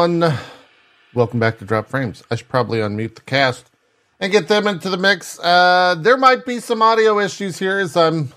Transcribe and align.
Welcome 0.00 1.40
back 1.40 1.58
to 1.58 1.66
Dropped 1.66 1.90
Frames. 1.90 2.22
I 2.30 2.36
should 2.36 2.48
probably 2.48 2.78
unmute 2.78 3.16
the 3.16 3.20
cast 3.20 3.70
and 4.18 4.32
get 4.32 4.48
them 4.48 4.66
into 4.66 4.88
the 4.88 4.96
mix. 4.96 5.38
Uh, 5.38 5.94
there 5.98 6.16
might 6.16 6.46
be 6.46 6.58
some 6.58 6.80
audio 6.80 7.18
issues 7.18 7.58
here 7.58 7.78
as 7.78 7.94
I'm. 7.98 8.32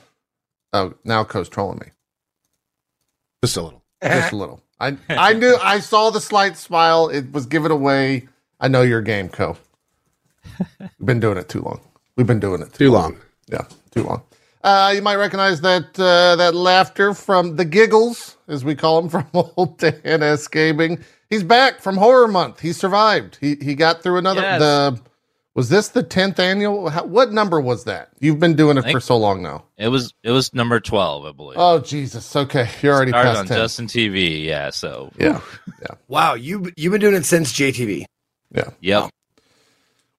Oh, 0.73 0.95
now 1.05 1.23
Cohh's 1.23 1.48
trolling 1.48 1.80
me. 1.80 1.88
Just 3.45 3.55
a 3.55 3.61
little. 3.61 3.81
Just 4.03 4.33
a 4.33 4.36
little. 4.36 4.61
I 4.78 4.97
I 5.08 5.31
knew 5.31 5.55
I 5.55 5.80
saw 5.80 6.09
the 6.09 6.20
slight 6.20 6.58
smile. 6.58 7.08
It 7.08 7.31
was 7.31 7.45
given 7.45 7.72
away. 7.72 8.27
I 8.59 8.67
know 8.67 8.81
your 8.81 9.02
game, 9.02 9.30
Cohh. 9.30 9.58
We've 10.81 11.05
been 11.05 11.22
doing 11.22 11.38
it 11.38 11.48
too 11.48 11.61
long. 11.61 11.80
We've 12.17 12.27
been 12.27 12.42
doing 12.42 12.61
it 12.61 12.73
Too 12.73 12.92
long. 12.92 13.17
Yeah, 13.50 13.67
too 13.92 14.03
long. 14.03 14.23
Uh, 14.61 14.92
you 14.94 15.02
might 15.02 15.16
recognize 15.16 15.61
that 15.61 15.98
uh, 15.98 16.36
that 16.36 16.55
laughter 16.55 17.14
from 17.14 17.55
the 17.55 17.64
giggles, 17.64 18.36
as 18.50 18.66
we 18.66 18.75
call 18.75 19.02
them, 19.02 19.09
from 19.09 19.27
old 19.33 19.77
DansGaming. 19.80 21.02
He's 21.34 21.44
back 21.44 21.81
from 21.81 21.98
Horror 21.98 22.28
Month. 22.28 22.59
He 22.59 22.73
survived. 22.73 23.39
He 23.42 23.56
he 23.56 23.73
got 23.73 24.03
through 24.03 24.17
another. 24.17 24.42
Yes. 24.42 24.59
The 24.59 25.02
was 25.56 25.70
this 25.70 25.88
the 25.88 26.03
tenth 26.03 26.39
annual? 26.39 26.89
How, 26.89 27.06
what 27.06 27.31
number 27.31 27.59
was 27.59 27.86
that? 27.86 28.09
You've 28.20 28.39
been 28.39 28.56
doing 28.56 28.78
it 28.78 28.89
for 28.92 29.00
so 29.00 29.17
long 29.17 29.42
now. 29.42 29.64
It 29.76 29.88
was 29.88 30.14
it 30.22 30.30
was 30.30 30.54
number 30.54 30.80
twelve, 30.80 31.26
I 31.26 31.31
believe. 31.31 31.58
Oh 31.59 31.80
Jesus! 31.80 32.36
Okay, 32.36 32.70
you're 32.84 32.94
already 32.94 33.11
Started 33.11 33.30
past 33.30 33.39
on 33.39 33.48
ten. 33.48 33.58
Justin 33.58 33.88
TV, 33.88 34.45
yeah. 34.45 34.70
So 34.70 35.11
yeah, 35.17 35.42
Wow, 36.08 36.36
you 36.36 36.72
you've 36.78 36.92
been 36.92 37.02
doing 37.02 37.16
it 37.16 37.26
since 37.26 37.52
JTV. 37.52 38.06
yeah. 38.52 38.70
yep. 38.80 39.09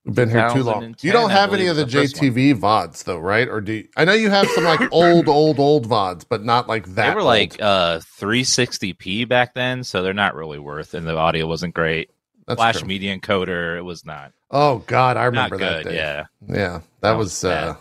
We've 0.05 0.15
been 0.15 0.29
here 0.29 0.51
too 0.51 0.63
long. 0.63 0.95
You 1.01 1.13
don't 1.13 1.31
I 1.31 1.35
have 1.35 1.55
any 1.55 1.67
of 1.67 1.77
the 1.77 1.87
the 1.87 1.91
first 1.93 2.17
JTV 2.17 2.55
vods 2.61 3.05
though, 3.05 3.19
right? 3.19 3.49
Or 3.49 3.61
do 3.63 3.73
you, 3.73 3.89
I 3.97 4.05
know 4.05 4.13
you 4.13 4.29
have 4.29 4.47
some 4.51 4.65
like 4.65 4.81
old, 4.93 5.29
old, 5.29 5.59
old 5.59 5.89
vods, 5.89 6.25
but 6.29 6.45
not 6.45 6.69
like 6.69 6.87
that. 6.95 7.09
They 7.09 7.15
were 7.15 7.21
old. 7.21 7.27
like 7.27 7.57
uh 7.61 8.01
360p 8.21 9.27
back 9.29 9.55
then, 9.55 9.83
so 9.83 10.03
they're 10.03 10.13
not 10.13 10.35
really 10.35 10.59
worth, 10.59 10.93
and 10.95 11.07
the 11.07 11.17
audio 11.17 11.47
wasn't 11.47 11.75
great. 11.75 12.11
That's 12.47 12.59
Flash 12.59 12.79
true. 12.81 12.89
media 12.89 13.19
encoder, 13.19 13.79
it 13.79 13.83
was 13.83 14.05
not 14.05 14.33
Oh 14.51 14.79
God, 14.87 15.17
I 15.17 15.23
not 15.31 15.51
remember 15.51 15.57
that 15.59 15.85
day. 15.85 15.97
Yeah, 15.97 16.25
Yeah, 16.47 16.55
that, 16.57 16.83
That 17.01 17.13
was, 17.13 17.29
was 17.43 17.45
uh 17.45 17.77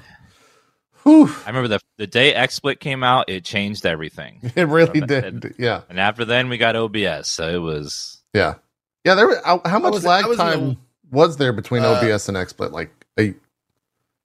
whew, 1.04 1.28
I 1.46 1.50
remember 1.50 1.68
the 1.68 1.80
the 1.98 2.08
day 2.08 2.34
XSplit 2.34 2.80
came 2.80 3.04
out, 3.04 3.30
it 3.30 3.44
changed 3.44 3.86
everything, 3.86 4.40
it 4.56 4.68
really 4.70 5.00
From 5.02 5.08
that- 5.08 5.40
did. 5.42 5.56
Yeah, 5.60 5.82
and 5.90 6.00
after 6.00 6.24
then 6.24 6.48
we 6.48 6.58
got 6.58 6.78
OBS, 6.78 7.28
so 7.28 7.50
it 7.50 7.58
was 7.58 8.24
yeah, 8.34 8.56
yeah. 9.04 9.16
There, 9.16 9.28
were, 9.28 9.42
how, 9.44 9.62
how 9.66 9.80
much 9.80 9.94
was- 9.94 10.06
lag 10.06 10.24
I 10.24 10.28
was 10.30 10.40
in 10.40 10.46
time 10.46 10.66
the- 10.70 10.78
was 11.14 11.38
there 11.38 11.54
between 11.54 11.84
Uh, 11.84 11.92
OBS 12.02 12.28
and 12.28 12.36
XSplit? 12.38 12.72
Like, 12.72 12.92
a, 13.18 13.22
I 13.22 13.26
think 13.26 13.40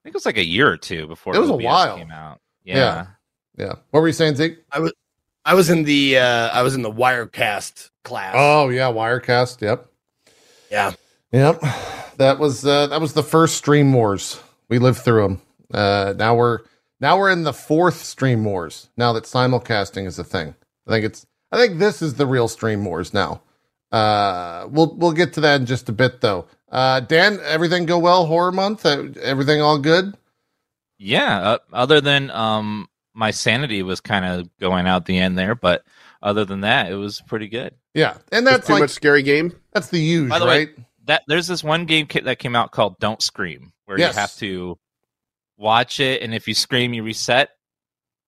it 0.06 0.14
was 0.14 0.26
like 0.26 0.38
a 0.38 0.44
year 0.44 0.68
or 0.68 0.76
two 0.76 1.06
before 1.06 1.36
It 1.36 1.38
was 1.38 1.50
a 1.50 1.56
while. 1.56 1.96
came 1.96 2.10
out. 2.10 2.40
Yeah. 2.64 2.76
Yeah. 2.76 3.06
yeah. 3.66 3.72
What 3.90 4.00
were 4.00 4.06
you 4.08 4.12
saying, 4.12 4.36
Zeke? 4.36 4.58
I 5.44 5.54
was 5.54 5.70
in 5.70 5.84
the 5.84 6.18
uh 6.18 6.48
I 6.52 6.62
was 6.62 6.74
in 6.74 6.82
the 6.82 6.90
Wirecast 6.90 7.90
class. 8.04 8.34
Oh 8.36 8.68
yeah, 8.68 8.88
Wirecast. 8.92 9.60
Yep, 9.62 9.86
yeah. 10.70 10.92
yep. 11.32 11.60
That 12.18 12.38
was 12.38 12.66
uh, 12.66 12.88
that 12.88 13.00
was 13.00 13.12
the 13.14 13.22
first 13.22 13.56
Stream 13.56 13.92
Wars. 13.92 14.40
We 14.68 14.78
lived 14.78 14.98
through 14.98 15.22
them. 15.22 15.42
Uh, 15.72 16.12
now 16.18 16.34
we're 16.34 16.58
now 17.00 17.16
we're 17.18 17.30
in 17.30 17.44
the 17.44 17.52
fourth 17.54 18.02
Stream 18.02 18.44
Wars. 18.44 18.90
Now 18.96 19.12
that 19.14 19.24
simulcasting 19.24 20.06
is 20.06 20.18
a 20.18 20.24
thing, 20.24 20.54
I 20.86 20.90
think 20.90 21.04
it's 21.06 21.24
I 21.50 21.56
think 21.56 21.78
this 21.78 22.02
is 22.02 22.14
the 22.14 22.26
real 22.26 22.48
Stream 22.48 22.84
Wars 22.84 23.14
now. 23.14 23.40
Uh, 23.90 24.66
we'll 24.70 24.94
we'll 24.96 25.12
get 25.12 25.32
to 25.34 25.40
that 25.42 25.60
in 25.60 25.66
just 25.66 25.88
a 25.88 25.92
bit 25.92 26.20
though. 26.20 26.44
Uh, 26.70 27.00
Dan, 27.00 27.38
everything 27.44 27.86
go 27.86 27.98
well? 27.98 28.26
Horror 28.26 28.52
month, 28.52 28.84
uh, 28.84 29.04
everything 29.22 29.60
all 29.62 29.78
good? 29.78 30.16
Yeah, 30.98 31.40
uh, 31.40 31.58
other 31.72 32.00
than 32.00 32.30
um 32.30 32.88
my 33.14 33.30
sanity 33.30 33.82
was 33.82 34.00
kind 34.00 34.24
of 34.24 34.48
going 34.60 34.86
out 34.86 35.04
the 35.06 35.18
end 35.18 35.36
there, 35.38 35.54
but 35.54 35.84
other 36.22 36.44
than 36.44 36.60
that, 36.62 36.90
it 36.90 36.94
was 36.96 37.20
pretty 37.26 37.48
good. 37.48 37.74
Yeah, 37.94 38.16
and 38.32 38.46
That's 38.46 38.58
that's 38.58 38.66
too 38.66 38.72
like 38.74 38.80
much 38.82 38.90
scary 38.90 39.22
game. 39.22 39.52
that's 39.72 39.88
the 39.88 39.98
use, 39.98 40.28
By 40.28 40.38
the 40.38 40.46
way. 40.46 40.68
That 41.06 41.22
there's 41.26 41.46
this 41.46 41.64
one 41.64 41.86
game 41.86 42.06
kit 42.06 42.24
that 42.24 42.38
came 42.38 42.54
out 42.54 42.70
called 42.70 42.98
Don't 42.98 43.22
Scream, 43.22 43.72
where 43.86 43.98
Yes. 43.98 44.14
you 44.14 44.20
have 44.20 44.34
to 44.36 44.78
watch 45.56 46.00
it, 46.00 46.20
and 46.22 46.34
if 46.34 46.46
you 46.46 46.54
scream, 46.54 46.92
you 46.92 47.02
reset. 47.02 47.50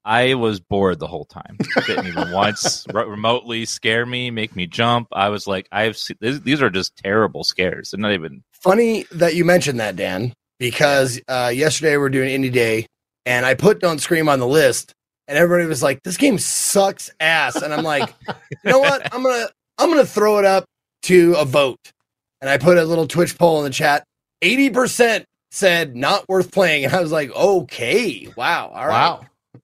I 0.05 0.35
was 0.35 0.61
bored 0.61 0.99
the 0.99 1.07
whole 1.07 1.25
time. 1.27 1.57
It 1.61 1.87
Didn't 1.87 2.07
even 2.07 2.33
once 2.33 2.87
re- 2.93 3.05
remotely 3.05 3.65
scare 3.65 4.07
me, 4.07 4.31
make 4.31 4.57
me 4.57 4.67
jump. 4.67 5.09
I 5.13 5.29
was 5.29 5.47
like, 5.47 5.69
I've 5.71 5.97
seen 5.97 6.17
these, 6.21 6.41
these 6.41 6.63
are 6.63 6.71
just 6.71 6.97
terrible 6.97 7.45
scares. 7.45 7.91
They're 7.91 8.01
not 8.01 8.13
even. 8.13 8.43
Funny 8.53 9.05
that 9.13 9.35
you 9.35 9.45
mentioned 9.45 9.81
that, 9.81 9.97
Dan, 9.97 10.33
because 10.59 11.21
uh 11.29 11.51
yesterday 11.55 11.97
we 11.97 12.05
are 12.05 12.11
doing 12.11 12.29
Indie 12.29 12.53
Day 12.53 12.87
and 13.27 13.45
I 13.45 13.55
put 13.55 13.81
Don't 13.81 14.01
Scream 14.01 14.29
on 14.29 14.39
the 14.39 14.47
list 14.47 14.93
and 15.29 15.39
everybody 15.39 15.67
was 15.67 15.83
like, 15.83 16.03
This 16.03 16.17
game 16.17 16.39
sucks 16.39 17.11
ass. 17.21 17.57
And 17.63 17.73
I'm 17.73 17.85
like, 17.85 18.15
you 18.29 18.71
know 18.71 18.81
what? 18.81 19.15
I'm 19.15 19.23
gonna 19.23 19.49
I'm 19.79 19.91
gonna 19.91 20.05
throw 20.07 20.39
it 20.39 20.45
up 20.45 20.65
to 21.03 21.35
a 21.39 21.45
vote. 21.45 21.93
And 22.41 22.49
I 22.49 22.59
put 22.59 22.79
a 22.79 22.85
little 22.85 23.07
Twitch 23.07 23.39
poll 23.39 23.59
in 23.59 23.65
the 23.65 23.71
chat. 23.71 24.05
80% 24.43 25.25
said 25.51 25.95
not 25.95 26.27
worth 26.29 26.51
playing. 26.53 26.87
And 26.87 26.95
I 26.95 27.01
was 27.01 27.13
like, 27.13 27.31
okay, 27.35 28.29
wow. 28.37 28.71
All 28.75 28.87
right. 28.87 29.21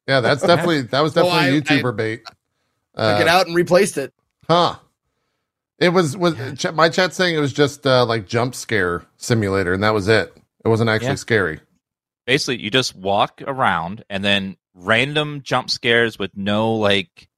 Wow. 0.08 0.14
Yeah, 0.14 0.20
that's 0.20 0.42
definitely 0.42 0.82
that 0.82 1.00
was 1.00 1.12
So 1.14 1.24
definitely 1.24 1.58
I- 1.58 1.60
YouTuber 1.82 1.96
bait. 1.96 2.24
Took 2.26 3.20
it 3.20 3.28
Uh, 3.28 3.30
out 3.30 3.46
and 3.46 3.54
replaced 3.54 3.98
it. 3.98 4.12
Huh. 4.48 4.76
It 5.78 5.90
was 5.90 6.16
was 6.16 6.34
ch- 6.56 6.72
my 6.72 6.88
chat 6.88 7.12
saying 7.12 7.34
it 7.36 7.40
was 7.40 7.52
just 7.52 7.86
uh, 7.86 8.06
like 8.06 8.26
jump 8.26 8.54
scare 8.54 9.04
simulator, 9.18 9.74
and 9.74 9.82
that 9.82 9.92
was 9.92 10.08
it. 10.08 10.34
It 10.64 10.68
wasn't 10.68 10.88
actually 10.88 11.08
Yeah. 11.08 11.14
scary. 11.16 11.60
Basically, 12.26 12.60
you 12.62 12.70
just 12.70 12.96
walk 12.96 13.42
around, 13.46 14.02
and 14.08 14.24
then 14.24 14.56
random 14.74 15.42
jump 15.42 15.70
scares 15.70 16.18
with 16.18 16.30
no 16.36 16.72
like 16.74 17.28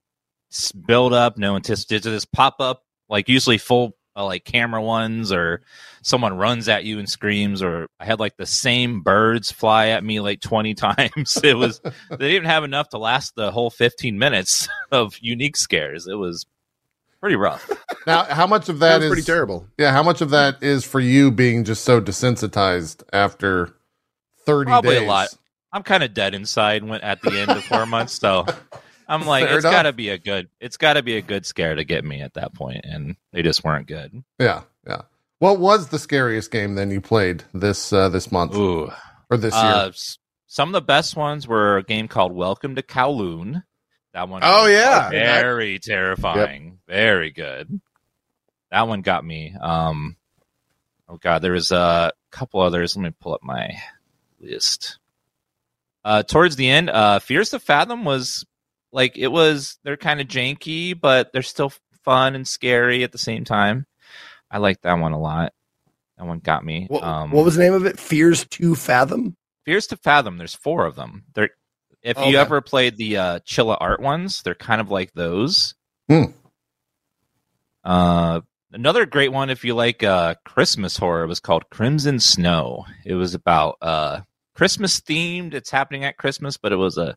build 0.86 1.12
up, 1.12 1.36
no 1.36 1.56
anticipation, 1.56 2.12
just 2.12 2.30
pop 2.32 2.60
up. 2.60 2.84
Like 3.08 3.28
usually 3.28 3.58
full 3.58 3.96
uh, 4.14 4.24
like 4.24 4.44
camera 4.44 4.80
ones, 4.82 5.32
or 5.32 5.62
someone 6.08 6.36
runs 6.36 6.68
at 6.68 6.84
you 6.84 6.98
and 6.98 7.08
screams, 7.08 7.62
or 7.62 7.86
I 8.00 8.06
had 8.06 8.18
like 8.18 8.36
the 8.36 8.46
same 8.46 9.02
birds 9.02 9.52
fly 9.52 9.88
at 9.88 10.02
me 10.02 10.20
like 10.20 10.40
twenty 10.40 10.74
times. 10.74 11.38
It 11.44 11.56
was 11.56 11.80
they 12.10 12.30
didn't 12.30 12.46
have 12.48 12.64
enough 12.64 12.88
to 12.90 12.98
last 12.98 13.34
the 13.36 13.50
whole 13.50 13.70
fifteen 13.70 14.18
minutes 14.18 14.68
of 14.90 15.14
unique 15.20 15.56
scares. 15.56 16.06
It 16.06 16.14
was 16.16 16.46
pretty 17.20 17.36
rough. 17.36 17.70
Now, 18.06 18.24
how 18.24 18.46
much 18.46 18.68
of 18.68 18.78
that 18.78 18.98
That's 18.98 19.04
is 19.04 19.10
pretty 19.10 19.22
terrible. 19.22 19.66
Yeah, 19.78 19.92
how 19.92 20.02
much 20.02 20.20
of 20.20 20.30
that 20.30 20.62
is 20.62 20.84
for 20.84 21.00
you 21.00 21.30
being 21.30 21.64
just 21.64 21.84
so 21.84 22.00
desensitized 22.00 23.02
after 23.12 23.74
thirty 24.46 24.68
Probably 24.70 24.94
days? 24.96 25.02
a 25.02 25.06
lot. 25.06 25.28
I'm 25.72 25.82
kind 25.82 26.02
of 26.02 26.14
dead 26.14 26.34
inside 26.34 26.82
when 26.82 27.02
at 27.02 27.20
the 27.20 27.32
end 27.38 27.50
of 27.50 27.62
four 27.64 27.84
months, 27.84 28.14
so 28.14 28.46
I'm 29.06 29.26
like, 29.26 29.44
Fair 29.46 29.56
it's 29.56 29.64
enough. 29.64 29.72
got 29.74 29.82
to 29.82 29.92
be 29.92 30.08
a 30.08 30.16
good, 30.16 30.48
it's 30.60 30.78
got 30.78 30.94
to 30.94 31.02
be 31.02 31.18
a 31.18 31.20
good 31.22 31.44
scare 31.44 31.74
to 31.74 31.84
get 31.84 32.04
me 32.06 32.22
at 32.22 32.32
that 32.34 32.54
point, 32.54 32.80
and 32.84 33.16
they 33.32 33.42
just 33.42 33.62
weren't 33.62 33.86
good. 33.86 34.24
Yeah, 34.38 34.62
yeah. 34.86 35.02
What 35.38 35.60
was 35.60 35.88
the 35.88 35.98
scariest 35.98 36.50
game 36.50 36.74
then 36.74 36.90
you 36.90 37.00
played 37.00 37.44
this 37.54 37.92
uh, 37.92 38.08
this 38.08 38.32
month 38.32 38.54
Ooh, 38.56 38.90
or 39.30 39.36
this 39.36 39.54
uh, 39.54 39.62
year? 39.84 39.88
s- 39.90 40.18
some 40.46 40.68
of 40.70 40.72
the 40.72 40.80
best 40.80 41.14
ones 41.16 41.46
were 41.46 41.76
a 41.78 41.82
game 41.84 42.08
called 42.08 42.32
Welcome 42.32 42.74
to 42.76 42.82
Kowloon. 42.82 43.62
That 44.14 44.28
one, 44.28 44.42
Oh 44.42 44.62
was 44.64 44.72
yeah. 44.72 45.10
very 45.10 45.78
terrifying, 45.78 46.78
very 46.88 47.30
good. 47.30 47.80
That 48.72 48.88
one 48.88 49.02
got 49.02 49.24
me. 49.24 49.54
Um, 49.60 50.16
oh 51.08 51.18
god, 51.18 51.40
there 51.42 51.52
was 51.52 51.70
a 51.70 52.12
couple 52.32 52.60
others. 52.60 52.96
Let 52.96 53.02
me 53.04 53.10
pull 53.20 53.34
up 53.34 53.42
my 53.42 53.70
list. 54.40 54.98
Uh, 56.04 56.22
towards 56.22 56.56
the 56.56 56.68
end, 56.68 56.90
uh, 56.90 57.18
Fears 57.20 57.50
to 57.50 57.60
Fathom 57.60 58.04
was 58.04 58.44
like 58.90 59.16
it 59.16 59.28
was. 59.28 59.78
They're 59.84 59.96
kind 59.96 60.20
of 60.20 60.26
janky, 60.26 60.98
but 60.98 61.32
they're 61.32 61.42
still 61.42 61.72
fun 62.04 62.34
and 62.34 62.48
scary 62.48 63.04
at 63.04 63.12
the 63.12 63.18
same 63.18 63.44
time. 63.44 63.86
I 64.50 64.58
like 64.58 64.80
that 64.82 64.94
one 64.98 65.12
a 65.12 65.20
lot. 65.20 65.52
That 66.16 66.26
one 66.26 66.38
got 66.40 66.64
me. 66.64 66.86
What, 66.88 67.02
um, 67.02 67.30
what 67.30 67.44
was 67.44 67.56
the 67.56 67.62
name 67.62 67.74
of 67.74 67.86
it? 67.86 67.98
Fears 67.98 68.44
to 68.46 68.74
Fathom? 68.74 69.36
Fears 69.64 69.86
to 69.88 69.96
Fathom. 69.96 70.38
There's 70.38 70.54
four 70.54 70.86
of 70.86 70.96
them. 70.96 71.24
They're 71.34 71.50
if 72.02 72.16
Okay. 72.16 72.30
you 72.30 72.38
ever 72.38 72.60
played 72.60 72.96
the 72.96 73.16
uh, 73.16 73.38
Chilla 73.40 73.76
Art 73.80 74.00
ones, 74.00 74.42
they're 74.42 74.54
kind 74.54 74.80
of 74.80 74.90
like 74.90 75.12
those. 75.14 75.74
Hmm. 76.08 76.24
Uh, 77.84 78.40
another 78.72 79.06
great 79.06 79.32
one 79.32 79.50
if 79.50 79.64
you 79.64 79.74
like 79.74 80.02
uh, 80.02 80.34
Christmas 80.44 80.96
horror 80.96 81.26
was 81.26 81.40
called 81.40 81.68
Crimson 81.70 82.20
Snow. 82.20 82.84
It 83.04 83.14
was 83.14 83.34
about 83.34 83.76
uh, 83.82 84.20
Christmas 84.54 85.00
themed. 85.00 85.54
It's 85.54 85.70
happening 85.70 86.04
at 86.04 86.16
Christmas, 86.18 86.56
but 86.56 86.72
it 86.72 86.76
was 86.76 86.98
a 86.98 87.16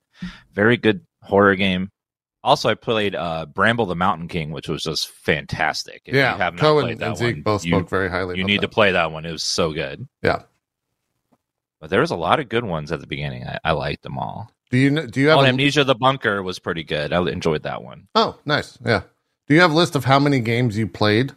very 0.53 0.77
good 0.77 1.05
horror 1.21 1.55
game. 1.55 1.89
Also, 2.43 2.69
I 2.69 2.73
played 2.73 3.13
uh, 3.15 3.45
Bramble 3.45 3.85
the 3.85 3.95
Mountain 3.95 4.27
King, 4.27 4.51
which 4.51 4.67
was 4.67 4.83
just 4.83 5.09
fantastic. 5.09 6.01
If 6.05 6.13
you 6.15 6.19
yeah, 6.19 6.35
have 6.37 6.53
not 6.55 6.59
Cohen 6.61 6.83
played 6.85 6.91
and, 6.93 7.01
that 7.01 7.07
and 7.09 7.17
Zeke 7.17 7.35
one, 7.37 7.41
both 7.43 7.63
you- 7.65 7.71
spoke 7.75 7.89
very 7.89 8.09
highly. 8.09 8.37
you 8.37 8.43
need 8.43 8.57
that. 8.61 8.67
to 8.67 8.73
play 8.73 8.91
that 8.93 9.11
one. 9.11 9.25
It 9.25 9.31
was 9.31 9.43
so 9.43 9.71
good. 9.73 10.07
Yeah. 10.23 10.43
But 11.79 11.89
there 11.89 12.01
was 12.01 12.11
a 12.11 12.15
lot 12.15 12.39
of 12.39 12.49
good 12.49 12.63
ones 12.63 12.91
at 12.91 12.99
the 12.99 13.07
beginning. 13.07 13.45
I, 13.45 13.59
I 13.63 13.71
liked 13.73 14.03
them 14.03 14.17
all. 14.17 14.51
Do 14.69 14.77
you 14.77 15.07
do 15.07 15.19
you 15.19 15.27
have 15.29 15.39
Oh, 15.39 15.41
a, 15.41 15.47
Amnesia 15.47 15.83
the 15.83 15.95
Bunker 15.95 16.41
was 16.43 16.57
pretty 16.59 16.83
good. 16.83 17.11
I 17.11 17.21
enjoyed 17.29 17.63
that 17.63 17.83
one. 17.83 18.07
Oh, 18.15 18.37
nice. 18.45 18.77
Yeah. 18.85 19.01
Do 19.47 19.53
you 19.55 19.61
have 19.61 19.71
a 19.71 19.75
list 19.75 19.95
of 19.95 20.05
how 20.05 20.17
many 20.19 20.39
games 20.39 20.77
you 20.77 20.87
played? 20.87 21.33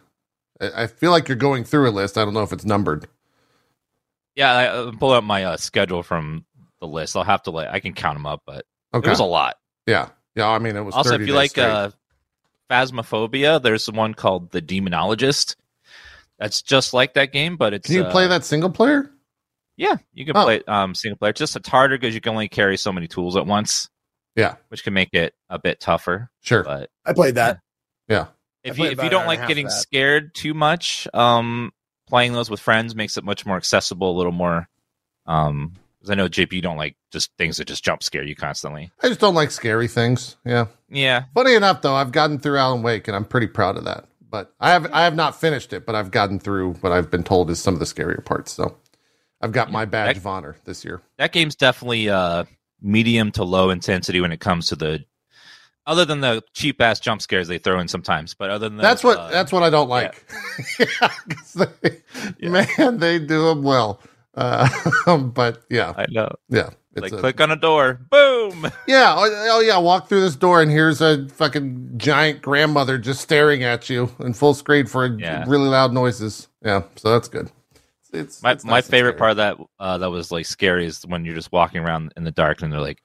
I 0.61 0.83
I 0.83 0.87
feel 0.87 1.11
like 1.11 1.27
you're 1.27 1.35
going 1.35 1.65
through 1.65 1.89
a 1.89 1.91
list. 1.91 2.17
I 2.17 2.23
don't 2.25 2.33
know 2.33 2.43
if 2.43 2.53
it's 2.53 2.63
numbered. 2.65 3.07
Yeah, 4.35 4.51
I 4.53 4.67
uh, 4.67 4.91
pull 4.91 5.11
up 5.11 5.23
my 5.23 5.43
uh, 5.43 5.57
schedule 5.57 6.01
from 6.03 6.45
the 6.79 6.87
list. 6.87 7.15
I'll 7.17 7.23
have 7.23 7.43
to 7.43 7.51
like 7.51 7.67
I 7.69 7.79
can 7.79 7.93
count 7.93 8.15
them 8.17 8.25
up, 8.25 8.41
but 8.45 8.65
Okay. 8.93 9.07
it 9.07 9.09
was 9.09 9.19
a 9.19 9.23
lot. 9.25 9.57
yeah. 9.85 10.09
Yeah. 10.35 10.49
I 10.49 10.59
mean, 10.59 10.75
it 10.75 10.81
was 10.81 10.95
Also, 10.95 11.11
30 11.11 11.23
if 11.23 11.27
you 11.27 11.33
days 11.33 11.35
like 11.35 11.49
straight. 11.51 11.65
uh, 11.65 11.91
Phasmophobia, 12.69 13.61
there's 13.61 13.89
one 13.91 14.13
called 14.13 14.51
The 14.51 14.61
Demonologist. 14.61 15.55
That's 16.39 16.61
just 16.61 16.93
like 16.93 17.13
that 17.13 17.31
game, 17.31 17.57
but 17.57 17.73
it's 17.73 17.85
Can 17.87 17.95
you 17.95 18.03
uh, 18.03 18.11
play 18.11 18.27
that 18.27 18.43
single 18.43 18.69
player? 18.69 19.09
Yeah, 19.77 19.95
you 20.13 20.25
can 20.25 20.35
Oh. 20.35 20.43
play 20.45 20.57
it, 20.57 20.69
um 20.69 20.95
single 20.95 21.17
player. 21.17 21.29
It's 21.31 21.39
just 21.39 21.55
it's 21.55 21.69
harder 21.69 21.97
because 21.97 22.13
you 22.15 22.21
can 22.21 22.31
only 22.31 22.47
carry 22.49 22.77
so 22.77 22.91
many 22.91 23.07
tools 23.07 23.35
at 23.37 23.45
once. 23.45 23.89
Yeah. 24.35 24.55
which 24.67 24.83
can 24.83 24.93
make 24.93 25.13
it 25.13 25.33
a 25.49 25.57
bit 25.57 25.79
tougher. 25.79 26.29
Sure. 26.41 26.61
But 26.63 26.89
I 27.05 27.13
played 27.13 27.35
that. 27.35 27.59
Yeah. 28.09 28.27
if 28.65 28.77
you 28.77 28.85
if 28.85 29.01
you 29.01 29.09
don't 29.09 29.23
hour 29.25 29.31
and 29.31 29.37
a 29.39 29.41
like 29.41 29.47
getting 29.47 29.69
scared 29.69 30.35
too 30.35 30.53
much, 30.53 31.07
um, 31.13 31.71
playing 32.07 32.33
those 32.33 32.49
with 32.49 32.59
friends 32.59 32.95
makes 32.95 33.15
it 33.15 33.23
much 33.23 33.45
more 33.45 33.55
accessible, 33.55 34.11
a 34.11 34.17
little 34.17 34.33
more. 34.33 34.67
Um, 35.25 35.73
because 36.05 36.11
I 36.11 36.15
know 36.15 36.29
JP, 36.29 36.53
you 36.53 36.61
don't 36.61 36.77
like 36.77 36.95
just 37.11 37.31
things 37.37 37.57
that 37.57 37.65
just 37.67 37.83
jump 37.83 38.03
scare 38.03 38.23
you 38.23 38.35
constantly. 38.35 38.91
I 39.01 39.07
just 39.07 39.19
don't 39.19 39.33
like 39.35 39.51
scary 39.51 39.87
things. 39.87 40.35
Yeah. 40.45 40.67
Yeah, 40.89 41.23
Funny 41.33 41.55
enough, 41.55 41.81
though, 41.81 41.95
I've 41.95 42.11
gotten 42.11 42.37
through 42.39 42.57
Alan 42.59 42.83
Wake, 42.83 43.07
and 43.07 43.15
I'm 43.15 43.25
pretty 43.25 43.47
proud 43.47 43.75
of 43.77 43.85
that. 43.85 44.05
But 44.29 44.53
I 44.59 44.71
have 44.71 44.91
I 44.93 45.03
have 45.03 45.15
not 45.15 45.39
finished 45.39 45.73
it, 45.73 45.85
but 45.85 45.95
I've 45.95 46.11
gotten 46.11 46.39
through 46.39 46.73
what 46.75 46.91
I've 46.91 47.09
been 47.09 47.23
told 47.23 47.49
is 47.49 47.59
some 47.59 47.73
of 47.73 47.79
the 47.79 47.85
scarier 47.85 48.23
parts. 48.23 48.51
So 48.51 48.77
I've 49.41 49.51
got 49.51 49.71
my 49.71 49.85
badge 49.85 50.09
That- 50.15 50.17
of 50.17 50.27
honor 50.27 50.57
this 50.65 50.83
year. 50.85 51.01
that 51.17 51.31
game's 51.31 51.55
definitely 51.55 52.09
uh 52.09 52.43
medium 52.81 53.31
to 53.31 53.43
low 53.43 53.69
intensity 53.71 54.21
when 54.21 54.31
it 54.31 54.39
comes 54.39 54.67
to 54.67 54.75
the. 54.75 55.03
Other 55.87 56.03
than 56.03 56.19
the 56.21 56.43
cheap 56.53 56.81
ass 56.81 56.99
jump 56.99 57.21
scares 57.21 57.47
they 57.47 57.59
throw 57.59 57.79
in 57.79 57.87
sometimes, 57.87 58.33
but 58.33 58.49
other 58.49 58.67
than 58.69 58.77
That's 58.77 59.01
those, 59.03 59.15
what 59.17 59.25
uh, 59.25 59.29
that's 59.31 59.51
what 59.51 59.63
I 59.63 59.69
don't 59.69 59.89
like. 59.89 60.25
Yeah, 60.79 60.85
'cause 61.29 61.53
they, 61.53 62.01
Yeah. 62.39 62.49
man, 62.77 62.97
they 62.99 63.19
do 63.19 63.45
them 63.49 63.63
well. 63.63 64.01
Uh, 64.35 65.17
but 65.17 65.63
yeah, 65.69 65.93
I 65.97 66.05
know. 66.09 66.29
yeah, 66.49 66.69
it's 66.93 67.01
Like 67.03 67.11
a- 67.13 67.17
click 67.17 67.41
on 67.41 67.51
a 67.51 67.55
door, 67.55 68.01
boom. 68.11 68.63
yeah. 68.87 69.13
Oh, 69.17 69.47
oh 69.51 69.59
yeah, 69.61 69.77
walk 69.77 70.09
through 70.09 70.21
this 70.21 70.35
door 70.35 70.61
and 70.61 70.69
here's 70.69 71.01
a 71.01 71.27
fucking 71.29 71.93
giant 71.97 72.41
grandmother 72.41 72.97
just 72.97 73.21
staring 73.21 73.63
at 73.63 73.89
you 73.89 74.09
in 74.19 74.33
full 74.33 74.53
screen 74.53 74.85
for 74.87 75.05
Yeah. 75.05 75.45
really 75.47 75.67
loud 75.69 75.93
noises. 75.93 76.47
Yeah, 76.63 76.83
so 76.95 77.11
that's 77.11 77.27
good. 77.27 77.49
It's, 78.13 78.41
My 78.43 78.51
it's 78.51 78.63
my 78.63 78.73
nice 78.73 78.85
and 78.85 78.91
favorite 78.91 79.17
part 79.17 79.31
of 79.31 79.37
that 79.37 79.57
uh, 79.79 79.97
that 79.97 80.09
was 80.09 80.31
like 80.31 80.45
scary 80.45 80.85
is 80.85 81.01
when 81.05 81.25
you're 81.25 81.35
just 81.35 81.51
walking 81.51 81.81
around 81.81 82.13
in 82.15 82.23
the 82.23 82.31
dark 82.31 82.61
and 82.61 82.71
they're 82.71 82.79
like, 82.79 83.01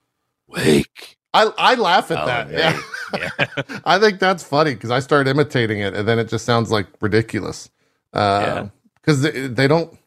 "Wake!" 0.47 1.17
I 1.35 1.51
I 1.59 1.75
laugh 1.75 2.11
at 2.13 2.19
Oh, 2.23 2.27
that. 2.27 2.51
yeah. 2.51 2.81
Yeah. 3.19 3.81
I 3.85 3.99
think 3.99 4.21
that's 4.21 4.45
funny 4.45 4.75
because 4.75 4.93
I 4.93 5.01
start 5.01 5.27
imitating 5.27 5.81
it 5.81 5.95
and 5.95 6.07
then 6.07 6.21
it 6.21 6.29
just 6.29 6.45
sounds 6.45 6.71
like 6.71 6.87
ridiculous. 7.01 7.69
Yeah. 8.15 8.69
Because 8.95 9.23
they, 9.23 9.49
they 9.49 9.67
don't. 9.67 9.99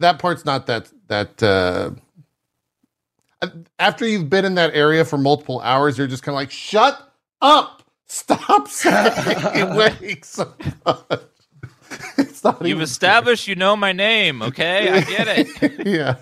That 0.00 0.18
part's 0.18 0.44
not 0.44 0.66
that 0.66 0.90
that. 1.08 1.42
Uh, 1.42 1.90
after 3.78 4.06
you've 4.06 4.30
been 4.30 4.44
in 4.44 4.54
that 4.54 4.74
area 4.74 5.04
for 5.04 5.18
multiple 5.18 5.60
hours, 5.60 5.98
you're 5.98 6.06
just 6.06 6.22
kind 6.22 6.34
of 6.34 6.36
like, 6.36 6.50
shut 6.50 7.12
up, 7.42 7.82
stop 8.06 8.68
saying 8.68 9.74
wake 9.76 10.24
so 10.24 10.52
much. 10.84 11.20
It's 12.18 12.42
not 12.42 12.64
You've 12.66 12.80
established 12.80 13.46
you 13.46 13.54
know 13.54 13.76
my 13.76 13.92
name, 13.92 14.42
okay? 14.42 14.90
I 14.90 15.00
get 15.02 15.28
it. 15.28 15.86
yeah, 15.86 16.16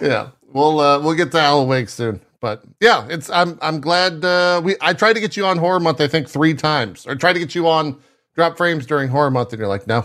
yeah. 0.00 0.30
We'll 0.52 0.80
uh, 0.80 0.98
we'll 1.00 1.14
get 1.14 1.30
to 1.32 1.38
Alan 1.38 1.68
Wake 1.68 1.88
soon, 1.88 2.20
but 2.40 2.62
yeah, 2.80 3.06
it's 3.08 3.30
I'm 3.30 3.58
I'm 3.62 3.80
glad 3.80 4.24
uh, 4.24 4.60
we 4.64 4.76
I 4.80 4.94
tried 4.94 5.12
to 5.14 5.20
get 5.20 5.36
you 5.36 5.44
on 5.46 5.58
Horror 5.58 5.80
Month 5.80 6.00
I 6.00 6.08
think 6.08 6.28
three 6.28 6.54
times, 6.54 7.06
or 7.06 7.14
tried 7.14 7.34
to 7.34 7.38
get 7.38 7.54
you 7.54 7.68
on 7.68 8.00
Dropped 8.34 8.56
Frames 8.56 8.86
during 8.86 9.08
Horror 9.08 9.30
Month, 9.30 9.52
and 9.52 9.60
you're 9.60 9.68
like, 9.68 9.86
no, 9.86 10.04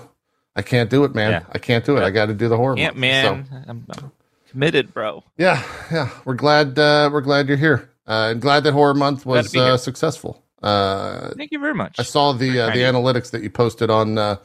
I 0.55 0.61
can't 0.61 0.89
do 0.89 1.03
it, 1.03 1.13
man. 1.13 1.31
Yeah. 1.31 1.43
I 1.51 1.57
can't 1.57 1.83
do 1.85 1.97
it. 1.97 2.03
I 2.03 2.09
got 2.11 2.27
to 2.27 2.33
do 2.33 2.47
the 2.47 2.57
Horror 2.57 2.77
Ant 2.77 2.95
Month. 2.95 3.01
Man, 3.01 3.45
So, 3.49 3.57
I'm, 3.67 3.85
I'm 3.89 4.11
committed, 4.49 4.93
bro. 4.93 5.23
yeah, 5.37 5.61
yeah. 5.91 6.09
We're 6.23 6.35
glad 6.35 6.79
uh, 6.79 7.09
we're 7.11 7.21
glad 7.21 7.47
you're 7.47 7.57
here. 7.57 7.89
Uh, 8.07 8.29
and 8.31 8.41
glad 8.41 8.63
that 8.63 8.73
Horror 8.73 8.93
Month 8.93 9.25
was 9.25 9.55
uh, 9.55 9.77
successful. 9.77 10.43
Uh, 10.61 11.31
Thank 11.35 11.51
you 11.51 11.59
very 11.59 11.73
much. 11.73 11.95
I 11.99 12.03
saw 12.03 12.31
the 12.33 12.59
uh, 12.59 12.69
the 12.69 12.79
analytics 12.79 13.31
that 13.31 13.43
you 13.43 13.49
posted 13.49 13.89
on 13.89 14.17
uh, 14.17 14.37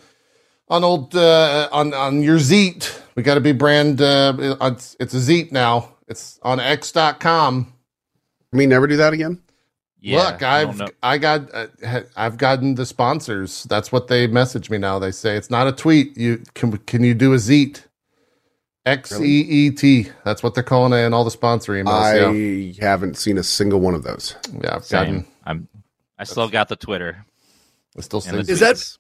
on 0.69 0.83
old 0.85 1.15
uh, 1.15 1.69
on 1.71 1.95
on 1.95 2.23
your 2.23 2.39
Xeet. 2.39 3.01
We 3.15 3.23
got 3.23 3.35
to 3.35 3.41
be 3.41 3.53
brand. 3.53 4.01
Uh, 4.01 4.57
it's, 4.63 4.97
it's 4.99 5.15
a 5.15 5.19
Xeet 5.19 5.53
now. 5.53 5.95
It's 6.09 6.41
on 6.43 6.59
X.com. 6.59 7.73
I 8.53 8.57
mean, 8.57 8.69
never 8.69 8.87
do 8.87 8.97
that 8.97 9.13
again. 9.13 9.41
Yeah, 10.03 10.19
Look, 10.31 10.43
I 10.43 10.65
don't 10.65 10.81
I've. 10.81 10.91
I 11.03 11.19
got 11.19 11.55
uh, 11.55 11.67
I've 12.17 12.39
gotten 12.39 12.75
the 12.75 12.87
sponsors. 12.87 13.65
That's 13.65 13.93
what 13.93 14.09
they 14.09 14.27
message 14.27 14.71
me 14.71 14.79
now. 14.79 14.99
They 14.99 15.11
say 15.11 15.37
it's 15.37 15.51
not 15.51 15.67
a 15.67 15.73
tweet. 15.73 16.17
You 16.17 16.43
can 16.55 16.77
can 16.79 17.05
you 17.05 17.15
do 17.15 17.33
a 17.35 17.37
Xeet? 17.37 17.85
X 18.87 19.21
E 19.21 19.41
E 19.41 19.71
T. 19.71 20.09
That's 20.25 20.43
what 20.43 20.55
they're 20.55 20.63
calling 20.65 20.95
it 20.99 21.05
in 21.05 21.13
all 21.13 21.23
the 21.25 21.31
sponsor 21.31 21.73
emails. 21.73 21.89
I 21.93 22.31
yeah, 22.31 22.73
haven't 22.89 23.19
seen 23.19 23.37
a 23.37 23.43
single 23.43 23.79
one 23.81 23.95
of 23.95 24.03
those. 24.03 24.35
yeah. 24.63 24.77
I've 24.77 24.85
Same. 24.85 24.99
gotten. 25.05 25.27
I'm. 25.45 25.69
I 26.19 26.25
still 26.25 26.49
got 26.49 26.69
the 26.69 26.77
Twitter. 26.77 27.25
I 27.97 28.01
still 28.01 28.21
see. 28.23 28.35
Is 28.37 28.61
that- 28.61 28.77
tweets. 28.77 28.97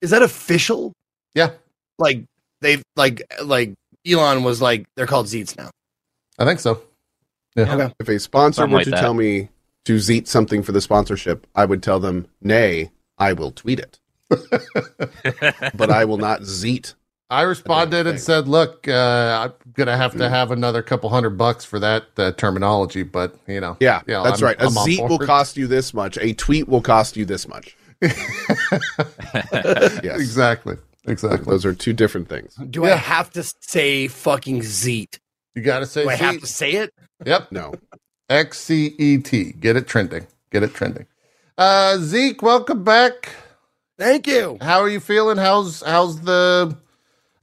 Is 0.00 0.10
that 0.10 0.22
official? 0.22 0.94
Yeah, 1.34 1.50
Like 1.98 2.24
they 2.62 2.78
like 2.96 3.22
like 3.44 3.74
Elon 4.08 4.42
was 4.42 4.62
like 4.62 4.86
they're 4.96 5.06
called 5.06 5.26
Xeets 5.26 5.56
now. 5.58 5.70
I 6.38 6.46
think 6.46 6.58
so. 6.60 6.82
Yeah. 7.54 7.74
Okay. 7.74 7.94
If 8.00 8.08
a 8.08 8.18
sponsor 8.18 8.62
Something 8.62 8.72
were 8.72 8.78
like 8.78 8.84
to 8.84 8.90
that. 8.92 9.00
tell 9.02 9.12
me 9.12 9.50
to 9.90 9.96
xeet 9.96 10.28
something 10.28 10.62
for 10.62 10.70
the 10.70 10.80
sponsorship, 10.80 11.46
I 11.56 11.64
would 11.64 11.82
tell 11.82 11.98
them, 11.98 12.28
nay, 12.40 12.90
I 13.18 13.32
will 13.32 13.50
tweet 13.50 13.80
it. 13.80 13.98
But 15.74 15.90
I 15.90 16.04
will 16.04 16.16
not 16.18 16.42
xeet. 16.42 16.94
I 17.28 17.42
responded 17.42 18.06
and 18.06 18.20
said, 18.20 18.46
"Look, 18.48 18.86
uh, 18.88 18.92
I'm 19.44 19.52
gonna 19.74 19.96
have 19.96 20.16
to 20.16 20.28
have 20.28 20.50
another 20.52 20.82
couple 20.82 21.10
hundred 21.10 21.30
bucks 21.30 21.64
for 21.64 21.78
that 21.80 22.04
uh, 22.16 22.32
terminology, 22.32 23.02
but 23.04 23.36
you 23.48 23.60
know, 23.60 23.76
Yeah, 23.80 24.02
Yeah, 24.06 24.22
that's 24.22 24.42
I'm- 24.42 24.46
right. 24.46 24.60
A 24.60 24.64
I'm 24.66 24.70
xeet 24.72 25.08
will 25.08 25.18
cost 25.18 25.56
you 25.56 25.66
this 25.66 25.92
much. 25.94 26.18
A 26.18 26.32
tweet 26.34 26.68
will 26.68 26.80
cost 26.82 27.16
you 27.16 27.24
this 27.24 27.46
much. 27.48 27.76
Yes. 30.02 30.20
exactly, 30.20 30.76
exactly. 31.06 31.44
Those 31.50 31.64
are 31.66 31.74
two 31.74 31.92
different 31.92 32.28
things. 32.28 32.54
Do 32.54 32.84
I 32.84 32.90
have 32.90 33.30
to 33.32 33.42
say 33.60 34.08
fucking 34.08 34.60
Xeet? 34.60 35.18
You 35.54 35.62
gotta 35.62 35.86
say. 35.86 36.02
Do 36.04 36.10
I 36.10 36.14
have 36.16 36.40
to 36.40 36.46
say 36.46 36.72
it? 36.72 36.92
yep, 37.24 37.50
No. 37.52 37.74
X 38.30 38.60
C 38.60 38.94
E 38.98 39.18
T. 39.18 39.52
Get 39.52 39.76
it 39.76 39.86
trending. 39.86 40.26
Get 40.50 40.62
it 40.62 40.72
trending. 40.72 41.06
Uh, 41.58 41.98
Zeke, 41.98 42.40
welcome 42.40 42.84
back. 42.84 43.34
Thank 43.98 44.26
you. 44.26 44.56
How 44.62 44.80
are 44.80 44.88
you 44.88 45.00
feeling? 45.00 45.36
How's 45.36 45.82
how's 45.82 46.22
the? 46.22 46.76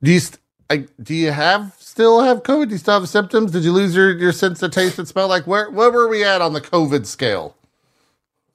Do 0.02 0.12
you 0.12 0.20
st- 0.20 0.40
I, 0.70 0.88
do 1.02 1.14
you 1.14 1.32
have 1.32 1.76
still 1.78 2.22
have 2.22 2.44
COVID? 2.44 2.68
Do 2.68 2.72
you 2.72 2.78
still 2.78 3.00
have 3.00 3.08
symptoms? 3.10 3.52
Did 3.52 3.64
you 3.64 3.72
lose 3.72 3.96
your 3.96 4.18
your 4.18 4.32
sense 4.32 4.64
of 4.64 4.72
taste 4.72 4.98
and 4.98 5.08
smell? 5.08 5.28
Like 5.28 5.46
where 5.46 5.70
where 5.70 5.92
were 5.92 6.08
we 6.08 6.24
at 6.24 6.42
on 6.42 6.54
the 6.54 6.62
COVID 6.62 7.06
scale? 7.06 7.56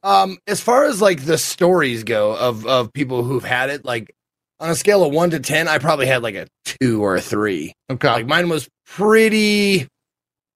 Um, 0.03 0.39
as 0.49 0.61
far 0.61 0.85
as 0.85 1.01
like 1.01 1.27
the 1.27 1.39
stories 1.39 2.03
go 2.03 2.35
of 2.37 2.67
of 2.67 2.93
people 2.93 3.23
who've 3.23 3.45
had 3.45 3.71
it, 3.71 3.85
like 3.85 4.15
on 4.59 4.71
a 4.71 4.75
scale 4.75 5.05
of 5.05 5.13
one 5.13 5.31
to 5.31 5.39
ten, 5.39 5.69
I 5.69 5.79
probably 5.79 6.07
had 6.07 6.23
like 6.23 6.35
a 6.35 6.49
two 6.65 7.05
or 7.05 7.15
a 7.17 7.21
three. 7.21 7.75
Okay, 7.91 8.09
Like 8.11 8.27
mine 8.27 8.49
was 8.49 8.69
pretty 8.85 9.87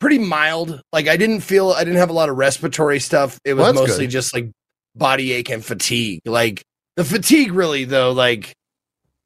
pretty 0.01 0.19
mild. 0.19 0.81
Like 0.93 1.09
I 1.09 1.17
didn't 1.17 1.41
feel 1.41 1.71
I 1.71 1.85
didn't 1.85 1.99
have 1.99 2.11
a 2.11 2.15
lot 2.15 2.29
of 2.29 2.37
respiratory 2.37 3.01
stuff. 3.01 3.39
It 3.45 3.55
was 3.55 3.63
Well, 3.65 3.75
mostly 3.75 4.05
good. 4.07 4.11
just 4.13 4.35
like 4.35 4.51
body 4.95 5.33
ache 5.33 5.51
and 5.51 5.65
fatigue. 5.65 6.21
Like 6.25 6.63
the 6.97 7.05
fatigue 7.05 7.53
really 7.53 7.85
though, 7.85 8.13
like 8.13 8.53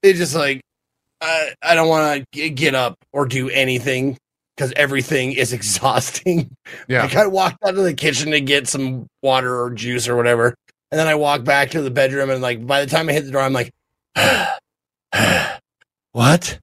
it 0.03 0.15
just 0.15 0.35
like 0.35 0.61
I 1.21 1.53
I 1.63 1.75
don't 1.75 1.89
want 1.89 2.25
to 2.33 2.51
get 2.51 2.75
up 2.75 2.95
or 3.13 3.27
do 3.27 3.49
anything 3.51 4.17
because 4.57 4.73
everything 4.77 5.33
is 5.33 5.53
exhausting. 5.55 6.51
yeah, 6.89 7.03
Like 7.03 7.17
I 7.17 7.27
walked 7.27 7.59
out 7.65 7.77
of 7.77 7.85
the 7.85 7.95
kitchen 7.95 8.31
to 8.33 8.41
get 8.41 8.69
some 8.69 9.07
water 9.23 9.61
or 9.63 9.71
juice 9.71 10.09
or 10.09 10.17
whatever, 10.17 10.55
and 10.91 10.99
then 10.99 11.07
I 11.09 11.15
walked 11.15 11.45
back 11.45 11.71
to 11.73 11.83
the 11.83 11.91
bedroom, 11.91 12.31
and 12.31 12.41
like 12.43 12.67
by 12.67 12.85
the 12.85 12.91
time 12.91 13.09
I 13.09 13.13
hit 13.13 13.25
the 13.27 13.31
door, 13.33 13.43
I'm 13.43 13.53
like, 13.53 13.71
"What? 16.13 16.59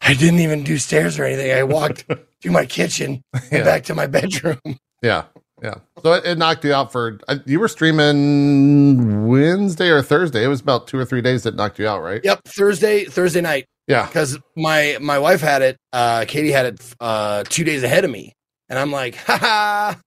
I 0.00 0.14
didn't 0.14 0.40
even 0.40 0.62
do 0.64 0.78
stairs 0.78 1.18
or 1.18 1.24
anything. 1.24 1.52
I 1.52 1.62
walked 1.64 2.04
to 2.42 2.50
my 2.50 2.66
kitchen 2.66 3.22
and 3.34 3.42
Yeah. 3.52 3.64
back 3.64 3.84
to 3.84 3.94
my 3.94 4.06
bedroom." 4.06 4.58
Yeah, 5.02 5.24
yeah. 5.62 5.74
So 6.02 6.14
it, 6.14 6.24
it 6.26 6.38
knocked 6.38 6.64
you 6.64 6.72
out 6.74 6.90
for 6.92 7.18
uh, 7.28 7.36
you 7.46 7.60
were 7.60 7.68
streaming 7.68 9.28
Wednesday 9.28 9.88
or 9.90 10.02
Thursday. 10.02 10.44
It 10.44 10.48
was 10.48 10.60
about 10.60 10.86
two 10.88 10.98
or 10.98 11.04
three 11.04 11.22
days 11.22 11.42
that 11.44 11.54
knocked 11.56 11.78
you 11.78 11.86
out, 11.88 12.02
right? 12.02 12.20
Yep, 12.24 12.42
Thursday 12.46 13.04
Thursday 13.04 13.40
night 13.40 13.66
Yeah, 13.86 14.06
because 14.06 14.38
my 14.56 14.98
my 15.00 15.18
wife 15.18 15.40
had 15.40 15.62
it. 15.62 15.76
Uh, 15.92 16.24
Katie 16.26 16.50
had 16.52 16.66
it 16.66 16.94
uh, 17.00 17.44
two 17.48 17.64
days 17.64 17.82
ahead 17.82 18.04
of 18.04 18.10
me, 18.10 18.32
and 18.68 18.78
I'm 18.78 18.90
like, 18.92 19.14
"Ha 19.16 19.36
ha, 19.38 20.00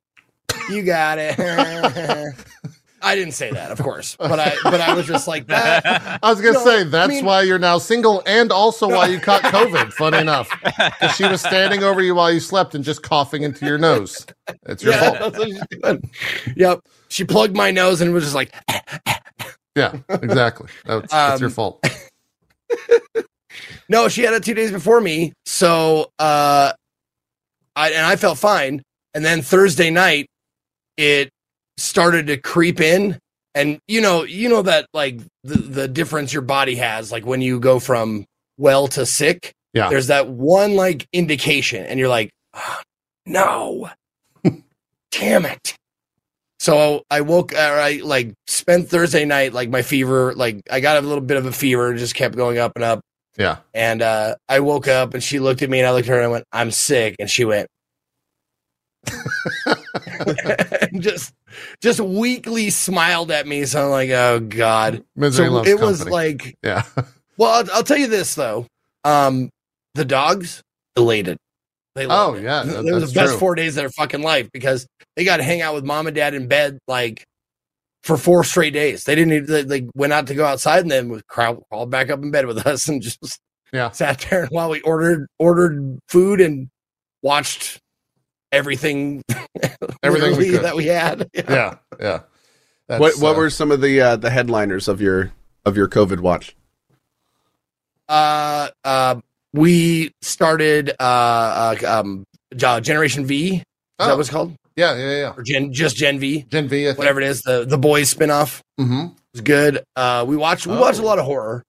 you 0.70 0.84
got 0.84 1.18
it." 1.20 1.38
I 3.04 3.16
didn't 3.16 3.34
say 3.34 3.52
that, 3.52 3.72
of 3.72 3.80
course, 3.82 4.16
but 4.18 4.40
I 4.40 4.54
but 4.64 4.80
I 4.82 4.94
was 4.94 5.08
just 5.08 5.28
like 5.28 5.48
that. 5.48 6.20
I 6.24 6.30
was 6.30 6.40
gonna 6.42 6.60
say 6.60 6.82
I 6.82 6.84
that's 6.84 7.10
mean- 7.10 7.26
why 7.26 7.42
you're 7.42 7.58
now 7.60 7.78
single, 7.78 8.22
and 8.26 8.52
also 8.52 8.88
why 8.88 9.08
you 9.08 9.20
caught 9.20 9.42
COVID. 9.44 9.92
Funny 9.94 10.20
enough, 10.20 10.50
'Cause 11.00 11.16
she 11.16 11.24
was 11.28 11.42
standing 11.42 11.84
over 11.84 12.02
you 12.02 12.14
while 12.16 12.32
you 12.32 12.40
slept 12.40 12.76
and 12.76 12.84
just 12.84 13.02
coughing 13.04 13.44
into 13.44 13.66
your 13.66 13.78
nose. 13.78 14.26
It's 14.68 14.84
your 14.84 14.94
Yeah, 14.94 15.00
fault. 15.00 15.20
that's 15.20 15.38
what 15.38 15.48
she's 15.50 15.80
doing. 15.82 16.10
Yep. 16.56 16.80
She 17.10 17.24
plugged 17.24 17.56
my 17.56 17.72
nose 17.72 18.02
and 18.02 18.14
was 18.14 18.24
just 18.24 18.36
like, 18.36 18.54
Yeah, 19.76 19.96
exactly. 20.10 20.68
That's, 20.86 21.12
that's 21.12 21.40
your 21.42 21.48
Um, 21.50 21.54
fault. 21.54 21.86
no, 23.90 24.08
she 24.10 24.22
had 24.24 24.34
it 24.34 24.44
two 24.44 24.54
days 24.54 24.72
before 24.72 25.02
me. 25.02 25.34
So, 25.46 26.12
uh, 26.20 26.74
I, 27.76 27.90
and 27.92 28.06
I 28.06 28.16
felt 28.16 28.38
fine. 28.38 28.82
And 29.14 29.24
then 29.26 29.42
Thursday 29.42 29.90
night, 29.90 30.28
it 30.98 31.30
started 31.82 32.28
to 32.28 32.38
creep 32.38 32.80
in 32.80 33.18
and 33.54 33.80
you 33.88 34.02
know, 34.02 34.24
you 34.24 34.50
know 34.50 34.62
that 34.62 34.88
like 34.94 35.20
the 35.44 35.58
the 35.58 35.88
difference 35.88 36.32
your 36.32 36.42
body 36.42 36.76
has, 36.76 37.12
like 37.12 37.26
when 37.26 37.42
you 37.42 37.60
go 37.60 37.80
from 37.80 38.26
well 38.58 38.88
to 38.90 39.06
sick. 39.06 39.52
Yeah. 39.74 39.90
There's 39.90 40.08
that 40.08 40.28
one 40.28 40.76
like 40.76 41.06
indication, 41.14 41.86
and 41.86 42.00
you're 42.00 42.10
like, 42.10 42.32
"Ah, 42.54 42.82
no, 43.26 43.90
damn 45.12 45.46
it. 45.46 45.76
So 46.60 47.04
I 47.10 47.22
woke, 47.22 47.54
or 47.54 47.58
I 47.58 48.02
like 48.04 48.34
spent 48.48 48.88
Thursday 48.88 49.26
night, 49.26 49.54
like 49.54 49.70
my 49.70 49.82
fever, 49.82 50.34
like 50.36 50.62
I 50.70 50.80
got 50.80 51.04
a 51.04 51.08
little 51.08 51.24
bit 51.24 51.38
of 51.38 51.46
a 51.46 51.52
fever, 51.52 51.94
just 51.96 52.16
kept 52.16 52.36
going 52.36 52.58
up 52.58 52.74
and 52.76 52.84
up. 52.84 53.02
Yeah. 53.38 53.58
And 53.74 54.02
uh, 54.02 54.36
I 54.48 54.60
woke 54.60 54.88
up 54.88 55.14
and 55.14 55.24
she 55.24 55.40
looked 55.40 55.62
at 55.62 55.70
me 55.70 55.80
and 55.80 55.88
I 55.88 55.92
looked 55.92 56.08
at 56.08 56.12
her 56.12 56.18
and 56.18 56.26
I 56.26 56.28
went, 56.28 56.46
I'm 56.52 56.70
sick. 56.70 57.16
And 57.18 57.30
she 57.30 57.46
went, 57.46 57.68
just, 61.00 61.34
just 61.82 62.00
weakly 62.00 62.70
smiled 62.70 63.32
at 63.32 63.48
me. 63.48 63.66
So 63.66 63.84
I'm 63.86 63.90
like, 63.92 64.10
oh 64.12 64.40
God. 64.40 65.04
Misery 65.16 65.48
so 65.48 65.54
loves 65.54 65.70
it 65.70 65.80
was 65.80 66.08
like, 66.08 66.56
yeah. 66.64 66.84
well, 67.38 67.52
I'll, 67.52 67.72
I'll 67.78 67.84
tell 67.84 67.98
you 67.98 68.08
this 68.08 68.36
though. 68.36 68.66
Um, 69.04 69.50
the 69.96 70.06
dogs 70.06 70.62
elated. 70.96 71.38
They 71.96 72.06
Oh, 72.08 72.36
it. 72.36 72.44
yeah, 72.44 72.64
that- 72.64 72.86
It 72.86 72.94
was 72.94 73.12
the 73.14 73.20
best 73.20 73.32
true. 73.32 73.40
four 73.40 73.56
days 73.56 73.76
of 73.76 73.82
their 73.82 73.90
fucking 73.90 74.22
life 74.22 74.50
because 74.54 74.88
they 75.16 75.26
got 75.26 75.38
to 75.38 75.44
hang 75.44 75.62
out 75.62 75.74
with 75.76 75.84
mom 75.84 76.08
and 76.08 76.16
dad 76.16 76.34
in 76.34 76.48
bed 76.48 76.78
like 76.88 77.24
for 78.04 78.16
four 78.18 78.44
straight 78.44 78.74
days. 78.74 79.04
They 79.04 79.16
didn't 79.16 79.34
even, 79.34 79.52
they, 79.52 79.64
they 79.82 79.90
went 79.96 80.14
out 80.14 80.28
to 80.28 80.36
go 80.36 80.46
outside 80.46 80.80
and 80.82 80.90
then 80.92 81.10
would 81.10 81.28
crawled, 81.28 81.64
crawl 81.70 81.86
back 81.86 82.10
up 82.10 82.22
in 82.24 82.32
bed 82.32 82.46
with 82.46 82.58
us 82.66 82.88
and 82.88 83.02
just 83.02 83.40
Yeah. 83.74 83.92
sat 83.92 84.26
there 84.30 84.48
while 84.48 84.70
we 84.70 84.80
ordered 84.82 85.28
ordered 85.38 86.00
food 86.08 86.40
and 86.40 86.70
watched 87.24 87.81
everything 88.52 89.24
Everything 90.04 90.38
we 90.38 90.50
that 90.52 90.76
we 90.76 90.86
had. 90.88 91.30
Yeah. 91.34 91.76
Yeah. 92.00 92.22
That's, 92.88 93.00
what 93.00 93.18
what 93.20 93.36
uh, 93.36 93.40
were 93.40 93.50
some 93.50 93.72
of 93.72 93.82
the 93.82 94.02
uh, 94.02 94.16
the 94.18 94.30
headliners 94.30 94.88
of 94.88 95.00
your 95.02 95.32
of 95.66 95.78
your 95.78 95.88
COVID 95.88 96.20
watch? 96.20 96.56
Uh, 98.10 98.70
uh, 98.84 99.22
we 99.54 100.12
started 100.22 100.90
uh, 101.00 101.04
uh 101.04 101.76
um 102.02 102.26
Generation 102.56 103.26
V. 103.26 103.56
Is 103.58 103.64
Oh. 104.00 104.08
that 104.08 104.14
what 104.14 104.20
it's 104.22 104.30
called? 104.30 104.56
Yeah. 104.76 104.96
Yeah. 104.98 105.12
Yeah. 105.12 105.34
Or 105.38 105.44
Gen 105.44 105.72
just 105.74 105.96
Gen 105.96 106.18
V, 106.20 106.44
Gen 106.50 106.68
V. 106.68 106.86
I 106.86 106.90
think. 106.90 106.98
whatever 106.98 107.22
it 107.22 107.28
is. 107.28 107.44
The 107.44 107.66
the 107.66 107.78
boys 107.78 108.14
spinoff 108.14 108.62
Mm-hmm. 108.80 109.08
was 109.34 109.42
good. 109.42 109.84
Uh, 109.96 110.26
we 110.28 110.36
watched 110.36 110.66
we 110.68 110.76
watched 110.76 111.00
a 111.00 111.04
Oh. 111.04 111.06
lot 111.06 111.20
of 111.20 111.26
horror. 111.26 111.64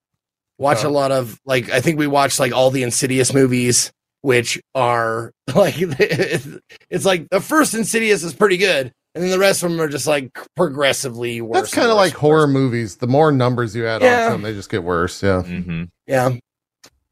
Watch 0.58 0.84
Oh. 0.84 0.88
a 0.88 0.90
lot 0.90 1.12
of 1.12 1.38
like 1.44 1.70
I 1.70 1.80
think 1.80 1.98
we 1.98 2.06
watched 2.06 2.40
like 2.40 2.52
all 2.52 2.70
the 2.70 2.82
Insidious 2.82 3.34
movies, 3.34 3.92
which 4.22 4.60
are 4.74 5.32
like 5.54 5.74
it's 5.78 7.04
like 7.04 7.28
the 7.30 7.40
first 7.40 7.74
Insidious 7.74 8.22
is 8.24 8.32
pretty 8.34 8.56
good, 8.56 8.90
and 9.14 9.22
then 9.22 9.30
the 9.30 9.38
rest 9.38 9.62
of 9.62 9.70
them 9.70 9.80
are 9.80 9.88
just 9.88 10.06
like 10.06 10.30
progressively 10.56 11.40
worse. 11.40 11.60
That's 11.62 11.74
kind 11.74 11.90
of 11.90 11.96
like 11.96 12.12
and 12.12 12.20
horror 12.20 12.46
worse. 12.46 12.52
movies. 12.54 12.96
The 12.96 13.06
more 13.06 13.30
numbers 13.30 13.76
you 13.76 13.86
add 13.86 14.02
Yeah. 14.02 14.26
on 14.26 14.32
them, 14.32 14.42
they 14.42 14.54
just 14.54 14.70
get 14.70 14.82
worse. 14.82 15.22
Yeah. 15.22 15.42
hmm 15.42 15.84
Yeah. 16.06 16.36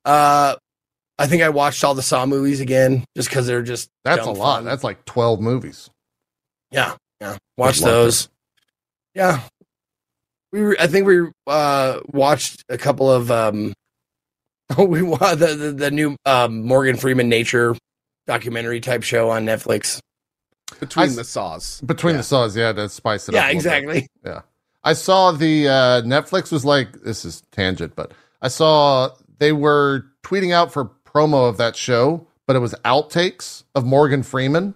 Uh, 0.04 0.56
I 1.18 1.26
think 1.26 1.42
I 1.42 1.50
watched 1.50 1.84
all 1.84 1.94
the 1.94 2.00
Saw 2.02 2.24
movies 2.24 2.60
again 2.60 3.04
just 3.14 3.28
because 3.28 3.46
they're 3.46 3.60
just 3.62 3.90
That's 4.04 4.26
a 4.26 4.30
lot. 4.30 4.56
fun. 4.56 4.64
That's 4.64 4.82
like 4.82 5.04
12 5.04 5.40
movies. 5.40 5.90
yeah, 6.70 6.94
yeah. 7.20 7.36
Watch 7.58 7.80
There's 7.80 7.92
those. 7.92 8.28
Yeah, 9.14 9.42
we. 10.52 10.62
Were, 10.62 10.76
I 10.80 10.86
think 10.86 11.06
we 11.06 11.28
uh 11.46 12.00
watched 12.06 12.64
a 12.70 12.78
couple 12.78 13.10
of 13.10 13.30
um. 13.30 13.74
We 14.78 15.02
wa- 15.02 15.34
the 15.34 15.54
the, 15.54 15.72
the 15.72 15.90
new 15.90 16.16
um, 16.26 16.64
Morgan 16.64 16.96
Freeman 16.96 17.28
nature 17.28 17.76
documentary 18.26 18.80
type 18.80 19.02
show 19.02 19.30
on 19.30 19.44
Netflix. 19.44 20.00
Between 20.78 21.02
I 21.04 21.06
s- 21.06 21.16
the 21.16 21.24
saws. 21.24 21.80
Between 21.82 22.14
Yeah. 22.14 22.18
the 22.18 22.22
saws, 22.24 22.56
yeah, 22.56 22.72
to 22.72 22.88
spice 22.88 23.28
it 23.28 23.34
up. 23.34 23.40
Yeah, 23.40 23.46
a 23.46 23.58
little 23.58 23.70
bit. 23.70 23.96
exactly. 24.04 24.38
I 24.82 24.92
saw 24.94 25.32
the 25.32 25.68
uh, 25.68 26.02
Netflix 26.02 26.50
was 26.50 26.64
like 26.64 27.02
this 27.02 27.24
is 27.24 27.42
tangent, 27.52 27.94
but 27.96 28.12
I 28.40 28.48
saw 28.48 29.10
they 29.38 29.52
were 29.52 30.06
tweeting 30.22 30.52
out 30.54 30.72
for 30.72 30.90
promo 31.04 31.48
of 31.48 31.56
that 31.58 31.76
show, 31.76 32.26
but 32.46 32.56
it 32.56 32.60
was 32.60 32.74
outtakes 32.84 33.64
of 33.74 33.84
Morgan 33.84 34.22
Freeman 34.22 34.74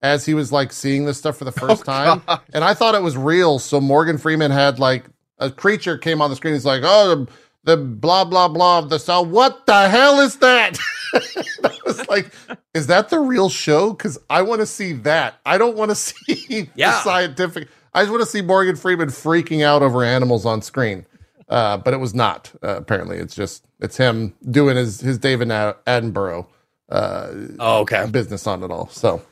as 0.00 0.24
he 0.24 0.32
was 0.34 0.52
like 0.52 0.72
seeing 0.72 1.04
this 1.04 1.18
stuff 1.18 1.36
for 1.36 1.44
the 1.44 1.52
first 1.60 1.82
Oh, 1.82 1.84
time, 1.84 2.22
God. 2.26 2.40
and 2.54 2.64
I 2.64 2.72
thought 2.74 2.94
it 2.94 3.02
was 3.02 3.16
real. 3.18 3.58
So 3.58 3.80
Morgan 3.80 4.16
Freeman 4.16 4.50
had 4.50 4.78
like 4.78 5.04
a 5.38 5.50
creature 5.50 5.98
came 5.98 6.22
on 6.22 6.30
the 6.30 6.36
screen. 6.36 6.54
He's 6.54 6.64
like, 6.64 6.82
"Oh, 6.84 7.26
the, 7.64 7.76
blah 7.76 8.24
blah 8.24 8.48
blah 8.48 8.78
of 8.78 8.90
the 8.90 8.98
cell. 8.98 9.24
What 9.24 9.66
the 9.66 9.88
hell 9.88 10.20
is 10.20 10.36
that?" 10.36 10.78
I 11.64 11.78
was 11.86 12.06
like, 12.08 12.30
"Is 12.74 12.86
that 12.88 13.08
the 13.08 13.18
real 13.18 13.48
show?" 13.48 13.92
Because 13.92 14.18
I 14.30 14.42
want 14.42 14.60
to 14.60 14.66
see 14.66 14.92
that. 14.94 15.34
I 15.46 15.58
don't 15.58 15.76
want 15.76 15.90
to 15.90 15.94
see 15.94 16.70
Yeah. 16.74 16.90
the 16.92 17.00
scientific. 17.02 17.68
I 17.92 18.02
just 18.02 18.10
want 18.10 18.22
to 18.22 18.28
see 18.28 18.42
Morgan 18.42 18.76
Freeman 18.76 19.08
freaking 19.08 19.62
out 19.64 19.82
over 19.82 20.02
animals 20.04 20.44
on 20.46 20.62
screen. 20.62 21.06
Uh, 21.48 21.76
but 21.76 21.92
it 21.94 21.98
was 21.98 22.14
not. 22.14 22.50
Uh, 22.62 22.76
apparently, 22.76 23.18
it's 23.18 23.34
just 23.34 23.64
it's 23.80 23.96
him 23.98 24.34
doing 24.50 24.76
his 24.76 25.00
his 25.00 25.18
David 25.18 25.48
Attenborough 25.48 26.46
uh, 26.88 27.28
Oh, 27.60 27.80
okay. 27.80 28.06
business 28.10 28.46
on 28.46 28.62
it 28.62 28.70
all. 28.70 28.88
So, 28.88 29.22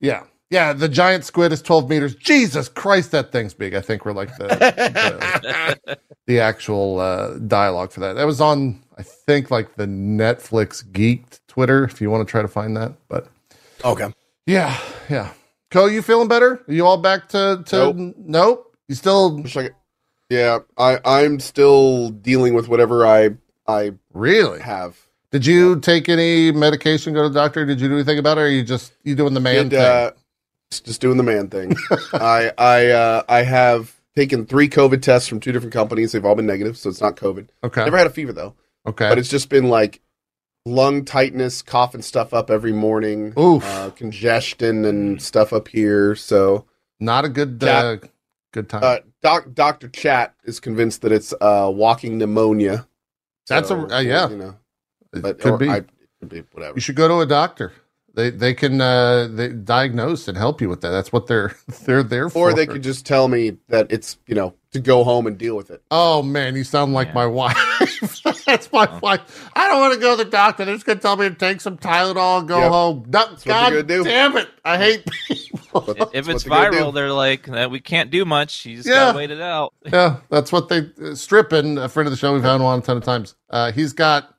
yeah, 0.00 0.24
yeah. 0.50 0.72
The 0.72 0.88
giant 0.88 1.24
squid 1.24 1.52
is 1.52 1.62
twelve 1.62 1.88
meters. 1.88 2.14
Jesus 2.14 2.68
Christ, 2.68 3.10
that 3.12 3.32
thing's 3.32 3.54
big. 3.54 3.74
I 3.74 3.80
think 3.80 4.04
we're 4.04 4.12
like 4.12 4.36
the 4.36 4.46
the, 4.48 5.98
the 6.26 6.40
actual 6.40 6.98
uh, 7.00 7.38
dialogue 7.38 7.92
for 7.92 8.00
that. 8.00 8.14
That 8.14 8.24
was 8.26 8.40
on, 8.40 8.82
I 8.98 9.02
think, 9.02 9.50
like 9.50 9.76
the 9.76 9.86
Netflix 9.86 10.84
geeked 10.84 11.40
Twitter. 11.48 11.84
If 11.84 12.00
you 12.00 12.10
want 12.10 12.26
to 12.26 12.30
try 12.30 12.42
to 12.42 12.48
find 12.48 12.76
that, 12.76 12.94
but 13.08 13.28
okay. 13.84 14.08
yeah, 14.46 14.78
yeah. 15.08 15.32
Cohh, 15.70 15.92
you 15.92 16.02
feeling 16.02 16.28
better? 16.28 16.62
Are 16.68 16.72
you 16.72 16.86
all 16.86 16.98
back 16.98 17.28
to 17.30 17.62
to 17.66 17.76
Nope. 17.92 18.14
nope? 18.18 18.76
You 18.88 18.94
still 18.94 19.36
Wish 19.42 19.56
I 19.56 19.62
could- 19.64 19.74
yeah, 20.30 20.60
I 20.78 20.98
I'm 21.04 21.38
still 21.40 22.10
dealing 22.10 22.54
with 22.54 22.68
whatever 22.68 23.06
I 23.06 23.30
I 23.66 23.92
really? 24.12 24.60
have. 24.60 24.98
Did 25.30 25.44
you 25.46 25.80
take 25.80 26.08
any 26.08 26.52
medication? 26.52 27.12
Go 27.12 27.24
to 27.24 27.28
the 27.28 27.34
doctor? 27.34 27.66
Did 27.66 27.80
you 27.80 27.88
do 27.88 27.94
anything 27.94 28.18
about 28.20 28.38
it? 28.38 28.42
Or 28.42 28.44
are 28.44 28.48
you 28.48 28.62
just 28.62 28.92
you 29.02 29.16
doing 29.16 29.34
the 29.34 29.40
man 29.40 29.68
Did, 29.68 29.70
thing? 29.72 29.80
uh, 29.80 30.10
just 30.80 31.00
doing 31.00 31.16
the 31.16 31.22
man 31.22 31.48
thing. 31.48 31.74
I 32.12 32.52
I 32.58 32.86
uh, 32.90 33.22
I 33.28 33.42
have 33.42 33.94
taken 34.16 34.46
three 34.46 34.68
COVID 34.68 35.02
tests 35.02 35.28
from 35.28 35.40
two 35.40 35.52
different 35.52 35.72
companies. 35.72 36.12
They've 36.12 36.24
all 36.24 36.34
been 36.34 36.46
negative, 36.46 36.76
so 36.76 36.88
it's 36.88 37.00
not 37.00 37.16
COVID. 37.16 37.48
okay, 37.64 37.84
Never 37.84 37.98
had 37.98 38.06
a 38.06 38.10
fever 38.10 38.32
though, 38.32 38.54
okay. 38.86 39.08
but 39.08 39.18
it's 39.18 39.28
just 39.28 39.48
been 39.48 39.68
like 39.68 40.00
lung 40.66 41.04
tightness, 41.04 41.60
coughing 41.62 42.02
stuff 42.02 42.32
up 42.32 42.50
every 42.50 42.72
morning, 42.72 43.34
Oof. 43.38 43.64
uh, 43.64 43.90
congestion 43.90 44.84
and 44.84 45.20
stuff 45.20 45.52
up 45.52 45.68
here. 45.68 46.14
So 46.14 46.64
Not 47.00 47.24
a 47.24 47.28
good 47.28 47.62
uh, 47.64 47.96
good 48.52 48.68
time. 48.68 48.82
uh, 48.84 48.96
doc, 49.22 49.48
Doctor 49.52 49.88
Chat 49.88 50.34
is 50.44 50.60
convinced 50.60 51.02
that 51.02 51.12
it's 51.12 51.34
uh, 51.40 51.70
walking 51.74 52.16
pneumonia. 52.18 52.86
That's 53.48 53.68
So, 53.68 53.84
a- 53.86 53.96
uh, 53.96 54.00
yeah. 54.00 54.28
you 54.30 54.36
know, 54.36 54.54
it 55.12 55.22
but 55.22 55.38
could 55.40 55.58
be. 55.58 55.68
I, 55.68 55.76
it 55.78 55.88
could 56.20 56.28
be 56.30 56.44
whatever. 56.52 56.74
you 56.76 56.80
should 56.80 56.96
go 56.96 57.08
to 57.08 57.18
a 57.20 57.26
doctor. 57.26 57.72
They 58.14 58.30
they 58.30 58.54
can 58.54 58.80
uh, 58.80 59.26
they 59.28 59.48
diagnose 59.48 60.28
and 60.28 60.36
help 60.38 60.60
you 60.60 60.68
with 60.68 60.80
that. 60.82 60.90
That's 60.90 61.12
what 61.12 61.26
they're 61.26 61.56
they're 61.84 62.02
there 62.04 62.28
for. 62.30 62.50
Or 62.50 62.54
they 62.54 62.66
could 62.66 62.82
just 62.82 63.04
tell 63.04 63.26
me 63.28 63.56
that 63.68 63.90
it's 63.90 64.18
you 64.28 64.34
know 64.36 64.54
to 64.70 64.80
go 64.80 65.02
home 65.04 65.26
and 65.26 65.36
deal 65.36 65.56
with 65.56 65.70
it. 65.70 65.82
Oh 65.90 66.22
man, 66.22 66.54
you 66.54 66.62
sound 66.64 66.92
like 66.94 67.08
Yeah. 67.08 67.14
my 67.14 67.26
wife. 67.26 67.56
That's 68.46 68.70
my 68.72 68.88
Oh. 68.90 68.98
wife. 69.02 69.50
I 69.56 69.68
don't 69.68 69.80
want 69.80 69.94
to 69.94 70.00
go 70.00 70.16
to 70.16 70.24
the 70.24 70.30
doctor. 70.30 70.64
They're 70.64 70.74
just 70.76 70.86
gonna 70.86 71.00
tell 71.00 71.16
me 71.16 71.28
to 71.28 71.34
take 71.34 71.60
some 71.60 71.76
Tylenol 71.76 72.38
and 72.40 72.48
go 72.48 72.60
Yep. 72.60 72.70
home. 72.70 73.04
No, 73.08 73.20
what 73.26 73.44
God 73.44 73.86
do. 73.88 74.04
damn 74.04 74.36
it! 74.36 74.48
I 74.64 74.76
hate 74.78 75.04
people. 75.28 75.80
But 75.98 76.10
If 76.12 76.28
it's 76.28 76.44
they're 76.44 76.52
viral, 76.70 76.94
they're 76.94 77.12
like 77.12 77.46
that. 77.46 77.70
We 77.72 77.80
can't 77.80 78.10
do 78.10 78.24
much. 78.24 78.64
You 78.64 78.76
just 78.76 78.88
Yeah. 78.88 79.06
gotta 79.06 79.18
wait 79.18 79.30
it 79.32 79.40
out. 79.40 79.74
yeah, 79.84 80.18
that's 80.30 80.52
what 80.52 80.68
they 80.68 80.88
uh, 81.02 81.14
stripping. 81.16 81.78
A 81.78 81.88
friend 81.88 82.06
of 82.06 82.12
the 82.12 82.16
show, 82.16 82.32
we've 82.32 82.42
had 82.44 82.60
on 82.60 82.78
a 82.78 82.82
ton 82.82 82.96
of 82.96 83.02
times. 83.02 83.34
Uh, 83.50 83.72
he's 83.72 83.92
got 83.92 84.32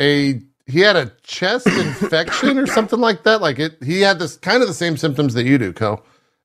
a 0.00 0.40
he 0.66 0.80
had 0.80 0.96
a 0.96 1.12
chest 1.22 1.66
infection 1.66 2.58
or 2.58 2.66
something 2.66 2.98
like 3.00 3.22
that. 3.24 3.40
Like 3.40 3.58
it, 3.58 3.82
he 3.82 4.00
had 4.00 4.18
this 4.18 4.36
kind 4.36 4.62
of 4.62 4.68
the 4.68 4.74
same 4.74 4.96
symptoms 4.96 5.34
that 5.34 5.44
you 5.44 5.58
do, 5.58 5.72
Cohh. 5.72 6.00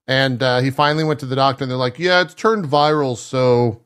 And 0.07 0.41
uh, 0.41 0.59
he 0.59 0.71
finally 0.71 1.03
went 1.03 1.19
to 1.19 1.25
the 1.27 1.35
doctor, 1.35 1.63
and 1.63 1.69
they're 1.71 1.77
like, 1.77 1.99
"Yeah, 1.99 2.21
it's 2.21 2.33
turned 2.33 2.65
viral, 2.65 3.15
so 3.15 3.81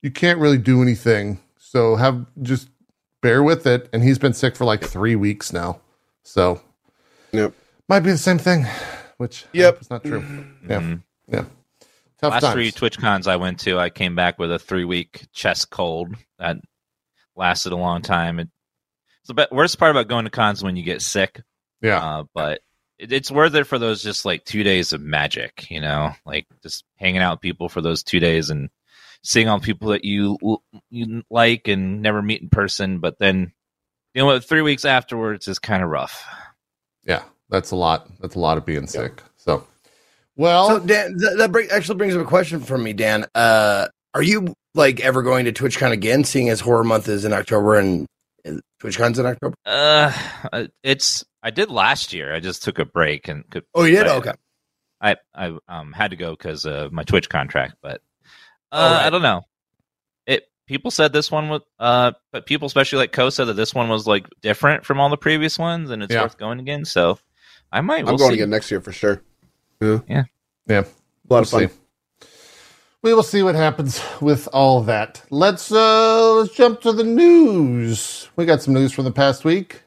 you 0.00 0.10
can't 0.10 0.38
really 0.38 0.56
do 0.58 0.80
anything. 0.82 1.38
So 1.58 1.94
have 1.96 2.24
just 2.40 2.68
bear 3.20 3.42
with 3.42 3.66
it." 3.66 3.88
And 3.92 4.02
he's 4.02 4.18
been 4.18 4.32
sick 4.32 4.56
for 4.56 4.64
like 4.64 4.82
three 4.82 5.14
weeks 5.14 5.52
now, 5.52 5.80
so 6.22 6.60
Yep. 7.32 7.52
might 7.88 8.00
be 8.00 8.10
the 8.10 8.18
same 8.18 8.38
thing. 8.38 8.64
Which 9.18 9.44
Yep. 9.52 9.76
it's 9.82 9.90
not 9.90 10.02
true. 10.04 10.20
Yeah, 10.68 10.80
Mhm. 10.80 11.02
yeah. 11.28 11.44
Tough 12.20 12.32
Last 12.32 12.42
times. 12.42 12.54
three 12.54 12.70
Twitch 12.70 12.98
cons 12.98 13.26
I 13.26 13.36
went 13.36 13.60
to, 13.60 13.78
I 13.78 13.90
came 13.90 14.14
back 14.16 14.38
with 14.38 14.50
a 14.50 14.58
three 14.58 14.84
week 14.84 15.26
chest 15.34 15.68
cold 15.70 16.14
that 16.38 16.56
lasted 17.36 17.72
a 17.72 17.76
long 17.76 18.00
time. 18.00 18.38
It, 18.40 18.48
it's 18.48 18.51
the 19.26 19.34
be- 19.34 19.46
worst 19.50 19.78
part 19.78 19.90
about 19.90 20.08
going 20.08 20.24
to 20.24 20.30
cons 20.30 20.62
when 20.62 20.76
you 20.76 20.82
get 20.82 21.02
sick, 21.02 21.42
yeah, 21.80 21.98
uh, 21.98 22.24
but 22.34 22.60
it, 22.98 23.12
it's 23.12 23.30
worth 23.30 23.54
it 23.54 23.64
for 23.64 23.78
those 23.78 24.02
just 24.02 24.24
like 24.24 24.44
two 24.44 24.62
days 24.62 24.92
of 24.92 25.00
magic, 25.00 25.70
you 25.70 25.80
know, 25.80 26.12
like 26.24 26.46
just 26.62 26.84
hanging 26.96 27.20
out 27.20 27.34
with 27.34 27.40
people 27.40 27.68
for 27.68 27.80
those 27.80 28.02
two 28.02 28.20
days 28.20 28.50
and 28.50 28.70
seeing 29.22 29.48
all 29.48 29.58
the 29.58 29.64
people 29.64 29.90
that 29.90 30.04
you 30.04 30.38
you 30.90 31.22
like 31.30 31.68
and 31.68 32.02
never 32.02 32.22
meet 32.22 32.42
in 32.42 32.48
person. 32.48 32.98
But 32.98 33.18
then, 33.18 33.52
you 34.14 34.20
know 34.22 34.26
what, 34.26 34.44
three 34.44 34.62
weeks 34.62 34.84
afterwards 34.84 35.48
is 35.48 35.58
kind 35.58 35.82
of 35.82 35.88
rough. 35.90 36.24
Yeah, 37.04 37.22
that's 37.48 37.70
a 37.70 37.76
lot. 37.76 38.08
That's 38.20 38.34
a 38.34 38.40
lot 38.40 38.58
of 38.58 38.66
being 38.66 38.86
sick. 38.86 39.22
So, 39.36 39.66
Well, 40.36 40.68
So 40.68 40.78
Dan, 40.80 41.16
that, 41.18 41.36
that 41.38 41.52
bring, 41.52 41.68
actually 41.70 41.98
brings 41.98 42.14
up 42.14 42.22
a 42.22 42.28
question 42.28 42.60
from 42.60 42.82
me, 42.82 42.92
Dan. 42.92 43.26
Uh, 43.34 43.88
are 44.14 44.22
you 44.22 44.54
like 44.74 45.00
ever 45.00 45.22
going 45.22 45.44
to 45.46 45.52
TwitchCon 45.52 45.90
again, 45.90 46.24
seeing 46.24 46.48
as 46.48 46.60
Horror 46.60 46.84
Month 46.84 47.08
is 47.08 47.24
in 47.24 47.32
October 47.32 47.76
and 47.78 48.00
and 48.00 48.06
TwitchCon's 48.44 49.18
in 49.18 49.26
October? 49.26 49.54
Uh, 49.64 50.12
it's 50.82 51.24
I 51.42 51.50
did 51.50 51.70
last 51.70 52.12
year. 52.12 52.34
I 52.34 52.40
just 52.40 52.62
took 52.62 52.78
a 52.78 52.84
break 52.84 53.28
and 53.28 53.48
could. 53.50 53.64
Oh, 53.74 53.84
you 53.84 53.96
did? 53.96 54.06
I- 54.06 54.16
Okay. 54.16 54.32
I 55.00 55.16
I 55.34 55.56
um 55.68 55.92
had 55.92 56.10
to 56.12 56.16
go 56.16 56.30
because 56.30 56.64
of 56.64 56.92
my 56.92 57.02
Twitch 57.02 57.28
contract, 57.28 57.74
but 57.82 58.00
uh, 58.70 58.74
All 58.76 58.90
right. 58.92 59.06
I 59.06 59.10
don't 59.10 59.22
know. 59.22 59.42
It 60.26 60.44
people 60.66 60.90
said 60.92 61.12
this 61.12 61.28
one 61.30 61.48
was 61.48 61.62
uh, 61.80 62.12
but 62.30 62.46
people 62.46 62.66
especially 62.66 62.98
like 62.98 63.12
Cohh 63.12 63.32
said 63.32 63.46
that 63.46 63.54
this 63.54 63.74
one 63.74 63.88
was 63.88 64.06
like 64.06 64.28
different 64.42 64.84
from 64.86 65.00
all 65.00 65.08
the 65.10 65.16
previous 65.16 65.58
ones, 65.58 65.90
and 65.90 66.02
it's 66.04 66.14
Yeah. 66.14 66.22
worth 66.22 66.38
going 66.38 66.60
again. 66.60 66.84
So 66.84 67.18
I 67.72 67.80
might. 67.80 68.00
I'm 68.00 68.06
we'll 68.06 68.16
going 68.18 68.30
see. 68.30 68.34
again 68.36 68.50
next 68.50 68.70
year 68.70 68.80
for 68.80 68.92
sure. 68.92 69.22
Yeah. 69.80 69.98
Yeah. 70.06 70.24
a 70.68 70.76
lot 70.78 70.86
We'll 71.28 71.38
of 71.40 71.48
fun. 71.48 71.68
see. 71.68 71.74
We 73.02 73.14
will 73.14 73.24
see 73.24 73.42
what 73.42 73.56
happens 73.56 74.00
with 74.20 74.48
all 74.52 74.80
that. 74.82 75.22
Let's 75.28 75.72
uh 75.72 76.34
let's 76.34 76.54
jump 76.54 76.80
to 76.82 76.92
the 76.92 77.02
news. 77.02 78.28
We 78.36 78.46
got 78.46 78.62
some 78.62 78.74
news 78.74 78.92
from 78.92 79.04
the 79.04 79.10
past 79.10 79.44
week. 79.44 79.82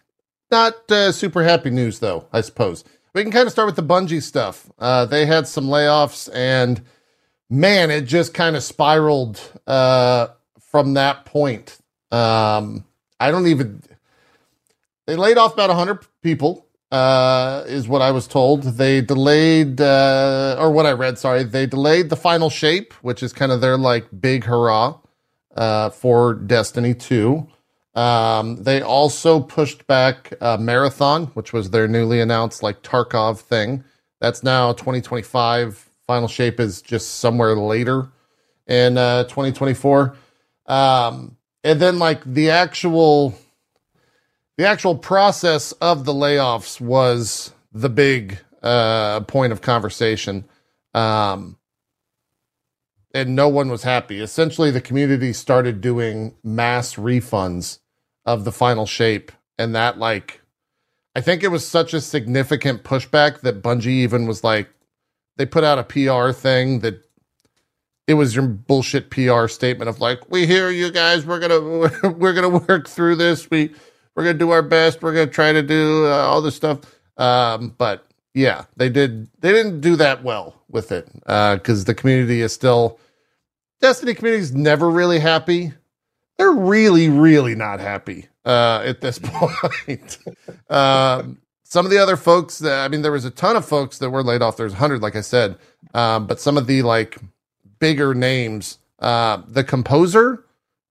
Not 0.51 0.91
uh, 0.91 1.13
super 1.13 1.41
happy 1.41 1.69
news 1.69 2.00
though, 2.00 2.27
I 2.34 2.41
suppose. 2.41 2.84
We 3.13 3.24
can 3.24 3.31
kind 3.31 3.45
of 3.48 3.53
start 3.53 3.67
with 3.67 3.77
the 3.77 3.84
Bungie 3.84 4.22
stuff. 4.22 4.69
Uh, 4.77 5.05
they 5.05 5.25
had 5.25 5.48
some 5.48 5.67
layoffs, 5.67 6.29
and 6.34 6.81
man, 7.50 7.89
it 7.89 8.01
just 8.01 8.34
kind 8.34 8.57
of 8.57 8.63
spiraled 8.63 9.39
uh, 9.65 10.27
from 10.60 10.95
that 10.95 11.24
point. 11.24 11.77
Um, 12.12 12.84
I 13.17 13.31
don't 13.31 13.48
even. 13.48 13.81
They 15.05 15.15
laid 15.15 15.38
off 15.38 15.53
about 15.53 15.69
hundred 15.69 16.05
people 16.22 16.64
uh, 16.95 17.65
is 17.67 17.89
what 17.89 18.01
I 18.01 18.11
was 18.11 18.25
told. 18.25 18.63
They 18.63 19.01
delayed, 19.01 19.81
uh, 19.81 20.55
or 20.57 20.71
what 20.71 20.85
I 20.85 20.93
read, 20.93 21.17
sorry, 21.17 21.43
they 21.43 21.65
delayed 21.65 22.09
the 22.09 22.15
final 22.15 22.49
shape, 22.49 22.93
which 23.01 23.21
is 23.21 23.33
kind 23.33 23.51
of 23.51 23.59
their 23.59 23.77
like 23.77 24.05
big 24.21 24.45
hurrah 24.45 24.97
uh, 25.57 25.89
for 25.89 26.35
Destiny 26.35 26.93
2. 26.93 27.45
Um, 27.95 28.63
they 28.63 28.81
also 28.81 29.41
pushed 29.41 29.85
back 29.87 30.33
Marathon, 30.41 31.25
which 31.27 31.51
was 31.51 31.69
their 31.69 31.87
newly 31.87 32.21
announced 32.21 32.63
like 32.63 32.81
Tarkov 32.81 33.39
thing. 33.39 33.83
That's 34.21 34.41
now 34.41 34.71
2025. 34.71 35.89
Final 36.07 36.29
shape 36.29 36.61
is 36.61 36.81
just 36.81 37.15
somewhere 37.15 37.55
later 37.55 38.07
in 38.67 38.97
uh, 38.97 39.23
2024. 39.23 40.15
Um, 40.65 41.36
and 41.65 41.79
then 41.81 41.99
like 41.99 42.23
the 42.23 42.51
actual 42.51 43.38
the 44.58 44.65
actual 44.65 44.96
process 44.96 45.72
of 45.74 46.06
the 46.06 46.13
layoffs 46.13 46.80
was 46.80 47.54
the 47.74 47.89
big 47.89 48.39
uh, 48.63 49.22
point 49.22 49.52
of 49.52 49.62
conversation. 49.62 50.46
Um, 50.94 51.58
and 53.13 53.36
no 53.36 53.48
one 53.48 53.70
was 53.70 53.84
happy. 53.84 54.20
Essentially, 54.20 54.72
the 54.72 54.82
community 54.82 55.34
started 55.34 55.82
doing 55.82 56.36
mass 56.44 56.96
refunds 56.96 57.80
of 58.26 58.44
the 58.44 58.52
final 58.52 58.86
shape. 58.86 59.32
And 59.58 59.76
that, 59.76 59.98
like, 59.98 60.41
I 61.15 61.22
think 61.22 61.44
it 61.44 61.48
was 61.48 61.65
such 61.65 61.94
a 61.94 62.02
significant 62.02 62.84
pushback 62.84 63.41
that 63.41 63.62
Bungie 63.62 63.88
even 63.88 64.28
was 64.28 64.44
like, 64.44 64.70
they 65.38 65.46
put 65.46 65.63
out 65.63 65.80
a 65.80 65.84
PR 65.84 66.32
thing 66.32 66.80
that 66.80 67.02
it 68.08 68.15
was 68.15 68.36
your 68.36 68.48
bullshit 68.48 69.10
PR 69.10 69.48
statement 69.48 69.89
of 69.89 70.00
like, 70.00 70.30
we 70.30 70.46
hear 70.46 70.70
you 70.70 70.91
guys, 70.91 71.26
we're 71.26 71.39
gonna 71.39 72.12
we're 72.18 72.34
gonna 72.34 72.50
work 72.50 72.88
through 72.88 73.15
this. 73.15 73.50
We 73.50 73.74
we're 74.15 74.23
gonna 74.23 74.38
do 74.38 74.51
our 74.51 74.62
best. 74.63 75.01
We're 75.01 75.13
gonna 75.13 75.28
try 75.28 75.54
to 75.54 75.62
do 75.62 76.08
uh, 76.08 76.25
all 76.25 76.41
this 76.41 76.56
stuff. 76.56 76.80
Um, 77.17 77.75
but 77.78 78.08
yeah, 78.34 78.65
they 78.78 78.89
did. 78.89 79.30
They 79.41 79.51
didn't 79.51 79.82
do 79.82 79.95
that 79.97 80.23
well 80.23 80.62
with 80.69 80.91
it 80.91 81.08
because 81.25 81.86
the 81.86 81.95
community 81.95 82.41
is 82.41 82.54
still 82.54 82.99
Destiny 83.82 84.13
community 84.13 84.41
is 84.41 84.56
never 84.56 84.89
really 84.89 85.19
happy. 85.19 85.73
They're 86.38 86.51
really, 86.51 87.10
really 87.10 87.56
not 87.56 87.80
happy 87.80 88.28
uh, 88.45 88.82
at 88.86 89.01
this 89.01 89.19
point. 89.23 90.17
um, 90.69 91.39
some 91.63 91.86
of 91.86 91.91
the 91.91 91.97
other 91.97 92.17
folks 92.17 92.60
that 92.60 92.86
I 92.86 92.88
mean, 92.88 93.01
there 93.01 93.12
was 93.12 93.25
a 93.25 93.32
ton 93.32 93.56
of 93.56 93.65
folks 93.65 93.99
that 93.99 94.10
were 94.10 94.23
laid 94.23 94.41
off. 94.41 94.58
There's 94.58 94.73
hundred, 94.73 95.01
like 95.01 95.15
I 95.15 95.21
said, 95.21 95.58
um, 95.93 96.25
but 96.28 96.39
some 96.39 96.58
of 96.58 96.67
the 96.67 96.82
like 96.84 97.17
bigger 97.80 98.13
names, 98.15 98.80
uh, 98.99 99.41
the 99.47 99.63
composer, 99.63 100.44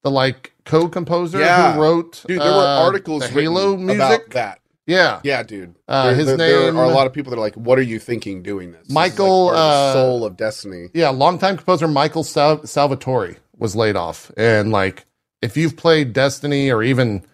the 0.04 0.10
like 0.10 0.52
co-composer 0.64 1.40
Yeah. 1.40 1.72
who 1.74 1.80
wrote, 1.82 2.24
Dude, 2.28 2.40
there 2.40 2.52
were 2.52 2.58
uh, 2.58 2.84
articles 2.84 3.22
the 3.22 3.28
Halo 3.28 3.76
music. 3.76 3.96
about 3.96 4.30
that. 4.30 4.60
Yeah, 4.86 5.20
Yeah, 5.24 5.42
dude. 5.42 5.74
Uh, 5.88 6.06
there, 6.08 6.14
his 6.14 6.26
there- 6.26 6.36
there 6.36 6.76
are 6.76 6.84
a 6.84 6.88
lot 6.90 7.06
of 7.06 7.14
people 7.14 7.30
that 7.30 7.38
are 7.38 7.40
like, 7.40 7.54
"What 7.54 7.78
are 7.78 7.82
you 7.82 7.98
thinking 7.98 8.42
doing 8.42 8.72
this?" 8.72 8.82
This 8.86 8.94
like, 8.94 9.12
Michael, 9.12 9.48
of 9.48 9.54
the 9.54 9.58
uh, 9.60 9.92
soul 9.94 10.24
of 10.26 10.36
Destiny. 10.36 10.88
yeah. 10.92 11.08
Longtime 11.08 11.56
composer 11.56 11.88
Michael 11.88 12.22
Sal- 12.22 12.58
Salvatori 12.58 13.36
was 13.56 13.74
laid 13.74 13.96
off, 13.96 14.30
and 14.36 14.70
like 14.70 15.06
if 15.40 15.56
you've 15.56 15.76
played 15.78 16.12
Destiny 16.12 16.70
or 16.70 16.82
even 16.82 17.24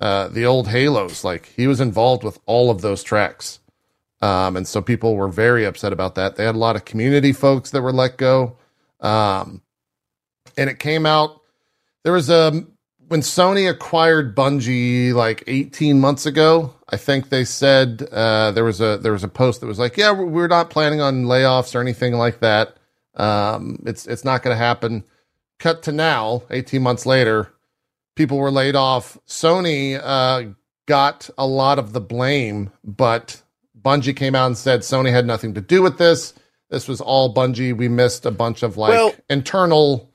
uh, 0.00 0.26
the 0.28 0.46
old 0.46 0.66
Halos, 0.66 1.22
like 1.22 1.46
he 1.56 1.68
was 1.68 1.80
involved 1.80 2.24
with 2.24 2.40
all 2.44 2.70
of 2.70 2.80
those 2.82 3.02
tracks. 3.04 3.60
Um, 4.20 4.56
and 4.56 4.66
so 4.66 4.82
people 4.82 5.14
were 5.14 5.28
very 5.28 5.64
upset 5.64 5.92
about 5.92 6.16
that. 6.16 6.34
They 6.36 6.44
had 6.44 6.54
a 6.56 6.58
lot 6.58 6.74
of 6.74 6.84
community 6.84 7.32
folks 7.32 7.70
that 7.70 7.82
were 7.82 7.92
let 7.92 8.16
go. 8.16 8.56
Um, 9.00 9.62
and 10.56 10.68
it 10.70 10.78
came 10.80 11.06
out, 11.06 11.40
there 12.06 12.12
was 12.12 12.30
a, 12.30 12.64
when 13.08 13.20
Sony 13.20 13.68
acquired 13.68 14.36
Bungie 14.36 15.12
like 15.12 15.42
18 15.48 15.98
months 15.98 16.24
ago, 16.24 16.72
I 16.88 16.96
think 16.96 17.30
they 17.30 17.44
said, 17.44 18.06
uh, 18.12 18.52
there 18.52 18.62
was 18.62 18.80
a, 18.80 18.96
there 18.98 19.10
was 19.10 19.24
a 19.24 19.28
post 19.28 19.60
that 19.60 19.66
was 19.66 19.80
like, 19.80 19.96
yeah, 19.96 20.12
we're 20.12 20.26
we're 20.26 20.46
not 20.46 20.70
planning 20.70 21.00
on 21.00 21.24
layoffs 21.24 21.74
or 21.74 21.80
anything 21.80 22.14
like 22.14 22.38
that. 22.38 22.76
Um, 23.16 23.82
it's, 23.86 24.06
it's 24.06 24.24
not 24.24 24.44
going 24.44 24.54
to 24.54 24.56
happen. 24.56 25.02
Cut 25.58 25.82
to 25.82 25.90
now, 25.90 26.44
18 26.50 26.80
months 26.80 27.06
later, 27.06 27.52
people 28.14 28.38
were 28.38 28.52
laid 28.52 28.76
off. 28.76 29.18
Sony, 29.26 30.00
uh, 30.00 30.52
got 30.86 31.28
a 31.36 31.44
lot 31.44 31.80
of 31.80 31.92
the 31.92 32.00
blame, 32.00 32.70
but 32.84 33.42
Bungie 33.82 34.16
came 34.16 34.36
out 34.36 34.46
and 34.46 34.56
said 34.56 34.82
Sony 34.82 35.10
had 35.10 35.26
nothing 35.26 35.54
to 35.54 35.60
do 35.60 35.82
with 35.82 35.98
this. 35.98 36.34
This 36.70 36.86
was 36.86 37.00
all 37.00 37.34
Bungie. 37.34 37.76
We 37.76 37.88
missed 37.88 38.26
a 38.26 38.30
bunch 38.30 38.62
of 38.62 38.76
like 38.76 38.90
Well- 38.90 39.12
internal 39.28 40.08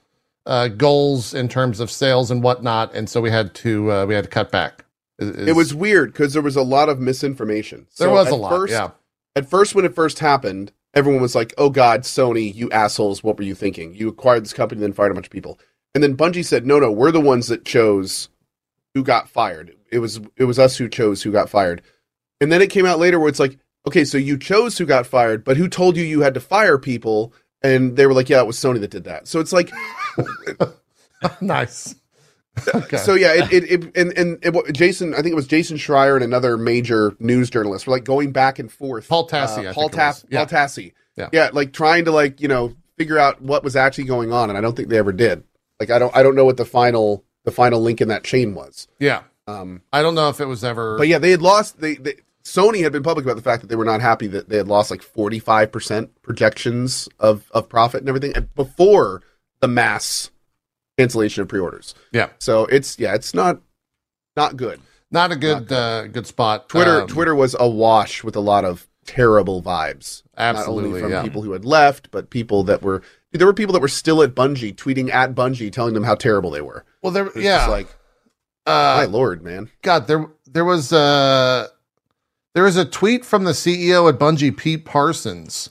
uh, 0.46 0.68
goals 0.70 1.34
in 1.34 1.48
terms 1.48 1.80
of 1.80 1.92
sales 1.92 2.32
and 2.32 2.42
whatnot, 2.44 2.94
and 2.96 3.10
so 3.10 3.22
we 3.22 3.30
had 3.30 3.54
to 3.56 3.92
uh, 3.92 4.06
we 4.06 4.14
had 4.16 4.24
to 4.26 4.30
cut 4.30 4.52
back. 4.52 4.86
Is- 5.20 5.48
It 5.50 5.56
was 5.56 5.74
weird 5.74 6.12
because 6.14 6.34
there 6.34 6.42
was 6.42 6.56
a 6.56 6.64
lot 6.64 6.90
of 6.90 7.00
misinformation. 7.00 7.88
there 7.98 8.10
was 8.10 8.30
a 8.30 8.36
lot. 8.36 8.50
First, 8.50 8.72
yeah, 8.74 8.92
At 9.36 9.50
first, 9.50 9.76
when 9.76 9.86
it 9.86 9.94
first 9.96 10.20
happened, 10.20 10.72
everyone 10.94 11.22
was 11.22 11.36
like, 11.36 11.54
"Oh 11.58 11.70
God, 11.70 12.02
Sony, 12.02 12.54
you 12.54 12.70
assholes! 12.72 13.24
What 13.24 13.38
were 13.38 13.44
you 13.44 13.56
thinking? 13.56 13.94
You 13.96 14.08
acquired 14.10 14.44
this 14.44 14.54
company, 14.54 14.82
then 14.82 14.94
fired 14.94 15.12
a 15.12 15.14
bunch 15.16 15.28
of 15.28 15.32
people." 15.32 15.60
And 15.94 16.04
then 16.04 16.18
Bungie 16.18 16.46
said, 16.46 16.66
"No, 16.66 16.80
no, 16.80 16.92
we're 16.92 17.12
the 17.12 17.20
ones 17.22 17.48
that 17.48 17.66
chose 17.66 18.30
who 18.96 19.04
got 19.04 19.30
fired. 19.30 19.76
It 19.92 20.00
was 20.00 20.20
it 20.38 20.46
was 20.46 20.58
us 20.58 20.78
who 20.78 20.90
chose 20.90 21.22
who 21.22 21.32
got 21.32 21.50
fired." 21.50 21.82
And 22.40 22.52
then 22.52 22.62
it 22.64 22.72
came 22.72 22.88
out 22.88 22.98
later 22.98 23.20
where 23.20 23.30
it's 23.30 23.40
like, 23.40 23.60
"Okay, 23.88 24.04
so 24.06 24.18
you 24.18 24.38
chose 24.40 24.78
who 24.80 24.86
got 24.88 25.06
fired, 25.06 25.44
but 25.44 25.58
who 25.58 25.68
told 25.68 25.98
you 25.98 26.04
you 26.04 26.22
had 26.22 26.34
to 26.34 26.40
fire 26.40 26.80
people?" 26.80 27.32
And 27.64 27.96
they 27.96 28.06
were 28.08 28.14
like, 28.14 28.30
"Yeah, 28.30 28.40
it 28.42 28.48
was 28.48 28.58
Sony 28.58 28.80
that 28.82 28.90
did 28.92 29.04
that." 29.06 29.28
So 29.28 29.40
it's 29.40 29.54
like, 29.54 29.72
nice. 31.42 31.96
Okay. 32.76 32.98
so 32.98 33.14
yeah, 33.14 33.34
it, 33.34 33.54
it, 33.54 33.64
it 33.86 33.96
and 33.96 34.12
and 34.18 34.38
it, 34.42 34.74
Jason, 34.74 35.14
I 35.14 35.18
think 35.18 35.32
it 35.32 35.36
was 35.36 35.48
Jason 35.48 35.78
Schreier 35.78 36.16
and 36.16 36.24
another 36.24 36.58
major 36.58 37.16
news 37.20 37.50
journalist 37.50 37.88
were 37.88 37.94
like 37.94 38.04
going 38.04 38.32
back 38.34 38.60
and 38.60 38.72
forth. 38.72 39.08
Paul 39.08 39.28
Tassi, 39.28 39.70
uh, 39.70 39.74
Paul 39.74 39.84
think 39.88 39.94
Tass. 39.96 40.26
Yeah. 40.30 40.40
Paul 40.40 40.48
Tassi, 40.60 40.94
Yeah. 41.16 41.30
yeah, 41.32 41.50
like 41.54 41.72
trying 41.72 42.06
to 42.06 42.12
like 42.12 42.42
you 42.42 42.48
know 42.50 42.76
figure 42.98 43.18
out 43.18 43.42
what 43.42 43.64
was 43.64 43.76
actually 43.76 44.04
going 44.04 44.34
on, 44.34 44.50
and 44.50 44.58
I 44.58 44.62
don't 44.62 44.76
think 44.76 44.90
they 44.90 44.98
ever 44.98 45.14
did. 45.14 45.44
Like 45.80 45.90
I 45.92 45.98
don't 46.00 46.16
I 46.16 46.24
don't 46.24 46.36
know 46.36 46.46
what 46.46 46.58
the 46.58 46.66
final 46.66 47.24
the 47.46 47.52
final 47.52 47.80
link 47.82 48.02
in 48.02 48.10
that 48.10 48.24
chain 48.26 48.54
was. 48.54 48.88
yeah, 49.00 49.22
Um, 49.48 49.82
I 49.94 50.02
don't 50.02 50.14
know 50.14 50.30
if 50.30 50.40
it 50.42 50.46
was 50.46 50.64
ever. 50.64 50.98
but 50.98 51.08
yeah, 51.08 51.18
they 51.20 51.32
had 51.32 51.42
lost. 51.42 51.80
They, 51.80 51.96
they 51.96 52.16
Sony 52.44 52.82
had 52.84 52.92
been 52.92 53.04
public 53.04 53.26
about 53.26 53.36
the 53.36 53.42
fact 53.42 53.62
that 53.62 53.68
they 53.68 53.76
were 53.76 53.86
not 53.86 54.02
happy 54.02 54.28
that 54.28 54.50
they 54.50 54.58
had 54.58 54.68
lost 54.68 54.92
like 54.92 55.02
forty 55.02 55.40
five 55.40 55.72
percent 55.72 56.22
projections 56.22 57.08
of 57.20 57.50
of 57.52 57.70
profit 57.70 58.00
and 58.02 58.10
everything 58.10 58.34
before 58.56 59.22
the 59.60 59.68
mass 59.68 60.32
cancellation 60.98 61.42
of 61.42 61.48
pre 61.48 61.60
orders. 61.60 61.96
yeah, 62.12 62.30
So 62.40 62.66
it's 62.66 63.00
yeah, 63.00 63.14
it's 63.16 63.34
not 63.34 63.62
not 64.36 64.58
good. 64.58 64.82
not 65.12 65.32
a 65.32 65.36
good 65.36 65.72
uh, 65.72 66.08
good 66.08 66.28
spot. 66.28 66.70
Twitter 66.70 67.02
Um, 67.02 67.08
Twitter 67.08 67.36
was 67.36 67.56
awash 67.60 68.24
with 68.24 68.36
a 68.36 68.40
lot 68.40 68.66
of 68.66 68.88
terrible 69.06 69.62
vibes. 69.62 70.24
not 70.38 70.56
absolutely. 70.56 70.90
only 70.90 71.02
from 71.02 71.12
yeah. 71.12 71.24
people 71.24 71.42
who 71.42 71.52
had 71.54 71.66
left, 71.66 72.12
but 72.12 72.30
people 72.30 72.64
that 72.64 72.82
were 72.82 73.02
there 73.32 73.48
were 73.48 73.54
people 73.54 73.74
that 73.74 73.82
were 73.82 73.88
still 73.88 74.22
at 74.22 74.36
Bungie 74.36 74.76
tweeting 74.76 75.10
at 75.12 75.34
Bungie 75.34 75.72
telling 75.72 75.94
them 75.94 76.04
how 76.04 76.16
terrible 76.16 76.52
they 76.52 76.62
were. 76.62 76.86
Well, 77.02 77.12
there, 77.12 77.30
yeah. 77.38 77.68
like 77.68 77.88
my 78.66 79.04
uh, 79.04 79.08
lord, 79.08 79.44
man. 79.44 79.70
God, 79.82 80.08
there 80.08 80.28
there 80.46 80.66
was 80.66 80.94
uh 80.94 81.68
there 82.54 82.64
was 82.64 82.78
a 82.78 82.86
tweet 82.86 83.26
from 83.26 83.44
the 83.44 83.52
CEO 83.52 84.10
at 84.10 84.20
Bungie, 84.20 84.56
Pete 84.56 84.86
Parsons, 84.86 85.70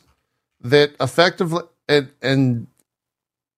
that 0.61 0.93
effectively 1.01 1.63
and 1.89 2.11
and 2.23 2.67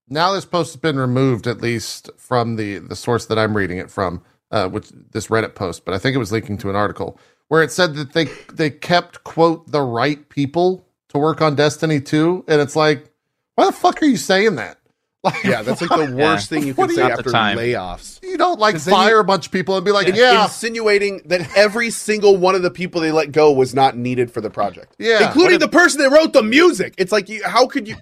now 0.08 0.32
this 0.32 0.44
post 0.44 0.72
has 0.72 0.80
been 0.80 0.98
removed 0.98 1.46
at 1.46 1.60
least 1.60 2.10
from 2.16 2.56
the 2.56 2.78
the 2.78 2.96
source 2.96 3.26
that 3.26 3.38
I'm 3.38 3.56
reading 3.56 3.78
it 3.78 3.90
from, 3.90 4.22
uh, 4.50 4.68
which 4.68 4.90
this 5.12 5.28
Reddit 5.28 5.54
post, 5.54 5.84
but 5.84 5.94
I 5.94 5.98
think 5.98 6.14
it 6.14 6.18
was 6.18 6.32
leaking 6.32 6.58
to 6.58 6.70
an 6.70 6.76
article 6.76 7.18
where 7.48 7.62
it 7.62 7.72
said 7.72 7.94
that 7.94 8.12
they 8.12 8.26
they 8.52 8.70
kept 8.70 9.24
quote 9.24 9.70
the 9.70 9.82
right 9.82 10.28
people 10.28 10.86
to 11.10 11.18
work 11.18 11.42
on 11.42 11.54
Destiny 11.54 12.00
2, 12.00 12.46
and 12.48 12.60
it's 12.60 12.76
like, 12.76 13.10
why 13.54 13.66
the 13.66 13.72
fuck 13.72 14.02
are 14.02 14.06
you 14.06 14.16
saying 14.16 14.56
that? 14.56 14.78
Like, 15.24 15.44
Yeah, 15.44 15.62
that's 15.62 15.80
like 15.80 15.90
the 16.08 16.16
worst 16.16 16.48
thing 16.48 16.66
you 16.66 16.74
can 16.74 16.88
do 16.88 16.94
say 16.94 17.06
you- 17.06 17.12
after 17.12 17.30
time. 17.30 17.56
layoffs. 17.56 18.20
you 18.24 18.36
don't 18.36 18.58
like 18.58 18.76
fire 18.78 19.10
you- 19.14 19.20
a 19.20 19.24
bunch 19.24 19.46
of 19.46 19.52
people 19.52 19.76
and 19.76 19.84
be 19.84 19.92
like, 19.92 20.12
yeah, 20.16 20.42
Insinuating 20.44 21.22
that 21.26 21.56
every 21.56 21.90
single 21.90 22.36
one 22.36 22.56
of 22.56 22.62
the 22.62 22.72
people 22.72 23.00
they 23.00 23.12
let 23.12 23.30
go 23.30 23.52
was 23.52 23.72
not 23.72 23.96
needed 23.96 24.32
for 24.32 24.40
the 24.40 24.50
project, 24.50 24.96
yeah. 24.98 25.26
including 25.28 25.60
the 25.60 25.68
person 25.68 26.00
that 26.02 26.10
wrote 26.10 26.32
the 26.32 26.42
music. 26.42 26.94
It's 26.98 27.12
like, 27.12 27.28
you, 27.28 27.42
how 27.44 27.66
could 27.68 27.86
you? 27.86 27.96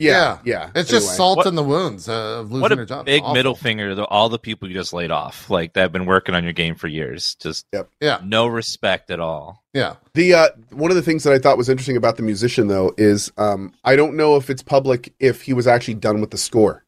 Yeah, 0.00 0.38
yeah. 0.44 0.70
It's 0.76 0.88
just 0.88 1.16
salt 1.16 1.38
What- 1.38 1.46
in 1.48 1.56
the 1.56 1.62
wounds 1.64 2.08
uh, 2.08 2.40
of 2.40 2.52
losing 2.52 2.60
What 2.60 2.70
your 2.72 2.82
a 2.82 2.86
job. 2.86 3.04
big 3.06 3.22
Awful. 3.22 3.34
middle 3.34 3.54
finger 3.56 3.94
to 3.96 4.04
all 4.06 4.28
the 4.28 4.38
people 4.38 4.68
you 4.68 4.74
just 4.74 4.92
laid 4.92 5.10
off, 5.10 5.50
like 5.50 5.72
that 5.72 5.80
have 5.80 5.92
been 5.92 6.06
working 6.06 6.34
on 6.36 6.44
your 6.44 6.52
game 6.52 6.76
for 6.76 6.86
years. 6.86 7.34
Just 7.40 7.66
Yeah, 8.00 8.20
no 8.24 8.46
respect 8.46 9.10
at 9.10 9.18
all. 9.18 9.64
yeah. 9.74 9.96
The 10.14 10.34
uh, 10.34 10.48
one 10.70 10.90
of 10.92 10.96
the 10.96 11.02
things 11.02 11.24
that 11.24 11.32
I 11.32 11.38
thought 11.40 11.58
was 11.58 11.68
interesting 11.68 11.96
about 11.96 12.16
the 12.16 12.22
musician 12.22 12.68
though 12.68 12.94
is 12.96 13.32
um, 13.38 13.72
I 13.84 13.96
don't 13.96 14.14
know 14.16 14.36
if 14.36 14.50
it's 14.50 14.62
public 14.62 15.12
if 15.18 15.42
he 15.42 15.52
was 15.52 15.66
actually 15.66 15.94
done 15.94 16.20
with 16.20 16.30
the 16.30 16.38
score. 16.38 16.84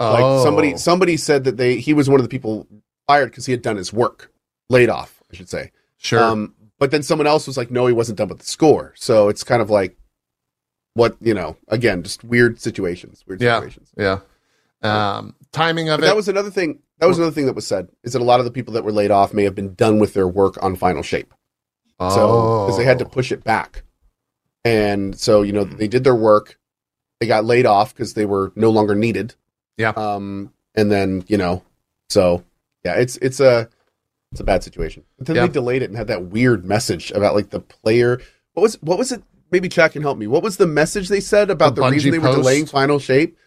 Like 0.00 0.24
oh, 0.24 0.42
somebody 0.42 0.76
somebody 0.76 1.16
said 1.16 1.44
that 1.44 1.56
they 1.56 1.76
he 1.76 1.92
was 1.94 2.08
one 2.10 2.18
of 2.18 2.24
the 2.24 2.28
people 2.30 2.66
fired 3.06 3.26
because 3.30 3.46
he 3.46 3.52
had 3.52 3.62
done 3.62 3.76
his 3.76 3.92
work, 3.92 4.32
laid 4.70 4.88
off, 4.88 5.22
I 5.30 5.36
should 5.36 5.48
say. 5.48 5.70
sure. 5.98 6.22
Um, 6.22 6.54
but 6.78 6.90
then 6.90 7.02
someone 7.04 7.26
else 7.28 7.46
was 7.46 7.56
like, 7.56 7.70
no, 7.70 7.86
he 7.86 7.92
wasn't 7.92 8.18
done 8.18 8.28
with 8.28 8.38
the 8.40 8.46
score. 8.46 8.92
So 8.96 9.28
it's 9.28 9.44
kind 9.44 9.62
of 9.62 9.70
like 9.70 9.96
what 10.94 11.16
you 11.20 11.34
know. 11.34 11.56
Again, 11.68 12.02
just 12.02 12.24
weird 12.24 12.60
situations. 12.60 13.24
Weird 13.26 13.40
Yeah. 13.42 13.56
situations. 13.56 13.92
yeah. 13.96 14.18
Um, 14.82 15.34
timing 15.52 15.88
of 15.88 15.98
But 16.00 16.04
it. 16.04 16.08
that 16.08 16.16
was 16.16 16.28
another 16.28 16.50
thing. 16.50 16.80
That 16.98 17.06
was 17.06 17.18
another 17.18 17.32
thing 17.32 17.46
that 17.46 17.54
was 17.54 17.66
said 17.66 17.88
is 18.02 18.12
that 18.12 18.22
a 18.22 18.24
lot 18.24 18.38
of 18.40 18.44
the 18.44 18.52
people 18.52 18.74
that 18.74 18.84
were 18.84 18.92
laid 18.92 19.10
off 19.10 19.32
may 19.34 19.44
have 19.44 19.54
been 19.54 19.74
done 19.74 19.98
with 19.98 20.14
their 20.14 20.28
work 20.28 20.62
on 20.62 20.76
Final 20.76 21.02
Shape. 21.02 21.32
So 22.00 22.64
because 22.66 22.76
they 22.76 22.84
had 22.84 22.98
to 22.98 23.04
Oh. 23.06 23.08
push 23.08 23.30
it 23.32 23.44
back, 23.44 23.82
and 24.64 25.18
so 25.18 25.42
you 25.42 25.52
know 25.52 25.64
they 25.64 25.88
did 25.88 26.04
their 26.04 26.14
work, 26.14 26.58
they 27.20 27.26
got 27.26 27.44
laid 27.44 27.66
off 27.66 27.94
because 27.94 28.14
they 28.14 28.26
were 28.26 28.52
no 28.56 28.70
longer 28.70 28.94
needed. 28.94 29.34
Yeah. 29.76 29.90
Um, 29.96 30.52
and 30.74 30.90
then 30.90 31.24
you 31.28 31.36
know, 31.38 31.62
so 32.08 32.44
yeah, 32.84 32.94
it's 32.94 33.16
it's 33.18 33.40
a 33.40 33.68
it's 34.32 34.40
a 34.40 34.44
bad 34.44 34.62
situation. 34.64 35.04
But 35.18 35.28
then 35.28 35.36
Yeah. 35.36 35.46
they 35.46 35.52
delayed 35.52 35.82
it 35.82 35.90
and 35.90 35.96
had 35.96 36.08
that 36.08 36.26
weird 36.26 36.64
message 36.64 37.10
about 37.12 37.34
like 37.34 37.50
the 37.50 37.60
player. 37.60 38.20
What 38.54 38.62
was 38.62 38.74
what 38.82 38.98
was 38.98 39.12
it? 39.12 39.22
Maybe 39.54 39.68
Chuck 39.68 39.92
can 39.92 40.02
help 40.02 40.18
me. 40.18 40.26
What 40.26 40.42
was 40.42 40.56
the 40.56 40.66
message 40.66 41.08
they 41.08 41.20
said 41.20 41.48
about 41.48 41.76
The 41.76 41.82
the, 41.82 41.90
reason 41.92 42.10
they 42.10 42.18
were 42.18 42.26
post? 42.26 42.38
delaying 42.38 42.66
Final 42.66 42.98
Shape? 42.98 43.38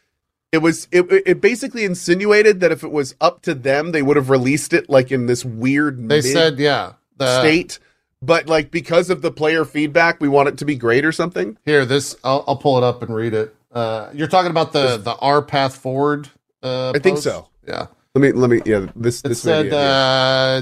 It 0.53 0.59
was 0.59 0.87
it, 0.89 1.05
it 1.25 1.41
basically 1.41 1.83
insinuated 1.83 2.61
that 2.61 2.71
if 2.71 2.81
it 2.81 2.91
was 2.93 3.13
up 3.19 3.41
to 3.41 3.53
them, 3.53 3.91
they 3.91 4.01
would 4.01 4.15
have 4.15 4.29
released 4.29 4.71
it 4.71 4.89
like 4.89 5.11
in 5.11 5.25
this 5.25 5.43
weird 5.43 6.07
They 6.07 6.21
said, 6.21 6.59
yeah. 6.59 6.93
The, 7.17 7.41
state, 7.41 7.79
but 8.21 8.47
like 8.47 8.71
because 8.71 9.09
of 9.09 9.21
the 9.21 9.31
player 9.31 9.65
feedback, 9.65 10.21
we 10.21 10.29
want 10.29 10.47
it 10.47 10.57
to 10.59 10.65
be 10.65 10.77
great 10.77 11.03
or 11.03 11.11
something. 11.11 11.57
Here, 11.65 11.83
this 11.83 12.15
I'll, 12.23 12.45
I'll 12.47 12.55
pull 12.55 12.77
it 12.77 12.85
up 12.85 13.01
and 13.01 13.13
read 13.13 13.33
it. 13.33 13.53
Uh, 13.69 14.09
you're 14.13 14.29
talking 14.29 14.51
about 14.51 14.71
the 14.71 14.95
the 14.95 15.17
R 15.17 15.41
path 15.41 15.75
forward. 15.75 16.29
Uh, 16.63 16.93
I 16.95 16.99
think 16.99 17.17
so. 17.17 17.49
Yeah, 17.67 17.87
Let 18.15 18.21
me 18.21 18.31
let 18.31 18.49
me 18.49 18.61
yeah 18.65 18.87
this 18.95 19.19
it 19.25 19.27
this 19.27 19.41
said 19.41 19.65
it, 19.65 19.73
yeah. 19.73 20.61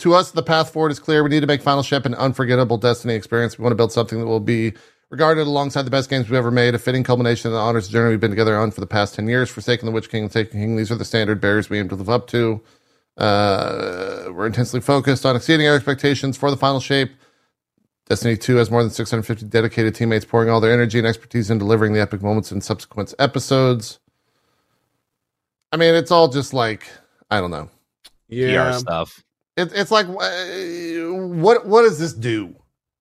To 0.00 0.14
us 0.14 0.30
the 0.30 0.42
path 0.42 0.72
forward 0.72 0.92
is 0.92 0.98
clear. 0.98 1.22
We 1.22 1.28
need 1.28 1.40
to 1.40 1.46
make 1.46 1.62
Final 1.62 1.82
Shape 1.82 2.06
an 2.06 2.14
unforgettable 2.14 2.78
Destiny 2.78 3.14
experience. 3.14 3.58
We 3.58 3.62
want 3.62 3.72
to 3.72 3.76
build 3.76 3.92
something 3.92 4.18
that 4.18 4.26
will 4.26 4.40
be 4.40 4.72
regarded 5.10 5.46
alongside 5.46 5.82
the 5.82 5.90
best 5.90 6.08
games 6.08 6.30
we've 6.30 6.38
ever 6.38 6.50
made. 6.50 6.74
A 6.74 6.78
fitting 6.78 7.04
culmination 7.04 7.48
of 7.48 7.52
the 7.52 7.58
honors 7.58 7.86
journey 7.86 8.10
we've 8.10 8.20
been 8.20 8.30
together 8.30 8.56
on 8.56 8.70
for 8.70 8.80
the 8.80 8.86
past 8.86 9.14
ten 9.14 9.28
years. 9.28 9.50
Forsaken 9.50 9.84
the 9.84 9.92
Witch 9.92 10.08
King 10.08 10.24
and 10.24 10.32
Taken 10.32 10.58
King. 10.58 10.76
These 10.76 10.90
are 10.90 10.94
the 10.94 11.04
standard 11.04 11.38
bearers 11.40 11.68
we 11.68 11.78
aim 11.78 11.88
to 11.90 11.96
live 11.96 12.08
up 12.08 12.28
to. 12.28 12.62
Uh, 13.18 14.28
we're 14.30 14.46
intensely 14.46 14.80
focused 14.80 15.26
on 15.26 15.36
exceeding 15.36 15.68
our 15.68 15.74
expectations 15.74 16.38
for 16.38 16.50
the 16.50 16.56
final 16.56 16.80
shape. 16.80 17.12
Destiny 18.08 18.38
2 18.38 18.56
has 18.56 18.70
more 18.70 18.82
than 18.82 18.90
650 18.90 19.46
dedicated 19.46 19.94
teammates 19.94 20.24
pouring 20.24 20.48
all 20.48 20.60
their 20.60 20.72
energy 20.72 20.98
and 20.98 21.06
expertise 21.06 21.50
in 21.50 21.58
delivering 21.58 21.92
the 21.92 22.00
epic 22.00 22.22
moments 22.22 22.50
in 22.50 22.62
subsequent 22.62 23.12
episodes. 23.18 24.00
I 25.72 25.76
mean, 25.76 25.94
it's 25.94 26.10
all 26.10 26.28
just 26.28 26.54
like, 26.54 26.90
I 27.30 27.40
don't 27.40 27.50
know. 27.50 27.68
yeah. 28.28 28.72
PR 28.72 28.78
stuff. 28.78 29.22
It, 29.56 29.72
it's 29.74 29.90
like, 29.90 30.06
uh, 30.06 31.14
what 31.14 31.66
what 31.66 31.82
does 31.82 31.98
this 31.98 32.12
do? 32.12 32.54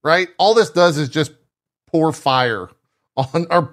Right? 0.03 0.29
All 0.37 0.53
this 0.53 0.69
does 0.69 0.97
is 0.97 1.09
just 1.09 1.31
pour 1.87 2.11
fire 2.13 2.69
on, 3.17 3.47
or 3.49 3.63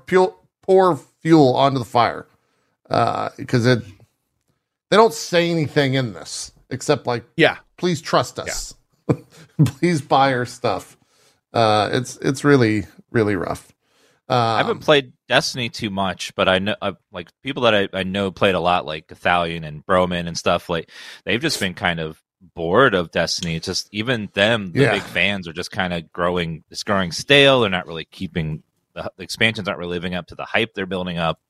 pour 0.62 0.96
fuel 1.22 1.54
onto 1.56 1.78
the 1.78 1.84
fire. 1.84 2.26
Because 3.36 3.66
it, 3.66 3.82
they 4.90 4.96
don't 4.96 5.14
say 5.14 5.50
anything 5.50 5.94
in 5.94 6.12
this 6.12 6.52
except 6.70 7.06
like, 7.06 7.24
yeah. 7.36 7.58
please 7.76 8.00
trust 8.00 8.38
us. 8.38 8.74
please 9.64 10.00
buy 10.00 10.32
our 10.34 10.44
stuff. 10.46 10.96
Uh, 11.52 11.90
it's 11.92 12.16
it's 12.18 12.44
really 12.44 12.86
really 13.10 13.36
rough. 13.36 13.72
I 14.28 14.58
haven't 14.58 14.78
Um, 14.78 14.80
played 14.80 15.12
Destiny 15.28 15.68
too 15.68 15.90
much, 15.90 16.34
but 16.34 16.48
I 16.48 16.58
know 16.58 16.74
uh, 16.82 16.92
like 17.12 17.28
people 17.42 17.62
that 17.64 17.74
I, 17.74 17.88
I 17.92 18.02
know 18.02 18.30
played 18.32 18.56
a 18.56 18.60
lot, 18.60 18.84
like 18.86 19.06
Thalion 19.08 19.64
and 19.64 19.86
Broman 19.86 20.26
and 20.26 20.36
stuff. 20.36 20.68
Like 20.68 20.90
they've 21.24 21.40
just 21.40 21.60
been 21.60 21.74
kind 21.74 22.00
of 22.00 22.20
bored 22.54 22.94
of 22.94 23.10
Destiny. 23.10 23.56
It's 23.56 23.66
Just 23.66 23.88
even 23.92 24.28
them, 24.34 24.72
the 24.72 24.82
Yeah. 24.82 24.92
big 24.92 25.02
fans, 25.02 25.48
are 25.48 25.52
just 25.52 25.70
kind 25.70 25.92
of 25.92 26.12
growing. 26.12 26.64
It's 26.70 26.82
growing 26.82 27.12
stale. 27.12 27.60
They're 27.60 27.70
not 27.70 27.86
really 27.86 28.04
keeping 28.04 28.62
the, 28.94 29.10
the 29.16 29.22
expansions 29.22 29.68
aren't 29.68 29.78
really 29.78 29.96
living 29.96 30.14
up 30.14 30.26
to 30.28 30.34
the 30.34 30.44
hype 30.44 30.74
they're 30.74 30.86
building 30.86 31.18
up. 31.18 31.40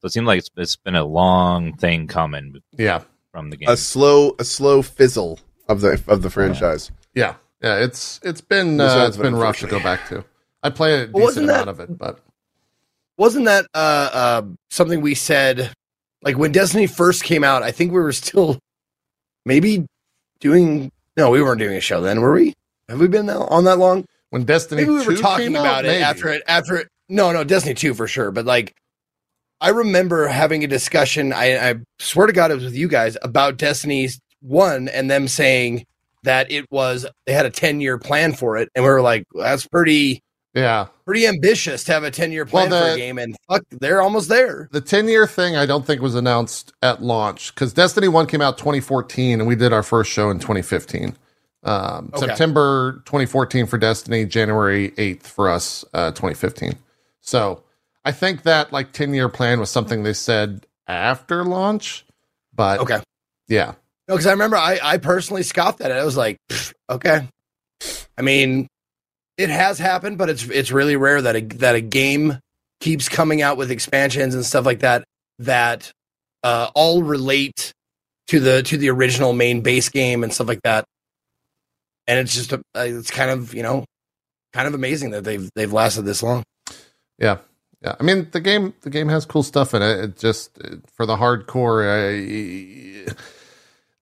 So 0.00 0.06
it 0.06 0.12
seems 0.12 0.26
like 0.26 0.38
it's, 0.38 0.50
it's 0.56 0.76
been 0.76 0.96
a 0.96 1.04
long 1.04 1.76
thing 1.76 2.06
coming 2.06 2.54
yeah, 2.72 3.02
from 3.30 3.50
the 3.50 3.56
game. 3.56 3.68
A 3.68 3.76
slow 3.76 4.34
a 4.38 4.44
slow 4.44 4.82
fizzle 4.82 5.38
of 5.68 5.80
the 5.82 6.02
of 6.08 6.22
the 6.22 6.30
franchise. 6.30 6.90
yeah, 7.14 7.34
yeah. 7.62 7.76
It's 7.76 8.18
it's 8.22 8.40
been 8.40 8.80
uh, 8.80 8.88
has 8.88 9.08
it's 9.10 9.16
been 9.18 9.32
been 9.34 9.40
rough 9.40 9.58
to 9.58 9.66
go 9.66 9.78
back 9.80 10.08
to. 10.08 10.24
I 10.62 10.70
play 10.70 10.94
a 10.94 10.98
decent 11.00 11.14
Well, 11.14 11.24
wasn't 11.24 11.50
amount 11.50 11.68
of 11.68 11.80
it, 11.80 11.96
but 11.98 12.18
wasn't 13.18 13.44
that 13.46 13.66
uh, 13.74 14.10
uh, 14.12 14.42
something 14.70 15.00
we 15.00 15.14
said 15.14 15.70
like 16.22 16.38
when 16.38 16.52
Destiny 16.52 16.86
first 16.86 17.22
came 17.24 17.44
out? 17.44 17.62
I 17.62 17.70
think 17.72 17.92
we 17.92 18.00
were 18.00 18.12
still 18.12 18.58
maybe 19.44 19.86
doing. 20.40 20.90
No, 21.16 21.30
we 21.30 21.42
weren't 21.42 21.58
doing 21.58 21.76
a 21.76 21.80
show 21.80 22.00
then, 22.00 22.20
were 22.20 22.32
we? 22.32 22.54
Have 22.88 23.00
we 23.00 23.08
been 23.08 23.28
on 23.30 23.64
that 23.64 23.78
long? 23.78 24.04
when 24.30 24.44
Destiny 24.44 24.82
Maybe 24.82 24.92
we 24.92 25.06
were 25.06 25.16
talking 25.16 25.46
came 25.46 25.56
out, 25.56 25.60
about 25.60 25.84
it 25.84 25.88
maybe. 25.88 26.02
after 26.02 26.28
it. 26.28 26.42
After 26.46 26.76
it. 26.76 26.88
No, 27.08 27.32
no, 27.32 27.44
Destiny 27.44 27.74
two 27.74 27.94
for 27.94 28.06
sure. 28.06 28.30
But 28.30 28.44
like, 28.44 28.74
I 29.60 29.70
remember 29.70 30.26
having 30.26 30.64
a 30.64 30.66
discussion. 30.66 31.32
I, 31.32 31.70
I 31.70 31.74
swear 31.98 32.26
to 32.26 32.32
God, 32.32 32.50
it 32.50 32.54
was 32.54 32.64
with 32.64 32.76
you 32.76 32.88
guys 32.88 33.16
about 33.22 33.56
Destiny's 33.56 34.20
one 34.40 34.88
and 34.88 35.10
them 35.10 35.28
saying 35.28 35.84
that 36.24 36.50
it 36.50 36.66
was 36.70 37.06
they 37.26 37.32
had 37.32 37.46
a 37.46 37.50
ten 37.50 37.80
year 37.80 37.98
plan 37.98 38.34
for 38.34 38.56
it, 38.56 38.68
and 38.74 38.84
we 38.84 38.90
were 38.90 39.02
like, 39.02 39.24
that's 39.34 39.66
pretty 39.66 40.20
Yeah, 40.56 40.86
pretty 41.04 41.26
ambitious 41.26 41.84
to 41.84 41.92
have 41.92 42.02
a 42.02 42.10
10 42.10 42.32
year 42.32 42.46
plan 42.46 42.70
Well, 42.70 42.80
for 42.82 42.88
the- 42.88 42.94
a 42.94 42.96
game 42.96 43.18
and 43.18 43.36
fuck 43.48 43.62
they're 43.70 44.00
almost 44.00 44.28
there 44.30 44.68
the 44.72 44.80
10 44.80 45.06
year 45.06 45.26
thing 45.26 45.54
I 45.54 45.66
don't 45.66 45.86
think 45.86 46.00
was 46.00 46.14
announced 46.14 46.72
at 46.82 47.02
launch 47.02 47.54
because 47.54 47.72
Destiny 47.74 48.08
1 48.08 48.26
came 48.26 48.40
out 48.40 48.56
2014 48.56 49.38
and 49.40 49.46
we 49.46 49.54
did 49.54 49.72
our 49.74 49.82
first 49.82 50.10
show 50.10 50.30
in 50.30 50.38
2015. 50.38 51.14
Um, 51.62 52.10
Okay. 52.14 52.26
September 52.26 53.02
2014 53.04 53.66
for 53.66 53.76
Destiny, 53.76 54.24
January 54.24 54.92
8th 54.96 55.24
for 55.26 55.50
us, 55.50 55.84
uh, 55.92 56.10
2015. 56.12 56.74
So 57.20 57.62
I 58.04 58.12
think 58.12 58.44
that 58.44 58.72
like 58.72 58.92
10 58.92 59.12
year 59.12 59.28
plan 59.28 59.60
was 59.60 59.68
something 59.70 60.04
they 60.04 60.12
said 60.14 60.66
after 60.88 61.44
launch, 61.44 62.06
but 62.54 62.80
okay 62.80 63.00
yeah, 63.48 63.74
no 64.08 64.14
because 64.14 64.26
i 64.26 64.30
remember 64.30 64.56
I, 64.56 64.78
I 64.82 64.96
personally 64.98 65.42
scoffed 65.42 65.80
at 65.82 65.90
it 65.90 65.94
i 65.94 66.04
was 66.04 66.16
like 66.16 66.38
okay 66.88 67.28
i 68.16 68.22
mean 68.22 68.68
it 69.38 69.50
has 69.50 69.78
happened 69.78 70.18
but 70.18 70.28
it's 70.28 70.48
it's 70.48 70.70
really 70.70 70.96
rare 70.96 71.22
that 71.22 71.36
a 71.36 71.40
that 71.40 71.74
a 71.74 71.80
game 71.80 72.38
keeps 72.80 73.08
coming 73.08 73.42
out 73.42 73.56
with 73.56 73.70
expansions 73.70 74.34
and 74.34 74.44
stuff 74.44 74.66
like 74.66 74.80
that 74.80 75.04
that 75.38 75.90
uh, 76.42 76.70
all 76.74 77.02
relate 77.02 77.72
to 78.28 78.40
the 78.40 78.62
to 78.62 78.76
the 78.76 78.90
original 78.90 79.32
main 79.32 79.60
base 79.60 79.88
game 79.88 80.22
and 80.22 80.32
stuff 80.32 80.48
like 80.48 80.62
that 80.62 80.84
and 82.06 82.18
it's 82.18 82.34
just 82.34 82.52
a, 82.52 82.56
uh, 82.76 82.80
it's 82.80 83.10
kind 83.10 83.30
of 83.30 83.54
you 83.54 83.62
know 83.62 83.84
kind 84.52 84.68
of 84.68 84.74
amazing 84.74 85.10
that 85.10 85.24
they've 85.24 85.50
they've 85.54 85.72
lasted 85.72 86.02
this 86.02 86.22
long 86.22 86.42
yeah. 87.18 87.38
Yeah, 87.82 87.94
I 88.00 88.02
mean 88.02 88.28
the 88.32 88.40
game. 88.40 88.74
The 88.80 88.90
game 88.90 89.08
has 89.08 89.26
cool 89.26 89.42
stuff 89.42 89.74
in 89.74 89.82
it. 89.82 90.00
It 90.00 90.16
just 90.16 90.58
for 90.94 91.04
the 91.04 91.16
hardcore, 91.16 91.84
uh, 93.10 93.12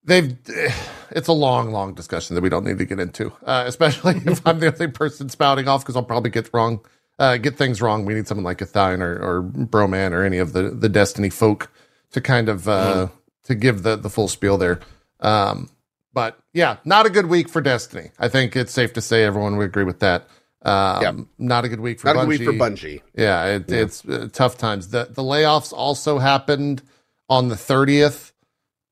they've. 0.05 0.37
It's 1.11 1.29
a 1.29 1.33
long, 1.33 1.71
long 1.71 1.95
discussion 1.95 2.35
that 2.35 2.41
we 2.41 2.49
don't 2.49 2.65
need 2.65 2.79
to 2.79 2.85
get 2.85 2.99
into. 2.99 3.33
Uh, 3.45 3.65
especially 3.69 4.17
if 4.27 4.45
I'm 4.45 4.59
the 4.59 4.73
only 4.73 4.89
person 4.89 5.29
spouting 5.29 5.69
off 5.69 5.85
because 5.85 5.95
I'll 5.95 6.03
probably 6.03 6.31
get 6.31 6.51
wrong, 6.53 6.81
uh, 7.21 7.37
get 7.37 7.57
things 7.57 7.81
wrong. 7.81 8.05
We 8.05 8.15
need 8.15 8.27
someone 8.27 8.43
like 8.43 8.59
Gothalion 8.59 9.01
or, 9.01 9.23
or 9.23 9.43
Broman 9.45 10.11
or 10.11 10.25
any 10.25 10.39
of 10.39 10.55
the 10.55 10.71
the 10.71 10.89
Destiny 10.89 11.31
folk 11.31 11.71
to 12.11 12.21
kind 12.21 12.49
of 12.49 12.67
uh, 12.67 13.09
to 13.45 13.55
give 13.55 13.85
the 13.85 13.95
the 13.95 14.11
full 14.11 14.27
spiel 14.27 14.59
there. 14.59 14.81
Um, 15.21 15.71
but 16.13 16.39
yeah, 16.53 16.79
not 16.85 17.07
a 17.07 17.11
good 17.11 17.27
week 17.27 17.49
for 17.49 17.61
Destiny. 17.61 18.11
I 18.19 18.29
think 18.29 18.57
it's 18.57 18.73
safe 18.73 18.93
to 18.95 19.01
say 19.01 19.23
everyone 19.23 19.57
would 19.57 19.67
agree 19.67 19.85
with 19.85 20.01
that. 20.01 20.27
Um, 20.63 21.03
Yep. 21.03 21.15
Not 21.39 21.65
a 21.65 21.69
good 21.69 21.81
week 21.81 22.01
for 22.01 22.09
Not 22.09 22.17
a 22.17 22.21
good 22.21 22.29
week 22.29 22.45
for 22.45 22.53
Bungie. 22.55 23.03
Yeah, 23.15 23.45
it, 23.47 23.71
it's 23.71 24.05
uh, 24.05 24.29
tough 24.33 24.59
times. 24.59 24.89
The 24.89 25.05
the 25.05 25.23
layoffs 25.23 25.73
also 25.73 26.19
happened 26.19 26.83
on 27.29 27.49
the 27.49 27.55
30th 27.55 28.33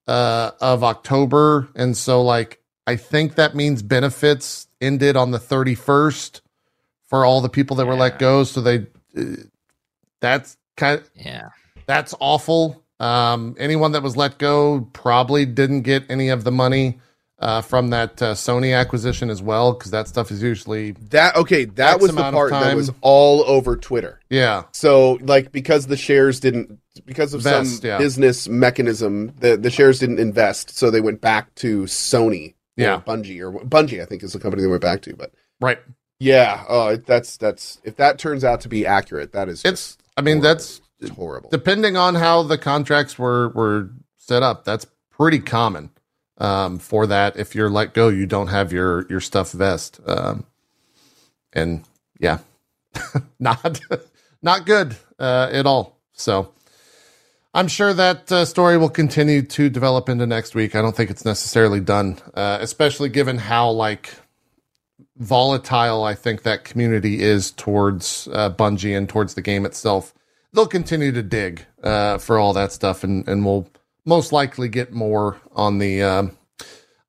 uh, 0.06 0.50
of 0.60 0.82
October, 0.84 1.68
and 1.74 1.96
so 1.96 2.22
like 2.22 2.60
I 2.86 2.96
think 2.96 3.36
that 3.36 3.54
means 3.54 3.82
benefits 3.82 4.66
ended 4.80 5.16
on 5.16 5.30
the 5.30 5.38
31st 5.38 6.40
for 7.06 7.24
all 7.24 7.40
the 7.40 7.48
people 7.48 7.76
that 7.76 7.86
were 7.86 7.94
let 7.94 8.18
go. 8.18 8.42
So 8.44 8.60
they, 8.60 8.86
uh, 9.16 9.36
that's 10.20 10.56
kind 10.76 11.00
of, 11.00 11.10
Yeah. 11.14 11.48
that's 11.86 12.14
awful. 12.18 12.82
Um, 12.98 13.54
anyone 13.58 13.92
that 13.92 14.02
was 14.02 14.16
let 14.16 14.38
go 14.38 14.88
probably 14.92 15.44
didn't 15.46 15.82
get 15.82 16.04
any 16.10 16.28
of 16.28 16.44
the 16.44 16.52
money 16.52 16.98
uh, 17.42 17.60
from 17.60 17.90
that 17.90 18.22
uh, 18.22 18.34
Sony 18.34 18.74
acquisition 18.78 19.28
as 19.28 19.42
well, 19.42 19.72
because 19.74 19.90
that 19.90 20.06
stuff 20.08 20.30
is 20.30 20.42
usually 20.42 20.92
That 21.10 21.34
okay, 21.36 21.64
that 21.64 21.94
X 21.94 22.02
was 22.02 22.14
the 22.14 22.22
part 22.30 22.50
that 22.52 22.76
was 22.76 22.90
all 23.00 23.42
over 23.46 23.76
Twitter. 23.76 24.20
yeah, 24.30 24.64
So 24.72 25.18
like 25.22 25.52
because 25.52 25.88
the 25.88 25.96
shares 25.96 26.40
didn't 26.40 26.78
because 27.04 27.34
of 27.34 27.42
Vest, 27.42 27.78
some 27.78 27.86
yeah. 27.88 27.98
business 27.98 28.48
mechanism, 28.48 29.34
the 29.40 29.56
the 29.56 29.70
shares 29.70 29.98
didn't 29.98 30.20
invest, 30.20 30.70
so 30.76 30.90
they 30.90 31.00
went 31.00 31.20
back 31.20 31.54
to 31.56 31.82
Sony. 31.82 32.54
Yeah. 32.76 33.02
Bungie 33.06 33.40
or 33.40 33.52
Bungie, 33.66 34.00
I 34.00 34.06
think 34.06 34.22
is 34.22 34.32
the 34.32 34.38
company 34.38 34.62
they 34.62 34.68
went 34.68 34.80
back 34.80 35.02
to. 35.02 35.14
But 35.14 35.32
right. 35.60 35.78
yeah, 36.20 36.64
oh, 36.68 36.96
that's 36.96 37.36
that's 37.36 37.80
if 37.84 37.96
that 37.96 38.18
turns 38.18 38.44
out 38.44 38.60
to 38.62 38.68
be 38.68 38.86
accurate, 38.86 39.32
that 39.32 39.48
is 39.48 39.62
It's 39.64 39.98
I 40.16 40.22
mean 40.22 40.40
that's 40.40 40.80
just 41.00 41.12
horrible. 41.14 41.50
depending 41.50 41.96
on 41.96 42.14
how 42.14 42.42
the 42.44 42.56
contracts 42.56 43.18
were 43.18 43.48
were 43.50 43.90
set 44.16 44.42
up. 44.42 44.64
That's 44.64 44.86
pretty 45.10 45.40
common 45.40 45.90
um, 46.42 46.78
for 46.78 47.06
that. 47.06 47.36
If 47.36 47.54
you're 47.54 47.70
let 47.70 47.94
go, 47.94 48.08
you 48.08 48.26
don't 48.26 48.48
have 48.48 48.72
your 48.72 49.06
your 49.08 49.20
stuff 49.20 49.52
vest, 49.52 50.00
um, 50.06 50.44
and 51.52 51.84
yeah, 52.18 52.38
not 53.38 53.80
not 54.42 54.66
good 54.66 54.96
uh, 55.18 55.48
at 55.50 55.64
all. 55.64 55.98
So. 56.12 56.52
I'm 57.54 57.68
sure 57.68 57.92
that 57.92 58.32
uh, 58.32 58.46
story 58.46 58.78
will 58.78 58.88
continue 58.88 59.42
to 59.42 59.68
develop 59.68 60.08
into 60.08 60.26
next 60.26 60.54
week. 60.54 60.74
I 60.74 60.80
don't 60.80 60.96
think 60.96 61.10
it's 61.10 61.26
necessarily 61.26 61.80
done, 61.80 62.16
uh, 62.32 62.56
especially 62.62 63.10
given 63.10 63.36
how 63.36 63.68
like 63.68 64.14
volatile 65.18 66.02
I 66.02 66.14
think 66.14 66.44
that 66.44 66.64
community 66.64 67.20
is 67.20 67.50
towards 67.50 68.26
uh, 68.32 68.48
Bungie 68.48 68.96
and 68.96 69.06
towards 69.06 69.34
the 69.34 69.42
game 69.42 69.66
itself. 69.66 70.14
They'll 70.54 70.66
continue 70.66 71.12
to 71.12 71.22
dig 71.22 71.66
uh, 71.82 72.16
for 72.16 72.38
all 72.38 72.54
that 72.54 72.72
stuff, 72.72 73.04
and 73.04 73.28
and 73.28 73.44
we'll 73.44 73.68
most 74.04 74.32
likely 74.32 74.68
get 74.68 74.92
more 74.92 75.40
on 75.52 75.78
the 75.78 76.02
um, 76.02 76.36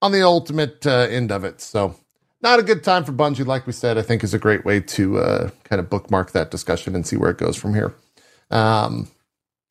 on 0.02 0.12
the 0.12 0.24
ultimate 0.24 0.86
uh, 0.86 1.08
end 1.10 1.32
of 1.32 1.44
it. 1.44 1.62
So. 1.62 1.96
Not 2.42 2.60
a 2.60 2.64
good 2.64 2.84
time 2.84 3.06
for 3.06 3.14
Bungie, 3.14 3.46
like 3.46 3.66
we 3.66 3.72
said. 3.72 3.98
I 3.98 4.02
think 4.02 4.22
is 4.22 4.34
a 4.34 4.38
great 4.38 4.66
way 4.66 4.82
to 4.82 5.18
uh, 5.18 5.50
kind 5.64 5.80
of 5.80 5.90
bookmark 5.90 6.32
that 6.32 6.52
discussion 6.52 6.94
and 6.94 7.08
see 7.08 7.16
where 7.16 7.30
it 7.30 7.38
goes 7.38 7.56
from 7.56 7.74
here. 7.74 7.96
Um, 8.52 9.08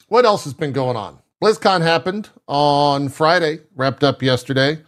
what 0.08 0.24
else 0.24 0.44
has 0.44 0.54
been 0.54 0.72
going 0.72 0.96
on? 0.96 1.18
BlizzCon 1.42 1.82
happened 1.82 2.30
on 2.46 3.10
Friday, 3.10 3.60
wrapped 3.76 4.02
up 4.02 4.22
yesterday. 4.22 4.78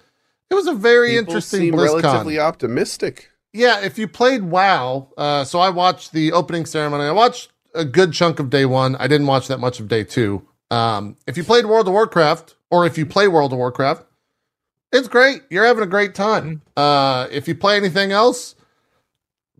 It 0.48 0.54
was 0.54 0.66
a 0.66 0.72
very 0.72 1.10
People 1.10 1.24
interesting 1.24 1.60
seem 1.60 1.74
BlizzCon. 1.74 2.02
relatively 2.02 2.38
optimistic. 2.38 3.28
Yeah, 3.52 3.80
if 3.84 3.98
you 3.98 4.08
played 4.08 4.44
WoW, 4.44 5.12
uh, 5.18 5.44
so 5.44 5.58
I 5.58 5.68
watched 5.68 6.12
the 6.12 6.32
opening 6.32 6.64
ceremony. 6.64 7.04
I 7.04 7.12
watched 7.12 7.52
a 7.74 7.84
good 7.84 8.14
chunk 8.14 8.38
of 8.40 8.48
day 8.48 8.64
one. 8.64 8.96
I 8.96 9.08
didn't 9.08 9.26
watch 9.26 9.46
that 9.48 9.60
much 9.60 9.78
of 9.78 9.88
day 9.88 10.04
two. 10.04 10.48
Um, 10.74 11.16
if 11.26 11.36
you 11.36 11.44
played 11.44 11.66
World 11.66 11.86
of 11.86 11.92
Warcraft, 11.92 12.54
or 12.70 12.86
if 12.86 12.98
you 12.98 13.06
play 13.06 13.28
World 13.28 13.52
of 13.52 13.58
Warcraft, 13.58 14.04
it's 14.92 15.08
great. 15.08 15.42
You're 15.50 15.64
having 15.66 15.82
a 15.82 15.86
great 15.88 16.14
time. 16.14 16.62
Uh, 16.76 17.26
if 17.30 17.46
you 17.48 17.54
play 17.54 17.76
anything 17.76 18.12
else, 18.12 18.54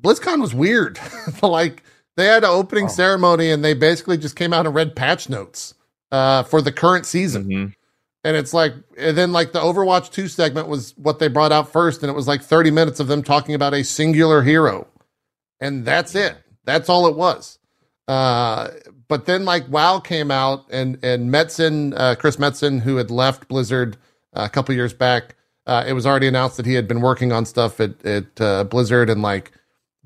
BlizzCon 0.01 0.41
was 0.41 0.55
weird. 0.55 0.99
like 1.43 1.83
they 2.17 2.27
had 2.27 2.45
an 2.45 2.51
opening 2.51 2.87
Oh. 2.87 2.89
ceremony 2.89 3.51
and 3.51 3.65
they 3.65 3.75
basically 3.75 4.17
just 4.17 4.37
came 4.37 4.53
out 4.53 4.67
and 4.67 4.75
read 4.75 4.95
patch 4.97 5.29
notes 5.29 5.75
uh, 6.13 6.43
for 6.45 6.61
the 6.63 6.73
current 6.73 7.07
season. 7.07 7.45
Mhm. 7.45 7.75
And 8.27 8.37
it's 8.37 8.55
like, 8.55 8.75
and 8.97 9.17
then 9.19 9.33
like 9.33 9.53
the 9.53 9.61
Overwatch 9.61 10.11
2 10.11 10.29
segment 10.29 10.67
was 10.69 10.95
what 10.97 11.19
they 11.19 11.29
brought 11.29 11.53
out 11.53 11.71
first. 11.71 12.03
And 12.03 12.11
it 12.11 12.15
was 12.15 12.27
like 12.29 12.43
30 12.43 12.71
minutes 12.71 12.99
of 13.01 13.07
them 13.09 13.23
talking 13.23 13.55
about 13.55 13.75
a 13.75 13.85
singular 13.85 14.43
hero. 14.43 14.87
And 15.61 15.85
that's 15.85 16.15
it. 16.15 16.37
That's 16.65 16.89
all 16.89 17.07
it 17.07 17.17
was. 17.17 17.59
Uh, 18.09 18.69
but 19.09 19.27
then 19.27 19.45
like 19.45 19.69
WoW 19.69 20.01
came 20.01 20.31
out 20.31 20.67
and, 20.71 21.03
and 21.05 21.31
Metzen, 21.31 21.95
uh, 21.97 22.15
Chris 22.15 22.37
Metzen, 22.37 22.81
who 22.81 22.97
had 22.97 23.11
left 23.11 23.49
Blizzard 23.49 23.97
uh, 24.35 24.45
a 24.47 24.49
couple 24.49 24.75
years 24.75 24.93
back, 24.93 25.37
uh, 25.67 25.85
it 25.87 25.93
was 25.93 26.07
already 26.07 26.27
announced 26.27 26.57
that 26.57 26.67
he 26.67 26.75
had 26.75 26.87
been 26.87 27.01
working 27.01 27.33
on 27.33 27.47
stuff 27.47 27.81
at, 27.81 28.05
at 28.05 28.41
uh, 28.41 28.65
Blizzard. 28.65 29.11
And 29.11 29.23
like 29.23 29.53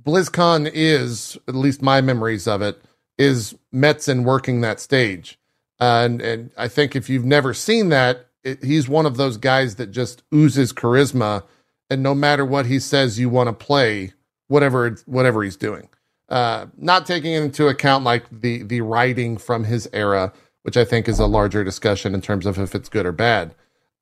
BlizzCon 0.02 0.70
is, 0.72 1.36
at 1.48 1.54
least 1.54 1.82
my 1.82 2.00
memories 2.00 2.46
of 2.46 2.62
it, 2.62 2.80
is 3.18 3.54
Metzen 3.74 4.24
working 4.24 4.60
that 4.60 4.80
stage. 4.80 5.38
Uh, 5.80 6.02
and 6.04 6.20
and 6.22 6.50
I 6.56 6.68
think 6.68 6.96
if 6.96 7.08
you've 7.08 7.24
never 7.24 7.54
seen 7.54 7.88
that, 7.90 8.28
it, 8.42 8.64
he's 8.64 8.88
one 8.88 9.06
of 9.06 9.16
those 9.16 9.36
guys 9.36 9.76
that 9.76 9.90
just 9.90 10.22
oozes 10.34 10.72
charisma, 10.72 11.44
and 11.90 12.02
no 12.02 12.14
matter 12.14 12.44
what 12.44 12.66
he 12.66 12.78
says, 12.78 13.18
you 13.18 13.28
want 13.28 13.48
to 13.48 13.52
play 13.52 14.12
whatever 14.48 14.96
whatever 15.06 15.42
he's 15.42 15.56
doing. 15.56 15.88
Uh, 16.28 16.66
not 16.76 17.06
taking 17.06 17.32
into 17.32 17.68
account 17.68 18.04
like 18.04 18.24
the 18.30 18.62
the 18.62 18.80
writing 18.82 19.38
from 19.38 19.64
his 19.64 19.88
era, 19.92 20.32
which 20.62 20.76
I 20.76 20.84
think 20.84 21.08
is 21.08 21.18
a 21.18 21.26
larger 21.26 21.64
discussion 21.64 22.14
in 22.14 22.20
terms 22.20 22.44
of 22.44 22.58
if 22.58 22.74
it's 22.74 22.88
good 22.88 23.06
or 23.06 23.12
bad. 23.12 23.54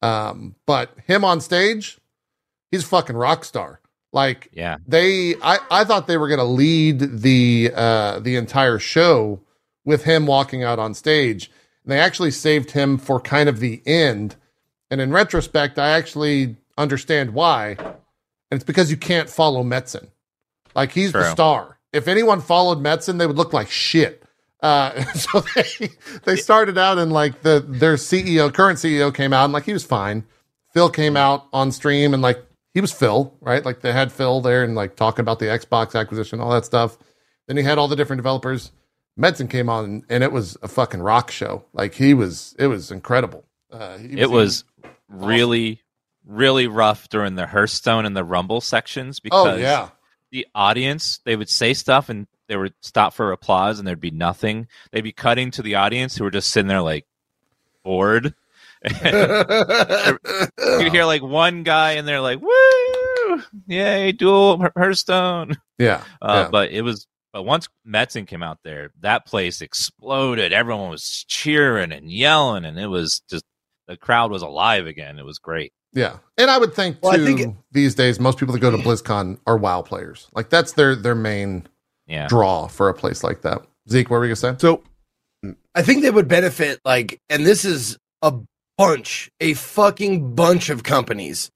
Um, 0.02 0.56
but 0.66 0.90
him 1.06 1.24
on 1.24 1.40
stage, 1.40 1.98
he's 2.70 2.82
a 2.82 2.86
fucking 2.86 3.16
rock 3.16 3.44
star. 3.44 3.80
Like 4.12 4.48
Yeah. 4.52 4.78
they 4.86 5.34
I, 5.42 5.58
I 5.70 5.84
thought 5.84 6.06
they 6.06 6.16
were 6.16 6.28
going 6.28 6.38
to 6.38 6.44
lead 6.44 6.98
the 7.00 7.70
uh 7.74 8.18
the 8.20 8.36
entire 8.36 8.78
show 8.78 9.40
with 9.84 10.04
him 10.04 10.26
walking 10.26 10.64
out 10.64 10.78
on 10.78 10.94
stage 10.94 11.50
and 11.84 11.92
they 11.92 12.00
actually 12.00 12.30
saved 12.32 12.72
him 12.72 12.98
for 12.98 13.20
kind 13.20 13.48
of 13.48 13.60
the 13.60 13.82
end 13.86 14.34
and 14.90 15.00
in 15.00 15.12
retrospect 15.12 15.78
i 15.78 15.90
actually 15.90 16.56
understand 16.78 17.34
why 17.34 17.76
and 17.78 17.94
it's 18.58 18.64
because 18.64 18.90
you 18.90 18.96
can't 18.96 19.28
follow 19.30 19.62
metzen 19.62 20.08
like 20.74 20.92
he's 20.92 21.12
the 21.12 21.30
star 21.30 21.75
if 21.96 22.08
anyone 22.08 22.40
followed 22.40 22.78
metzen 22.78 23.18
they 23.18 23.26
would 23.26 23.36
look 23.36 23.52
like 23.52 23.70
shit 23.70 24.22
uh 24.62 25.02
so 25.14 25.42
they 25.54 25.88
they 26.24 26.36
started 26.36 26.78
out 26.78 26.98
and 26.98 27.12
like 27.12 27.42
the 27.42 27.64
their 27.66 27.94
ceo 27.94 28.52
current 28.52 28.78
ceo 28.78 29.12
came 29.14 29.32
out 29.32 29.44
and 29.44 29.52
like 29.52 29.64
he 29.64 29.72
was 29.72 29.84
fine 29.84 30.24
phil 30.72 30.90
came 30.90 31.16
out 31.16 31.46
on 31.52 31.72
stream 31.72 32.14
and 32.14 32.22
like 32.22 32.46
he 32.76 32.82
was 32.82 32.92
Phil, 32.92 33.34
right? 33.40 33.64
Like 33.64 33.80
they 33.80 33.90
had 33.90 34.12
Phil 34.12 34.42
there 34.42 34.62
and 34.62 34.74
like 34.74 34.96
talking 34.96 35.22
about 35.22 35.38
the 35.38 35.46
Xbox 35.46 35.98
acquisition, 35.98 36.40
all 36.40 36.50
that 36.50 36.66
stuff. 36.66 36.98
Then 37.48 37.56
he 37.56 37.62
had 37.62 37.78
all 37.78 37.88
the 37.88 37.96
different 37.96 38.18
developers. 38.18 38.70
Metzen 39.18 39.48
came 39.48 39.70
on 39.70 39.84
and, 39.86 40.04
and 40.10 40.22
it 40.22 40.30
was 40.30 40.58
a 40.60 40.68
fucking 40.68 41.00
rock 41.00 41.30
show. 41.30 41.64
Like 41.72 41.94
he 41.94 42.12
was, 42.12 42.54
it 42.58 42.66
was 42.66 42.90
incredible. 42.90 43.46
Uh, 43.72 43.96
he 43.96 44.20
It 44.20 44.30
was 44.30 44.64
really, 45.08 45.80
really 46.26 46.66
rough 46.66 47.08
during 47.08 47.36
the 47.36 47.46
Hearthstone 47.46 48.04
and 48.04 48.14
the 48.14 48.24
Rumble 48.24 48.60
sections 48.60 49.20
because 49.20 49.54
oh 49.54 49.56
yeah, 49.56 49.88
the 50.32 50.46
audience 50.54 51.20
they 51.24 51.36
would 51.36 51.48
say 51.48 51.74
stuff 51.74 52.08
and 52.08 52.26
they 52.48 52.56
would 52.56 52.74
stop 52.80 53.12
for 53.14 53.32
applause 53.32 53.78
and 53.78 53.86
there'd 53.88 54.00
be 54.00 54.10
nothing. 54.10 54.68
They'd 54.92 55.00
be 55.02 55.12
cutting 55.12 55.50
to 55.52 55.62
the 55.62 55.74
audience 55.76 56.16
who 56.16 56.24
were 56.24 56.30
just 56.30 56.50
sitting 56.50 56.68
there 56.68 56.82
like 56.82 57.06
bored. 57.84 58.34
You'd 59.02 60.92
hear 60.92 61.04
like 61.04 61.22
one 61.22 61.62
guy 61.62 61.92
in 61.92 62.04
there 62.06 62.20
like 62.20 62.40
woo, 62.40 63.42
yay, 63.66 64.12
dual 64.12 64.64
Hearthstone. 64.76 65.56
yeah, 65.78 66.02
Uh, 66.20 66.42
yeah. 66.44 66.48
But 66.50 66.70
it 66.70 66.82
was, 66.82 67.06
but 67.32 67.42
once 67.44 67.68
Metzen 67.86 68.26
came 68.26 68.42
out 68.42 68.58
there, 68.64 68.90
that 69.00 69.26
place 69.26 69.60
exploded. 69.60 70.52
Everyone 70.52 70.90
was 70.90 71.24
cheering 71.28 71.92
and 71.92 72.10
yelling, 72.10 72.64
and 72.64 72.78
it 72.78 72.86
was 72.86 73.22
just 73.28 73.44
the 73.88 73.96
crowd 73.96 74.30
was 74.30 74.42
alive 74.42 74.86
again. 74.86 75.18
It 75.18 75.24
was 75.24 75.38
great. 75.38 75.72
Yeah. 75.92 76.18
And 76.38 76.50
I 76.50 76.58
would 76.58 76.74
think 76.74 76.98
Well, 77.02 77.12
I 77.12 77.16
too 77.16 77.24
think 77.24 77.40
it- 77.40 77.50
these 77.72 77.94
days 77.94 78.20
most 78.20 78.38
people 78.38 78.52
that 78.52 78.60
go 78.60 78.70
to 78.70 78.76
BlizzCon 78.78 79.38
are 79.46 79.56
WoW 79.56 79.82
players. 79.82 80.28
Like 80.34 80.50
that's 80.50 80.72
their 80.72 80.94
their 80.94 81.14
main 81.14 81.66
Yeah. 82.06 82.26
draw 82.28 82.66
for 82.68 82.88
a 82.88 82.94
place 82.94 83.22
like 83.24 83.42
that. 83.42 83.62
Zeke, 83.88 84.10
what 84.10 84.18
were 84.18 84.24
you 84.24 84.34
gonna 84.34 84.56
say? 84.56 84.56
So 84.60 84.82
I 85.74 85.82
think 85.82 86.02
they 86.02 86.10
would 86.10 86.28
benefit 86.28 86.80
like, 86.84 87.20
and 87.28 87.46
this 87.46 87.64
is 87.64 87.98
a 88.22 88.32
bunch, 88.78 89.30
a 89.40 89.54
fucking 89.54 90.34
bunch 90.34 90.70
of 90.70 90.82
companies 90.82 91.50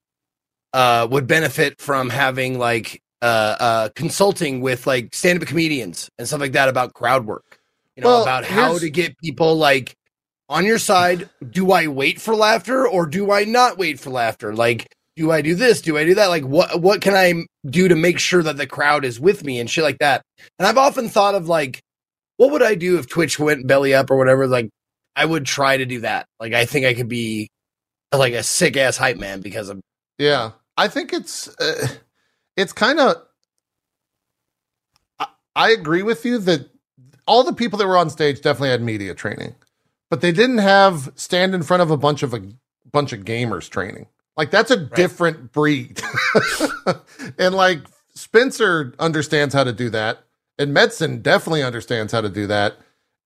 uh, 0.73 1.07
would 1.11 1.27
benefit 1.27 1.81
from 1.81 2.09
having 2.09 2.57
like 2.57 3.01
uh, 3.21 3.55
uh, 3.59 3.89
consulting 3.95 4.61
with 4.61 4.87
like 4.87 5.13
stand-up 5.13 5.47
comedians 5.47 6.09
and 6.17 6.27
stuff 6.27 6.39
like 6.39 6.53
that 6.53 6.69
about 6.69 6.93
crowd 6.93 7.25
work. 7.25 7.59
You 7.95 8.03
know, 8.03 8.09
Well, 8.09 8.21
about 8.23 8.45
how 8.45 8.77
to 8.79 8.89
get 8.89 9.17
people 9.17 9.55
like 9.57 9.95
on 10.51 10.65
your 10.65 10.77
side. 10.77 11.29
Do 11.49 11.71
I 11.71 11.87
wait 11.87 12.21
for 12.21 12.35
laughter 12.35 12.87
or 12.87 13.05
do 13.05 13.31
I 13.31 13.45
not 13.45 13.77
wait 13.77 13.99
for 13.99 14.09
laughter? 14.11 14.53
Like, 14.53 14.93
do 15.15 15.31
I 15.31 15.41
do 15.41 15.55
this? 15.55 15.81
Do 15.81 15.97
I 15.97 16.05
do 16.05 16.15
that? 16.15 16.27
Like, 16.27 16.43
what 16.43 16.81
what 16.81 17.01
can 17.01 17.15
I 17.15 17.45
do 17.65 17.87
to 17.87 17.95
make 17.95 18.19
sure 18.19 18.43
that 18.43 18.57
the 18.57 18.67
crowd 18.67 19.05
is 19.05 19.19
with 19.19 19.43
me 19.43 19.59
and 19.59 19.69
shit 19.69 19.83
like 19.83 19.99
that? 19.99 20.21
And 20.59 20.67
I've 20.67 20.77
often 20.77 21.09
thought 21.09 21.35
of 21.35 21.47
like, 21.47 21.81
what 22.37 22.51
would 22.51 22.63
I 22.63 22.75
do 22.75 22.97
if 22.99 23.07
Twitch 23.07 23.39
went 23.39 23.67
belly 23.67 23.93
up 23.93 24.11
or 24.11 24.17
whatever? 24.17 24.47
Like, 24.47 24.69
I 25.15 25.25
would 25.25 25.45
try 25.45 25.77
to 25.77 25.85
do 25.85 26.01
that. 26.01 26.25
Like, 26.39 26.53
I 26.53 26.65
think 26.65 26.85
I 26.85 26.93
could 26.93 27.09
be 27.09 27.49
like 28.13 28.33
a 28.33 28.43
sick 28.43 28.77
ass 28.77 28.97
hype 28.97 29.17
man 29.17 29.41
because 29.41 29.69
of 29.69 29.79
Yeah, 30.17 30.51
I 30.77 30.87
think 30.87 31.13
it's 31.13 31.47
uh, 31.59 31.87
it's 32.57 32.73
kind 32.73 32.99
of. 32.99 33.15
I, 35.19 35.27
I 35.55 35.71
agree 35.71 36.03
with 36.03 36.25
you 36.25 36.37
that 36.39 36.69
all 37.27 37.43
the 37.43 37.53
people 37.53 37.79
that 37.79 37.87
were 37.87 37.97
on 37.97 38.09
stage 38.09 38.41
definitely 38.41 38.69
had 38.69 38.81
media 38.81 39.13
training, 39.13 39.55
but 40.11 40.19
they 40.19 40.33
didn't 40.33 40.59
have 40.59 41.11
stand 41.15 41.55
in 41.55 41.63
front 41.63 41.81
of 41.81 41.89
a 41.89 41.97
bunch 41.97 42.21
of 42.21 42.35
a 42.35 42.43
bunch 42.91 43.13
of 43.13 43.21
gamers 43.21 43.67
training. 43.67 44.05
Like 44.37 44.51
that's 44.51 44.69
a 44.69 44.77
different 44.77 45.51
breed, 45.53 46.01
and 47.39 47.55
like 47.55 47.79
Spencer 48.13 48.93
understands 48.99 49.53
how 49.55 49.63
to 49.63 49.73
do 49.73 49.89
that, 49.89 50.23
and 50.59 50.75
Metzen 50.75 51.23
definitely 51.23 51.63
understands 51.63 52.11
how 52.13 52.21
to 52.21 52.29
do 52.29 52.45
that. 52.47 52.77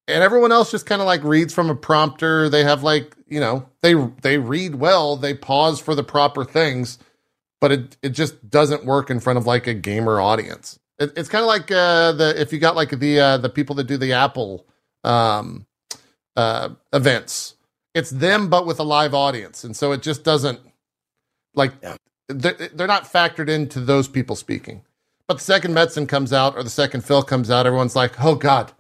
And 0.08 0.24
everyone 0.24 0.52
else 0.52 0.70
just 0.70 0.86
kind 0.86 1.02
of 1.02 1.08
like 1.08 1.24
reads 1.24 1.54
from 1.54 1.72
a 1.72 1.76
prompter. 1.76 2.48
They 2.48 2.64
have 2.64 2.84
like, 2.84 3.16
you 3.28 3.40
know, 3.40 3.68
they 3.82 3.96
they 4.22 4.38
read 4.38 4.76
well, 4.76 5.18
they 5.18 5.34
pause 5.34 5.80
for 5.80 5.96
the 5.96 6.04
proper 6.04 6.46
things, 6.46 7.00
but 7.60 7.72
it 7.72 7.98
it 8.04 8.10
just 8.10 8.48
doesn't 8.48 8.86
work 8.86 9.10
in 9.10 9.20
front 9.20 9.38
of 9.38 9.48
like 9.48 9.66
a 9.66 9.74
gamer 9.74 10.22
audience. 10.22 10.80
It, 11.00 11.14
it's 11.18 11.30
kind 11.30 11.42
of 11.42 11.48
like 11.48 11.72
uh 11.72 12.12
the 12.12 12.40
if 12.40 12.54
you 12.54 12.60
got 12.60 12.76
like 12.76 12.92
the 12.92 13.20
uh 13.20 13.38
the 13.38 13.50
people 13.50 13.76
that 13.78 13.86
do 13.86 13.98
the 13.98 14.14
Apple 14.14 14.68
um 15.04 15.66
uh 16.36 16.70
events. 16.94 17.56
It's 17.94 18.10
them 18.10 18.50
but 18.50 18.66
with 18.66 18.80
a 18.80 18.84
live 18.84 19.14
audience. 19.14 19.64
And 19.64 19.76
so 19.76 19.92
it 19.94 20.02
just 20.02 20.24
doesn't 20.24 20.60
like 21.54 21.72
Yeah. 21.82 21.96
they're, 22.28 22.54
they're 22.54 22.88
not 22.88 23.06
factored 23.12 23.50
into 23.50 23.80
those 23.80 24.08
people 24.08 24.36
speaking. 24.36 24.84
But 25.28 25.36
the 25.38 25.44
second 25.44 25.74
Metzen 25.74 26.08
comes 26.08 26.32
out 26.34 26.56
or 26.56 26.64
the 26.64 26.70
second 26.70 27.02
Phil 27.06 27.24
comes 27.24 27.50
out, 27.50 27.66
everyone's 27.66 27.96
like, 27.96 28.24
"Oh 28.24 28.36
God, 28.36 28.72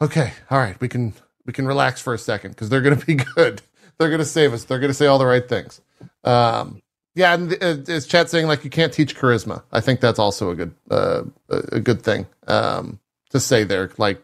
okay, 0.00 0.32
all 0.50 0.58
right, 0.58 0.80
we 0.80 0.88
can 0.88 1.14
we 1.44 1.52
can 1.52 1.66
relax 1.66 2.00
for 2.00 2.12
a 2.12 2.18
second 2.18 2.50
because 2.52 2.68
they're 2.70 2.80
going 2.80 2.98
to 2.98 3.06
be 3.06 3.14
good. 3.36 3.62
They're 3.98 4.08
going 4.08 4.18
to 4.18 4.24
save 4.24 4.52
us. 4.52 4.64
They're 4.64 4.80
going 4.80 4.90
to 4.90 4.94
say 4.94 5.06
all 5.06 5.18
the 5.18 5.26
right 5.26 5.48
things." 5.48 5.80
Um, 6.24 6.82
yeah, 7.14 7.34
and 7.34 7.52
uh, 7.62 7.76
is 7.86 8.06
chat 8.08 8.28
saying 8.30 8.48
like 8.48 8.64
you 8.64 8.70
can't 8.70 8.92
teach 8.92 9.16
charisma? 9.16 9.62
I 9.70 9.80
think 9.80 10.00
that's 10.00 10.18
also 10.18 10.50
a 10.50 10.56
good 10.56 10.74
uh, 10.90 11.22
a 11.50 11.56
a 11.74 11.80
good 11.80 12.02
thing 12.02 12.26
um, 12.48 12.98
to 13.30 13.38
say 13.38 13.62
there. 13.62 13.90
Like 13.96 14.20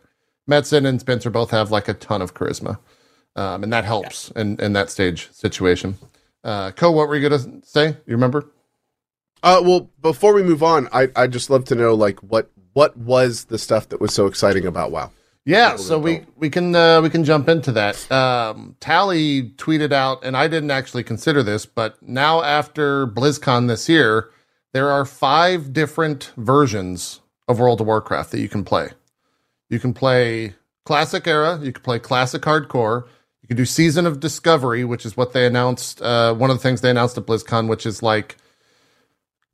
Metzen 0.50 0.86
and 0.86 1.00
Spencer 1.00 1.30
both 1.30 1.50
have 1.50 1.70
like 1.70 1.88
a 1.88 1.94
ton 1.94 2.22
of 2.22 2.34
charisma, 2.34 2.78
um, 3.36 3.62
and 3.62 3.72
that 3.72 3.84
helps 3.84 4.30
in 4.32 4.58
in 4.60 4.72
that 4.72 4.90
stage 4.90 5.30
situation. 5.32 5.96
Uh, 6.44 6.72
Cohh, 6.72 6.92
what 6.94 7.08
were 7.08 7.16
you 7.16 7.28
gonna 7.28 7.62
say? 7.64 7.88
You 8.06 8.14
remember? 8.14 8.50
Uh, 9.42 9.60
well, 9.64 9.90
before 10.00 10.34
we 10.34 10.42
move 10.42 10.62
on, 10.62 10.88
I 10.92 11.08
I 11.14 11.26
just 11.26 11.50
love 11.50 11.64
to 11.66 11.74
know 11.74 11.94
like 11.94 12.20
what 12.20 12.50
what 12.72 12.96
was 12.96 13.44
the 13.44 13.58
stuff 13.58 13.88
that 13.90 14.00
was 14.00 14.12
so 14.12 14.26
exciting 14.26 14.66
about 14.66 14.90
WoW? 14.90 15.10
Yeah, 15.44 15.74
so 15.74 15.98
we 15.98 16.24
we 16.36 16.50
can 16.50 16.74
uh, 16.74 17.00
we 17.00 17.10
can 17.10 17.24
jump 17.24 17.48
into 17.48 17.72
that. 17.72 18.10
Um, 18.12 18.76
Tally 18.78 19.50
tweeted 19.56 19.92
out, 19.92 20.24
and 20.24 20.36
I 20.36 20.46
didn't 20.46 20.70
actually 20.70 21.02
consider 21.02 21.42
this, 21.42 21.66
but 21.66 22.00
now 22.00 22.42
after 22.42 23.08
BlizzCon 23.08 23.66
this 23.66 23.88
year, 23.88 24.30
there 24.72 24.90
are 24.90 25.04
five 25.04 25.72
different 25.72 26.32
versions 26.36 27.20
of 27.48 27.58
World 27.58 27.80
of 27.80 27.88
Warcraft 27.88 28.30
that 28.30 28.40
you 28.40 28.48
can 28.48 28.64
play. 28.64 28.90
You 29.72 29.80
can 29.80 29.94
play 29.94 30.54
Classic 30.84 31.26
Era, 31.26 31.58
you 31.62 31.72
can 31.72 31.82
play 31.82 31.98
Classic 31.98 32.42
Hardcore, 32.42 33.06
you 33.40 33.48
can 33.48 33.56
do 33.56 33.64
Season 33.64 34.04
of 34.04 34.20
Discovery, 34.20 34.84
which 34.84 35.06
is 35.06 35.16
what 35.16 35.32
they 35.32 35.46
announced. 35.46 36.02
Uh, 36.02 36.34
one 36.34 36.50
of 36.50 36.58
the 36.58 36.62
things 36.62 36.82
they 36.82 36.90
announced 36.90 37.16
at 37.16 37.24
BlizzCon, 37.24 37.68
which 37.68 37.86
is 37.86 38.02
like 38.02 38.36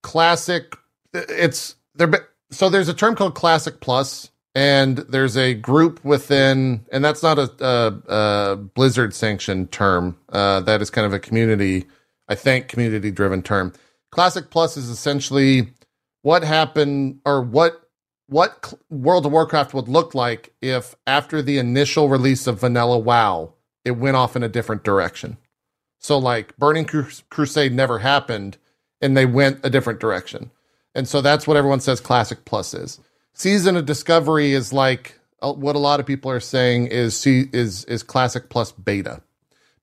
classic. 0.02 0.74
It's 1.14 1.76
there. 1.94 2.11
So 2.50 2.68
there's 2.68 2.88
a 2.88 2.94
term 2.94 3.14
called 3.14 3.37
Classic 3.37 3.78
Plus, 3.78 4.31
and 4.57 4.98
there's 4.98 5.37
a 5.37 5.54
group 5.54 6.04
within, 6.04 6.85
and 6.90 7.04
that's 7.04 7.22
not 7.22 7.38
a, 7.38 7.50
a, 7.61 8.12
a 8.12 8.57
Blizzard 8.57 9.14
sanctioned 9.14 9.70
term. 9.70 10.16
Uh, 10.31 10.59
that 10.62 10.83
is 10.83 10.90
kind 10.90 11.07
of 11.07 11.12
a 11.12 11.20
community, 11.20 11.87
I 12.28 12.35
think, 12.35 12.66
community 12.66 13.12
driven 13.12 13.40
term. 13.40 13.72
Classic 14.11 14.50
Plus 14.50 14.76
is 14.76 14.88
essentially 14.88 15.68
what 16.22 16.42
happened 16.42 17.20
or 17.24 17.40
what 17.40 17.88
what 18.28 18.74
World 18.90 19.26
of 19.26 19.32
Warcraft 19.32 19.74
would 19.74 19.88
look 19.88 20.14
like 20.14 20.52
if 20.60 20.94
after 21.06 21.42
the 21.42 21.58
initial 21.58 22.08
release 22.08 22.46
of 22.46 22.60
Vanilla 22.60 22.98
WoW, 22.98 23.54
it 23.84 23.92
went 23.92 24.16
off 24.16 24.36
in 24.36 24.42
a 24.42 24.48
different 24.48 24.84
direction. 24.84 25.38
So 25.98 26.18
like 26.18 26.56
Burning 26.56 26.84
Crus- 26.84 27.22
Crusade 27.30 27.72
never 27.72 27.98
happened 27.98 28.58
and 29.00 29.16
they 29.16 29.26
went 29.26 29.60
a 29.64 29.70
different 29.70 30.00
direction. 30.00 30.50
And 30.94 31.08
so 31.08 31.20
that's 31.20 31.46
what 31.46 31.56
everyone 31.56 31.80
says 31.80 32.00
Classic 32.00 32.44
Plus 32.44 32.74
is. 32.74 33.00
Season 33.32 33.76
of 33.76 33.86
Discovery 33.86 34.52
is 34.52 34.72
like 34.72 35.18
uh, 35.40 35.52
what 35.52 35.76
a 35.76 35.80
lot 35.80 36.00
of 36.00 36.06
people 36.06 36.30
are 36.30 36.40
saying 36.40 36.88
is 36.88 37.24
is 37.26 37.84
is 37.84 38.02
Classic 38.02 38.48
Plus 38.50 38.72
Beta. 38.72 39.22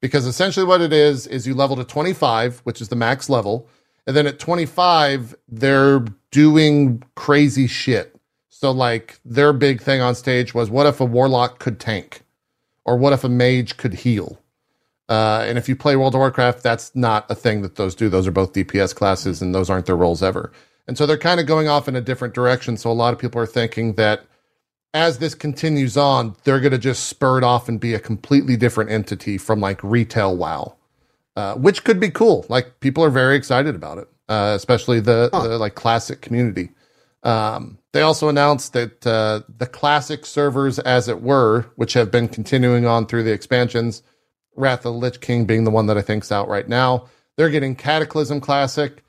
Because 0.02 0.28
essentially 0.28 0.66
what 0.66 0.82
it 0.82 0.94
is 0.94 1.26
is 1.26 1.48
you 1.48 1.56
level 1.56 1.76
to 1.78 1.84
25, 1.84 2.60
which 2.60 2.82
is 2.82 2.90
the 2.90 2.96
max 2.96 3.30
level, 3.30 3.68
and 4.06 4.16
then 4.16 4.28
at 4.28 4.38
25 4.40 5.36
they're 5.48 6.06
doing 6.32 7.02
crazy 7.16 7.66
shit. 7.66 8.15
So 8.66 8.72
like 8.72 9.20
their 9.24 9.54
big 9.54 9.80
thing 9.80 10.02
on 10.02 10.16
stage 10.16 10.56
was 10.56 10.72
what 10.72 10.88
if 10.88 11.00
a 11.00 11.06
warlock 11.06 11.60
could 11.60 11.80
tank? 11.80 12.24
Or 12.84 12.98
what 12.98 13.14
if 13.14 13.24
a 13.24 13.30
mage 13.30 13.78
could 13.78 13.94
heal? 13.94 14.42
Uh, 15.08 15.46
and 15.48 15.60
if 15.60 15.70
you 15.70 15.76
play 15.76 15.96
World 15.96 16.16
of 16.16 16.18
Warcraft, 16.18 16.64
that's 16.64 16.96
not 16.96 17.30
a 17.30 17.36
thing 17.36 17.62
that 17.62 17.76
those 17.76 17.94
do. 17.94 18.10
Those 18.10 18.26
are 18.26 18.32
both 18.32 18.54
DPS 18.54 18.96
classes, 18.96 19.40
and 19.40 19.54
those 19.54 19.70
aren't 19.70 19.86
their 19.86 19.96
roles 19.96 20.24
ever. 20.24 20.52
And 20.88 20.98
so 20.98 21.06
they're 21.06 21.16
kind 21.16 21.40
of 21.40 21.46
going 21.46 21.68
off 21.68 21.88
in 21.88 21.96
a 21.96 22.02
different 22.02 22.34
direction. 22.34 22.76
So 22.76 22.90
a 22.90 22.92
lot 22.92 23.14
of 23.14 23.20
people 23.20 23.40
are 23.40 23.46
thinking 23.46 23.94
that 23.98 24.26
as 24.96 25.20
this 25.20 25.36
continues 25.36 25.96
on, 25.96 26.36
they're 26.44 26.60
going 26.60 26.72
to 26.72 26.80
just 26.80 27.04
spur 27.04 27.38
it 27.38 27.44
off 27.44 27.70
and 27.70 27.80
be 27.80 27.94
a 27.94 28.00
completely 28.00 28.58
different 28.58 28.90
entity 28.90 29.38
from 29.38 29.60
like 29.60 29.80
retail 29.84 30.36
WoW, 30.36 30.76
uh, 31.36 31.54
which 31.54 31.84
could 31.84 32.00
be 32.00 32.10
cool. 32.10 32.48
Like 32.50 32.80
people 32.80 33.04
are 33.04 33.12
very 33.12 33.36
excited 33.36 33.76
about 33.76 34.00
it, 34.00 34.08
uh, 34.28 34.54
especially 34.56 35.02
the, 35.02 35.30
the 35.34 35.60
like 35.60 35.76
classic 35.76 36.22
community. 36.22 36.72
Um, 37.26 37.80
they 37.92 38.02
also 38.02 38.30
announced 38.30 38.74
that 38.74 39.06
uh, 39.06 39.42
the 39.58 39.66
classic 39.66 40.26
servers, 40.26 40.78
as 40.80 41.08
it 41.08 41.22
were, 41.22 41.66
which 41.76 41.94
have 41.94 42.12
been 42.12 42.28
continuing 42.28 42.86
on 42.86 43.08
through 43.08 43.24
the 43.24 43.34
expansions, 43.34 44.04
Wrath 44.56 44.86
of 44.86 44.94
the 44.94 45.00
Lich 45.00 45.20
King 45.20 45.46
being 45.46 45.64
the 45.64 45.72
one 45.72 45.88
that 45.88 45.98
I 45.98 46.02
think's 46.02 46.32
out 46.32 46.48
right 46.48 46.70
now, 46.70 47.08
they're 47.36 47.50
getting 47.50 47.76
Cataclysm 47.76 48.40
Classic. 48.40 49.04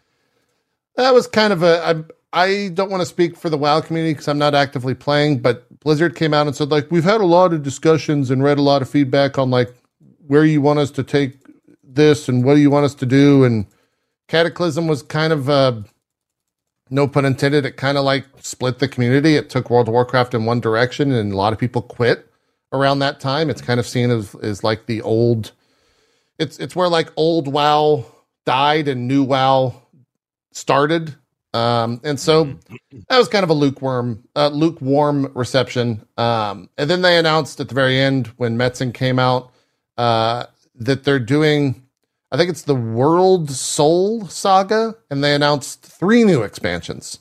That 0.96 1.14
was 1.14 1.26
kind 1.26 1.52
of 1.52 1.62
a. 1.62 1.86
I, 1.86 2.04
I 2.32 2.68
don't 2.74 2.90
want 2.90 3.02
to 3.02 3.06
speak 3.06 3.36
for 3.36 3.48
the 3.48 3.56
WoW 3.56 3.80
community 3.80 4.12
because 4.12 4.28
I'm 4.28 4.38
not 4.38 4.54
actively 4.54 4.94
playing, 4.94 5.38
but 5.38 5.66
Blizzard 5.80 6.16
came 6.16 6.34
out 6.34 6.46
and 6.46 6.56
said 6.56 6.70
like 6.70 6.90
we've 6.90 7.04
had 7.04 7.20
a 7.20 7.26
lot 7.26 7.52
of 7.52 7.62
discussions 7.62 8.30
and 8.30 8.42
read 8.42 8.58
a 8.58 8.62
lot 8.62 8.82
of 8.82 8.90
feedback 8.90 9.38
on 9.38 9.50
like 9.50 9.72
where 10.26 10.44
you 10.44 10.60
want 10.60 10.80
us 10.80 10.90
to 10.92 11.02
take 11.04 11.38
this 11.84 12.28
and 12.28 12.44
what 12.44 12.54
do 12.54 12.60
you 12.60 12.70
want 12.70 12.84
us 12.84 12.94
to 12.96 13.06
do 13.06 13.44
and 13.44 13.66
Cataclysm 14.28 14.88
was 14.88 15.02
kind 15.02 15.32
of 15.32 15.48
uh, 15.48 15.80
no 16.90 17.08
pun 17.08 17.24
intended. 17.24 17.64
It 17.64 17.76
kind 17.76 17.98
of 17.98 18.04
like 18.04 18.24
split 18.40 18.78
the 18.78 18.88
community. 18.88 19.36
It 19.36 19.50
took 19.50 19.70
World 19.70 19.88
of 19.88 19.92
Warcraft 19.92 20.34
in 20.34 20.44
one 20.44 20.60
direction, 20.60 21.12
and 21.12 21.32
a 21.32 21.36
lot 21.36 21.52
of 21.52 21.58
people 21.58 21.82
quit 21.82 22.30
around 22.72 23.00
that 23.00 23.20
time. 23.20 23.50
It's 23.50 23.62
kind 23.62 23.80
of 23.80 23.86
seen 23.86 24.10
as, 24.10 24.34
as 24.36 24.62
like 24.62 24.86
the 24.86 25.02
old. 25.02 25.52
It's 26.38 26.58
it's 26.58 26.76
where 26.76 26.88
like 26.88 27.10
old 27.16 27.48
WoW 27.48 28.04
died 28.44 28.88
and 28.88 29.08
new 29.08 29.24
WoW 29.24 29.74
started, 30.52 31.14
um, 31.54 32.00
and 32.04 32.20
so 32.20 32.54
that 33.08 33.18
was 33.18 33.28
kind 33.28 33.44
of 33.44 33.50
a 33.50 33.54
lukewarm 33.54 34.22
uh, 34.36 34.48
lukewarm 34.48 35.32
reception. 35.34 36.06
Um, 36.18 36.68
and 36.76 36.90
then 36.90 37.02
they 37.02 37.16
announced 37.16 37.60
at 37.60 37.68
the 37.68 37.74
very 37.74 37.98
end 37.98 38.28
when 38.36 38.56
Metzen 38.58 38.92
came 38.92 39.18
out 39.18 39.52
uh, 39.96 40.46
that 40.74 41.04
they're 41.04 41.18
doing. 41.18 41.82
I 42.32 42.36
think 42.36 42.50
it's 42.50 42.62
the 42.62 42.74
World 42.74 43.50
Soul 43.50 44.26
Saga, 44.26 44.96
and 45.10 45.22
they 45.22 45.34
announced 45.34 45.82
three 45.82 46.24
new 46.24 46.42
expansions 46.42 47.20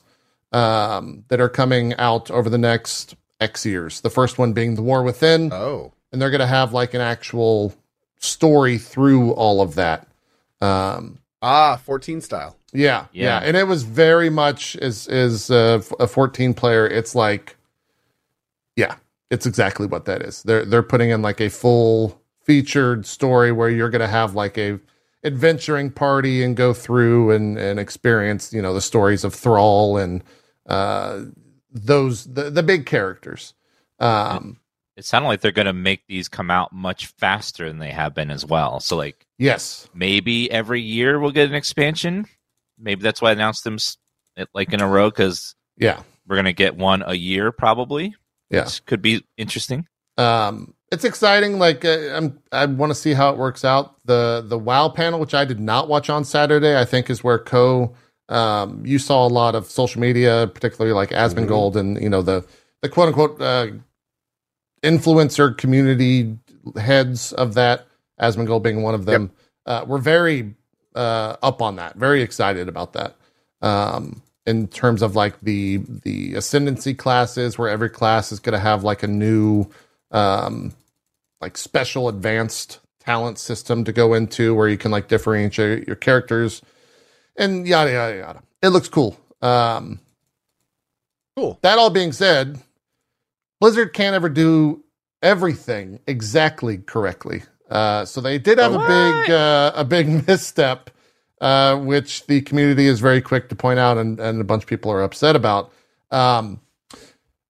um, 0.52 1.24
that 1.28 1.40
are 1.40 1.48
coming 1.48 1.94
out 1.94 2.30
over 2.30 2.50
the 2.50 2.58
next 2.58 3.14
X 3.40 3.64
years. 3.64 4.00
The 4.00 4.10
first 4.10 4.38
one 4.38 4.52
being 4.52 4.74
the 4.74 4.82
War 4.82 5.02
Within, 5.02 5.52
Oh, 5.52 5.92
and 6.12 6.20
they're 6.20 6.30
going 6.30 6.40
to 6.40 6.46
have 6.46 6.72
like 6.72 6.92
an 6.94 7.00
actual 7.00 7.74
story 8.18 8.78
through 8.78 9.30
all 9.32 9.60
of 9.60 9.74
that. 9.76 10.08
Um, 10.60 11.18
ah, 11.42 11.76
fourteen 11.76 12.20
style. 12.20 12.56
yeah, 12.72 13.06
yeah, 13.12 13.40
Yeah. 13.40 13.46
and 13.46 13.56
it 13.56 13.64
was 13.68 13.82
very 13.84 14.30
much 14.30 14.74
as 14.76 15.06
as 15.06 15.50
a, 15.50 15.82
a 16.00 16.06
14 16.08 16.52
player. 16.54 16.86
It's 16.86 17.14
like, 17.14 17.56
yeah, 18.74 18.96
it's 19.30 19.46
exactly 19.46 19.86
what 19.86 20.04
that 20.06 20.22
is. 20.22 20.42
They're 20.42 20.64
they're 20.64 20.82
putting 20.82 21.10
in 21.10 21.22
like 21.22 21.40
a 21.40 21.50
full 21.50 22.20
featured 22.44 23.06
story 23.06 23.52
where 23.52 23.68
you're 23.68 23.90
going 23.90 24.00
to 24.00 24.06
have 24.08 24.34
like 24.34 24.56
a 24.56 24.78
adventuring 25.26 25.90
party 25.90 26.42
and 26.42 26.56
go 26.56 26.72
through 26.72 27.30
and 27.32 27.58
and 27.58 27.78
experience 27.80 28.52
you 28.52 28.62
know 28.62 28.72
the 28.72 28.80
stories 28.80 29.24
of 29.24 29.34
Thrall 29.34 29.96
and 29.98 30.22
uh 30.66 31.22
those 31.70 32.24
the 32.24 32.50
the 32.50 32.62
big 32.62 32.86
characters. 32.86 33.52
Um, 33.98 34.60
It 34.96 35.04
sounded 35.04 35.28
like 35.28 35.40
they're 35.42 35.52
going 35.52 35.66
to 35.66 35.72
make 35.74 36.06
these 36.06 36.28
come 36.28 36.50
out 36.50 36.72
much 36.72 37.06
faster 37.18 37.68
than 37.68 37.78
they 37.78 37.90
have 37.90 38.14
been 38.14 38.30
as 38.30 38.46
well. 38.46 38.80
So, 38.80 38.96
like, 38.96 39.26
yes, 39.38 39.88
maybe 39.92 40.50
every 40.50 40.80
year 40.80 41.20
we'll 41.20 41.32
get 41.32 41.50
an 41.50 41.54
expansion. 41.54 42.26
Maybe 42.78 43.02
that's 43.02 43.20
why 43.20 43.28
I 43.28 43.32
announced 43.32 43.64
them 43.64 43.76
like 44.54 44.72
in 44.72 44.80
a 44.80 44.88
row 44.88 45.10
because 45.10 45.54
yeah, 45.76 46.02
we're 46.26 46.36
going 46.36 46.46
to 46.46 46.52
get 46.54 46.76
one 46.76 47.02
a 47.06 47.14
year 47.14 47.52
probably. 47.52 48.14
yeah. 48.50 48.64
Which 48.64 48.84
could 48.86 49.02
be 49.02 49.24
interesting. 49.36 49.86
um 50.18 50.72
it's 50.92 51.04
exciting 51.04 51.58
like 51.58 51.84
uh, 51.84 52.10
i'm 52.14 52.38
i 52.52 52.64
want 52.64 52.90
to 52.90 52.94
see 52.94 53.12
how 53.12 53.30
it 53.30 53.38
works 53.38 53.64
out. 53.64 53.96
The 54.04 54.44
the 54.46 54.58
wow 54.58 54.88
panel 54.88 55.20
which 55.20 55.34
i 55.34 55.44
did 55.44 55.60
not 55.60 55.88
watch 55.88 56.08
on 56.10 56.24
saturday 56.24 56.78
i 56.78 56.84
think 56.84 57.10
is 57.10 57.24
where 57.24 57.38
Cohh 57.38 57.92
um 58.28 58.84
you 58.84 58.98
saw 58.98 59.26
a 59.26 59.28
lot 59.28 59.54
of 59.54 59.66
social 59.66 60.00
media 60.00 60.50
particularly 60.52 60.92
like 60.92 61.10
asmongold 61.10 61.76
and 61.76 62.00
you 62.02 62.08
know 62.08 62.22
the 62.22 62.44
the 62.82 62.88
quote 62.88 63.08
unquote 63.08 63.40
uh 63.40 63.68
influencer 64.82 65.56
community 65.56 66.36
heads 66.76 67.32
of 67.34 67.54
that 67.54 67.86
asmongold 68.20 68.62
being 68.62 68.82
one 68.82 68.94
of 68.94 69.04
them 69.04 69.30
uh 69.66 69.84
we're 69.86 69.98
very 69.98 70.54
uh 70.94 71.36
up 71.42 71.62
on 71.62 71.76
that 71.76 71.96
very 71.96 72.22
excited 72.22 72.68
about 72.68 72.92
that. 72.94 73.16
Um 73.62 74.22
in 74.46 74.68
terms 74.68 75.02
of 75.02 75.16
like 75.16 75.40
the 75.40 75.78
the 76.04 76.34
ascendancy 76.34 76.94
classes, 76.94 77.58
where 77.58 77.68
every 77.68 77.90
class 77.90 78.30
is 78.30 78.40
going 78.40 78.52
to 78.52 78.60
have 78.60 78.84
like 78.84 79.02
a 79.02 79.08
new 79.08 79.66
um, 80.10 80.72
like 81.40 81.56
special 81.56 82.08
advanced 82.08 82.80
talent 83.00 83.38
system 83.38 83.84
to 83.84 83.92
go 83.92 84.14
into, 84.14 84.54
where 84.54 84.68
you 84.68 84.78
can 84.78 84.90
like 84.90 85.08
differentiate 85.08 85.86
your 85.86 85.96
characters 85.96 86.62
and 87.36 87.66
yada 87.66 87.92
yada 87.92 88.16
yada. 88.16 88.42
It 88.62 88.68
looks 88.68 88.88
cool. 88.88 89.18
Um, 89.42 90.00
Cool. 91.36 91.58
That 91.60 91.78
all 91.78 91.90
being 91.90 92.12
said, 92.12 92.58
Blizzard 93.60 93.92
can't 93.92 94.14
ever 94.14 94.30
do 94.30 94.82
everything 95.22 96.00
exactly 96.06 96.78
correctly. 96.78 97.42
Uh, 97.70 98.06
so 98.06 98.22
they 98.22 98.38
did 98.38 98.58
have 98.58 98.72
a 98.72 98.78
big 98.78 99.30
uh, 99.30 99.72
a 99.74 99.84
big 99.84 100.08
misstep, 100.26 100.88
uh, 101.42 101.76
which 101.76 102.26
the 102.26 102.40
community 102.40 102.86
is 102.86 103.00
very 103.00 103.20
quick 103.20 103.50
to 103.50 103.54
point 103.54 103.78
out, 103.78 103.98
and, 103.98 104.18
and 104.18 104.40
a 104.40 104.44
bunch 104.44 104.62
of 104.62 104.68
people 104.68 104.90
are 104.90 105.02
upset 105.02 105.36
about. 105.36 105.70
Um, 106.10 106.60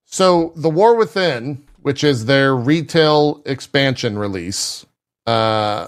so 0.04 0.52
the 0.56 0.70
War 0.70 0.96
Within, 0.96 1.64
which 1.86 2.02
is 2.02 2.24
their 2.24 2.52
retail 2.56 3.40
expansion 3.46 4.18
release, 4.18 4.84
uh, 5.24 5.86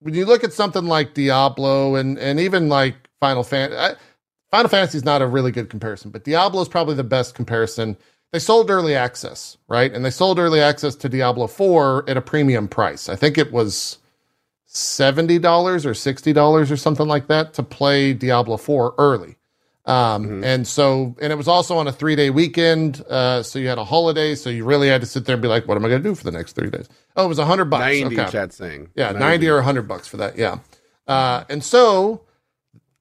when 0.00 0.12
you 0.12 0.26
look 0.26 0.44
at 0.44 0.52
something 0.52 0.84
like 0.84 1.14
Diablo 1.14 1.94
and 1.94 2.18
and 2.18 2.38
even 2.38 2.68
like 2.68 2.96
Final 3.18 3.42
Fantasy, 3.42 3.96
Final 4.50 4.68
Fantasy 4.68 4.98
is 4.98 5.06
not 5.06 5.22
a 5.22 5.26
really 5.26 5.50
good 5.50 5.70
comparison, 5.70 6.10
but 6.10 6.22
Diablo 6.22 6.60
is 6.60 6.68
probably 6.68 6.94
the 6.94 7.02
best 7.02 7.34
comparison. 7.34 7.96
They 8.30 8.40
sold 8.40 8.68
early 8.68 8.94
access, 8.94 9.56
right? 9.68 9.90
And 9.90 10.04
they 10.04 10.10
sold 10.10 10.38
early 10.38 10.60
access 10.60 10.94
to 10.96 11.08
Diablo 11.08 11.46
4 11.46 12.04
at 12.06 12.18
a 12.18 12.20
premium 12.20 12.68
price. 12.68 13.08
I 13.08 13.16
think 13.16 13.38
it 13.38 13.52
was 13.52 13.96
$70 14.68 15.40
or 15.86 15.92
$60 15.92 16.70
or 16.70 16.76
something 16.76 17.08
like 17.08 17.28
that 17.28 17.54
to 17.54 17.62
play 17.62 18.12
Diablo 18.12 18.58
4 18.58 18.96
early. 18.98 19.36
Um, 19.86 20.26
Mhm. 20.26 20.44
And 20.44 20.66
so, 20.66 21.14
and 21.20 21.30
it 21.32 21.36
was 21.36 21.46
also 21.48 21.76
on 21.76 21.86
a 21.86 21.92
three 21.92 22.16
day 22.16 22.30
weekend. 22.30 23.02
Uh, 23.08 23.42
so 23.42 23.58
you 23.58 23.68
had 23.68 23.76
a 23.78 23.84
holiday. 23.84 24.34
So 24.34 24.48
you 24.50 24.64
really 24.64 24.88
had 24.88 25.00
to 25.02 25.06
sit 25.06 25.26
there 25.26 25.34
and 25.34 25.42
be 25.42 25.48
like, 25.48 25.68
what 25.68 25.76
am 25.76 25.84
I 25.84 25.88
going 25.88 26.02
to 26.02 26.08
do 26.08 26.14
for 26.14 26.24
the 26.24 26.30
next 26.32 26.54
three 26.54 26.70
days? 26.70 26.88
Oh, 27.16 27.26
it 27.26 27.28
was 27.28 27.38
a 27.38 27.44
hundred 27.44 27.66
bucks. 27.66 27.82
90 27.82 28.18
Okay. 28.20 28.30
chat 28.30 28.52
saying. 28.52 28.88
Yeah, 28.94 29.12
90 29.12 29.48
or 29.48 29.54
a 29.54 29.58
100 29.58 29.82
bucks 29.86 30.08
for 30.08 30.16
that. 30.16 30.38
Yeah. 30.38 30.58
Uh, 31.06 31.44
and 31.50 31.62
so 31.62 32.22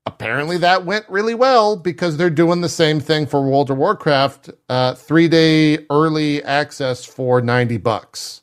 apparently 0.06 0.58
that 0.58 0.86
went 0.86 1.06
really 1.08 1.34
well 1.34 1.78
because 1.78 2.18
they're 2.18 2.30
doing 2.30 2.60
the 2.60 2.68
same 2.70 3.00
thing 3.00 3.26
for 3.26 3.42
World 3.42 3.72
of 3.72 3.78
Warcraft, 3.78 4.50
uh, 4.68 4.94
three 4.96 5.30
day 5.30 5.86
early 5.90 6.44
access 6.44 7.06
for 7.06 7.40
90 7.42 7.78
bucks, 7.78 8.42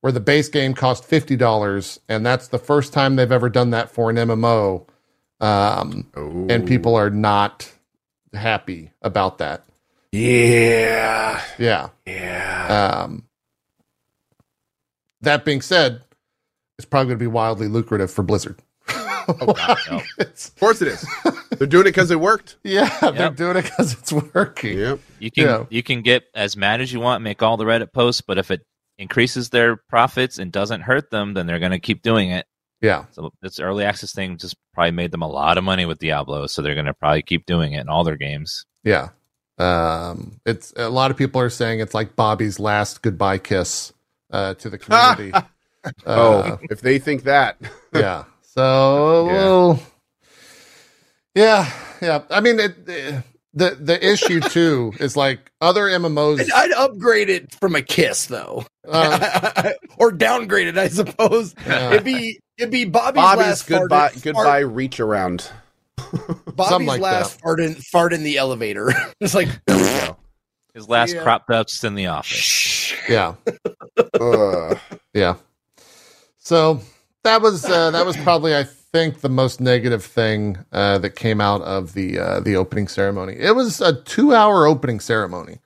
where 0.00 0.12
the 0.12 0.20
base 0.20 0.48
game 0.48 0.72
cost 0.72 1.04
$50. 1.08 1.98
And 2.08 2.24
that's 2.24 2.48
the 2.48 2.58
first 2.58 2.94
time 2.94 3.16
they've 3.16 3.30
ever 3.30 3.50
done 3.50 3.70
that 3.70 3.90
for 3.90 4.08
an 4.08 4.16
MMO. 4.16 4.86
Um, 5.44 6.06
Oh. 6.16 6.46
and 6.48 6.66
people 6.66 6.94
are 6.94 7.10
not 7.10 7.70
happy 8.32 8.90
about 9.02 9.38
that. 9.38 9.64
Yeah. 10.12 11.42
Yeah. 11.58 11.88
Yeah. 12.06 13.02
Um, 13.04 13.24
that 15.20 15.44
being 15.44 15.60
said, 15.60 16.02
it's 16.78 16.86
probably 16.86 17.08
going 17.08 17.18
to 17.18 17.22
be 17.22 17.26
wildly 17.28 17.68
lucrative 17.68 18.10
for 18.10 18.22
Blizzard. 18.22 18.60
God, 18.88 19.78
no. 19.90 20.02
Of 20.18 20.50
course 20.60 20.82
it 20.82 20.88
is. 20.88 21.06
They're 21.58 21.66
doing 21.66 21.82
it 21.86 21.90
because 21.90 22.10
it 22.10 22.20
worked. 22.20 22.56
yeah, 22.64 22.98
they're 23.00 23.30
doing 23.30 23.56
it 23.56 23.64
because 23.64 23.94
it's 23.94 24.12
working. 24.12 24.78
Yep. 24.78 24.98
You 25.18 25.30
can 25.30 25.44
Yeah. 25.44 25.64
you 25.70 25.82
can 25.82 26.02
get 26.02 26.24
as 26.34 26.56
mad 26.56 26.80
as 26.80 26.92
you 26.92 27.00
want, 27.00 27.22
make 27.22 27.42
all 27.42 27.56
the 27.56 27.64
Reddit 27.64 27.92
posts, 27.92 28.20
but 28.20 28.36
if 28.38 28.50
it 28.50 28.62
increases 28.98 29.48
their 29.50 29.76
profits 29.88 30.38
and 30.38 30.52
doesn't 30.52 30.82
hurt 30.82 31.10
them, 31.10 31.34
then 31.34 31.46
they're 31.46 31.58
going 31.58 31.72
to 31.72 31.78
keep 31.80 32.02
doing 32.02 32.30
it. 32.30 32.46
Yeah, 32.80 33.04
So 33.12 33.32
this 33.40 33.58
early 33.60 33.84
access 33.84 34.12
thing 34.12 34.36
just 34.36 34.56
probably 34.74 34.90
made 34.90 35.10
them 35.10 35.22
a 35.22 35.28
lot 35.28 35.56
of 35.56 35.64
money 35.64 35.86
with 35.86 35.98
Diablo, 35.98 36.46
so 36.46 36.60
they're 36.60 36.74
going 36.74 36.84
to 36.86 36.92
probably 36.94 37.22
keep 37.22 37.46
doing 37.46 37.72
it 37.72 37.80
in 37.80 37.88
all 37.88 38.04
their 38.04 38.16
games. 38.16 38.64
yeah. 38.82 39.08
Um, 39.56 40.40
it's 40.44 40.72
a 40.76 40.88
lot 40.90 41.12
of 41.12 41.16
people 41.16 41.40
are 41.40 41.48
saying 41.48 41.78
it's 41.78 41.94
like 41.94 42.16
Bobby's 42.16 42.58
last 42.58 43.02
goodbye 43.02 43.38
kiss 43.38 43.92
uh, 44.32 44.54
to 44.54 44.68
the 44.68 44.78
community. 44.78 45.32
uh, 45.34 45.42
oh, 46.06 46.58
if 46.62 46.80
they 46.80 46.98
think 46.98 47.22
that. 47.22 47.56
yeah. 47.94 48.24
So, 48.42 49.26
Yeah. 49.26 49.32
well, 49.32 49.82
yeah, 51.36 51.72
yeah. 52.02 52.22
I 52.30 52.40
mean, 52.40 52.58
it, 52.58 52.76
the 53.54 53.76
the 53.80 54.04
issue 54.12 54.40
too 54.40 54.92
is 55.00 55.16
like 55.16 55.50
other 55.60 55.84
MMOs. 55.84 56.40
I'd, 56.40 56.50
I'd 56.52 56.72
upgrade 56.72 57.30
it 57.30 57.54
from 57.54 57.74
a 57.76 57.82
kiss 57.82 58.26
though, 58.26 58.64
Uh, 58.88 59.70
or 59.98 60.12
downgrade 60.12 60.68
it, 60.68 60.76
I 60.78 60.88
suppose. 60.88 61.54
Yeah. 61.66 61.90
It'd 61.92 62.04
be 62.04 62.40
it'd 62.58 62.70
be 62.70 62.84
Bobby's, 62.84 63.22
Bobby's 63.22 63.46
last 63.46 63.66
goodbye 63.68 64.08
fart, 64.08 64.22
goodbye 64.22 64.58
reach 64.58 65.00
around. 65.00 65.50
Bobby's 66.54 66.88
like 66.88 67.00
last 67.00 67.40
fart 67.40 67.60
in, 67.60 67.74
fart 67.76 68.12
in 68.12 68.22
the 68.24 68.38
elevator. 68.38 68.92
it's 69.20 69.34
like 69.34 69.48
His 70.74 70.88
last 70.88 71.14
Yeah. 71.14 71.22
crop 71.22 71.46
dust 71.46 71.84
in 71.84 71.94
the 71.94 72.06
office. 72.08 72.92
yeah, 73.08 73.34
Ugh. 74.20 74.78
yeah. 75.12 75.36
So 76.38 76.80
that 77.22 77.40
was 77.40 77.64
uh, 77.64 77.92
that 77.92 78.04
was 78.04 78.16
probably 78.18 78.54
I 78.56 78.66
think 78.94 79.22
the 79.22 79.28
most 79.28 79.60
negative 79.60 80.04
thing 80.04 80.56
uh, 80.70 80.98
that 80.98 81.16
came 81.16 81.40
out 81.40 81.60
of 81.62 81.94
the 81.94 82.16
uh, 82.16 82.38
the 82.38 82.54
opening 82.54 82.86
ceremony. 82.86 83.34
It 83.36 83.56
was 83.56 83.80
a 83.80 84.00
two 84.02 84.32
hour 84.32 84.68
opening 84.68 85.00
ceremony, 85.00 85.58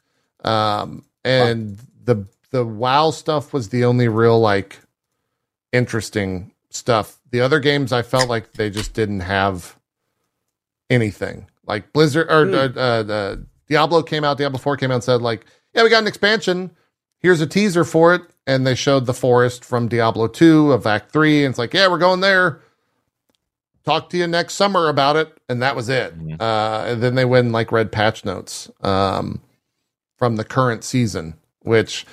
um, 0.44 1.04
and 1.26 1.78
the 2.04 2.26
the 2.52 2.64
WoW 2.64 3.10
stuff 3.10 3.52
was 3.52 3.68
the 3.68 3.84
only 3.84 4.08
real 4.08 4.40
like 4.40 4.78
interesting 5.74 6.52
stuff. 6.70 7.18
The 7.30 7.42
other 7.42 7.60
games 7.60 7.92
I 7.92 8.00
felt 8.00 8.30
like 8.30 8.52
they 8.52 8.70
just 8.70 8.94
didn't 8.94 9.20
have 9.20 9.76
anything. 10.88 11.48
Like 11.66 11.92
Blizzard 11.92 12.28
or 12.30 12.48
uh, 12.48 12.68
uh, 12.68 13.02
the 13.02 13.46
Diablo 13.68 14.02
came 14.02 14.24
out, 14.24 14.38
Diablo 14.38 14.58
4 14.58 14.78
came 14.78 14.90
out 14.90 14.94
and 14.94 15.04
said 15.04 15.20
like, 15.20 15.44
"Yeah, 15.74 15.82
we 15.82 15.90
got 15.90 16.00
an 16.00 16.08
expansion. 16.08 16.70
Here's 17.18 17.42
a 17.42 17.46
teaser 17.46 17.84
for 17.84 18.14
it." 18.14 18.22
And 18.46 18.66
they 18.66 18.74
showed 18.74 19.04
the 19.04 19.12
forest 19.12 19.66
from 19.66 19.86
Diablo 19.86 20.28
2 20.28 20.72
of 20.72 20.86
Act 20.86 21.12
3 21.12 21.44
and 21.44 21.52
it's 21.52 21.58
like, 21.58 21.74
"Yeah, 21.74 21.88
we're 21.88 21.98
going 21.98 22.20
there. 22.20 22.62
Talk 23.84 24.10
to 24.10 24.16
you 24.16 24.26
next 24.26 24.54
summer 24.54 24.88
about 24.88 25.16
it." 25.16 25.36
And 25.48 25.62
that 25.62 25.74
was 25.76 25.88
it. 25.88 26.18
Mhm. 26.18 26.40
Uh, 26.40 26.84
and 26.86 27.02
then 27.02 27.14
they 27.14 27.24
win 27.24 27.52
like 27.52 27.72
red 27.72 27.90
patch 27.92 28.24
notes 28.24 28.70
um, 28.82 29.40
from 30.16 30.36
the 30.36 30.44
current 30.44 30.84
season, 30.84 31.34
which 31.60 32.04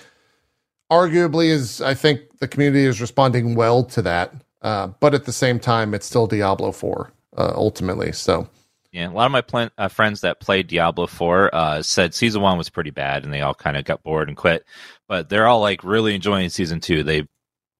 arguably 0.91 1.47
is 1.47 1.81
I 1.81 1.93
think 1.93 2.21
the 2.39 2.47
community 2.47 2.85
is 2.85 3.01
responding 3.01 3.55
well 3.55 3.83
to 3.85 4.01
that. 4.03 4.33
Uh, 4.61 4.87
but 4.99 5.13
at 5.13 5.25
the 5.25 5.31
same 5.33 5.59
time, 5.59 5.93
it's 5.93 6.05
still 6.05 6.27
Diablo 6.27 6.71
4 6.71 7.11
uh, 7.37 7.51
ultimately. 7.55 8.11
So 8.11 8.47
Yeah, 8.91 9.09
a 9.09 9.11
lot 9.11 9.25
of 9.25 9.31
my 9.31 9.41
pl- 9.41 9.69
uh, 9.77 9.87
friends 9.89 10.21
that 10.21 10.39
played 10.39 10.67
Diablo 10.67 11.05
4 11.07 11.53
uh, 11.53 11.81
said 11.83 12.15
season 12.15 12.41
one 12.41 12.57
was 12.57 12.69
pretty 12.69 12.89
bad 12.91 13.23
and 13.23 13.33
they 13.33 13.41
all 13.41 13.53
kind 13.53 13.77
of 13.77 13.85
got 13.85 14.01
bored 14.03 14.27
and 14.27 14.37
quit. 14.37 14.65
But 15.07 15.29
they're 15.29 15.47
all 15.47 15.59
like 15.61 15.83
really 15.83 16.15
enjoying 16.15 16.49
season 16.49 16.79
two. 16.79 17.03
They 17.03 17.27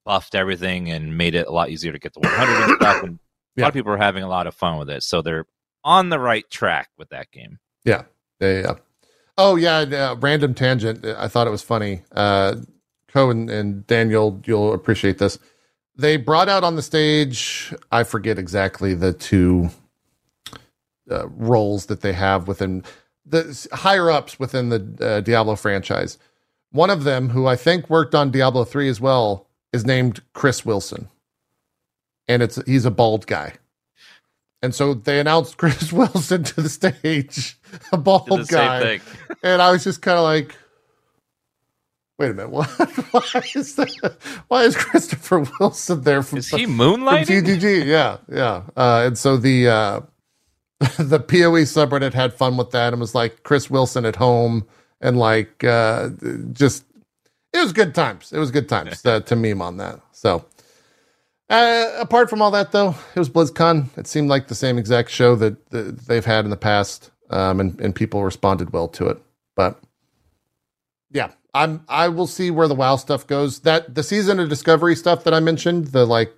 buffed 0.05 0.36
everything 0.36 0.91
and 0.91 1.17
made 1.17 1.33
it 1.33 1.47
a 1.47 1.51
lot 1.51 1.69
easier 1.69 1.91
to 1.91 1.97
get 1.99 2.13
to 2.13 2.19
100 2.19 2.63
and 2.69 2.75
stuff. 2.75 3.03
And 3.03 3.19
Yeah. 3.56 3.66
lot 3.66 3.70
of 3.70 3.74
people 3.74 3.91
are 3.93 3.97
having 3.97 4.24
a 4.24 4.28
lot 4.28 4.47
of 4.47 4.56
fun 4.56 4.78
with 4.78 4.89
it. 4.89 5.03
So 5.03 5.22
they're 5.22 5.45
on 5.84 6.10
the 6.10 6.20
right 6.20 6.49
track 6.49 6.89
with 6.97 7.10
that 7.10 7.32
game. 7.32 7.60
Yeah, 7.84 8.03
yeah, 8.39 8.62
yeah. 8.62 8.74
Oh 9.38 9.56
yeah, 9.56 9.80
uh, 9.80 10.16
random 10.20 10.53
tangent. 10.53 11.06
I 11.06 11.28
thought 11.28 11.47
it 11.47 11.51
was 11.51 11.62
funny. 11.62 12.01
Uh, 12.12 12.56
Cohh 13.10 13.32
and, 13.32 13.49
and 13.49 13.88
Daniel, 13.88 14.41
you'll 14.45 14.74
appreciate 14.74 15.18
this. 15.20 15.39
They 15.97 16.18
brought 16.18 16.49
out 16.49 16.64
on 16.64 16.76
the 16.76 16.82
stage. 16.82 17.74
I 17.91 18.03
forget 18.03 18.38
exactly 18.38 18.93
the 18.93 19.14
two 19.14 19.70
uh, 21.10 21.28
roles 21.30 21.86
that 21.86 22.01
they 22.01 22.14
have 22.14 22.47
within 22.47 22.84
the 23.26 23.68
higher 23.72 24.12
ups 24.12 24.39
within 24.39 24.70
the 24.70 24.97
uh, 25.01 25.22
Diablo 25.22 25.56
franchise. 25.56 26.18
One 26.72 26.89
of 26.89 27.03
them, 27.06 27.30
who 27.30 27.47
I 27.47 27.56
think 27.56 27.89
worked 27.89 28.14
on 28.14 28.32
Diablo 28.32 28.66
three 28.66 28.89
as 28.89 28.99
well, 28.99 29.47
is 29.72 29.86
named 29.86 30.22
Chris 30.34 30.66
Wilson, 30.66 31.08
and 32.28 32.41
it's 32.43 32.61
he's 32.65 32.86
a 32.86 32.91
bald 32.91 33.28
guy. 33.28 33.53
And 34.61 34.73
so 34.73 34.93
they 34.95 35.19
announced 35.19 35.57
Chris 35.59 35.93
Wilson 35.93 36.43
to 36.43 36.61
the 36.61 36.69
stage, 36.69 37.57
a 37.91 37.97
bald 37.97 38.47
guy. 38.47 38.99
And 39.43 39.61
I 39.61 39.71
was 39.71 39.84
just 39.84 40.01
kind 40.01 40.17
of 40.17 40.23
like, 40.23 40.55
wait 42.17 42.32
a 42.32 42.34
minute, 42.34 42.49
what? 42.49 42.67
why 43.11 43.43
is 43.53 43.76
that? 43.76 44.17
Why 44.47 44.63
is 44.63 44.76
Christopher 44.76 45.45
Wilson 45.59 46.01
there 46.01 46.23
from, 46.23 46.39
Is 46.39 46.49
he 46.49 46.65
moonlighting? 46.65 47.26
from? 47.28 47.59
GGG? 47.59 47.86
Yeah, 47.86 48.17
yeah. 48.32 48.63
Uh, 48.76 49.03
and 49.05 49.17
so 49.17 49.38
the 49.38 49.67
uh, 49.67 50.01
the 50.97 51.19
POE 51.19 51.63
subreddit 51.63 52.13
had 52.13 52.34
fun 52.34 52.57
with 52.57 52.71
that 52.71 52.93
and 52.93 52.99
was 52.99 53.15
like 53.15 53.43
Chris 53.43 53.69
Wilson 53.69 54.05
at 54.05 54.15
home 54.15 54.65
and 54.99 55.17
like 55.17 55.63
uh, 55.63 56.09
just 56.53 56.86
it 57.53 57.59
was 57.59 57.71
good 57.71 57.93
times. 57.93 58.34
It 58.34 58.39
was 58.39 58.51
good 58.51 58.67
times 58.67 59.05
uh, 59.05 59.19
to 59.21 59.36
meme 59.36 59.61
on 59.61 59.78
that. 59.78 59.99
So. 60.11 60.45
Uh, 61.50 61.91
apart 62.00 62.30
from 62.30 62.41
all 62.41 62.52
that, 62.52 62.72
though, 62.72 62.96
it 63.16 63.20
was 63.20 63.30
BlizzCon. 63.30 63.96
It 63.98 64.08
seemed 64.08 64.30
like 64.30 64.48
the 64.48 64.56
same 64.56 64.78
exact 64.78 65.12
show 65.12 65.36
that, 65.36 65.70
that 65.70 66.08
they've 66.08 66.26
had 66.26 66.43
in 66.46 66.50
the 66.52 66.58
past, 66.58 67.12
um, 67.30 67.60
and 67.60 67.80
and 67.80 67.96
people 67.96 68.24
responded 68.24 68.74
well 68.74 68.88
to 68.89 69.08
it. 69.08 69.22
But 69.56 69.80
yeah, 71.12 71.32
I'm 71.54 71.84
I 71.88 72.08
will 72.10 72.28
see 72.28 72.50
where 72.52 72.68
the 72.68 72.76
WoW 72.76 72.96
stuff 72.96 73.28
goes. 73.28 73.60
That 73.60 73.93
the 73.93 74.04
season 74.04 74.39
of 74.39 74.50
Discovery 74.50 74.96
stuff 74.96 75.24
that 75.24 75.34
I 75.36 75.39
mentioned, 75.39 75.88
the 75.88 76.06
like 76.06 76.34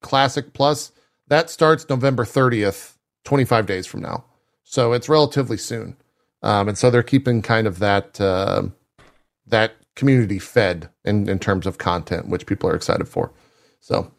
classic 0.00 0.52
plus, 0.52 0.92
that 1.28 1.50
starts 1.50 1.88
November 1.88 2.24
30th, 2.24 2.96
25 3.24 3.66
days 3.66 3.86
from 3.86 4.00
now. 4.02 4.24
so 4.64 4.92
it's 4.92 5.08
relatively 5.08 5.56
soon. 5.56 5.96
Um, 6.42 6.68
and 6.68 6.78
so 6.78 6.90
they're 6.90 7.02
keeping 7.02 7.42
kind 7.42 7.66
of 7.66 7.80
that 7.80 8.20
uh, 8.20 8.62
that 9.46 9.74
community 9.96 10.38
fed 10.38 10.88
in, 11.04 11.28
in 11.28 11.38
terms 11.38 11.66
of 11.66 11.78
content, 11.78 12.28
which 12.28 12.46
people 12.46 12.70
are 12.70 12.74
excited 12.76 13.08
for. 13.08 13.32
So 13.80 14.12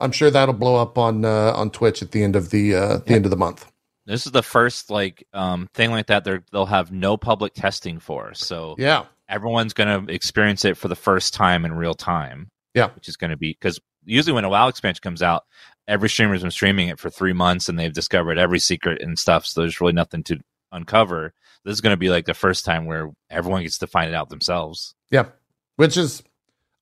I'm 0.00 0.12
sure 0.12 0.30
that'll 0.30 0.54
blow 0.54 0.76
up 0.76 0.98
on 0.98 1.24
uh, 1.24 1.52
on 1.54 1.70
Twitch 1.70 2.02
at 2.02 2.12
the 2.12 2.22
end 2.22 2.36
of 2.36 2.50
the 2.50 2.74
uh, 2.74 2.98
the 2.98 3.14
end 3.14 3.24
of 3.24 3.30
the 3.30 3.36
month. 3.36 3.70
This 4.04 4.26
is 4.26 4.32
the 4.32 4.42
first 4.42 4.90
like 4.90 5.26
um, 5.32 5.68
thing 5.74 5.90
like 5.90 6.06
that. 6.06 6.24
They're, 6.24 6.44
they'll 6.52 6.66
have 6.66 6.92
no 6.92 7.16
public 7.16 7.54
testing 7.54 7.98
for, 7.98 8.34
so 8.34 8.76
Yeah, 8.78 9.06
everyone's 9.28 9.72
going 9.72 10.06
to 10.06 10.12
experience 10.12 10.64
it 10.64 10.76
for 10.76 10.88
the 10.88 10.94
first 10.94 11.34
time 11.34 11.64
in 11.64 11.72
real 11.72 11.94
time. 11.94 12.48
Yeah. 12.74 12.90
which 12.90 13.08
is 13.08 13.16
going 13.16 13.30
to 13.30 13.38
be 13.38 13.52
because 13.52 13.80
usually 14.04 14.34
when 14.34 14.44
a 14.44 14.50
WoW 14.50 14.68
expansion 14.68 15.00
comes 15.02 15.22
out, 15.22 15.44
every 15.88 16.10
streamer's 16.10 16.42
been 16.42 16.50
streaming 16.50 16.88
it 16.88 16.98
for 16.98 17.08
three 17.08 17.32
months 17.32 17.70
and 17.70 17.78
they've 17.78 17.92
discovered 17.92 18.38
every 18.38 18.58
secret 18.58 19.00
and 19.00 19.18
stuff. 19.18 19.46
So 19.46 19.62
there's 19.62 19.80
really 19.80 19.94
nothing 19.94 20.22
to 20.24 20.40
uncover. 20.72 21.32
This 21.64 21.72
is 21.72 21.80
going 21.80 21.94
to 21.94 21.98
be 21.98 22.10
like 22.10 22.26
the 22.26 22.34
first 22.34 22.66
time 22.66 22.84
where 22.84 23.10
everyone 23.30 23.62
gets 23.62 23.78
to 23.78 23.86
find 23.86 24.10
it 24.10 24.14
out 24.14 24.28
themselves. 24.28 24.94
yeah, 25.10 25.28
which 25.76 25.96
is, 25.96 26.22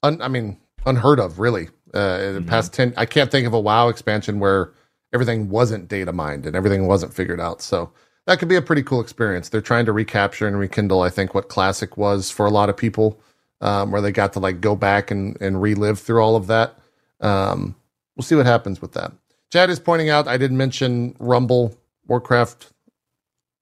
un, 0.02 0.20
I 0.20 0.26
mean, 0.26 0.58
unheard 0.84 1.20
of, 1.20 1.38
really. 1.38 1.68
Uh, 1.95 2.18
in 2.22 2.34
the 2.34 2.40
Mhm. 2.40 2.47
past 2.49 2.72
ten, 2.72 2.92
I 2.97 3.07
can't 3.07 3.30
think 3.30 3.47
of 3.47 3.53
a 3.55 3.61
WoW 3.61 3.88
expansion 3.88 4.40
where 4.40 4.70
everything 5.12 5.49
wasn't 5.49 5.88
data 5.88 6.12
mined 6.12 6.45
and 6.47 6.57
everything 6.57 6.86
wasn't 6.86 7.14
figured 7.14 7.40
out. 7.40 7.62
So 7.62 7.90
that 8.26 8.38
could 8.38 8.49
be 8.49 8.57
a 8.57 8.62
pretty 8.62 8.82
cool 8.82 9.01
experience. 9.01 9.49
They're 9.49 9.61
trying 9.61 9.86
to 9.86 9.92
recapture 9.92 10.47
and 10.49 10.59
rekindle, 10.59 11.03
I 11.03 11.11
think, 11.11 11.34
what 11.34 11.49
classic 11.49 11.97
was 11.97 12.30
for 12.30 12.47
a 12.47 12.51
lot 12.51 12.68
of 12.68 12.76
people, 12.76 13.20
um, 13.61 13.90
where 13.92 14.01
they 14.01 14.11
got 14.12 14.32
to 14.32 14.40
like 14.40 14.61
go 14.61 14.74
back 14.74 15.11
and 15.11 15.36
and 15.40 15.62
relive 15.62 16.01
through 16.01 16.20
all 16.22 16.34
of 16.36 16.49
that. 16.49 16.76
Um, 17.20 17.76
we'll 18.16 18.24
see 18.24 18.34
what 18.34 18.47
happens 18.47 18.82
with 18.82 18.92
that. 18.92 19.12
Chad 19.53 19.70
is 19.70 19.78
pointing 19.78 20.09
out 20.11 20.26
I 20.26 20.36
didn't 20.36 20.57
mention 20.57 21.14
Rumble 21.20 21.76
Warcraft 22.09 22.72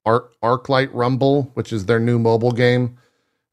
Arc 0.07 0.33
Arclight 0.43 0.89
Rumble, 0.93 1.51
which 1.55 1.73
is 1.73 1.85
their 1.87 2.01
new 2.01 2.19
mobile 2.19 2.53
game. 2.53 2.97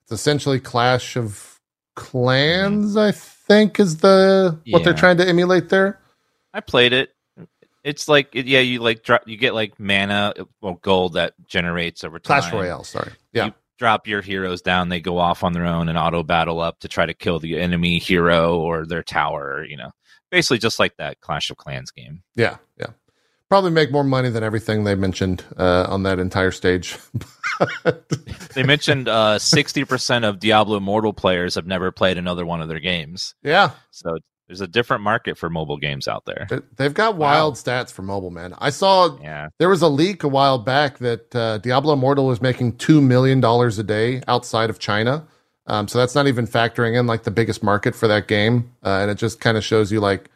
It's 0.03 0.11
essentially 0.13 0.59
Clash 0.59 1.15
of 1.17 1.59
Clans, 1.95 2.95
I 2.95 3.11
think, 3.11 3.33
is 3.49 3.97
the 3.97 4.59
what 4.69 4.83
they're 4.83 4.93
trying 4.93 5.17
to 5.17 5.27
emulate 5.27 5.69
there. 5.69 5.99
I 6.53 6.61
played 6.61 6.93
it. 6.93 7.13
It's 7.83 8.07
like 8.07 8.29
yeah, 8.33 8.59
you 8.59 8.79
like 8.79 9.03
drop, 9.03 9.27
you 9.27 9.37
get 9.37 9.53
like 9.53 9.79
mana, 9.79 10.33
well, 10.61 10.75
gold 10.81 11.13
that 11.13 11.33
generates 11.47 12.03
over 12.03 12.19
time. 12.19 12.41
Clash 12.41 12.53
Royale, 12.53 12.83
sorry. 12.83 13.11
Yeah. 13.33 13.45
You 13.45 13.53
drop 13.77 14.07
your 14.07 14.21
heroes 14.21 14.61
down, 14.61 14.89
they 14.89 14.99
go 14.99 15.17
off 15.17 15.43
on 15.43 15.53
their 15.53 15.65
own 15.65 15.87
and 15.87 15.97
auto 15.97 16.21
battle 16.21 16.59
up 16.59 16.79
to 16.81 16.87
try 16.87 17.05
to 17.05 17.13
kill 17.13 17.39
the 17.39 17.57
enemy 17.57 17.97
hero 17.97 18.59
or 18.59 18.85
their 18.85 19.03
tower. 19.03 19.63
You 19.63 19.77
know, 19.77 19.91
basically 20.29 20.59
just 20.59 20.79
like 20.79 20.97
that 20.97 21.21
Clash 21.21 21.49
of 21.49 21.57
Clans 21.57 21.91
game. 21.91 22.21
Yeah, 22.35 22.57
yeah. 22.77 22.87
Probably 23.49 23.71
make 23.71 23.91
more 23.91 24.03
money 24.03 24.29
than 24.29 24.43
everything 24.43 24.83
they 24.83 24.93
mentioned 24.95 25.43
uh, 25.57 25.87
on 25.89 26.03
that 26.03 26.19
entire 26.19 26.51
stage. 26.51 26.97
They 28.55 28.63
mentioned 28.63 29.09
uh, 29.09 29.37
sixty 29.37 29.83
percent 29.83 30.23
of 30.23 30.39
Diablo 30.39 30.77
Immortal 30.77 31.11
players 31.11 31.55
have 31.55 31.67
never 31.67 31.91
played 31.91 32.17
another 32.17 32.45
one 32.45 32.61
of 32.61 32.69
their 32.69 32.79
games. 32.79 33.35
yeah, 33.43 33.71
So 33.91 34.17
there's 34.47 34.61
a 34.61 34.67
different 34.67 35.03
market 35.03 35.37
for 35.37 35.49
mobile 35.49 35.75
games 35.77 36.07
out 36.07 36.23
there. 36.25 36.47
they- 36.49 36.61
they've 36.77 36.93
got 36.93 37.17
wild 37.17 37.55
stats 37.55 37.91
for 37.91 38.01
mobile, 38.01 38.31
man. 38.31 38.53
I 38.59 38.69
saw 38.69 39.17
Yeah, 39.21 39.49
there 39.59 39.67
was 39.67 39.81
a 39.81 39.89
leak 39.89 40.23
a 40.23 40.27
while 40.29 40.57
back 40.57 40.99
that 40.99 41.35
uh, 41.35 41.57
Diablo 41.57 41.93
Immortal 41.93 42.27
was 42.27 42.41
making 42.41 42.77
two 42.77 43.01
million 43.01 43.41
dollars 43.41 43.77
a 43.77 43.83
day 43.83 44.21
outside 44.27 44.69
of 44.69 44.79
China. 44.79 45.27
Um, 45.67 45.87
so 45.89 45.99
that's 45.99 46.15
not 46.15 46.27
even 46.27 46.47
factoring 46.47 46.97
in 46.97 47.07
like 47.07 47.23
the 47.23 47.31
biggest 47.31 47.61
market 47.61 47.93
for 47.93 48.07
that 48.07 48.27
game, 48.29 48.71
uh, 48.85 48.99
and 49.01 49.11
it 49.11 49.15
just 49.15 49.39
kind 49.41 49.57
of 49.57 49.63
shows 49.65 49.91
you 49.91 49.99
like 49.99 50.29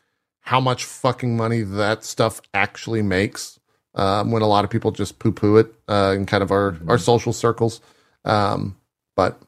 how 0.43 0.59
much 0.59 0.83
fucking 0.83 1.35
money 1.35 1.61
that 1.61 2.03
stuff 2.03 2.41
actually 2.53 3.01
makes. 3.01 3.59
Um, 3.95 4.31
when 4.31 4.41
a 4.41 4.47
lot 4.47 4.65
of 4.65 4.71
people 4.71 4.91
just 4.91 5.19
poo 5.19 5.31
poo 5.31 5.57
it 5.57 5.73
uh, 5.87 6.13
in 6.15 6.25
kind 6.25 6.41
of 6.41 6.51
our 6.51 6.77
our 6.87 6.97
social 6.97 7.31
circles, 7.31 7.79
um, 8.25 8.75
but 9.15 9.39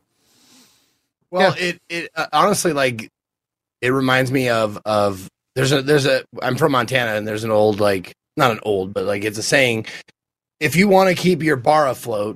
Well, 1.31 1.55
it 1.57 1.81
it 1.89 2.09
uh, 2.15 2.27
honestly 2.31 2.71
like 2.71 3.09
it 3.81 3.89
reminds 3.89 4.31
me 4.31 4.49
of 4.49 4.79
of 4.85 5.27
there's 5.55 5.71
a 5.71 5.81
there's 5.81 6.05
a 6.05 6.23
I'm 6.43 6.57
from 6.57 6.73
Montana 6.73 7.15
and 7.15 7.27
there's 7.27 7.43
an 7.43 7.49
old 7.49 7.79
like 7.79 8.13
not 8.37 8.51
an 8.51 8.59
old 8.61 8.93
but 8.93 9.05
like 9.05 9.23
it's 9.23 9.39
a 9.39 9.43
saying 9.43 9.87
if 10.59 10.75
you 10.75 10.87
want 10.87 11.09
to 11.09 11.15
keep 11.15 11.41
your 11.41 11.55
bar 11.55 11.87
afloat 11.87 12.35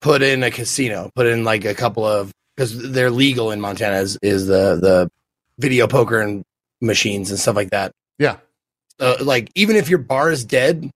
put 0.00 0.22
in 0.22 0.42
a 0.42 0.50
casino 0.50 1.10
put 1.14 1.26
in 1.26 1.44
like 1.44 1.64
a 1.64 1.74
couple 1.74 2.04
of 2.04 2.32
because 2.56 2.90
they're 2.90 3.10
legal 3.10 3.52
in 3.52 3.60
Montana 3.60 4.00
is, 4.00 4.18
is 4.22 4.46
the 4.46 4.76
the 4.76 5.10
video 5.58 5.86
poker 5.86 6.20
and 6.20 6.42
machines 6.80 7.30
and 7.30 7.38
stuff 7.38 7.56
like 7.56 7.70
that. 7.70 7.92
Yeah, 8.18 8.36
uh, 8.98 9.16
like 9.20 9.50
even 9.54 9.76
if 9.76 9.88
your 9.88 9.98
bar 9.98 10.30
is 10.30 10.44
dead 10.44 10.90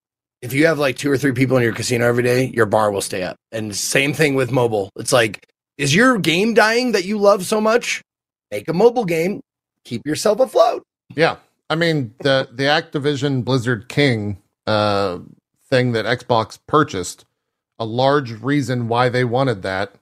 if 0.44 0.52
you 0.52 0.66
have 0.66 0.78
like 0.78 0.98
two 0.98 1.10
or 1.10 1.16
three 1.16 1.32
people 1.32 1.56
in 1.56 1.62
your 1.62 1.72
casino 1.72 2.06
every 2.06 2.22
day 2.22 2.44
your 2.48 2.66
bar 2.66 2.92
will 2.92 3.00
stay 3.00 3.22
up. 3.22 3.36
And 3.50 3.74
same 3.74 4.12
thing 4.12 4.34
with 4.34 4.52
mobile. 4.52 4.90
It's 4.96 5.12
like 5.12 5.48
is 5.78 5.94
your 5.94 6.18
game 6.18 6.52
dying 6.52 6.92
that 6.92 7.06
you 7.06 7.18
love 7.18 7.46
so 7.46 7.60
much? 7.62 8.02
Make 8.50 8.68
a 8.68 8.74
mobile 8.74 9.06
game. 9.06 9.40
Keep 9.84 10.06
yourself 10.06 10.40
afloat. 10.40 10.84
Yeah, 11.16 11.36
I 11.70 11.76
mean 11.76 12.14
the 12.20 12.48
the 12.52 12.64
Activision 12.64 13.42
Blizzard 13.42 13.88
King 13.88 14.38
uh, 14.66 15.20
thing 15.70 15.92
that 15.92 16.04
Xbox 16.04 16.58
purchased, 16.66 17.24
a 17.78 17.86
large 17.86 18.32
reason 18.32 18.86
why 18.86 19.08
they 19.08 19.24
wanted 19.24 19.62
that. 19.62 19.94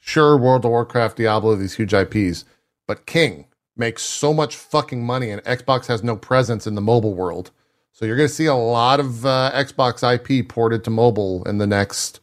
Sure, 0.00 0.36
World 0.36 0.64
of 0.64 0.72
Warcraft, 0.72 1.16
Diablo, 1.16 1.54
these 1.54 1.74
huge 1.74 1.94
IPs, 1.94 2.44
but 2.86 3.06
King 3.06 3.46
makes 3.78 4.02
so 4.02 4.34
much 4.34 4.56
fucking 4.56 5.04
money, 5.04 5.30
and 5.30 5.42
Xbox 5.44 5.86
has 5.86 6.02
no 6.02 6.16
presence 6.16 6.66
in 6.66 6.74
the 6.74 6.80
mobile 6.80 7.14
world. 7.14 7.50
So 7.92 8.04
you're 8.06 8.16
going 8.16 8.28
to 8.28 8.34
see 8.34 8.46
a 8.46 8.54
lot 8.54 9.00
of 9.00 9.26
uh, 9.26 9.50
Xbox 9.54 10.02
IP 10.02 10.48
ported 10.48 10.84
to 10.84 10.90
mobile 10.90 11.42
in 11.44 11.58
the 11.58 11.66
next 11.66 12.20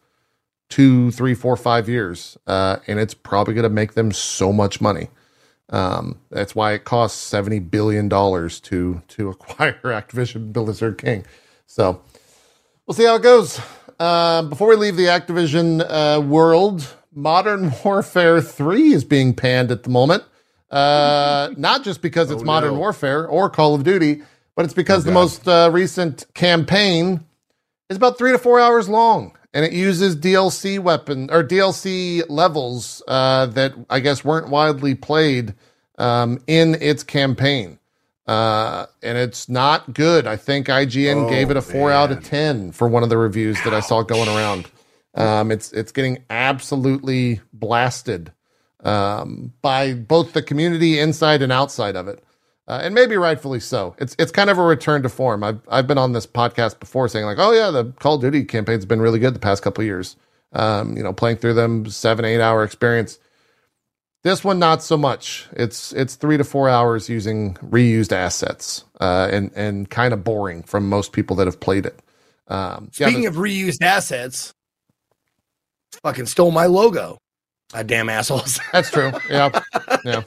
two, 0.70 1.12
three, 1.12 1.34
four, 1.34 1.56
five 1.58 1.90
years, 1.90 2.38
uh, 2.48 2.78
and 2.88 3.00
it's 3.00 3.14
probably 3.14 3.54
going 3.54 3.64
to 3.64 3.70
make 3.70 3.94
them 3.94 4.12
so 4.12 4.54
much 4.54 4.80
money. 4.80 5.10
Um, 5.70 6.20
that's 6.30 6.56
why 6.56 6.74
it 6.74 6.84
costs 6.84 7.20
seventy 7.20 7.60
billion 7.60 8.08
dollars 8.08 8.60
to 8.62 9.02
to 9.10 9.30
acquire 9.32 9.80
Activision 9.84 10.54
Blizzard 10.54 10.98
King. 10.98 11.26
So 11.66 12.02
we'll 12.86 12.96
see 12.96 13.06
how 13.06 13.16
it 13.16 13.24
goes. 13.24 13.60
Uh, 14.00 14.44
before 14.44 14.68
we 14.70 14.76
leave 14.76 14.98
the 14.98 15.06
Activision 15.06 15.86
uh, 15.90 16.22
world, 16.22 16.96
Modern 17.14 17.74
Warfare 17.84 18.42
Three 18.42 18.94
is 18.94 19.04
being 19.04 19.34
panned 19.34 19.72
at 19.72 19.84
the 19.84 19.90
moment. 19.90 20.24
Uh, 20.76 21.52
not 21.58 21.84
just 21.84 22.02
because 22.02 22.30
it's 22.32 22.42
Oh, 22.42 22.46
Modern 22.46 22.74
no. 22.74 22.80
Warfare 22.80 23.26
or 23.28 23.50
Call 23.50 23.76
of 23.76 23.84
Duty, 23.84 24.22
but 24.56 24.66
it's 24.66 24.74
because 24.74 25.04
Oh, 25.06 25.08
the 25.08 25.14
most 25.14 25.48
uh, 25.48 25.70
recent 25.72 26.26
campaign 26.34 27.24
is 27.90 27.98
about 27.98 28.18
three 28.18 28.32
to 28.32 28.38
four 28.38 28.60
hours 28.60 28.90
long, 28.90 29.38
and 29.54 29.64
it 29.64 29.72
uses 29.74 30.16
DLC 30.18 30.78
weapon 30.80 31.30
or 31.32 31.44
DLC 31.44 32.24
levels 32.30 33.02
uh, 33.08 33.46
that 33.48 33.74
I 33.90 34.00
guess 34.02 34.26
weren't 34.26 34.50
widely 34.50 34.96
played 34.96 35.54
um, 35.98 36.40
in 36.48 36.76
its 36.82 37.04
campaign. 37.04 37.80
Uh, 38.28 38.88
and 39.04 39.18
it's 39.20 39.48
not 39.48 39.94
good. 39.94 40.26
I 40.26 40.36
think 40.36 40.66
IGN 40.68 41.26
Oh, 41.28 41.30
gave 41.30 41.52
it 41.52 41.58
a 41.58 41.62
four 41.62 41.92
out 41.92 42.12
of 42.12 42.24
ten 42.24 42.72
for 42.72 42.88
one 42.88 43.04
of 43.04 43.10
the 43.10 43.18
reviews 43.18 43.62
that 43.64 43.74
I 43.74 43.80
saw 43.82 44.02
going 44.02 44.28
around. 44.28 44.66
Um, 45.14 45.52
it's 45.52 45.72
it's 45.72 45.92
getting 45.94 46.24
absolutely 46.30 47.40
blasted 47.54 48.34
um, 48.86 49.52
by 49.62 49.94
both 49.94 50.34
the 50.34 50.42
community 50.42 51.00
inside 51.00 51.42
and 51.42 51.52
outside 51.52 51.96
of 51.96 52.08
it, 52.08 52.24
uh, 52.68 52.80
and 52.84 52.94
maybe 52.96 53.18
rightfully 53.18 53.60
so. 53.60 53.96
It's 53.98 54.16
it's 54.20 54.32
kind 54.32 54.50
of 54.50 54.58
a 54.58 54.64
return 54.64 55.04
to 55.04 55.10
form. 55.10 55.44
I've 55.44 55.60
I've 55.68 55.88
been 55.88 55.98
on 55.98 56.14
this 56.14 56.28
podcast 56.28 56.80
before 56.80 57.10
saying 57.10 57.26
like, 57.26 57.40
oh 57.40 57.52
yeah, 57.52 57.72
the 57.72 57.86
Call 58.00 58.16
of 58.16 58.22
Duty 58.22 58.46
campaign's 58.46 58.86
been 58.86 59.02
really 59.02 59.20
good 59.20 59.34
the 59.34 59.40
past 59.40 59.64
couple 59.64 59.82
of 59.82 59.88
years. 59.88 60.16
Um, 60.54 60.96
you 60.96 61.04
know, 61.04 61.12
playing 61.12 61.38
through 61.38 61.56
them 61.56 61.90
seven 61.90 62.24
eight 62.24 62.40
hour 62.40 62.64
experience. 62.64 63.20
This 64.24 64.44
one 64.44 64.58
not 64.58 64.82
so 64.82 64.98
much. 64.98 65.48
It's 65.54 65.92
it's 65.94 66.16
three 66.16 66.38
to 66.38 66.44
four 66.44 66.70
hours 66.70 67.10
using 67.10 67.56
reused 67.56 68.12
assets, 68.12 68.84
uh, 69.02 69.30
and 69.32 69.52
and 69.56 69.90
kind 69.90 70.14
of 70.14 70.24
boring 70.24 70.64
from 70.64 70.88
most 70.90 71.12
people 71.12 71.36
that 71.38 71.48
have 71.48 71.60
played 71.60 71.86
it. 71.86 72.00
Um, 72.48 72.90
yeah, 72.98 73.08
speaking 73.08 73.26
of 73.26 73.36
reused 73.36 73.82
assets 73.82 74.54
fucking 76.04 76.26
stole 76.26 76.52
my 76.52 76.66
logo 76.66 77.18
God 77.74 77.88
damn 77.88 78.10
assholes 78.10 78.60
that's 78.72 78.92
true. 78.92 79.12
Yeah, 79.30 79.50
yeah. 80.06 80.24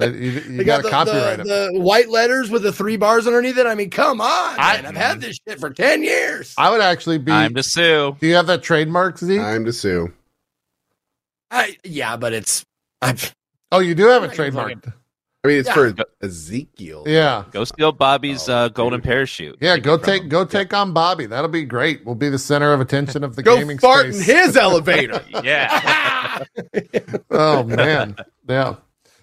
You, 0.00 0.08
you 0.10 0.64
got 0.64 0.78
to 0.78 0.82
the, 0.84 0.88
copyright 0.90 1.38
the, 1.38 1.70
the 1.74 1.80
white 1.80 2.08
letters 2.08 2.50
with 2.50 2.62
the 2.62 2.72
three 2.72 2.96
bars 2.96 3.26
underneath 3.26 3.58
it. 3.58 3.66
I 3.66 3.74
mean, 3.74 3.90
come 3.90 4.20
on, 4.20 4.56
I- 4.58 4.76
man. 4.76 4.86
I've 4.86 4.96
had 4.96 5.20
this 5.20 5.38
shit 5.46 5.58
for 5.60 5.70
ten 5.70 6.02
years. 6.02 6.54
I 6.56 6.70
would 6.70 6.80
actually 6.80 7.18
be. 7.18 7.32
time 7.32 7.54
to 7.54 7.62
sue. 7.62 8.16
do 8.20 8.26
you 8.26 8.34
have 8.36 8.46
that 8.46 8.62
trademark, 8.62 9.18
Z? 9.18 9.38
I'm 9.38 9.64
to 9.64 9.72
sue. 9.72 10.12
I, 11.50 11.76
yeah, 11.84 12.16
but 12.16 12.32
it's 12.32 12.64
I've, 13.02 13.34
oh, 13.70 13.80
you 13.80 13.94
do 13.94 14.06
have 14.06 14.22
a 14.22 14.28
Right, 14.28 14.36
trademark. 14.36 14.72
I 15.44 15.48
mean, 15.48 15.58
it's 15.58 15.68
Yeah. 15.68 15.74
for 15.74 15.94
Ezekiel. 16.22 17.02
Yeah, 17.06 17.44
Go 17.50 17.64
steal 17.64 17.90
Bobby's 17.90 18.48
Oh, 18.48 18.54
uh, 18.54 18.68
golden 18.68 19.00
dude. 19.00 19.04
parachute. 19.08 19.58
yeah. 19.60 19.76
Go 19.76 19.96
take 19.98 20.28
go 20.28 20.44
take 20.44 20.72
on 20.72 20.92
Bobby. 20.92 21.26
That'll 21.26 21.50
be 21.50 21.64
great. 21.64 22.06
We'll 22.06 22.14
be 22.14 22.28
the 22.28 22.38
center 22.38 22.72
of 22.72 22.80
attention 22.80 23.24
of 23.24 23.34
the 23.34 23.42
Go 23.42 23.56
gaming 23.58 23.78
fart 23.78 24.14
space. 24.14 24.28
in 24.28 24.36
his 24.36 24.56
elevator. 24.56 25.20
Yeah. 25.42 26.44
oh 27.30 27.64
man, 27.64 28.16
yeah. 28.48 28.76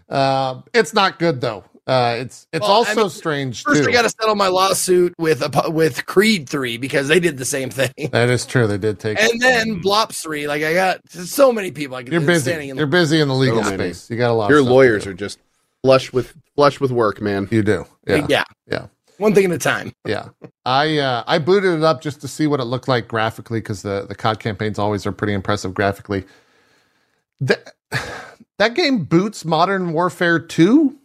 Uh, 0.10 0.62
it's 0.74 0.94
not 0.94 1.20
good 1.20 1.40
though. 1.42 1.64
Uh, 1.88 2.18
it's 2.20 2.48
it's 2.54 2.62
Well, 2.62 2.70
I 2.72 2.76
also 2.76 3.02
mean, 3.04 3.10
strange 3.10 3.64
First, 3.64 3.84
too. 3.84 3.90
I 3.90 3.94
got 3.94 4.04
to 4.04 4.10
settle 4.10 4.36
my 4.36 4.48
lawsuit 4.48 5.16
with 5.18 5.42
a, 5.42 5.72
with 5.72 6.06
Creed 6.06 6.48
Three 6.50 6.78
because 6.78 7.08
they 7.08 7.20
did 7.20 7.38
the 7.38 7.46
same 7.46 7.70
thing, 7.72 7.92
that 8.12 8.30
is 8.30 8.46
true. 8.46 8.68
They 8.68 8.78
did 8.78 9.00
take. 9.00 9.20
and 9.20 9.42
then 9.42 9.82
Blops 9.82 10.22
Three. 10.22 10.48
Like 10.48 10.64
I 10.64 10.74
got 10.74 11.00
so 11.10 11.52
many 11.52 11.72
people. 11.72 11.96
I 11.96 12.04
could 12.04 12.12
you're 12.12 12.22
busy. 12.22 12.42
standing 12.52 12.70
in 12.70 12.78
You're 12.78 12.86
busy 12.88 13.22
in 13.22 13.28
the 13.28 13.34
legal 13.36 13.64
So 13.64 13.72
many. 13.72 13.94
space. 13.94 14.10
You 14.10 14.18
got 14.18 14.32
a 14.32 14.34
lot. 14.34 14.50
Your 14.50 14.60
of 14.60 14.66
stuff 14.66 14.74
lawyers 14.74 15.08
are 15.08 15.14
just 15.14 15.40
flush 15.84 16.14
with 16.14 16.36
flush 16.56 16.80
with 16.80 16.92
work, 16.92 17.22
man. 17.22 17.48
You 17.52 17.64
do. 17.64 17.86
Yeah. 18.08 18.26
yeah, 18.30 18.44
Yeah. 18.68 18.88
One 19.20 19.36
thing 19.36 19.46
at 19.46 19.52
a 19.52 19.58
time. 19.58 19.92
Yeah, 20.06 20.30
I 20.66 20.98
uh, 20.98 21.24
I 21.28 21.40
booted 21.40 21.74
it 21.74 21.84
up 21.84 22.02
just 22.02 22.22
to 22.22 22.28
see 22.28 22.48
what 22.48 22.62
it 22.62 22.64
looked 22.64 22.88
like 22.88 23.10
graphically 23.10 23.60
because 23.60 23.82
the 23.82 24.06
the 24.08 24.16
COD 24.16 24.40
campaigns 24.40 24.80
always 24.80 25.06
are 25.06 25.12
pretty 25.12 25.34
impressive 25.34 25.74
graphically. 25.74 26.24
That 27.42 27.74
that 28.58 28.76
game 28.76 29.04
boots 29.04 29.44
Modern 29.44 29.92
Warfare 29.92 30.40
two 30.40 30.98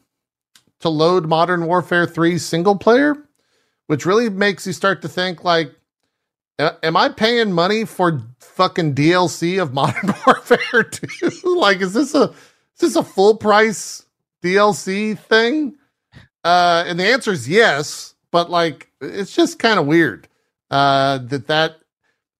to 0.79 0.89
load 0.89 1.27
Modern 1.27 1.67
Warfare 1.67 2.07
three 2.07 2.39
single 2.39 2.79
player, 2.79 3.17
which 3.89 4.07
really 4.07 4.31
makes 4.31 4.65
you 4.65 4.73
start 4.73 5.03
to 5.03 5.09
think 5.09 5.43
like, 5.43 5.75
am 6.61 6.97
I 6.97 7.09
paying 7.09 7.51
money 7.51 7.85
for 7.85 8.23
fucking 8.39 8.95
DLC 8.95 9.61
of 9.61 9.75
Modern 9.75 10.15
Warfare 10.25 10.85
two? 10.85 11.57
like, 11.57 11.81
is 11.81 11.95
this 11.95 12.15
a 12.15 12.31
is 12.31 12.79
this 12.79 12.97
a 12.97 13.03
full 13.03 13.37
price 13.37 14.04
DLC 14.45 15.19
thing? 15.19 15.77
Uh, 16.45 16.85
and 16.87 17.01
the 17.01 17.07
answer 17.07 17.33
is 17.33 17.49
yes, 17.49 18.15
but 18.31 18.51
like 18.51 18.91
it's 19.01 19.35
just 19.35 19.59
kind 19.59 19.79
of 19.79 19.87
weird 19.87 20.29
uh, 20.71 21.19
that 21.19 21.47
that 21.47 21.77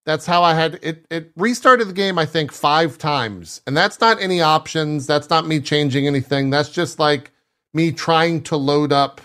that's 0.05 0.25
how 0.27 0.43
I 0.43 0.53
had 0.53 0.79
it. 0.83 1.05
It 1.09 1.31
restarted 1.35 1.87
the 1.87 1.93
game, 1.93 2.19
I 2.19 2.25
think, 2.25 2.51
five 2.51 2.97
times, 2.99 3.61
and 3.65 3.75
that's 3.75 3.99
not 3.99 4.21
any 4.21 4.41
options. 4.41 5.07
That's 5.07 5.29
not 5.29 5.47
me 5.47 5.59
changing 5.59 6.05
anything. 6.05 6.51
That's 6.51 6.69
just 6.69 6.99
like 6.99 7.31
me 7.73 7.91
trying 7.91 8.43
to 8.43 8.55
load 8.57 8.93
up 8.93 9.19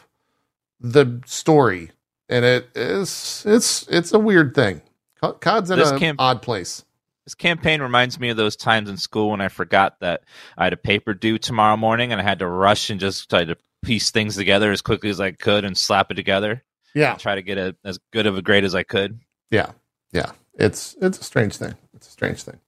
the 0.80 1.20
story, 1.26 1.90
and 2.30 2.44
it 2.44 2.70
is 2.74 3.44
it's 3.46 3.86
it's 3.88 4.12
a 4.14 4.18
weird 4.18 4.54
thing. 4.54 4.80
COD's 5.20 5.70
in 5.70 5.78
This 5.78 5.90
an 5.90 6.16
odd 6.18 6.40
place. 6.40 6.84
This 7.26 7.34
campaign 7.34 7.82
reminds 7.82 8.18
me 8.18 8.30
of 8.30 8.36
those 8.36 8.56
times 8.56 8.88
in 8.88 8.96
school 8.96 9.30
when 9.30 9.40
I 9.40 9.48
forgot 9.48 10.00
that 10.00 10.22
I 10.56 10.64
had 10.64 10.72
a 10.72 10.76
paper 10.78 11.14
due 11.14 11.38
tomorrow 11.38 11.76
morning 11.76 12.12
and 12.12 12.20
I 12.20 12.24
had 12.24 12.38
to 12.40 12.46
rush 12.46 12.90
and 12.90 12.98
just 12.98 13.28
try 13.30 13.44
to 13.44 13.56
piece 13.82 14.10
things 14.10 14.36
together 14.36 14.72
as 14.72 14.82
quickly 14.82 15.10
as 15.10 15.20
I 15.20 15.30
could 15.32 15.64
and 15.64 15.76
slap 15.76 16.10
it 16.10 16.14
together. 16.14 16.62
Yeah, 16.94 17.14
try 17.14 17.36
to 17.36 17.42
get 17.42 17.56
a, 17.58 17.76
as 17.84 17.98
good 18.12 18.26
of 18.26 18.36
a 18.36 18.42
grade 18.42 18.64
as 18.64 18.74
I 18.74 18.82
could. 18.82 19.20
yeah, 19.50 19.70
yeah. 20.12 20.32
It's 20.54 20.96
it's 21.00 21.18
a 21.20 21.24
strange 21.24 21.56
thing. 21.56 21.74
It's 21.94 22.08
a 22.08 22.10
strange 22.10 22.42
thing. 22.42 22.58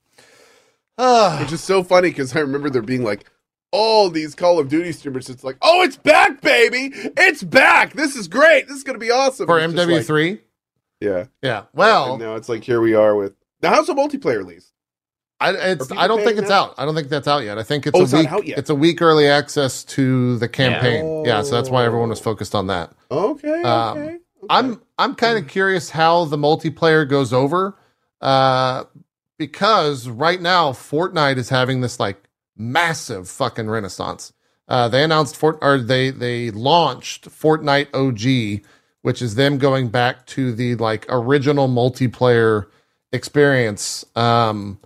Ah. 0.97 1.39
Which 1.41 1.51
is 1.51 1.61
so 1.61 1.83
funny 1.83 2.09
because 2.09 2.35
I 2.35 2.39
remember 2.39 2.69
there 2.69 2.81
being 2.81 3.03
like 3.03 3.25
all 3.71 4.09
these 4.09 4.35
Call 4.35 4.59
of 4.59 4.69
Duty 4.69 4.91
streamers. 4.91 5.29
It's 5.29 5.43
like, 5.43 5.57
oh, 5.61 5.81
it's 5.81 5.97
back, 5.97 6.41
baby! 6.41 6.91
It's 7.17 7.43
back! 7.43 7.93
This 7.93 8.15
is 8.15 8.27
great! 8.27 8.67
This 8.67 8.77
is 8.77 8.83
gonna 8.83 8.99
be 8.99 9.11
awesome 9.11 9.47
for 9.47 9.59
And 9.59 9.73
it's 9.77 9.85
just 9.87 10.09
MW3. 10.09 10.31
like- 10.31 10.45
yeah. 11.01 11.25
yeah. 11.41 11.63
Well, 11.73 12.13
And 12.13 12.21
now 12.23 12.35
it's 12.35 12.47
like 12.47 12.63
here 12.63 12.79
we 12.79 12.93
are 12.93 13.15
with 13.15 13.33
now. 13.63 13.71
How's 13.73 13.87
the 13.87 13.93
multiplayer 13.93 14.37
release? 14.37 14.71
I 15.39 15.51
it's 15.51 15.91
I 15.91 16.07
don't 16.07 16.23
think 16.23 16.37
it's 16.37 16.49
now? 16.49 16.65
out. 16.65 16.75
I 16.77 16.85
don't 16.85 16.95
think 16.95 17.09
that's 17.09 17.27
out 17.27 17.43
yet. 17.43 17.57
I 17.57 17.63
think 17.63 17.85
it's 17.87 17.95
Oh, 17.97 18.01
a 18.01 18.03
it's 18.03 18.13
not 18.13 18.19
week. 18.21 18.31
out 18.31 18.47
yet. 18.47 18.57
It's 18.59 18.69
a 18.69 18.75
week 18.75 19.01
early 19.01 19.27
access 19.27 19.83
to 19.85 20.37
the 20.37 20.47
campaign. 20.47 21.25
Yeah, 21.25 21.41
so 21.41 21.51
that's 21.55 21.69
why 21.69 21.83
everyone 21.85 22.09
was 22.09 22.19
Oh. 22.19 22.23
focused 22.23 22.55
on 22.55 22.67
that. 22.67 22.93
Okay. 23.11 23.49
Okay. 23.49 23.63
Um, 23.63 23.97
okay. 23.97 24.17
I'm 24.49 24.81
I'm 24.97 25.15
kind 25.15 25.37
of 25.37 25.47
curious 25.49 25.89
how 25.89 26.25
the 26.25 26.37
multiplayer 26.37 27.09
goes 27.09 27.33
over, 27.33 27.75
uh, 28.21 28.83
because 29.37 30.07
right 30.07 30.39
now 30.41 30.71
Fortnite 30.71 31.37
is 31.37 31.49
having 31.49 31.81
this 31.81 31.99
like 31.99 32.23
massive 32.55 33.27
fucking 33.27 33.69
renaissance. 33.69 34.31
Uh, 34.67 34.87
they 34.87 35.03
announced 35.03 35.35
Fort 35.35 35.57
or 35.61 35.77
they 35.77 36.09
they 36.09 36.51
launched 36.51 37.27
Fortnite 37.29 37.87
OG, 37.93 38.63
which 39.01 39.21
is 39.21 39.35
them 39.35 39.57
going 39.57 39.89
back 39.89 40.25
to 40.27 40.53
the 40.53 40.75
like 40.75 41.05
original 41.09 41.67
multiplayer 41.67 42.67
experience. 43.13 44.03
Um, 44.15 44.79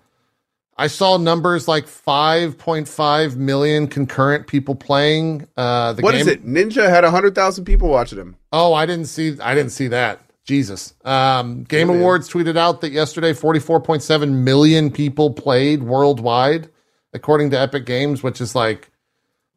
I 0.78 0.86
saw 0.86 1.18
numbers 1.18 1.68
like 1.68 1.86
5.5 1.88 3.36
million 3.36 3.88
concurrent 3.88 4.46
people 4.46 4.76
playing. 4.76 5.48
Uh, 5.58 5.94
the 5.94 6.04
What 6.04 6.12
game, 6.12 6.22
is 6.22 6.28
it? 6.28 6.46
Ninja 6.46 6.88
had 6.88 7.04
hundred 7.04 7.34
thousand 7.34 7.66
people 7.66 7.90
watching 7.90 8.20
him. 8.20 8.36
Oh, 8.54 8.74
I 8.76 8.86
didn't 8.86 9.06
see. 9.06 9.40
I 9.42 9.56
didn't 9.56 9.72
see 9.72 9.88
that. 9.88 10.22
Jesus. 10.44 10.94
Um, 11.04 11.64
Game. 11.64 11.90
Awards 11.90 12.30
tweeted 12.30 12.56
out 12.58 12.82
that 12.82 12.92
yesterday, 12.92 13.34
44.7 13.34 14.32
million 14.32 14.92
people 14.92 15.34
played 15.34 15.84
worldwide, 15.84 16.70
according 17.12 17.50
to 17.52 17.60
Epic 17.60 17.86
Games, 17.86 18.24
which 18.24 18.40
is 18.40 18.56
like, 18.56 18.90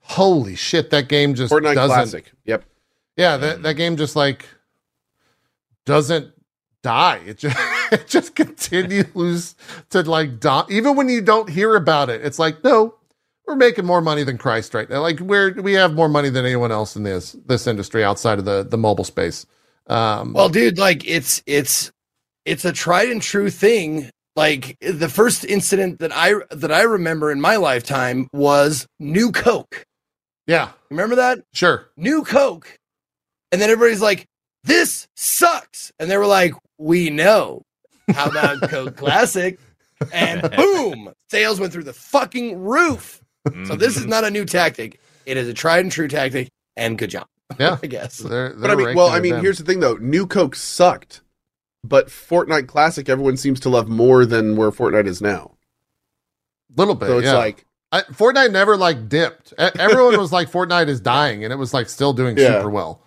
holy 0.01 0.57
shit! 0.57 0.91
That 0.91 1.09
game 1.09 1.35
just 1.35 1.53
Fortnite 1.53 1.75
doesn't. 1.75 1.97
Classic. 1.97 2.33
Yep. 2.45 2.65
Yeah, 3.17 3.37
that 3.37 3.63
that 3.63 3.75
game 3.75 3.97
just 3.99 4.17
like 4.17 4.47
doesn't 5.85 6.33
die. 6.83 7.21
It 7.27 7.39
just 7.39 7.57
it 7.93 8.07
just 8.09 8.35
continues 8.35 9.55
to 9.91 10.03
like 10.03 10.41
die. 10.41 10.65
Even 10.71 10.97
when 10.97 11.09
you 11.09 11.21
don't 11.21 11.49
hear 11.49 11.75
about 11.77 12.11
it, 12.11 12.25
it's 12.25 12.39
like 12.39 12.63
no. 12.65 12.95
We're 13.47 13.57
making 13.57 13.85
more 13.85 14.01
money 14.01 14.23
than 14.23 14.39
Christ 14.39 14.75
right 14.75 14.89
now. 14.89 15.01
Like 15.01 15.19
we're 15.19 15.61
we 15.61 15.73
have 15.73 15.95
more 15.95 16.09
money 16.09 16.29
than 16.31 16.45
anyone 16.45 16.71
else 16.71 16.95
in 16.95 17.03
this 17.03 17.33
this 17.47 17.67
industry 17.67 18.05
outside 18.05 18.39
of 18.39 18.45
the 18.45 18.63
the 18.63 18.79
mobile 18.79 19.03
space. 19.05 19.45
Um, 19.89 20.35
Well, 20.35 20.49
dude, 20.49 20.79
like 20.79 21.05
it's 21.09 21.43
it's 21.47 21.91
it's 22.45 22.65
a 22.65 22.73
tried 22.73 23.09
and 23.09 23.21
true 23.21 23.51
thing. 23.51 24.09
Like 24.37 24.77
the 24.81 25.09
first 25.09 25.45
incident 25.45 25.99
that 25.99 26.13
I 26.15 26.35
that 26.53 26.71
I 26.71 26.83
remember 26.83 27.33
in 27.33 27.41
my 27.41 27.57
lifetime 27.57 28.29
was 28.33 28.87
New 29.01 29.33
Coke. 29.33 29.83
yeah, 30.47 30.69
Remember 30.91 31.17
that? 31.17 31.41
sure. 31.53 31.89
New 31.97 32.23
Coke. 32.23 32.79
And 33.51 33.61
then 33.61 33.69
everybody's 33.69 34.01
like, 34.01 34.27
"This 34.63 35.09
sucks." 35.17 35.91
And 35.99 36.09
they 36.09 36.17
were 36.17 36.27
like, 36.27 36.55
"We 36.79 37.11
know. 37.11 37.63
How 38.15 38.29
about 38.29 38.69
Coke 38.69 38.97
Classic?" 38.97 39.59
And 40.13 40.43
boom, 40.57 41.13
sales 41.31 41.61
went 41.61 41.73
through 41.73 41.85
the 41.85 41.93
fucking 41.93 42.59
roof. 42.59 43.23
So 43.65 43.75
this 43.75 43.97
is 43.97 44.03
mm-hmm. 44.03 44.11
not 44.11 44.25
a 44.25 44.31
new 44.31 44.45
tactic. 44.45 45.01
It 45.27 45.37
is 45.37 45.49
a 45.49 45.55
tried 45.55 45.81
and 45.81 45.93
true 45.93 46.09
tactic 46.09 46.51
and 46.77 46.99
good 46.99 47.11
job. 47.11 47.27
Yeah. 47.59 47.79
I 47.83 47.87
guess. 47.89 48.19
They're, 48.19 48.55
But 48.55 48.71
I 48.71 48.77
mean, 48.77 48.95
well, 48.95 49.09
I 49.09 49.19
mean, 49.19 49.35
here's 49.41 49.59
the 49.59 49.65
thing 49.65 49.81
though. 49.81 49.97
New 49.97 50.25
Coke 50.25 50.55
sucked, 50.55 51.21
but 51.83 52.07
Fortnite 52.07 52.69
Classic 52.69 53.09
everyone 53.09 53.37
seems 53.37 53.59
to 53.61 53.69
love 53.69 53.89
more 53.89 54.25
than 54.25 54.55
where 54.55 54.71
Fortnite 54.71 55.09
is 55.09 55.21
now. 55.21 55.57
a 56.71 56.81
little 56.81 56.95
bit. 56.95 57.09
So 57.09 57.19
it's 57.19 57.27
yeah. 57.27 57.35
like, 57.35 57.67
I, 57.91 58.03
Fortnite 58.03 58.53
never 58.53 58.77
like 58.77 59.09
dipped. 59.09 59.53
Everyone 59.59 60.17
was 60.17 60.33
like 60.33 60.49
Fortnite 60.53 60.87
is 60.87 61.01
dying, 61.01 61.43
and 61.43 61.53
it 61.53 61.57
was 61.57 61.75
like 61.75 61.89
still 61.89 62.13
doing 62.13 62.39
Yeah. 62.39 62.59
super 62.59 62.71
well. 62.71 63.03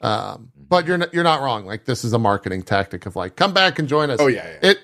Um, 0.00 0.52
but 0.56 0.86
you're 0.86 0.98
not, 0.98 1.12
you're 1.12 1.24
not 1.24 1.40
wrong. 1.40 1.66
Like 1.66 1.84
this 1.84 2.04
is 2.04 2.12
a 2.12 2.18
marketing 2.18 2.62
tactic 2.62 3.06
of 3.06 3.16
like 3.16 3.36
come 3.36 3.52
back 3.52 3.78
and 3.78 3.88
join 3.88 4.10
us. 4.10 4.20
oh 4.20 4.28
yeah, 4.28 4.46
yeah. 4.46 4.70
it 4.70 4.80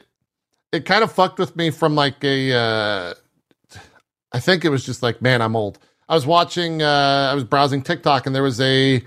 it 0.73 0.85
kind 0.85 1.05
of 1.05 1.13
fucked 1.13 1.39
with 1.39 1.55
me 1.57 1.71
from 1.71 1.95
like 1.95 2.23
a 2.25 2.53
uh 2.53 3.15
I 4.33 4.41
think 4.41 4.65
it 4.65 4.71
was 4.71 4.85
just 4.85 5.03
like 5.03 5.23
man 5.23 5.41
I'm 5.41 5.55
old. 5.55 5.79
I 6.09 6.15
was 6.15 6.27
watching 6.27 6.83
uh 6.83 7.29
I 7.31 7.35
was 7.35 7.45
browsing 7.45 7.83
TikTok 7.83 8.27
and 8.27 8.35
there 8.35 8.43
was 8.43 8.61
a 8.61 9.03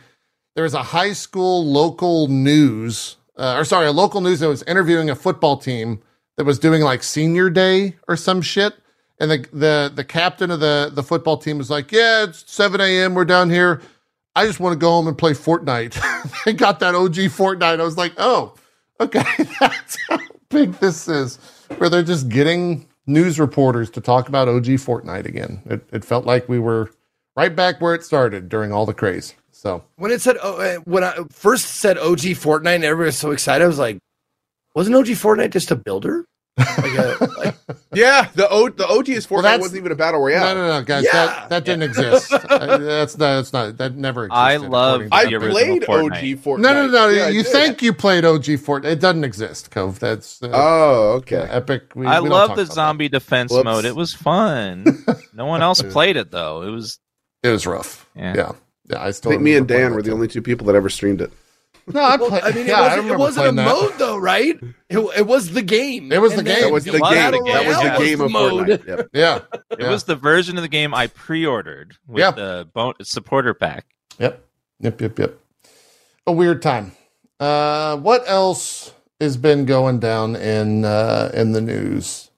there 0.56 0.64
was 0.64 0.74
a 0.74 0.84
high 0.84 1.14
school 1.14 1.66
local 1.66 2.28
news 2.28 3.18
uh, 3.38 3.56
or 3.58 3.66
sorry 3.66 3.88
a 3.88 3.92
local 3.92 4.22
news 4.22 4.40
that 4.40 4.48
was 4.48 4.64
interviewing 4.64 5.10
a 5.10 5.16
football 5.16 5.58
team 5.58 6.02
that 6.38 6.46
was 6.46 6.58
doing 6.58 6.82
like 6.82 7.04
senior 7.04 7.50
day 7.50 7.96
or 8.08 8.16
some 8.16 8.42
shit 8.42 8.76
and 9.20 9.30
the 9.30 9.46
the 9.52 9.92
the 9.94 10.04
captain 10.04 10.52
of 10.52 10.60
the 10.62 10.90
the 10.94 11.04
football 11.04 11.38
team 11.38 11.58
was 11.58 11.70
like 11.70 11.92
yeah 11.92 12.24
it's 12.24 12.50
7 12.52 12.80
a.m 12.80 13.14
we're 13.14 13.26
down 13.26 13.50
here 13.50 13.82
I 14.38 14.46
just 14.46 14.60
want 14.60 14.74
to 14.74 14.78
go 14.78 14.92
home 14.92 15.08
and 15.08 15.18
play 15.18 15.32
Fortnite. 15.32 16.00
they 16.46 16.54
got 16.54 16.80
that 16.82 16.94
OG 16.94 17.16
Fortnite. 17.16 17.80
I 17.80 17.84
was 17.84 17.98
like, 17.98 18.14
oh, 18.18 18.54
okay, 19.00 19.24
that's 19.60 19.98
how 20.08 20.20
big 20.50 20.74
this 20.74 21.08
is. 21.08 21.38
Where 21.80 21.90
they're 21.90 22.04
just 22.04 22.30
getting 22.30 22.88
news 23.08 23.40
reporters 23.40 23.90
to 23.90 24.00
talk 24.00 24.30
about 24.30 24.48
OG 24.48 24.66
Fortnite 24.66 25.26
again. 25.26 25.64
It, 25.66 25.90
it 25.92 26.06
felt 26.06 26.26
like 26.26 26.48
we 26.48 26.60
were 26.60 26.92
right 27.36 27.56
back 27.56 27.82
where 27.82 27.96
it 27.96 28.04
started 28.04 28.48
during 28.48 28.72
all 28.72 28.86
the 28.86 28.94
craze. 28.94 29.34
So 29.52 29.84
When 29.96 30.12
it 30.12 30.22
said 30.22 30.38
oh, 30.44 30.62
uh, 30.62 30.76
when 30.82 31.04
I 31.04 31.16
first 31.32 31.66
said 31.66 31.98
OG 31.98 32.38
Fortnite 32.38 32.76
and 32.76 32.84
everybody 32.84 33.08
was 33.08 33.18
so 33.18 33.32
excited, 33.32 33.64
I 33.64 33.68
was 33.68 33.80
like, 33.80 33.98
wasn't 34.76 34.98
OG 34.98 35.08
Fortnite 35.08 35.50
just 35.50 35.72
a 35.72 35.76
builder? 35.76 36.26
Like 36.58 36.94
a, 36.98 37.30
like, 37.38 37.56
yeah, 37.94 38.30
the 38.34 38.48
O 38.50 38.70
the 38.70 38.88
OG 38.88 39.10
is 39.10 39.28
Fortnite 39.28 39.44
Well, 39.44 39.60
wasn't 39.60 39.80
even 39.80 39.92
a 39.92 39.96
battle 39.96 40.20
royale. 40.20 40.56
no, 40.56 40.68
no, 40.68 40.80
no, 40.80 40.84
guys, 40.84 41.04
Yeah. 41.04 41.12
that, 41.26 41.50
that 41.50 41.66
didn't 41.66 41.84
exist. 41.84 42.34
Uh, 42.48 42.78
that's 42.78 43.18
not. 43.18 43.36
That's 43.36 43.54
not. 43.54 43.78
That 43.78 43.96
never 43.96 44.26
existed. 44.26 44.38
I 44.40 44.58
love 44.58 45.04
I 45.12 45.26
the 45.26 45.40
played 45.40 45.84
Fortnite. 45.84 46.36
OG 46.36 46.44
Fortnite. 46.44 46.60
No, 46.60 46.74
no, 46.74 46.88
no. 46.88 47.10
Yeah, 47.10 47.28
you 47.30 47.44
think 47.44 47.82
you 47.82 47.94
played 47.94 48.26
OG 48.26 48.44
Fortnite? 48.46 48.86
It 48.86 49.00
doesn't 49.00 49.24
exist, 49.24 49.70
Cove. 49.72 50.00
That's 50.00 50.42
uh, 50.42 50.50
Oh, 50.54 51.24
yeah, 51.30 51.38
okay. 51.40 51.48
Epic. 51.52 51.92
We, 51.96 52.08
I 52.08 52.20
we 52.22 52.30
love 52.30 52.50
the 52.50 52.54
about 52.56 52.68
that. 52.68 52.74
zombie 52.74 53.10
defense 53.10 53.52
Whoops. 53.52 53.66
mode. 53.66 53.86
It 53.86 53.96
was 53.96 54.14
fun. 54.14 54.86
no 55.34 55.46
one 55.46 55.62
else 55.62 55.82
played 55.84 56.18
it 56.18 56.32
though. 56.32 56.64
It 56.64 56.72
was 56.72 57.00
It 57.44 57.50
was 57.50 57.68
rough. 57.68 58.10
Yeah. 58.16 58.34
Yeah, 58.36 58.52
yeah. 58.90 58.98
I 59.00 59.08
I 59.08 59.12
think 59.12 59.42
me 59.42 59.56
and 59.56 59.68
Dan 59.68 59.94
were 59.94 60.02
the 60.02 60.10
too. 60.10 60.14
only 60.14 60.28
two 60.28 60.42
people 60.42 60.66
that 60.68 60.76
ever 60.76 60.90
streamed 60.90 61.22
it. 61.22 61.32
No, 61.90 62.02
I 62.02 62.18
well, 62.18 62.30
played. 62.30 62.44
I 62.44 62.52
mean, 62.52 62.68
yeah, 62.68 62.82
it 62.82 62.98
wasn't, 62.98 63.12
it 63.12 63.18
wasn't 63.18 63.48
a 63.48 63.52
that. 63.54 63.66
mode 63.66 63.94
though, 63.98 64.18
right? 64.18 64.60
It, 64.90 64.98
it 65.18 65.26
was 65.26 65.52
the 65.52 65.62
game. 65.62 66.12
It 66.12 66.20
was 66.22 66.36
the 66.36 66.44
game. 66.44 66.56
then 66.56 66.62
That 66.64 66.72
was 66.74 66.84
the 66.84 66.96
It 66.96 67.02
was 67.02 67.10
the 67.12 67.16
game. 67.16 67.44
That 67.46 67.66
was 67.66 67.78
the 68.00 68.06
game 68.06 68.22
of 68.22 68.32
mode. 68.32 68.68
Fortnite. 68.68 68.88
Yep. 68.88 69.10
Yeah, 69.14 69.40
it 69.72 69.88
was 69.88 70.04
the 70.04 70.16
version 70.16 70.58
of 70.58 70.64
the 70.64 70.68
game 70.70 70.94
I 70.94 71.08
pre-ordered 71.08 71.96
with 72.08 72.20
Yeah. 72.20 72.32
the 72.32 72.68
bon- 72.74 72.94
supporter 73.04 73.54
pack. 73.54 73.86
yep, 74.20 74.44
Yep, 74.82 75.02
yep, 75.02 75.18
yep. 75.20 75.40
A 76.26 76.32
weird 76.32 76.62
time. 76.62 76.92
Uh, 77.40 77.96
what 77.98 78.24
else 78.28 78.94
has 79.22 79.38
been 79.38 79.66
going 79.66 80.00
down 80.00 80.36
in 80.36 80.84
uh, 80.84 81.32
in 81.34 81.54
the 81.54 81.62
news? 81.62 82.30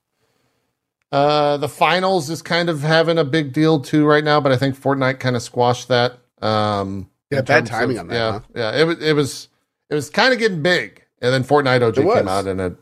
Uh, 1.12 1.58
the 1.58 1.70
finals 1.70 2.30
is 2.30 2.42
kind 2.44 2.70
of 2.70 2.82
having 2.82 3.18
a 3.18 3.24
big 3.24 3.52
deal 3.52 3.80
too 3.80 4.06
right 4.06 4.24
now, 4.24 4.40
but 4.40 4.52
I 4.52 4.58
think 4.58 4.80
Fortnite 4.80 5.20
kind 5.20 5.36
of 5.36 5.42
squashed 5.42 5.88
that. 5.88 6.20
Um, 6.42 7.10
Yeah, 7.32 7.42
bad 7.42 7.66
timing 7.66 7.98
of- 7.98 8.02
on 8.02 8.08
that, 8.08 8.16
Yeah, 8.16 8.32
huh? 8.32 8.40
yeah. 8.56 8.82
It 8.82 8.84
was 8.86 9.00
it 9.02 9.14
was 9.14 9.50
it 9.90 9.96
was 9.96 10.10
kind 10.10 10.34
of 10.34 10.40
getting 10.40 10.62
big, 10.62 11.04
and 11.22 11.34
then 11.34 11.44
Fortnite 11.44 11.82
OG 11.82 11.96
came 11.96 12.28
out 12.28 12.48
and 12.48 12.60
it 12.60 12.76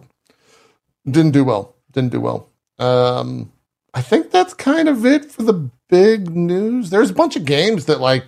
didn't 1.10 1.32
do 1.32 1.44
well. 1.44 1.76
Didn't 1.92 2.12
do 2.12 2.22
well. 2.22 2.50
Um, 2.80 3.52
I 3.94 4.02
think 4.02 4.32
that's 4.32 4.54
kind 4.54 4.88
of 4.90 5.06
it 5.06 5.32
for 5.32 5.44
the 5.44 5.70
big 5.90 6.30
news. 6.36 6.90
There's 6.90 7.10
a 7.10 7.14
bunch 7.14 7.36
of 7.36 7.46
games 7.46 7.86
that 7.86 8.00
like 8.02 8.26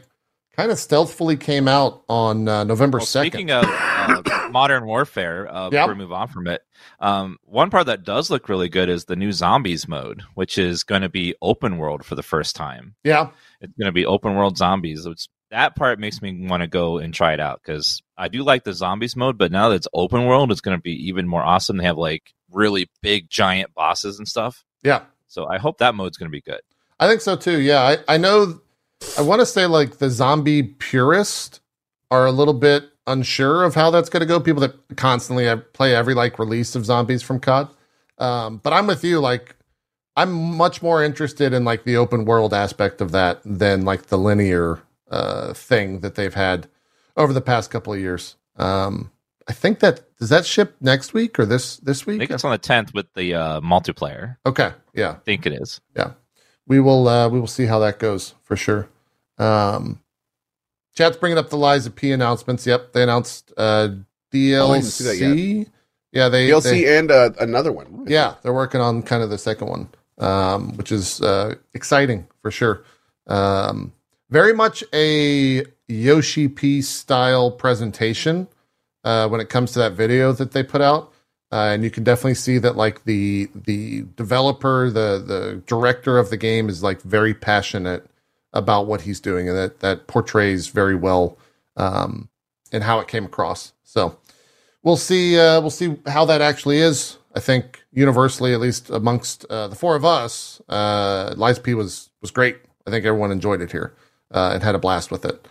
kind 0.56 0.72
of 0.72 0.80
stealthily 0.80 1.38
came 1.38 1.68
out 1.68 2.04
on 2.10 2.48
uh, 2.48 2.64
November 2.64 2.98
Well, 2.98 3.06
second. 3.06 3.32
speaking 3.32 3.52
of 3.52 3.64
uh, 3.66 4.50
modern 4.52 4.86
warfare, 4.86 5.48
uh, 5.54 5.66
Yep. 5.66 5.72
before 5.72 5.94
we 5.94 6.00
move 6.00 6.12
on 6.12 6.28
from 6.28 6.48
it, 6.48 6.62
um, 7.00 7.38
one 7.46 7.70
part 7.70 7.86
that 7.86 8.04
does 8.04 8.30
look 8.30 8.50
really 8.50 8.68
good 8.68 8.90
is 8.90 9.06
the 9.06 9.16
new 9.16 9.32
zombies 9.32 9.88
mode, 9.88 10.24
which 10.34 10.58
is 10.58 10.84
going 10.84 11.02
to 11.02 11.10
be 11.10 11.36
open 11.42 11.78
world 11.78 12.04
for 12.04 12.16
the 12.16 12.24
first 12.24 12.56
time. 12.58 12.96
yeah, 13.04 13.30
It's 13.62 13.72
going 13.78 13.86
to 13.88 13.92
be 13.94 14.06
open 14.06 14.36
world 14.36 14.58
zombies. 14.58 15.06
It's, 15.06 15.30
that 15.52 15.76
part 15.76 16.00
makes 16.00 16.22
me 16.22 16.48
want 16.48 16.62
to 16.62 16.68
go 16.68 16.98
and 16.98 17.14
try 17.14 17.34
it 17.34 17.40
out 17.40 17.62
because 17.64 18.02
I 18.18 18.28
do 18.28 18.44
like 18.44 18.64
the 18.64 18.74
zombies 18.74 19.16
mode, 19.16 19.38
but 19.38 19.52
now 19.52 19.70
that 19.70 19.76
it's 19.76 19.88
open 19.94 20.26
world, 20.26 20.52
it's 20.52 20.62
going 20.62 20.78
to 20.78 20.82
be 20.82 21.08
even 21.08 21.28
more 21.28 21.44
awesome. 21.44 21.78
They 21.78 21.86
have 21.86 21.98
like 21.98 22.34
really 22.52 22.90
big, 23.02 23.30
giant 23.30 23.74
bosses 23.74 24.18
and 24.18 24.28
stuff. 24.28 24.64
yeah. 24.84 25.02
So 25.28 25.46
I 25.46 25.60
hope 25.60 25.78
that 25.78 25.94
mode's 25.94 26.18
going 26.18 26.30
to 26.30 26.36
be 26.36 26.42
good. 26.42 26.62
I 27.00 27.08
think 27.08 27.22
so 27.22 27.36
too. 27.36 27.60
Yeah, 27.60 27.82
I, 27.82 28.16
I 28.16 28.18
know. 28.18 28.60
I 29.16 29.22
want 29.22 29.42
to 29.42 29.46
say 29.46 29.68
like 29.68 30.00
the 30.00 30.10
zombie 30.10 30.64
purist 30.64 31.62
are 32.10 32.26
a 32.26 32.32
little 32.32 32.56
bit 32.56 32.90
unsure 33.06 33.64
of 33.64 33.76
how 33.76 33.92
that's 33.92 34.10
going 34.10 34.22
to 34.22 34.26
go. 34.26 34.40
People 34.40 34.62
that 34.62 34.98
constantly 34.98 35.56
play 35.74 35.96
every 35.96 36.16
like 36.16 36.40
release 36.40 36.76
of 36.76 36.84
zombies 36.84 37.22
from 37.22 37.40
COD. 37.40 37.70
Um, 38.18 38.58
but 38.58 38.74
I'm 38.74 38.88
with 38.88 39.04
you. 39.04 39.20
Like, 39.20 39.56
I'm 40.16 40.32
much 40.32 40.82
more 40.82 41.04
interested 41.04 41.54
in 41.54 41.64
like 41.64 41.84
the 41.84 41.96
open 41.96 42.26
world 42.26 42.54
aspect 42.54 43.00
of 43.00 43.12
that 43.12 43.42
than 43.46 43.86
like 43.86 44.08
the 44.08 44.18
linear 44.18 44.82
uh, 45.10 45.54
thing 45.54 46.00
that 46.02 46.16
they've 46.16 46.34
had 46.34 46.68
over 47.18 47.34
the 47.34 47.42
past 47.42 47.72
couple 47.72 47.94
of 47.94 48.00
years. 48.00 48.36
Um, 48.58 49.12
I 49.48 49.54
think 49.54 49.80
that 49.80 50.02
does 50.18 50.30
that 50.30 50.46
ship 50.46 50.76
next 50.80 51.14
week 51.14 51.40
or 51.40 51.46
this 51.46 51.78
this 51.78 52.06
week? 52.06 52.18
I 52.18 52.20
think 52.20 52.32
it's 52.32 52.44
on 52.44 52.52
the 52.52 52.60
10th 52.60 52.94
with 52.94 53.12
the 53.16 53.34
uh, 53.34 53.62
multiplayer. 53.62 54.38
Okay, 54.46 54.72
yeah. 54.94 55.12
I 55.12 55.16
think 55.26 55.46
it 55.46 55.54
is. 55.54 55.82
Yeah, 55.96 56.12
we 56.68 56.80
will 56.80 57.08
uh, 57.08 57.28
we 57.30 57.40
will 57.40 57.48
see 57.48 57.66
how 57.66 57.80
that 57.80 57.98
goes 58.00 58.36
for 58.44 58.56
sure. 58.56 58.90
Um, 59.40 60.02
chat's 60.96 61.18
bringing 61.18 61.38
up 61.38 61.50
the 61.50 61.58
Lies 61.58 61.86
of 61.86 61.96
P 61.96 62.12
announcements. 62.12 62.68
Yep, 62.68 62.94
they 62.94 63.02
announced 63.04 63.52
uh, 63.58 63.90
DLC. 64.32 64.70
I 64.70 64.74
didn't 64.74 64.84
see 64.92 65.64
that 65.64 65.68
Yeah, 66.12 66.30
they 66.30 66.50
DLC 66.50 66.64
they- 66.64 66.98
and 67.00 67.10
uh, 67.12 67.32
another 67.40 67.72
one. 67.72 68.06
yeah, 68.08 68.36
they're 68.44 68.54
working 68.54 68.82
on 68.82 69.02
kind 69.02 69.24
of 69.24 69.30
the 69.30 69.38
second 69.38 69.68
one, 69.68 69.90
um, 70.20 70.76
which 70.78 70.92
is 70.92 71.22
uh, 71.22 71.56
exciting 71.74 72.28
for 72.42 72.52
sure. 72.52 72.84
Um, 73.28 73.94
very 74.30 74.54
much 74.54 74.84
a 74.94 75.64
Yoshi 75.88 76.48
P 76.48 76.82
style 76.82 77.52
presentation 77.52 78.48
uh, 79.04 79.28
when 79.28 79.42
it 79.42 79.50
comes 79.50 79.72
to 79.74 79.80
that 79.80 79.94
video 79.94 80.32
that 80.34 80.52
they 80.52 80.64
put 80.64 80.82
out, 80.82 81.12
uh, 81.52 81.72
and 81.74 81.84
you 81.84 81.90
can 81.90 82.04
definitely 82.04 82.36
see 82.36 82.58
that 82.60 82.76
like 82.76 83.04
the 83.06 83.50
the 83.56 84.04
developer, 84.16 84.90
the 84.90 85.24
the 85.26 85.64
director 85.66 86.18
of 86.18 86.30
the 86.30 86.38
game 86.38 86.70
is 86.70 86.84
like 86.84 87.02
very 87.02 87.34
passionate 87.34 88.06
about 88.54 88.88
what 88.88 89.02
he's 89.02 89.20
doing, 89.20 89.50
and 89.50 89.58
that 89.58 89.80
that 89.80 90.08
portrays 90.08 90.68
very 90.68 90.96
well 90.96 91.38
um, 91.76 92.30
and 92.72 92.84
how 92.84 93.00
it 93.00 93.08
came 93.08 93.26
across. 93.26 93.74
So 93.84 94.18
we'll 94.84 94.98
see. 94.98 95.40
Uh, 95.40 95.60
we'll 95.62 95.72
see 95.72 95.98
how 96.06 96.26
that 96.26 96.42
actually 96.42 96.78
is. 96.78 97.18
I 97.36 97.40
think 97.40 97.84
universally, 97.92 98.54
at 98.54 98.60
least 98.60 98.90
amongst 98.90 99.46
uh, 99.46 99.68
the 99.68 99.76
four 99.76 99.96
of 99.96 100.04
us, 100.04 100.62
uh, 100.68 101.34
Lies 101.36 101.58
of 101.58 101.64
P 101.64 101.74
was 101.74 102.12
was 102.22 102.30
great. 102.30 102.58
I 102.86 102.92
think 102.92 103.06
everyone 103.06 103.32
enjoyed 103.32 103.62
it 103.62 103.72
here 103.72 103.96
uh, 104.32 104.52
and 104.54 104.64
had 104.64 104.76
a 104.76 104.80
blast 104.80 105.12
with 105.12 105.26
it. 105.26 105.48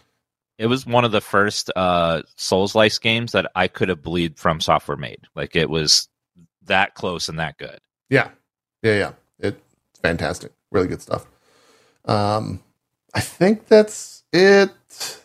It 0.59 0.67
was 0.67 0.87
one 0.87 1.05
of 1.05 1.13
the 1.13 1.21
first 1.21 1.71
uh, 1.77 2.23
Souls 2.37 2.75
like 2.75 3.01
games 3.01 3.33
that 3.33 3.51
I 3.55 3.69
could 3.69 3.89
have 3.89 4.03
believed 4.03 4.39
FromSoftware 4.39 4.99
made. 4.99 5.21
Like 5.35 5.55
it 5.55 5.71
was 5.71 6.09
that 6.65 6.95
close 6.95 7.29
and 7.29 7.39
that 7.39 7.59
good. 7.59 7.79
Yeah, 8.11 8.31
yeah, 8.83 8.99
yeah. 8.99 9.13
It, 9.39 9.63
it's 9.91 10.01
fantastic. 10.01 10.53
Really 10.71 10.89
good 10.89 11.03
stuff. 11.03 11.27
Um, 12.05 12.61
I 13.15 13.21
think 13.21 13.69
that's 13.69 14.25
it. 14.33 14.71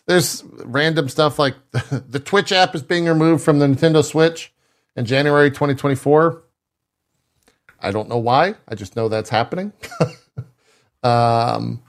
There's 0.06 0.44
random 0.64 1.08
stuff 1.08 1.38
like 1.38 1.56
the, 1.72 2.04
the 2.08 2.20
Twitch 2.20 2.52
app 2.52 2.74
is 2.74 2.82
being 2.82 3.06
removed 3.06 3.42
from 3.42 3.58
the 3.58 3.66
Nintendo 3.66 4.04
Switch 4.04 4.52
in 4.96 5.04
January 5.04 5.50
2024. 5.50 6.42
I 7.80 7.90
don't 7.90 8.08
know 8.08 8.18
why. 8.18 8.54
I 8.68 8.74
just 8.74 8.96
know 8.96 9.08
that's 9.08 9.30
happening. 9.30 9.72
um, 11.02 11.82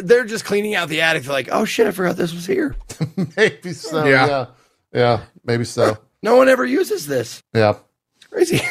They're 0.00 0.24
just 0.24 0.44
cleaning 0.44 0.74
out 0.74 0.88
the 0.88 1.02
attic. 1.02 1.24
They're 1.24 1.32
like, 1.32 1.48
oh 1.52 1.64
shit, 1.64 1.86
I 1.86 1.90
forgot 1.90 2.16
this 2.16 2.32
was 2.32 2.46
here. 2.46 2.74
maybe 3.36 3.72
so. 3.72 4.04
Yeah. 4.04 4.26
Yeah. 4.26 4.46
yeah. 4.92 5.20
maybe 5.44 5.64
so. 5.64 5.96
No 6.20 6.34
one 6.36 6.48
ever 6.48 6.66
uses 6.66 7.06
this. 7.06 7.40
Yeah. 7.54 7.74
It's 8.16 8.26
crazy. 8.26 8.60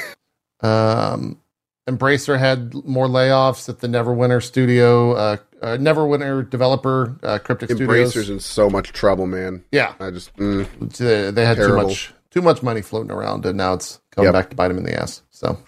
Um, 0.59 1.39
Embracer 1.87 2.37
had 2.39 2.73
more 2.83 3.05
layoffs 3.07 3.69
at 3.69 3.79
the 3.79 3.87
Neverwinter 3.87 4.41
studio, 4.43 5.13
uh, 5.13 5.37
uh, 5.61 5.77
Neverwinter 5.77 6.49
developer, 6.49 7.15
uh, 7.21 7.37
Cryptic 7.37 7.69
Embracer's 7.69 8.09
Studios. 8.09 8.29
in 8.31 8.39
so 8.39 8.67
much 8.67 8.91
trouble, 8.91 9.27
man. 9.27 9.63
Yeah, 9.71 9.93
I 9.99 10.09
just 10.09 10.35
mm, 10.37 10.67
they, 10.97 11.29
they 11.29 11.45
had 11.45 11.57
Terrible. 11.57 11.81
too 11.83 11.87
much 11.89 12.13
too 12.31 12.41
much 12.41 12.63
money 12.63 12.81
floating 12.81 13.11
around, 13.11 13.45
and 13.45 13.55
now 13.55 13.73
it's 13.75 14.01
coming 14.11 14.25
Yep. 14.29 14.33
back 14.33 14.49
to 14.49 14.55
bite 14.55 14.69
them 14.69 14.77
in 14.79 14.83
the 14.83 14.99
ass. 14.99 15.21
So, 15.29 15.59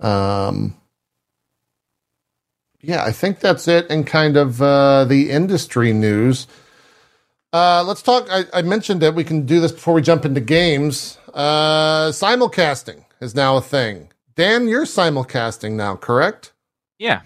um, 0.00 0.76
yeah, 2.80 3.04
I 3.04 3.12
think 3.12 3.40
that's 3.40 3.68
it. 3.68 3.86
And 3.90 4.06
kind 4.06 4.36
of 4.36 4.62
uh, 4.62 5.04
the 5.04 5.30
industry 5.30 5.92
news. 5.92 6.46
Uh, 7.52 7.82
let's 7.84 8.02
talk. 8.02 8.26
I, 8.30 8.44
I 8.52 8.62
mentioned 8.62 9.02
it. 9.02 9.14
We 9.14 9.24
can 9.24 9.46
do 9.46 9.60
this 9.60 9.72
before 9.72 9.94
we 9.94 10.02
jump 10.02 10.24
into 10.24 10.40
games. 10.40 11.18
Uh, 11.32 12.08
simulcasting 12.08 13.04
is 13.20 13.34
now 13.34 13.56
a 13.56 13.60
thing. 13.60 14.10
Dan, 14.34 14.68
you're 14.68 14.84
simulcasting 14.84 15.72
now, 15.72 15.96
correct? 15.96 16.52
Yeah. 16.98 17.22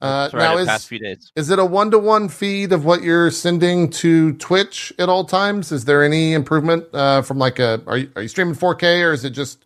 Uh, 0.00 0.28
Tried 0.28 0.42
now 0.42 0.58
is 0.58 0.66
past 0.66 0.88
few 0.88 0.98
days. 0.98 1.32
is 1.36 1.48
it 1.48 1.58
a 1.58 1.64
one 1.64 1.90
to 1.90 1.98
one 1.98 2.28
feed 2.28 2.72
of 2.72 2.84
what 2.84 3.02
you're 3.02 3.30
sending 3.30 3.88
to 3.88 4.34
Twitch 4.34 4.92
at 4.98 5.08
all 5.08 5.24
times? 5.24 5.72
Is 5.72 5.86
there 5.86 6.04
any 6.04 6.34
improvement 6.34 6.84
uh, 6.92 7.22
from 7.22 7.38
like 7.38 7.58
a 7.58 7.82
are 7.86 7.98
you, 7.98 8.10
are 8.14 8.22
you 8.22 8.28
streaming 8.28 8.54
4K 8.54 9.02
or 9.04 9.12
is 9.12 9.24
it 9.24 9.30
just 9.30 9.64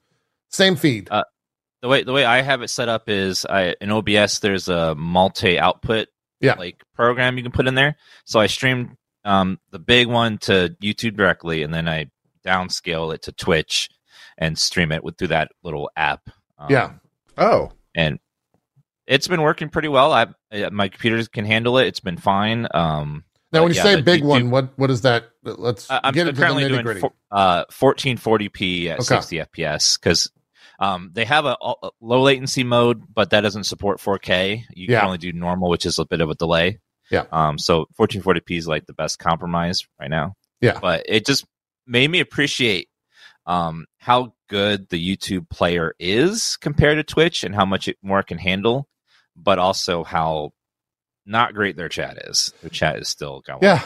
same 0.49 0.76
feed? 0.76 1.09
Uh, 1.11 1.24
The 1.83 1.89
way 1.89 2.03
the 2.03 2.12
way 2.12 2.24
I 2.24 2.43
have 2.43 2.62
it 2.62 2.68
set 2.68 2.89
up 2.89 3.09
is 3.09 3.47
I 3.47 3.74
in 3.81 3.91
OBS 3.91 4.41
there's 4.41 4.68
a 4.68 4.95
multi 4.95 5.59
output 5.59 6.09
Yeah. 6.41 6.55
like 6.59 6.83
program 6.95 7.37
you 7.39 7.43
can 7.43 7.53
put 7.53 7.66
in 7.66 7.74
there. 7.74 7.97
So 8.24 8.39
I 8.41 8.47
stream 8.47 8.97
um, 9.24 9.59
the 9.70 9.78
big 9.78 10.07
one 10.07 10.39
to 10.39 10.74
YouTube 10.83 11.16
directly, 11.16 11.62
and 11.62 11.72
then 11.72 11.89
I 11.89 12.11
downscale 12.45 13.14
it 13.14 13.22
to 13.22 13.33
Twitch 13.33 13.89
and 14.39 14.59
stream 14.59 14.93
it 14.93 15.03
with 15.05 15.16
through 15.18 15.28
that 15.28 15.51
little 15.62 15.91
app. 15.97 16.28
Um, 16.59 16.68
Yeah. 16.70 16.93
oh 17.39 17.72
and 17.95 18.18
it's 19.07 19.26
been 19.26 19.43
working 19.43 19.68
pretty 19.70 19.89
well. 19.89 20.12
I 20.12 20.26
uh, 20.53 20.70
my 20.70 20.89
computers 20.89 21.28
can 21.28 21.45
handle 21.45 21.78
it. 21.78 21.87
It's 21.87 22.01
been 22.01 22.16
fine. 22.18 22.68
Um, 22.72 23.24
now, 23.53 23.62
when 23.64 23.72
you 23.72 23.76
yeah, 23.78 23.83
say 23.83 24.01
big 24.03 24.22
YouTube- 24.22 24.26
one, 24.26 24.51
what 24.51 24.78
what 24.78 24.91
is 24.91 25.01
that? 25.01 25.31
Let's 25.43 25.89
I'm 25.91 26.12
get 26.14 26.28
into 26.28 26.41
currently 26.41 26.68
doing 26.68 27.03
uh, 27.33 27.64
1440p 27.72 28.87
at 28.89 28.97
Okay. 29.01 29.03
60 29.05 29.37
FPS 29.39 29.99
because 29.99 30.31
um, 30.81 31.11
they 31.12 31.24
have 31.26 31.45
a, 31.45 31.57
a 31.62 31.91
low 32.01 32.22
latency 32.22 32.64
mode, 32.64 33.03
but 33.12 33.31
that 33.31 33.43
doesn't 33.43 33.64
support 33.64 33.99
4K. 34.01 34.64
You 34.74 34.87
Yeah. 34.89 35.01
can 35.01 35.07
only 35.07 35.18
do 35.18 35.33
normal, 35.33 35.68
which 35.68 35.85
is 35.87 35.99
a 35.99 36.07
bit 36.07 36.20
of 36.20 36.31
a 36.31 36.35
delay. 36.35 36.78
Yeah. 37.11 37.24
Um. 37.33 37.59
So 37.59 37.87
1440p 37.99 38.57
is 38.59 38.66
like 38.66 38.87
the 38.87 38.95
best 38.95 39.18
compromise 39.18 39.87
right 40.01 40.11
now. 40.11 40.35
Yeah. 40.61 40.78
But 40.81 41.05
it 41.09 41.26
just 41.26 41.45
made 41.87 42.11
me 42.11 42.20
appreciate 42.20 42.89
um 43.47 43.87
how 43.99 44.33
good 44.49 44.89
the 44.91 45.16
YouTube 45.16 45.49
player 45.51 45.95
is 45.99 46.57
compared 46.59 46.99
to 46.99 47.03
Twitch 47.05 47.43
and 47.45 47.55
how 47.55 47.64
much 47.64 47.89
it 47.89 47.97
more 48.03 48.20
it 48.20 48.26
can 48.26 48.39
handle, 48.39 48.89
but 49.37 49.59
also 49.59 50.05
how 50.05 50.51
not 51.26 51.55
great 51.55 51.76
their 51.76 51.89
chat 51.89 52.18
is. 52.28 52.53
Their 52.61 52.70
chat 52.70 52.99
is 52.99 53.09
still 53.09 53.41
going. 53.47 53.59
Yeah, 53.62 53.83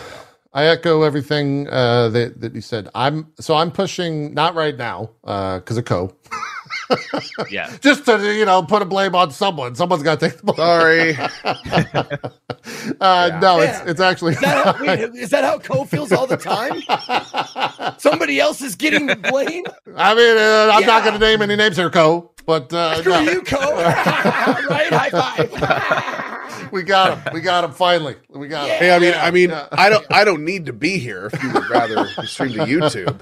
I 0.52 0.64
echo 0.66 1.02
everything 1.02 1.68
uh, 1.68 2.08
that 2.10 2.40
that 2.40 2.54
you 2.54 2.60
said. 2.60 2.88
I'm 2.94 3.32
so 3.40 3.54
I'm 3.56 3.70
pushing 3.70 4.34
not 4.34 4.54
right 4.54 4.76
now 4.76 5.10
because 5.22 5.76
of 5.78 5.84
Cohh. 5.84 6.14
Yeah. 7.50 7.74
Just 7.80 8.04
to 8.06 8.34
you 8.34 8.44
know 8.44 8.62
put 8.62 8.82
a 8.82 8.84
blame 8.84 9.14
on 9.14 9.30
someone. 9.30 9.74
Someone's 9.74 10.02
got 10.02 10.20
to 10.20 10.28
take 10.28 10.38
the 10.40 10.52
blame. 10.52 10.56
sorry. 10.56 11.16
uh, 13.00 13.38
No, 13.40 13.60
it's 13.60 13.78
Yeah. 13.78 13.84
it's 13.90 14.00
actually. 14.00 14.32
Is 14.34 14.40
that, 14.40 14.76
how, 14.76 14.84
wait, 14.84 15.00
is 15.14 15.30
that 15.30 15.44
how 15.44 15.58
Cohh 15.58 15.86
feels 15.88 16.12
all 16.12 16.26
the 16.26 16.36
time? 16.36 16.82
Somebody 17.98 18.40
else 18.40 18.60
is 18.62 18.74
getting 18.76 19.06
the 19.06 19.16
blame? 19.16 19.64
I 19.96 20.14
mean, 20.14 20.36
uh, 20.36 20.70
I'm 20.74 20.86
not 20.86 21.02
going 21.04 21.14
to 21.14 21.20
name 21.20 21.42
any 21.42 21.56
names 21.56 21.76
here, 21.76 21.90
Cohh. 21.90 22.28
But 22.46 22.70
uh, 22.74 22.96
Screw 22.98 23.12
no. 23.12 23.20
you, 23.20 23.40
Cole. 23.42 23.72
right? 23.72 24.92
High 24.92 25.08
five. 25.10 26.72
we 26.72 26.82
got 26.82 27.16
him. 27.16 27.32
We 27.32 27.40
got 27.40 27.64
him 27.64 27.72
finally. 27.72 28.16
We 28.28 28.48
got 28.48 28.68
him. 28.68 28.76
Hey, 28.76 28.94
I 28.94 28.98
mean, 28.98 29.14
I 29.14 29.30
mean, 29.30 29.48
yeah. 29.48 29.66
I 29.72 29.88
don't, 29.88 30.04
I 30.10 30.24
don't 30.24 30.44
need 30.44 30.66
to 30.66 30.74
be 30.74 30.98
here 30.98 31.30
if 31.32 31.42
you 31.42 31.52
would 31.54 31.70
rather 31.70 32.06
stream 32.26 32.52
to 32.52 32.58
YouTube. 32.66 33.18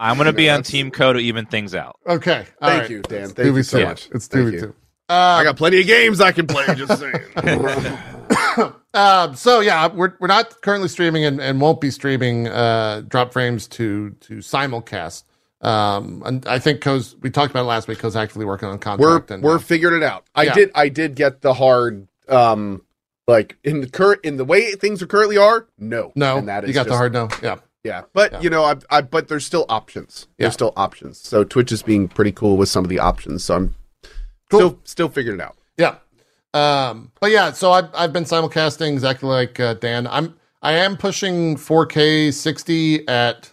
I'm 0.00 0.16
gonna 0.16 0.32
be 0.32 0.46
No, 0.46 0.54
on 0.54 0.58
that's- 0.60 0.70
Team 0.70 0.90
Cohh 0.90 1.12
to 1.12 1.18
even 1.20 1.46
things 1.46 1.74
out. 1.74 1.96
Okay. 2.06 2.46
all 2.60 2.68
Thank 2.68 2.80
right. 2.82 2.90
you, 2.90 3.02
Dan. 3.02 3.22
It's 3.24 3.32
Thank 3.32 3.46
you 3.46 3.52
2v2. 3.52 3.64
so 3.64 3.84
much. 3.84 4.08
It's 4.12 4.26
Thank 4.26 4.46
2v2. 4.54 4.68
Uh, 5.08 5.12
I 5.12 5.44
got 5.44 5.56
plenty 5.56 5.80
of 5.80 5.86
games 5.86 6.20
I 6.20 6.32
can 6.32 6.46
play. 6.46 6.66
Just 6.74 6.98
saying. 6.98 7.22
Um, 8.92 9.36
so 9.36 9.60
yeah, 9.60 9.86
we're 9.86 10.14
we're 10.18 10.26
not 10.26 10.60
currently 10.62 10.88
streaming 10.88 11.24
and, 11.24 11.40
and 11.40 11.60
won't 11.60 11.80
be 11.80 11.92
streaming 11.92 12.48
uh, 12.48 13.02
Dropped 13.06 13.32
Frames 13.32 13.68
to 13.68 14.10
to 14.22 14.38
simulcast. 14.38 15.22
Um, 15.60 16.22
and 16.26 16.44
I 16.48 16.58
think 16.58 16.80
Cohh's 16.80 17.14
we 17.20 17.30
talked 17.30 17.50
about 17.52 17.60
it 17.62 17.66
last 17.68 17.86
week. 17.86 17.98
Cohh's 17.98 18.16
actively 18.16 18.44
working 18.46 18.68
on 18.68 18.78
content. 18.80 19.00
we're 19.00 19.34
and 19.34 19.42
we're 19.44 19.58
figuring 19.60 20.02
it 20.02 20.02
out. 20.02 20.24
I 20.34 20.42
Yeah. 20.44 20.54
did 20.54 20.70
I 20.74 20.88
did 20.88 21.14
get 21.14 21.40
the 21.40 21.54
hard 21.54 22.08
um 22.28 22.82
like 23.28 23.56
in 23.62 23.80
the 23.80 23.88
current 23.88 24.22
in 24.24 24.36
the 24.38 24.44
way 24.44 24.72
things 24.72 25.02
are 25.02 25.06
currently 25.06 25.36
are 25.36 25.68
no 25.78 26.10
no, 26.16 26.38
and 26.38 26.48
that 26.48 26.64
is 26.64 26.68
you 26.68 26.74
got 26.74 26.88
the 26.88 26.96
hard 26.96 27.12
no. 27.12 27.28
Yeah, 27.42 27.56
yeah 27.84 28.02
but 28.12 28.32
Yeah. 28.32 28.40
you 28.40 28.50
know 28.50 28.64
I, 28.64 28.76
I 28.90 29.00
but 29.00 29.28
there's 29.28 29.44
still 29.46 29.66
options 29.68 30.26
Yeah. 30.38 30.44
there's 30.44 30.54
still 30.54 30.72
options 30.76 31.18
so 31.18 31.44
Twitch 31.44 31.72
is 31.72 31.82
being 31.82 32.08
pretty 32.08 32.32
cool 32.32 32.56
with 32.56 32.68
some 32.68 32.84
of 32.84 32.90
the 32.90 32.98
options 32.98 33.44
so 33.44 33.56
I'm 33.56 33.74
Cool. 34.50 34.60
still 34.60 34.80
still 34.84 35.08
figuring 35.08 35.40
it 35.40 35.44
out 35.44 35.56
yeah. 35.78 35.96
Um, 36.52 37.12
but 37.20 37.30
yeah, 37.30 37.52
so 37.52 37.70
I've 37.70 37.88
I've 37.94 38.12
been 38.12 38.24
simulcasting 38.24 38.92
exactly 38.92 39.28
like 39.28 39.60
uh, 39.60 39.74
Dan. 39.74 40.08
I'm 40.08 40.34
I 40.60 40.72
am 40.72 40.96
pushing 40.96 41.54
4K 41.56 42.34
60 42.34 43.06
at 43.08 43.52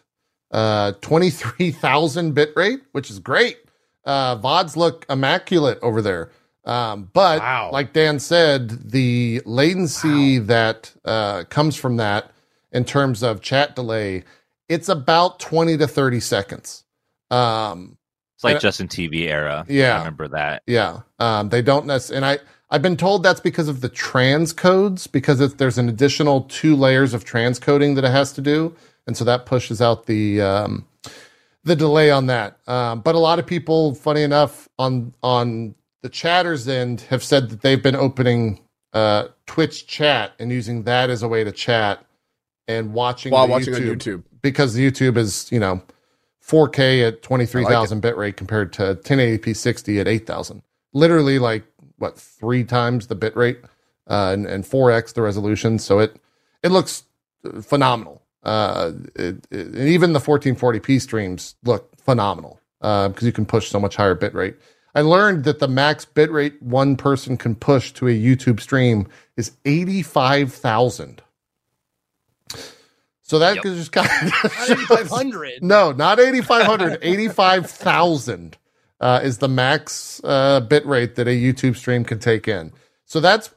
uh 0.49 0.93
23,000 1.01 2.33
bit 2.33 2.49
rate, 2.55 2.81
which 2.93 3.11
is 3.11 3.19
great. 3.19 3.57
Uh, 4.03 4.35
VODs 4.37 4.75
look 4.75 5.05
immaculate 5.09 5.77
over 5.83 6.01
there. 6.01 6.31
Um, 6.65 7.09
but 7.13 7.39
Wow. 7.39 7.69
like 7.71 7.93
Dan 7.93 8.17
said, 8.19 8.91
the 8.91 9.41
latency 9.45 10.39
that 10.39 10.91
uh, 11.05 11.43
comes 11.49 11.75
from 11.75 11.97
that 11.97 12.31
in 12.71 12.85
terms 12.85 13.23
of 13.23 13.41
chat 13.41 13.75
delay, 13.75 14.23
it's 14.69 14.89
about 14.89 15.39
20 15.39 15.77
to 15.77 15.87
30 15.87 16.19
seconds. 16.19 16.83
Um, 17.31 17.97
It's 18.35 18.43
like 18.43 18.59
Justin 18.59 18.87
TV 18.87 19.21
era. 19.29 19.65
yeah. 19.67 19.95
I 19.95 19.99
remember 19.99 20.27
that. 20.29 20.63
yeah. 20.67 21.01
Um, 21.19 21.49
they 21.49 21.61
don't 21.61 21.85
necessarily, 21.85 22.17
and 22.29 22.39
I, 22.41 22.43
I've 22.69 22.81
been 22.81 22.97
told 22.97 23.23
that's 23.23 23.39
because 23.39 23.67
of 23.69 23.81
the 23.81 23.89
transcodes, 23.89 25.09
because 25.11 25.39
it's, 25.39 25.53
there's 25.55 25.77
an 25.77 25.87
additional 25.89 26.41
two 26.41 26.75
layers 26.75 27.13
of 27.13 27.23
transcoding 27.25 27.95
that 27.95 28.03
it 28.03 28.11
has 28.11 28.33
to 28.33 28.41
do. 28.41 28.75
And 29.07 29.15
so 29.15 29.23
that 29.23 29.45
pushes 29.45 29.81
out 29.81 30.05
the, 30.05 30.41
um, 30.41 30.85
the 31.63 31.75
delay 31.77 32.11
on 32.11 32.27
that. 32.27 32.59
Um, 32.67 32.99
but 33.01 33.15
a 33.15 33.19
lot 33.19 33.39
of 33.39 33.45
people, 33.47 33.95
funny 33.95 34.21
enough, 34.23 34.67
on, 34.77 35.13
on 35.23 35.75
the 36.03 36.09
chatters 36.09 36.67
end 36.67 37.01
have 37.09 37.23
said 37.23 37.49
that 37.49 37.61
they've 37.61 37.81
been 37.81 37.95
opening, 37.95 38.59
uh, 38.93 39.27
Twitch 39.45 39.87
chat 39.87 40.33
and 40.39 40.51
using 40.51 40.83
that 40.83 41.09
as 41.09 41.23
a 41.23 41.27
way 41.27 41.43
to 41.43 41.51
chat 41.51 42.03
and 42.67 42.93
watching 42.93 43.31
while 43.31 43.47
the 43.47 43.51
watching 43.53 43.73
on 43.75 43.81
YouTube 43.81 44.23
because 44.41 44.75
YouTube 44.77 45.17
is, 45.17 45.51
you 45.51 45.59
know, 45.59 45.81
4K 46.45 47.07
at 47.07 47.21
23,000 47.21 47.99
bit 48.01 48.15
rate 48.17 48.37
compared 48.37 48.71
to 48.73 48.95
1080p 48.95 49.55
60 49.55 49.99
at 49.99 50.07
8,000. 50.07 50.61
Literally 50.93 51.39
like 51.39 51.63
what, 51.97 52.17
three 52.17 52.63
times 52.63 53.07
the 53.07 53.15
bit 53.15 53.35
rate 53.35 53.59
uh, 54.09 54.31
and, 54.33 54.45
and 54.45 54.63
4x 54.63 55.13
the 55.13 55.21
resolution. 55.21 55.79
So 55.79 55.99
it, 55.99 56.15
it 56.63 56.69
looks 56.71 57.03
phenomenal. 57.61 58.21
Uh, 58.43 58.93
it, 59.15 59.45
it- 59.51 59.67
and 59.67 59.89
even 59.89 60.13
the 60.13 60.19
1440p 60.19 61.01
streams 61.01 61.55
look 61.63 61.95
phenomenal 61.99 62.59
because 62.79 63.23
you 63.23 63.31
can 63.33 63.45
push 63.45 63.69
so 63.69 63.79
much 63.79 63.95
higher 63.95 64.15
bit 64.15 64.33
rate. 64.33 64.55
I 64.95 65.01
learned 65.01 65.43
that 65.43 65.59
the 65.59 65.67
max 65.67 66.05
bit 66.05 66.31
rate 66.31 66.61
one 66.61 66.95
person 66.95 67.35
can 67.37 67.55
push 67.55 67.91
to 67.93 68.07
a 68.07 68.11
YouTube 68.11 68.59
stream 68.61 69.07
is 69.35 69.51
85,000. 69.65 71.21
So 73.27 73.39
that 73.39 73.55
Yep. 73.55 73.63
just 73.65 73.91
kind 73.91 74.07
of 74.09 74.31
Five 74.87 75.09
hundred. 75.09 75.61
no, 75.61 75.91
not 75.91 76.19
8,500, 76.19 76.99
85,000 77.01 78.57
uh, 79.01 79.19
is 79.21 79.37
the 79.39 79.49
max 79.49 80.21
uh, 80.23 80.61
bit 80.61 80.85
rate 80.85 81.15
that 81.15 81.27
a 81.27 81.31
YouTube 81.31 81.75
stream 81.75 82.03
can 82.05 82.19
take 82.19 82.47
in. 82.47 82.71
So 83.05 83.19
that's 83.19 83.51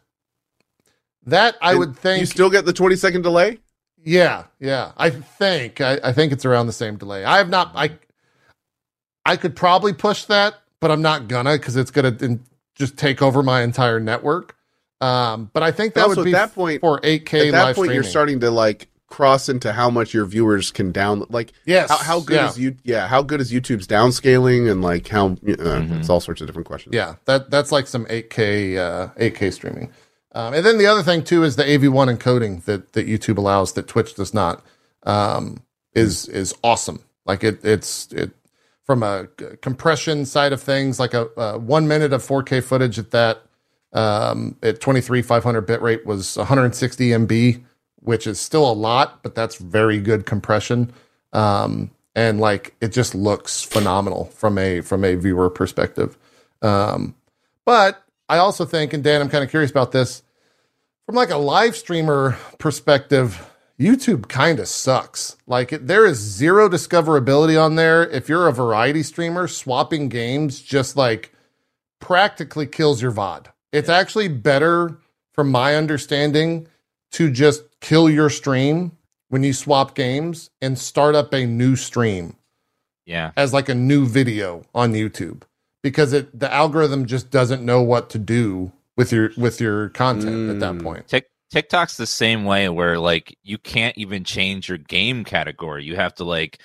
that 1.26 1.56
I 1.62 1.70
And 1.70 1.78
would 1.80 1.96
think. 1.96 2.20
you 2.20 2.26
still 2.26 2.50
get 2.50 2.64
the 2.64 2.72
20 2.72 2.96
second 2.96 3.22
delay 3.22 3.58
yeah, 4.02 4.44
yeah. 4.58 4.92
I 4.96 5.10
think 5.10 5.82
I, 5.82 6.00
I 6.02 6.12
think 6.14 6.32
it's 6.32 6.46
around 6.46 6.66
the 6.68 6.72
same 6.72 6.96
delay. 6.96 7.22
I 7.22 7.36
have 7.36 7.50
not. 7.50 7.72
I 7.74 7.98
I 9.26 9.36
could 9.36 9.54
probably 9.54 9.92
push 9.92 10.24
that, 10.24 10.54
but 10.80 10.90
I'm 10.90 11.02
not 11.02 11.28
gonna 11.28 11.58
because 11.58 11.76
it's 11.76 11.90
gonna 11.90 12.16
in, 12.22 12.42
just 12.74 12.96
take 12.96 13.20
over 13.20 13.42
my 13.42 13.60
entire 13.60 14.00
network. 14.00 14.56
Um, 15.02 15.50
but 15.52 15.62
I 15.62 15.70
think 15.70 15.92
that 15.94 16.04
also 16.04 16.16
would 16.22 16.24
be 16.24 16.34
at 16.34 16.46
that 16.48 16.54
point 16.54 16.80
for 16.80 16.98
8K 17.00 17.48
at 17.48 17.52
that 17.52 17.62
live 17.62 17.76
point 17.76 17.88
streaming. 17.88 17.94
you're 17.96 18.04
starting 18.04 18.40
to 18.40 18.50
like 18.50 18.88
cross 19.11 19.48
into 19.48 19.72
how 19.72 19.90
much 19.90 20.14
your 20.14 20.24
viewers 20.24 20.70
can 20.70 20.90
down 20.92 21.26
like 21.28 21.52
yes. 21.66 21.90
how, 21.90 21.96
how 21.98 22.20
good 22.20 22.36
yeah. 22.36 22.48
is 22.48 22.58
you 22.58 22.76
yeah 22.84 23.06
how 23.08 23.20
good 23.22 23.40
is 23.40 23.52
youtube's 23.52 23.86
downscaling 23.86 24.70
and 24.70 24.80
like 24.82 25.08
how 25.08 25.26
uh, 25.26 25.34
Mhm. 25.36 25.98
it's 25.98 26.08
all 26.08 26.20
sorts 26.20 26.40
of 26.40 26.46
different 26.46 26.66
questions 26.66 26.94
Yeah, 26.94 27.16
that 27.26 27.50
that's 27.50 27.70
like 27.72 27.86
some 27.86 28.06
8K 28.06 28.76
uh, 28.78 29.08
8K 29.18 29.52
streaming. 29.52 29.92
Um, 30.32 30.54
and 30.54 30.64
then 30.64 30.78
the 30.78 30.86
other 30.86 31.02
thing 31.02 31.24
too 31.24 31.42
is 31.42 31.56
the 31.56 31.64
AV1 31.64 32.16
encoding 32.16 32.64
that 32.64 32.92
that 32.94 33.06
YouTube 33.08 33.36
allows 33.36 33.72
that 33.74 33.86
Twitch 33.88 34.14
does 34.14 34.32
not 34.32 34.64
um, 35.02 35.62
is 35.92 36.26
is 36.28 36.54
awesome. 36.62 37.00
Like 37.26 37.42
it 37.44 37.64
it's 37.64 38.11
it 38.12 38.30
from 38.86 39.02
a 39.02 39.26
compression 39.61 40.24
side 40.24 40.52
of 40.52 40.61
things, 40.62 40.98
like 41.00 41.14
a, 41.14 41.26
a 41.36 41.58
one 41.58 41.86
minute 41.88 42.12
of 42.12 42.24
4K 42.26 42.62
footage 42.62 42.98
at 42.98 43.11
that 43.11 43.42
um, 43.92 44.56
at 44.62 44.80
23 44.80 45.20
500 45.22 45.61
bit 45.62 45.82
rate 45.82 46.06
was 46.06 46.36
160 46.36 47.08
MB, 47.11 47.62
which 48.01 48.26
is 48.26 48.40
still 48.40 48.70
a 48.70 48.72
lot, 48.72 49.22
but 49.22 49.34
that's 49.34 49.57
very 49.57 49.98
good 49.98 50.26
compression. 50.26 50.92
Um, 51.32 51.90
and 52.14 52.40
like 52.40 52.74
it 52.80 52.88
just 52.88 53.14
looks 53.14 53.62
phenomenal 53.62 54.26
from 54.26 54.59
a 54.59 54.80
from 54.80 55.05
a 55.05 55.14
viewer 55.14 55.51
perspective. 55.51 56.18
Um, 56.62 57.14
but 57.64 58.05
I 58.28 58.38
also 58.38 58.64
think, 58.64 58.92
and 58.92 59.03
Dan, 59.03 59.20
I'm 59.20 59.28
kind 59.28 59.44
of 59.44 59.51
curious 59.51 59.70
about 59.70 59.92
this 59.92 60.22
from 61.07 61.14
like 61.14 61.30
a 61.30 61.36
live 61.36 61.76
streamer 61.76 62.36
perspective. 62.59 63.46
YouTube 63.78 64.28
kind 64.28 64.61
of 64.61 64.68
sucks. 64.68 65.36
Like 65.46 65.72
it, 65.72 65.86
there 65.86 66.05
is 66.05 66.18
zero 66.18 66.68
discoverability 66.68 67.61
on 67.62 67.76
there. 67.76 68.07
If 68.09 68.28
you're 68.28 68.46
a 68.46 68.53
variety 68.53 69.03
streamer, 69.03 69.48
swapping 69.48 70.11
games 70.11 70.61
just 70.61 70.96
like 70.96 71.32
practically 71.98 72.66
kills 72.66 73.01
your 73.01 73.12
VOD. 73.12 73.46
It's 73.72 73.88
actually 73.88 74.28
better, 74.28 74.98
from 75.32 75.51
my 75.51 75.76
understanding, 75.76 76.66
to 77.12 77.30
just 77.30 77.62
kill 77.80 78.08
your 78.10 78.30
stream 78.30 78.92
when 79.28 79.42
you 79.42 79.52
swap 79.52 79.94
games 79.94 80.50
and 80.60 80.78
start 80.78 81.14
up 81.14 81.32
a 81.32 81.46
new 81.46 81.76
stream 81.76 82.36
Yeah. 83.06 83.32
as 83.36 83.52
like 83.52 83.68
a 83.68 83.74
new 83.74 84.06
video 84.06 84.64
on 84.74 84.92
YouTube 84.92 85.42
because 85.82 86.12
it 86.12 86.38
the 86.38 86.52
algorithm 86.52 87.06
just 87.06 87.30
doesn't 87.30 87.64
know 87.64 87.80
what 87.82 88.10
to 88.10 88.18
do 88.18 88.72
with 88.96 89.12
your 89.12 89.30
with 89.36 89.60
your 89.60 89.88
content 89.90 90.50
at 90.50 90.60
that 90.60 90.74
Mm. 90.74 90.82
point. 90.82 91.08
Tik 91.08 91.26
TikTok's 91.52 91.96
the 91.96 92.06
same 92.06 92.44
way 92.44 92.68
where 92.68 92.98
like 92.98 93.36
you 93.42 93.58
can't 93.58 93.96
even 93.98 94.22
change 94.24 94.68
your 94.68 94.78
game 94.78 95.24
category. 95.24 95.84
You 95.84 95.96
have 95.96 96.14
to 96.16 96.24
like 96.24 96.58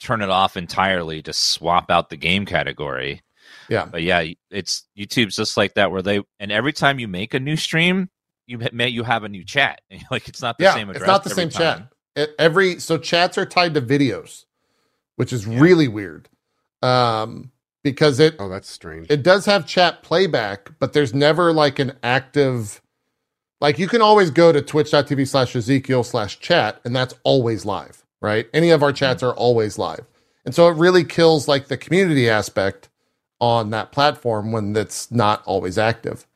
turn 0.00 0.20
it 0.22 0.30
off 0.30 0.56
entirely 0.56 1.22
to 1.22 1.32
swap 1.32 1.90
out 1.90 2.08
the 2.10 2.16
game 2.16 2.44
category. 2.46 3.22
Yeah. 3.68 3.84
But 3.86 4.02
yeah, 4.02 4.24
it's 4.50 4.84
YouTube's 4.98 5.36
just 5.36 5.56
like 5.56 5.74
that 5.74 5.90
where 5.92 6.02
they 6.02 6.22
and 6.40 6.50
every 6.50 6.72
time 6.72 6.98
you 6.98 7.06
make 7.08 7.34
a 7.34 7.40
new 7.40 7.56
stream, 7.56 8.08
you 8.52 8.60
may 8.74 8.88
you 8.90 9.04
have 9.04 9.24
a 9.24 9.30
new 9.30 9.44
chat. 9.44 9.82
like 10.12 10.28
it's 10.28 10.42
not 10.42 10.58
the 10.58 10.66
Yeah, 10.66 10.68
same 10.68 10.90
it's 10.90 11.06
not 11.06 11.24
the 11.24 11.30
same 11.30 11.50
time. 11.50 11.68
chat. 11.72 11.92
It, 12.16 12.34
every 12.38 12.80
so 12.80 12.98
chats 12.98 13.38
are 13.38 13.46
tied 13.46 13.74
to 13.74 13.82
videos, 13.82 14.46
which 15.16 15.32
is 15.32 15.46
really 15.46 15.88
weird. 15.88 16.28
Um 16.82 17.52
because 17.84 18.20
it 18.20 18.36
oh 18.38 18.48
that's 18.48 18.70
strange 18.70 19.10
it 19.10 19.22
does 19.22 19.46
have 19.46 19.66
chat 19.66 20.02
playback, 20.02 20.70
but 20.80 20.92
there's 20.94 21.14
never 21.14 21.52
like 21.52 21.78
an 21.80 21.94
active 22.02 22.82
like 23.60 23.80
you 23.80 23.88
can 23.88 24.02
always 24.02 24.30
go 24.30 24.52
to 24.52 24.62
twitch.tv 24.62 25.28
slash 25.28 25.56
Ezekiel 25.56 26.04
slash 26.04 26.40
chat, 26.40 26.80
and 26.86 26.96
that's 26.96 27.14
always 27.24 27.66
live, 27.66 28.04
right? 28.22 28.48
Any 28.54 28.70
of 28.70 28.84
our 28.84 28.92
chats 28.94 29.24
are 29.24 29.34
always 29.34 29.78
live. 29.78 30.06
And 30.46 30.54
so 30.54 30.68
it 30.68 30.76
really 30.78 31.04
kills 31.04 31.48
like 31.48 31.68
the 31.68 31.78
community 31.78 32.30
aspect 32.30 32.90
on 33.40 33.70
that 33.72 33.92
platform 33.92 34.52
when 34.52 34.76
it's 34.76 35.10
not 35.12 35.44
always 35.46 35.78
active. 35.78 36.26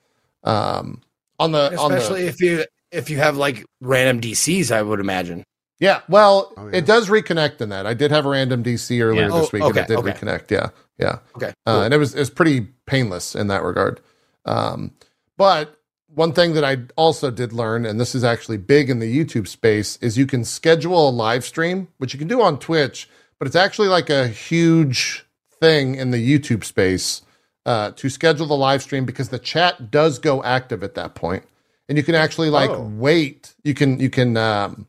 Um 0.45 1.03
on 1.39 1.53
the 1.53 1.77
on 1.79 1.91
the 1.91 1.97
Especially 1.99 2.27
if 2.27 2.41
you 2.41 2.65
if 2.91 3.11
you 3.11 3.19
have 3.19 3.37
like 3.37 3.65
random 3.81 4.21
DCs, 4.21 4.71
I 4.71 4.83
would 4.83 5.01
imagine. 5.01 5.45
Yeah, 5.79 6.01
well, 6.09 6.55
Oh, 6.57 6.69
yeah. 6.69 6.79
it 6.79 6.87
does 6.87 7.11
reconnect 7.11 7.61
in 7.61 7.69
that. 7.69 7.87
I 7.87 7.93
did 7.93 8.11
have 8.11 8.25
a 8.25 8.31
random 8.31 8.63
DC 8.63 8.99
earlier 9.03 9.29
Yeah. 9.29 9.41
this 9.41 9.49
Oh, 9.49 9.51
week, 9.53 9.63
and 9.65 9.77
it 9.77 9.89
did 9.89 9.99
okay. 9.99 10.13
reconnect. 10.13 10.51
Yeah, 10.51 10.71
yeah, 10.99 11.19
Okay. 11.37 11.53
uh, 11.67 11.75
cool. 11.75 11.83
and 11.83 11.93
it 11.93 11.99
was 11.99 12.15
it 12.15 12.19
was 12.19 12.31
pretty 12.31 12.69
painless 12.87 13.35
in 13.35 13.49
that 13.49 13.63
regard. 13.63 14.01
Um, 14.47 14.93
but 15.37 15.77
one 16.09 16.33
thing 16.33 16.55
that 16.55 16.65
I 16.65 16.79
also 16.97 17.31
did 17.31 17.53
learn, 17.53 17.85
and 17.85 18.01
this 18.01 18.15
is 18.15 18.25
actually 18.25 18.57
big 18.57 18.89
in 18.89 19.01
the 19.01 19.25
YouTube 19.25 19.47
space, 19.49 19.99
is 20.01 20.17
you 20.17 20.25
can 20.25 20.45
schedule 20.45 21.09
a 21.09 21.11
live 21.11 21.45
stream, 21.45 21.89
which 21.99 22.15
you 22.15 22.19
can 22.19 22.29
do 22.29 22.41
on 22.41 22.59
Twitch, 22.59 23.07
but 23.39 23.47
it's 23.47 23.57
actually 23.57 23.89
like 23.89 24.09
a 24.09 24.29
huge 24.29 25.27
thing 25.61 25.95
in 25.95 26.11
the 26.11 26.19
YouTube 26.39 26.65
space 26.65 27.21
uh, 27.67 27.93
to 27.93 28.09
schedule 28.11 28.47
the 28.47 28.57
live 28.57 28.83
stream 28.83 29.05
because 29.07 29.31
the 29.31 29.41
chat 29.41 29.91
does 29.93 30.19
go 30.21 30.43
active 30.45 30.85
at 30.85 30.95
that 30.97 31.17
point, 31.17 31.45
and 31.91 31.99
you 31.99 32.05
can 32.05 32.17
actually 32.17 32.51
like 32.51 32.71
Oh. 32.71 32.83
wait. 32.97 33.55
You 33.65 33.75
can 33.75 34.01
you 34.01 34.11
can. 34.11 34.39
Um, 34.39 34.89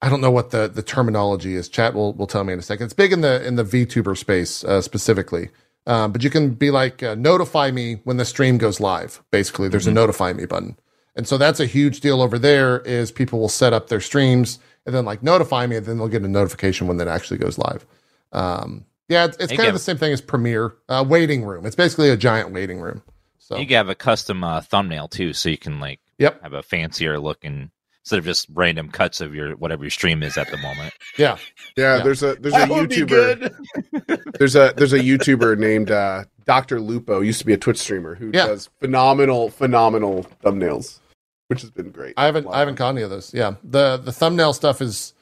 I 0.00 0.08
don't 0.08 0.20
know 0.20 0.30
what 0.30 0.50
the 0.52 0.68
the 0.68 0.82
terminology 0.82 1.56
is. 1.56 1.68
Chat 1.68 1.94
will 1.94 2.14
will 2.14 2.28
tell 2.28 2.44
me 2.44 2.54
in 2.54 2.60
a 2.60 2.62
second. 2.62 2.86
It's 2.86 2.94
big 2.94 3.12
in 3.12 3.20
the 3.22 3.46
in 3.46 3.56
the 3.56 3.64
VTuber 3.64 4.16
space 4.16 4.64
uh, 4.64 4.80
specifically. 4.80 5.50
Um, 5.86 6.12
but 6.12 6.22
you 6.24 6.30
can 6.30 6.50
be 6.50 6.70
like 6.70 7.02
uh, 7.02 7.16
notify 7.16 7.70
me 7.72 8.00
when 8.04 8.18
the 8.18 8.26
stream 8.26 8.58
goes 8.58 8.80
live. 8.80 9.22
Basically, 9.32 9.68
there's 9.68 9.86
a 9.88 9.92
notify 9.92 10.32
me 10.34 10.46
button, 10.46 10.78
and 11.16 11.26
so 11.26 11.38
that's 11.38 11.60
a 11.60 11.66
huge 11.66 12.00
deal 12.00 12.22
over 12.22 12.38
there. 12.38 12.80
Is 12.80 13.10
people 13.12 13.40
will 13.40 13.48
set 13.48 13.72
up 13.72 13.88
their 13.88 14.00
streams 14.00 14.58
and 14.86 14.94
then 14.94 15.04
like 15.06 15.22
notify 15.22 15.66
me, 15.66 15.76
and 15.76 15.86
then 15.86 15.98
they'll 15.98 16.08
get 16.08 16.22
a 16.22 16.28
notification 16.28 16.86
when 16.86 16.98
that 16.98 17.08
actually 17.08 17.38
goes 17.38 17.58
live. 17.58 17.86
Um, 18.32 18.84
yeah, 19.08 19.24
it's, 19.26 19.36
it's 19.38 19.50
Hey, 19.50 19.56
kind 19.56 19.68
of 19.68 19.72
Gav. 19.72 19.74
the 19.74 19.78
same 19.84 19.96
thing 19.98 20.12
as 20.12 20.20
Premiere 20.20 20.74
uh, 20.88 21.04
waiting 21.06 21.44
room. 21.44 21.66
It's 21.66 21.76
basically 21.76 22.10
a 22.10 22.16
giant 22.16 22.52
waiting 22.52 22.80
room. 22.80 23.02
So 23.38 23.56
You 23.56 23.66
can 23.66 23.76
have 23.76 23.88
a 23.88 23.94
custom 23.94 24.44
uh, 24.44 24.60
thumbnail 24.60 25.08
too, 25.08 25.32
so 25.32 25.48
you 25.48 25.58
can 25.58 25.80
like 25.80 26.00
Yep. 26.18 26.42
have 26.42 26.52
a 26.52 26.62
fancier 26.62 27.18
looking 27.18 27.70
instead 28.04 28.18
of 28.18 28.24
just 28.24 28.46
random 28.52 28.90
cuts 28.90 29.20
of 29.20 29.34
your 29.34 29.54
whatever 29.56 29.84
your 29.84 29.90
stream 29.90 30.22
is 30.22 30.36
at 30.36 30.50
the 30.50 30.56
moment. 30.58 30.92
yeah, 31.16 31.36
Yeah, 31.76 31.96
Yeah. 31.98 32.02
there's 32.04 32.22
a 32.22 32.34
there's 32.34 32.54
a 32.54 32.58
That 32.58 32.68
would 32.70 32.88
be 32.90 32.96
YouTuber. 32.96 34.32
There's 34.38 34.56
a 34.56 34.72
there's 34.76 34.92
a 34.92 34.98
YouTuber 34.98 35.58
named 35.58 35.90
uh, 35.90 36.24
Dr. 36.46 36.80
Lupo. 36.80 37.20
Used 37.20 37.38
to 37.40 37.46
be 37.46 37.52
a 37.52 37.56
Twitch 37.58 37.78
streamer 37.78 38.14
who 38.14 38.30
Yeah. 38.32 38.46
does 38.46 38.68
phenomenal 38.80 39.50
phenomenal 39.50 40.26
thumbnails, 40.44 40.98
which 41.48 41.60
has 41.62 41.70
been 41.70 41.90
great. 41.90 42.14
I 42.16 42.24
haven't 42.26 42.46
I 42.48 42.58
haven't 42.60 42.76
caught 42.76 42.90
any 42.90 43.02
of 43.02 43.10
those. 43.10 43.32
Yeah, 43.34 43.54
the 43.64 43.96
the 43.98 44.12
thumbnail 44.12 44.52
stuff 44.52 44.80
is 44.82 45.12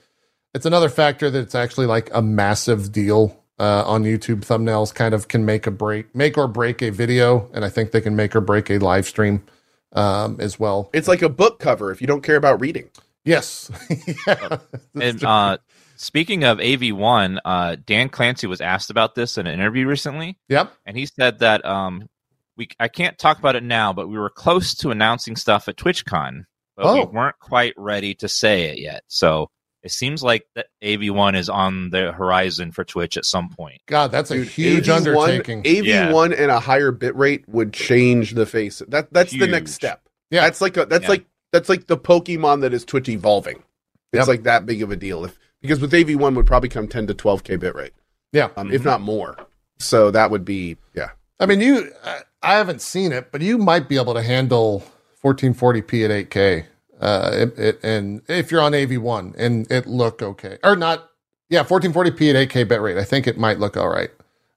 it's 0.54 0.66
another 0.66 0.88
factor 0.88 1.28
that 1.30 1.38
it's 1.40 1.54
actually 1.54 1.86
like 1.86 2.10
a 2.14 2.22
massive 2.22 2.92
deal 2.92 3.42
uh, 3.58 3.84
on 3.86 4.04
YouTube. 4.04 4.40
Thumbnails 4.40 4.94
kind 4.94 5.14
of 5.14 5.28
can 5.28 5.44
make 5.44 5.66
a 5.66 5.70
break, 5.70 6.14
make 6.14 6.36
or 6.38 6.48
break 6.48 6.82
a 6.82 6.90
video, 6.90 7.50
and 7.54 7.64
I 7.64 7.68
think 7.68 7.90
they 7.92 8.00
can 8.00 8.16
make 8.16 8.34
or 8.36 8.40
break 8.40 8.70
a 8.70 8.78
live 8.78 9.06
stream 9.06 9.42
um, 9.92 10.36
as 10.40 10.58
well. 10.58 10.90
It's 10.92 11.08
like 11.08 11.22
a 11.22 11.28
book 11.28 11.58
cover 11.58 11.90
if 11.90 12.00
you 12.00 12.06
don't 12.06 12.22
care 12.22 12.36
about 12.36 12.60
reading. 12.60 12.90
Yes, 13.24 13.70
yeah. 14.26 14.58
And 15.00 15.24
uh, 15.24 15.58
speaking 15.96 16.44
of 16.44 16.58
AV1, 16.58 17.38
uh, 17.44 17.76
Dan 17.84 18.08
Clancy 18.08 18.46
was 18.46 18.60
asked 18.60 18.90
about 18.90 19.14
this 19.16 19.36
in 19.36 19.46
an 19.46 19.54
interview 19.54 19.86
recently, 19.86 20.38
yep. 20.48 20.72
and 20.84 20.96
he 20.96 21.06
said 21.06 21.40
that 21.40 21.64
um, 21.64 22.06
we 22.56 22.68
I 22.78 22.86
can't 22.88 23.18
talk 23.18 23.38
about 23.38 23.56
it 23.56 23.64
now, 23.64 23.92
but 23.92 24.08
we 24.08 24.16
were 24.18 24.30
close 24.30 24.74
to 24.76 24.90
announcing 24.90 25.34
stuff 25.34 25.66
at 25.68 25.76
TwitchCon, 25.76 26.44
but 26.76 26.94
we 26.94 27.00
Oh. 27.00 27.06
weren't 27.06 27.38
quite 27.40 27.74
ready 27.76 28.14
to 28.16 28.28
say 28.28 28.64
it 28.70 28.78
yet. 28.78 29.02
So 29.08 29.48
it 29.86 29.90
seems 29.92 30.22
like 30.22 30.46
that 30.54 30.66
AV1 30.82 31.36
is 31.36 31.48
on 31.48 31.90
the 31.90 32.12
horizon 32.12 32.72
for 32.72 32.84
Twitch 32.84 33.16
at 33.16 33.24
some 33.24 33.48
point. 33.48 33.80
God, 33.86 34.10
that's 34.12 34.30
a 34.30 34.44
huge 34.44 34.88
AV1 34.88 34.96
undertaking. 34.96 35.62
AV1 35.62 36.38
and 36.38 36.50
a 36.50 36.60
higher 36.60 36.90
bit 36.92 37.16
rate 37.16 37.48
would 37.48 37.72
change 37.72 38.32
the 38.32 38.44
face. 38.46 38.82
That 38.88 39.12
that's 39.12 39.32
the 39.32 39.46
next 39.46 39.72
step. 39.72 40.02
Yeah. 40.30 40.42
That's 40.42 40.60
like 40.60 40.76
a, 40.76 40.84
that's 40.86 41.04
Yeah. 41.04 41.08
like 41.10 41.26
that's 41.52 41.68
like 41.68 41.86
the 41.86 41.96
Pokemon 41.96 42.60
that 42.60 42.74
is 42.74 42.84
Twitch 42.84 43.08
evolving. 43.08 43.62
It's 44.12 44.20
Yep. 44.20 44.28
like 44.28 44.42
that 44.42 44.66
big 44.66 44.82
of 44.82 44.90
a 44.90 44.96
deal. 44.96 45.24
If 45.24 45.38
because 45.62 45.80
with 45.80 45.92
AV1 45.92 46.34
would 46.36 46.46
probably 46.46 46.68
come 46.68 46.86
10 46.88 47.06
to 47.06 47.14
12k 47.14 47.58
bit 47.58 47.74
rate, 47.74 47.92
yeah, 48.32 48.48
um, 48.56 48.66
Mm-hmm. 48.66 48.74
if 48.74 48.84
not 48.84 49.00
more. 49.00 49.36
So 49.78 50.10
that 50.10 50.30
would 50.30 50.44
be 50.44 50.76
yeah. 50.94 51.10
I 51.40 51.46
mean, 51.46 51.60
you. 51.60 51.92
I, 52.04 52.20
I 52.42 52.54
haven't 52.54 52.80
seen 52.80 53.12
it, 53.12 53.30
but 53.32 53.40
you 53.40 53.58
might 53.58 53.88
be 53.88 53.96
able 53.96 54.14
to 54.14 54.22
handle 54.22 54.84
1440p 55.24 56.04
at 56.04 56.30
8K. 56.30 56.64
Uh, 57.00 57.30
it, 57.32 57.58
it, 57.58 57.80
and 57.82 58.22
if 58.28 58.50
you're 58.50 58.62
on 58.62 58.72
AV1 58.72 59.34
and 59.36 59.70
it 59.70 59.86
look 59.86 60.22
okay, 60.22 60.58
or 60.64 60.76
not, 60.76 61.10
yeah, 61.50 61.62
1440p 61.62 62.34
at 62.34 62.48
8K 62.48 62.66
bitrate, 62.66 62.98
I 62.98 63.04
think 63.04 63.26
it 63.26 63.38
might 63.38 63.58
look 63.58 63.76
all 63.76 63.88
right. 63.88 64.10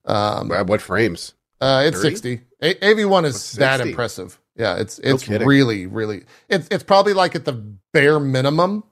Um, 0.05 0.49
what 0.67 0.81
frames? 0.81 1.33
uh, 1.61 1.83
it's 1.85 1.97
30? 1.97 2.09
60. 2.09 2.41
A- 2.61 2.73
AV1 2.75 3.25
is 3.25 3.33
What's 3.33 3.51
that 3.53 3.81
impressive. 3.81 4.39
Yeah, 4.55 4.75
it's 4.77 4.99
it's 4.99 5.23
kidding. 5.23 5.47
really 5.47 5.85
really 5.85 6.23
it's 6.49 6.67
it's 6.69 6.83
probably 6.83 7.13
like 7.13 7.33
at 7.33 7.45
the 7.45 7.53
bare 7.53 8.19
minimum 8.19 8.83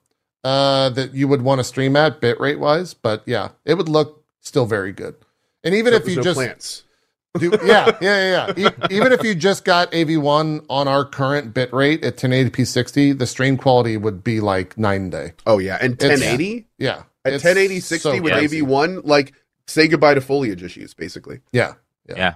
uh, 0.44 0.90
that 0.92 1.14
you 1.14 1.28
would 1.28 1.42
want 1.42 1.60
to 1.60 1.64
stream 1.64 1.96
at 1.98 2.22
bitrate 2.22 2.58
wise, 2.58 2.94
but 2.94 3.24
yeah, 3.26 3.50
it 3.66 3.74
would 3.74 3.90
look 3.90 4.24
still 4.40 4.66
very 4.66 4.94
good. 4.94 5.16
And 5.64 5.76
even 5.76 5.94
if 5.94 6.08
you 6.08 6.18
no 6.18 6.22
just 6.22 6.38
plants. 6.38 6.84
Do, 7.38 7.52
yeah, 7.64 7.98
yeah, 8.02 8.48
yeah, 8.48 8.54
yeah. 8.58 8.70
E- 8.70 8.96
even 8.96 9.12
if 9.12 9.24
you 9.24 9.36
just 9.36 9.66
got 9.66 9.92
AV1 9.92 10.66
on 10.70 10.88
our 10.88 11.06
current 11.06 11.54
bit 11.54 11.72
rate 11.74 12.04
at 12.04 12.18
1080p 12.18 12.66
60, 12.68 13.14
the 13.14 13.26
stream 13.28 13.58
quality 13.58 13.98
would 13.98 14.24
be 14.24 14.40
like 14.40 14.78
night 14.78 15.02
and 15.02 15.12
day. 15.12 15.34
Oh 15.46 15.58
yeah, 15.58 15.78
and 15.82 15.94
It's- 15.94 16.20
1080 16.22 16.68
Yeah. 16.78 17.04
at 17.26 17.34
It's 17.34 17.44
1080 17.44 17.80
60 17.80 17.98
so 18.18 18.22
with 18.22 18.34
crazy. 18.34 18.62
AV1, 18.62 19.02
like 19.06 19.34
say 19.68 19.88
goodbye 19.88 20.14
to 20.14 20.22
foliage 20.22 20.64
issues, 20.64 20.94
basically. 20.94 21.40
Yeah. 21.52 21.74
Yeah. 22.08 22.36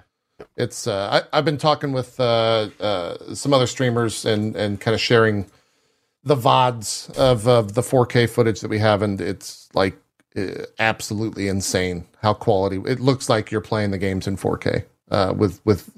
It's 0.58 0.88
uh, 0.88 1.22
I, 1.32 1.38
I've 1.38 1.46
been 1.46 1.58
talking 1.60 1.92
with 1.92 2.20
uh, 2.20 2.70
uh, 2.80 3.34
some 3.36 3.54
other 3.54 3.68
streamers 3.68 4.26
and 4.26 4.56
and 4.56 4.82
kind 4.82 4.96
of 4.96 5.00
sharing 5.00 5.46
the 6.24 6.36
vods 6.36 7.10
of, 7.18 7.48
of 7.48 7.74
the 7.76 7.82
4K 7.82 8.28
footage 8.30 8.62
that 8.62 8.68
we 8.70 8.80
have, 8.80 9.02
and 9.04 9.22
it's 9.22 9.70
like 9.76 9.96
uh, 10.36 10.66
absolutely 10.80 11.48
insane 11.48 12.06
how 12.24 12.34
quality 12.34 12.82
it 12.88 13.00
looks 13.00 13.30
like 13.30 13.52
you're 13.52 13.62
playing 13.62 13.92
the 13.92 13.98
games 14.00 14.28
in 14.28 14.36
4K. 14.36 14.84
Uh, 15.12 15.34
with 15.38 15.60
with 15.66 15.92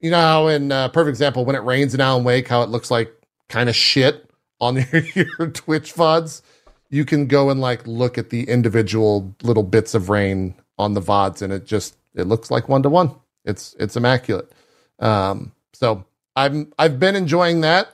you 0.00 0.10
know 0.10 0.46
in 0.48 0.70
uh, 0.70 0.88
perfect 0.88 1.08
example 1.08 1.44
when 1.44 1.56
it 1.56 1.64
rains 1.64 1.94
in 1.94 2.00
Alan 2.00 2.22
Wake, 2.22 2.46
how 2.46 2.62
it 2.62 2.68
looks 2.68 2.90
like 2.90 3.12
kind 3.48 3.68
of 3.68 3.74
shit 3.74 4.30
on 4.60 4.76
your, 4.92 5.02
your 5.14 5.50
Twitch 5.50 5.94
vods. 5.94 6.42
You 6.90 7.04
can 7.04 7.26
go 7.26 7.50
and 7.50 7.60
like 7.60 7.86
look 7.86 8.18
at 8.18 8.30
the 8.30 8.44
individual 8.44 9.34
little 9.42 9.62
bits 9.62 9.94
of 9.94 10.08
rain 10.08 10.54
on 10.78 10.94
the 10.94 11.00
vods, 11.00 11.42
and 11.42 11.52
it 11.52 11.66
just 11.66 11.96
it 12.14 12.26
looks 12.26 12.50
like 12.50 12.68
one 12.68 12.82
to 12.82 12.90
one. 12.90 13.14
It's 13.44 13.74
it's 13.78 13.96
immaculate. 13.96 14.52
Um, 14.98 15.52
so 15.72 16.04
I'm 16.36 16.72
I've 16.78 17.00
been 17.00 17.16
enjoying 17.16 17.62
that 17.62 17.88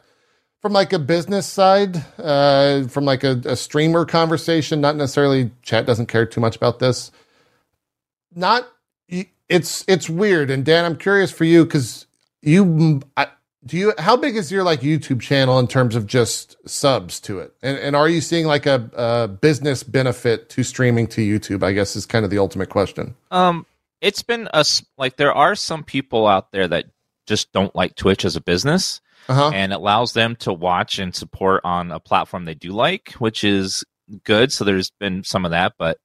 from 0.60 0.72
like 0.72 0.92
a 0.92 0.98
business 0.98 1.46
side, 1.46 2.04
uh, 2.18 2.86
from 2.88 3.04
like 3.04 3.24
a, 3.24 3.40
a 3.44 3.56
streamer 3.56 4.04
conversation. 4.04 4.80
Not 4.80 4.96
necessarily 4.96 5.50
chat 5.62 5.86
doesn't 5.86 6.06
care 6.06 6.26
too 6.26 6.40
much 6.40 6.56
about 6.56 6.78
this. 6.78 7.10
Not 8.34 8.68
it's 9.52 9.84
it's 9.88 10.08
weird. 10.10 10.50
And 10.50 10.64
Dan, 10.64 10.84
I'm 10.84 10.96
curious 10.96 11.30
for 11.30 11.44
you 11.44 11.64
because 11.64 12.06
you 12.42 13.00
I, 13.16 13.28
do 13.64 13.76
you 13.76 13.92
how 13.98 14.16
big 14.16 14.36
is 14.36 14.50
your 14.50 14.64
like 14.64 14.80
YouTube 14.80 15.20
channel 15.20 15.58
in 15.58 15.68
terms 15.68 15.94
of 15.94 16.06
just 16.06 16.56
subs 16.68 17.20
to 17.20 17.38
it, 17.38 17.52
and 17.62 17.78
and 17.78 17.94
are 17.94 18.08
you 18.08 18.20
seeing 18.20 18.46
like 18.46 18.66
a, 18.66 18.90
a 18.94 19.28
business 19.28 19.82
benefit 19.82 20.48
to 20.50 20.62
streaming 20.64 21.06
to 21.08 21.20
YouTube? 21.20 21.62
I 21.62 21.72
guess 21.72 21.94
is 21.94 22.06
kind 22.06 22.24
of 22.24 22.30
the 22.30 22.38
ultimate 22.38 22.70
question. 22.70 23.14
Um, 23.30 23.64
it's 24.00 24.22
been 24.22 24.48
a 24.52 24.64
like 24.98 25.16
there 25.16 25.32
are 25.32 25.54
some 25.54 25.84
people 25.84 26.26
out 26.26 26.50
there 26.52 26.66
that 26.68 26.86
just 27.28 27.52
don't 27.52 27.74
like 27.76 27.94
Twitch 27.94 28.24
as 28.24 28.34
a 28.34 28.40
business, 28.40 29.00
Uh 29.28 29.34
huh. 29.34 29.50
and 29.54 29.72
it 29.72 29.76
allows 29.76 30.12
them 30.12 30.34
to 30.36 30.52
watch 30.52 30.98
and 30.98 31.14
support 31.14 31.60
on 31.64 31.92
a 31.92 32.00
platform 32.00 32.44
they 32.44 32.54
do 32.54 32.72
like, 32.72 33.12
which 33.20 33.44
is 33.44 33.84
good. 34.24 34.52
So 34.52 34.64
there's 34.64 34.90
been 34.98 35.22
some 35.22 35.44
of 35.44 35.52
that, 35.52 35.74
but 35.78 35.98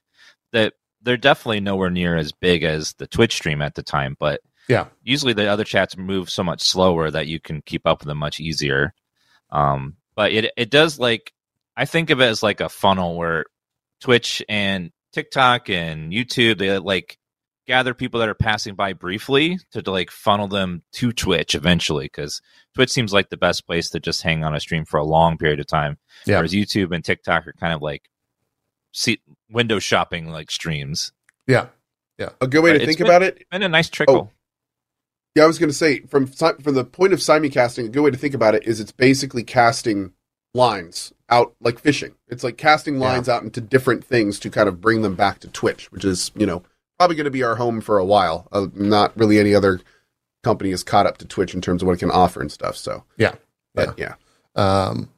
that 0.54 0.74
they're 1.08 1.18
definitely 1.18 1.62
nowhere 1.62 1.90
near 1.90 2.16
as 2.18 2.32
big 2.32 2.64
as 2.64 2.94
the 2.94 3.08
Twitch 3.08 3.34
stream 3.36 3.62
at 3.62 3.76
the 3.76 3.82
time. 3.84 4.16
But 4.20 4.42
Yeah. 4.68 4.88
usually 5.04 5.34
the 5.34 5.48
other 5.48 5.64
chats 5.64 5.96
move 5.98 6.30
so 6.30 6.44
much 6.44 6.62
slower 6.62 7.10
that 7.10 7.28
you 7.28 7.40
can 7.40 7.62
keep 7.62 7.88
up 7.88 8.00
with 8.02 8.08
them 8.08 8.18
much 8.18 8.40
easier. 8.40 8.94
Um, 9.50 9.96
but 10.16 10.32
it 10.34 10.52
it 10.58 10.70
does 10.70 11.00
like 11.00 11.32
I 11.76 11.86
think 11.86 12.10
of 12.10 12.20
it 12.22 12.26
as 12.26 12.44
like 12.44 12.60
a 12.60 12.70
funnel 12.70 13.16
where 13.16 13.46
Twitch 14.02 14.44
and 14.50 14.92
TikTok 15.14 15.70
and 15.70 16.12
YouTube 16.12 16.58
they 16.58 16.78
like 16.80 17.18
gather 17.66 17.94
people 17.94 18.20
that 18.20 18.30
are 18.30 18.34
passing 18.34 18.76
by 18.76 18.94
briefly 18.94 19.58
to, 19.72 19.82
to 19.82 19.92
like 19.92 20.10
funnel 20.12 20.48
them 20.48 20.84
to 20.94 21.12
Twitch 21.12 21.54
eventually 21.56 22.06
because 22.06 22.42
Twitch 22.76 22.90
seems 22.90 23.12
like 23.14 23.30
the 23.30 23.38
best 23.38 23.66
place 23.66 23.90
to 23.90 24.00
just 24.00 24.22
hang 24.22 24.44
on 24.44 24.56
a 24.56 24.60
stream 24.60 24.86
for 24.86 24.98
a 24.98 25.04
long 25.06 25.38
period 25.38 25.60
of 25.60 25.68
time. 25.68 25.98
Yeah. 26.26 26.38
Whereas 26.38 26.54
YouTube 26.54 26.94
and 26.94 27.04
TikTok 27.04 27.46
are 27.48 27.54
kind 27.60 27.74
of 27.74 27.82
like 27.82 28.04
see 28.98 29.20
window 29.50 29.80
shopping 29.80 30.30
like 30.30 30.50
streams. 30.52 31.12
Yeah. 31.46 31.68
Yeah. 32.18 32.30
A 32.42 32.48
good 32.48 32.64
way 32.64 32.72
But 32.74 32.80
to 32.80 32.86
think 32.86 32.98
been- 32.98 33.08
about 33.08 33.22
it 33.24 33.46
And 33.52 33.64
a 33.64 33.70
nice 33.70 33.90
trickle. 33.90 34.32
Yeah, 35.36 35.44
I 35.44 35.48
was 35.48 35.60
going 35.60 35.70
to 35.70 35.76
say 35.76 36.00
from 36.02 36.26
from 36.26 36.74
the 36.74 36.84
point 36.84 37.14
of 37.14 37.20
simulcasting, 37.20 37.86
a 37.86 37.90
good 37.90 38.02
way 38.02 38.10
to 38.10 38.18
think 38.18 38.34
about 38.34 38.56
it 38.56 38.66
is 38.66 38.80
it's 38.80 38.92
basically 38.92 39.44
casting 39.44 40.14
lines 40.56 41.14
out 41.30 41.54
like 41.62 41.78
fishing. 41.80 42.16
It's 42.28 42.44
like 42.44 42.58
casting 42.58 42.98
lines 42.98 43.30
out 43.30 43.44
into 43.44 43.62
different 43.62 44.04
things 44.04 44.40
to 44.40 44.50
kind 44.50 44.68
of 44.68 44.82
bring 44.82 45.04
them 45.04 45.14
back 45.14 45.40
to 45.42 45.48
Twitch, 45.48 45.92
which 45.92 46.04
is 46.04 46.32
you 46.36 46.48
know 46.48 46.64
probably 46.98 47.16
going 47.16 47.26
to 47.26 47.30
be 47.32 47.44
our 47.44 47.56
home 47.58 47.82
for 47.82 48.00
a 48.00 48.06
while. 48.06 48.48
Uh, 48.52 48.66
not 48.74 49.16
really 49.16 49.38
any 49.38 49.54
other 49.54 49.80
company 50.44 50.72
is 50.72 50.84
caught 50.84 51.06
up 51.06 51.20
to 51.20 51.26
Twitch 51.28 51.54
in 51.54 51.62
terms 51.62 51.84
of 51.84 51.86
what 51.86 51.94
it 51.94 52.00
can 52.00 52.10
offer 52.10 52.42
and 52.42 52.52
stuff. 52.52 52.76
So 52.76 53.04
Yeah. 53.18 53.36
but 53.76 53.94
yeah, 54.00 54.16
Um, 54.56 55.10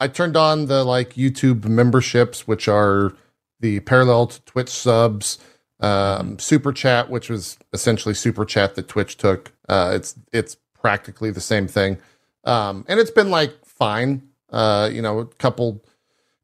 I 0.00 0.08
turned 0.08 0.38
on 0.38 0.66
the 0.66 0.84
like 0.84 1.14
YouTube 1.14 1.66
memberships, 1.66 2.46
which 2.48 2.66
are 2.66 3.12
the 3.60 3.80
parallel 3.80 4.28
to 4.28 4.40
Twitch 4.42 4.68
subs, 4.68 5.38
um, 5.80 6.38
Super 6.38 6.72
Chat, 6.72 7.10
which 7.10 7.28
was 7.30 7.58
essentially 7.72 8.14
Super 8.14 8.44
Chat 8.44 8.74
that 8.74 8.88
Twitch 8.88 9.16
took. 9.16 9.52
Uh, 9.68 9.92
it's 9.94 10.14
it's 10.32 10.56
practically 10.74 11.30
the 11.30 11.40
same 11.40 11.66
thing, 11.66 11.98
um, 12.44 12.84
and 12.88 13.00
it's 13.00 13.10
been 13.10 13.30
like 13.30 13.52
fine. 13.64 14.22
Uh, 14.50 14.88
you 14.92 15.02
know, 15.02 15.18
a 15.18 15.26
couple, 15.26 15.84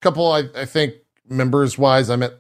couple. 0.00 0.32
I, 0.32 0.44
I 0.56 0.64
think 0.64 0.94
members 1.28 1.78
wise, 1.78 2.10
I'm 2.10 2.22
at 2.22 2.34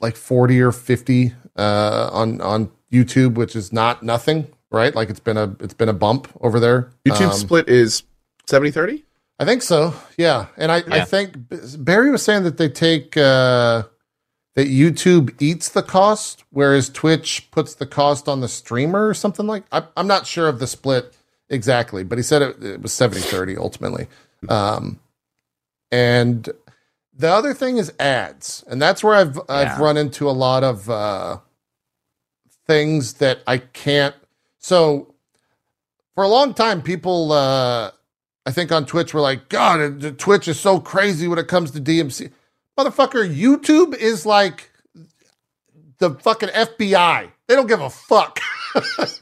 like 0.00 0.16
forty 0.16 0.60
or 0.60 0.72
fifty 0.72 1.32
uh, 1.56 2.10
on 2.12 2.40
on 2.40 2.70
YouTube, 2.92 3.34
which 3.34 3.54
is 3.56 3.72
not 3.72 4.02
nothing. 4.02 4.48
right? 4.70 4.94
Like 4.94 5.08
it's 5.10 5.20
been 5.20 5.36
a 5.36 5.54
it's 5.60 5.74
been 5.74 5.88
a 5.88 5.94
bump 5.94 6.28
over 6.40 6.58
there. 6.60 6.90
YouTube 7.06 7.30
Um, 7.30 7.32
split 7.32 7.68
is 7.68 8.02
70 8.46 8.70
30? 8.72 9.04
I 9.38 9.44
think 9.44 9.62
so. 9.62 9.94
Yeah, 10.16 10.46
and 10.56 10.70
I, 10.72 10.82
I 10.90 11.04
think 11.04 11.34
Barry 11.78 12.10
was 12.10 12.22
saying 12.22 12.44
that 12.44 12.56
they 12.58 12.68
take 12.68 13.16
uh, 13.16 13.84
that 14.56 14.66
YouTube 14.68 15.34
eats 15.40 15.68
the 15.68 15.82
cost, 15.84 16.42
whereas 16.50 16.90
Twitch 16.90 17.48
puts 17.52 17.74
the 17.74 17.86
cost 17.86 18.26
on 18.28 18.40
the 18.40 18.48
streamer 18.48 19.06
or 19.08 19.14
something 19.14 19.46
like. 19.46 19.62
I, 19.70 19.84
I'm 19.96 20.08
not 20.08 20.26
sure 20.26 20.48
of 20.48 20.58
the 20.58 20.66
split 20.66 21.14
exactly, 21.48 22.02
but 22.02 22.18
he 22.18 22.22
said 22.22 22.42
it, 22.42 22.64
it 22.64 22.82
was 22.82 22.90
70-30 22.92 23.56
ultimately. 23.58 24.08
Um, 24.48 24.98
and 25.92 26.48
the 27.16 27.28
other 27.30 27.54
thing 27.54 27.76
is 27.78 27.92
ads, 28.00 28.64
and 28.68 28.82
that's 28.82 29.04
where 29.04 29.14
I've 29.14 29.38
I've 29.48 29.68
Yeah. 29.78 29.80
run 29.80 29.96
into 29.96 30.28
a 30.28 30.32
lot 30.32 30.64
of 30.64 30.90
uh, 30.90 31.38
things 32.66 33.14
that 33.14 33.40
I 33.46 33.58
can't. 33.58 34.14
So 34.58 35.14
for 36.14 36.24
a 36.24 36.28
long 36.28 36.54
time, 36.54 36.82
people. 36.82 37.32
Uh, 37.32 37.90
I 38.48 38.52
think 38.52 38.70
on 38.70 38.86
Twitch 38.86 39.12
we're 39.12 39.20
like, 39.22 39.48
God, 39.48 40.18
Twitch 40.18 40.46
is 40.46 40.60
so 40.60 40.78
crazy 40.78 41.26
when 41.26 41.36
it 41.38 41.48
comes 41.48 41.72
to 41.72 41.80
DMC. 41.80 42.30
Motherfucker, 42.78 43.34
YouTube 43.34 43.94
is 43.94 44.26
like 44.26 44.70
the 45.98 46.10
fucking 46.10 46.50
FBI. 46.50 47.30
They 47.46 47.54
don't 47.54 47.68
give 47.68 47.80
a 47.80 47.90
fuck. 47.90 48.40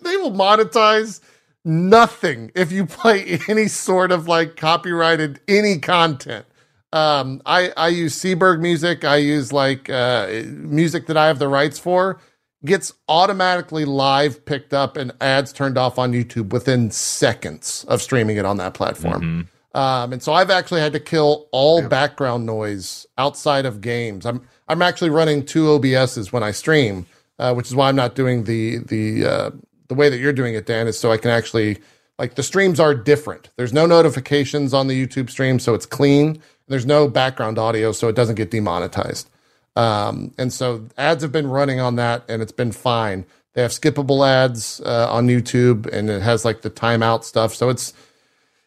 they 0.02 0.16
will 0.16 0.32
monetize 0.32 1.20
nothing 1.64 2.50
if 2.54 2.72
you 2.72 2.86
play 2.86 3.38
any 3.48 3.68
sort 3.68 4.12
of 4.12 4.28
like 4.28 4.56
copyrighted 4.56 5.40
any 5.48 5.78
content. 5.78 6.46
Um, 6.92 7.42
I 7.44 7.72
I 7.76 7.88
use 7.88 8.14
Seaberg 8.16 8.60
music. 8.60 9.04
I 9.04 9.16
use 9.16 9.52
like 9.52 9.90
uh, 9.90 10.28
music 10.46 11.06
that 11.06 11.16
I 11.16 11.26
have 11.26 11.38
the 11.38 11.48
rights 11.48 11.78
for. 11.78 12.20
Gets 12.64 12.94
automatically 13.08 13.84
live 13.84 14.44
picked 14.46 14.72
up 14.72 14.96
and 14.96 15.12
ads 15.20 15.52
turned 15.52 15.76
off 15.76 15.98
on 15.98 16.12
YouTube 16.12 16.50
within 16.50 16.90
seconds 16.90 17.84
of 17.88 18.00
streaming 18.00 18.36
it 18.36 18.46
on 18.46 18.56
that 18.56 18.74
platform. 18.74 19.48
Um, 19.74 20.12
and 20.12 20.22
so 20.22 20.32
I've 20.32 20.50
actually 20.50 20.80
had 20.80 20.92
to 20.92 21.00
kill 21.00 21.48
all 21.50 21.86
background 21.88 22.46
noise 22.46 23.06
outside 23.18 23.66
of 23.66 23.80
games. 23.80 24.24
I'm 24.24 24.46
I'm 24.68 24.82
actually 24.82 25.10
running 25.10 25.44
two 25.44 25.64
OBSs 25.64 26.32
when 26.32 26.42
I 26.42 26.52
stream, 26.52 27.06
uh, 27.38 27.52
which 27.54 27.66
is 27.66 27.74
why 27.74 27.88
I'm 27.88 27.96
not 27.96 28.14
doing 28.14 28.44
the 28.44 28.78
the 28.78 29.26
uh, 29.26 29.50
the 29.88 29.94
way 29.94 30.08
that 30.08 30.18
you're 30.18 30.32
doing 30.32 30.54
it, 30.54 30.66
Dan, 30.66 30.86
is 30.86 30.98
so 30.98 31.10
I 31.10 31.16
can 31.16 31.30
actually 31.30 31.78
like 32.18 32.36
the 32.36 32.42
streams 32.42 32.78
are 32.78 32.94
different. 32.94 33.50
There's 33.56 33.72
no 33.72 33.86
notifications 33.86 34.72
on 34.72 34.86
the 34.86 35.06
YouTube 35.06 35.28
stream, 35.28 35.58
so 35.58 35.74
it's 35.74 35.86
clean. 35.86 36.40
There's 36.68 36.86
no 36.86 37.08
background 37.08 37.58
audio, 37.58 37.92
so 37.92 38.08
it 38.08 38.16
doesn't 38.16 38.36
get 38.36 38.50
demonetized. 38.50 39.28
Um, 39.76 40.32
and 40.38 40.52
so 40.52 40.86
ads 40.96 41.22
have 41.22 41.32
been 41.32 41.48
running 41.48 41.80
on 41.80 41.96
that, 41.96 42.24
and 42.28 42.40
it's 42.40 42.52
been 42.52 42.72
fine. 42.72 43.26
They 43.54 43.62
have 43.62 43.72
skippable 43.72 44.26
ads 44.26 44.80
uh, 44.80 45.12
on 45.12 45.26
YouTube, 45.26 45.92
and 45.92 46.08
it 46.08 46.22
has 46.22 46.44
like 46.44 46.62
the 46.62 46.70
timeout 46.70 47.24
stuff. 47.24 47.54
So 47.54 47.68
it's 47.68 47.92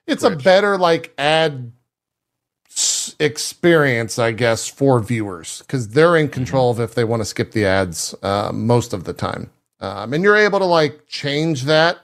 it's 0.07 0.23
a 0.23 0.35
better 0.35 0.77
like 0.77 1.13
ad 1.17 1.71
experience, 3.19 4.19
I 4.19 4.31
guess, 4.31 4.67
for 4.67 4.99
viewers 5.01 5.59
because 5.59 5.89
they're 5.89 6.15
in 6.15 6.29
control 6.29 6.71
of 6.71 6.79
if 6.79 6.95
they 6.95 7.03
want 7.03 7.21
to 7.21 7.25
skip 7.25 7.51
the 7.51 7.65
ads 7.65 8.15
uh, 8.23 8.51
most 8.53 8.93
of 8.93 9.03
the 9.03 9.13
time. 9.13 9.51
Um, 9.79 10.13
and 10.13 10.23
you're 10.23 10.37
able 10.37 10.59
to 10.59 10.65
like 10.65 11.07
change 11.07 11.63
that 11.63 11.99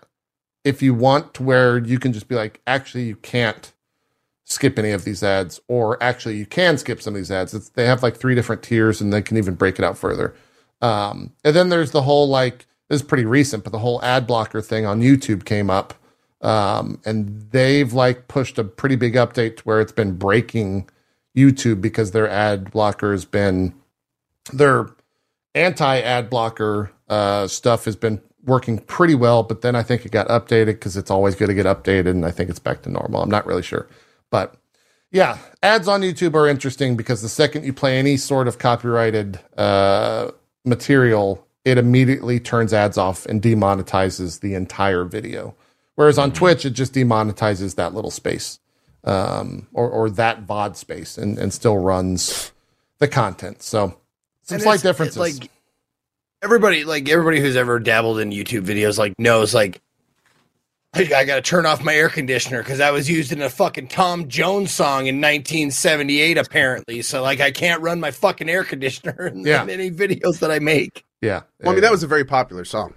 if 0.63 0.81
you 0.81 0.93
want 0.93 1.33
to 1.35 1.43
where 1.43 1.77
you 1.77 1.99
can 1.99 2.13
just 2.13 2.27
be 2.27 2.35
like, 2.35 2.61
actually, 2.67 3.03
you 3.03 3.15
can't 3.17 3.71
skip 4.45 4.77
any 4.77 4.91
of 4.91 5.03
these 5.03 5.23
ads, 5.23 5.59
or 5.67 6.01
actually, 6.01 6.37
you 6.37 6.45
can 6.45 6.77
skip 6.77 7.01
some 7.01 7.13
of 7.13 7.17
these 7.17 7.31
ads. 7.31 7.53
It's, 7.53 7.69
they 7.69 7.85
have 7.85 8.03
like 8.03 8.15
three 8.15 8.35
different 8.35 8.63
tiers, 8.63 9.01
and 9.01 9.11
they 9.11 9.21
can 9.21 9.37
even 9.37 9.55
break 9.55 9.79
it 9.79 9.85
out 9.85 9.97
further. 9.97 10.35
Um, 10.81 11.31
and 11.43 11.55
then 11.55 11.69
there's 11.69 11.91
the 11.91 12.01
whole 12.01 12.27
like 12.27 12.65
this 12.89 13.01
is 13.01 13.07
pretty 13.07 13.25
recent, 13.25 13.63
but 13.63 13.71
the 13.71 13.79
whole 13.79 14.01
ad 14.03 14.27
blocker 14.27 14.61
thing 14.61 14.85
on 14.85 15.01
YouTube 15.01 15.45
came 15.45 15.69
up, 15.69 15.93
um, 16.43 16.99
and 17.05 17.49
they've 17.51 17.93
like 17.93 18.27
pushed 18.27 18.59
a 18.59 18.63
pretty 18.63 18.95
big 18.95 19.15
update 19.15 19.57
to 19.57 19.63
where 19.63 19.81
it's 19.81 19.91
been 19.91 20.15
breaking 20.15 20.89
YouTube 21.35 21.81
because 21.81 22.11
their 22.11 22.29
ad 22.29 22.71
blocker 22.71 23.11
has 23.11 23.25
been 23.25 23.73
their 24.51 24.89
anti 25.55 25.99
ad 25.99 26.29
blocker 26.29 26.91
uh, 27.09 27.47
stuff 27.47 27.85
has 27.85 27.95
been 27.95 28.21
working 28.45 28.77
pretty 28.77 29.15
well, 29.15 29.41
but 29.41 29.61
then 29.61 29.75
I 29.75 29.83
think 29.83 30.05
it 30.05 30.11
got 30.11 30.27
updated 30.27 30.65
because 30.65 30.97
it's 30.97 31.09
always 31.09 31.33
good 31.33 31.47
to 31.47 31.53
get 31.53 31.65
updated, 31.65 32.11
and 32.11 32.25
I 32.25 32.31
think 32.31 32.49
it's 32.49 32.59
back 32.59 32.81
to 32.83 32.89
normal. 32.89 33.23
I'm 33.23 33.29
not 33.29 33.45
really 33.45 33.63
sure, 33.63 33.87
but 34.29 34.55
yeah, 35.11 35.37
ads 35.61 35.87
on 35.87 36.01
YouTube 36.01 36.33
are 36.33 36.47
interesting 36.47 36.97
because 36.97 37.21
the 37.21 37.29
second 37.29 37.65
you 37.65 37.71
play 37.71 37.97
any 37.97 38.17
sort 38.17 38.47
of 38.47 38.57
copyrighted 38.57 39.39
uh, 39.57 40.31
material, 40.65 41.47
it 41.63 41.77
immediately 41.77 42.39
turns 42.39 42.73
ads 42.73 42.97
off 42.97 43.25
and 43.27 43.41
demonetizes 43.41 44.41
the 44.41 44.55
entire 44.55 45.05
video. 45.05 45.55
Whereas 45.95 46.17
on 46.17 46.31
Twitch, 46.33 46.65
it 46.65 46.71
just 46.71 46.93
demonetizes 46.93 47.75
that 47.75 47.93
little 47.93 48.09
space 48.11 48.59
um, 49.03 49.67
or, 49.73 49.89
or 49.89 50.09
that 50.11 50.45
VOD 50.47 50.75
space 50.75 51.17
and, 51.17 51.37
and 51.37 51.53
still 51.53 51.77
runs 51.77 52.51
the 52.99 53.07
content. 53.07 53.61
So 53.61 53.97
some 54.41 54.55
And 54.55 54.61
slight 54.63 54.81
differences. 54.81 55.17
Like 55.17 55.49
everybody, 56.41 56.83
like 56.83 57.07
everybody 57.09 57.39
who's 57.39 57.55
ever 57.55 57.79
dabbled 57.79 58.19
in 58.19 58.31
YouTube 58.31 58.65
videos, 58.65 58.97
like 58.97 59.13
knows, 59.19 59.53
like 59.53 59.81
I, 60.95 61.01
I 61.15 61.25
got 61.25 61.35
to 61.35 61.41
turn 61.41 61.65
off 61.65 61.83
my 61.83 61.93
air 61.95 62.09
conditioner 62.09 62.61
because 62.63 62.79
I 62.79 62.91
was 62.91 63.09
used 63.09 63.31
in 63.31 63.41
a 63.41 63.49
fucking 63.49 63.87
Tom 63.87 64.27
Jones 64.29 64.71
song 64.71 65.07
in 65.07 65.15
1978, 65.21 66.37
apparently. 66.37 67.01
So 67.03 67.21
like 67.21 67.39
I 67.39 67.51
can't 67.51 67.81
run 67.81 67.99
my 67.99 68.11
fucking 68.11 68.49
air 68.49 68.63
conditioner 68.63 69.27
in, 69.33 69.45
Yeah. 69.45 69.63
in 69.63 69.69
any 69.69 69.91
videos 69.91 70.39
that 70.39 70.49
I 70.51 70.57
make. 70.59 71.03
yeah. 71.21 71.41
Well, 71.61 71.71
I 71.71 71.75
mean, 71.75 71.81
that 71.81 71.91
was 71.91 72.03
a 72.03 72.07
very 72.07 72.25
popular 72.25 72.65
song. 72.65 72.93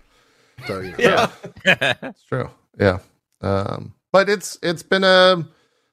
So, 0.67 0.81
you 0.81 0.93
know. 0.93 0.97
Yeah, 0.99 1.31
It's 2.03 2.23
true. 2.25 2.49
Yeah. 2.79 2.99
Um, 3.41 3.95
but 4.13 4.29
it's 4.29 4.59
it's 4.63 4.83
been 4.83 5.05
a 5.05 5.47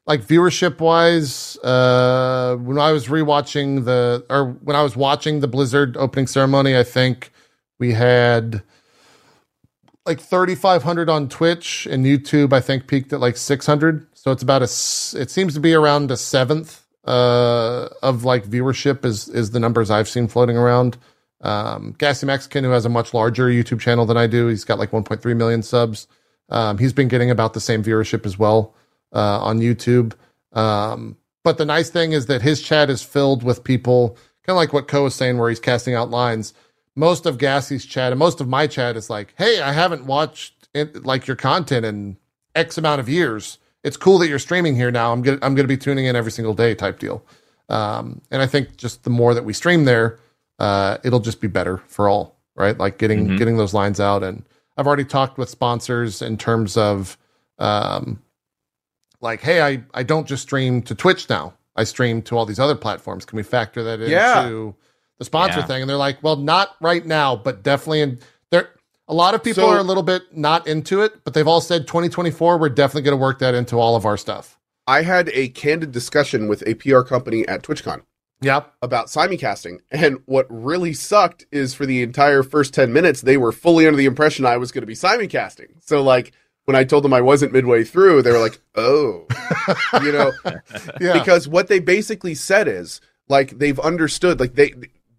like 0.05 0.22
viewership 0.26 0.80
wise, 0.80 1.57
uh 1.64 2.55
when 2.57 2.77
I 2.80 2.91
was 2.91 3.07
rewatching 3.07 3.85
the 3.85 4.26
or 4.30 4.51
when 4.64 4.76
I 4.76 4.84
was 4.84 4.95
watching 4.95 5.39
the 5.39 5.47
Blizzard 5.47 5.97
opening 5.97 6.27
ceremony, 6.27 6.77
I 6.77 6.84
think 6.84 7.31
we 7.80 7.93
had 7.93 8.64
like 10.05 10.19
3500 10.19 11.10
on 11.10 11.30
Twitch 11.30 11.88
and 11.89 12.05
YouTube 12.05 12.53
I 12.53 12.61
think 12.61 12.88
peaked 12.88 13.14
at 13.14 13.19
like 13.22 13.38
600. 13.38 14.07
So 14.14 14.31
it's 14.31 14.43
about 14.43 14.61
a 14.61 14.65
it 14.65 15.31
seems 15.31 15.53
to 15.53 15.60
be 15.60 15.73
around 15.73 16.11
a 16.11 16.18
seventh 16.18 16.81
uh 17.05 17.89
of 18.01 18.23
like 18.23 18.45
viewership 18.45 19.05
is 19.05 19.30
is 19.30 19.51
the 19.51 19.60
numbers 19.60 19.91
I've 19.91 20.10
seen 20.10 20.27
floating 20.27 20.57
around. 20.57 20.97
Um, 21.41 21.93
Gassy 21.97 22.26
Mexican, 22.26 22.64
who 22.64 22.69
has 22.72 22.85
a 22.85 22.89
much 22.89 23.14
larger 23.14 23.47
YouTube 23.49 23.81
channel 23.81 24.05
than 24.05 24.15
I 24.18 24.27
do, 24.27 24.47
he's 24.47 24.64
got 24.64 24.80
like 24.80 24.91
1.3 24.91 25.35
million 25.35 25.61
subs. 25.61 26.07
Um, 26.49 26.78
he's 26.78 26.94
been 26.94 27.07
getting 27.07 27.32
about 27.32 27.53
the 27.53 27.60
same 27.60 27.84
viewership 27.84 28.26
as 28.26 28.38
well 28.38 28.74
uh, 29.14 29.40
on 29.40 29.60
YouTube. 29.60 30.14
Um, 30.52 31.18
but 31.44 31.57
the 31.57 31.65
nice 31.65 31.90
thing 31.90 32.11
is 32.11 32.28
that 32.28 32.41
his 32.41 32.61
chat 32.61 32.90
is 32.90 33.02
filled 33.02 33.44
with 33.44 33.64
people, 33.64 34.10
kind 34.45 34.56
of 34.56 34.57
like 34.57 34.74
what 34.74 34.88
Cohh 34.88 35.03
was 35.03 35.15
saying, 35.15 35.38
where 35.38 35.49
he's 35.49 35.60
casting 35.60 35.95
out 35.95 36.10
lines. 36.10 36.53
Most 36.95 37.26
of 37.26 37.38
Gassy's 37.38 37.86
chat 37.86 38.11
and 38.11 38.20
most 38.20 38.40
of 38.40 38.48
my 38.48 38.68
chat 38.68 38.95
is 38.95 39.10
like, 39.10 39.34
"Hey, 39.38 39.61
I 39.61 39.72
haven't 39.72 40.06
watched 40.06 40.68
it, 40.74 41.03
like 41.06 41.26
your 41.28 41.36
content 41.36 41.86
in 41.86 42.18
X 42.56 42.78
amount 42.78 42.99
of 42.99 43.10
years. 43.10 43.57
It's 43.84 43.98
cool 43.98 44.20
that 44.20 44.28
you're 44.30 44.40
streaming 44.40 44.76
here 44.76 44.91
now. 44.91 45.11
I'm 45.11 45.22
gonna 45.24 45.40
I'm 45.41 45.56
gonna 45.56 45.68
be 45.68 45.78
tuning 45.78 46.06
in 46.06 46.15
every 46.15 46.32
single 46.32 46.53
day, 46.53 46.76
type 46.76 46.99
deal." 46.99 47.26
Um, 47.70 48.22
and 48.30 48.41
I 48.41 48.45
think 48.45 48.78
just 48.78 49.03
the 49.03 49.10
more 49.10 49.34
that 49.34 49.44
we 49.44 49.53
stream 49.53 49.86
there, 49.86 50.20
uh, 50.60 50.98
it'll 51.03 51.20
just 51.20 51.41
be 51.41 51.48
better 51.48 51.78
for 51.88 52.07
all, 52.07 52.38
right? 52.56 52.78
Like 52.78 52.99
getting 52.99 53.32
Mhm. 53.32 53.38
getting 53.38 53.57
those 53.57 53.74
lines 53.74 53.99
out. 53.99 54.22
And 54.24 54.44
I've 54.78 54.88
already 54.88 55.06
talked 55.06 55.38
with 55.38 55.50
sponsors 55.50 56.22
in 56.22 56.38
terms 56.38 56.78
of, 56.78 57.18
um, 57.60 58.22
like, 59.22 59.41
hey, 59.41 59.62
I 59.62 59.84
I 59.94 60.04
don't 60.04 60.28
just 60.28 60.44
stream 60.44 60.82
to 60.84 60.95
Twitch 60.95 61.30
now. 61.30 61.54
I 61.76 61.84
stream 61.86 62.22
to 62.24 62.38
all 62.38 62.45
these 62.45 62.60
other 62.60 62.76
platforms. 62.76 63.26
Can 63.26 63.38
we 63.38 63.44
factor 63.44 63.84
that 63.84 64.00
into 64.00 64.10
Yeah. 64.12 64.44
the 65.20 65.26
sponsor 65.26 65.60
Yeah. 65.60 65.66
thing? 65.66 65.82
And 65.82 65.90
they're 65.90 65.98
like, 65.98 66.22
well, 66.22 66.36
not 66.36 66.76
right 66.82 67.06
now, 67.06 67.36
but 67.36 67.64
definitely 67.64 68.02
in 68.02 68.20
there. 68.52 68.70
A 69.08 69.14
lot 69.14 69.34
of 69.34 69.44
people 69.44 69.64
So- 69.64 69.70
are 69.70 69.80
a 69.80 69.84
little 69.84 70.04
bit 70.04 70.36
not 70.36 70.68
into 70.68 71.02
it, 71.02 71.24
but 71.24 71.34
they've 71.34 71.48
all 71.48 71.62
said 71.62 71.88
2024, 71.88 72.58
we're 72.58 72.70
definitely 72.70 73.02
going 73.04 73.18
to 73.18 73.22
work 73.22 73.40
that 73.40 73.54
into 73.56 73.80
all 73.80 73.95
of 73.95 74.06
our 74.06 74.18
stuff. 74.18 74.60
I 74.88 75.02
had 75.04 75.30
a 75.34 75.50
candid 75.50 75.91
discussion 75.91 76.48
with 76.48 76.62
a 76.68 76.74
PR 76.76 77.02
company 77.02 77.48
at 77.48 77.64
TwitchCon 77.64 78.02
Yep. 78.44 78.74
about 78.82 79.07
simulcasting. 79.07 79.80
And 79.90 80.20
what 80.26 80.45
really 80.49 80.94
sucked 80.94 81.45
is 81.52 81.74
for 81.74 81.86
the 81.86 82.03
entire 82.03 82.44
first 82.44 82.74
10 82.74 82.94
minutes, 82.94 83.22
they 83.22 83.38
were 83.38 83.52
fully 83.52 83.88
under 83.88 83.98
the 83.98 84.06
impression 84.06 84.45
I 84.45 84.57
was 84.57 84.72
going 84.72 84.82
to 84.84 84.88
be 84.88 84.94
simulcasting. 84.94 85.70
So, 85.82 86.03
like, 86.03 86.34
when 86.65 86.76
I 86.76 86.84
told 86.84 87.03
them 87.03 87.14
I 87.14 87.22
wasn't 87.22 87.53
midway 87.53 87.84
through, 87.84 88.22
they 88.22 88.32
were 88.32 88.40
like, 88.40 88.60
oh, 88.76 89.26
you 90.02 90.11
know, 90.11 90.32
Yeah. 91.02 91.14
because 91.20 91.48
what 91.48 91.68
they 91.68 91.80
basically 91.80 92.36
said 92.36 92.68
is 92.68 93.02
like 93.28 93.57
they've 93.57 93.80
understood, 93.80 94.40
like, 94.40 94.56
they, 94.56 94.74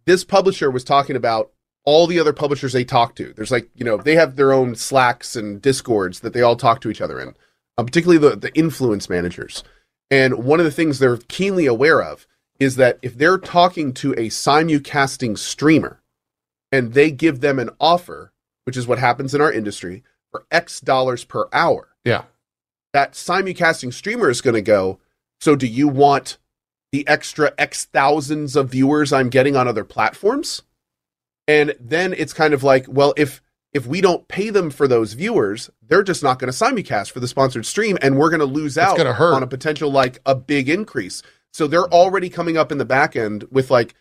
this 0.07 0.25
publisher 0.25 0.71
was 0.71 0.85
talking 0.85 1.17
about 1.17 1.51
all 1.87 2.07
the 2.07 2.19
other 2.19 2.33
publishers 2.33 2.73
they 2.73 2.85
talk 2.85 3.15
to. 3.17 3.33
There's 3.35 3.51
like, 3.51 3.69
you 3.75 3.85
know, 3.85 3.97
they 3.99 4.15
have 4.15 4.37
their 4.37 4.53
own 4.53 4.75
Slacks 4.75 5.37
and 5.37 5.61
Discords 5.61 6.21
that 6.21 6.33
they 6.33 6.41
all 6.41 6.57
talk 6.57 6.81
to 6.83 6.91
each 6.91 7.01
other 7.03 7.21
in, 7.21 7.35
um, 7.77 7.87
particularly 7.87 8.19
the, 8.19 8.37
the 8.37 8.55
influence 8.57 9.11
managers. 9.11 9.63
And 10.11 10.45
one 10.45 10.61
of 10.61 10.65
the 10.65 10.71
things 10.73 10.99
they're 10.99 11.19
keenly 11.29 11.67
aware 11.67 12.03
of 12.03 12.27
is 12.61 12.77
that 12.77 12.99
if 13.03 13.17
they're 13.17 13.39
talking 13.39 13.93
to 13.95 14.13
a 14.13 14.29
simulcasting 14.29 15.37
streamer 15.37 16.01
and 16.71 16.95
they 16.95 17.11
give 17.11 17.41
them 17.41 17.59
an 17.59 17.71
offer, 17.81 18.33
which 18.65 18.77
is 18.77 18.87
what 18.87 18.99
happens 18.99 19.35
in 19.35 19.41
our 19.41 19.53
industry, 19.53 20.03
for 20.31 20.47
X 20.51 20.81
dollars 20.81 21.25
per 21.25 21.49
hour. 21.53 21.91
Yeah. 22.05 22.25
That 22.93 23.13
simulcasting 23.13 23.93
streamer 23.93 24.31
is 24.31 24.41
going 24.41 24.55
to 24.55 24.63
go, 24.63 24.99
so 25.41 25.55
do 25.57 25.67
you 25.67 25.89
want 25.89 26.39
the 26.91 27.07
extra 27.07 27.53
X 27.59 27.85
thousands 27.85 28.57
of 28.57 28.71
viewers 28.71 29.13
I'm 29.13 29.29
getting 29.29 29.57
on 29.57 29.69
other 29.69 29.85
platforms? 29.85 30.63
And 31.47 31.75
then 31.79 32.15
it's 32.15 32.33
kind 32.33 32.55
of 32.55 32.63
like, 32.63 32.87
well, 32.89 33.15
if 33.17 33.41
if 33.73 33.87
we 33.87 34.01
don't 34.01 34.29
pay 34.29 34.51
them 34.51 34.71
for 34.71 34.87
those 34.87 35.15
viewers, 35.15 35.69
they're 35.83 36.05
just 36.05 36.23
not 36.23 36.39
going 36.39 36.53
to 36.53 36.57
simulcast 36.57 37.11
for 37.11 37.19
the 37.19 37.29
sponsored 37.29 37.67
stream, 37.67 37.99
and 38.01 38.17
we're 38.17 38.31
going 38.31 38.41
to 38.41 38.47
lose 38.47 38.77
It's 38.77 38.87
out 38.87 39.01
on 39.05 39.43
a 39.43 39.49
potential 39.49 39.91
like 39.91 40.21
a 40.25 40.35
big 40.35 40.69
increase. 40.69 41.23
So 41.55 41.69
they're 41.69 41.87
already 41.87 42.29
coming 42.29 42.57
up 42.57 42.73
in 42.73 42.79
the 42.79 42.85
back 42.85 43.15
end 43.15 43.45
with 43.53 43.71
like 43.71 43.95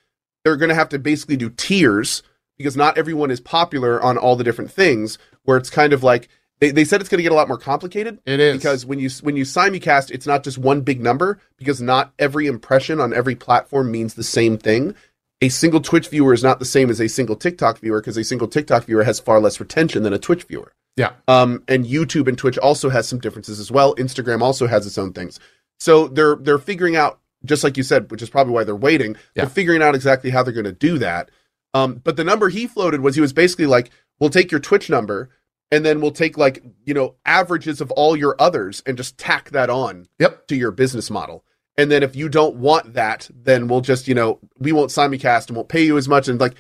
they're 0.44 0.58
going 0.58 0.70
to 0.70 0.76
have 0.76 0.90
to 0.90 0.98
basically 0.98 1.38
do 1.38 1.52
tiers 1.52 2.24
because 2.58 2.76
not 2.76 2.98
everyone 2.98 3.30
is 3.30 3.40
popular 3.40 4.02
on 4.02 4.18
all 4.18 4.36
the 4.36 4.44
different 4.44 4.72
things. 4.72 5.20
Where 5.44 5.58
it's 5.58 5.70
kind 5.70 5.94
of 5.94 6.02
like 6.02 6.30
they, 6.60 6.72
they 6.72 6.84
said 6.84 7.00
it's 7.00 7.12
going 7.12 7.20
to 7.20 7.24
get 7.24 7.32
a 7.32 7.36
lot 7.36 7.48
more 7.48 7.60
complicated 7.60 8.20
It 8.26 8.40
is 8.40 8.58
because 8.58 8.88
when 8.88 8.98
you 8.98 9.08
when 9.22 9.36
you 9.36 9.44
simulcast, 9.44 10.10
it's 10.10 10.26
not 10.26 10.44
just 10.44 10.58
one 10.58 10.82
big 10.82 11.00
number 11.00 11.40
because 11.58 11.80
not 11.80 12.12
every 12.18 12.48
impression 12.48 13.00
on 13.00 13.14
every 13.14 13.36
platform 13.36 13.92
means 13.92 14.16
the 14.16 14.24
same 14.24 14.58
thing. 14.58 14.96
A 15.40 15.50
single 15.50 15.82
Twitch 15.82 16.08
viewer 16.08 16.34
is 16.34 16.42
not 16.42 16.58
the 16.58 16.66
same 16.66 16.90
as 16.90 17.00
a 17.00 17.08
single 17.08 17.36
TikTok 17.36 17.78
viewer 17.78 18.02
because 18.02 18.18
a 18.18 18.24
single 18.24 18.48
TikTok 18.48 18.86
viewer 18.86 19.04
has 19.04 19.20
far 19.20 19.40
less 19.40 19.60
retention 19.60 20.02
than 20.02 20.14
a 20.14 20.20
Twitch 20.20 20.46
viewer. 20.46 20.74
Yeah. 20.96 21.12
Um, 21.28 21.64
and 21.68 21.86
YouTube 21.86 22.28
and 22.28 22.38
Twitch 22.38 22.58
also 22.58 22.90
has 22.90 23.08
some 23.08 23.20
differences 23.20 23.60
as 23.60 23.72
well. 23.72 23.94
Instagram 23.96 24.42
also 24.42 24.66
has 24.66 24.88
its 24.88 24.98
own 24.98 25.14
things. 25.14 25.40
So 25.80 26.08
they're 26.08 26.36
they're 26.38 26.58
figuring 26.58 26.96
out, 26.96 27.20
just 27.45 27.64
like 27.64 27.78
you 27.78 27.84
said, 27.84 28.10
which 28.11 28.22
is 28.22 28.30
probably 28.30 28.53
why 28.53 28.64
they're 28.64 28.76
waiting. 28.76 29.15
Yeah. 29.36 29.44
They're 29.44 29.49
figuring 29.49 29.82
out 29.82 29.95
exactly 29.95 30.30
how 30.30 30.44
they're 30.44 30.53
going 30.53 30.64
to 30.65 30.72
do 30.72 30.98
that. 30.99 31.30
Um, 31.74 31.95
but 32.03 32.15
the 32.18 32.24
number 32.24 32.49
he 32.49 32.68
floated 32.68 33.02
was 33.02 33.15
he 33.15 33.22
was 33.22 33.34
basically 33.34 33.65
like, 33.65 33.90
we'll 34.20 34.30
take 34.30 34.52
your 34.52 34.60
Twitch 34.60 34.90
number 34.90 35.30
and 35.72 35.84
then 35.84 36.02
we'll 36.02 36.11
take 36.11 36.38
like 36.38 36.64
you 36.86 36.94
know 36.94 37.15
averages 37.26 37.82
of 37.82 37.90
all 37.91 38.15
your 38.15 38.36
others 38.40 38.84
and 38.86 38.95
just 38.95 39.18
tack 39.18 39.49
that 39.49 39.70
on 39.72 40.07
Yep. 40.20 40.48
to 40.48 40.56
your 40.56 40.72
business 40.72 41.10
model. 41.10 41.44
And 41.76 41.90
then 41.90 42.03
if 42.03 42.15
you 42.15 42.30
don't 42.30 42.57
want 42.57 42.94
that, 42.94 43.28
then 43.34 43.68
we'll 43.68 43.82
just 43.82 44.07
you 44.07 44.14
know 44.14 44.40
we 44.60 44.72
won't 44.72 44.91
simulcast 44.91 45.48
and 45.48 45.57
won't 45.57 45.70
pay 45.70 45.84
you 45.84 45.98
as 45.98 46.07
much 46.07 46.28
and 46.28 46.40
like 46.40 46.53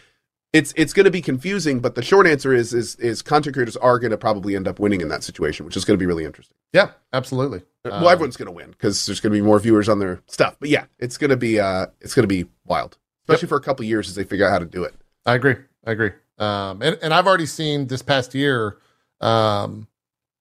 it's 0.53 0.71
it's 0.77 0.93
going 0.93 1.05
to 1.05 1.11
be 1.11 1.21
confusing. 1.21 1.79
But 1.79 1.95
the 1.95 2.01
short 2.03 2.25
answer 2.27 2.53
is 2.53 2.73
is 2.73 2.95
is 2.95 3.21
content 3.21 3.55
creators 3.55 3.75
are 3.77 3.99
going 3.99 4.11
to 4.11 4.17
probably 4.17 4.55
end 4.55 4.67
up 4.67 4.79
winning 4.79 5.01
in 5.01 5.09
that 5.09 5.23
situation, 5.23 5.65
which 5.65 5.75
is 5.75 5.83
going 5.83 5.97
to 5.97 6.01
be 6.01 6.05
really 6.05 6.23
interesting. 6.25 6.55
Yeah, 6.71 6.91
absolutely. 7.11 7.63
well, 7.83 7.93
Um, 7.95 8.07
everyone's 8.07 8.37
going 8.37 8.45
to 8.47 8.51
win 8.53 8.71
because 8.71 9.05
there's 9.05 9.19
going 9.19 9.31
to 9.33 9.37
be 9.37 9.41
more 9.45 9.59
viewers 9.59 9.89
on 9.89 9.99
their 9.99 10.21
stuff. 10.27 10.55
But 10.59 10.69
yeah, 10.69 10.85
it's 10.99 11.17
going 11.17 11.31
to 11.31 11.37
be 11.37 11.59
uh 11.59 11.87
it's 12.01 12.13
going 12.13 12.23
to 12.27 12.33
be 12.43 12.49
wild, 12.65 12.97
especially 13.23 13.47
for 13.49 13.57
a 13.57 13.61
couple 13.61 13.83
years 13.85 14.07
as 14.07 14.15
they 14.15 14.23
figure 14.23 14.45
out 14.47 14.51
how 14.51 14.59
to 14.59 14.65
do 14.65 14.83
it. 14.83 14.93
I 15.25 15.35
agree. 15.35 15.55
I 15.85 15.91
agree. 15.91 16.11
Um, 16.39 16.81
and, 16.81 16.97
and 17.01 17.13
I've 17.13 17.27
already 17.27 17.45
seen 17.45 17.87
this 17.87 18.01
past 18.01 18.33
year, 18.33 18.77
um, 19.21 19.87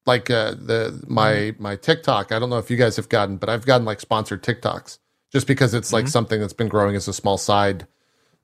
like 0.06 0.30
uh, 0.30 0.52
the 0.52 1.02
my 1.06 1.55
my 1.59 1.76
TikTok. 1.76 2.32
I 2.32 2.39
don't 2.39 2.51
know 2.51 2.59
if 2.59 2.70
you 2.70 2.76
guys 2.76 2.97
have 2.97 3.09
gotten, 3.09 3.36
but 3.36 3.48
I've 3.48 3.66
gotten 3.66 3.84
like 3.84 4.01
sponsored 4.01 4.43
TikToks 4.43 4.98
just 5.32 5.47
because 5.47 5.74
it's 5.74 5.93
like 5.93 6.06
Mhm. 6.06 6.10
something 6.10 6.40
that's 6.40 6.52
been 6.52 6.68
growing 6.68 6.97
as 6.97 7.09
a 7.09 7.12
small 7.12 7.39
side 7.39 7.86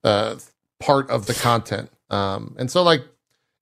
uh, 0.04 0.36
part 0.80 1.10
of 1.10 1.26
the 1.26 1.34
content. 1.34 1.90
Um, 2.10 2.54
and 2.58 2.70
so 2.70 2.82
like 2.82 3.02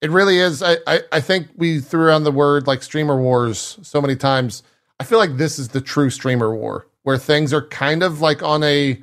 it 0.00 0.10
really 0.10 0.38
is. 0.38 0.62
I, 0.62 0.76
I 0.86 1.00
I 1.12 1.20
think 1.20 1.48
we 1.56 1.80
threw 1.80 2.06
around 2.06 2.24
the 2.24 2.32
word 2.32 2.66
like 2.66 2.82
streamer 2.82 3.20
wars 3.20 3.78
so 3.82 4.00
many 4.00 4.16
times. 4.16 4.62
I 5.00 5.04
feel 5.04 5.18
like 5.18 5.36
this 5.36 5.58
is 5.58 5.68
the 5.68 5.80
true 5.80 6.10
streamer 6.10 6.54
war 6.54 6.86
where 7.02 7.18
things 7.18 7.52
are 7.52 7.66
kind 7.68 8.02
of 8.02 8.20
like 8.20 8.42
on 8.42 8.62
a 8.62 9.02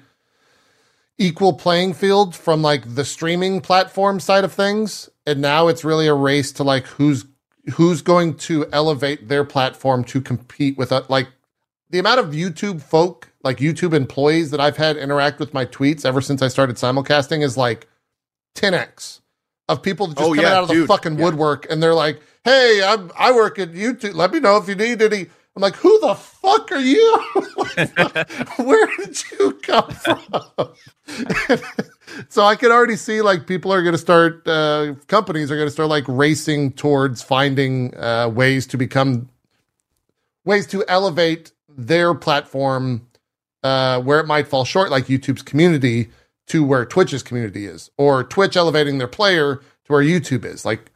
equal 1.18 1.54
playing 1.54 1.94
field 1.94 2.36
from 2.36 2.62
like 2.62 2.96
the 2.96 3.06
streaming 3.06 3.62
platform 3.62 4.20
side 4.20 4.44
of 4.44 4.52
things 4.52 5.10
and 5.26 5.40
now 5.40 5.68
it's 5.68 5.84
really 5.84 6.08
a 6.08 6.14
race 6.14 6.52
to 6.52 6.64
like 6.64 6.86
who's 6.86 7.26
who's 7.76 8.02
going 8.02 8.36
to 8.36 8.68
elevate 8.74 9.30
their 9.30 9.46
platform 9.46 10.04
to 10.04 10.20
compete 10.20 10.78
with 10.78 10.92
uh, 10.92 11.04
like 11.08 11.28
the 11.92 12.00
amount 12.00 12.20
of 12.20 12.28
YouTube 12.32 12.82
folk 12.82 13.32
like 13.44 13.58
YouTube 13.58 13.94
employees 13.94 14.52
that 14.52 14.60
I've 14.60 14.78
had 14.78 14.98
interact 14.98 15.40
with 15.40 15.54
my 15.54 15.66
tweets 15.66 16.06
ever 16.06 16.20
since 16.20 16.42
I 16.42 16.48
started 16.48 16.76
simulcasting 16.76 17.44
is 17.44 17.56
like 17.56 17.88
10x 18.56 19.22
of 19.70 19.82
people 19.82 20.08
that 20.08 20.18
just 20.18 20.30
Oh, 20.30 20.34
coming 20.36 20.44
yeah, 20.44 20.58
out 20.58 20.64
of 20.64 20.70
the 20.70 20.86
fucking 20.88 21.18
Yeah. 21.18 21.26
woodwork 21.26 21.68
and 21.70 21.82
they're 21.82 21.94
like, 21.94 22.22
"Hey, 22.44 22.82
I'm 22.84 23.12
I 23.18 23.32
work 23.32 23.60
at 23.60 23.72
YouTube. 23.74 24.14
Let 24.16 24.32
me 24.32 24.40
know 24.40 24.58
if 24.58 24.68
you 24.68 24.76
need 24.76 25.02
any." 25.02 25.28
I'm 25.56 25.62
like, 25.62 25.76
"Who 25.76 26.00
the 26.02 26.16
fuck 26.16 26.72
are 26.72 26.80
you? 26.80 27.24
Where 28.66 28.88
did 28.98 29.24
you 29.32 29.54
come 29.62 29.92
from?" 29.92 30.74
so 32.30 32.44
I 32.44 32.56
can 32.56 32.72
already 32.72 32.96
see 32.96 33.22
like 33.22 33.46
people 33.48 33.72
are 33.72 33.82
going 33.82 33.94
to 33.94 34.00
start, 34.00 34.48
uh, 34.48 34.96
companies 35.08 35.52
are 35.52 35.56
going 35.56 35.68
to 35.68 35.72
start 35.72 35.90
like 35.90 36.06
racing 36.08 36.72
towards 36.74 37.22
finding 37.22 37.96
uh, 37.98 38.30
ways 38.30 38.66
to 38.68 38.78
become 38.78 39.30
ways 40.46 40.68
to 40.68 40.84
elevate 40.88 41.52
their 41.70 42.14
platform 42.14 43.08
uh, 43.64 44.02
where 44.02 44.20
it 44.20 44.28
might 44.28 44.48
fall 44.48 44.66
short, 44.66 44.92
like 44.92 45.06
YouTube's 45.06 45.42
community, 45.44 46.10
to 46.48 46.64
where 46.64 46.86
Twitch's 46.86 47.24
community 47.24 47.66
is, 47.66 47.90
or 47.98 48.24
Twitch 48.24 48.56
elevating 48.58 48.98
their 48.98 49.08
player 49.08 49.56
to 49.58 49.64
where 49.88 50.04
YouTube 50.04 50.46
is. 50.46 50.66
Like 50.66 50.92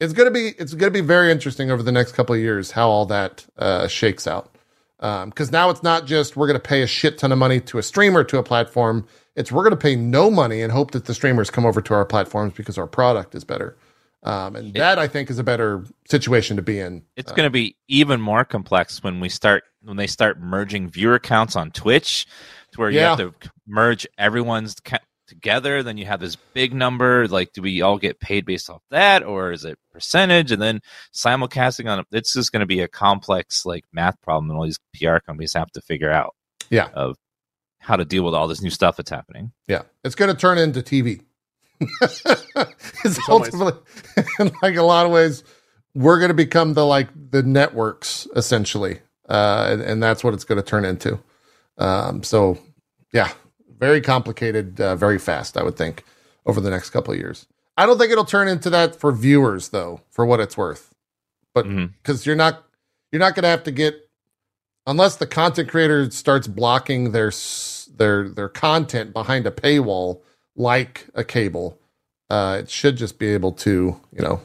it's 0.00 0.12
gonna 0.12 0.30
be 0.30 0.48
it's 0.58 0.74
gonna 0.74 0.90
be 0.90 1.00
very 1.00 1.30
interesting 1.30 1.70
over 1.70 1.82
the 1.82 1.92
next 1.92 2.12
couple 2.12 2.34
of 2.34 2.40
years 2.40 2.70
how 2.72 2.88
all 2.88 3.06
that 3.06 3.46
uh, 3.58 3.86
shakes 3.88 4.26
out. 4.26 4.54
Because 5.00 5.52
now 5.52 5.70
it's 5.70 5.82
not 5.82 6.06
just 6.06 6.36
we're 6.36 6.46
gonna 6.46 6.58
pay 6.58 6.82
a 6.82 6.86
shit 6.86 7.18
ton 7.18 7.32
of 7.32 7.38
money 7.38 7.60
to 7.60 7.78
a 7.78 7.82
streamer 7.82 8.24
to 8.24 8.38
a 8.38 8.42
platform. 8.42 9.06
It's 9.36 9.52
we're 9.52 9.62
gonna 9.64 9.76
pay 9.76 9.94
no 9.96 10.30
money 10.30 10.62
and 10.62 10.72
hope 10.72 10.90
that 10.92 11.04
the 11.04 11.14
streamers 11.14 11.50
come 11.50 11.66
over 11.66 11.80
to 11.80 11.94
our 11.94 12.04
platforms 12.04 12.54
because 12.54 12.78
our 12.78 12.86
product 12.86 13.34
is 13.34 13.44
better. 13.44 13.76
Um, 14.24 14.56
and 14.56 14.74
that 14.74 14.98
I 14.98 15.06
think 15.06 15.30
is 15.30 15.38
a 15.38 15.44
better 15.44 15.84
situation 16.08 16.56
to 16.56 16.62
be 16.62 16.80
in. 16.80 17.04
It's 17.16 17.30
Uh, 17.30 17.34
going 17.36 17.46
to 17.46 17.50
be 17.50 17.76
even 17.86 18.20
more 18.20 18.44
complex 18.44 19.00
when 19.00 19.20
we 19.20 19.28
start 19.28 19.62
when 19.82 19.96
they 19.96 20.08
start 20.08 20.40
merging 20.40 20.88
viewer 20.88 21.20
counts 21.20 21.54
on 21.54 21.70
Twitch, 21.70 22.26
where 22.78 22.90
Yeah. 22.90 23.16
you 23.16 23.24
have 23.24 23.38
to 23.40 23.50
merge 23.66 24.06
everyone's 24.16 24.74
ca- 24.76 24.98
together. 25.26 25.82
Then 25.82 25.98
you 25.98 26.06
have 26.06 26.20
this 26.20 26.36
big 26.54 26.72
number. 26.72 27.28
Like, 27.28 27.52
do 27.52 27.60
we 27.62 27.82
all 27.82 27.98
get 27.98 28.18
paid 28.20 28.46
based 28.46 28.70
off 28.70 28.82
that, 28.90 29.22
or 29.22 29.52
is 29.52 29.64
it 29.64 29.78
percentage? 29.92 30.52
And 30.52 30.62
then 30.62 30.80
simulcasting 31.14 31.90
on 31.90 32.04
it's 32.12 32.32
just 32.32 32.50
going 32.52 32.60
to 32.60 32.66
be 32.66 32.80
a 32.80 32.88
complex 32.88 33.66
like 33.66 33.84
math 33.92 34.20
problem, 34.22 34.50
and 34.50 34.58
all 34.58 34.64
these 34.64 34.78
PR 34.98 35.18
companies 35.18 35.52
have 35.54 35.70
to 35.72 35.80
figure 35.82 36.10
out. 36.10 36.34
Yeah. 36.70 36.88
of 36.94 37.16
how 37.80 37.96
to 37.96 38.04
deal 38.04 38.22
with 38.24 38.34
all 38.34 38.48
this 38.48 38.60
new 38.60 38.70
stuff 38.70 38.96
that's 38.96 39.08
happening. 39.10 39.52
Yeah, 39.68 39.82
it's 40.04 40.14
going 40.14 40.30
to 40.30 40.36
turn 40.36 40.58
into 40.58 40.82
TV. 40.82 41.22
it's 42.02 43.28
ultimately, 43.28 43.72
in 44.40 44.50
like 44.62 44.76
a 44.76 44.82
lot 44.82 45.06
of 45.06 45.12
ways, 45.12 45.44
we're 45.94 46.18
going 46.18 46.28
to 46.30 46.34
become 46.34 46.74
the 46.74 46.84
like 46.84 47.08
the 47.30 47.42
networks 47.42 48.26
essentially, 48.36 49.00
uh, 49.28 49.68
and, 49.70 49.80
and 49.82 50.02
that's 50.02 50.22
what 50.24 50.34
it's 50.34 50.44
going 50.44 50.60
to 50.60 50.66
turn 50.68 50.84
into. 50.84 51.18
Um, 51.78 52.22
so, 52.22 52.58
yeah, 53.12 53.32
very 53.78 54.00
complicated, 54.00 54.80
uh, 54.80 54.96
very 54.96 55.18
fast. 55.18 55.56
I 55.56 55.62
would 55.62 55.76
think 55.76 56.04
over 56.46 56.60
the 56.60 56.70
next 56.70 56.90
couple 56.90 57.12
of 57.12 57.20
years. 57.20 57.46
I 57.76 57.86
don't 57.86 57.98
think 57.98 58.10
it'll 58.10 58.24
turn 58.24 58.48
into 58.48 58.70
that 58.70 58.96
for 58.96 59.12
viewers 59.12 59.68
though, 59.68 60.00
for 60.10 60.26
what 60.26 60.40
it's 60.40 60.56
worth. 60.56 60.94
But 61.54 61.66
because 62.02 62.26
you're 62.26 62.36
not 62.36 62.64
you're 63.12 63.20
not 63.20 63.34
going 63.34 63.42
to 63.42 63.48
have 63.48 63.64
to 63.64 63.70
get 63.70 64.08
unless 64.86 65.16
the 65.16 65.26
content 65.26 65.68
creator 65.68 66.10
starts 66.10 66.48
blocking 66.48 67.12
their 67.12 67.30
their 67.96 68.28
their 68.28 68.48
content 68.48 69.12
behind 69.12 69.46
a 69.46 69.50
paywall 69.50 70.20
like 70.56 71.06
a 71.14 71.22
cable 71.22 71.78
uh 72.30 72.58
it 72.60 72.70
should 72.70 72.96
just 72.96 73.18
be 73.18 73.28
able 73.28 73.52
to 73.52 74.00
you 74.12 74.22
know 74.22 74.40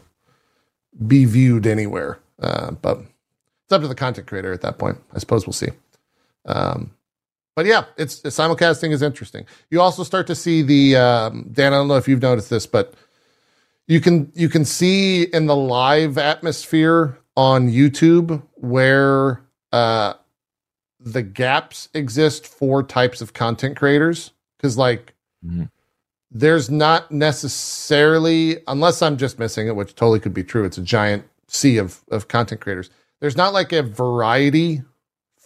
be 1.07 1.25
viewed 1.25 1.65
anywhere 1.65 2.19
uh 2.41 2.71
but 2.71 2.99
it's 2.99 3.71
up 3.71 3.81
to 3.81 3.87
the 3.87 3.95
content 3.95 4.27
creator 4.27 4.53
at 4.53 4.61
that 4.61 4.77
point 4.77 4.97
i 5.13 5.19
suppose 5.19 5.47
we'll 5.47 5.53
see 5.53 5.69
um 6.45 6.91
but 7.55 7.65
yeah 7.65 7.85
it's, 7.97 8.21
simulcasting 8.21 8.91
is 8.91 9.01
interesting. 9.01 9.45
You 9.69 9.81
also 9.81 10.03
start 10.03 10.27
to 10.27 10.35
see 10.35 10.61
the 10.61 10.95
um 10.97 11.49
dan 11.51 11.73
i 11.73 11.77
don't 11.77 11.87
know 11.87 11.95
if 11.97 12.07
you've 12.07 12.21
noticed 12.21 12.49
this 12.49 12.65
but 12.65 12.93
you 13.87 13.99
can 13.99 14.31
you 14.33 14.49
can 14.49 14.63
see 14.65 15.23
in 15.23 15.45
the 15.45 15.55
live 15.55 16.17
atmosphere 16.17 17.17
on 17.35 17.69
YouTube 17.69 18.41
where 18.55 19.41
uh 19.71 20.13
the 20.99 21.21
gaps 21.21 21.89
exist 21.93 22.47
for 22.47 22.81
types 22.81 23.19
of 23.21 23.33
content 23.33 23.75
creators. 23.75 24.31
Cuz 24.59 24.77
like 24.77 25.13
Mhm. 25.45 25.69
there's 26.31 26.69
not 26.69 27.11
necessarily 27.11 28.57
unless 28.67 29.01
I'm 29.01 29.17
just 29.17 29.37
missing 29.39 29.67
it 29.67 29.75
which 29.75 29.95
totally 29.95 30.19
could 30.21 30.33
be 30.33 30.43
true 30.43 30.63
it's 30.63 30.77
a 30.77 30.81
giant 30.81 31.25
sea 31.47 31.77
of 31.77 32.01
of 32.09 32.27
content 32.29 32.61
creators. 32.61 32.89
There's 33.19 33.35
not 33.37 33.51
like 33.53 33.73
a 33.73 33.83
variety 33.83 34.81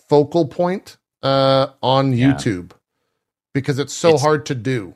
focal 0.09 0.45
point 0.47 0.97
uh 1.27 1.71
on 1.81 2.13
Yeah. 2.13 2.33
YouTube 2.33 2.71
because 3.53 3.79
it's 3.79 3.93
so 3.93 4.09
It's- 4.09 4.21
hard 4.21 4.45
to 4.47 4.55
do 4.55 4.95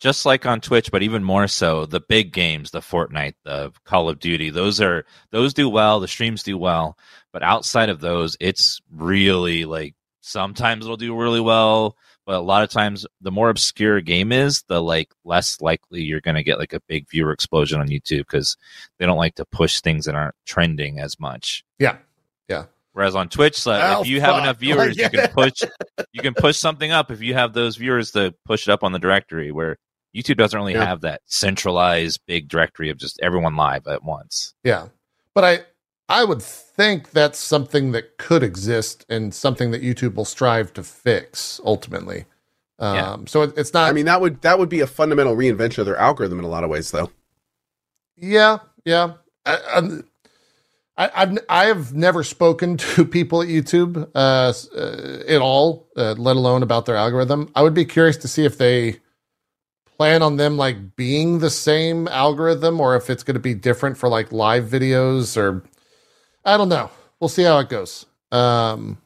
just 0.00 0.24
like 0.24 0.46
on 0.46 0.62
Twitch, 0.62 0.90
but 0.90 1.02
even 1.02 1.22
more 1.22 1.46
so, 1.46 1.84
the 1.84 2.00
big 2.00 2.32
games, 2.32 2.70
the 2.70 2.80
Fortnite, 2.80 3.34
the 3.44 3.70
Call 3.84 4.08
of 4.08 4.18
Duty, 4.18 4.48
those 4.48 4.80
are 4.80 5.04
those 5.30 5.52
do 5.52 5.68
well, 5.68 6.00
the 6.00 6.08
streams 6.08 6.42
do 6.42 6.56
well, 6.56 6.96
but 7.34 7.42
outside 7.42 7.90
of 7.90 8.00
those, 8.00 8.34
it's 8.40 8.80
really 8.90 9.66
like 9.66 9.94
sometimes 10.22 10.84
it'll 10.86 10.96
do 10.96 11.14
really 11.14 11.40
well, 11.40 11.96
but 12.24 12.36
a 12.36 12.40
lot 12.40 12.62
of 12.62 12.70
times 12.70 13.06
the 13.20 13.30
more 13.30 13.50
obscure 13.50 13.96
a 13.98 14.02
game 14.02 14.32
is, 14.32 14.62
the 14.68 14.82
like 14.82 15.10
less 15.26 15.60
likely 15.60 16.00
you're 16.02 16.20
going 16.22 16.34
to 16.36 16.42
get 16.42 16.58
like 16.58 16.72
a 16.72 16.80
big 16.88 17.06
viewer 17.10 17.30
explosion 17.32 17.78
on 17.78 17.88
YouTube 17.88 18.20
because 18.20 18.56
they 18.98 19.04
don't 19.04 19.18
like 19.18 19.34
to 19.34 19.44
push 19.44 19.80
things 19.82 20.06
that 20.06 20.14
aren't 20.14 20.34
trending 20.46 20.98
as 20.98 21.20
much. 21.20 21.62
Yeah. 21.78 21.96
Yeah. 22.48 22.64
Whereas 22.92 23.14
on 23.14 23.28
Twitch, 23.28 23.64
like, 23.66 23.82
Oh, 23.84 24.00
if 24.02 24.08
you 24.08 24.20
have 24.20 24.38
enough 24.42 24.56
viewers, 24.60 24.98
Like, 24.98 25.12
you 25.12 25.18
can 25.18 25.30
push 25.30 25.62
you 26.12 26.22
can 26.22 26.34
push 26.34 26.56
something 26.58 26.90
up 26.90 27.10
if 27.10 27.22
you 27.22 27.34
have 27.34 27.52
those 27.52 27.76
viewers 27.76 28.10
to 28.12 28.34
push 28.44 28.66
it 28.68 28.72
up 28.72 28.82
on 28.82 28.92
the 28.92 28.98
directory. 28.98 29.52
Where 29.52 29.76
YouTube 30.16 30.36
doesn't 30.38 30.58
really 30.58 30.72
Yeah. 30.74 30.84
have 30.84 31.02
that 31.02 31.20
centralized 31.26 32.20
big 32.26 32.48
directory 32.48 32.90
of 32.90 32.98
just 32.98 33.20
everyone 33.22 33.54
live 33.56 33.86
at 33.86 34.02
once. 34.02 34.54
Yeah. 34.64 34.88
But 35.34 35.44
I 35.44 35.58
I 36.08 36.24
would 36.24 36.42
think 36.42 37.12
that's 37.12 37.38
something 37.38 37.92
that 37.92 38.18
could 38.18 38.42
exist 38.42 39.06
and 39.08 39.32
something 39.32 39.70
that 39.70 39.82
YouTube 39.82 40.16
will 40.16 40.24
strive 40.24 40.72
to 40.72 40.82
fix 40.82 41.60
ultimately. 41.64 42.24
Um, 42.80 42.96
Yeah. 42.96 43.16
so 43.26 43.42
it, 43.42 43.52
it's 43.56 43.72
not 43.72 43.88
I 43.88 43.92
mean, 43.92 44.06
that 44.06 44.20
would 44.20 44.40
that 44.42 44.58
would 44.58 44.68
be 44.68 44.80
a 44.80 44.86
fundamental 44.88 45.36
reinvention 45.36 45.78
of 45.78 45.86
their 45.86 45.96
algorithm 45.96 46.40
in 46.40 46.44
a 46.44 46.48
lot 46.48 46.64
of 46.64 46.70
ways, 46.70 46.90
though. 46.90 47.10
Yeah, 48.16 48.58
yeah. 48.84 49.12
I, 49.46 50.00
I, 51.00 51.38
I've 51.48 51.76
have 51.76 51.94
never 51.94 52.22
spoken 52.22 52.76
to 52.94 53.04
people 53.06 53.40
at 53.40 53.48
YouTube 53.48 54.08
uh, 54.14 54.52
uh, 54.76 55.24
at 55.26 55.40
all, 55.40 55.88
uh, 55.96 56.12
let 56.18 56.36
alone 56.36 56.62
about 56.62 56.84
their 56.86 56.96
algorithm. 56.96 57.50
I 57.54 57.62
would 57.62 57.74
be 57.74 57.86
curious 57.86 58.18
to 58.18 58.28
see 58.28 58.44
if 58.44 58.58
they 58.58 59.00
plan 59.96 60.22
on 60.22 60.36
them 60.36 60.58
like 60.58 60.96
being 60.96 61.38
the 61.38 61.50
same 61.50 62.06
algorithm, 62.08 62.80
or 62.80 62.96
if 62.96 63.08
it's 63.08 63.22
going 63.22 63.34
to 63.34 63.40
be 63.40 63.54
different 63.54 63.96
for 63.96 64.08
like 64.08 64.30
live 64.30 64.64
videos, 64.64 65.38
or 65.38 65.64
I 66.44 66.58
don't 66.58 66.68
know. 66.68 66.90
We'll 67.18 67.28
see 67.28 67.44
how 67.44 67.58
it 67.60 67.70
goes. 67.70 68.04
Um, 68.30 68.98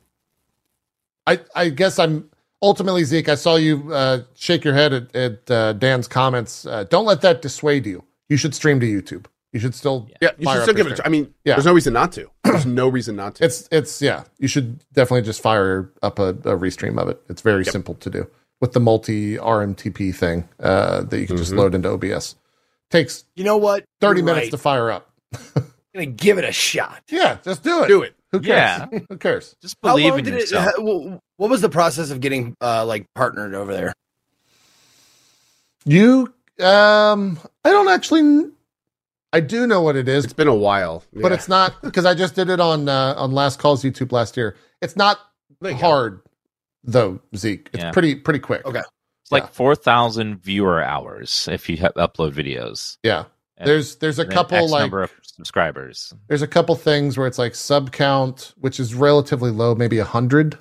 I 1.26 1.40
I 1.54 1.68
guess 1.68 1.98
I'm 2.00 2.28
ultimately 2.60 3.02
Xeet. 3.02 3.28
I 3.28 3.36
saw 3.36 3.54
you 3.54 3.92
uh, 3.92 4.22
shake 4.34 4.64
your 4.64 4.74
head 4.74 4.92
at, 4.92 5.14
at 5.14 5.50
uh, 5.50 5.72
Dan's 5.74 6.08
comments. 6.08 6.66
Uh, 6.66 6.84
don't 6.84 7.06
let 7.06 7.20
that 7.20 7.40
dissuade 7.40 7.86
you. 7.86 8.04
You 8.28 8.36
should 8.36 8.54
stream 8.54 8.80
to 8.80 8.86
YouTube. 8.86 9.26
You 9.54 9.60
should 9.60 9.74
still. 9.74 10.08
Yeah, 10.20 10.32
you 10.36 10.44
Fire 10.44 10.56
should 10.56 10.62
still 10.64 10.74
give 10.74 10.86
your 10.88 10.94
it. 10.96 11.00
I 11.04 11.08
mean, 11.08 11.32
Yeah. 11.44 11.54
there's 11.54 11.64
no 11.64 11.72
reason 11.72 11.92
not 11.94 12.10
to. 12.12 12.28
There's 12.42 12.66
no 12.66 12.88
reason 12.88 13.14
not 13.16 13.36
to. 13.36 13.44
It's 13.44 13.68
it's 13.72 14.02
yeah. 14.02 14.24
You 14.38 14.48
should 14.48 14.80
definitely 14.92 15.22
just 15.22 15.40
fire 15.40 15.90
up 16.02 16.18
a, 16.18 16.30
a 16.30 16.58
restream 16.58 16.98
of 17.00 17.08
it. 17.08 17.22
It's 17.28 17.40
very 17.40 17.64
simple 17.64 17.94
to 17.94 18.10
do 18.10 18.26
with 18.60 18.72
the 18.72 18.80
multi 18.80 19.36
RTMP 19.38 20.12
thing 20.14 20.48
uh, 20.60 21.02
that 21.04 21.18
you 21.20 21.26
can 21.26 21.36
just 21.36 21.52
Mhm. 21.52 21.56
load 21.58 21.74
into 21.76 21.88
OBS. 21.88 22.34
Takes 22.90 23.24
You 23.36 23.44
know 23.44 23.56
what? 23.56 23.84
thirty 24.00 24.18
You're 24.20 24.26
minutes 24.26 24.46
right. 24.46 24.50
to 24.50 24.58
fire 24.58 24.90
up. 24.90 25.10
I'm 25.56 25.64
gonna 25.94 26.06
give 26.06 26.36
it 26.38 26.44
a 26.44 26.52
shot. 26.52 27.02
Yeah, 27.08 27.38
just 27.44 27.62
do 27.62 27.84
it. 27.84 27.88
Do 27.88 28.02
it. 28.02 28.14
Who 28.32 28.40
cares? 28.40 28.88
Yeah. 28.92 28.98
Who 29.08 29.16
cares? 29.18 29.54
Just 29.62 29.76
How 29.84 29.90
believe 29.92 30.10
long 30.10 30.18
in 30.18 30.24
did 30.24 30.34
yourself. 30.34 30.72
it? 30.76 31.20
What 31.36 31.50
was 31.50 31.60
the 31.60 31.68
process 31.68 32.10
of 32.10 32.20
getting 32.20 32.56
uh, 32.60 32.84
like 32.84 33.06
partnered 33.14 33.54
over 33.54 33.72
there? 33.72 33.92
You 35.84 36.32
um 36.60 37.38
I 37.64 37.70
don't 37.70 37.88
actually 37.88 38.50
I 39.34 39.40
do 39.40 39.66
know 39.66 39.82
what 39.82 39.96
it 39.96 40.08
is, 40.08 40.24
It's 40.24 40.32
been 40.32 40.48
a 40.48 40.54
while, 40.54 41.02
but 41.12 41.28
Yeah. 41.28 41.34
it's 41.34 41.48
not 41.48 41.82
because 41.82 42.06
I 42.06 42.14
just 42.14 42.34
did 42.34 42.48
it 42.48 42.60
on 42.60 42.88
uh, 42.88 43.14
on 43.16 43.32
Last 43.32 43.58
Calls 43.58 43.82
YouTube 43.82 44.12
last 44.12 44.36
year. 44.36 44.56
It's 44.80 44.96
not 44.96 45.18
There 45.60 45.72
you 45.72 45.76
go. 45.78 45.86
hard 45.86 46.20
though, 46.84 47.20
Xeet. 47.34 47.66
It's 47.72 47.82
Yeah. 47.82 47.90
pretty 47.90 48.14
pretty 48.14 48.38
quick. 48.40 48.64
Okay. 48.64 48.82
It's 49.22 49.32
like 49.32 49.42
Yeah. 49.44 49.48
four 49.48 49.74
thousand 49.74 50.42
viewer 50.42 50.82
hours 50.82 51.48
if 51.50 51.68
you 51.68 51.76
have 51.78 51.94
upload 51.94 52.32
videos. 52.32 52.96
Yeah. 53.02 53.24
And 53.56 53.68
There's 53.68 53.96
there's 53.96 54.18
a 54.18 54.24
couple 54.26 54.58
X 54.58 54.70
like 54.70 54.80
number 54.82 55.02
of 55.02 55.10
subscribers. 55.22 56.12
there's 56.28 56.42
a 56.42 56.46
couple 56.48 56.74
things 56.76 57.16
where 57.18 57.26
it's 57.26 57.38
like 57.38 57.54
sub 57.54 57.92
count, 57.92 58.52
which 58.58 58.78
is 58.80 58.94
relatively 58.94 59.50
low, 59.50 59.74
maybe 59.74 59.98
a 59.98 60.04
hundred 60.04 60.58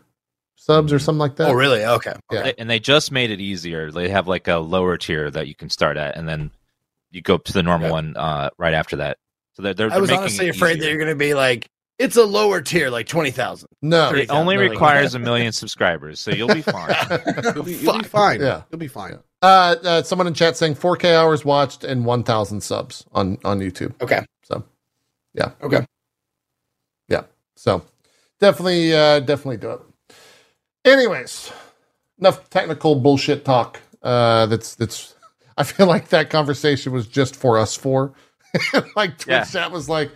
subs 0.55 0.93
or 0.93 0.99
something 0.99 1.19
like 1.19 1.35
that. 1.35 1.49
oh, 1.49 1.53
really? 1.53 1.83
Okay. 1.83 2.13
Yeah. 2.31 2.51
And 2.57 2.69
they 2.69 2.79
just 2.79 3.11
made 3.11 3.31
it 3.31 3.41
easier. 3.41 3.91
They 3.91 4.09
have 4.09 4.27
like 4.27 4.47
a 4.47 4.55
lower 4.57 4.97
tier 4.97 5.29
that 5.31 5.47
you 5.47 5.55
can 5.55 5.69
start 5.69 5.97
at, 5.97 6.15
and 6.15 6.27
then 6.29 6.51
you 7.13 7.21
go 7.21 7.37
to 7.37 7.53
the 7.53 7.63
normal 7.63 7.85
Okay. 7.87 7.91
one 7.93 8.17
uh, 8.17 8.49
right 8.57 8.73
after 8.73 8.97
that. 8.97 9.17
So 9.53 9.61
they're, 9.61 9.73
they're 9.73 9.91
I 9.93 9.97
was 9.99 10.09
they're 10.09 10.17
making 10.17 10.23
honestly 10.23 10.47
it 10.47 10.55
afraid 10.55 10.81
that 10.81 10.89
you're 10.89 10.97
gonna 10.99 11.15
be 11.15 11.33
like, 11.35 11.69
it's 11.99 12.17
a 12.17 12.23
lower 12.25 12.59
tier, 12.59 12.89
like 12.89 13.07
twenty 13.07 13.29
thousand. 13.31 13.69
No. 13.81 14.09
Three 14.09 14.23
It 14.23 14.31
only 14.31 14.55
thousand. 14.55 14.71
requires 14.71 15.15
a 15.15 15.19
million 15.19 15.51
subscribers, 15.53 16.19
so 16.19 16.31
you'll 16.31 16.47
be 16.53 16.61
fine. 16.63 16.93
You'll 17.55 17.63
be, 17.63 17.75
you'll 17.75 17.99
be 17.99 18.03
fine. 18.05 18.41
Yeah. 18.41 18.63
You'll 18.71 18.79
be 18.79 18.87
fine. 18.87 19.19
uh, 19.43 19.75
uh, 19.83 20.01
someone 20.03 20.25
in 20.27 20.33
chat 20.33 20.57
saying 20.57 20.73
4K 20.75 21.13
hours 21.15 21.45
watched 21.45 21.83
and 21.83 22.03
1,000 22.03 22.61
subs 22.61 23.05
on 23.13 23.37
on 23.45 23.59
YouTube. 23.59 23.93
Okay. 24.01 24.25
So, 24.43 24.63
yeah. 25.35 25.51
Okay. 25.61 25.85
Yeah. 27.09 27.23
So, 27.55 27.83
definitely, 28.39 28.93
uh, 28.95 29.19
definitely 29.19 29.57
do 29.57 29.69
it. 29.71 29.81
Anyways, 30.85 31.51
enough 32.19 32.49
technical 32.49 32.95
bullshit 32.95 33.45
talk. 33.45 33.79
Uh, 34.01 34.47
that's 34.47 34.73
that's. 34.75 35.13
I 35.57 35.63
feel 35.63 35.87
like 35.87 36.09
that 36.09 36.29
conversation 36.29 36.91
was 36.91 37.07
just 37.07 37.35
for 37.35 37.57
us 37.57 37.75
four. 37.75 38.13
like 38.95 39.17
Twitch 39.17 39.27
Yeah. 39.27 39.43
chat 39.45 39.71
was 39.71 39.89
like, 39.89 40.11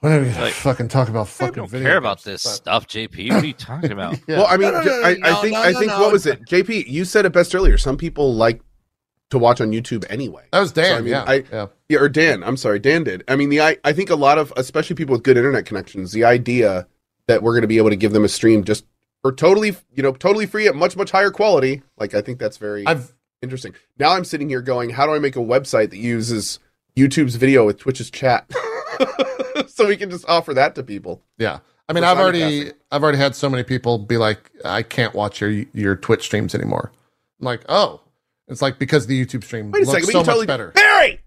when 0.00 0.12
are 0.12 0.20
we 0.20 0.28
gonna 0.30 0.40
Like, 0.44 0.52
fucking 0.54 0.88
talk 0.88 1.08
about 1.08 1.22
I 1.22 1.30
fucking 1.30 1.54
don't 1.54 1.70
video 1.70 1.88
care 1.88 1.96
about 1.98 2.22
this 2.24 2.44
But- 2.44 2.50
stuff, 2.50 2.86
JP. 2.86 3.30
What 3.34 3.42
are 3.42 3.46
you 3.46 3.52
talking 3.52 3.92
about? 3.92 4.18
Yeah. 4.28 4.38
Well, 4.38 4.46
I 4.46 4.56
mean, 4.56 4.72
No, 4.72 4.82
no, 4.82 4.84
no, 4.84 5.02
I, 5.02 5.14
no, 5.14 5.28
I 5.38 5.40
think 5.42 5.52
no, 5.54 5.62
I 5.62 5.72
think 5.72 5.86
no. 5.88 6.00
what 6.00 6.12
was 6.12 6.26
it, 6.26 6.42
JP? 6.46 6.86
You 6.88 7.04
said 7.04 7.26
it 7.26 7.32
best 7.32 7.54
earlier. 7.54 7.76
Some 7.78 7.96
people 7.96 8.34
like 8.34 8.60
to 9.30 9.38
watch 9.38 9.60
on 9.60 9.70
YouTube 9.72 10.04
anyway. 10.10 10.44
that 10.52 10.60
was 10.60 10.72
Dan. 10.72 10.86
So, 10.86 10.96
I 10.96 11.00
mean, 11.00 11.10
yeah, 11.10 11.24
I- 11.26 11.44
yeah. 11.52 11.66
Yeah, 11.88 11.98
or 11.98 12.08
Dan. 12.08 12.42
I'm 12.42 12.56
sorry, 12.56 12.78
Dan 12.78 13.04
did. 13.04 13.24
I 13.28 13.36
mean, 13.36 13.48
the 13.50 13.60
I, 13.60 13.76
I 13.84 13.92
think 13.92 14.10
a 14.10 14.14
lot 14.16 14.38
of, 14.38 14.52
especially 14.56 14.96
people 14.96 15.12
with 15.12 15.22
good 15.22 15.36
internet 15.36 15.66
connections, 15.66 16.12
the 16.12 16.24
idea 16.24 16.86
that 17.26 17.42
we're 17.42 17.52
going 17.52 17.62
to 17.62 17.68
be 17.68 17.78
able 17.78 17.90
to 17.90 17.96
give 17.96 18.12
them 18.12 18.24
a 18.24 18.28
stream 18.28 18.64
just 18.64 18.84
for 19.22 19.32
totally, 19.32 19.76
you 19.94 20.02
know, 20.02 20.12
totally 20.12 20.46
free 20.46 20.66
at 20.66 20.74
much 20.74 20.96
much 20.96 21.10
higher 21.10 21.30
quality. 21.30 21.82
Like, 21.98 22.14
I 22.14 22.22
think 22.22 22.38
that's 22.38 22.56
very 22.56 22.86
I've 22.86 23.12
interesting. 23.42 23.74
Now 23.98 24.10
I'm 24.12 24.24
sitting 24.24 24.48
here 24.48 24.62
going, 24.62 24.90
how 24.90 25.06
do 25.06 25.14
I 25.14 25.18
make 25.18 25.36
a 25.36 25.40
website 25.40 25.90
that 25.90 25.98
uses 25.98 26.58
YouTube's 26.96 27.36
video 27.36 27.64
with 27.66 27.78
Twitch's 27.78 28.10
chat, 28.10 28.50
so 29.68 29.86
we 29.86 29.96
can 29.96 30.10
just 30.10 30.28
offer 30.28 30.54
that 30.54 30.74
to 30.76 30.82
people? 30.82 31.22
Yeah. 31.38 31.60
I 31.88 31.92
mean, 31.92 32.04
I've 32.04 32.18
already. 32.18 32.70
I've 32.92 33.02
already 33.02 33.18
had 33.18 33.34
so 33.34 33.48
many 33.50 33.64
people 33.64 33.98
be 33.98 34.16
like, 34.16 34.50
I 34.64 34.82
can't 34.82 35.12
watch 35.14 35.40
your 35.40 35.50
your 35.72 35.96
Twitch 35.96 36.22
streams 36.24 36.54
anymore. 36.54 36.92
I'm 37.40 37.46
like, 37.46 37.62
oh, 37.68 38.00
it's 38.46 38.62
like 38.62 38.78
because 38.78 39.06
the 39.08 39.24
YouTube 39.24 39.42
stream 39.42 39.70
Wait 39.72 39.82
a 39.82 39.86
looks 39.86 39.92
second, 39.92 40.06
we 40.06 40.12
so 40.12 40.18
can 40.20 40.26
totally 40.26 40.46
much 40.46 40.52
better. 40.52 40.70
Barry. 40.72 41.20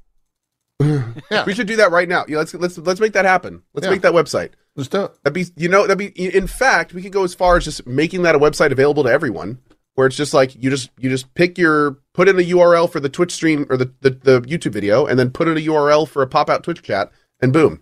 Yeah. 1.32 1.46
we 1.46 1.54
should 1.54 1.68
do 1.68 1.78
that 1.78 1.92
right 1.92 2.10
now. 2.10 2.26
Yeah, 2.28 2.38
let's 2.40 2.54
let's 2.54 2.78
let's 2.78 3.00
make 3.00 3.14
that 3.14 3.26
happen. 3.26 3.64
Let's 3.74 3.86
Yeah. 3.86 3.92
make 3.92 4.02
that 4.02 4.14
website. 4.14 4.52
Let's 4.76 4.90
do 4.90 5.04
it. 5.06 5.12
That'd 5.24 5.34
be, 5.34 5.46
you 5.56 5.70
know, 5.70 5.84
that'd 5.88 5.98
be. 5.98 6.08
In 6.36 6.48
fact, 6.48 6.94
we 6.94 7.02
could 7.02 7.12
go 7.14 7.24
as 7.24 7.34
far 7.34 7.58
as 7.58 7.64
just 7.64 7.86
making 7.88 8.24
that 8.24 8.36
a 8.36 8.40
website 8.40 8.72
available 8.72 9.04
to 9.04 9.10
everyone, 9.10 9.60
where 9.96 10.08
it's 10.08 10.16
just 10.16 10.34
like 10.34 10.56
you 10.62 10.70
just 10.70 10.90
you 10.98 11.10
just 11.10 11.34
pick 11.36 11.58
your 11.58 11.98
put 12.14 12.28
in 12.28 12.38
a 12.40 12.44
URL 12.44 12.92
for 12.92 13.00
the 13.00 13.10
Twitch 13.10 13.32
stream 13.32 13.66
or 13.70 13.78
the 13.78 13.92
the, 14.02 14.10
the 14.12 14.42
YouTube 14.42 14.72
video, 14.74 15.06
and 15.06 15.18
then 15.20 15.30
put 15.32 15.48
in 15.48 15.58
a 15.58 15.62
URL 15.62 16.08
for 16.08 16.22
a 16.22 16.28
pop 16.28 16.50
out 16.50 16.64
Twitch 16.64 16.82
chat, 16.82 17.12
and 17.42 17.54
boom, 17.54 17.82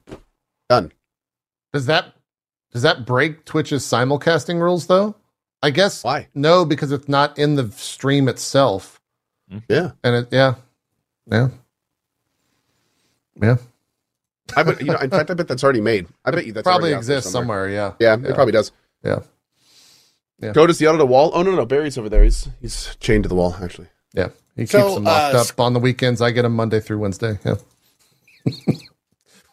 done. 0.70 0.92
Does 1.74 1.86
that 1.86 2.14
does 2.74 2.82
that 2.82 3.06
break 3.06 3.46
Twitch's 3.46 3.84
simulcasting 3.84 4.60
rules 4.62 4.88
though? 4.88 5.16
I 5.64 5.70
guess 5.70 6.04
Why? 6.04 6.28
no, 6.34 6.66
because 6.66 6.92
it's 6.92 7.08
not 7.08 7.38
in 7.38 7.56
the 7.56 7.70
stream 7.72 8.28
itself. 8.28 9.00
Yeah, 9.70 9.92
And 10.04 10.16
it 10.16 10.28
yeah. 10.32 10.56
Yeah. 11.30 11.50
Yeah. 13.42 13.58
I 14.56 14.64
bet. 14.64 14.80
You 14.82 14.88
know, 14.88 14.98
in 14.98 15.10
fact, 15.10 15.30
I 15.30 15.34
bet 15.34 15.48
that's 15.48 15.64
already 15.64 15.82
made. 15.82 16.08
I 16.26 16.32
bet 16.32 16.46
you 16.46 16.54
that's 16.54 16.64
probably 16.64 16.94
exists 16.94 17.32
somewhere. 17.32 17.70
Yeah. 17.70 17.94
Yeah, 18.00 18.18
Yeah. 18.18 18.30
it 18.30 18.36
probably 18.36 18.54
does. 18.54 18.72
Yeah. 19.04 19.20
Yeah. 20.42 20.52
Go 20.54 20.66
to 20.68 20.74
the 20.74 20.88
other 20.88 21.06
wall. 21.06 21.32
Oh 21.34 21.44
no, 21.44 21.52
no, 21.52 21.66
Barry's 21.66 21.98
over 21.98 22.10
there. 22.10 22.24
He's 22.24 22.50
he's 22.62 22.96
chained 23.00 23.24
to 23.24 23.30
the 23.30 23.36
wall. 23.36 23.56
Actually, 23.62 23.88
Yeah. 24.14 24.30
He 24.56 24.64
keeps 24.64 24.72
So, 24.72 24.96
them 24.96 25.04
locked 25.06 25.36
uh, 25.36 25.42
up 25.42 25.60
on 25.60 25.74
the 25.74 25.80
weekends. 25.80 26.22
I 26.22 26.32
get 26.32 26.44
him 26.46 26.54
Monday 26.56 26.80
through 26.82 27.00
Wednesday. 27.00 27.40
Yeah. 27.46 27.56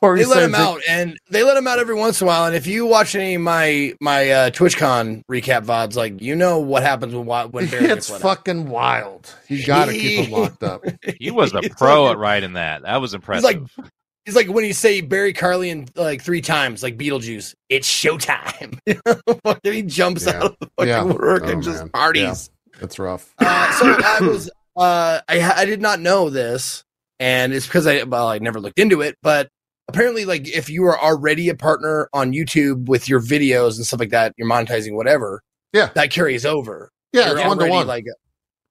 or 0.01 0.17
They 0.17 0.25
let 0.25 0.43
him 0.43 0.55
out, 0.55 0.81
and 0.89 1.19
they 1.31 1.43
let 1.43 1.57
him 1.57 1.67
out 1.67 1.79
every 1.79 1.95
once 1.95 2.21
in 2.21 2.27
a 2.27 2.29
while. 2.29 2.45
And 2.47 2.55
if 2.57 2.67
you 2.67 2.87
watch 2.87 3.15
any 3.15 3.35
of 3.35 3.43
my 3.43 3.95
my 4.01 4.31
uh, 4.31 4.51
TwitchCon 4.51 5.23
recap 5.31 5.65
vods, 5.65 5.95
like 5.97 6.21
you 6.23 6.35
know 6.37 6.59
what 6.61 6.83
happens 6.83 7.15
when 7.15 7.27
when 7.27 7.67
Barry 7.69 7.85
It's 7.85 7.95
gets 7.95 8.11
let 8.11 8.17
out. 8.17 8.23
fucking 8.23 8.69
wild. 8.69 9.33
You 9.49 9.65
gotta 9.67 9.93
keep 9.93 10.23
them 10.31 10.33
locked 10.41 10.63
up. 10.63 10.85
He 11.21 11.31
was 11.31 11.53
a 11.55 11.63
pro 11.77 12.11
at 12.11 12.19
writing 12.19 12.55
that. 12.55 12.83
That 12.83 13.01
was 13.01 13.15
impressive. 13.15 13.45
like- 13.45 13.91
It's 14.29 14.37
like 14.37 14.49
when 14.49 14.65
you 14.67 14.75
say 14.75 15.01
Barry 15.01 15.33
Carlyon 15.33 15.87
like 15.97 16.21
three 16.23 16.43
times, 16.43 16.83
like 16.83 16.99
Beetlejuice. 16.99 17.55
It's 17.71 17.89
showtime. 17.91 18.79
He 19.65 19.83
jumps 19.83 20.27
Yeah. 20.27 20.37
out 20.37 20.43
of 20.45 20.57
the 20.61 20.71
fucking 20.79 20.89
Yeah. 20.89 21.05
work 21.05 21.43
Oh, 21.47 21.49
and 21.49 21.63
just 21.63 21.79
man. 21.79 21.89
parties. 21.89 22.51
It's 22.81 22.99
rough. 22.99 23.35
Uh, 23.39 23.73
so 23.73 23.97
I 24.05 24.19
was, 24.21 24.51
uh, 24.77 25.21
I 25.29 25.41
I 25.57 25.65
did 25.65 25.81
not 25.81 25.99
know 26.01 26.29
this, 26.31 26.85
and 27.19 27.53
it's 27.55 27.67
because 27.67 27.87
I 27.87 28.03
well 28.03 28.29
I 28.29 28.39
never 28.39 28.61
looked 28.61 28.79
into 28.79 29.01
it, 29.01 29.17
but 29.23 29.49
apparently, 29.89 30.25
like 30.27 30.47
if 30.47 30.69
you 30.69 30.85
are 30.85 30.99
already 31.01 31.49
a 31.49 31.55
partner 31.55 32.09
on 32.13 32.33
YouTube 32.33 32.87
with 32.87 33.09
your 33.09 33.21
videos 33.21 33.77
and 33.77 33.87
stuff 33.87 34.01
like 34.01 34.11
that, 34.11 34.35
you're 34.37 34.49
monetizing 34.49 34.95
whatever. 34.95 35.43
Yeah. 35.73 35.89
that 35.95 36.11
carries 36.11 36.45
over. 36.47 36.91
Yeah, 37.13 37.29
You're 37.31 37.39
it's 37.39 37.47
one 37.49 37.59
to 37.59 37.67
one. 37.69 37.87
Like, 37.87 38.05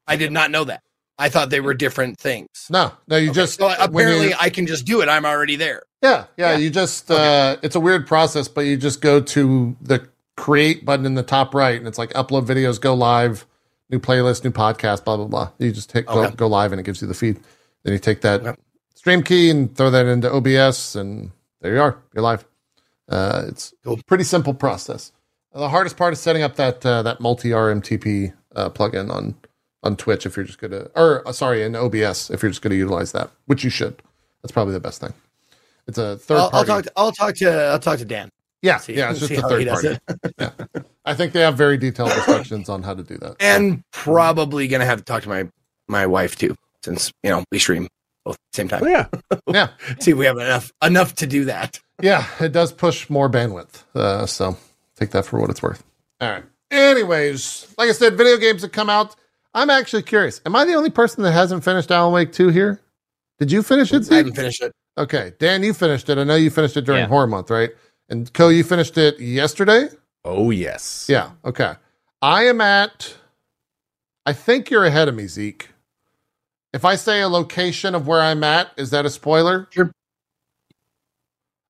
I 0.07 0.15
did 0.17 0.31
not 0.31 0.51
know 0.51 0.63
that. 0.65 0.81
I 1.19 1.29
thought 1.29 1.49
they 1.49 1.61
were 1.61 1.73
different 1.73 2.19
things. 2.19 2.47
no, 2.69 2.91
no, 3.07 3.17
you 3.17 3.29
Okay, 3.31 3.35
just 3.41 3.57
so 3.59 3.67
apparently 3.79 4.29
you- 4.29 4.35
I 4.39 4.49
can 4.49 4.67
just 4.67 4.85
do 4.85 5.01
it. 5.01 5.09
I'm 5.09 5.25
already 5.25 5.55
there. 5.55 5.83
yeah, 6.03 6.25
yeah, 6.37 6.51
Yeah. 6.51 6.57
You 6.57 6.69
just 6.69 7.09
uh, 7.09 7.57
it's 7.63 7.75
a 7.75 7.79
weird 7.79 8.05
process, 8.07 8.47
but 8.47 8.61
you 8.61 8.77
just 8.77 9.01
go 9.01 9.19
to 9.21 9.75
the 9.81 10.07
create 10.35 10.85
button 10.85 11.05
in 11.05 11.15
the 11.15 11.23
top 11.23 11.55
right, 11.55 11.77
and 11.77 11.87
it's 11.87 11.97
like 11.97 12.11
upload 12.13 12.45
videos, 12.45 12.79
go 12.79 12.93
live, 12.93 13.45
new 13.89 13.99
playlist, 13.99 14.43
new 14.43 14.51
podcast, 14.51 15.03
blah 15.05 15.17
blah 15.17 15.25
blah. 15.25 15.49
You 15.57 15.71
just 15.71 15.91
go, 15.93 16.03
Okay. 16.07 16.35
go 16.35 16.47
live 16.47 16.71
and 16.71 16.79
it 16.79 16.83
gives 16.83 17.01
you 17.01 17.07
the 17.07 17.13
feed. 17.15 17.39
Then 17.83 17.93
you 17.93 17.99
take 17.99 18.21
that 18.21 18.41
Okay. 18.45 18.55
stream 18.95 19.23
key 19.23 19.49
and 19.49 19.75
throw 19.75 19.89
that 19.89 20.05
into 20.05 20.31
OBS, 20.31 20.95
and 20.95 21.31
there 21.61 21.73
you 21.73 21.81
are. 21.81 21.97
You're 22.13 22.21
live. 22.23 22.45
Uh, 23.09 23.45
it's 23.47 23.73
Cool. 23.83 23.93
a 23.99 24.03
pretty 24.03 24.23
simple 24.25 24.53
process. 24.53 25.11
The 25.53 25.69
hardest 25.69 25.97
part 25.97 26.13
is 26.13 26.19
setting 26.19 26.43
up 26.43 26.57
that 26.57 26.85
uh, 26.85 27.01
that 27.03 27.19
multi 27.21 27.49
RTMP 27.49 28.33
uh, 28.55 28.69
plugin 28.69 29.09
on 29.09 29.33
on 29.87 29.95
Twitch 29.95 30.25
if 30.25 30.35
you're 30.35 30.45
just 30.45 30.59
gonna, 30.59 30.89
or 30.95 31.27
uh, 31.27 31.31
sorry, 31.31 31.63
in 31.63 31.75
OBS 31.75 32.29
if 32.29 32.43
you're 32.43 32.51
just 32.51 32.61
gonna 32.61 32.75
utilize 32.75 33.13
that, 33.13 33.31
which 33.45 33.63
you 33.63 33.69
should. 33.69 34.01
That's 34.43 34.51
probably 34.51 34.73
the 34.73 34.79
best 34.79 35.01
thing. 35.01 35.13
It's 35.87 35.97
a 35.97 36.19
3rd 36.21 36.31
I'll, 36.35 36.39
I'll 36.43 36.49
party. 36.51 36.67
talk. 36.67 36.83
To, 36.83 36.91
I'll 36.97 37.11
talk 37.13 37.35
to. 37.35 37.49
I'll 37.49 37.79
talk 37.79 37.97
to 37.99 38.05
Dan. 38.05 38.29
yeah, 38.61 38.77
See, 38.77 38.93
yeah, 38.95 39.11
it's 39.11 39.21
just 39.21 39.31
a 39.31 39.41
third 39.41 39.67
party. 39.67 39.97
it. 40.37 40.85
I 41.05 41.13
think 41.13 41.31
they 41.31 41.39
have 41.41 41.55
very 41.55 41.77
detailed 41.77 42.11
instructions 42.11 42.67
on 42.69 42.83
how 42.83 42.93
to 42.93 43.03
do 43.03 43.17
that. 43.19 43.37
and 43.39 43.83
probably 43.91 44.67
gonna 44.67 44.85
have 44.85 44.99
to 44.99 45.03
talk 45.05 45.23
to 45.23 45.29
my 45.29 45.49
my 45.87 46.05
wife 46.05 46.35
too, 46.35 46.55
since 46.83 47.11
you 47.23 47.29
know 47.29 47.43
we 47.51 47.59
stream 47.59 47.87
both 48.25 48.35
at 48.35 48.39
the 48.51 48.55
same 48.57 48.67
time. 48.67 48.83
Oh, 48.83 48.87
yeah. 48.87 49.07
yeah, 49.47 49.69
See 50.01 50.13
we 50.13 50.25
have 50.25 50.37
enough 50.37 50.71
enough 50.83 51.15
to 51.15 51.25
do 51.27 51.45
that. 51.45 51.79
yeah, 52.01 52.25
it 52.41 52.51
does 52.51 52.71
push 52.73 53.09
more 53.09 53.29
bandwidth. 53.29 53.83
Uh, 53.95 54.25
so 54.25 54.57
take 54.97 55.11
that 55.11 55.25
for 55.25 55.39
what 55.39 55.49
it's 55.49 55.63
worth. 55.63 55.83
All 56.19 56.29
right. 56.29 56.43
Anyways, 56.69 57.73
like 57.77 57.87
I 57.89 57.93
said, 57.93 58.17
video 58.17 58.35
games 58.37 58.61
that 58.61 58.73
come 58.73 58.89
out. 58.89 59.15
I'm 59.57 59.69
actually 59.71 60.03
curious. 60.03 60.39
Am 60.45 60.55
I 60.55 60.65
the 60.65 60.75
only 60.75 60.89
person 60.91 61.23
that 61.23 61.31
hasn't 61.31 61.63
finished 61.63 61.89
Alan 61.91 62.13
Wake 62.13 62.31
2 62.31 62.49
here? 62.49 62.79
Did 63.39 63.51
you 63.51 63.63
finish 63.63 63.91
it? 63.91 63.97
I 63.97 63.99
Xeet? 63.99 64.15
haven't 64.17 64.35
finished 64.35 64.61
it. 64.61 64.71
Okay. 64.97 65.33
Dan, 65.39 65.63
you 65.63 65.73
finished 65.73 66.09
it. 66.09 66.17
I 66.17 66.23
know 66.23 66.35
you 66.35 66.49
finished 66.49 66.77
it 66.77 66.85
during 66.85 67.01
Yeah. 67.01 67.07
Horror 67.07 67.27
Month, 67.27 67.49
right? 67.49 67.71
And 68.09 68.31
Cohh, 68.33 68.55
you 68.55 68.63
finished 68.63 68.97
it 68.97 69.19
yesterday? 69.19 69.89
Oh, 70.23 70.51
yes. 70.51 71.07
Yeah. 71.09 71.31
Okay. 71.43 71.73
I 72.21 72.43
am 72.45 72.61
at, 72.61 73.15
I 74.25 74.33
think 74.33 74.69
you're 74.69 74.85
ahead 74.85 75.07
of 75.07 75.15
me, 75.15 75.23
Xeet. 75.25 75.63
If 76.73 76.85
I 76.85 76.95
say 76.95 77.21
a 77.21 77.27
location 77.27 77.95
of 77.95 78.07
where 78.07 78.21
I'm 78.21 78.43
at, 78.43 78.71
is 78.77 78.91
that 78.91 79.05
a 79.05 79.09
spoiler? 79.09 79.67
Sure. 79.71 79.91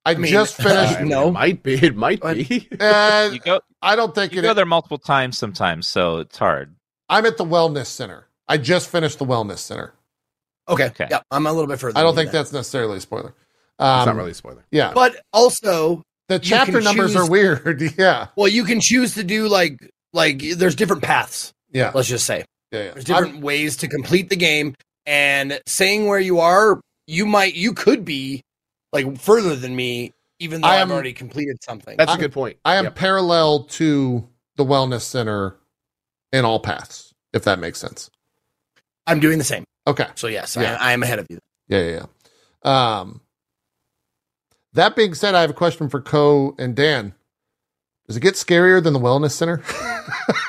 I, 0.05 0.15
mean, 0.15 0.31
just 0.31 0.55
finished. 0.61 0.99
mean, 0.99 1.09
No. 1.09 1.29
It 1.29 1.31
might 1.31 1.63
be. 1.63 1.73
It 1.75 1.95
might 1.95 2.21
be. 2.21 2.67
uh, 2.79 3.29
You 3.33 3.39
go 3.39 3.59
I 3.81 3.95
don't 3.95 4.15
think 4.15 4.33
you 4.33 4.39
it. 4.39 4.43
go 4.43 4.53
there 4.53 4.65
multiple 4.65 4.97
times 4.97 5.37
sometimes, 5.37 5.87
so 5.87 6.19
it's 6.19 6.37
hard. 6.37 6.73
I'm 7.09 7.25
at 7.25 7.37
the 7.37 7.45
Wellness 7.45 7.87
Center. 7.87 8.27
I 8.47 8.57
just 8.57 8.89
finished 8.89 9.19
the 9.19 9.25
Wellness 9.25 9.59
Center. 9.59 9.93
Okay. 10.69 10.85
Okay. 10.87 11.07
Yeah, 11.09 11.21
I'm 11.31 11.45
a 11.47 11.51
little 11.51 11.67
bit 11.67 11.79
further. 11.79 11.97
I 11.97 12.03
don't 12.03 12.15
think 12.15 12.31
that. 12.31 12.37
that's 12.39 12.53
necessarily 12.53 12.97
a 12.97 13.01
spoiler. 13.01 13.29
it's 13.29 13.35
Um, 13.79 14.05
not 14.05 14.15
really 14.15 14.31
a 14.31 14.35
spoiler. 14.35 14.65
Yeah. 14.71 14.91
But 14.93 15.15
also, 15.33 16.01
The 16.27 16.39
chapter 16.39 16.81
numbers 16.81 17.13
choose- 17.13 17.27
are 17.27 17.29
weird. 17.29 17.93
yeah. 17.97 18.27
well, 18.35 18.47
you 18.49 18.63
can 18.65 18.81
choose 18.81 19.15
to 19.15 19.23
do 19.23 19.47
like 19.47 19.77
like 20.13 20.41
there's 20.41 20.75
different 20.75 21.03
paths. 21.03 21.53
Yeah. 21.71 21.91
Let's 21.93 22.07
just 22.09 22.25
say 22.25 22.43
Yeah. 22.71 22.83
yeah. 22.83 22.91
there's 22.91 23.05
different 23.05 23.41
ways 23.41 23.77
to 23.77 23.87
complete 23.87 24.29
the 24.29 24.35
game, 24.35 24.75
and 25.05 25.59
saying 25.67 26.07
where 26.07 26.19
you 26.19 26.39
are, 26.39 26.81
you 27.07 27.25
might 27.25 27.53
you 27.55 27.73
could 27.73 28.03
be 28.03 28.41
like 28.91 29.17
further 29.19 29.55
than 29.55 29.73
me, 29.75 30.13
even 30.39 30.61
though 30.61 30.67
I 30.67 30.81
I've 30.81 30.91
already 30.91 31.13
completed 31.13 31.57
something. 31.63 31.95
That's 31.97 32.09
I'm- 32.09 32.19
a 32.19 32.21
good 32.21 32.33
point. 32.33 32.57
I 32.65 32.75
am 32.75 32.85
Yep. 32.85 32.95
parallel 32.95 33.63
to 33.65 34.27
the 34.57 34.65
Wellness 34.65 35.01
Center 35.01 35.55
in 36.31 36.45
all 36.45 36.59
paths, 36.59 37.13
if 37.33 37.43
that 37.43 37.59
makes 37.59 37.79
sense. 37.79 38.09
I'm 39.05 39.19
doing 39.19 39.37
the 39.37 39.43
same. 39.43 39.63
Okay. 39.85 40.07
So 40.15 40.27
yes, 40.27 40.57
Yeah. 40.59 40.77
I, 40.79 40.89
I 40.89 40.93
am 40.93 41.03
ahead 41.03 41.19
of 41.19 41.27
you. 41.29 41.39
Yeah, 41.67 41.79
yeah, 41.81 42.05
yeah. 42.65 42.99
Um, 42.99 43.21
that 44.73 44.95
being 44.95 45.13
said, 45.13 45.33
I 45.35 45.41
have 45.41 45.49
a 45.49 45.53
question 45.53 45.89
for 45.89 46.01
Cohh 46.01 46.53
and 46.59 46.75
Dan. 46.75 47.13
Does 48.07 48.15
it 48.17 48.21
get 48.21 48.35
scarier 48.35 48.81
than 48.81 48.93
the 48.93 48.99
Wellness 48.99 49.31
Center? 49.31 49.61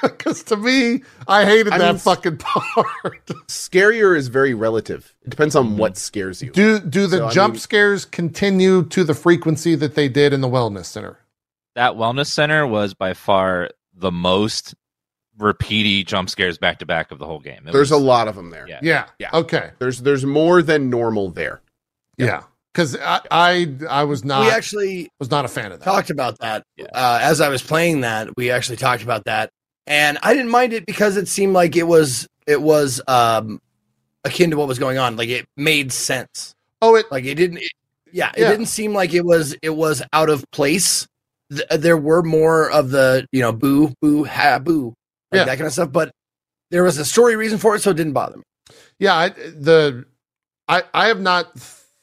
Because 0.02 0.44
to 0.44 0.56
me, 0.56 1.02
I 1.26 1.44
hated 1.44 1.72
I 1.72 1.78
that 1.78 1.92
mean, 1.94 1.98
fucking 1.98 2.36
part. 2.38 3.26
Scarier 3.48 4.16
is 4.16 4.28
very 4.28 4.54
relative. 4.54 5.12
It 5.24 5.30
depends 5.30 5.56
on 5.56 5.76
what 5.76 5.96
scares 5.96 6.40
you. 6.40 6.50
do 6.52 6.78
do 6.78 7.08
the 7.08 7.16
So, 7.18 7.26
I 7.26 7.30
jump 7.32 7.54
mean- 7.54 7.60
scares 7.60 8.04
continue 8.04 8.84
to 8.84 9.02
the 9.02 9.14
frequency 9.14 9.74
that 9.74 9.96
they 9.96 10.08
did 10.08 10.32
in 10.32 10.40
the 10.40 10.48
Wellness 10.48 10.84
Center? 10.84 11.18
That 11.74 11.94
wellness 11.94 12.26
center 12.26 12.64
was 12.66 12.94
by 12.94 13.14
far 13.14 13.70
the 13.92 14.12
most 14.12 14.74
repeaty 15.38 16.04
jump 16.04 16.28
scares 16.30 16.58
back 16.58 16.78
to 16.80 16.86
back 16.86 17.10
of 17.10 17.18
the 17.18 17.26
whole 17.26 17.38
game. 17.40 17.66
It 17.66 17.72
There's 17.72 17.90
a 17.90 17.96
lot 17.96 18.28
of 18.28 18.34
them 18.36 18.50
there. 18.50 18.66
Yeah. 18.68 18.80
Yeah. 18.82 19.06
Yeah. 19.18 19.30
Okay. 19.32 19.70
There's 19.78 20.00
there's 20.02 20.24
more 20.26 20.62
than 20.62 20.90
normal 20.90 21.30
there. 21.30 21.60
Yeah. 22.16 22.42
Because 22.74 22.96
I, 22.96 23.20
I 23.30 23.74
I 23.88 24.04
was 24.04 24.24
not 24.24 24.42
we 24.44 24.50
actually 24.50 25.08
was 25.18 25.30
not 25.30 25.44
a 25.44 25.48
fan 25.48 25.72
of 25.72 25.80
that. 25.80 25.84
talked 25.84 26.10
about 26.10 26.38
that 26.40 26.62
Yeah. 26.76 26.86
uh, 26.94 27.18
as 27.22 27.40
I 27.40 27.48
was 27.48 27.62
playing 27.62 28.02
that. 28.02 28.28
We 28.36 28.50
actually 28.50 28.76
talked 28.76 29.02
about 29.02 29.24
that, 29.24 29.50
and 29.86 30.18
I 30.22 30.34
didn't 30.34 30.50
mind 30.50 30.72
it 30.72 30.86
because 30.86 31.16
it 31.16 31.26
seemed 31.28 31.54
like 31.54 31.74
it 31.76 31.84
was 31.84 32.28
it 32.46 32.60
was 32.62 33.00
um, 33.08 33.60
akin 34.24 34.50
to 34.50 34.56
what 34.56 34.68
was 34.68 34.78
going 34.78 34.98
on. 34.98 35.16
Like 35.16 35.28
it 35.28 35.46
made 35.56 35.92
sense. 35.92 36.54
oh, 36.82 36.94
it 36.94 37.06
Like 37.10 37.24
it 37.24 37.34
didn't. 37.34 37.58
It, 37.58 37.72
yeah, 38.12 38.30
it 38.36 38.42
Yeah. 38.42 38.50
didn't 38.50 38.66
seem 38.66 38.92
like 38.94 39.12
it 39.12 39.24
was 39.24 39.56
it 39.62 39.70
was 39.70 40.02
out 40.12 40.30
of 40.30 40.44
place. 40.52 41.06
Th- 41.50 41.66
there 41.70 41.96
were 41.96 42.22
more 42.22 42.70
of 42.70 42.90
the 42.90 43.26
you 43.32 43.40
know 43.40 43.52
boo 43.52 43.92
boo 44.00 44.24
ha 44.24 44.58
boo 44.60 44.94
like 45.32 45.38
Yeah. 45.40 45.44
that 45.44 45.56
kind 45.56 45.66
of 45.66 45.72
stuff, 45.72 45.92
but 45.92 46.10
there 46.70 46.82
was 46.82 46.98
a 46.98 47.04
story 47.04 47.36
reason 47.36 47.58
for 47.58 47.74
it, 47.76 47.82
so 47.82 47.90
it 47.90 47.96
didn't 47.96 48.12
bother 48.12 48.36
me. 48.38 48.42
yeah 48.98 49.14
I, 49.14 49.28
the 49.30 50.04
I 50.68 50.82
I 50.94 51.08
have 51.08 51.20
not 51.20 51.58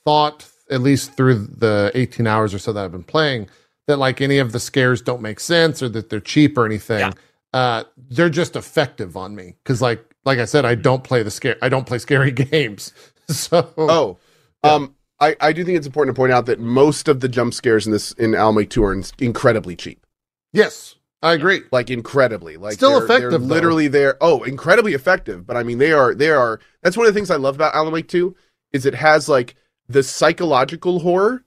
thought 0.06 0.48
at 0.72 0.82
least 0.82 1.16
through 1.16 1.36
the 1.36 1.92
18 1.94 2.26
hours 2.28 2.54
or 2.54 2.60
so 2.60 2.74
that 2.74 2.84
I've 2.84 2.92
been 2.92 3.04
playing 3.04 3.48
that 3.88 3.98
like 3.98 4.20
any 4.22 4.40
of 4.40 4.52
the 4.52 4.60
scares 4.60 5.02
don't 5.02 5.22
make 5.22 5.40
sense 5.40 5.84
or 5.84 5.90
that 5.90 6.10
they're 6.10 6.20
cheap 6.20 6.58
or 6.58 6.66
anything. 6.66 7.00
Yeah. 7.00 7.12
Uh, 7.54 7.84
they're 8.10 8.30
just 8.30 8.56
effective 8.56 9.16
on 9.16 9.36
me 9.36 9.56
because 9.64 9.82
like 9.82 10.04
like 10.26 10.40
I 10.40 10.46
said, 10.46 10.66
I 10.66 10.74
don't 10.76 11.04
play 11.04 11.22
the 11.22 11.30
scare. 11.32 11.56
I 11.62 11.70
don't 11.70 11.86
play 11.86 12.00
scary 12.00 12.32
games. 12.52 12.92
So 13.30 13.72
Oh, 13.78 14.18
um, 14.64 14.96
I, 15.20 15.36
I 15.40 15.54
do 15.54 15.64
think 15.64 15.78
it's 15.78 15.88
important 15.88 16.16
to 16.16 16.20
point 16.20 16.32
out 16.32 16.48
that 16.48 16.60
most 16.60 17.08
of 17.08 17.20
the 17.22 17.30
jump 17.30 17.54
scares 17.54 17.86
in 17.86 17.92
this 17.92 18.12
in 18.14 18.34
Alan 18.36 18.56
Wake 18.56 18.70
2 18.72 18.84
are 18.84 18.94
in- 18.94 19.04
incredibly 19.20 19.76
cheap. 19.76 20.04
yes, 20.52 20.96
I 21.22 21.34
agree. 21.34 21.62
Like 21.72 21.90
incredibly, 21.90 22.58
like 22.58 22.74
Still 22.74 23.00
they're, 23.00 23.08
they're 23.08 23.18
effective, 23.18 23.42
though. 23.42 23.54
literally 23.56 23.88
there. 23.88 24.18
Oh, 24.22 24.44
incredibly 24.44 24.94
effective. 24.94 25.48
But 25.48 25.58
I 25.58 25.64
mean, 25.64 25.78
they 25.80 25.92
are 25.92 26.14
they 26.14 26.30
are. 26.30 26.60
That's 26.84 26.98
one 26.98 27.08
of 27.08 27.14
the 27.14 27.18
things 27.18 27.32
I 27.32 27.38
love 27.38 27.56
about 27.56 27.74
Alan 27.74 27.94
Wake 27.94 28.08
2 28.08 28.36
is 28.74 28.86
it 28.86 28.96
has 28.96 29.28
like 29.28 29.56
the 29.88 30.04
psychological 30.04 31.00
horror, 31.00 31.44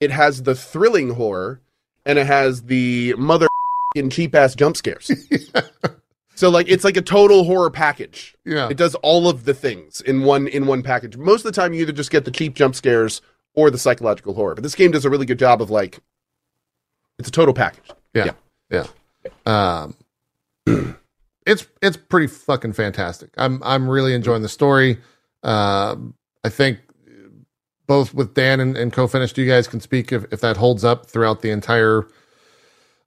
it 0.00 0.10
has 0.10 0.42
the 0.44 0.54
thrilling 0.54 1.10
horror, 1.10 1.60
and 2.06 2.18
it 2.18 2.26
has 2.26 2.62
the 2.64 3.14
mother 3.14 3.48
cheap 4.10 4.34
ass 4.34 4.54
jump 4.54 4.76
scares. 4.76 5.10
So 6.38 6.50
like 6.50 6.68
it's 6.68 6.84
like 6.84 6.96
a 6.96 7.02
total 7.02 7.42
horror 7.42 7.68
package. 7.68 8.36
Yeah. 8.44 8.68
It 8.68 8.76
does 8.76 8.94
all 8.96 9.28
of 9.28 9.44
the 9.44 9.54
things 9.54 10.00
in 10.00 10.22
one 10.22 10.46
in 10.46 10.66
one 10.66 10.84
package. 10.84 11.16
Most 11.16 11.44
of 11.44 11.52
the 11.52 11.60
time, 11.60 11.72
you 11.72 11.80
either 11.82 11.90
just 11.90 12.12
get 12.12 12.24
the 12.24 12.30
cheap 12.30 12.54
jump 12.54 12.76
scares 12.76 13.20
or 13.54 13.72
the 13.72 13.78
psychological 13.78 14.34
horror. 14.34 14.54
But 14.54 14.62
this 14.62 14.76
game 14.76 14.92
does 14.92 15.04
a 15.04 15.10
really 15.10 15.26
good 15.26 15.40
job 15.40 15.60
of 15.60 15.68
like, 15.68 15.98
it's 17.18 17.28
a 17.28 17.32
total 17.32 17.52
package. 17.54 17.90
Yeah. 18.14 18.26
Yeah. 18.26 18.32
Um, 19.46 19.94
it's 21.46 21.66
it's 21.82 21.96
pretty 21.96 22.26
fucking 22.26 22.74
fantastic. 22.74 23.30
I'm 23.36 23.62
I'm 23.62 23.88
really 23.88 24.14
enjoying 24.14 24.42
the 24.42 24.48
story. 24.48 24.98
Um, 25.42 26.14
I 26.44 26.48
think 26.50 26.80
both 27.86 28.12
with 28.14 28.34
Dan 28.34 28.60
and, 28.60 28.76
and 28.76 28.92
co-finished, 28.92 29.38
you 29.38 29.46
guys 29.46 29.66
can 29.66 29.80
speak 29.80 30.12
if, 30.12 30.24
if 30.30 30.40
that 30.40 30.56
holds 30.56 30.84
up 30.84 31.06
throughout 31.06 31.40
the 31.40 31.50
entire 31.50 32.06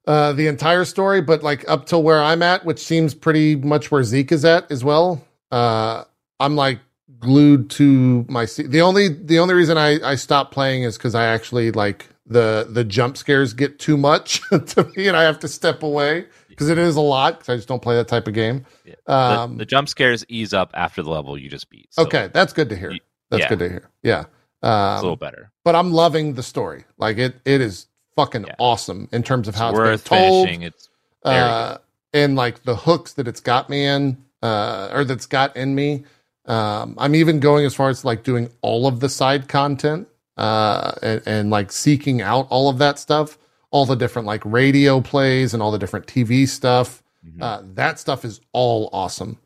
uh 0.06 0.32
the 0.32 0.48
entire 0.48 0.84
story, 0.84 1.20
but 1.22 1.42
like 1.42 1.68
up 1.68 1.86
till 1.86 2.02
where 2.02 2.20
I'm 2.20 2.42
at, 2.42 2.64
which 2.64 2.80
seems 2.80 3.14
pretty 3.14 3.54
much 3.54 3.90
where 3.90 4.02
Xeet 4.02 4.32
is 4.32 4.44
at 4.44 4.70
as 4.70 4.82
well. 4.82 5.24
Uh 5.52 6.04
I'm 6.40 6.56
like 6.56 6.80
glued 7.20 7.70
to 7.70 8.26
my 8.28 8.44
seat. 8.44 8.72
The 8.72 8.80
only 8.82 9.08
the 9.08 9.38
only 9.38 9.54
reason 9.54 9.78
I 9.78 10.00
I 10.02 10.16
stopped 10.16 10.52
playing 10.52 10.82
is 10.82 10.98
because 10.98 11.14
I 11.14 11.26
actually 11.26 11.70
like 11.70 12.08
the 12.26 12.66
the 12.70 12.84
jump 12.84 13.16
scares 13.16 13.52
get 13.52 13.78
too 13.78 13.96
much 13.96 14.40
to 14.50 14.90
me, 14.96 15.08
and 15.08 15.16
I 15.16 15.22
have 15.24 15.38
to 15.40 15.48
step 15.48 15.82
away 15.82 16.26
because 16.48 16.68
it 16.68 16.78
is 16.78 16.96
a 16.96 17.00
lot. 17.00 17.38
Because 17.38 17.48
I 17.48 17.56
just 17.56 17.68
don't 17.68 17.82
play 17.82 17.96
that 17.96 18.08
type 18.08 18.28
of 18.28 18.34
game. 18.34 18.64
Yeah. 18.84 18.94
The, 19.06 19.12
Um, 19.12 19.56
the 19.58 19.66
jump 19.66 19.88
scares 19.88 20.24
ease 20.28 20.52
up 20.54 20.70
after 20.74 21.02
the 21.02 21.10
level 21.10 21.36
you 21.38 21.48
just 21.48 21.68
beat. 21.70 21.88
so 21.90 22.02
okay, 22.04 22.30
that's 22.32 22.52
good 22.52 22.68
to 22.68 22.76
hear. 22.76 22.92
That's 23.30 23.42
yeah. 23.42 23.48
good 23.48 23.58
to 23.60 23.68
hear. 23.68 23.90
Yeah. 24.02 24.20
it's 24.20 24.28
a 24.62 24.96
little 24.96 25.12
Um, 25.12 25.18
better. 25.18 25.50
but 25.64 25.74
I'm 25.74 25.92
loving 25.92 26.34
the 26.34 26.42
story. 26.42 26.84
Like 26.98 27.18
it, 27.18 27.34
it 27.44 27.60
is 27.60 27.86
fucking 28.14 28.44
Yeah. 28.46 28.54
awesome 28.58 29.08
in 29.12 29.22
terms 29.22 29.48
of 29.48 29.54
how 29.56 29.70
it's 29.70 29.78
worth 29.78 30.08
been 30.10 30.18
told. 30.18 30.46
finishing. 30.46 30.62
It's 30.62 30.88
uh, 31.24 31.78
and 32.12 32.36
like 32.36 32.62
the 32.64 32.76
hooks 32.76 33.14
that 33.14 33.26
it's 33.26 33.40
got 33.40 33.70
me 33.70 33.84
in, 33.86 34.22
uh, 34.42 34.90
or 34.92 35.04
that's 35.04 35.26
got 35.26 35.56
in 35.56 35.74
me. 35.74 36.04
Um, 36.44 36.94
I'm 36.98 37.14
even 37.14 37.40
going 37.40 37.64
as 37.64 37.74
far 37.74 37.88
as 37.88 38.04
like 38.04 38.22
doing 38.24 38.50
all 38.60 38.86
of 38.86 39.00
the 39.00 39.08
side 39.08 39.48
content, 39.48 40.08
uh, 40.36 40.92
and, 41.02 41.22
and 41.26 41.50
like 41.50 41.72
seeking 41.72 42.22
out 42.22 42.46
all 42.50 42.68
of 42.68 42.78
that 42.78 42.98
stuff, 42.98 43.38
all 43.70 43.86
the 43.86 43.96
different 43.96 44.26
like 44.26 44.42
radio 44.44 45.00
plays 45.00 45.54
and 45.54 45.62
all 45.62 45.70
the 45.70 45.78
different 45.78 46.06
TV 46.06 46.48
stuff. 46.48 47.02
Mhm. 47.26 47.42
Uh, 47.42 47.62
that 47.74 47.98
stuff 47.98 48.24
is 48.24 48.40
all 48.52 48.90
awesome. 48.92 49.38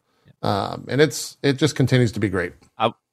Um, 0.42 0.86
and 0.88 1.00
it's, 1.00 1.36
it 1.42 1.54
just 1.54 1.76
continues 1.76 2.12
to 2.12 2.20
be 2.20 2.28
great. 2.28 2.52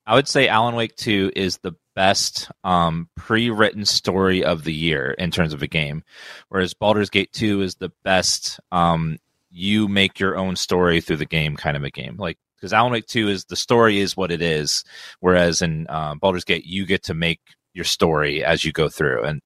I 0.05 0.15
would 0.15 0.27
say 0.27 0.49
Alan 0.49 0.75
Wake 0.75 0.97
2 0.97 1.31
is 1.33 1.59
the 1.59 1.75
best 1.95 2.51
um, 2.65 3.07
pre-written 3.15 3.85
story 3.85 4.43
of 4.43 4.65
the 4.65 4.73
year 4.73 5.11
in 5.11 5.31
terms 5.31 5.53
of 5.53 5.61
a 5.61 5.67
game, 5.67 6.03
whereas 6.49 6.73
Baldur's 6.73 7.09
Gate 7.09 7.31
2 7.31 7.61
is 7.61 7.75
the 7.75 7.89
best 8.03 8.59
um, 8.73 9.17
you 9.49 9.87
make 9.87 10.19
your 10.19 10.35
own 10.35 10.55
story 10.55 10.99
through 10.99 11.17
the 11.17 11.25
game 11.25 11.55
kind 11.55 11.77
of 11.77 11.83
a 11.83 11.89
game. 11.89 12.17
Like 12.17 12.37
because 12.55 12.73
Alan 12.73 12.93
Wake 12.93 13.07
Two 13.07 13.27
is 13.27 13.45
the 13.45 13.57
story 13.57 13.99
is 13.99 14.15
what 14.15 14.31
it 14.31 14.41
is, 14.41 14.85
whereas 15.19 15.61
in 15.61 15.85
uh, 15.89 16.15
Baldur's 16.15 16.45
Gate 16.45 16.65
you 16.65 16.85
get 16.85 17.03
to 17.03 17.13
make 17.13 17.41
your 17.73 17.85
story 17.85 18.43
as 18.43 18.63
you 18.63 18.71
go 18.71 18.89
through, 18.89 19.23
and 19.23 19.41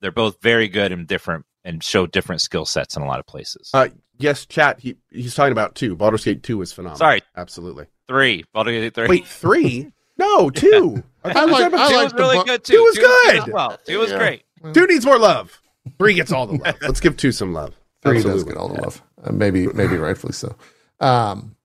they're 0.00 0.10
both 0.12 0.40
very 0.42 0.68
good 0.68 0.92
and 0.92 1.06
different 1.06 1.44
and 1.64 1.82
show 1.84 2.06
different 2.06 2.40
skill 2.40 2.64
sets 2.64 2.96
in 2.96 3.02
a 3.02 3.06
lot 3.06 3.18
of 3.20 3.26
places. 3.26 3.70
Uh, 3.74 3.88
yes, 4.18 4.46
chat. 4.46 4.80
He 4.80 4.96
he's 5.10 5.34
talking 5.34 5.52
about 5.52 5.74
two. 5.74 5.94
Baldur's 5.96 6.24
Gate 6.24 6.42
two 6.42 6.58
was 6.58 6.72
phenomenal. 6.72 6.98
Sorry, 6.98 7.22
absolutely. 7.36 7.86
three. 8.08 8.44
Baldur's 8.52 8.72
Gate 8.80 8.94
three. 8.94 9.08
Wait, 9.08 9.26
three? 9.26 9.92
No, 10.18 10.50
two. 10.50 11.02
I, 11.24 11.30
I 11.40 11.44
like- 11.44 11.72
I 11.72 11.88
two 11.88 11.96
like 11.96 12.04
was 12.04 12.14
really 12.14 12.38
bu- 12.38 12.44
good 12.44 12.64
too. 12.64 12.72
Two 12.74 12.82
was 12.82 12.96
good. 12.98 13.36
as 13.36 13.46
well. 13.48 13.78
Two 13.86 13.98
was 13.98 14.10
Yeah. 14.10 14.18
great. 14.18 14.42
Two 14.74 14.86
needs 14.86 15.04
more 15.06 15.18
love. 15.18 15.60
Three 15.98 16.14
gets 16.14 16.30
all 16.32 16.46
the 16.46 16.58
love. 16.62 16.76
Let's 16.82 17.00
give 17.00 17.16
two 17.16 17.32
some 17.32 17.52
love. 17.54 17.74
Three 18.02 18.16
Absolutely. 18.18 18.44
does 18.44 18.52
get 18.52 18.56
all 18.58 18.68
the 18.68 18.80
love, 18.82 19.02
uh, 19.24 19.32
maybe 19.32 19.66
maybe 19.68 19.96
rightfully 19.96 20.32
so. 20.32 20.54
Um, 21.00 21.56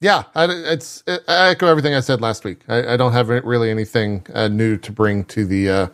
yeah, 0.00 0.24
I, 0.34 0.46
it's 0.46 1.02
I 1.06 1.50
echo 1.50 1.66
everything 1.66 1.94
I 1.94 2.00
said 2.00 2.20
last 2.20 2.44
week. 2.44 2.60
I, 2.68 2.94
I 2.94 2.96
don't 2.96 3.12
have 3.12 3.28
really 3.28 3.70
anything 3.70 4.26
uh, 4.34 4.48
new 4.48 4.76
to 4.78 4.92
bring 4.92 5.24
to 5.26 5.46
the 5.46 5.68
uh, 5.70 5.88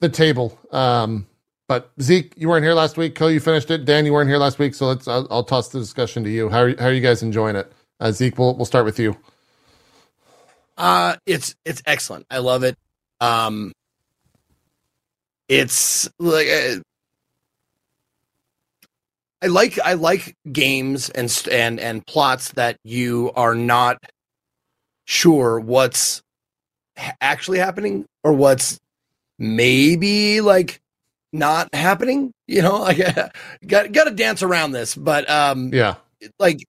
the 0.00 0.08
table. 0.08 0.58
Um, 0.70 1.26
but 1.68 1.96
Xeet, 1.98 2.32
you 2.36 2.48
weren't 2.48 2.64
here 2.64 2.74
last 2.74 2.96
week. 2.96 3.14
Cohh, 3.14 3.32
you 3.32 3.40
finished 3.40 3.70
it. 3.70 3.84
Dan, 3.84 4.06
you 4.06 4.12
weren't 4.12 4.28
here 4.28 4.38
last 4.38 4.58
week, 4.58 4.74
so 4.74 4.86
let's. 4.86 5.08
I'll, 5.08 5.26
I'll 5.30 5.44
toss 5.44 5.68
the 5.68 5.78
discussion 5.78 6.24
to 6.24 6.30
you. 6.30 6.48
How 6.48 6.62
are, 6.62 6.76
how 6.78 6.86
are 6.86 6.92
you 6.92 7.00
guys 7.00 7.22
enjoying 7.22 7.56
it? 7.56 7.72
Uh, 8.00 8.08
Xeet, 8.08 8.38
we'll 8.38 8.56
we'll 8.56 8.66
start 8.66 8.84
with 8.84 8.98
you. 8.98 9.16
Uh 10.76 11.16
it's 11.26 11.54
it's 11.64 11.82
excellent. 11.86 12.26
I 12.30 12.38
love 12.38 12.64
it. 12.64 12.76
Um 13.20 13.72
it's 15.48 16.08
like 16.18 16.48
uh, 16.48 16.76
I 19.42 19.46
like 19.46 19.78
I 19.78 19.94
like 19.94 20.34
games 20.50 21.10
and 21.10 21.30
and 21.50 21.78
and 21.78 22.06
plots 22.06 22.52
that 22.52 22.78
you 22.84 23.30
are 23.36 23.54
not 23.54 23.98
sure 25.04 25.60
what's 25.60 26.22
actually 27.20 27.58
happening 27.58 28.06
or 28.22 28.32
what's 28.32 28.78
maybe 29.38 30.40
like 30.40 30.80
not 31.32 31.68
happening, 31.74 32.32
you 32.46 32.62
know? 32.62 32.78
Like 32.84 32.98
got 33.66 33.92
got 33.92 34.04
to 34.04 34.10
dance 34.12 34.42
around 34.42 34.72
this, 34.72 34.94
but 34.94 35.28
um 35.28 35.72
Yeah, 35.72 35.96
like 36.38 36.64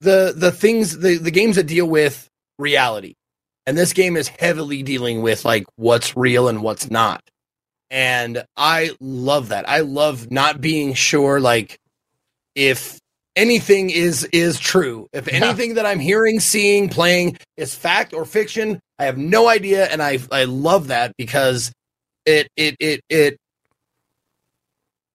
the 0.00 0.34
the 0.36 0.52
things 0.52 0.98
the 0.98 1.16
the 1.16 1.30
games 1.30 1.56
that 1.56 1.66
deal 1.66 1.86
with 1.86 2.28
reality. 2.58 3.14
And 3.66 3.78
this 3.78 3.94
game 3.94 4.16
is 4.18 4.28
heavily 4.28 4.82
dealing 4.82 5.22
with 5.22 5.44
like 5.46 5.64
what's 5.76 6.16
real 6.16 6.48
and 6.48 6.62
what's 6.62 6.90
not. 6.90 7.22
And 7.90 8.44
i 8.56 8.90
love 9.00 9.48
that. 9.48 9.68
I 9.68 9.80
love 9.80 10.30
not 10.30 10.60
being 10.60 10.92
sure 10.94 11.40
like 11.40 11.78
if 12.54 12.98
anything 13.36 13.90
is 13.90 14.24
is 14.32 14.58
true 14.60 15.06
if 15.12 15.26
Yeah. 15.26 15.34
anything 15.44 15.74
that 15.74 15.84
i'm 15.86 15.98
hearing 15.98 16.38
seeing 16.38 16.88
playing 16.88 17.36
is 17.56 17.74
fact 17.74 18.12
or 18.12 18.24
fiction 18.24 18.78
i 18.98 19.04
have 19.06 19.18
no 19.18 19.48
idea 19.48 19.86
and 19.86 20.00
i 20.02 20.18
i 20.30 20.44
love 20.44 20.86
that 20.88 21.12
because 21.18 21.72
it 22.26 22.46
it 22.56 22.76
it 22.78 23.00
it 23.08 23.36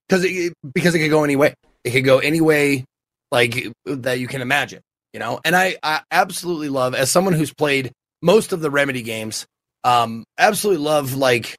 because 0.08 0.24
it 0.26 0.54
because 0.74 0.96
it 0.96 1.00
could 1.00 1.10
go 1.10 1.24
any 1.24 1.36
way 1.38 1.54
it 1.86 1.92
could 1.92 2.04
go 2.04 2.20
any 2.20 2.42
way 2.42 2.84
like 3.32 3.68
that 3.86 4.20
you 4.20 4.28
can 4.28 4.42
imagine 4.42 4.82
you 5.14 5.20
know 5.20 5.40
and 5.46 5.56
i 5.56 5.78
i 5.82 6.02
absolutely 6.12 6.68
love 6.70 6.94
as 6.94 7.10
someone 7.10 7.34
who's 7.34 7.54
played 7.54 7.90
most 8.22 8.52
of 8.52 8.60
the 8.60 8.70
remedy 8.70 9.02
games 9.02 9.46
um 9.86 10.26
absolutely 10.38 10.84
love 10.84 11.14
like 11.16 11.56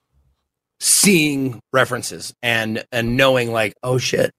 seeing 0.81 1.59
references 1.73 2.35
and 2.43 2.85
and 2.93 3.16
knowing 3.16 3.51
like 3.51 3.73
oh 3.82 3.97
shit 3.98 4.31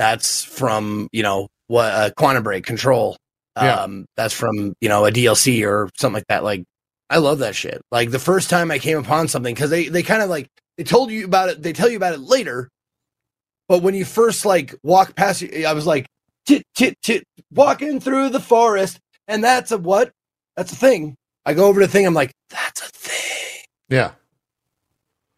that's 0.00 0.42
from 0.42 1.08
you 1.12 1.22
know 1.22 1.48
what 1.66 1.92
uh, 1.92 2.10
quantum 2.16 2.42
break 2.42 2.64
control. 2.64 3.16
Yeah. 3.60 3.82
um 3.82 4.06
that's 4.16 4.32
from 4.32 4.72
you 4.80 4.88
know 4.88 5.04
a 5.04 5.10
dlc 5.10 5.66
or 5.66 5.90
something 5.98 6.14
like 6.14 6.26
that. 6.28 6.42
Like 6.42 6.64
i 7.10 7.18
love 7.18 7.40
that 7.40 7.54
shit. 7.54 7.82
Like 7.92 8.10
the 8.10 8.18
first 8.18 8.48
time 8.48 8.70
i 8.70 8.78
came 8.78 8.96
upon 8.96 9.28
something 9.28 9.54
because 9.54 9.68
they 9.68 9.88
they 9.88 10.02
kind 10.02 10.22
of 10.22 10.30
like 10.30 10.48
they 10.78 10.84
told 10.84 11.10
you 11.10 11.26
about 11.26 11.50
it 11.50 11.62
they 11.62 11.74
tell 11.74 11.90
you 11.90 11.96
about 11.98 12.14
it 12.14 12.20
later 12.20 12.70
but 13.68 13.82
when 13.82 13.94
you 13.94 14.06
first 14.06 14.46
like 14.46 14.74
walk 14.82 15.14
past 15.14 15.44
i 15.66 15.72
was 15.74 15.86
like 15.86 16.06
tit 16.46 16.62
tit 16.74 16.96
tit 17.02 17.24
walking 17.52 18.00
through 18.00 18.30
the 18.30 18.40
forest 18.40 18.98
and 19.28 19.44
that's 19.44 19.70
a 19.70 19.78
what? 19.78 20.10
That's 20.56 20.72
a 20.72 20.76
thing. 20.76 21.14
I 21.46 21.54
go 21.54 21.66
over 21.66 21.80
to 21.80 21.86
the 21.86 21.92
thing 21.92 22.06
i'm 22.06 22.14
like 22.14 22.32
that's 22.48 22.80
a 22.80 22.88
thing. 22.88 23.64
Yeah, 23.90 24.12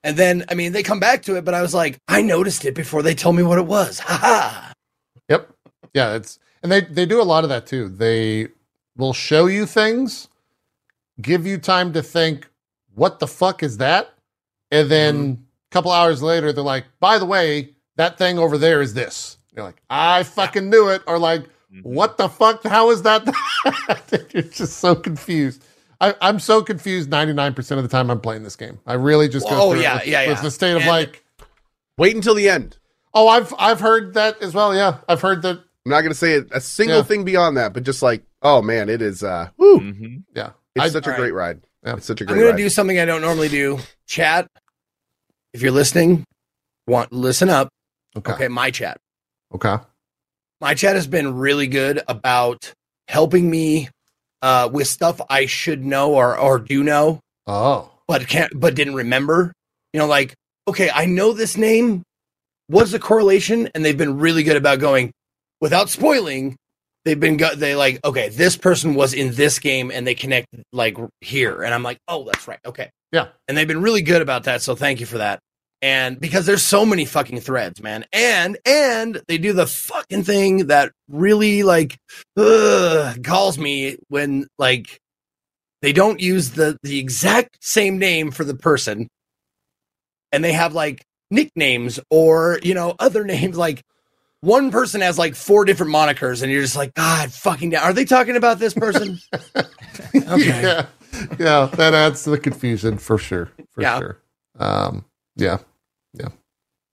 and 0.04 0.16
then 0.16 0.44
i 0.48 0.54
mean 0.54 0.72
they 0.72 0.82
come 0.82 1.00
back 1.00 1.22
to 1.22 1.36
it 1.36 1.44
but 1.44 1.54
i 1.54 1.62
was 1.62 1.74
like 1.74 1.98
i 2.08 2.22
noticed 2.22 2.64
it 2.64 2.74
before 2.74 3.02
they 3.02 3.14
told 3.14 3.36
me 3.36 3.42
what 3.42 3.58
it 3.58 3.66
was 3.66 3.98
ha 3.98 4.16
ha 4.16 4.72
Yep. 5.28 5.50
Yeah, 5.94 6.14
it's 6.14 6.38
and 6.62 6.70
they 6.70 6.82
they 6.82 7.06
do 7.06 7.20
a 7.20 7.24
lot 7.24 7.44
of 7.44 7.50
that 7.50 7.66
too. 7.66 7.88
They 7.88 8.48
will 8.96 9.12
show 9.12 9.46
you 9.46 9.66
things, 9.66 10.28
give 11.20 11.46
you 11.46 11.58
time 11.58 11.92
to 11.94 12.02
think, 12.02 12.48
what 12.94 13.18
the 13.18 13.26
fuck 13.26 13.62
is 13.62 13.78
that? 13.78 14.12
And 14.70 14.90
then 14.90 15.46
a 15.70 15.74
couple 15.74 15.90
hours 15.90 16.22
later 16.22 16.52
they're 16.52 16.64
like, 16.64 16.84
by 17.00 17.18
the 17.18 17.26
way, 17.26 17.70
that 17.96 18.18
thing 18.18 18.38
over 18.38 18.58
there 18.58 18.80
is 18.80 18.94
this. 18.94 19.38
You're 19.54 19.64
like, 19.64 19.82
I 19.90 20.22
fucking 20.22 20.70
knew 20.70 20.88
it, 20.88 21.02
or 21.06 21.18
like, 21.18 21.42
mm-hmm. 21.42 21.80
what 21.82 22.16
the 22.16 22.28
fuck? 22.28 22.62
How 22.64 22.90
is 22.90 23.02
that? 23.02 23.24
You're 24.32 24.42
just 24.42 24.78
so 24.78 24.94
confused. 24.94 25.64
I, 26.02 26.14
I'm 26.20 26.38
so 26.40 26.62
confused 26.62 27.08
99% 27.08 27.56
of 27.78 27.82
the 27.82 27.88
time 27.88 28.10
I'm 28.10 28.20
playing 28.20 28.42
this 28.42 28.56
game. 28.56 28.78
I 28.86 28.94
really 28.94 29.28
just 29.28 29.48
go 29.48 29.56
Oh, 29.56 29.70
through 29.70 29.80
it 29.80 29.82
yeah, 29.84 29.94
with, 29.94 30.06
yeah, 30.08 30.28
with 30.28 30.42
the 30.42 30.50
state 30.50 30.72
of 30.72 30.78
And- 30.82 30.90
like, 30.90 31.24
Wait 31.96 32.14
until 32.16 32.34
the 32.34 32.48
end. 32.48 32.76
oh, 33.14 33.28
I've 33.28 33.54
I've 33.58 33.78
heard 33.80 34.14
that 34.14 34.42
as 34.42 34.52
well. 34.54 34.74
Yeah, 34.74 34.98
I've 35.08 35.20
heard 35.20 35.42
that. 35.42 35.58
I'm 35.84 35.90
not 35.90 36.00
going 36.00 36.10
to 36.12 36.18
say 36.18 36.42
a 36.50 36.60
single 36.60 36.98
Yeah. 36.98 37.02
thing 37.04 37.24
beyond 37.24 37.56
that, 37.56 37.72
but 37.72 37.82
just 37.84 38.02
like, 38.02 38.24
oh 38.42 38.60
man, 38.62 38.88
it 38.88 39.00
is. 39.02 39.22
uh 39.22 39.48
woo, 39.58 39.78
hmm 39.78 40.16
Yeah, 40.34 40.50
It's 40.74 40.84
I- 40.86 40.88
such 40.88 41.06
a 41.06 41.10
all 41.12 41.16
great 41.16 41.32
ride. 41.34 41.60
Yeah. 41.84 41.94
It's 41.96 42.06
such 42.06 42.20
a 42.20 42.24
i'm 42.24 42.36
gonna 42.36 42.50
ride. 42.50 42.56
do 42.56 42.68
something 42.68 42.98
i 43.00 43.04
don't 43.04 43.20
normally 43.22 43.48
do 43.48 43.78
chat 44.06 44.46
if 45.52 45.62
you're 45.62 45.72
listening 45.72 46.24
want 46.86 47.12
listen 47.12 47.48
up 47.50 47.68
okay, 48.16 48.32
okay 48.34 48.46
my 48.48 48.70
chat 48.70 48.98
okay. 49.52 49.76
my 50.60 50.74
chat 50.74 50.94
has 50.94 51.08
been 51.08 51.34
really 51.36 51.66
good 51.66 52.00
about 52.06 52.72
helping 53.08 53.50
me 53.50 53.88
uh, 54.42 54.68
with 54.72 54.88
stuff 54.88 55.20
I 55.30 55.46
should 55.46 55.84
know 55.84 56.14
or 56.14 56.36
or 56.38 56.58
do 56.58 56.82
know, 56.82 57.20
Oh, 57.46 57.90
but 58.06 58.26
can't 58.28 58.52
but 58.58 58.74
didn't 58.74 58.94
remember. 58.94 59.52
You 59.92 60.00
know, 60.00 60.06
like 60.06 60.34
okay, 60.68 60.90
I 60.92 61.06
know 61.06 61.32
this 61.32 61.56
name. 61.56 62.02
What's 62.68 62.92
the 62.92 62.98
correlation? 62.98 63.68
And 63.74 63.84
they've 63.84 63.96
been 63.96 64.18
really 64.18 64.42
good 64.42 64.56
about 64.56 64.78
going 64.78 65.12
without 65.60 65.88
spoiling. 65.90 66.56
They've 67.04 67.18
been 67.18 67.36
go- 67.36 67.54
they 67.54 67.74
like 67.74 68.00
okay, 68.04 68.28
this 68.28 68.56
person 68.56 68.94
was 68.94 69.12
in 69.12 69.34
this 69.34 69.58
game 69.58 69.90
and 69.90 70.06
they 70.06 70.14
connect 70.14 70.46
like 70.72 70.96
here, 71.20 71.62
and 71.62 71.74
I'm 71.74 71.82
like, 71.82 71.98
oh, 72.08 72.24
that's 72.24 72.46
right, 72.46 72.60
okay, 72.64 72.90
Yeah. 73.10 73.28
And 73.48 73.56
they've 73.56 73.66
been 73.66 73.82
really 73.82 74.02
good 74.02 74.22
about 74.22 74.44
that, 74.44 74.62
so 74.62 74.74
thank 74.76 75.00
you 75.00 75.06
for 75.06 75.18
that. 75.18 75.40
And 75.82 76.20
because 76.20 76.46
there's 76.46 76.62
so 76.62 76.86
many 76.86 77.04
fucking 77.04 77.40
threads, 77.40 77.82
man, 77.82 78.04
and 78.12 78.56
and 78.64 79.20
they 79.26 79.36
do 79.36 79.52
the 79.52 79.66
fucking 79.66 80.22
thing 80.22 80.68
that 80.68 80.92
really 81.08 81.64
like 81.64 81.98
ugh, 82.36 83.20
galls 83.20 83.58
me 83.58 83.96
when 84.08 84.46
like 84.58 85.00
they 85.82 85.92
don't 85.92 86.20
use 86.20 86.52
the 86.52 86.78
the 86.84 87.00
exact 87.00 87.58
same 87.60 87.98
name 87.98 88.30
for 88.30 88.44
the 88.44 88.54
person, 88.54 89.08
and 90.30 90.44
they 90.44 90.52
have 90.52 90.72
like 90.72 91.02
nicknames 91.32 91.98
or 92.10 92.60
you 92.62 92.74
know 92.74 92.94
other 93.00 93.24
names 93.34 93.56
like 93.56 93.82
one 94.40 94.70
person 94.70 95.00
has 95.00 95.18
like 95.18 95.34
four 95.34 95.64
different 95.64 95.92
monikers 95.92 96.42
and 96.42 96.52
you're 96.52 96.62
just 96.62 96.76
like 96.76 96.92
god 96.94 97.32
fucking 97.32 97.70
damn 97.70 97.82
are 97.82 97.92
they 97.94 98.04
talking 98.04 98.36
about 98.36 98.58
this 98.58 98.74
person 98.74 99.18
Okay. 100.14 100.62
yeah, 100.62 100.86
yeah, 101.38 101.66
that 101.74 101.94
adds 101.94 102.24
to 102.24 102.30
the 102.30 102.38
confusion 102.38 102.98
for 102.98 103.18
sure. 103.18 103.50
For 103.72 103.82
Yeah. 103.82 103.98
sure. 103.98 104.18
Um, 104.58 105.04
yeah, 105.36 105.58
yeah, 106.14 106.28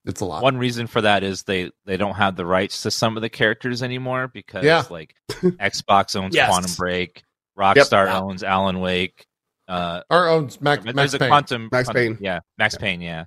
it's 0.06 0.22
a 0.22 0.26
lot. 0.26 0.44
One 0.44 0.58
reason 0.58 0.88
for 0.88 1.02
that 1.02 1.24
is 1.24 1.44
they 1.44 1.72
they 1.86 1.98
don't 1.98 2.16
have 2.16 2.36
the 2.36 2.46
rights 2.46 2.84
to 2.84 2.92
some 2.92 3.16
of 3.18 3.22
the 3.22 3.30
characters 3.30 3.84
anymore 3.84 4.28
because 4.28 4.64
Yeah. 4.64 4.84
like 4.90 5.16
Xbox 5.30 6.16
owns 6.22 6.36
Yes. 6.36 6.50
Quantum 6.50 6.72
Break, 6.78 7.24
Rockstar 7.58 8.06
Yeah. 8.06 8.20
owns 8.22 8.44
Alan 8.44 8.80
Wake. 8.80 9.26
Uh, 9.68 10.02
Our 10.10 10.30
own 10.30 10.50
Max, 10.62 10.84
there's 10.84 10.96
Max 10.96 11.14
a 11.14 11.20
Payne. 11.20 11.28
quantum 11.30 11.70
Max 11.72 11.90
Payne. 11.90 12.18
yeah, 12.22 12.40
Max 12.58 12.76
Payne, 12.76 13.02
yeah. 13.02 13.26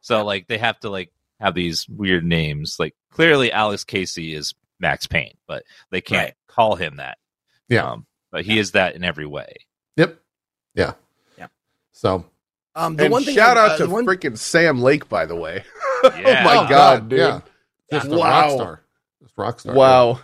So 0.00 0.24
like 0.24 0.46
they 0.46 0.58
have 0.58 0.78
to 0.80 0.90
like 0.90 1.12
have 1.40 1.54
these 1.54 1.86
weird 1.88 2.24
names. 2.24 2.76
Like 2.78 2.94
clearly 3.10 3.52
Alex 3.52 3.84
Casey 3.84 4.34
is 4.34 4.54
Max 4.80 5.06
Payne, 5.06 5.36
but 5.46 5.64
they 5.90 6.00
can't 6.00 6.28
Right. 6.28 6.34
call 6.48 6.76
him 6.76 6.96
that. 6.96 7.18
Yeah. 7.68 7.90
Um, 7.90 8.06
but 8.30 8.44
he 8.44 8.58
is 8.58 8.72
that 8.72 8.94
in 8.96 9.04
every 9.04 9.26
way. 9.26 9.54
Yep. 9.96 10.18
Yeah. 10.74 10.92
Yeah. 11.38 11.48
So 11.92 12.24
um 12.76 12.96
the 12.96 13.04
and 13.04 13.12
one 13.12 13.24
thing 13.24 13.34
shout 13.34 13.56
uh, 13.56 13.60
out 13.60 13.78
to 13.78 13.86
the 13.86 13.90
one, 13.92 14.06
freaking 14.06 14.36
Sam 14.38 14.80
Lake, 14.82 15.08
by 15.08 15.26
the 15.26 15.36
way. 15.36 15.64
Yeah. 16.04 16.10
oh 16.42 16.44
my 16.44 16.56
Oh, 16.66 16.68
god, 16.68 17.08
dude! 17.08 17.18
Yeah. 17.18 17.40
Just 17.90 18.06
a 18.08 18.10
Wow. 18.10 18.18
rock 18.28 18.50
star. 18.50 18.80
Just 19.22 19.34
rock 19.38 19.60
star. 19.60 19.74
Wow. 19.74 20.20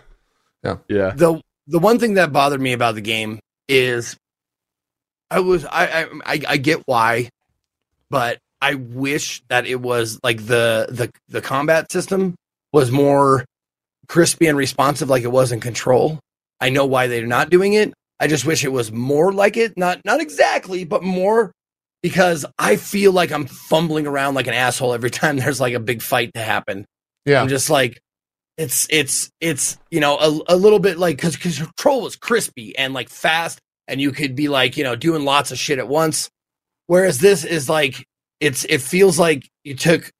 Yeah. 0.63 0.77
Yeah. 0.87 1.09
the 1.15 1.41
the 1.67 1.79
one 1.79 1.97
thing 1.97 2.13
that 2.15 2.31
bothered 2.31 2.61
me 2.61 2.73
about 2.73 2.93
the 2.93 3.01
game 3.01 3.39
is 3.67 4.15
I 5.31 5.39
was 5.39 5.65
I 5.65 6.03
I 6.03 6.07
I, 6.25 6.41
I 6.49 6.57
get 6.57 6.83
why, 6.85 7.29
but 8.11 8.37
I 8.61 8.75
wish 8.75 9.41
that 9.49 9.65
it 9.65 9.81
was 9.81 10.19
like 10.23 10.45
the 10.45 10.85
the 10.89 11.11
the 11.29 11.41
combat 11.41 11.91
system 11.91 12.35
was 12.71 12.91
more 12.91 13.43
crispy 14.07 14.45
and 14.47 14.57
responsive 14.57 15.09
like 15.09 15.23
it 15.23 15.31
was 15.31 15.51
in 15.51 15.59
Control. 15.61 16.19
I 16.59 16.69
know 16.69 16.85
why 16.85 17.07
they're 17.07 17.25
not 17.25 17.49
doing 17.49 17.73
it. 17.73 17.91
I 18.19 18.27
just 18.27 18.45
wish 18.45 18.63
it 18.63 18.71
was 18.71 18.91
more 18.91 19.31
like 19.33 19.57
it. 19.57 19.77
Not 19.77 20.01
not 20.05 20.21
exactly, 20.21 20.83
but 20.83 21.01
more 21.01 21.51
because 22.01 22.45
I 22.57 22.75
feel 22.75 23.11
like 23.11 23.31
I'm 23.31 23.45
fumbling 23.45 24.07
around 24.07 24.35
like 24.35 24.47
an 24.47 24.53
asshole 24.53 24.93
every 24.93 25.11
time 25.11 25.37
there's 25.37 25.61
like 25.61 25.73
a 25.73 25.79
big 25.79 26.01
fight 26.01 26.33
to 26.33 26.41
happen. 26.41 26.85
Yeah. 27.25 27.41
I'm 27.41 27.49
just 27.49 27.69
like, 27.69 27.99
it's 28.57 28.85
it's 28.89 29.29
it's 29.39 29.77
you 29.89 29.99
know 29.99 30.17
a, 30.17 30.53
a 30.53 30.55
little 30.55 30.79
bit 30.79 30.97
like 30.97 31.15
because 31.15 31.37
cause 31.37 31.57
control 31.57 32.01
was 32.01 32.15
crispy 32.15 32.77
and 32.77 32.93
like 32.93 33.09
fast, 33.09 33.59
and 33.87 34.01
you 34.01 34.11
could 34.11 34.35
be 34.35 34.49
like 34.49 34.77
you 34.77 34.83
know 34.83 34.95
doing 34.95 35.23
lots 35.23 35.51
of 35.51 35.57
shit 35.57 35.79
at 35.79 35.87
once. 35.87 36.29
Whereas 36.87 37.19
this 37.19 37.45
is 37.45 37.69
like 37.69 38.05
it's 38.39 38.65
it 38.65 38.81
feels 38.81 39.17
like 39.17 39.49
you 39.63 39.75
took 39.75 40.11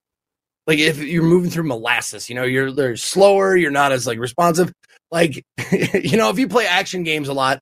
like 0.67 0.79
if 0.79 0.99
you're 0.99 1.23
moving 1.23 1.49
through 1.49 1.63
molasses, 1.63 2.29
you 2.29 2.35
know, 2.35 2.43
you're 2.43 2.71
they're 2.71 2.95
slower, 2.95 3.55
you're 3.55 3.71
not 3.71 3.91
as 3.91 4.07
like 4.07 4.19
responsive. 4.19 4.71
Like 5.11 5.43
you 5.71 6.17
know, 6.17 6.29
if 6.29 6.39
you 6.39 6.47
play 6.47 6.65
action 6.65 7.03
games 7.03 7.27
a 7.27 7.33
lot, 7.33 7.59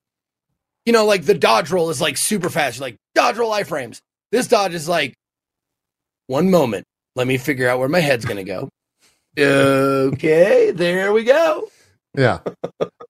you 0.84 0.92
know, 0.92 1.06
like 1.06 1.24
the 1.24 1.34
dodge 1.34 1.70
roll 1.70 1.90
is 1.90 2.00
like 2.00 2.16
super 2.16 2.48
fast. 2.48 2.78
You're 2.78 2.86
like 2.86 2.96
dodge 3.14 3.36
roll 3.36 3.50
iframes. 3.50 4.00
This 4.32 4.46
dodge 4.46 4.74
is 4.74 4.88
like 4.88 5.14
one 6.26 6.50
moment. 6.50 6.86
Let 7.16 7.26
me 7.26 7.38
figure 7.38 7.68
out 7.68 7.78
where 7.78 7.88
my 7.88 8.00
head's 8.00 8.24
gonna 8.24 8.44
go. 8.44 8.68
Okay, 9.38 10.70
there 10.70 11.12
we 11.12 11.24
go. 11.24 11.68
Yeah. 12.16 12.38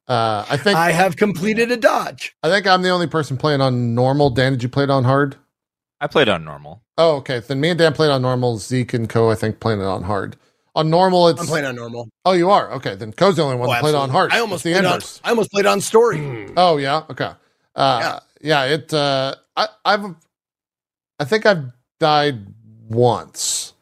Uh, 0.08 0.44
I 0.48 0.56
think 0.56 0.76
I 0.76 0.90
have 0.92 1.16
completed 1.16 1.70
a 1.70 1.76
dodge. 1.76 2.34
I 2.42 2.48
think 2.48 2.66
I'm 2.66 2.82
the 2.82 2.90
only 2.90 3.06
person 3.06 3.36
playing 3.36 3.60
on 3.60 3.94
normal. 3.94 4.30
Dan, 4.30 4.52
did 4.52 4.62
you 4.62 4.68
play 4.68 4.84
it 4.84 4.90
on 4.90 5.04
hard? 5.04 5.36
I 6.00 6.06
played 6.06 6.28
on 6.28 6.44
normal. 6.44 6.82
Oh, 6.98 7.16
okay. 7.16 7.40
Then 7.40 7.60
me 7.60 7.70
and 7.70 7.78
Dan 7.78 7.92
played 7.92 8.10
on 8.10 8.22
normal. 8.22 8.58
Zeke 8.58 8.94
and 8.94 9.08
Cohh. 9.08 9.30
I 9.32 9.34
think 9.34 9.60
playing 9.60 9.80
it 9.80 9.84
on 9.84 10.02
hard. 10.02 10.36
On 10.74 10.88
normal, 10.88 11.28
it's 11.28 11.40
I'm 11.40 11.46
playing 11.46 11.66
on 11.66 11.74
normal. 11.76 12.08
oh, 12.24 12.32
you 12.32 12.50
are 12.50 12.70
okay. 12.72 12.94
Then 12.94 13.12
Cohh's 13.12 13.36
the 13.36 13.42
only 13.42 13.56
one 13.56 13.68
Oh, 13.68 13.72
that 13.72 13.80
played 13.80 13.94
on 13.94 14.10
absolutely. 14.10 14.12
hard. 14.12 14.32
I 14.32 14.38
almost 14.40 14.66
It's 14.66 14.74
the 14.76 14.82
played 14.82 14.92
on. 14.92 15.00
I 15.24 15.30
almost 15.30 15.50
played 15.50 15.66
on 15.66 15.80
story. 15.80 16.48
Oh 16.56 16.76
yeah, 16.76 17.02
okay. 17.10 17.32
Uh, 17.74 18.20
yeah. 18.40 18.64
It. 18.64 18.92
Uh, 18.92 19.34
I, 19.56 19.68
I've. 19.84 20.04
I 21.20 21.24
think 21.24 21.46
I've 21.46 21.70
died 22.00 22.46
once, 22.88 23.74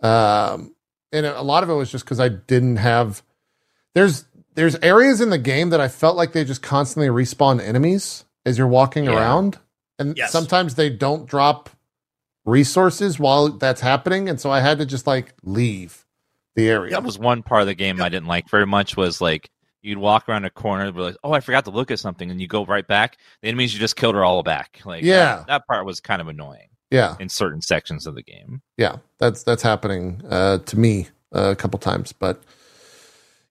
um, 0.00 0.74
and 1.12 1.26
a 1.26 1.42
lot 1.42 1.62
of 1.62 1.68
it 1.70 1.74
was 1.74 1.90
just 1.90 2.04
because 2.04 2.20
I 2.20 2.28
didn't 2.28 2.76
have. 2.76 3.22
There's 3.94 4.24
there's 4.54 4.76
areas 4.76 5.20
in 5.20 5.28
the 5.30 5.38
game 5.38 5.70
that 5.70 5.80
I 5.80 5.88
felt 5.88 6.16
like 6.16 6.32
they 6.32 6.44
just 6.44 6.62
constantly 6.62 7.08
respawn 7.08 7.60
enemies 7.60 8.24
as 8.46 8.56
you're 8.56 8.66
walking 8.66 9.04
Yeah. 9.04 9.16
around, 9.16 9.58
and 9.98 10.16
Yes. 10.16 10.32
sometimes 10.32 10.76
they 10.76 10.88
don't 10.88 11.26
drop 11.28 11.68
resources 12.44 13.18
while 13.18 13.48
that's 13.50 13.80
happening, 13.80 14.28
and 14.28 14.40
so 14.40 14.50
I 14.50 14.60
had 14.60 14.78
to 14.78 14.86
just 14.86 15.06
like 15.06 15.34
leave 15.42 16.04
the 16.54 16.68
area. 16.68 16.92
That 16.92 17.02
was 17.02 17.18
one 17.18 17.42
part 17.42 17.62
of 17.62 17.66
the 17.66 17.74
game 17.74 18.00
I 18.00 18.08
didn't 18.08 18.28
like 18.28 18.48
very 18.48 18.66
much. 18.66 18.96
Was 18.96 19.20
like 19.20 19.50
you'd 19.82 19.98
walk 19.98 20.28
around 20.28 20.44
a 20.44 20.50
corner, 20.50 20.84
and 20.86 20.94
be 20.94 21.00
like, 21.02 21.16
"Oh, 21.24 21.32
I 21.32 21.40
forgot 21.40 21.64
to 21.66 21.70
look 21.70 21.90
at 21.90 21.98
something," 21.98 22.30
and 22.30 22.40
you 22.40 22.46
go 22.48 22.64
right 22.64 22.86
back. 22.86 23.18
The 23.42 23.48
enemies 23.48 23.74
you 23.74 23.80
just 23.80 23.96
killed 23.96 24.14
are 24.16 24.24
all 24.24 24.42
back. 24.42 24.80
Like, 24.84 25.02
Yeah. 25.04 25.36
that, 25.36 25.46
that 25.48 25.66
part 25.66 25.84
was 25.86 26.00
kind 26.00 26.20
of 26.20 26.28
annoying 26.28 26.68
yeah. 26.96 27.16
in 27.20 27.28
certain 27.28 27.60
sections 27.60 28.06
of 28.06 28.14
the 28.14 28.22
game. 28.22 28.62
yeah 28.76 28.96
that's 29.18 29.42
that's 29.42 29.62
happening 29.62 30.20
uh, 30.28 30.58
to 30.58 30.78
me 30.78 31.08
uh, 31.34 31.50
a 31.50 31.56
couple 31.56 31.78
times 31.78 32.12
but 32.12 32.42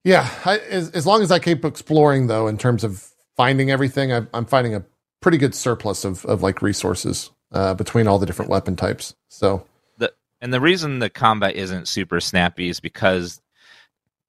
yeah 0.04 0.30
I, 0.46 0.58
as, 0.58 0.90
as 0.92 1.06
long 1.06 1.22
as 1.22 1.32
i 1.32 1.40
keep 1.40 1.64
exploring 1.66 2.28
though 2.28 2.48
in 2.48 2.58
terms 2.58 2.84
of 2.84 3.08
finding 3.36 3.72
everything 3.72 4.12
I, 4.14 4.26
i'm 4.34 4.46
finding 4.46 4.76
a 4.76 4.84
pretty 5.22 5.38
good 5.38 5.56
surplus 5.56 6.06
of, 6.06 6.26
of 6.26 6.44
like 6.44 6.62
resources 6.62 7.32
uh, 7.52 7.74
between 7.74 8.08
all 8.08 8.20
the 8.20 8.26
different 8.26 8.50
weapon 8.52 8.76
types 8.76 9.14
so 9.30 9.66
the 9.98 10.14
And 10.42 10.54
the 10.54 10.62
reason 10.62 11.00
the 11.00 11.10
combat 11.10 11.56
isn't 11.56 11.88
super 11.88 12.20
snappy 12.20 12.70
is 12.70 12.80
because, 12.80 13.42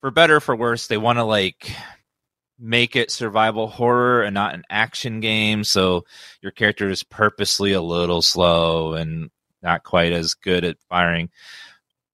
for 0.01 0.11
better 0.11 0.37
or 0.37 0.41
for 0.41 0.57
worse, 0.57 0.87
they 0.87 0.97
want 0.97 1.19
to 1.19 1.25
like 1.25 1.71
make 2.59 2.97
it 2.97 3.11
survival 3.11 3.67
horror 3.69 4.23
and 4.23 4.35
not 4.35 4.55
an 4.55 4.63
action 4.71 5.21
game. 5.21 5.63
So 5.65 6.05
your 6.43 6.53
character 6.53 6.89
is 6.89 7.03
purposely 7.03 7.73
a 7.73 7.83
little 7.83 8.23
slow 8.23 8.95
and 8.95 9.31
not 9.63 9.83
quite 9.85 10.13
as 10.13 10.35
good 10.35 10.65
at 10.65 10.77
firing. 10.89 11.31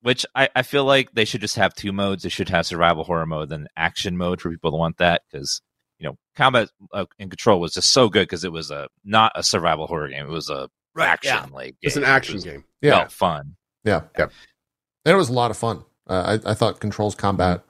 Which 0.03 0.27
I, 0.35 0.49
I 0.57 0.63
feel 0.63 0.85
like 0.85 1.13
they 1.13 1.25
should 1.25 1.43
just 1.43 1.55
have 1.57 1.75
two 1.75 1.93
modes. 1.93 2.25
They 2.25 2.29
should 2.29 2.49
have 2.49 2.67
survival 2.67 3.05
horror 3.05 3.27
mode 3.27 3.53
and 3.53 3.69
action 3.77 4.17
mode 4.17 4.41
for 4.41 4.51
people 4.51 4.73
that 4.73 4.77
want 4.77 4.99
that 4.99 5.23
because 5.31 5.63
you 6.01 6.09
know 6.09 6.17
combat 6.35 6.71
uh, 6.93 7.05
and 7.21 7.31
control 7.31 7.61
was 7.61 7.75
just 7.75 7.93
so 7.93 8.09
good 8.09 8.23
because 8.25 8.43
it 8.43 8.51
was 8.51 8.73
a 8.73 8.89
not 9.05 9.31
a 9.37 9.45
survival 9.45 9.87
horror 9.87 10.09
game. 10.09 10.27
It 10.27 10.31
was 10.31 10.51
a 10.51 10.69
Right, 10.95 11.09
action 11.09 11.33
yeah. 11.35 11.47
like 11.55 11.77
It's 11.81 11.97
an 11.97 12.03
game. 12.03 12.11
It 12.11 12.13
action 12.15 12.35
was, 12.35 12.45
game. 12.45 12.65
yeah 12.83 13.07
fun. 13.09 13.55
yeah 13.85 14.03
Yeah. 14.19 14.25
and 15.05 15.15
it 15.15 15.17
was 15.17 15.29
a 15.31 15.33
lot 15.33 15.51
of 15.53 15.57
fun 15.57 15.85
uh, 16.09 16.39
I, 16.45 16.51
I 16.51 16.55
thought 16.55 16.81
controls 16.81 17.15
combat 17.15 17.63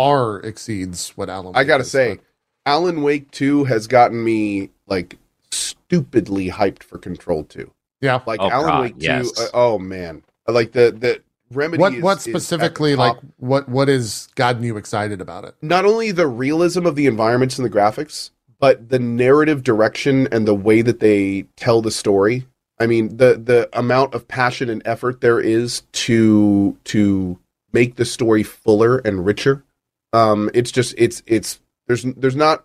far 0.00 0.40
exceeds 0.40 1.10
what 1.10 1.28
alan 1.28 1.54
I 1.54 1.60
Wake 1.60 1.66
gotta 1.68 1.82
is, 1.82 1.90
say, 1.90 2.14
but- 2.16 2.24
Alan 2.66 3.02
Wake 3.02 3.30
2 3.30 3.64
has 3.64 3.86
gotten 3.86 4.22
me 4.22 4.70
like 4.86 5.16
stupidly 5.50 6.50
hyped 6.50 6.82
for 6.82 6.98
Control 6.98 7.44
2. 7.44 7.70
yeah 8.00 8.20
Like 8.26 8.40
Oh, 8.40 8.50
Alan 8.50 8.66
God, 8.68 8.80
Wake 8.82 8.98
2, 8.98 9.04
yes. 9.06 9.40
uh, 9.40 9.48
oh 9.54 9.78
man. 9.78 10.22
Like 10.46 10.72
the 10.72 10.90
the 10.92 11.20
remedy 11.52 11.80
what 11.80 11.94
is- 11.94 12.02
what 12.02 12.18
is 12.18 12.26
at 12.28 12.32
the 12.32 12.40
specifically 12.40 12.96
top. 12.96 13.16
like 13.16 13.24
what 13.38 13.68
what 13.68 13.88
is 13.88 14.28
gotten 14.36 14.62
you 14.62 14.76
excited 14.76 15.20
about 15.20 15.44
it 15.44 15.54
not 15.62 15.84
only 15.84 16.12
the 16.12 16.26
realism 16.26 16.86
of 16.86 16.94
the 16.96 17.06
environments 17.06 17.58
and 17.58 17.64
the 17.66 17.70
graphics, 17.70 18.30
but 18.58 18.88
the 18.90 18.98
narrative 18.98 19.62
direction 19.62 20.28
and 20.30 20.46
the 20.46 20.54
way 20.54 20.82
that 20.82 21.00
they 21.00 21.42
tell 21.56 21.80
the 21.82 21.90
story. 21.90 22.46
I 22.78 22.86
mean, 22.86 23.16
the 23.16 23.40
the 23.42 23.68
amount 23.78 24.14
of 24.14 24.28
passion 24.28 24.68
and 24.70 24.80
effort 24.84 25.20
there 25.22 25.40
is 25.40 25.82
to 25.92 26.76
to 26.84 27.38
make 27.72 27.96
the 27.96 28.04
story 28.04 28.42
fuller 28.42 28.98
and 28.98 29.24
richer. 29.24 29.64
Um, 30.12 30.50
it's 30.54 30.70
just 30.70 30.94
it's 30.98 31.22
it's 31.26 31.60
there's 31.86 32.02
there's 32.02 32.36
not 32.36 32.64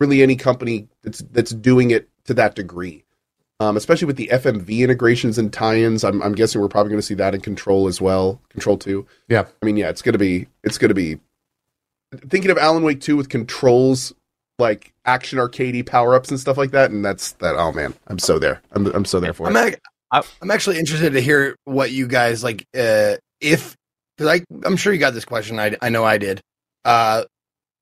really 0.00 0.22
any 0.22 0.36
company 0.36 0.88
that's 1.02 1.18
that's 1.32 1.50
doing 1.50 1.90
it 1.90 2.08
to 2.24 2.34
that 2.34 2.54
degree. 2.54 3.04
Um, 3.60 3.76
especially 3.76 4.06
with 4.06 4.16
the 4.16 4.28
FMV 4.32 4.78
integrations 4.84 5.36
and 5.36 5.52
tie-ins, 5.52 6.04
I'm, 6.04 6.22
I'm 6.22 6.32
guessing 6.36 6.60
we're 6.60 6.68
probably 6.68 6.90
going 6.90 7.00
to 7.00 7.06
see 7.06 7.14
that 7.14 7.34
in 7.34 7.40
Control 7.40 7.88
as 7.88 8.00
well. 8.00 8.40
Control 8.50 8.78
Two. 8.78 9.04
Yeah. 9.28 9.46
I 9.60 9.66
mean, 9.66 9.76
yeah, 9.76 9.88
it's 9.88 10.00
gonna 10.02 10.16
be 10.18 10.46
it's 10.62 10.78
gonna 10.78 10.94
be 10.94 11.18
thinking 12.28 12.50
of 12.52 12.58
Alan 12.58 12.84
Wake 12.84 13.00
2 13.00 13.16
with 13.16 13.28
controls 13.28 14.14
like 14.60 14.92
action 15.04 15.38
arcadey 15.40 15.84
power 15.84 16.14
ups 16.14 16.30
and 16.30 16.38
stuff 16.38 16.56
like 16.56 16.70
that, 16.70 16.90
and 16.92 17.04
that's 17.04 17.32
that. 17.32 17.56
Oh 17.56 17.72
man, 17.72 17.94
I'm 18.06 18.18
so 18.20 18.38
there. 18.38 18.60
I'm 18.72 18.86
I'm 18.94 19.04
so 19.04 19.18
there 19.20 19.32
for 19.32 19.46
I'm, 19.48 19.56
it. 19.56 19.66
ac- 19.74 19.76
I- 20.12 20.22
I'm 20.40 20.50
actually 20.52 20.78
interested 20.78 21.12
to 21.14 21.20
hear 21.20 21.56
what 21.64 21.90
you 21.90 22.06
guys 22.06 22.44
like. 22.44 22.64
Uh, 22.76 23.16
if 23.40 23.76
because 24.16 24.40
I 24.40 24.44
I'm 24.64 24.76
sure 24.76 24.92
you 24.92 24.98
got 25.00 25.14
this 25.14 25.24
question. 25.24 25.58
I 25.58 25.76
I 25.82 25.88
know 25.90 26.04
I 26.04 26.18
did. 26.18 26.40
Uh, 26.84 27.24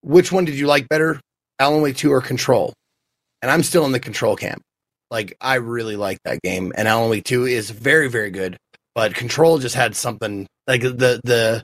which 0.02 0.30
one 0.32 0.44
did 0.44 0.54
you 0.56 0.66
like 0.66 0.88
better, 0.88 1.20
Alan 1.58 1.82
Wake 1.82 1.96
Two 1.96 2.12
or 2.12 2.20
Control? 2.20 2.72
And 3.42 3.50
I'm 3.50 3.62
still 3.62 3.84
in 3.86 3.92
the 3.92 4.00
Control 4.00 4.36
camp. 4.36 4.62
Like 5.10 5.36
I 5.40 5.56
really 5.56 5.96
like 5.96 6.18
that 6.24 6.40
game, 6.42 6.72
and 6.76 6.88
Alan 6.88 7.10
Wake 7.10 7.24
Two 7.24 7.44
is 7.44 7.70
very 7.70 8.08
very 8.08 8.30
good. 8.30 8.56
But 8.94 9.14
Control 9.14 9.58
just 9.58 9.74
had 9.74 9.94
something 9.94 10.46
like 10.66 10.82
the 10.82 11.20
the 11.22 11.62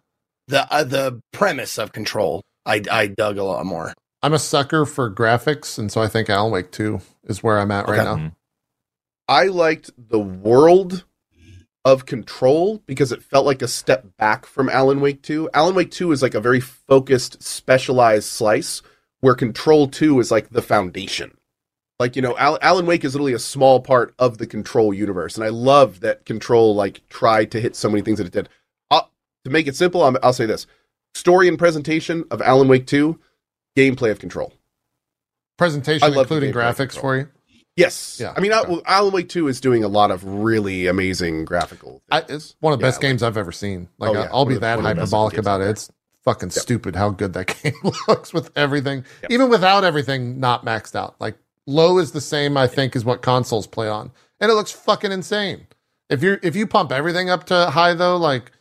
the 0.48 0.66
uh, 0.72 0.84
the 0.84 1.20
premise 1.32 1.78
of 1.78 1.92
Control. 1.92 2.42
I 2.66 2.82
I 2.90 3.06
dug 3.08 3.38
a 3.38 3.44
lot 3.44 3.64
more. 3.66 3.92
i'm 4.22 4.32
a 4.34 4.38
sucker 4.38 4.86
for 4.86 5.10
graphics 5.12 5.78
and 5.80 5.90
so 5.90 6.00
i 6.00 6.06
think 6.06 6.30
alan 6.30 6.52
wake 6.52 6.70
2 6.70 7.00
is 7.24 7.42
where 7.42 7.58
i'm 7.58 7.72
at 7.72 7.88
right 7.88 8.04
now 8.04 8.14
Mhm. 8.16 8.32
I 9.28 9.46
liked 9.46 9.90
the 9.96 10.20
world 10.20 11.04
of 11.84 12.06
Control 12.06 12.82
because 12.86 13.12
it 13.12 13.22
felt 13.22 13.46
like 13.46 13.62
a 13.62 13.68
step 13.68 14.16
back 14.16 14.46
from 14.46 14.68
Alan 14.68 15.00
Wake 15.00 15.22
2. 15.22 15.50
Alan 15.54 15.74
Wake 15.74 15.90
2 15.90 16.12
is 16.12 16.22
like 16.22 16.34
a 16.34 16.40
very 16.40 16.60
focused, 16.60 17.42
specialized 17.42 18.28
slice, 18.28 18.82
where 19.20 19.34
Control 19.34 19.88
2 19.88 20.20
is 20.20 20.30
like 20.30 20.50
the 20.50 20.62
foundation. 20.62 21.36
Like, 21.98 22.16
you 22.16 22.22
know, 22.22 22.36
Al- 22.38 22.58
Alan 22.62 22.86
Wake 22.86 23.04
is 23.04 23.14
literally 23.14 23.32
a 23.32 23.38
small 23.38 23.80
part 23.80 24.14
of 24.18 24.38
the 24.38 24.46
Control 24.46 24.92
universe. 24.94 25.36
And 25.36 25.44
I 25.44 25.50
love 25.50 26.00
that 26.00 26.24
Control, 26.24 26.74
like, 26.74 27.06
tried 27.08 27.50
to 27.52 27.60
hit 27.60 27.76
so 27.76 27.88
many 27.88 28.02
things 28.02 28.18
that 28.18 28.26
it 28.26 28.32
did. 28.32 28.48
Uh, 28.90 29.02
to 29.44 29.50
make 29.50 29.66
it 29.66 29.76
simple, 29.76 30.02
I'm, 30.04 30.16
I'll 30.22 30.32
say 30.32 30.46
this 30.46 30.66
story 31.14 31.46
and 31.46 31.58
presentation 31.58 32.24
of 32.30 32.40
Alan 32.42 32.68
Wake 32.68 32.86
2, 32.86 33.18
gameplay 33.76 34.10
of 34.10 34.18
Control. 34.18 34.52
presentation 35.58 36.12
I 36.12 36.20
including 36.20 36.52
graphics 36.52 36.98
for 36.98 37.16
you 37.16 37.28
Yes. 37.76 38.18
Yeah. 38.20 38.34
I 38.36 38.40
mean, 38.40 38.52
I, 38.52 38.60
Okay. 38.60 38.82
Alan 38.86 39.12
Wake 39.14 39.28
2 39.30 39.48
is 39.48 39.60
doing 39.60 39.82
a 39.82 39.88
lot 39.88 40.10
of 40.10 40.24
really 40.24 40.86
amazing 40.86 41.44
graphical 41.46 42.02
I, 42.10 42.22
it's 42.28 42.54
one 42.60 42.72
of 42.74 42.78
the 42.78 42.84
Yeah, 42.84 42.88
best 42.90 42.98
like- 42.98 43.02
games 43.10 43.22
I've 43.22 43.36
ever 43.38 43.52
seen. 43.52 43.88
Like 43.98 44.10
Oh, 44.10 44.14
yeah. 44.14 44.28
I'll 44.32 44.44
be 44.44 44.54
the- 44.54 44.60
that 44.60 44.76
one 44.76 44.84
of 44.86 44.90
the 44.96 45.00
best 45.02 45.10
hyperbolic 45.12 45.38
about 45.38 45.60
it. 45.62 45.68
It's 45.70 45.90
fucking 46.24 46.48
Yep. 46.50 46.52
stupid 46.52 46.96
how 46.96 47.10
good 47.10 47.32
that 47.32 47.46
game 47.62 47.72
looks 48.08 48.32
with 48.34 48.50
everything, 48.56 49.04
Yep. 49.22 49.30
even 49.30 49.48
without 49.48 49.84
everything 49.84 50.38
not 50.38 50.64
maxed 50.66 50.94
out. 50.94 51.14
Like 51.18 51.36
low 51.66 51.98
is 51.98 52.12
the 52.12 52.20
same, 52.20 52.56
I 52.56 52.66
think, 52.66 52.94
is 52.94 53.04
what 53.04 53.22
consoles 53.22 53.66
play 53.66 53.88
on, 53.88 54.10
and 54.38 54.50
it 54.50 54.54
looks 54.54 54.70
fucking 54.72 55.10
insane. 55.12 55.66
If 56.10 56.22
you 56.22 56.38
if 56.42 56.54
you 56.54 56.66
pump 56.66 56.92
everything 56.92 57.30
up 57.30 57.44
to 57.46 57.70
high 57.70 57.94
though, 57.94 58.16
like, 58.18 58.52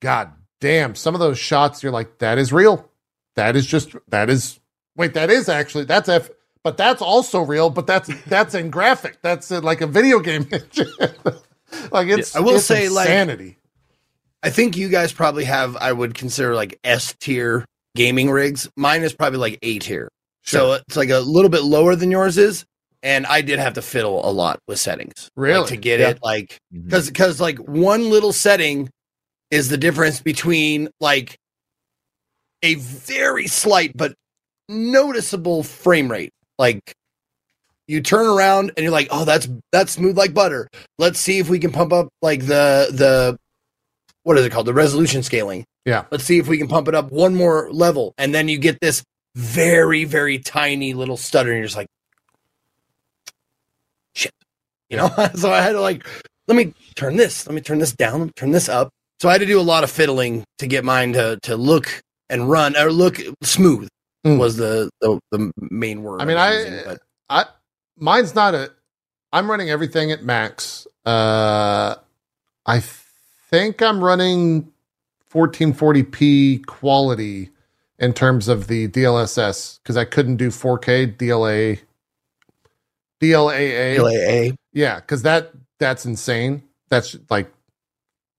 god 0.00 0.32
damn, 0.60 0.94
some 0.94 1.14
of 1.14 1.20
those 1.20 1.38
shots 1.38 1.82
you're 1.82 1.92
like, 1.92 2.18
that 2.18 2.38
is 2.38 2.52
real. 2.52 2.88
That 3.36 3.56
is 3.56 3.66
just 3.66 3.94
that 4.08 4.30
is 4.30 4.58
wait, 4.96 5.12
that 5.14 5.28
is 5.30 5.48
actually 5.50 5.84
that's 5.84 6.08
F. 6.08 6.30
But 6.64 6.76
that's 6.76 7.00
also 7.02 7.40
real. 7.42 7.70
But 7.70 7.86
that's 7.86 8.10
that's 8.24 8.54
in 8.54 8.70
graphic. 8.70 9.18
That's 9.22 9.50
uh, 9.50 9.60
like 9.60 9.80
a 9.80 9.86
video 9.86 10.20
game. 10.20 10.46
like 11.92 12.08
it's. 12.08 12.34
I 12.36 12.40
will 12.40 12.56
it's 12.56 12.64
say, 12.66 12.88
like, 12.88 13.08
insanity. 13.08 13.58
I 14.42 14.50
think 14.50 14.76
you 14.76 14.88
guys 14.88 15.12
probably 15.12 15.44
have 15.44 15.76
I 15.76 15.92
would 15.92 16.14
consider 16.14 16.54
like 16.54 16.78
S 16.84 17.14
tier 17.20 17.64
gaming 17.96 18.30
rigs. 18.30 18.68
Mine 18.76 19.02
is 19.02 19.12
probably 19.12 19.38
like 19.38 19.58
eight 19.62 19.82
here. 19.84 20.08
So 20.44 20.74
it's 20.74 20.96
like 20.96 21.10
a 21.10 21.18
little 21.18 21.50
bit 21.50 21.62
lower 21.62 21.94
than 21.94 22.10
yours 22.10 22.38
is. 22.38 22.64
And 23.02 23.26
I 23.26 23.42
did 23.42 23.58
have 23.58 23.74
to 23.74 23.82
fiddle 23.82 24.28
a 24.28 24.32
lot 24.32 24.58
with 24.66 24.78
settings. 24.80 25.30
like, 25.36 25.42
Really? 25.44 25.66
to 25.68 25.76
get 25.76 26.00
Yeah. 26.00 26.10
it 26.10 26.18
like 26.22 26.58
because 26.72 27.08
because 27.08 27.40
like 27.40 27.58
one 27.58 28.10
little 28.10 28.32
setting 28.32 28.88
is 29.50 29.68
the 29.68 29.76
difference 29.76 30.20
between 30.20 30.88
like 31.00 31.36
a 32.62 32.74
very 32.76 33.46
slight 33.46 33.96
but 33.96 34.14
noticeable 34.68 35.62
frame 35.62 36.10
rate. 36.10 36.32
Like 36.58 36.94
you 37.86 38.00
turn 38.00 38.26
around 38.26 38.72
and 38.76 38.84
you're 38.84 38.92
like, 38.92 39.08
oh, 39.10 39.24
that's 39.24 39.48
that's 39.72 39.92
smooth 39.92 40.16
like 40.16 40.34
butter. 40.34 40.68
Let's 40.98 41.18
see 41.18 41.38
if 41.38 41.48
we 41.48 41.58
can 41.58 41.72
pump 41.72 41.92
up 41.92 42.08
like 42.22 42.40
the 42.40 42.88
the 42.92 43.38
what 44.22 44.36
is 44.36 44.44
it 44.44 44.50
called? 44.50 44.66
The 44.66 44.74
resolution 44.74 45.22
scaling. 45.22 45.64
Yeah. 45.86 46.04
Let's 46.10 46.24
see 46.24 46.38
if 46.38 46.48
we 46.48 46.58
can 46.58 46.68
pump 46.68 46.86
it 46.86 46.94
up 46.94 47.10
one 47.10 47.34
more 47.34 47.70
level. 47.72 48.12
And 48.18 48.34
then 48.34 48.46
you 48.46 48.58
get 48.58 48.78
this 48.78 49.02
very, 49.34 50.04
very 50.04 50.38
tiny 50.38 50.92
little 50.92 51.16
stutter, 51.16 51.50
and 51.50 51.58
you're 51.58 51.66
just 51.66 51.76
like, 51.76 51.86
shit. 54.14 54.32
You 54.90 54.98
know? 54.98 55.08
so 55.34 55.50
I 55.50 55.62
had 55.62 55.72
to 55.72 55.80
like, 55.80 56.06
let 56.46 56.56
me 56.56 56.74
turn 56.94 57.16
this, 57.16 57.46
let 57.46 57.54
me 57.54 57.62
turn 57.62 57.78
this 57.78 57.92
down, 57.92 58.30
turn 58.36 58.50
this 58.50 58.68
up. 58.68 58.90
So 59.20 59.30
I 59.30 59.32
had 59.32 59.40
to 59.40 59.46
do 59.46 59.58
a 59.58 59.62
lot 59.62 59.82
of 59.82 59.90
fiddling 59.90 60.44
to 60.58 60.66
get 60.66 60.84
mine 60.84 61.14
to 61.14 61.38
to 61.42 61.56
look 61.56 62.02
and 62.28 62.50
run 62.50 62.76
or 62.76 62.92
look 62.92 63.18
smooth 63.42 63.88
Mm. 64.26 64.38
was 64.38 64.56
the, 64.56 64.90
the 65.00 65.20
the 65.30 65.52
main 65.70 66.02
word. 66.02 66.20
I 66.20 66.24
mean, 66.24 66.36
I, 66.36 66.58
using, 66.58 66.80
but- 66.84 67.00
I, 67.30 67.44
mine's 67.96 68.34
not 68.34 68.54
a. 68.54 68.72
I'm 69.32 69.50
running 69.50 69.70
everything 69.70 70.10
at 70.10 70.24
max. 70.24 70.86
Uh, 71.04 71.96
I 72.66 72.80
think 73.50 73.82
I'm 73.82 74.02
running 74.02 74.72
1440p 75.30 76.66
quality 76.66 77.50
in 77.98 78.12
terms 78.12 78.48
of 78.48 78.68
the 78.68 78.88
DLSS 78.88 79.80
because 79.82 79.96
I 79.96 80.04
couldn't 80.04 80.36
do 80.36 80.48
4K 80.48 81.16
DLA. 81.16 81.80
DLAA. 83.20 83.98
LAA. 83.98 84.54
Yeah, 84.72 84.96
because 84.96 85.22
that 85.22 85.52
that's 85.78 86.06
insane. 86.06 86.62
That's 86.88 87.16
like 87.30 87.52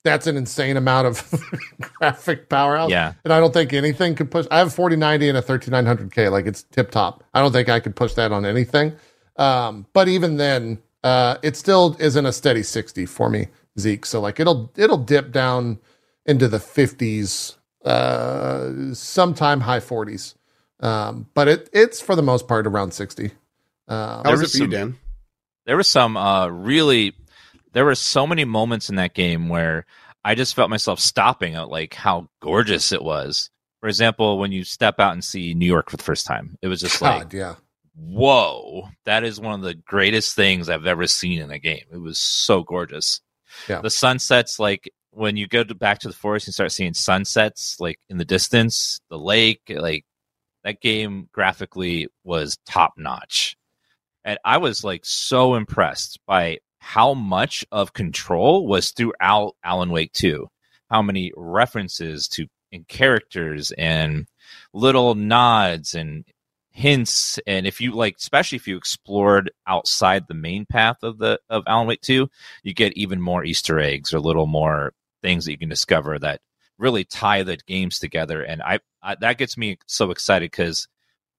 that's 0.03 0.27
an 0.27 0.37
insane 0.37 0.77
amount 0.77 1.07
of 1.07 1.43
graphic 1.99 2.49
powerhouse. 2.49 2.89
yeah. 2.89 3.13
And 3.23 3.33
I 3.33 3.39
don't 3.39 3.53
think 3.53 3.73
anything 3.73 4.15
could 4.15 4.31
push. 4.31 4.45
I 4.49 4.59
have 4.59 4.73
4090 4.73 5.29
and 5.29 5.37
a 5.37 5.41
3900K. 5.41 6.31
Like 6.31 6.45
it's 6.45 6.63
tip 6.63 6.91
top. 6.91 7.23
I 7.33 7.41
don't 7.41 7.51
think 7.51 7.69
I 7.69 7.79
could 7.79 7.95
push 7.95 8.13
that 8.13 8.31
on 8.31 8.45
anything. 8.45 8.93
Um, 9.35 9.85
but 9.93 10.07
even 10.07 10.37
then, 10.37 10.79
uh, 11.03 11.37
it 11.43 11.55
still 11.55 11.95
isn't 11.99 12.25
a 12.25 12.31
steady 12.33 12.63
60 12.63 13.05
for 13.05 13.29
me, 13.29 13.47
Zeke. 13.77 14.05
So 14.05 14.19
like 14.21 14.39
it'll 14.39 14.71
it'll 14.75 14.97
dip 14.97 15.31
down 15.31 15.79
into 16.25 16.47
the 16.47 16.57
50s, 16.57 17.55
uh, 17.85 18.93
sometime 18.93 19.61
high 19.61 19.79
40s. 19.79 20.35
Um, 20.81 21.27
but 21.33 21.47
it 21.47 21.69
it's 21.73 21.99
for 22.01 22.15
the 22.15 22.21
most 22.21 22.47
part 22.47 22.67
around 22.67 22.93
60. 22.93 23.31
Um, 23.87 24.23
How 24.23 24.31
was 24.31 24.39
it 24.41 24.43
was 24.43 24.51
for 24.53 24.63
you, 24.63 24.67
Dan? 24.67 24.97
there 25.65 25.77
was 25.77 25.87
some 25.87 26.17
uh 26.17 26.47
really 26.47 27.13
there 27.73 27.85
were 27.85 27.95
so 27.95 28.25
many 28.25 28.45
moments 28.45 28.89
in 28.89 28.95
that 28.95 29.13
game 29.13 29.49
where 29.49 29.85
I 30.23 30.35
just 30.35 30.55
felt 30.55 30.69
myself 30.69 30.99
stopping 30.99 31.55
at 31.55 31.69
like 31.69 31.93
how 31.93 32.29
gorgeous 32.41 32.91
it 32.91 33.03
was. 33.03 33.49
For 33.79 33.87
example, 33.87 34.37
when 34.37 34.51
you 34.51 34.63
step 34.63 34.99
out 34.99 35.13
and 35.13 35.23
see 35.23 35.53
New 35.53 35.65
York 35.65 35.89
for 35.89 35.97
the 35.97 36.03
first 36.03 36.25
time, 36.25 36.57
it 36.61 36.67
was 36.67 36.81
just 36.81 37.01
like, 37.01 37.29
God, 37.29 37.33
yeah. 37.33 37.55
whoa, 37.95 38.89
that 39.05 39.23
is 39.23 39.39
one 39.39 39.53
of 39.53 39.61
the 39.61 39.75
greatest 39.75 40.35
things 40.35 40.67
I've 40.67 40.85
ever 40.85 41.07
seen 41.07 41.41
in 41.41 41.51
a 41.51 41.59
game. 41.59 41.85
It 41.91 41.97
was 41.97 42.19
so 42.19 42.63
gorgeous. 42.63 43.21
Yeah. 43.69 43.81
The 43.81 43.89
sunsets, 43.89 44.59
like 44.59 44.91
when 45.11 45.37
you 45.37 45.47
go 45.47 45.63
to, 45.63 45.73
back 45.73 45.99
to 45.99 46.09
the 46.09 46.13
forest 46.13 46.47
and 46.47 46.53
start 46.53 46.71
seeing 46.71 46.93
sunsets, 46.93 47.77
like 47.79 47.99
in 48.09 48.17
the 48.17 48.25
distance, 48.25 48.99
the 49.09 49.17
lake, 49.17 49.61
like 49.69 50.05
that 50.63 50.81
game 50.81 51.29
graphically 51.31 52.09
was 52.23 52.57
top 52.67 52.93
notch. 52.97 53.55
And 54.25 54.37
I 54.43 54.57
was 54.57 54.83
like 54.83 55.05
so 55.05 55.55
impressed 55.55 56.19
by 56.27 56.59
how 56.79 57.13
much 57.13 57.65
of 57.71 57.93
control 57.93 58.67
was 58.67 58.91
throughout 58.91 59.55
Alan 59.63 59.91
Wake 59.91 60.13
2. 60.13 60.47
How 60.89 61.01
many 61.01 61.31
references 61.35 62.27
to 62.29 62.47
and 62.71 62.87
characters 62.87 63.71
and 63.77 64.27
little 64.73 65.15
nods 65.15 65.93
and 65.93 66.25
hints 66.71 67.39
and 67.47 67.65
if 67.65 67.81
you 67.81 67.91
like 67.91 68.15
especially 68.17 68.55
if 68.55 68.67
you 68.67 68.77
explored 68.77 69.51
outside 69.67 70.27
the 70.27 70.33
main 70.35 70.65
path 70.65 70.97
of 71.01 71.17
the 71.17 71.39
of 71.49 71.63
Alan 71.67 71.87
Wake 71.87 72.01
2 72.01 72.29
you 72.63 72.73
get 72.73 72.93
even 72.95 73.19
more 73.19 73.43
easter 73.43 73.79
eggs 73.79 74.13
or 74.13 74.19
little 74.19 74.45
more 74.45 74.93
things 75.21 75.45
that 75.45 75.51
you 75.51 75.57
can 75.57 75.67
discover 75.67 76.17
that 76.19 76.41
really 76.77 77.03
tie 77.03 77.43
the 77.43 77.57
games 77.67 77.99
together 77.99 78.43
and 78.43 78.61
I, 78.61 78.79
I 79.01 79.15
that 79.19 79.37
gets 79.37 79.57
me 79.57 79.77
so 79.87 80.11
excited 80.11 80.51
cuz 80.51 80.87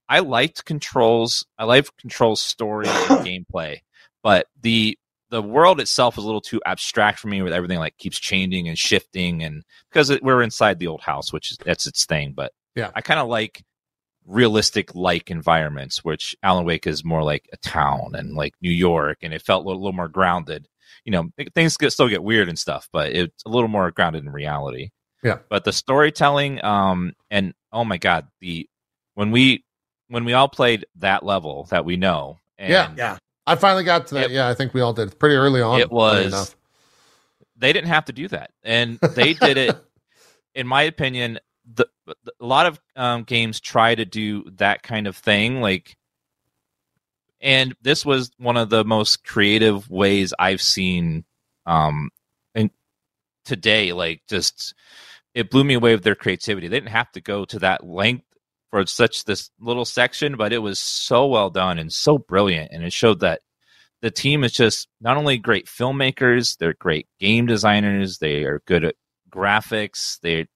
I 0.09 0.19
liked 0.19 0.65
controls 0.65 1.47
I 1.57 1.65
liked 1.65 1.97
controls 1.97 2.41
story 2.43 2.89
and 2.89 2.97
gameplay 3.27 3.79
but 4.23 4.47
the 4.61 4.99
the 5.31 5.43
world 5.43 5.81
itself 5.81 6.19
is 6.19 6.25
a 6.25 6.27
little 6.27 6.41
too 6.41 6.61
abstract 6.67 7.19
for 7.19 7.29
me 7.29 7.41
with 7.43 7.53
everything 7.53 7.79
like 7.79 7.97
keeps 7.99 8.19
changing 8.19 8.69
and 8.69 8.79
shifting 8.79 9.43
and 9.43 9.63
because 9.91 10.11
it, 10.11 10.23
we're 10.23 10.43
inside 10.43 10.79
the 10.79 10.87
old 10.87 11.01
house 11.01 11.33
which 11.33 11.51
is 11.53 11.59
that's 11.65 11.87
its 11.87 12.05
thing 12.05 12.33
but 12.33 12.53
Yeah. 12.75 12.91
I 12.95 13.01
kind 13.01 13.21
of 13.21 13.29
like 13.29 13.63
realistic 14.27 14.95
like 14.95 15.31
environments, 15.31 16.05
which 16.05 16.37
Alan 16.43 16.65
Wake 16.65 16.87
is 16.87 17.05
more 17.05 17.23
like 17.23 17.49
a 17.53 17.57
town 17.57 18.13
and 18.15 18.35
like 18.35 18.55
New 18.61 18.71
York, 18.71 19.19
and 19.23 19.33
it 19.33 19.43
felt 19.43 19.65
a 19.65 19.67
little, 19.67 19.83
little 19.83 19.97
more 19.97 20.09
grounded. 20.09 20.69
You 21.05 21.13
know, 21.13 21.31
things 21.55 21.77
get 21.77 21.93
still 21.93 22.09
get 22.09 22.23
weird 22.23 22.49
and 22.49 22.59
stuff, 22.59 22.89
but 22.93 23.11
it's 23.13 23.43
a 23.45 23.49
little 23.49 23.69
more 23.69 23.91
grounded 23.91 24.25
in 24.25 24.31
reality. 24.31 24.91
Yeah. 25.23 25.39
But 25.49 25.65
the 25.65 25.73
storytelling, 25.73 26.63
um, 26.65 27.15
and 27.31 27.55
oh 27.73 27.85
my 27.85 27.97
god, 27.99 28.29
the 28.41 28.69
when 29.15 29.31
we 29.31 29.65
when 30.09 30.25
we 30.25 30.33
all 30.33 30.49
played 30.49 30.87
that 30.97 31.25
level 31.25 31.65
that 31.71 31.85
we 31.85 31.97
know, 31.97 32.39
and 32.59 32.71
Yeah. 32.73 32.93
Yeah. 32.97 33.19
I 33.47 33.55
finally 33.57 33.85
got 33.85 34.07
to 34.09 34.15
that. 34.15 34.25
It- 34.27 34.31
yeah, 34.33 34.49
I 34.49 34.55
think 34.55 34.75
we 34.75 34.81
all 34.81 34.93
did 34.93 35.19
pretty 35.19 35.35
early 35.37 35.61
on. 35.63 35.81
It 35.81 35.91
was- 35.91 36.55
they 37.57 37.73
didn't 37.73 37.89
have 37.89 38.07
to 38.07 38.13
do 38.13 38.29
that, 38.29 38.53
and 38.63 38.99
they 39.15 39.35
did 39.35 39.57
it. 39.59 39.77
in 40.55 40.67
my 40.67 40.83
opinion, 40.83 41.39
the, 41.75 41.87
the- 42.07 42.33
a 42.41 42.47
lot 42.47 42.67
of 42.67 42.81
um, 42.97 43.23
games 43.25 43.61
try 43.61 43.95
to 43.95 44.05
do 44.05 44.45
that 44.57 44.83
kind 44.83 45.07
of 45.07 45.17
thing, 45.17 45.61
like, 45.61 45.97
and 47.41 47.75
this 47.83 48.05
was 48.05 48.31
one 48.39 48.57
of 48.57 48.69
the 48.71 48.85
most 48.85 49.25
creative 49.25 49.89
ways 49.91 50.33
I've 50.39 50.61
seen, 50.63 51.25
um, 51.67 52.11
and 52.55 52.71
today, 53.45 53.93
like, 53.93 54.23
just 54.29 54.75
it 55.35 55.51
blew 55.51 55.65
me 55.65 55.75
away 55.75 55.95
with 55.95 56.03
their 56.03 56.15
creativity. 56.17 56.67
They 56.69 56.77
didn't 56.79 56.91
have 56.91 57.13
to 57.13 57.21
go 57.21 57.45
to 57.47 57.59
that 57.61 57.87
length 57.87 58.25
for 58.71 58.87
such 58.87 59.25
this 59.25 59.51
little 59.61 59.85
section, 59.85 60.37
but 60.37 60.53
it 60.53 60.59
was 60.59 60.79
so 60.79 61.27
well 61.27 61.51
done 61.51 61.79
and 61.79 61.93
so 61.93 62.19
brilliant, 62.19 62.71
and 62.73 62.85
it 62.85 62.93
showed 62.93 63.21
that 63.21 63.41
the 64.03 64.11
team 64.11 64.45
is 64.45 64.53
just 64.53 64.89
not 65.01 65.17
only 65.17 65.37
great 65.37 65.67
filmmakers, 65.67 66.57
they're 66.57 66.75
great 66.75 67.07
game 67.19 67.47
designers, 67.47 68.19
they 68.19 68.45
are 68.45 68.63
good 68.67 68.85
at 68.85 68.95
graphics, 69.31 70.19
they're 70.23 70.47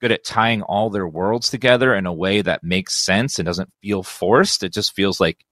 good 0.00 0.12
at 0.12 0.24
tying 0.24 0.62
all 0.62 0.90
their 0.90 1.08
worlds 1.08 1.50
together 1.50 1.94
in 1.94 2.06
a 2.06 2.12
way 2.12 2.40
that 2.42 2.64
makes 2.64 2.96
sense 2.96 3.38
and 3.38 3.46
doesn't 3.46 3.72
feel 3.82 4.02
forced. 4.02 4.62
It 4.62 4.72
just 4.72 4.94
feels 4.94 5.20
like 5.20 5.44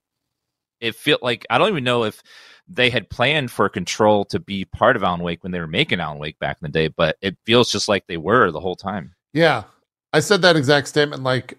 it 0.80 0.94
feel 0.94 1.18
like 1.22 1.46
I 1.50 1.58
don't 1.58 1.68
even 1.68 1.84
know 1.84 2.04
if 2.04 2.22
they 2.68 2.90
had 2.90 3.08
planned 3.08 3.50
for 3.50 3.68
Control 3.68 4.24
to 4.26 4.40
be 4.40 4.64
part 4.64 4.96
of 4.96 5.04
Alan 5.04 5.22
Wake 5.22 5.42
when 5.42 5.52
they 5.52 5.60
were 5.60 5.66
making 5.66 6.00
Alan 6.00 6.18
Wake 6.18 6.38
back 6.38 6.58
in 6.60 6.66
the 6.66 6.72
day, 6.72 6.88
but 6.88 7.16
it 7.20 7.36
feels 7.44 7.70
just 7.70 7.88
like 7.88 8.06
they 8.06 8.16
were 8.16 8.50
the 8.50 8.60
whole 8.60 8.76
time. 8.76 9.14
Yeah, 9.32 9.64
I 10.12 10.20
said 10.20 10.42
that 10.42 10.56
exact 10.56 10.88
statement. 10.88 11.22
Like 11.22 11.58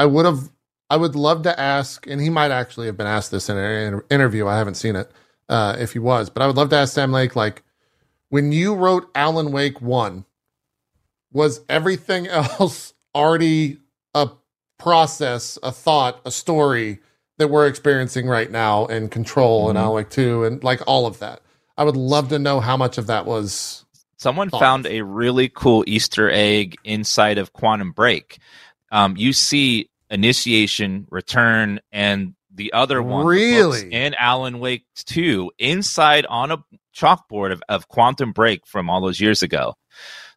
I, 0.00 0.06
would 0.06 0.24
have, 0.26 0.50
I 0.88 0.96
would 0.96 1.14
love 1.14 1.42
to 1.42 1.60
ask, 1.60 2.06
and 2.06 2.20
he 2.20 2.30
might 2.30 2.50
actually 2.50 2.86
have 2.86 2.96
been 2.96 3.06
asked 3.06 3.30
this 3.30 3.48
in 3.50 3.56
an 3.58 4.00
interview. 4.10 4.46
I 4.48 4.56
haven't 4.58 4.74
seen 4.76 4.96
it, 4.96 5.10
uh, 5.48 5.76
if 5.78 5.92
he 5.92 5.98
was, 5.98 6.30
but 6.30 6.42
I 6.42 6.46
would 6.46 6.56
love 6.56 6.70
to 6.70 6.76
ask 6.76 6.94
Sam 6.94 7.12
Lake, 7.12 7.36
like, 7.36 7.62
when 8.30 8.52
you 8.52 8.74
wrote 8.74 9.10
Alan 9.14 9.52
Wake 9.52 9.80
one, 9.80 10.24
was 11.32 11.60
everything 11.68 12.26
else 12.60 12.94
already 13.14 13.78
a 14.14 14.30
process, 14.78 15.58
a 15.62 15.72
thought, 15.72 16.20
a 16.24 16.30
story 16.30 17.00
that 17.38 17.48
we're 17.48 17.66
experiencing 17.66 18.26
right 18.26 18.50
now 18.50 18.86
in 18.86 19.08
Control 19.08 19.68
and 19.68 19.78
Mhm. 19.78 19.82
Alan 19.82 19.94
Wake 19.96 20.10
two, 20.10 20.44
and 20.44 20.62
like 20.64 20.80
all 20.86 21.06
of 21.06 21.18
that? 21.20 21.40
I 21.76 21.84
would 21.84 21.96
love 21.96 22.28
to 22.30 22.38
know 22.38 22.60
how 22.60 22.76
much 22.76 22.98
of 22.98 23.06
that 23.06 23.26
was. 23.26 23.84
Someone 24.18 24.50
Thoughts? 24.50 24.60
found 24.60 24.86
a 24.86 25.00
really 25.02 25.48
cool 25.48 25.82
Easter 25.86 26.30
egg 26.30 26.76
inside 26.84 27.38
of 27.38 27.52
Quantum 27.54 27.92
Break. 27.92 28.38
Um, 28.90 29.16
you 29.16 29.32
see 29.32 29.88
Initiation, 30.10 31.06
Return, 31.10 31.80
and 31.92 32.34
the 32.52 32.72
other 32.72 33.02
one 33.02 33.26
Really? 33.26 33.92
in 33.92 34.14
Alan 34.18 34.58
Wake 34.58 34.84
2 34.96 35.52
inside 35.58 36.26
on 36.26 36.50
a 36.50 36.58
chalkboard 36.94 37.52
of, 37.52 37.62
of 37.68 37.88
Quantum 37.88 38.32
Break 38.32 38.66
from 38.66 38.90
all 38.90 39.00
those 39.00 39.20
years 39.20 39.42
ago. 39.42 39.74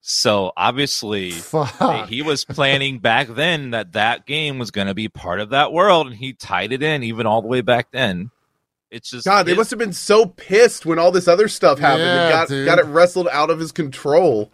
So 0.02 0.52
obviously, 0.58 1.32
Fuck. 1.32 2.10
he 2.10 2.22
was 2.22 2.44
planning 2.46 3.00
back 3.00 3.30
then 3.30 3.72
that 3.72 3.94
that 3.94 4.26
game 4.26 4.60
was 4.60 4.70
going 4.70 4.88
to 4.88 4.94
be 4.94 5.08
part 5.10 5.40
of 5.40 5.50
that 5.52 5.72
world, 5.74 6.08
and 6.08 6.16
he 6.16 6.34
tied 6.34 6.72
it 6.74 6.84
in 6.84 7.04
even 7.04 7.26
all 7.26 7.42
the 7.42 7.48
way 7.48 7.62
back 7.62 7.88
then. 7.92 8.30
It's 8.92 9.10
just 9.10 9.26
God, 9.26 9.48
they 9.48 9.56
must 9.56 9.72
have 9.72 9.80
been 9.80 9.92
so 9.94 10.28
pissed 10.28 10.86
when 10.86 11.00
all 11.00 11.10
this 11.12 11.28
other 11.28 11.48
stuff 11.48 11.80
happened 11.80 12.04
Yeah, 12.04 12.22
and 12.26 12.32
got 12.32 12.48
dude. 12.50 12.66
got 12.66 12.78
it 12.80 12.86
wrestled 12.86 13.28
out 13.32 13.50
of 13.50 13.58
his 13.60 13.72
control. 13.72 14.52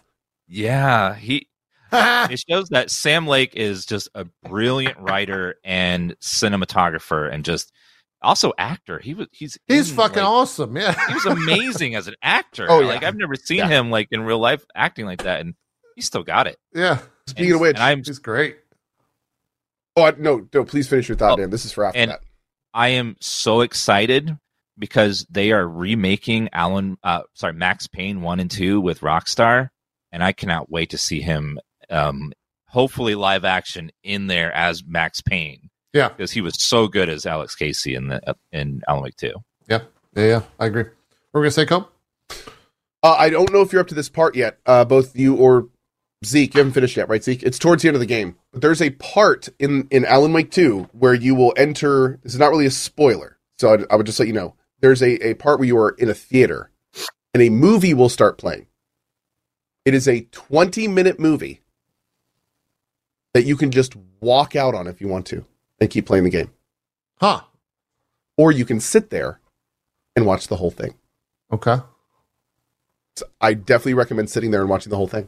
Yeah, 0.48 1.16
he 1.16 1.48
it 2.32 2.44
shows 2.50 2.70
that 2.70 2.92
Sam 2.92 3.28
Lake 3.28 3.56
is 3.56 3.86
just 3.86 4.10
a 4.16 4.26
brilliant 4.44 4.98
writer 5.00 5.56
and 5.64 6.18
cinematographer, 6.20 7.32
and 7.34 7.44
just 7.46 7.72
also 8.22 8.52
actor. 8.58 9.00
He 9.00 9.14
was 9.14 9.28
he's 9.32 9.58
He's 9.68 9.90
in, 9.92 9.96
fucking 9.96 10.18
like, 10.18 10.26
awesome. 10.26 10.76
Yeah. 10.76 10.94
He 11.08 11.14
was 11.14 11.26
amazing 11.26 11.96
as 11.96 12.08
an 12.08 12.16
actor. 12.22 12.68
Oh, 12.70 12.82
yeah. 12.82 12.88
Like 12.88 13.04
I've 13.04 13.16
never 13.16 13.36
seen 13.36 13.58
Yeah. 13.60 13.68
him 13.68 13.90
like 13.92 14.08
in 14.12 14.22
real 14.22 14.40
life 14.40 14.64
acting 14.76 15.06
like 15.06 15.24
that, 15.24 15.40
and 15.42 15.54
he 15.96 16.02
still 16.02 16.24
got 16.24 16.48
it. 16.48 16.58
Yeah. 16.74 17.00
Speaking 17.28 17.54
of 17.54 17.60
which, 17.62 17.78
I'm 17.80 18.04
He's 18.04 18.20
great. 18.20 18.58
oh 19.96 20.04
I, 20.04 20.12
no, 20.18 20.48
no, 20.54 20.64
please 20.66 20.88
finish 20.88 21.08
your 21.08 21.18
thought, 21.18 21.34
Oh, 21.34 21.36
Dan. 21.38 21.50
This 21.50 21.66
is 21.66 21.72
for 21.72 21.86
after 21.86 22.00
and- 22.00 22.12
that. 22.12 22.22
I 22.74 22.90
am 22.90 23.16
so 23.20 23.62
excited 23.62 24.38
because 24.78 25.26
they 25.30 25.52
are 25.52 25.68
remaking 25.68 26.50
Alan, 26.54 26.98
uh, 27.04 27.22
sorry, 27.34 27.54
Max 27.54 27.88
Payne 27.88 28.22
one 28.22 28.40
and 28.40 28.50
two 28.50 28.80
with 28.80 29.02
Rockstar, 29.02 29.70
and 30.12 30.24
I 30.24 30.32
cannot 30.34 30.70
wait 30.70 30.92
to 30.92 30.98
see 30.98 31.20
him, 31.20 31.60
um, 31.90 32.32
hopefully 32.68 33.16
live 33.16 33.46
action 33.46 33.92
in 34.04 34.28
there 34.28 34.52
as 34.54 34.84
Max 34.86 35.22
Payne. 35.22 35.70
Yeah. 35.94 36.10
because 36.10 36.32
he 36.32 36.42
was 36.42 36.62
so 36.62 36.88
good 36.88 37.10
as 37.10 37.26
Alex 37.26 37.56
Casey 37.56 37.96
in 37.96 38.10
the 38.10 38.36
in 38.52 38.82
Alan 38.88 39.04
Wake 39.04 39.16
two. 39.16 39.34
Yeah. 39.68 39.82
Yeah. 40.16 40.26
Yeah. 40.26 40.42
I 40.60 40.68
agree. 40.68 40.86
We're 41.34 41.42
gonna 41.42 41.52
say 41.52 41.66
Cope. 41.66 41.92
Uh, 43.02 43.16
I 43.18 43.30
don't 43.30 43.52
know 43.52 43.62
if 43.62 43.72
you're 43.72 43.82
up 43.82 43.88
to 43.88 43.96
this 43.96 44.10
part 44.10 44.36
yet, 44.36 44.60
uh, 44.66 44.86
both 44.86 45.18
you 45.18 45.36
or 45.36 45.70
Zeke. 46.26 46.54
You 46.54 46.60
haven't 46.60 46.74
finished 46.74 46.98
yet, 46.98 47.08
right, 47.08 47.24
Zeke? 47.24 47.44
It's 47.44 47.58
towards 47.58 47.82
the 47.82 47.88
end 47.88 47.96
of 47.96 48.02
the 48.02 48.06
game. 48.06 48.36
But 48.52 48.62
there's 48.62 48.82
a 48.82 48.90
part 48.92 49.50
in 49.58 49.88
in 49.90 50.06
Alan 50.06 50.34
Wake 50.34 50.52
2 50.52 50.90
where 50.92 51.14
you 51.14 51.34
will 51.34 51.54
enter. 51.58 52.20
This 52.24 52.34
is 52.34 52.40
not 52.40 52.50
really 52.52 52.66
a 52.66 52.72
spoiler, 52.72 53.38
so 53.58 53.74
I, 53.74 53.94
I 53.94 53.96
would 53.96 54.06
just 54.06 54.20
let 54.20 54.28
you 54.28 54.34
know. 54.34 54.56
There's 54.82 55.02
a, 55.02 55.30
a 55.30 55.34
part 55.34 55.60
where 55.60 55.68
you 55.68 55.78
are 55.78 55.92
in 55.92 56.10
a 56.10 56.14
theater, 56.14 56.72
and 57.34 57.42
a 57.42 57.50
movie 57.50 57.94
will 57.94 58.10
start 58.10 58.38
playing. 58.38 58.68
It 59.86 59.94
is 59.94 60.08
a 60.08 60.22
20 60.22 60.88
minute 60.88 61.20
movie 61.20 61.62
that 63.34 63.44
you 63.46 63.56
can 63.56 63.72
just 63.72 63.96
walk 64.22 64.56
out 64.56 64.74
on 64.76 64.88
if 64.88 65.00
you 65.02 65.08
want 65.08 65.26
to 65.28 65.46
and 65.80 65.90
keep 65.90 66.06
playing 66.06 66.24
the 66.24 66.30
game, 66.30 66.52
Huh. 67.22 67.42
or 68.38 68.52
you 68.52 68.66
can 68.66 68.80
sit 68.80 69.10
there 69.10 69.40
and 70.16 70.26
watch 70.26 70.48
the 70.48 70.56
whole 70.58 70.72
thing. 70.72 70.96
Okay. 71.52 71.78
So 73.16 73.26
I 73.42 73.54
definitely 73.54 73.94
recommend 73.96 74.30
sitting 74.30 74.52
there 74.52 74.62
and 74.62 74.70
watching 74.70 74.90
the 74.90 74.96
whole 74.98 75.08
thing. 75.08 75.28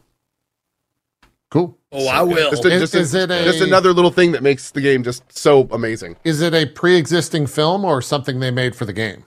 Cool. 1.49 1.77
Oh, 1.91 2.07
I 2.07 2.21
will. 2.21 2.49
Just, 2.51 2.63
a- 2.63 2.71
Is- 2.71 2.81
just, 2.81 2.95
a- 2.95 2.99
is 2.99 3.13
it 3.13 3.31
a- 3.31 3.43
just 3.43 3.61
another 3.61 3.91
little 3.93 4.11
thing 4.11 4.31
that 4.31 4.41
makes 4.41 4.71
the 4.71 4.79
game 4.81 5.03
just 5.03 5.37
so 5.37 5.67
amazing. 5.71 6.15
Is 6.23 6.39
it 6.41 6.53
a 6.53 6.65
pre-existing 6.65 7.47
film 7.47 7.83
or 7.83 8.01
something 8.01 8.39
they 8.39 8.51
made 8.51 8.75
for 8.75 8.85
the 8.85 8.93
game? 8.93 9.25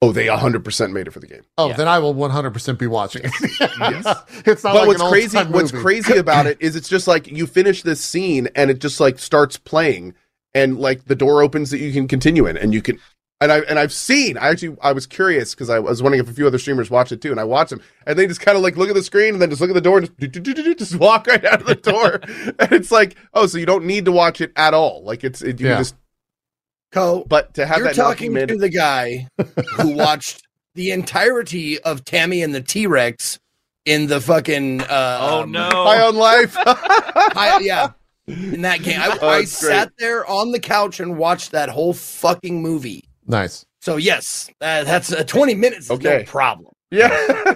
Oh, 0.00 0.12
they 0.12 0.26
100% 0.26 0.92
made 0.92 1.08
it 1.08 1.10
for 1.10 1.18
the 1.18 1.26
game. 1.26 1.42
Oh, 1.58 1.68
Yeah. 1.70 1.76
then 1.76 1.88
I 1.88 1.98
will 1.98 2.14
100% 2.14 2.78
be 2.78 2.86
watching 2.86 3.22
it. 3.24 3.32
Yes. 3.60 4.06
it's 4.46 4.62
not 4.62 4.74
but 4.74 4.80
like 4.80 4.86
what's 4.88 5.02
an 5.02 5.08
crazy 5.10 5.36
old-time 5.38 5.52
what's 5.52 5.72
crazy 5.72 6.16
about 6.18 6.46
it 6.46 6.56
is 6.60 6.76
it's 6.76 6.88
just 6.88 7.08
like 7.08 7.26
you 7.26 7.46
finish 7.48 7.82
this 7.82 8.00
scene 8.02 8.48
and 8.54 8.70
it 8.70 8.78
just 8.80 9.00
like 9.00 9.18
starts 9.18 9.56
playing 9.56 10.14
and 10.54 10.78
like 10.78 11.06
the 11.06 11.16
door 11.16 11.42
opens 11.42 11.70
that 11.70 11.78
you 11.78 11.92
can 11.92 12.06
continue 12.06 12.46
in 12.46 12.56
and 12.56 12.72
you 12.72 12.80
can 12.80 12.98
and 13.40 13.50
I 13.52 13.58
and 13.60 13.78
I've 13.78 13.92
seen 13.92 14.36
I 14.38 14.48
actually 14.48 14.76
I 14.80 14.92
was 14.92 15.06
curious 15.06 15.54
because 15.54 15.68
I 15.68 15.78
was 15.80 16.00
wondering 16.02 16.22
if 16.22 16.30
a 16.30 16.32
few 16.32 16.46
other 16.46 16.58
streamers 16.58 16.90
watched 16.90 17.10
it 17.12 17.20
too 17.20 17.30
and 17.32 17.38
I 17.40 17.44
watched 17.44 17.70
them 17.70 17.80
and 18.06 18.16
they 18.18 18.26
just 18.28 18.40
kind 18.40 18.56
of 18.56 18.62
like 18.62 18.76
look 18.76 18.88
at 18.88 18.94
the 18.94 19.02
screen 19.02 19.34
and 19.34 19.42
then 19.42 19.50
just 19.50 19.60
look 19.60 19.70
at 19.70 19.74
the 19.74 19.80
door 19.80 19.98
and 19.98 20.06
just, 20.06 20.18
do, 20.18 20.26
do, 20.28 20.40
do, 20.40 20.54
do, 20.54 20.62
do, 20.62 20.74
just 20.76 20.94
walk 20.96 21.26
right 21.28 21.44
out 21.44 21.60
of 21.60 21.66
the 21.66 21.74
door 21.74 22.20
and 22.60 22.72
it's 22.72 22.90
like 22.92 23.16
oh 23.34 23.46
so 23.46 23.58
you 23.58 23.66
don't 23.66 23.84
need 23.84 24.04
to 24.04 24.12
watch 24.12 24.40
it 24.40 24.52
at 24.56 24.74
all 24.74 25.02
like 25.02 25.24
it's 25.24 25.42
it, 25.42 25.60
you 25.60 25.66
Yeah. 25.66 25.74
can 25.74 25.80
just 25.80 25.96
Cohh, 26.92 27.24
but 27.28 27.54
to 27.54 27.66
have 27.66 27.78
you're 27.78 27.88
that 27.88 27.96
talking 27.96 28.34
to 28.34 28.56
the 28.56 28.68
guy 28.68 29.28
who 29.76 29.88
watched 29.96 30.42
the 30.74 30.90
entirety 30.90 31.78
of 31.80 32.04
Tammy 32.04 32.42
and 32.42 32.54
the 32.54 32.60
T 32.62 32.86
Rex 32.86 33.38
in 33.84 34.06
the 34.06 34.20
fucking. 34.20 34.80
Uh, 34.82 35.18
Oh 35.20 35.42
um, 35.42 35.52
no! 35.52 35.68
high 35.70 36.00
on 36.00 36.16
life 36.16 36.54
I, 37.36 37.58
yeah, 37.62 37.90
in 38.26 38.62
that 38.62 38.82
game, 38.82 39.00
I, 39.00 39.18
Oh, 39.22 39.28
I 39.28 39.44
sat 39.44 39.92
there 39.98 40.26
on 40.26 40.50
the 40.52 40.60
couch 40.60 41.00
and 41.00 41.18
watched 41.18 41.50
that 41.52 41.68
whole 41.68 41.92
fucking 41.92 42.62
movie. 42.62 43.04
Nice. 43.26 43.64
So 43.80 43.96
yes, 43.96 44.48
uh, 44.60 44.84
that's 44.84 45.12
uh, 45.12 45.24
twenty 45.24 45.54
minutes. 45.54 45.86
Is 45.86 45.90
Okay. 45.92 46.18
no 46.18 46.24
problem. 46.24 46.72
yeah 46.90 47.54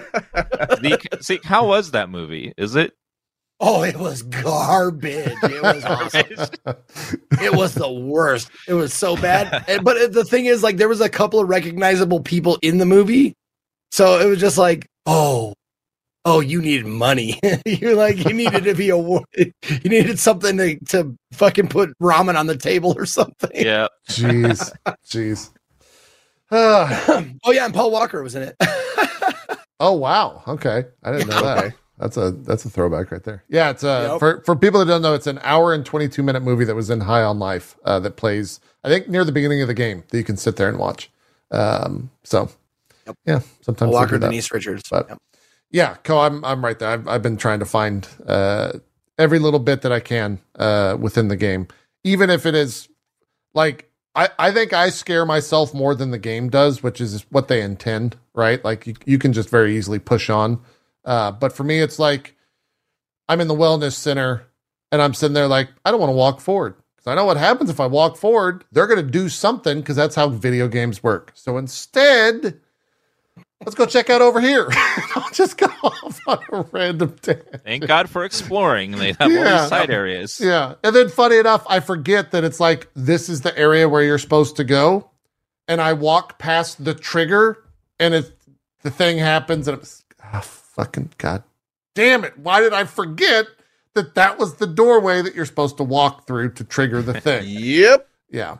Zeke, 0.79 1.07
Zeke, 1.23 1.43
how 1.43 1.67
was 1.67 1.91
that 1.91 2.09
movie? 2.09 2.53
Is 2.57 2.75
it? 2.75 2.93
Oh, 3.65 3.83
it 3.83 3.95
was 3.95 4.23
garbage. 4.23 5.31
It 5.41 5.61
was 5.63 5.85
awesome. 5.85 6.25
it 7.41 7.55
was 7.55 7.73
the 7.75 7.89
worst. 7.89 8.49
It 8.67 8.73
was 8.73 8.93
so 8.93 9.15
bad. 9.15 9.63
And- 9.69 9.83
but 9.85 10.11
the 10.11 10.25
thing 10.25 10.45
is, 10.47 10.61
like, 10.63 10.75
there 10.77 10.89
was 10.89 10.99
a 10.99 11.07
couple 11.09 11.39
of 11.39 11.47
recognizable 11.47 12.19
people 12.19 12.59
in 12.61 12.77
the 12.77 12.85
movie, 12.85 13.35
so 13.91 14.19
it 14.19 14.25
was 14.27 14.39
just 14.41 14.57
like, 14.57 14.89
oh, 15.05 15.53
oh, 16.25 16.41
you 16.41 16.61
needed 16.61 16.85
money. 16.87 17.39
You're 17.65 17.95
like 17.95 18.25
you 18.25 18.33
needed 18.33 18.65
to 18.65 18.73
be 18.75 18.89
a 18.89 18.97
you 18.97 19.89
needed 19.89 20.19
something 20.19 20.57
to 20.57 20.77
to 20.89 21.15
fucking 21.31 21.67
put 21.69 21.97
ramen 21.99 22.37
on 22.37 22.47
the 22.47 22.57
table 22.57 22.93
or 22.97 23.05
something. 23.05 23.51
Yeah. 23.53 23.87
Jeez. 24.09 24.71
Jeez. 25.07 25.51
Oh 26.51 27.51
yeah, 27.51 27.65
and 27.65 27.73
Paul 27.73 27.91
Walker 27.91 28.21
was 28.21 28.35
in 28.35 28.43
it. 28.43 28.55
oh 29.79 29.93
wow. 29.93 30.43
Okay. 30.47 30.83
I 31.03 31.11
didn't 31.11 31.29
know 31.29 31.41
that. 31.41 31.73
That's 31.97 32.17
a 32.17 32.31
that's 32.31 32.65
a 32.65 32.69
throwback 32.69 33.11
right 33.11 33.23
there. 33.23 33.43
Yeah, 33.49 33.69
it's 33.69 33.83
uh 33.83 34.09
Yep. 34.13 34.19
for 34.19 34.41
for 34.45 34.55
people 34.55 34.79
that 34.79 34.87
don't 34.87 35.01
know, 35.03 35.13
it's 35.13 35.27
an 35.27 35.39
hour 35.43 35.73
and 35.73 35.85
twenty 35.85 36.09
two 36.09 36.23
minute 36.23 36.41
movie 36.41 36.65
that 36.65 36.75
was 36.75 36.89
in 36.89 37.01
High 37.01 37.21
on 37.23 37.39
Life 37.39 37.77
uh, 37.85 37.99
that 37.99 38.15
plays 38.15 38.59
I 38.83 38.89
think 38.89 39.07
near 39.07 39.23
the 39.23 39.31
beginning 39.31 39.61
of 39.61 39.67
the 39.67 39.73
game 39.73 40.03
that 40.09 40.17
you 40.17 40.23
can 40.23 40.35
sit 40.37 40.55
there 40.55 40.67
and 40.69 40.77
watch. 40.79 41.11
Um, 41.51 42.09
so 42.23 42.49
Yep. 43.05 43.15
yeah, 43.25 43.39
sometimes 43.61 43.91
Walker. 43.93 44.17
Denise 44.17 44.51
Richards. 44.51 44.83
But- 44.89 45.07
Yep. 45.09 45.17
Yeah, 45.71 45.95
Cohh, 46.03 46.25
I'm 46.27 46.43
I'm 46.45 46.63
right 46.63 46.77
there. 46.77 46.89
I've 46.89 47.07
I've 47.07 47.21
been 47.23 47.37
trying 47.37 47.59
to 47.59 47.65
find 47.65 48.07
uh 48.27 48.73
every 49.17 49.39
little 49.39 49.59
bit 49.59 49.81
that 49.83 49.91
I 49.91 49.99
can 49.99 50.39
uh 50.57 50.97
within 50.99 51.27
the 51.29 51.35
game, 51.37 51.67
even 52.03 52.29
if 52.29 52.45
it 52.45 52.55
is 52.55 52.89
like 53.53 53.89
I 54.15 54.29
I 54.39 54.51
think 54.51 54.73
I 54.73 54.89
scare 54.89 55.25
myself 55.25 55.73
more 55.73 55.95
than 55.95 56.11
the 56.11 56.17
game 56.19 56.49
does, 56.49 56.83
which 56.83 56.99
is 57.01 57.25
what 57.29 57.47
they 57.47 57.61
intend, 57.61 58.17
right? 58.33 58.63
Like 58.63 58.85
you 58.87 58.95
you 59.05 59.17
can 59.19 59.33
just 59.33 59.49
very 59.49 59.75
easily 59.77 59.99
push 59.99 60.29
on. 60.29 60.59
Uh, 61.05 61.31
but 61.31 61.53
for 61.53 61.63
me, 61.63 61.79
it's 61.79 61.99
like 61.99 62.35
I'm 63.27 63.41
in 63.41 63.47
the 63.47 63.55
wellness 63.55 63.93
center 63.93 64.47
and 64.91 65.01
I'm 65.01 65.13
sitting 65.13 65.33
there 65.33 65.47
like 65.47 65.69
I 65.83 65.91
don't 65.91 65.99
want 65.99 66.11
to 66.11 66.15
walk 66.15 66.39
forward 66.39 66.75
because 66.95 67.11
I 67.11 67.15
know 67.15 67.25
what 67.25 67.37
happens 67.37 67.69
if 67.69 67.79
I 67.79 67.87
walk 67.87 68.15
forward. 68.15 68.63
They're 68.71 68.87
going 68.87 69.03
to 69.03 69.11
do 69.11 69.27
something 69.29 69.79
because 69.79 69.95
that's 69.95 70.15
how 70.15 70.29
video 70.29 70.67
games 70.67 71.03
work. 71.03 71.31
So 71.35 71.57
instead, 71.57 72.59
let's 73.61 73.75
go 73.75 73.85
check 73.85 74.09
out 74.09 74.21
over 74.21 74.39
here. 74.39 74.67
I'll 75.15 75.31
just 75.31 75.57
go 75.57 75.65
off 75.83 76.21
on 76.27 76.39
a 76.51 76.61
random 76.71 77.15
tangent. 77.21 77.63
Thank 77.63 77.87
God 77.87 78.09
for 78.09 78.23
exploring. 78.23 78.91
They 78.91 79.13
have 79.13 79.21
all 79.21 79.29
these 79.29 79.69
side 79.69 79.89
areas. 79.89 80.39
Yeah. 80.39 80.75
And 80.83 80.95
then 80.95 81.09
funny 81.09 81.37
enough, 81.37 81.65
I 81.67 81.79
forget 81.79 82.31
that 82.31 82.43
it's 82.43 82.59
like 82.59 82.89
this 82.95 83.29
is 83.29 83.41
the 83.41 83.57
area 83.57 83.89
where 83.89 84.03
you're 84.03 84.17
supposed 84.17 84.55
to 84.57 84.63
go. 84.63 85.09
And 85.67 85.81
I 85.81 85.93
walk 85.93 86.39
past 86.39 86.83
the 86.83 86.93
trigger 86.93 87.63
and 87.99 88.13
it 88.13 88.31
the 88.81 88.91
thing 88.91 89.17
happens 89.17 89.67
and 89.67 89.79
it's 89.79 90.03
ah 90.21 90.41
fucking 90.73 91.11
god 91.17 91.43
damn 91.95 92.23
it. 92.23 92.37
Why 92.37 92.59
did 92.59 92.73
I 92.73 92.83
forget 92.85 93.45
that 93.93 94.15
that 94.15 94.39
was 94.39 94.55
the 94.55 94.65
doorway 94.67 95.21
that 95.21 95.35
you're 95.35 95.45
supposed 95.45 95.77
to 95.77 95.83
walk 95.83 96.25
through 96.27 96.53
to 96.53 96.63
trigger 96.63 97.01
the 97.01 97.19
thing? 97.21 97.43
yep 97.47 98.07
yeah. 98.29 98.57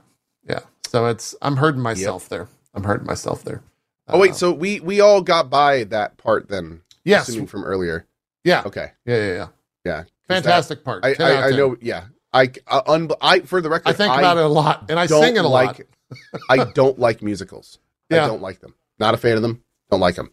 Yeah. 0.48 0.60
So 0.88 1.08
it's 1.08 1.36
I'm 1.42 1.58
hurting 1.58 1.82
myself 1.82 2.30
there. 2.30 2.48
I'm 2.76 2.84
hurting 2.84 3.08
myself 3.08 3.44
there. 3.44 3.62
oh 4.08 4.20
wait 4.20 4.32
Uh, 4.32 4.36
so 4.36 4.52
we 4.52 4.80
we 4.80 5.02
all 5.02 5.22
got 5.22 5.50
by 5.50 5.84
that 5.86 6.18
part 6.18 6.48
then 6.50 6.82
yes. 7.04 7.28
assuming 7.28 7.48
from 7.48 7.64
earlier 7.64 8.06
Yeah. 8.44 8.64
okay 8.66 8.92
Yeah, 9.06 9.18
yeah, 9.18 9.34
yeah. 9.34 9.48
yeah 9.86 10.04
Fantastic 10.28 10.84
part. 10.84 11.02
that- 11.04 11.18
10 11.18 11.26
I, 11.28 11.42
I, 11.42 11.48
I 11.48 11.50
know 11.52 11.76
yeah 11.82 12.06
I, 12.36 12.50
uh, 12.68 12.82
un, 12.88 13.10
I 13.22 13.42
for 13.42 13.62
the 13.62 13.70
record 13.70 13.90
I 13.90 13.94
think 13.94 14.12
about 14.14 14.38
it 14.38 14.44
a 14.44 14.48
lot 14.48 14.90
and 14.90 15.00
I 15.00 15.06
sing 15.06 15.36
it 15.38 15.46
a 15.46 15.48
like 15.48 15.86
lot. 16.12 16.42
I 16.50 16.64
don't 16.74 16.98
like 17.00 17.22
musicals 17.24 17.80
Yeah. 18.10 18.24
I 18.24 18.28
don't 18.28 18.42
like 18.42 18.60
them 18.60 18.74
not 19.00 19.14
a 19.14 19.18
fan 19.18 19.36
of 19.36 19.42
them 19.42 19.64
don't 19.92 20.00
like 20.00 20.16
them 20.16 20.32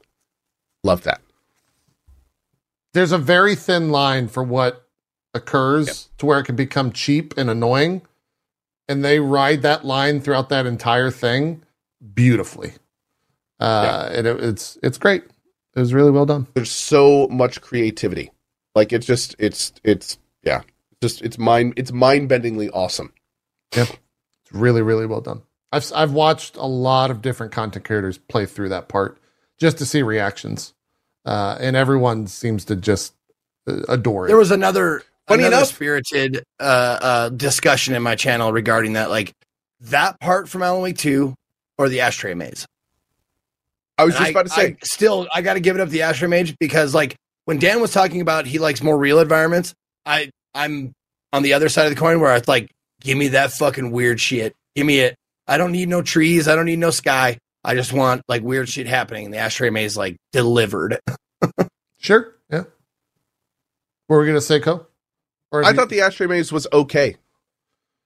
love 0.84 1.02
that 1.02 1.20
there's 2.92 3.12
a 3.12 3.18
very 3.18 3.54
thin 3.54 3.90
line 3.90 4.28
for 4.28 4.42
what 4.42 4.86
occurs 5.34 6.08
to 6.18 6.26
where 6.26 6.40
it 6.40 6.44
can 6.44 6.56
become 6.56 6.92
cheap 6.92 7.34
and 7.36 7.48
annoying. 7.48 8.02
And 8.88 9.04
they 9.04 9.20
ride 9.20 9.62
that 9.62 9.84
line 9.84 10.20
throughout 10.20 10.48
that 10.48 10.66
entire 10.66 11.10
thing 11.10 11.62
beautifully. 12.14 12.72
Uh 13.60 14.10
and 14.12 14.26
it, 14.26 14.42
it's 14.42 14.78
it's 14.82 14.98
great. 14.98 15.22
It 15.76 15.78
was 15.78 15.94
really 15.94 16.10
well 16.10 16.26
done. 16.26 16.48
There's 16.54 16.70
so 16.72 17.28
much 17.28 17.60
creativity. 17.60 18.30
Like 18.74 18.92
it's 18.92 19.06
just 19.06 19.36
it's 19.38 19.72
it's 19.84 20.18
yeah. 20.42 20.62
Just 21.00 21.22
it's 21.22 21.38
mind 21.38 21.74
it's 21.76 21.92
mind-bendingly 21.92 22.70
awesome. 22.72 23.12
Yep. 23.76 23.88
it's 23.88 24.52
really 24.52 24.82
really 24.82 25.06
well 25.06 25.20
done. 25.20 25.42
I've 25.72 25.92
i've 25.94 26.12
watched 26.12 26.56
a 26.56 26.66
lot 26.66 27.12
of 27.12 27.22
different 27.22 27.52
content 27.52 27.84
creators 27.84 28.18
play 28.18 28.46
through 28.46 28.70
that 28.70 28.88
part 28.88 29.18
just 29.58 29.78
to 29.78 29.86
see 29.86 30.02
reactions 30.02 30.74
uh 31.30 31.56
and 31.60 31.76
everyone 31.76 32.26
seems 32.26 32.64
to 32.66 32.74
just 32.76 33.14
uh, 33.68 33.76
adore 33.88 34.26
it 34.26 34.28
There 34.28 34.36
was 34.36 34.50
another 34.50 35.02
Funny 35.28 35.44
another 35.44 35.56
enough- 35.58 35.68
spirited 35.68 36.42
uh, 36.58 36.98
uh, 37.00 37.28
discussion 37.28 37.94
in 37.94 38.02
my 38.02 38.16
channel 38.16 38.52
regarding 38.52 38.94
that, 38.94 39.10
like 39.10 39.32
that 39.82 40.18
part 40.18 40.48
from 40.48 40.62
Alan 40.64 40.82
Wake 40.82 40.98
Two 40.98 41.34
or 41.78 41.88
the 41.88 42.00
Ashtray 42.00 42.34
Maze. 42.34 42.66
i 43.96 44.04
was 44.04 44.14
And 44.16 44.24
just 44.24 44.26
I- 44.26 44.30
about 44.32 44.46
to 44.46 44.52
say 44.52 44.66
I 44.66 44.76
still, 44.82 45.28
I 45.32 45.40
got 45.42 45.54
to 45.54 45.60
give 45.60 45.76
it 45.76 45.80
up 45.80 45.88
the 45.88 46.02
Ashtray 46.02 46.26
Maze 46.26 46.52
because, 46.58 46.94
like, 46.94 47.14
when 47.44 47.58
Dan 47.58 47.80
was 47.80 47.92
talking 47.92 48.20
about 48.20 48.44
he 48.46 48.58
likes 48.58 48.82
more 48.82 48.98
real 48.98 49.20
environments, 49.20 49.72
I 50.04 50.30
I'm 50.52 50.92
on 51.32 51.42
the 51.44 51.52
other 51.52 51.68
side 51.68 51.86
of 51.86 51.90
the 51.94 52.00
coin 52.00 52.18
where 52.20 52.34
it's 52.34 52.48
like, 52.48 52.68
give 53.00 53.16
me 53.16 53.28
that 53.28 53.52
fucking 53.52 53.92
weird 53.92 54.20
shit. 54.20 54.52
Give 54.74 54.84
me 54.84 54.98
it. 54.98 55.14
I 55.46 55.58
don't 55.58 55.70
need 55.72 55.88
no 55.88 56.02
trees. 56.02 56.48
I 56.48 56.56
don't 56.56 56.66
need 56.66 56.80
no 56.80 56.90
sky. 56.90 57.38
I 57.64 57.74
just 57.74 57.92
want 57.92 58.22
like 58.28 58.42
weird 58.42 58.68
shit 58.68 58.86
happening. 58.86 59.26
And 59.26 59.34
the 59.34 59.38
ashtray 59.38 59.70
maze 59.70 59.96
like 59.96 60.16
delivered. 60.32 60.98
Sure. 62.02 62.34
Yeah. 62.50 62.62
What 64.06 64.16
were 64.16 64.20
we 64.22 64.26
gonna 64.26 64.40
say, 64.40 64.58
Cohh? 64.58 64.86
Or 65.52 65.64
I 65.64 65.70
you- 65.70 65.76
thought 65.76 65.90
the 65.90 66.00
ashtray 66.00 66.26
maze 66.26 66.50
was 66.50 66.66
okay. 66.72 67.16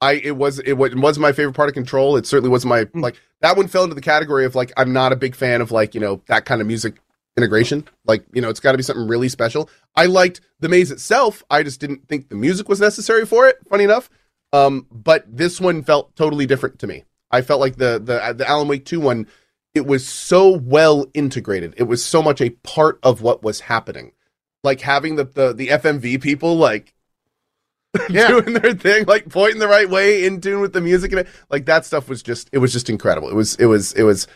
I 0.00 0.14
it 0.14 0.36
was 0.36 0.58
it, 0.58 0.72
wa- 0.74 0.86
it 0.86 0.96
was 0.98 1.18
my 1.18 1.30
favorite 1.32 1.54
part 1.54 1.68
of 1.68 1.74
Control. 1.74 2.16
It 2.16 2.26
certainly 2.26 2.50
was 2.50 2.66
my 2.66 2.84
Hmm. 2.84 3.00
like 3.00 3.16
that 3.40 3.56
one 3.56 3.68
fell 3.68 3.84
into 3.84 3.94
the 3.94 4.00
category 4.00 4.44
of 4.46 4.54
like 4.56 4.72
I'm 4.76 4.92
not 4.92 5.12
a 5.12 5.16
big 5.16 5.34
fan 5.36 5.60
of 5.60 5.70
like 5.70 5.94
you 5.94 6.00
know 6.00 6.20
that 6.26 6.44
kind 6.44 6.60
of 6.60 6.66
music 6.66 6.96
integration. 7.36 7.86
Like 8.04 8.24
you 8.32 8.42
know 8.42 8.48
it's 8.50 8.58
got 8.60 8.72
to 8.72 8.78
be 8.78 8.82
something 8.82 9.06
really 9.06 9.28
special. 9.28 9.70
I 9.94 10.06
liked 10.06 10.40
the 10.60 10.68
maze 10.68 10.90
itself. 10.90 11.44
I 11.48 11.62
just 11.62 11.78
didn't 11.80 12.08
think 12.08 12.28
the 12.28 12.34
music 12.34 12.68
was 12.68 12.80
necessary 12.80 13.24
for 13.24 13.46
it. 13.46 13.58
Funny 13.70 13.84
enough, 13.84 14.10
um, 14.52 14.86
but 14.90 15.24
this 15.28 15.60
one 15.60 15.84
felt 15.84 16.16
totally 16.16 16.46
different 16.46 16.80
to 16.80 16.86
me. 16.88 17.04
I 17.30 17.42
felt 17.42 17.60
like 17.60 17.76
the 17.76 18.00
the 18.02 18.34
the 18.36 18.48
Alan 18.48 18.66
Wake 18.68 18.84
two 18.84 18.98
one. 19.00 19.28
It 19.74 19.86
was 19.86 20.06
so 20.08 20.48
well 20.50 21.06
integrated. 21.14 21.74
It 21.76 21.84
was 21.84 22.04
so 22.04 22.22
much 22.22 22.40
a 22.40 22.50
part 22.50 22.98
of 23.02 23.22
what 23.22 23.42
was 23.42 23.60
happening. 23.60 24.12
Like 24.62 24.80
having 24.80 25.16
the 25.16 25.24
the, 25.24 25.52
the 25.52 25.68
FMV 25.68 26.22
people 26.22 26.56
like 26.56 26.94
Yeah. 28.08 28.28
doing 28.28 28.54
their 28.54 28.74
thing, 28.74 29.04
like 29.06 29.28
pointing 29.28 29.60
the 29.60 29.68
right 29.68 29.88
way, 29.88 30.24
in 30.24 30.40
tune 30.40 30.60
with 30.60 30.72
the 30.72 30.80
music, 30.80 31.12
and 31.12 31.20
it, 31.20 31.28
like 31.50 31.66
that 31.66 31.84
stuff 31.84 32.08
was 32.08 32.22
just 32.22 32.48
it 32.52 32.58
was 32.58 32.72
just 32.72 32.88
incredible. 32.90 33.28
It 33.28 33.34
was 33.34 33.54
it 33.56 33.66
was 33.66 33.92
it 33.92 34.02
was 34.02 34.26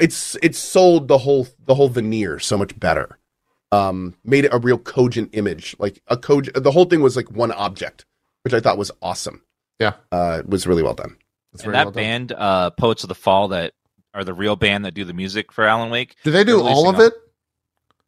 it's 0.00 0.36
it 0.42 0.54
sold 0.54 1.08
the 1.08 1.18
whole 1.18 1.46
the 1.66 1.74
whole 1.74 1.88
veneer 1.88 2.38
so 2.38 2.56
much 2.56 2.78
better. 2.78 3.18
Um, 3.72 4.14
made 4.24 4.44
it 4.44 4.54
a 4.54 4.58
real 4.58 4.78
cogent 4.78 5.30
image, 5.32 5.74
like 5.78 6.00
a 6.06 6.16
cogent. 6.16 6.62
The 6.62 6.70
whole 6.70 6.84
thing 6.84 7.02
was 7.02 7.16
like 7.16 7.30
one 7.30 7.50
object, 7.50 8.04
which 8.42 8.54
I 8.54 8.60
thought 8.60 8.78
was 8.78 8.92
awesome. 9.02 9.42
Yeah. 9.80 9.94
uh, 10.12 10.36
it 10.40 10.48
was 10.48 10.66
really 10.66 10.84
well 10.84 10.94
done. 10.94 11.16
That's 11.52 11.64
and 11.64 11.74
that 11.74 11.86
well 11.86 11.92
band, 11.92 12.30
uh, 12.32 12.70
Poets 12.70 13.02
of 13.02 13.08
the 13.08 13.14
Fall, 13.16 13.48
that 13.48 13.72
are 14.14 14.24
the 14.24 14.32
real 14.34 14.56
band 14.56 14.84
that 14.84 14.94
do 14.94 15.04
the 15.04 15.12
music 15.12 15.52
for 15.52 15.66
Alan 15.66 15.90
Wake. 15.90 16.14
Do 16.24 16.30
they 16.30 16.44
do 16.44 16.60
all 16.62 16.88
of 16.88 16.94
releasing 16.96 17.18
it? 17.18 17.20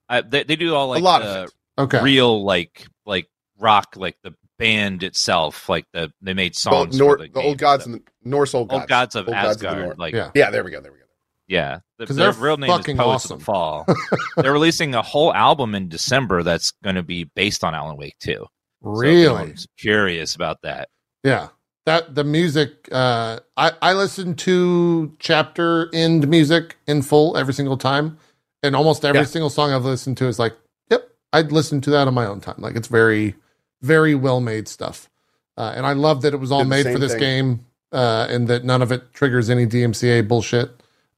I, 0.08 0.20
they, 0.22 0.44
they 0.44 0.56
do 0.56 0.74
all 0.74 0.88
like 0.88 1.00
a 1.00 1.04
lot 1.04 1.22
the 1.22 1.28
of 1.28 1.44
it. 1.48 1.54
Okay. 1.78 2.02
real 2.02 2.44
like 2.44 2.86
like 3.04 3.28
rock, 3.58 3.94
like 3.96 4.16
the 4.22 4.32
band 4.58 5.02
itself. 5.02 5.68
Like 5.68 5.86
the 5.92 6.12
they 6.22 6.32
made 6.32 6.52
The, 6.54 6.58
songs. 6.58 6.96
Nor- 6.98 7.18
for 7.18 7.24
the, 7.24 7.32
the 7.32 7.40
old 7.42 7.58
gods 7.58 7.86
and 7.86 7.96
the 7.96 8.02
Norse 8.24 8.54
old 8.54 8.68
gods. 8.68 8.80
old 8.82 8.88
gods 8.88 9.14
of 9.16 9.28
Old 9.28 9.34
gods 9.34 9.56
of 9.56 9.60
the 9.62 9.66
Asgard. 9.68 9.98
Like 9.98 10.14
Yeah. 10.14 10.30
Yeah, 10.34 10.50
there 10.50 10.62
we 10.64 10.70
go. 10.70 10.80
There 10.80 10.92
we 10.92 10.98
go. 10.98 11.04
Yeah, 11.48 11.78
the, 11.98 12.06
'Cause 12.06 12.16
their 12.16 12.32
they're 12.32 12.42
real 12.42 12.56
name 12.56 12.70
is 12.70 12.76
Poets 12.86 12.98
awesome. 12.98 13.34
of 13.34 13.38
the 13.38 13.44
Fall. 13.44 13.86
they're 14.36 14.52
releasing 14.52 14.96
a 14.96 15.02
whole 15.02 15.32
album 15.32 15.76
in 15.76 15.88
December 15.88 16.42
that's 16.42 16.72
going 16.82 16.96
to 16.96 17.04
be 17.04 17.22
based 17.24 17.62
on 17.62 17.72
Alan 17.72 17.96
Wake 17.96 18.16
2. 18.18 18.32
So 18.34 18.48
Really? 18.82 19.20
anyone's 19.26 19.66
curious 19.78 20.34
about 20.34 20.62
that. 20.62 20.88
Yeah. 21.22 21.48
That 21.86 22.14
the 22.16 22.24
music 22.24 22.88
uh 22.90 23.38
I 23.56 23.72
I 23.80 23.92
listen 23.92 24.34
to 24.36 25.12
chapter 25.20 25.88
end 25.94 26.26
music 26.28 26.76
in 26.88 27.00
full 27.02 27.36
every 27.36 27.54
single 27.54 27.76
time 27.76 28.18
and 28.62 28.74
almost 28.74 29.04
every 29.04 29.20
Yeah. 29.20 29.26
single 29.26 29.50
song 29.50 29.72
I've 29.72 29.84
listened 29.84 30.16
to 30.18 30.26
is 30.26 30.38
like, 30.38 30.54
yep, 30.90 31.08
I'd 31.32 31.52
listen 31.52 31.80
to 31.82 31.90
that 31.90 32.08
on 32.08 32.14
my 32.14 32.26
own 32.26 32.40
time. 32.40 32.56
Like 32.58 32.74
it's 32.74 32.88
very 32.88 33.36
very 33.82 34.14
well 34.16 34.40
made 34.40 34.66
stuff. 34.68 35.08
Uh, 35.56 35.72
and 35.76 35.86
I 35.86 35.92
love 35.92 36.22
that 36.22 36.34
it 36.34 36.38
was 36.40 36.50
all 36.50 36.60
Did 36.64 36.68
made 36.68 36.82
for 36.86 36.98
this 36.98 37.12
thing. 37.12 37.20
game 37.20 37.66
uh 37.92 38.26
and 38.28 38.48
that 38.48 38.64
none 38.64 38.82
of 38.82 38.90
it 38.90 39.12
triggers 39.14 39.48
any 39.48 39.64
DMCA 39.64 40.26
bullshit. 40.26 40.70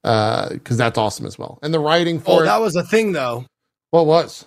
Uh 0.03 0.49
cuz 0.63 0.77
that's 0.77 0.99
awesome 0.99 1.25
as 1.25 1.39
well. 1.39 1.57
And 1.63 1.73
the 1.73 1.79
writing 1.79 2.19
for 2.19 2.31
Oh, 2.31 2.39
it 2.41 2.45
that 2.45 2.61
was 2.61 2.75
a 2.75 2.83
thing 2.83 3.13
though. 3.13 3.45
what 3.89 4.05
was? 4.05 4.45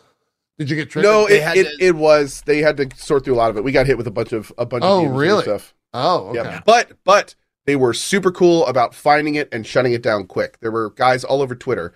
Did 0.56 0.70
you 0.70 0.76
get 0.76 0.88
triggered? 0.88 1.10
No, 1.10 1.26
it, 1.26 1.42
had 1.42 1.56
it, 1.56 1.64
to- 1.64 1.84
it 1.84 1.96
was. 1.96 2.42
They 2.46 2.58
had 2.58 2.76
to 2.76 2.88
sort 2.96 3.24
through 3.24 3.34
a 3.34 3.40
lot 3.42 3.50
of 3.50 3.56
it. 3.56 3.64
We 3.64 3.72
got 3.72 3.86
hit 3.86 3.96
with 3.98 4.06
a 4.06 4.10
bunch 4.12 4.32
of 4.32 4.52
a 4.56 4.64
bunch 4.64 4.84
Oh, 4.86 5.04
of 5.06 5.12
really? 5.16 5.42
stuff. 5.42 5.74
Oh, 5.94 6.28
okay. 6.28 6.38
Yeah, 6.38 6.60
but 6.64 6.92
but 7.04 7.34
they 7.66 7.76
were 7.76 7.94
super 7.94 8.32
cool 8.32 8.66
about 8.66 8.94
finding 8.94 9.34
it 9.34 9.48
and 9.52 9.66
shutting 9.66 9.92
it 9.92 10.02
down 10.02 10.26
quick. 10.26 10.58
There 10.60 10.70
were 10.70 10.90
guys 10.90 11.24
all 11.24 11.42
over 11.42 11.54
Twitter 11.54 11.92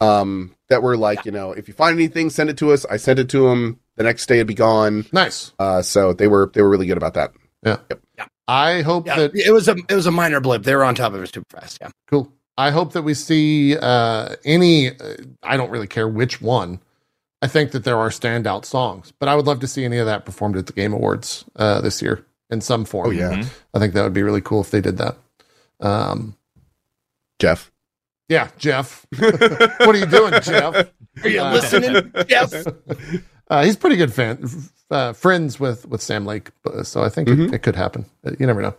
um, 0.00 0.54
that 0.68 0.82
were 0.82 0.96
like, 0.96 1.24
you 1.24 1.32
know, 1.32 1.52
if 1.52 1.68
you 1.68 1.74
find 1.74 1.96
anything, 1.96 2.30
send 2.30 2.50
it 2.50 2.58
to 2.58 2.72
us. 2.72 2.84
I 2.86 2.96
sent 2.96 3.18
it 3.18 3.28
to 3.30 3.48
them. 3.48 3.80
The 3.96 4.02
next 4.02 4.26
day, 4.26 4.36
it'd 4.36 4.46
be 4.46 4.54
gone. 4.54 5.06
Nice. 5.10 5.52
Uh, 5.58 5.80
so 5.80 6.12
they 6.12 6.28
were 6.28 6.50
they 6.52 6.60
were 6.60 6.68
really 6.68 6.86
good 6.86 6.98
about 6.98 7.14
that. 7.14 7.32
Yeah. 7.64 7.78
Yep. 7.90 8.00
yeah. 8.18 8.26
I 8.46 8.82
hope 8.82 9.06
Yeah, 9.06 9.16
that 9.16 9.34
it 9.34 9.52
was 9.52 9.68
a 9.68 9.76
it 9.88 9.94
was 9.94 10.06
a 10.06 10.10
minor 10.10 10.40
blip. 10.40 10.64
They 10.64 10.74
were 10.74 10.84
on 10.84 10.94
top 10.94 11.14
of 11.14 11.22
it 11.22 11.32
super 11.32 11.58
fast. 11.58 11.78
Yeah. 11.80 11.90
Cool. 12.06 12.30
I 12.58 12.70
hope 12.70 12.92
that 12.92 13.02
we 13.02 13.14
see 13.14 13.76
uh, 13.76 14.36
any. 14.44 14.90
Uh, 14.90 15.16
I 15.42 15.56
don't 15.56 15.70
really 15.70 15.86
care 15.86 16.08
which 16.08 16.42
one. 16.42 16.80
I 17.42 17.48
think 17.48 17.72
that 17.72 17.84
there 17.84 17.98
are 17.98 18.08
standout 18.08 18.64
songs, 18.64 19.12
but 19.18 19.28
I 19.28 19.34
would 19.34 19.46
love 19.46 19.60
to 19.60 19.66
see 19.66 19.84
any 19.84 19.98
of 19.98 20.06
that 20.06 20.24
performed 20.24 20.56
at 20.56 20.66
the 20.66 20.72
Game 20.72 20.92
Awards 20.92 21.44
uh, 21.56 21.80
this 21.80 22.00
year 22.02 22.24
in 22.50 22.60
some 22.60 22.84
form. 22.84 23.08
Oh, 23.08 23.10
yeah. 23.10 23.32
Mhm. 23.36 23.48
I 23.74 23.78
think 23.78 23.94
that 23.94 24.02
would 24.02 24.12
be 24.14 24.22
really 24.22 24.40
cool 24.40 24.60
if 24.60 24.70
they 24.70 24.80
did 24.80 24.98
that. 24.98 25.16
Um, 25.80 26.36
Geoff, 27.38 27.70
yeah, 28.28 28.48
Geoff. 28.58 29.06
what 29.18 29.88
are 29.94 29.96
you 29.96 30.06
doing, 30.06 30.32
Geoff? 30.42 30.74
Are 31.22 31.28
you 31.28 31.40
Uh, 31.42 31.52
listening, 31.52 32.12
Geoff? 32.26 32.52
Uh, 33.48 33.62
he's 33.62 33.76
pretty 33.76 33.94
good 33.94 34.12
fan, 34.12 34.44
uh, 34.90 35.12
friends 35.12 35.60
with 35.60 35.86
with 35.86 36.02
Sam 36.02 36.26
Lake, 36.26 36.50
so 36.82 37.04
I 37.04 37.08
think 37.08 37.28
Mhm. 37.28 37.46
it, 37.46 37.54
it 37.54 37.58
could 37.62 37.76
happen. 37.76 38.04
Uh, 38.26 38.32
You 38.40 38.44
never 38.46 38.60
know. 38.60 38.74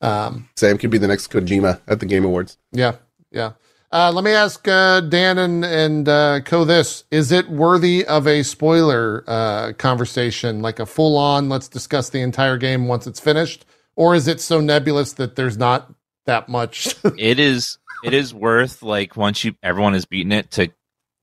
Um, 0.00 0.48
Sam 0.54 0.78
could 0.78 0.90
be 0.90 0.98
the 0.98 1.08
next 1.08 1.32
Kojima 1.32 1.80
at 1.88 1.98
the 1.98 2.06
Game 2.06 2.24
Awards. 2.24 2.56
Yeah, 2.70 2.92
yeah. 3.32 3.54
Uh, 3.94 4.10
let 4.12 4.24
me 4.24 4.32
ask 4.32 4.66
uh, 4.66 5.00
Dan 5.02 5.38
and 5.38 5.64
and 5.64 6.08
uh, 6.08 6.40
Cohh. 6.40 6.66
This 6.66 7.04
is 7.12 7.30
it 7.30 7.48
worthy 7.48 8.04
of 8.04 8.26
a 8.26 8.42
spoiler 8.42 9.22
uh, 9.28 9.72
conversation, 9.74 10.62
like 10.62 10.80
a 10.80 10.86
full 10.86 11.16
on? 11.16 11.48
Let's 11.48 11.68
discuss 11.68 12.10
the 12.10 12.20
entire 12.20 12.56
game 12.56 12.88
once 12.88 13.06
it's 13.06 13.20
finished, 13.20 13.64
or 13.94 14.16
is 14.16 14.26
it 14.26 14.40
so 14.40 14.60
nebulous 14.60 15.12
that 15.12 15.36
there's 15.36 15.56
not 15.56 15.94
that 16.26 16.48
much? 16.48 16.96
it 17.18 17.38
is 17.38 17.78
it 18.02 18.14
is 18.14 18.34
worth 18.34 18.82
like 18.82 19.16
once 19.16 19.44
you 19.44 19.54
everyone 19.62 19.92
has 19.92 20.06
beaten 20.06 20.32
it 20.32 20.50
to 20.52 20.72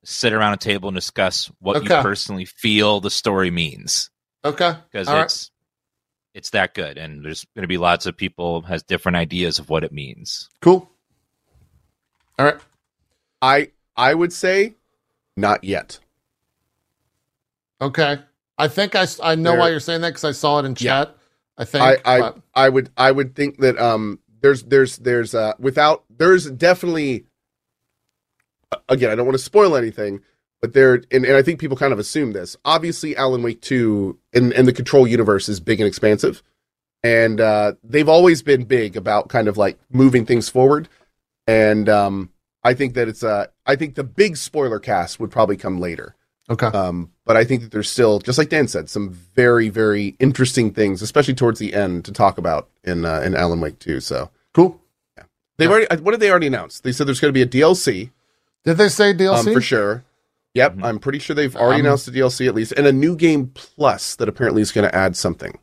sit 0.06 0.32
around 0.32 0.54
a 0.54 0.58
table 0.58 0.88
and 0.88 0.96
discuss 0.96 1.52
what 1.60 1.76
Okay. 1.76 1.98
you 1.98 2.02
personally 2.02 2.46
feel 2.46 3.02
the 3.02 3.10
story 3.12 3.52
means 3.52 4.10
okay, 4.46 4.76
because 4.90 5.10
All 5.10 5.16
right. 5.16 5.26
it's 5.26 5.52
it's 6.34 6.52
that 6.52 6.74
good 6.74 6.98
and 6.98 7.26
there's 7.26 7.46
going 7.54 7.64
to 7.64 7.68
be 7.68 7.78
lots 7.78 8.06
of 8.06 8.16
people 8.16 8.62
has 8.62 8.82
different 8.82 9.18
ideas 9.18 9.60
of 9.60 9.70
what 9.70 9.84
it 9.84 9.92
means 9.92 10.50
cool. 10.62 10.90
All 12.42 12.48
right, 12.48 12.60
I 13.42 13.72
I 13.96 14.14
would 14.16 14.34
say 14.34 14.74
not 15.38 15.64
yet. 15.64 16.00
okay. 17.80 18.20
I 18.58 18.68
think 18.68 18.96
I, 18.96 19.06
I 19.24 19.36
know 19.36 19.54
why 19.56 19.70
you're 19.70 19.80
saying 19.80 20.02
that 20.02 20.10
because 20.10 20.24
I 20.24 20.32
saw 20.32 20.60
it 20.60 20.66
in 20.66 20.72
Yeah. 20.80 21.06
chat. 21.06 21.16
I 21.58 21.66
think. 21.66 21.84
I 21.84 21.98
I, 22.06 22.20
but- 22.20 22.40
I 22.56 22.70
would 22.70 22.90
I 22.98 23.12
would 23.12 23.36
think 23.36 23.58
that 23.60 23.78
um 23.78 24.18
there's 24.42 24.64
there's 24.64 24.98
there's 24.98 25.36
uh 25.36 25.54
without 25.60 26.04
there's 26.18 26.50
definitely 26.50 27.26
again 28.90 29.12
I 29.12 29.16
don't 29.16 29.26
want 29.28 29.38
to 29.38 29.44
spoil 29.44 29.76
anything 29.76 30.22
but 30.62 30.74
there 30.74 30.96
and, 31.12 31.26
and 31.26 31.36
I 31.36 31.44
think 31.44 31.60
people 31.60 31.78
kind 31.78 31.94
of 31.94 32.00
assume 32.00 32.34
this 32.34 32.58
obviously 32.66 33.16
Alan 33.16 33.44
Wake 33.44 33.62
2 33.62 34.18
and 34.34 34.52
in 34.54 34.66
the 34.66 34.74
control 34.74 35.08
universe 35.08 35.48
is 35.48 35.60
big 35.60 35.80
and 35.80 35.88
expansive 35.88 36.42
and 37.04 37.40
uh 37.40 37.74
they've 37.84 38.10
always 38.10 38.42
been 38.42 38.64
big 38.64 38.98
about 38.98 39.30
kind 39.30 39.48
of 39.48 39.58
like 39.58 39.78
moving 39.92 40.26
things 40.26 40.50
forward 40.50 40.88
and 41.48 41.88
um 41.90 42.31
I 42.64 42.74
think 42.74 42.94
that 42.96 43.08
it's 43.08 43.24
uh 43.24 43.48
I 43.66 43.76
think 43.76 43.96
the 43.96 44.04
big 44.04 44.38
spoiler 44.38 44.80
cast 44.80 45.20
would 45.20 45.32
probably 45.32 45.58
come 45.58 45.80
later 45.80 46.16
okay. 46.50 46.68
um, 46.68 47.12
but 47.26 47.38
I 47.38 47.44
think 47.46 47.62
that 47.62 47.72
there's 47.72 47.90
still, 47.90 48.20
just 48.20 48.38
like 48.38 48.50
Dan 48.50 48.68
said, 48.68 48.90
some 48.90 49.10
very, 49.12 49.70
very 49.70 50.16
interesting 50.20 50.74
things, 50.74 51.02
especially 51.02 51.34
towards 51.34 51.60
the 51.60 51.74
end, 51.74 52.04
to 52.06 52.12
talk 52.12 52.38
about 52.38 52.70
in 52.84 53.06
uh, 53.06 53.22
in 53.22 53.36
Alan 53.36 53.62
Wake 53.62 53.80
2. 53.80 54.00
So 54.02 54.30
cool. 54.54 54.82
Yeah. 55.18 55.24
They've 55.58 55.70
already, 55.70 55.88
uh, 55.90 55.98
what 56.02 56.12
did 56.12 56.20
they 56.20 56.30
already 56.30 56.48
announce? 56.48 56.80
They 56.82 56.92
said 56.92 57.08
there's 57.08 57.20
going 57.22 57.34
to 57.34 57.38
be 57.38 57.42
a 57.44 57.62
DLC, 57.62 58.12
Did 58.66 58.78
they 58.78 58.90
say 58.90 59.12
um, 59.12 59.18
DLC? 59.18 59.54
for 59.54 59.62
sure. 59.62 60.04
Yep, 60.54 60.76
Mhm. 60.76 60.84
I'm 60.84 61.00
pretty 61.00 61.20
sure 61.20 61.34
they've 61.36 61.56
already 61.56 61.80
Um, 61.80 61.86
announced 61.86 62.06
the 62.08 62.12
DLC 62.12 62.48
at 62.48 62.54
least, 62.56 62.74
and 62.74 62.86
a 62.86 62.92
new 62.92 63.16
game 63.16 63.52
plus 63.54 64.16
that 64.18 64.28
apparently 64.28 64.62
is 64.62 64.74
going 64.74 64.88
to 64.90 64.94
add 64.94 65.16
something. 65.16 65.58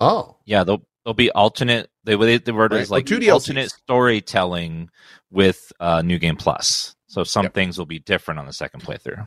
Oh, 0.00 0.36
yeah 0.44 0.64
they'll 0.64 0.82
there'll 1.04 1.14
be 1.14 1.30
alternate 1.30 1.88
they 2.04 2.14
they 2.16 2.36
the 2.38 2.52
word 2.52 2.72
Right. 2.72 2.82
is 2.82 2.90
Well, 2.90 2.98
like 2.98 3.06
two 3.06 3.18
DLCs. 3.18 3.32
alternate 3.32 3.70
storytelling 3.70 4.90
with 5.34 5.72
uh 5.80 6.00
new 6.02 6.18
game 6.18 6.36
plus 6.36 6.94
so 7.06 7.22
some 7.24 7.44
Yep. 7.44 7.54
things 7.54 7.78
will 7.78 7.86
be 7.86 7.98
different 7.98 8.40
on 8.40 8.46
the 8.46 8.52
second 8.52 8.82
playthrough 8.82 9.26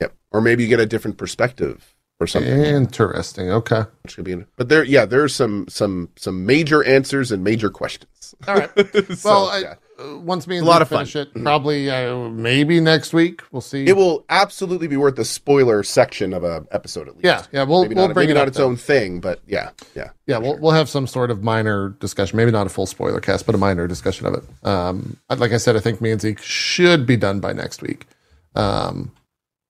Yep, 0.00 0.14
or 0.30 0.40
maybe 0.40 0.62
you 0.62 0.68
get 0.68 0.80
a 0.80 0.86
different 0.86 1.18
perspective 1.18 1.94
or 2.18 2.26
something. 2.26 2.52
interesting. 2.52 3.50
Okay. 3.50 3.82
Which 4.02 4.16
could 4.16 4.24
be, 4.26 4.36
but 4.56 4.68
there, 4.68 4.84
yeah, 4.84 5.04
there's 5.06 5.34
some 5.34 5.66
some 5.68 6.10
some 6.16 6.44
major 6.46 6.82
answers 6.84 7.32
and 7.32 7.42
major 7.44 7.70
questions. 7.70 8.34
All 8.48 8.54
right. 8.56 8.70
So, 9.16 9.28
Well, 9.28 9.46
I, 9.50 9.58
yeah. 9.60 9.74
Uh, 10.00 10.18
once 10.18 10.46
me 10.46 10.56
and 10.58 10.66
A 10.66 10.68
lot 10.68 10.74
Luke 10.76 10.82
of 10.82 10.88
fun. 10.88 10.98
finish 11.06 11.16
it, 11.16 11.34
probably 11.42 11.90
uh, 11.90 12.28
maybe 12.30 12.80
next 12.80 13.12
week. 13.12 13.42
We'll 13.52 13.60
see. 13.60 13.84
it 13.86 13.96
will 13.96 14.24
absolutely 14.30 14.86
be 14.88 14.96
worth 14.96 15.16
the 15.16 15.24
spoiler 15.24 15.82
section 15.82 16.32
of 16.32 16.42
a 16.44 16.64
episode 16.70 17.08
at 17.08 17.14
least. 17.14 17.24
yeah, 17.24 17.44
yeah. 17.52 17.62
We'll 17.64 17.82
maybe 17.82 17.94
we'll 17.94 18.08
not, 18.08 18.14
bring 18.14 18.28
maybe 18.28 18.32
it 18.32 18.40
not 18.40 18.42
up 18.42 18.48
its 18.48 18.56
then. 18.58 18.66
own 18.66 18.76
thing, 18.76 19.20
but 19.20 19.40
yeah, 19.46 19.70
yeah. 19.94 20.10
Yeah, 20.26 20.38
we'll 20.38 20.58
we'll 20.58 20.72
have 20.72 20.88
some 20.88 21.06
sort 21.06 21.30
of 21.30 21.42
minor 21.42 21.90
discussion. 22.00 22.36
Maybe 22.36 22.50
not 22.50 22.66
a 22.66 22.70
full 22.70 22.86
spoiler 22.86 23.20
cast, 23.20 23.46
but 23.46 23.54
a 23.54 23.58
minor 23.58 23.86
discussion 23.86 24.26
of 24.26 24.34
it. 24.34 24.66
Um, 24.66 25.16
like 25.28 25.52
I 25.52 25.56
said, 25.58 25.76
I 25.76 25.80
think 25.80 26.00
me 26.00 26.10
and 26.10 26.20
Zeke 26.20 26.40
should 26.40 27.06
be 27.06 27.16
done 27.16 27.40
by 27.40 27.52
next 27.52 27.82
week. 27.82 28.06
Um, 28.54 29.12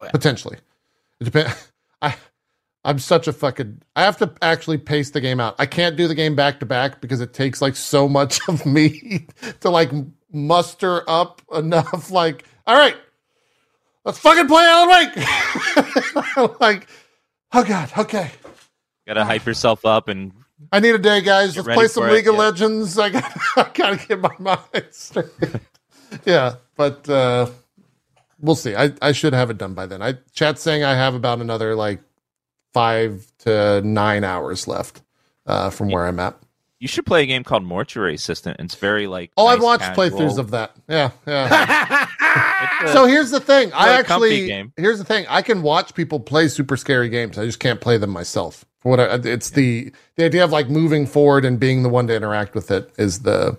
Oh, 0.03 0.07
yeah. 0.07 0.13
potentially. 0.13 0.57
It 1.21 1.25
depends. 1.25 1.71
I 2.03 2.15
I'm 2.83 2.99
such 2.99 3.29
a 3.29 3.35
fucking. 3.35 3.83
I 3.95 4.05
have 4.05 4.17
to 4.19 4.33
actually 4.41 4.79
pace 4.79 5.11
the 5.11 5.21
game 5.21 5.39
out. 5.41 5.55
I 5.59 5.67
can't 5.67 5.95
do 5.95 6.09
the 6.09 6.15
game 6.15 6.35
back 6.35 6.61
to 6.61 6.67
back 6.67 7.03
because 7.03 7.21
it 7.21 7.35
takes 7.35 7.61
like 7.61 7.77
so 7.77 8.09
much 8.09 8.41
of 8.49 8.65
me 8.65 9.27
to 9.61 9.69
like 9.69 9.91
muster 10.33 11.09
up 11.09 11.43
enough. 11.53 12.11
Like, 12.11 12.45
all 12.67 12.77
right, 12.77 12.97
let's 14.05 14.19
fucking 14.19 14.47
play 14.47 14.65
Alan 14.65 14.89
Wake. 14.89 16.61
like, 16.61 16.89
oh 17.53 17.65
god, 17.65 17.91
okay. 17.99 18.31
Gotta 19.07 19.25
hype 19.25 19.47
yourself 19.47 19.85
up 19.85 20.09
and 20.09 20.33
I 20.73 20.81
need 20.81 20.95
a 20.95 20.99
day, 20.99 21.21
guys. 21.21 21.57
Let's 21.57 21.69
play 21.69 21.89
some 21.89 22.05
for 22.05 22.09
it, 22.09 22.13
League 22.13 22.29
of 22.29 22.35
yeah. 22.35 22.41
Legends. 22.41 22.99
I 22.99 23.09
got, 23.11 23.37
I 23.57 23.71
gotta 23.73 24.07
get 24.07 24.21
my 24.21 24.35
mind 24.39 24.87
straight. 24.91 25.27
yeah, 26.25 26.57
but 26.77 27.09
uh, 27.09 27.51
we'll 28.39 28.55
see. 28.55 28.75
I, 28.75 28.93
I 29.01 29.13
should 29.13 29.33
have 29.33 29.51
it 29.51 29.59
done 29.59 29.75
by 29.75 29.87
then. 29.87 30.03
I 30.03 30.19
chat's 30.33 30.63
saying 30.63 30.85
I 30.85 30.95
have 30.95 31.15
about 31.15 31.41
another 31.41 31.75
like 31.75 32.01
five 32.73 33.27
to 33.41 33.81
nine 33.83 34.25
hours 34.25 34.69
left 34.69 35.03
uh, 35.47 35.71
from 35.71 35.89
where 35.89 36.07
I'm 36.07 36.21
at. 36.21 36.39
You 36.81 36.89
should 36.89 37.07
play 37.07 37.23
a 37.23 37.27
game 37.27 37.45
called 37.45 37.63
Mortuary 37.63 38.15
Assistant. 38.15 38.57
It's 38.59 38.75
very 38.75 39.07
like 39.07 39.31
Oh, 39.37 39.47
I've 39.47 39.63
watched 39.63 39.83
casual. 39.85 40.05
playthroughs 40.11 40.39
of 40.39 40.51
that. 40.51 40.73
Yeah, 40.89 41.11
yeah. 41.27 42.07
A- 42.83 42.89
so 42.93 43.05
here's 43.07 43.31
the 43.31 43.41
thing. 43.41 43.73
I 43.73 43.91
actually 43.91 44.47
game. 44.47 44.73
here's 44.77 44.99
the 44.99 45.05
thing. 45.05 45.27
I 45.29 45.43
can 45.43 45.63
watch 45.63 45.95
people 45.95 46.19
play 46.21 46.49
super 46.49 46.77
scary 46.77 47.09
games. 47.09 47.39
I 47.39 47.45
just 47.45 47.61
can't 47.61 47.81
play 47.81 47.99
them 47.99 48.11
myself. 48.11 48.65
For 48.81 48.89
what 48.91 49.01
I, 49.01 49.15
it's 49.29 49.51
the 49.51 49.93
the 50.17 50.25
idea 50.25 50.43
of 50.43 50.51
like 50.53 50.69
moving 50.71 51.07
forward 51.07 51.45
and 51.45 51.61
being 51.61 51.83
the 51.83 51.89
one 51.91 52.07
to 52.07 52.17
interact 52.17 52.55
with 52.55 52.71
it 52.71 52.91
is 52.99 53.21
the 53.21 53.59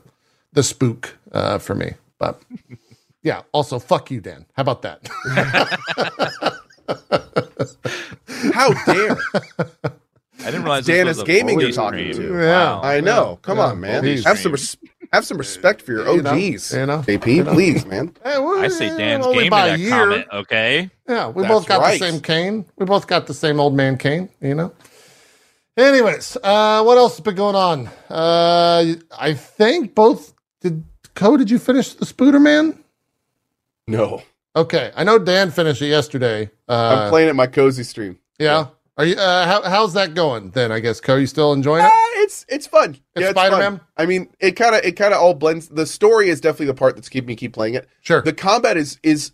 the 0.54 0.64
spook 0.64 1.16
uh, 1.32 1.60
for 1.60 1.76
me. 1.76 1.94
But 2.18 2.42
yeah. 3.24 3.42
Also, 3.52 3.78
fuck 3.78 4.10
you, 4.10 4.20
Dan. 4.20 4.46
How 4.54 4.62
about 4.62 4.82
that? 4.82 5.08
How 8.54 8.74
dare? 8.86 9.18
I 10.42 10.46
didn't 10.46 10.64
realize 10.64 10.86
Dan 10.86 11.08
is 11.08 11.22
gaming 11.24 11.60
you're 11.60 11.72
talking 11.72 12.14
stream. 12.14 12.30
to. 12.34 12.40
Yeah. 12.44 12.80
I 12.80 13.00
know. 13.02 13.40
Come 13.42 13.58
Yeah. 13.58 13.66
on, 13.66 13.80
man. 13.80 14.04
Jeez. 14.04 14.24
Have 14.26 14.40
some 14.40 14.52
res- 14.54 14.78
have 15.14 15.26
some 15.26 15.38
respect 15.38 15.82
for 15.82 15.92
your 15.92 16.08
You 16.16 16.22
know, 16.22 16.32
OGs. 16.32 16.74
you 16.74 16.86
know, 16.86 17.00
JP, 17.06 17.36
you 17.36 17.44
know. 17.44 17.54
please, 17.54 17.86
man. 17.86 18.14
Hey, 18.24 18.38
well, 18.40 18.60
I 18.64 18.68
say 18.70 18.96
Dan's 18.98 19.26
only 19.26 19.44
game 19.44 19.52
to 19.52 19.56
that 19.58 19.80
year. 19.80 19.90
comment. 19.90 20.26
Okay, 20.34 20.90
Yeah, 21.08 21.28
we 21.30 21.44
That's 21.44 21.54
both 21.54 21.68
got 21.68 21.82
right. 21.82 22.00
the 22.00 22.10
same 22.12 22.22
cane. 22.22 22.66
We 22.78 22.86
both 22.86 23.08
got 23.08 23.28
the 23.28 23.34
same 23.34 23.60
old 23.60 23.76
man 23.76 23.98
cane, 23.98 24.30
you 24.42 24.56
know? 24.56 24.72
Anyways, 25.78 26.38
uh, 26.44 26.84
what 26.84 26.98
else 26.98 27.14
has 27.14 27.22
been 27.22 27.36
going 27.36 27.56
on? 27.56 27.90
Uh, 28.10 28.94
I 29.18 29.34
think 29.34 29.96
both 29.96 30.34
did 30.62 30.84
Cohh, 31.16 31.38
did 31.38 31.50
you 31.50 31.60
finish 31.60 31.94
the 31.94 32.06
Spooder 32.06 32.42
Man? 32.42 32.78
No, 33.88 34.22
Okay. 34.56 34.92
I 34.98 35.04
know 35.06 35.18
Dan 35.18 35.50
finished 35.52 35.82
it 35.82 35.88
yesterday. 35.88 36.50
Uh, 36.68 37.04
I'm 37.04 37.10
playing 37.10 37.30
at 37.30 37.36
my 37.38 37.48
cozy 37.48 37.84
stream. 37.84 38.18
yeah. 38.40 38.68
Are 38.98 39.06
you 39.06 39.16
uh 39.16 39.46
how, 39.46 39.62
how's 39.64 39.94
that 39.94 40.14
going 40.14 40.52
then? 40.52 40.72
I 40.72 40.80
guess 40.80 41.00
Cohh, 41.00 41.20
you 41.20 41.28
still 41.28 41.54
enjoying 41.54 41.86
it? 41.86 41.92
it's 42.22 42.46
it's 42.50 42.68
fun. 42.68 42.92
It's 42.92 43.02
yeah, 43.16 43.22
it's 43.22 43.32
Spider-Man? 43.32 43.78
fun. 43.78 43.88
I 43.98 44.06
mean, 44.06 44.30
it 44.40 44.52
kind 44.52 44.76
of 44.76 44.84
it 44.84 44.94
kind 44.94 45.14
of 45.14 45.22
all 45.22 45.34
blends. 45.34 45.68
The 45.70 45.86
story 45.86 46.30
is 46.30 46.42
definitely 46.42 46.68
the 46.68 46.74
part 46.74 46.96
that's 46.96 47.10
keeping 47.10 47.28
me 47.28 47.36
keep 47.36 47.54
playing 47.54 47.76
it. 47.76 47.88
Sure. 48.02 48.22
The 48.22 48.34
combat 48.34 48.78
is 48.78 49.00
is 49.04 49.32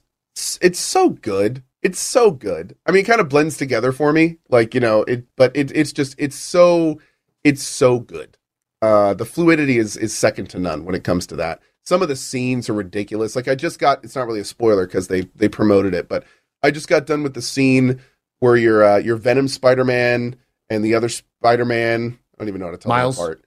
it's 0.62 0.80
so 0.80 1.10
good. 1.10 1.64
It's 1.84 2.00
so 2.00 2.32
good. 2.32 2.76
I 2.86 2.92
mean, 2.92 3.02
it 3.04 3.08
kind 3.08 3.22
of 3.22 3.30
blends 3.30 3.58
together 3.58 3.92
for 3.92 4.12
me. 4.14 4.38
Like 4.50 4.74
you 4.74 4.80
know, 4.80 5.04
it. 5.04 5.26
But 5.36 5.56
it, 5.56 5.72
it's 5.76 5.92
just 5.92 6.16
it's 6.18 6.36
so 6.36 7.00
it's 7.44 7.64
so 7.64 8.00
good. 8.00 8.38
Uh, 8.82 9.14
the 9.14 9.26
fluidity 9.26 9.78
is 9.78 9.98
is 9.98 10.16
second 10.16 10.50
to 10.52 10.60
none 10.60 10.86
when 10.86 10.96
it 10.96 11.04
comes 11.04 11.28
to 11.28 11.36
that. 11.38 11.60
Some 11.84 12.02
of 12.02 12.10
the 12.10 12.16
scenes 12.16 12.70
are 12.70 12.74
ridiculous. 12.74 13.36
Like 13.36 13.48
I 13.48 13.56
just 13.56 13.80
got. 13.80 14.04
It's 14.04 14.16
not 14.16 14.28
really 14.28 14.42
a 14.42 14.46
spoiler 14.46 14.86
because 14.86 15.08
they 15.08 15.22
they 15.36 15.50
promoted 15.50 15.94
it, 15.94 16.08
but 16.08 16.24
I 16.64 16.72
just 16.72 16.88
got 16.88 17.06
done 17.06 17.24
with 17.24 17.34
the 17.34 17.42
scene 17.42 18.02
where 18.39 18.55
you're 18.55 18.84
uh, 18.84 18.97
you're 18.97 19.15
Venom 19.18 19.47
Spider 19.47 19.84
Man 19.84 20.35
and 20.69 20.84
the 20.84 20.95
other 20.95 21.09
Spider 21.09 21.65
Man. 21.65 22.19
I 22.35 22.38
don't 22.39 22.47
even 22.49 22.59
know 22.59 22.68
how 22.68 22.72
to 22.72 22.77
tell 22.77 22.89
Miles. 22.89 23.18
that 23.18 23.22
part. 23.22 23.43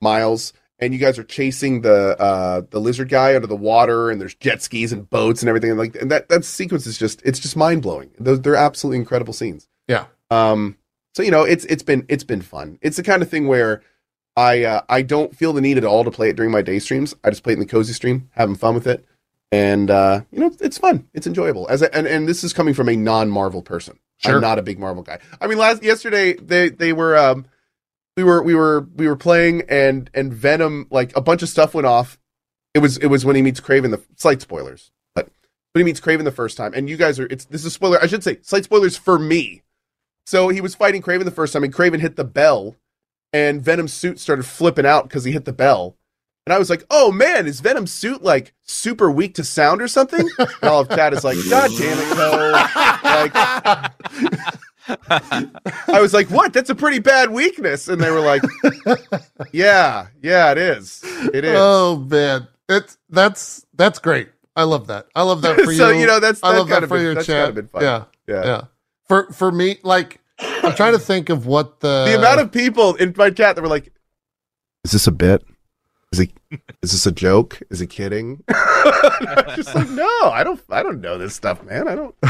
Miles, 0.00 0.52
and 0.78 0.92
you 0.92 0.98
guys 0.98 1.18
are 1.18 1.24
chasing 1.24 1.82
the 1.82 2.20
uh, 2.20 2.62
the 2.70 2.80
lizard 2.80 3.08
guy 3.08 3.34
under 3.34 3.46
the 3.46 3.56
water, 3.56 4.10
and 4.10 4.20
there's 4.20 4.34
jet 4.34 4.62
skis 4.62 4.92
and 4.92 5.08
boats 5.08 5.42
and 5.42 5.48
everything. 5.48 5.70
And 5.70 5.78
like 5.78 5.94
and 5.96 6.10
that 6.10 6.28
that 6.28 6.44
sequence 6.44 6.86
is 6.86 6.98
just 6.98 7.22
it's 7.24 7.38
just 7.38 7.56
mind 7.56 7.82
blowing. 7.82 8.10
Those 8.18 8.40
they're 8.40 8.56
absolutely 8.56 8.98
incredible 8.98 9.32
scenes. 9.32 9.68
Yeah. 9.86 10.06
Um. 10.30 10.76
So 11.14 11.22
you 11.22 11.30
know 11.30 11.44
it's 11.44 11.64
it's 11.66 11.82
been 11.82 12.04
it's 12.08 12.24
been 12.24 12.42
fun. 12.42 12.78
It's 12.82 12.96
the 12.96 13.02
kind 13.02 13.22
of 13.22 13.28
thing 13.28 13.46
where. 13.48 13.82
I 14.34 14.64
uh, 14.64 14.80
I 14.88 15.02
don't 15.02 15.36
feel 15.36 15.52
the 15.52 15.60
need 15.60 15.76
at 15.76 15.84
all 15.84 16.04
to 16.04 16.10
play 16.10 16.30
it 16.30 16.36
during 16.36 16.50
my 16.50 16.62
day 16.62 16.78
streams. 16.78 17.14
I 17.22 17.28
just 17.28 17.42
play 17.42 17.52
it 17.52 17.56
in 17.56 17.60
the 17.60 17.66
cozy 17.66 17.92
stream, 17.92 18.30
having 18.32 18.54
fun 18.56 18.74
with 18.74 18.86
it, 18.86 19.04
and 19.50 19.90
uh, 19.90 20.22
you 20.30 20.40
know 20.40 20.50
it's 20.58 20.78
fun, 20.78 21.06
it's 21.12 21.26
enjoyable. 21.26 21.68
As 21.68 21.82
and 21.82 22.06
and 22.06 22.26
this 22.26 22.42
is 22.42 22.54
coming 22.54 22.72
from 22.72 22.88
a 22.88 22.96
non 22.96 23.28
Marvel 23.28 23.60
person. 23.60 23.98
Sure. 24.24 24.36
I'm 24.36 24.40
not 24.40 24.58
a 24.58 24.62
big 24.62 24.78
Marvel 24.78 25.02
guy. 25.02 25.18
I 25.40 25.46
mean, 25.46 25.58
last 25.58 25.82
yesterday 25.82 26.34
they 26.34 26.68
they 26.68 26.92
were 26.92 27.16
um 27.16 27.46
we 28.16 28.24
were 28.24 28.42
we 28.42 28.54
were 28.54 28.86
we 28.94 29.08
were 29.08 29.16
playing 29.16 29.62
and 29.68 30.10
and 30.14 30.32
Venom 30.32 30.86
like 30.90 31.16
a 31.16 31.20
bunch 31.20 31.42
of 31.42 31.48
stuff 31.48 31.74
went 31.74 31.86
off. 31.86 32.18
It 32.74 32.78
was 32.78 32.98
it 32.98 33.06
was 33.06 33.24
when 33.24 33.36
he 33.36 33.42
meets 33.42 33.60
Kraven. 33.60 33.90
The 33.90 34.02
slight 34.16 34.40
spoilers, 34.40 34.92
but 35.14 35.28
when 35.72 35.80
he 35.80 35.84
meets 35.84 36.00
Kraven 36.00 36.24
the 36.24 36.30
first 36.30 36.56
time, 36.56 36.72
and 36.74 36.88
you 36.88 36.96
guys 36.96 37.18
are 37.18 37.26
it's 37.26 37.46
this 37.46 37.62
is 37.62 37.66
a 37.66 37.70
spoiler. 37.70 37.98
I 38.00 38.06
should 38.06 38.22
say 38.22 38.38
slight 38.42 38.64
spoilers 38.64 38.96
for 38.96 39.18
me. 39.18 39.62
So 40.26 40.48
he 40.48 40.60
was 40.60 40.76
fighting 40.76 41.02
Kraven 41.02 41.24
the 41.24 41.32
first 41.32 41.52
time, 41.52 41.64
and 41.64 41.74
Kraven 41.74 41.98
hit 41.98 42.14
the 42.16 42.24
bell, 42.24 42.76
and 43.32 43.60
Venom's 43.60 43.92
suit 43.92 44.20
started 44.20 44.44
flipping 44.44 44.86
out 44.86 45.08
because 45.08 45.24
he 45.24 45.32
hit 45.32 45.46
the 45.46 45.52
bell. 45.52 45.96
And 46.46 46.52
I 46.52 46.58
was 46.58 46.70
like, 46.70 46.84
"Oh 46.90 47.12
man, 47.12 47.46
is 47.46 47.60
Venom's 47.60 47.92
suit 47.92 48.22
like 48.22 48.54
super 48.62 49.10
weak 49.10 49.34
to 49.34 49.44
sound 49.44 49.82
or 49.82 49.88
something?" 49.88 50.28
And 50.38 50.48
all 50.62 50.80
of 50.80 50.88
chat 50.90 51.12
is 51.12 51.24
like, 51.24 51.38
"God 51.48 51.70
damn 51.76 51.98
it, 51.98 52.16
Cohh!" 52.16 52.88
Like, 53.14 53.32
I 55.88 56.00
was 56.00 56.12
like, 56.12 56.30
"What? 56.30 56.52
That's 56.52 56.70
a 56.70 56.74
pretty 56.74 56.98
bad 56.98 57.30
weakness." 57.30 57.88
And 57.88 58.00
they 58.00 58.10
were 58.10 58.20
like, 58.20 58.42
"Yeah, 59.52 60.08
yeah, 60.22 60.52
it 60.52 60.58
is. 60.58 61.02
It 61.32 61.44
is." 61.44 61.54
Oh 61.56 61.98
man. 62.10 62.48
It's 62.68 62.98
that's 63.10 63.66
that's 63.74 63.98
great. 63.98 64.28
I 64.56 64.64
love 64.64 64.86
that. 64.88 65.06
I 65.14 65.22
love 65.22 65.42
that 65.42 65.60
for 65.64 65.72
you. 65.72 65.78
so 65.78 65.90
you. 65.90 66.06
know 66.06 66.20
that's 66.20 66.42
I 66.42 66.56
love 66.56 66.68
that 66.68 66.82
for 66.82 66.96
been, 66.96 67.02
your 67.02 67.14
chat. 67.16 67.26
kind 67.26 67.48
of 67.48 67.54
been 67.54 67.68
fun. 67.68 67.82
Yeah. 67.82 68.04
yeah. 68.26 68.44
Yeah. 68.44 68.62
For 69.08 69.32
for 69.32 69.52
me, 69.52 69.78
like 69.82 70.20
I'm 70.38 70.74
trying 70.74 70.92
to 70.92 70.98
think 70.98 71.28
of 71.28 71.46
what 71.46 71.80
the 71.80 72.06
The 72.06 72.18
amount 72.18 72.40
of 72.40 72.50
people 72.52 72.94
in 72.96 73.14
my 73.16 73.30
chat 73.30 73.56
that 73.56 73.62
were 73.62 73.68
like, 73.68 73.92
"Is 74.84 74.92
this 74.92 75.06
a 75.06 75.12
bit? 75.12 75.44
Is 76.12 76.18
he? 76.20 76.32
Is 76.82 76.92
this 76.92 77.06
a 77.06 77.12
joke? 77.12 77.60
Is 77.70 77.80
he 77.80 77.86
kidding?" 77.86 78.42
I'm 78.84 79.56
just 79.56 79.74
like, 79.74 79.88
"No, 79.90 80.06
I 80.24 80.42
don't. 80.44 80.60
I 80.70 80.82
don't 80.82 81.00
know 81.00 81.18
this 81.18 81.34
stuff, 81.34 81.62
man. 81.64 81.88
I 81.88 81.94
don't." 81.94 82.14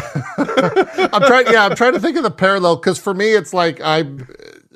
I'm 1.14 1.22
trying. 1.22 1.46
Yeah, 1.52 1.64
I'm 1.66 1.74
trying 1.76 1.92
to 1.94 2.00
think 2.00 2.16
of 2.16 2.22
the 2.22 2.30
parallel 2.30 2.76
because 2.76 2.98
for 2.98 3.14
me, 3.14 3.32
it's 3.34 3.52
like 3.54 3.80
I, 3.82 4.04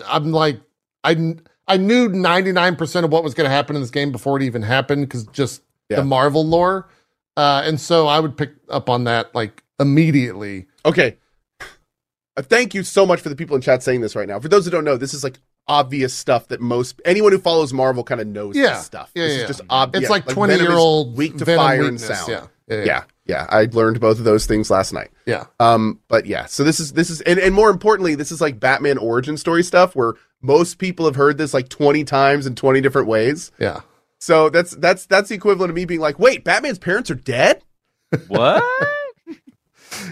I'm 0.07 0.33
like 0.33 0.61
I, 1.05 1.37
I 1.69 1.77
knew 1.77 2.09
99 2.09 2.77
percent 2.77 3.05
of 3.05 3.13
what 3.13 3.23
was 3.25 3.35
going 3.35 3.49
to 3.49 3.55
happen 3.55 3.77
in 3.77 3.83
this 3.83 3.91
game 3.91 4.13
before 4.13 4.37
it 4.37 4.43
even 4.45 4.63
happened 4.63 5.03
because 5.07 5.27
just 5.27 5.63
Yeah. 5.89 5.97
the 5.97 6.05
Marvel 6.05 6.45
lore, 6.45 6.89
uh, 7.37 7.63
and 7.65 7.81
so 7.81 8.07
I 8.07 8.21
would 8.21 8.37
pick 8.37 8.53
up 8.69 8.89
on 8.91 9.05
that 9.05 9.35
like 9.35 9.63
immediately. 9.79 10.67
Okay. 10.85 11.17
Uh, 11.61 12.43
thank 12.43 12.75
you 12.75 12.83
so 12.83 13.07
much 13.07 13.21
for 13.21 13.31
the 13.31 13.37
people 13.37 13.57
in 13.57 13.63
chat 13.63 13.83
saying 13.83 14.03
this 14.03 14.15
right 14.15 14.29
now. 14.29 14.39
For 14.39 14.49
those 14.49 14.65
who 14.67 14.71
don't 14.71 14.85
know, 14.85 14.97
this 14.97 15.15
is 15.15 15.25
like 15.25 15.39
obvious 15.69 16.15
stuff 16.15 16.49
that 16.49 16.61
most 16.61 17.01
anyone 17.05 17.33
who 17.33 17.39
follows 17.39 17.73
Marvel 17.73 18.05
kind 18.05 18.21
of 18.21 18.27
knows 18.27 18.57
Yeah. 18.57 18.75
this 18.77 18.87
stuff. 18.87 19.11
Yeah, 19.15 19.25
this 19.27 19.37
yeah. 19.37 19.43
is 19.43 19.49
just 19.49 19.61
obvious. 19.71 20.03
It's 20.05 20.11
like 20.11 20.27
20 20.27 20.55
year 20.57 20.73
old 20.73 21.17
weak 21.17 21.37
to 21.39 21.47
fire 21.47 21.85
and 21.85 22.01
sound. 22.01 22.29
Yeah, 22.29 22.47
yeah, 22.69 22.85
Yeah, 22.85 23.05
yeah. 23.27 23.47
I 23.49 23.69
learned 23.73 24.01
both 24.01 24.19
of 24.19 24.25
those 24.25 24.47
things 24.47 24.71
last 24.71 24.93
night. 24.93 25.11
yeah. 25.27 25.47
Um, 25.61 26.01
but 26.09 26.27
yeah, 26.27 26.47
so 26.47 26.63
this 26.65 26.79
is 26.81 26.93
this 26.93 27.11
is 27.11 27.21
and, 27.23 27.39
and 27.39 27.55
more 27.55 27.71
importantly, 27.71 28.15
this 28.15 28.31
is 28.33 28.41
like 28.41 28.61
Batman 28.61 28.99
origin 28.99 29.37
story 29.37 29.63
stuff 29.63 29.97
where 29.97 30.15
most 30.43 30.79
people 30.79 31.07
have 31.07 31.17
heard 31.17 31.39
this 31.39 31.53
like 31.55 31.69
20 31.69 32.05
times 32.05 32.47
in 32.47 32.55
20 32.55 32.81
different 32.81 33.09
ways. 33.09 33.51
yeah. 33.59 33.81
So 34.19 34.49
that's 34.49 34.71
that's 34.77 35.07
that's 35.07 35.29
the 35.29 35.35
equivalent 35.35 35.71
of 35.71 35.77
me 35.77 35.85
being 35.85 36.01
like, 36.01 36.19
wait, 36.19 36.43
Batman's 36.43 36.79
parents 36.79 37.11
are 37.11 37.15
dead? 37.17 37.63
what? 38.29 38.63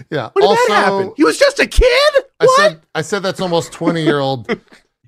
Yeah. 0.09 0.29
When 0.33 0.41
did 0.41 0.47
also, 0.47 0.73
that 0.73 0.83
happen? 0.85 1.13
He 1.17 1.23
was 1.23 1.37
just 1.37 1.59
a 1.59 1.67
kid? 1.67 1.85
I 2.39 2.45
What? 2.45 2.57
said 2.59 2.81
I 2.95 3.01
said 3.01 3.23
that's 3.23 3.39
almost 3.41 3.71
20 3.71 4.01
year 4.03 4.19
old. 4.19 4.47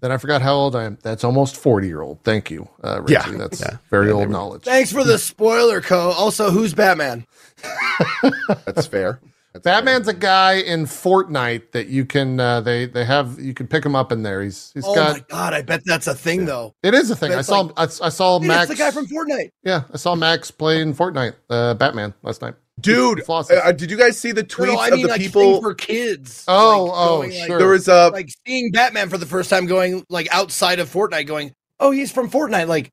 then 0.02 0.12
I 0.12 0.18
forgot 0.18 0.42
how 0.42 0.54
old 0.56 0.76
I 0.76 0.84
am. 0.86 0.98
That's 1.02 1.24
almost 1.24 1.58
40 1.58 1.88
year 1.88 2.02
old. 2.02 2.24
Thank 2.24 2.50
you, 2.52 2.68
uh, 2.84 3.02
Richie. 3.02 3.14
Yeah, 3.14 3.38
That's 3.38 3.60
yeah. 3.62 3.78
very 3.90 4.08
Yeah, 4.08 4.14
old 4.14 4.30
knowledge. 4.30 4.64
Thanks 4.64 4.92
for 4.92 5.04
the 5.04 5.18
spoiler, 5.18 5.82
Cohh. 5.82 6.14
Also, 6.18 6.50
who's 6.52 6.74
Batman? 6.74 7.26
that's 8.66 8.88
fair. 8.88 9.20
That's 9.54 9.64
Batman's 9.64 10.08
a 10.08 10.14
guy 10.14 10.54
in 10.56 10.86
Fortnite 10.86 11.72
that 11.72 11.88
you 11.88 12.06
can 12.06 12.40
uh, 12.40 12.62
they 12.62 12.86
they 12.86 13.04
have 13.06 13.40
you 13.40 13.54
can 13.54 13.66
pick 13.68 13.84
him 13.86 13.96
up 13.96 14.12
in 14.12 14.22
there. 14.22 14.44
He's 14.44 14.72
he's 14.74 14.84
Oh 14.86 14.94
got 14.94 15.10
Oh 15.10 15.14
my 15.14 15.20
god, 15.30 15.54
I 15.54 15.62
bet 15.64 15.82
that's 15.86 16.06
a 16.08 16.14
thing 16.14 16.46
though. 16.46 16.76
it 16.84 16.94
is 16.94 17.10
a 17.10 17.16
thing. 17.16 17.32
I 17.32 17.38
That's 17.38 17.48
saw 17.48 17.62
like- 17.62 17.80
I, 17.80 17.84
I 18.06 18.10
saw 18.10 18.40
Hey, 18.40 18.48
Max 18.48 18.70
it's 18.70 18.78
the 18.80 18.84
guy 18.84 18.92
from 18.92 19.08
Fortnite. 19.08 19.50
yeah 19.64 19.84
I 19.92 19.98
saw 19.98 20.14
Max 20.16 20.52
playing 20.52 20.94
Fortnite 20.94 21.34
uh, 21.50 21.74
Batman 21.74 22.14
last 22.22 22.42
night. 22.44 22.54
Dude, 22.80 23.24
uh, 23.28 23.72
did 23.72 23.90
you 23.90 23.98
guys 23.98 24.20
see 24.20 24.32
the 24.32 24.44
tweets 24.44 24.68
no, 24.74 24.80
I 24.80 24.88
of 24.90 25.02
the 25.02 25.08
like 25.08 25.20
people? 25.20 25.62
for 25.62 25.74
kids. 25.74 26.46
Oh, 26.48 26.84
Like, 26.86 26.94
oh, 26.96 27.18
going, 27.18 27.30
like- 27.32 27.48
sure. 27.48 27.58
there 27.58 27.70
was 27.70 27.88
a 27.88 28.10
like 28.10 28.30
seeing 28.46 28.72
Batman 28.72 29.10
for 29.10 29.18
the 29.18 29.26
first 29.26 29.50
time 29.50 29.66
going 29.66 30.06
like 30.10 30.28
outside 30.32 30.80
of 30.80 30.92
Fortnite 30.92 31.26
going, 31.26 31.54
oh, 31.80 31.90
he's 31.92 32.12
from 32.12 32.30
Fortnite. 32.30 32.68
Like, 32.68 32.92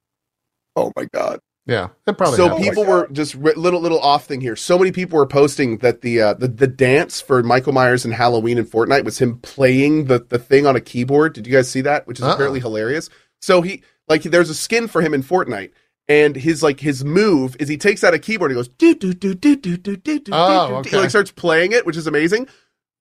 oh 0.77 0.91
my 0.97 1.07
god. 1.13 1.39
Yeah, 1.67 1.89
it 2.07 2.19
probably. 2.19 2.37
so 2.37 2.49
happened. 2.49 2.65
people 2.65 2.85
were 2.85 3.09
just 3.13 3.35
ri- 3.37 3.55
little 3.55 3.81
little 3.81 4.01
off 4.01 4.27
thing 4.27 4.41
here. 4.43 4.55
So 4.57 4.79
many 4.79 4.93
people 4.93 5.19
were 5.19 5.27
posting 5.27 5.79
that 5.79 6.03
the 6.03 6.21
uh, 6.21 6.35
the 6.35 6.49
the 6.49 6.67
dance 6.67 7.23
for 7.23 7.43
Michael 7.43 7.73
Myers 7.73 8.05
and 8.05 8.13
Halloween 8.13 8.59
and 8.59 8.67
Fortnite 8.71 9.05
was 9.05 9.19
him 9.19 9.39
playing 9.39 10.05
the 10.07 10.19
the 10.29 10.39
thing 10.39 10.67
on 10.67 10.77
a 10.77 10.81
keyboard. 10.81 11.33
Did 11.33 11.47
you 11.47 11.53
guys 11.55 11.71
see 11.71 11.81
that? 11.83 12.07
Which 12.07 12.19
is 12.19 12.25
Uh-uh. 12.25 12.35
apparently 12.35 12.61
hilarious. 12.61 13.09
So 13.41 13.63
he 13.63 13.83
like 14.09 14.23
there's 14.25 14.51
a 14.51 14.55
skin 14.55 14.89
for 14.89 15.01
him 15.01 15.15
in 15.15 15.23
Fortnite. 15.23 15.71
And 16.07 16.37
his 16.37 16.63
like 16.63 16.81
his 16.81 17.03
move 17.05 17.57
is 17.59 17.69
he 17.69 17.79
takes 17.79 18.05
out 18.05 18.13
a 18.13 18.19
keyboard 18.19 18.51
and 18.51 18.59
goes 18.59 18.69
do 18.69 18.95
do 18.95 19.15
do 19.15 19.35
do 19.35 19.57
do 19.57 19.77
do 19.79 19.97
do 19.97 20.19
do 20.19 20.33
Oh, 20.35 20.69
do, 20.69 20.75
okay. 20.77 20.91
do, 20.91 20.97
like 20.99 21.09
starts 21.11 21.31
playing 21.31 21.73
it, 21.73 21.87
which 21.87 21.97
is 21.97 22.07
amazing. 22.07 22.47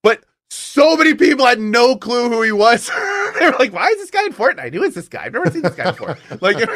But 0.02 0.24
so 0.50 0.96
many 0.96 1.12
people 1.14 1.44
had 1.44 1.60
no 1.60 1.96
clue 1.96 2.30
who 2.30 2.40
he 2.42 2.52
was. 2.52 2.86
they 3.38 3.44
were 3.46 3.56
like, 3.58 3.74
"Why 3.74 3.88
is 3.88 3.98
this 3.98 4.10
guy 4.10 4.24
in 4.24 4.32
Fortnite? 4.32 4.72
Who 4.72 4.82
is 4.82 4.94
this 4.94 5.08
guy? 5.08 5.24
I've 5.24 5.34
never 5.34 5.50
seen 5.50 5.62
this 5.62 5.74
guy 5.74 5.90
before." 5.90 6.16
Like, 6.40 6.56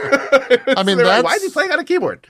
I 0.76 0.82
mean, 0.82 0.98
why 0.98 1.04
that's- 1.22 1.36
is 1.36 1.44
he 1.44 1.48
playing 1.50 1.72
on 1.72 1.78
a 1.78 1.84
keyboard? 1.84 2.26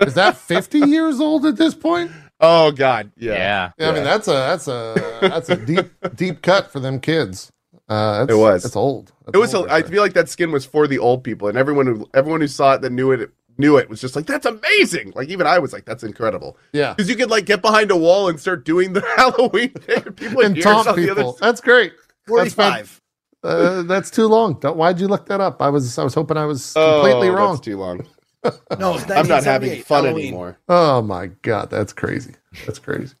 is 0.00 0.14
that 0.14 0.38
fifty 0.38 0.78
years 0.78 1.20
old 1.20 1.44
at 1.44 1.56
this 1.56 1.74
point? 1.74 2.10
Oh 2.40 2.72
God, 2.72 3.12
Yeah. 3.18 3.32
yeah. 3.34 3.70
Yeah, 3.78 3.88
I 3.88 3.92
mean 3.92 4.04
Yeah. 4.04 4.04
that's 4.04 4.28
a 4.28 4.32
that's 4.32 4.68
a 4.68 5.18
that's 5.20 5.48
a 5.50 5.56
deep 5.56 5.90
deep 6.16 6.40
cut 6.40 6.72
for 6.72 6.80
them 6.80 6.98
kids. 6.98 7.51
Uh, 7.92 8.26
It 8.28 8.34
was. 8.34 8.64
It's 8.64 8.76
old. 8.76 9.12
That's 9.26 9.36
It 9.36 9.38
was. 9.38 9.54
old 9.54 9.68
I 9.68 9.72
right 9.74 9.84
there. 9.84 9.92
feel 9.92 10.02
like 10.02 10.14
that 10.14 10.28
skin 10.28 10.50
was 10.52 10.64
for 10.64 10.86
the 10.86 10.98
old 10.98 11.22
people, 11.24 11.48
and 11.48 11.58
everyone 11.58 11.86
who 11.86 12.08
everyone 12.14 12.40
who 12.40 12.48
saw 12.48 12.74
it 12.74 12.80
that 12.82 12.90
knew 12.92 13.12
it 13.12 13.30
knew 13.58 13.76
it 13.76 13.88
was 13.90 14.00
just 14.00 14.16
like, 14.16 14.26
"That's 14.26 14.46
amazing!" 14.46 15.12
Like 15.14 15.28
even 15.28 15.46
I 15.46 15.58
was 15.58 15.72
like, 15.72 15.84
"That's 15.84 16.02
incredible," 16.02 16.56
yeah. 16.72 16.94
because 16.94 17.08
you 17.10 17.16
could 17.16 17.30
like 17.30 17.44
get 17.44 17.60
behind 17.62 17.90
a 17.90 17.96
wall 17.96 18.28
and 18.28 18.40
start 18.40 18.64
doing 18.64 18.92
the 18.94 19.02
Halloween 19.16 19.70
thing, 19.70 20.02
and 20.06 20.16
people 20.16 20.40
And 20.42 20.54
would 20.54 20.62
taunt 20.62 20.88
on 20.88 20.96
the 20.96 21.10
other 21.10 21.20
people. 21.22 21.38
That's 21.40 21.60
great. 21.60 21.92
That's 22.26 22.54
fan- 22.54 22.72
45. 22.86 23.00
Uh, 23.44 23.82
that's 23.82 24.08
too 24.10 24.26
long. 24.28 24.54
Don't, 24.60 24.76
why'd 24.76 25.00
you 25.00 25.08
look 25.08 25.26
that 25.26 25.40
up? 25.40 25.60
I 25.60 25.68
was 25.68 25.98
I 25.98 26.04
was 26.04 26.14
hoping 26.14 26.36
I 26.36 26.46
was 26.46 26.72
Oh, 26.76 27.00
completely 27.02 27.28
wrong. 27.28 27.54
That's 27.56 27.64
too 27.64 27.76
long. 27.78 28.06
No, 28.78 28.94
I'm 28.94 29.28
not 29.28 29.44
having 29.44 29.82
fun 29.82 30.04
Halloween. 30.04 30.26
anymore. 30.28 30.58
Oh 30.68 31.00
my 31.02 31.26
god, 31.42 31.70
that's 31.70 31.92
crazy. 31.92 32.34
That's 32.66 32.78
crazy. 32.80 33.14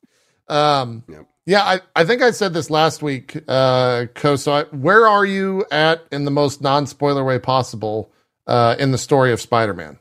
Um, 0.48 1.04
Yep. 1.08 1.26
Yeah, 1.44 1.62
I, 1.62 1.80
I 1.96 2.04
think 2.04 2.22
I 2.22 2.30
said 2.30 2.54
this 2.54 2.70
last 2.70 3.02
week, 3.02 3.36
uh, 3.48 4.06
Cohh. 4.14 4.38
So, 4.38 4.52
I, 4.52 4.62
where 4.64 5.08
are 5.08 5.24
you 5.24 5.64
at 5.72 6.06
in 6.12 6.24
the 6.24 6.30
most 6.30 6.62
non 6.62 6.86
spoiler 6.86 7.24
way 7.24 7.38
possible 7.38 8.12
uh, 8.46 8.76
in 8.78 8.92
the 8.92 8.98
story 8.98 9.32
of 9.32 9.40
Spider 9.40 9.74
Man? 9.74 9.98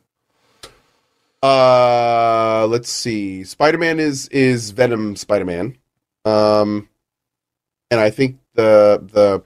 Uh, 1.42 2.68
let's 2.70 2.90
see. 2.90 3.44
Spider 3.44 3.80
Man 3.80 4.00
is 4.00 4.28
is 4.28 4.70
Venom 4.72 5.16
Spider 5.16 5.46
Man, 5.46 5.78
um, 6.26 6.88
and 7.90 8.00
I 8.00 8.12
think 8.12 8.38
the 8.54 9.02
the 9.12 9.44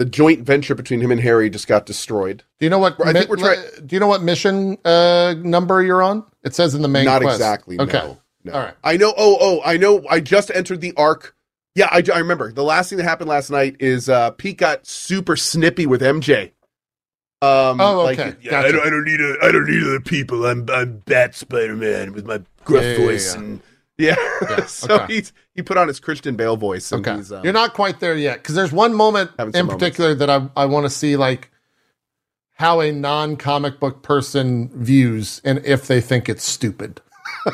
the 0.00 0.04
joint 0.06 0.40
venture 0.42 0.74
between 0.74 1.00
him 1.00 1.12
and 1.12 1.20
Harry 1.20 1.48
just 1.48 1.68
got 1.68 1.86
destroyed. 1.86 2.42
Do 2.58 2.66
you 2.66 2.70
know 2.70 2.80
what? 2.80 2.96
I 3.06 3.12
think 3.12 3.30
we're 3.30 3.36
try- 3.36 3.62
do 3.86 3.94
you 3.94 4.00
know 4.00 4.08
what 4.08 4.22
mission 4.22 4.78
uh, 4.84 5.34
number 5.38 5.80
you're 5.80 6.02
on? 6.02 6.24
It 6.42 6.56
says 6.56 6.74
in 6.74 6.82
the 6.82 6.88
main. 6.88 7.04
Not 7.04 7.22
quest. 7.22 7.36
exactly. 7.36 7.78
Okay. 7.78 7.98
No, 7.98 8.18
no. 8.44 8.52
All 8.52 8.60
right. 8.60 8.74
I 8.84 8.96
know. 8.96 9.12
Oh, 9.16 9.36
oh, 9.40 9.60
I 9.64 9.76
know. 9.76 10.04
I 10.08 10.20
just 10.20 10.50
entered 10.54 10.80
the 10.80 10.92
arc. 10.96 11.34
Yeah, 11.74 11.88
I, 11.90 12.02
I 12.14 12.18
remember. 12.18 12.52
The 12.52 12.62
last 12.62 12.88
thing 12.90 12.98
that 12.98 13.04
happened 13.04 13.28
last 13.28 13.50
night 13.50 13.76
is 13.80 14.08
uh, 14.08 14.30
Pete 14.32 14.58
got 14.58 14.86
super 14.86 15.34
snippy 15.36 15.86
with 15.86 16.02
MJ. 16.02 16.52
Um, 17.42 17.80
Oh, 17.80 18.02
like, 18.04 18.18
okay. 18.18 18.36
yeah, 18.40 18.52
Gotcha. 18.52 18.68
I, 18.68 18.72
don't, 18.72 18.86
I 18.86 18.90
don't 18.90 19.04
need 19.04 19.20
a, 19.20 19.36
I 19.42 19.50
don't 19.52 19.68
need 19.68 19.82
other 19.82 20.00
people. 20.00 20.46
I'm, 20.46 20.68
I'm 20.70 20.98
Bat 20.98 21.34
Spider 21.34 21.74
Man 21.76 22.12
with 22.12 22.26
my 22.26 22.40
gruff 22.64 22.84
Yeah, 22.84 22.96
voice 22.96 23.34
yeah. 23.34 23.40
and 23.40 23.60
yeah. 23.98 24.16
Yeah, 24.48 24.66
so 24.66 24.94
okay. 25.02 25.14
he's 25.14 25.32
he 25.54 25.62
put 25.62 25.76
on 25.76 25.88
his 25.88 26.00
Christian 26.00 26.36
Bale 26.36 26.56
voice. 26.56 26.90
And 26.92 27.06
Okay, 27.06 27.16
he's, 27.16 27.32
um, 27.32 27.44
you're 27.44 27.52
not 27.52 27.74
quite 27.74 28.00
there 28.00 28.16
yet 28.16 28.38
because 28.38 28.54
there's 28.54 28.72
one 28.72 28.94
moment 28.94 29.30
in 29.38 29.46
moments. 29.52 29.72
particular 29.74 30.14
that 30.16 30.30
I 30.30 30.48
I 30.56 30.66
want 30.66 30.84
to 30.84 30.90
see 30.90 31.16
like 31.16 31.50
how 32.54 32.80
a 32.80 32.90
non 32.92 33.36
comic 33.36 33.78
book 33.80 34.02
person 34.02 34.70
views 34.74 35.40
and 35.44 35.60
if 35.64 35.86
they 35.86 36.00
think 36.00 36.28
it's 36.28 36.44
stupid. 36.44 37.00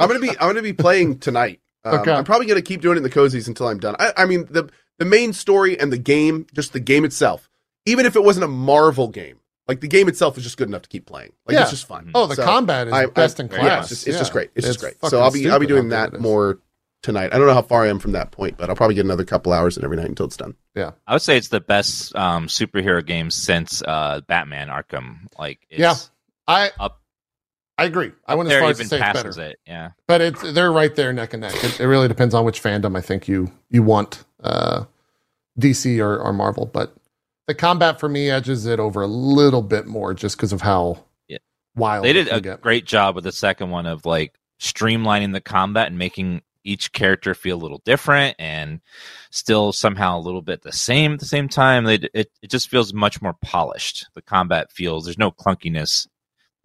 I'm 0.00 0.08
gonna 0.08 0.20
be 0.20 0.30
I'm 0.30 0.48
gonna 0.48 0.62
be 0.62 0.72
playing 0.72 1.18
tonight. 1.18 1.60
Um, 1.84 2.00
Okay. 2.00 2.12
I'm 2.12 2.24
probably 2.24 2.46
gonna 2.46 2.62
keep 2.62 2.80
doing 2.80 2.94
it 2.96 2.98
in 2.98 3.02
the 3.02 3.10
cozies 3.10 3.48
until 3.48 3.68
I'm 3.68 3.78
done. 3.78 3.96
I, 3.98 4.12
I 4.16 4.26
mean 4.26 4.46
the 4.50 4.68
the 4.98 5.04
main 5.04 5.32
story 5.32 5.78
and 5.78 5.92
the 5.92 5.98
game, 5.98 6.46
just 6.54 6.72
the 6.72 6.80
game 6.80 7.04
itself, 7.04 7.48
even 7.84 8.06
if 8.06 8.16
it 8.16 8.22
wasn't 8.24 8.44
a 8.44 8.48
Marvel 8.48 9.08
game, 9.08 9.38
like 9.68 9.80
the 9.80 9.88
game 9.88 10.08
itself 10.08 10.36
is 10.38 10.44
just 10.44 10.56
good 10.56 10.68
enough 10.68 10.82
to 10.82 10.88
keep 10.88 11.06
playing. 11.06 11.32
Like 11.46 11.54
Yeah. 11.54 11.62
it's 11.62 11.70
just 11.70 11.86
fun. 11.86 12.10
Oh, 12.14 12.26
the 12.26 12.34
So, 12.36 12.44
combat 12.44 12.86
is 12.88 12.92
I- 12.92 13.02
I- 13.02 13.06
best 13.06 13.38
in 13.40 13.46
yeah, 13.48 13.58
class. 13.58 13.80
it's 13.84 14.00
just, 14.00 14.08
it's 14.08 14.18
just 14.18 14.32
great. 14.32 14.50
It's, 14.54 14.66
just 14.66 14.80
great. 14.80 14.94
So 15.08 15.20
I'll 15.20 15.30
be 15.32 15.48
I'll 15.50 15.58
be 15.60 15.66
doing 15.66 15.90
that 15.90 16.18
more 16.18 16.58
tonight. 17.02 17.32
I 17.32 17.38
don't 17.38 17.46
know 17.46 17.54
how 17.54 17.62
far 17.62 17.84
I 17.84 17.88
am 17.88 17.98
from 18.00 18.12
that 18.12 18.30
point, 18.32 18.56
but 18.56 18.68
I'll 18.70 18.74
probably 18.76 18.94
get 18.96 19.04
another 19.04 19.24
couple 19.24 19.52
hours 19.52 19.76
in 19.76 19.84
every 19.84 19.96
night 19.96 20.06
until 20.06 20.26
it's 20.26 20.36
done. 20.36 20.54
Yeah, 20.74 20.92
I 21.06 21.12
would 21.12 21.22
say 21.22 21.36
it's 21.36 21.48
the 21.48 21.60
best 21.60 22.16
um, 22.16 22.46
superhero 22.48 23.04
game 23.04 23.30
since 23.30 23.82
uh, 23.86 24.22
Batman 24.26 24.68
Arkham. 24.68 25.28
Like, 25.38 25.60
it's 25.70 25.78
Yeah, 25.80 25.94
I 26.48 26.70
Up- 26.80 27.00
I 27.78 27.84
agree. 27.84 28.12
I 28.26 28.34
went 28.34 28.50
as 28.50 28.58
far 28.60 28.70
as 28.70 28.78
to 28.78 28.84
say 28.86 28.96
it's 29.00 29.12
better, 29.22 29.40
it. 29.42 29.58
Yeah. 29.66 29.90
but 30.06 30.20
it's 30.22 30.52
they're 30.52 30.72
right 30.72 30.94
there 30.94 31.12
neck 31.12 31.34
and 31.34 31.42
neck. 31.42 31.54
It, 31.62 31.78
it 31.80 31.86
really 31.86 32.08
depends 32.08 32.34
on 32.34 32.44
which 32.44 32.62
fandom 32.62 32.96
I 32.96 33.00
think 33.02 33.28
you 33.28 33.52
you 33.70 33.82
want, 33.82 34.24
uh, 34.42 34.84
DC 35.58 35.98
or, 36.00 36.18
or 36.18 36.32
Marvel. 36.32 36.66
But 36.66 36.94
the 37.46 37.54
combat 37.54 38.00
for 38.00 38.08
me 38.08 38.30
edges 38.30 38.66
it 38.66 38.80
over 38.80 39.02
a 39.02 39.06
little 39.06 39.62
bit 39.62 39.86
more 39.86 40.14
just 40.14 40.36
because 40.36 40.52
of 40.52 40.62
how 40.62 41.04
Yeah. 41.28 41.38
wild 41.74 42.04
They 42.04 42.12
did 42.14 42.28
a 42.28 42.40
get. 42.40 42.60
great 42.62 42.86
job 42.86 43.14
with 43.14 43.24
the 43.24 43.32
second 43.32 43.70
one 43.70 43.86
of 43.86 44.06
like 44.06 44.34
streamlining 44.60 45.32
the 45.32 45.40
combat 45.42 45.88
and 45.88 45.98
making 45.98 46.42
each 46.64 46.92
character 46.92 47.32
feel 47.34 47.56
a 47.56 47.62
little 47.62 47.80
different 47.84 48.34
and 48.40 48.80
still 49.30 49.70
somehow 49.72 50.18
a 50.18 50.20
little 50.20 50.42
bit 50.42 50.62
the 50.62 50.72
same 50.72 51.12
at 51.12 51.20
the 51.20 51.26
same 51.26 51.48
time. 51.48 51.84
They, 51.84 51.94
it, 52.12 52.30
it 52.42 52.50
just 52.50 52.68
feels 52.70 52.92
much 52.92 53.22
more 53.22 53.34
polished. 53.34 54.06
The 54.14 54.22
combat 54.22 54.72
feels, 54.72 55.04
there's 55.04 55.18
no 55.18 55.30
clunkiness. 55.30 56.08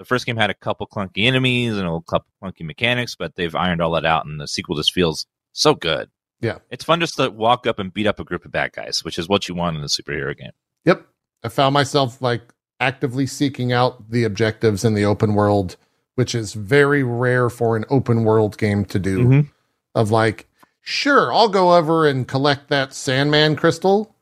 The 0.02 0.06
first 0.06 0.26
game 0.26 0.36
had 0.36 0.50
a 0.50 0.56
couple 0.56 0.88
clunky 0.88 1.28
enemies 1.28 1.78
and 1.78 1.88
a 1.88 2.00
couple 2.10 2.26
clunky 2.42 2.66
mechanics, 2.66 3.16
but 3.16 3.36
they've 3.36 3.54
ironed 3.54 3.84
all 3.84 3.92
that 3.92 4.04
out, 4.04 4.26
and 4.26 4.42
the 4.42 4.48
sequel 4.48 4.76
just 4.76 4.94
feels 4.94 5.28
so 5.54 5.76
good. 5.76 6.10
Yeah. 6.40 6.58
It's 6.72 6.84
fun 6.84 7.00
just 7.00 7.18
to 7.18 7.30
walk 7.30 7.68
up 7.68 7.78
and 7.78 7.94
beat 7.94 8.08
up 8.08 8.20
a 8.20 8.24
group 8.24 8.44
of 8.44 8.52
bad 8.52 8.72
guys, 8.74 9.06
which 9.06 9.20
is 9.20 9.30
what 9.30 9.48
you 9.48 9.54
want 9.54 9.78
in 9.78 9.84
a 9.84 9.86
superhero 9.86 10.36
game. 10.36 10.54
Yep. 10.86 11.06
I 11.44 11.50
found 11.50 11.76
myself 11.76 12.20
like 12.20 12.42
actively 12.80 13.28
seeking 13.28 13.72
out 13.74 14.10
the 14.10 14.24
objectives 14.24 14.84
in 14.84 14.96
the 14.96 15.06
open 15.06 15.36
world, 15.36 15.78
which 16.16 16.34
is 16.34 16.54
very 16.56 17.04
rare 17.04 17.52
for 17.52 17.78
an 17.78 17.86
open 17.92 18.24
world 18.24 18.58
game 18.58 18.86
to 18.86 18.98
do. 18.98 19.20
Mhm. 19.20 19.52
Of 19.94 20.10
like, 20.10 20.50
sure, 20.82 21.32
I'll 21.32 21.48
go 21.48 21.78
over 21.78 22.08
and 22.08 22.28
collect 22.28 22.70
that 22.70 22.96
Sandman 22.96 23.56
crystal 23.56 24.16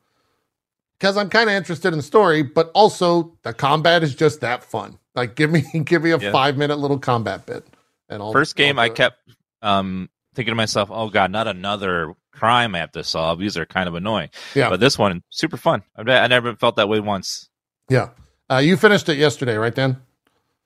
because 0.98 1.16
I'm 1.16 1.30
kind 1.30 1.48
of 1.48 1.56
interested 1.56 1.94
in 1.94 2.00
the 2.00 2.02
story, 2.02 2.42
but 2.42 2.70
also 2.74 3.38
the 3.44 3.54
combat 3.54 4.02
is 4.02 4.14
just 4.14 4.42
that 4.42 4.62
fun. 4.62 4.98
Like, 5.14 5.34
give 5.36 5.50
me 5.50 5.62
give 5.84 6.02
me 6.02 6.10
a 6.12 6.18
Yeah. 6.18 6.32
five 6.32 6.56
minute 6.56 6.78
little 6.78 6.98
combat 6.98 7.46
bit. 7.46 7.66
And 8.08 8.22
I'll, 8.22 8.32
First 8.32 8.56
game, 8.56 8.78
I'll 8.78 8.86
I 8.86 8.88
kept 8.88 9.18
um, 9.62 10.08
thinking 10.34 10.52
to 10.52 10.56
myself, 10.56 10.88
"Oh 10.92 11.08
God, 11.10 11.30
not 11.30 11.46
another 11.48 12.14
crime 12.32 12.74
I 12.74 12.78
have 12.78 12.92
to 12.92 13.04
solve. 13.04 13.38
These 13.38 13.56
are 13.56 13.66
kind 13.66 13.88
of 13.88 13.94
annoying." 13.94 14.30
Yeah. 14.54 14.68
But 14.70 14.80
this 14.80 14.98
one, 14.98 15.22
super 15.30 15.56
fun. 15.56 15.82
I've 15.96 16.08
I 16.08 16.26
never 16.26 16.54
felt 16.56 16.76
that 16.76 16.88
way 16.88 17.00
once. 17.00 17.48
yeah. 17.88 18.10
Uh, 18.50 18.56
you 18.58 18.76
finished 18.76 19.08
it 19.08 19.16
yesterday, 19.16 19.54
right, 19.54 19.72
Dan? 19.72 20.02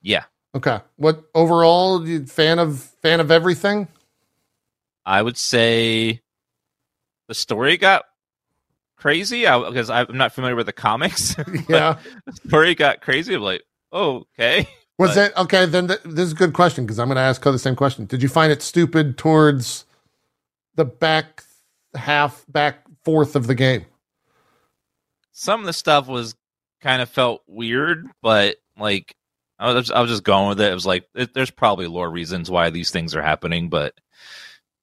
Yeah, 0.00 0.24
Okay. 0.54 0.80
What 0.96 1.24
overall 1.34 2.06
you 2.08 2.24
fan 2.24 2.58
of 2.58 2.80
fan 3.02 3.20
of 3.20 3.30
everything? 3.30 3.88
I 5.04 5.20
would 5.20 5.36
say 5.36 6.22
the 7.28 7.34
story 7.34 7.76
got 7.76 8.04
crazy 8.96 9.40
because 9.42 9.90
I'm 9.90 10.16
not 10.16 10.32
familiar 10.32 10.56
with 10.56 10.64
the 10.66 10.72
comics. 10.72 11.36
Yeah. 11.68 11.98
the 12.24 12.32
story 12.46 12.74
got 12.74 13.02
crazy. 13.02 13.34
I'm 13.34 13.42
like, 13.42 13.62
okay. 13.94 14.68
Was 14.98 15.14
But- 15.14 15.30
it 15.32 15.36
okay? 15.38 15.66
Then 15.66 15.88
th- 15.88 16.00
this 16.04 16.26
is 16.26 16.32
a 16.32 16.36
good 16.36 16.52
question 16.52 16.84
because 16.84 16.98
I'm 16.98 17.08
going 17.08 17.16
to 17.16 17.22
ask 17.22 17.42
her 17.44 17.50
the 17.52 17.58
same 17.58 17.74
question. 17.76 18.04
Did 18.06 18.22
you 18.22 18.28
find 18.28 18.52
it 18.52 18.62
stupid 18.62 19.16
towards 19.18 19.86
the 20.76 20.84
back 20.84 21.42
half, 21.94 22.44
back 22.48 22.84
fourth 23.04 23.34
of 23.36 23.46
the 23.46 23.54
game? 23.54 23.86
Some 25.32 25.60
of 25.60 25.66
the 25.66 25.72
stuff 25.72 26.06
was 26.06 26.36
kind 26.80 27.02
of 27.02 27.08
felt 27.08 27.42
weird, 27.48 28.06
but 28.22 28.56
like 28.78 29.16
I 29.58 29.72
was, 29.72 29.90
I 29.90 30.00
was 30.00 30.10
just 30.10 30.22
going 30.22 30.48
with 30.48 30.60
it. 30.60 30.70
It 30.70 30.74
was 30.74 30.86
like 30.86 31.08
it, 31.14 31.34
there's 31.34 31.50
probably 31.50 31.86
lore 31.88 32.10
reasons 32.10 32.50
why 32.50 32.70
these 32.70 32.90
things 32.92 33.16
are 33.16 33.22
happening, 33.22 33.68
but 33.68 33.94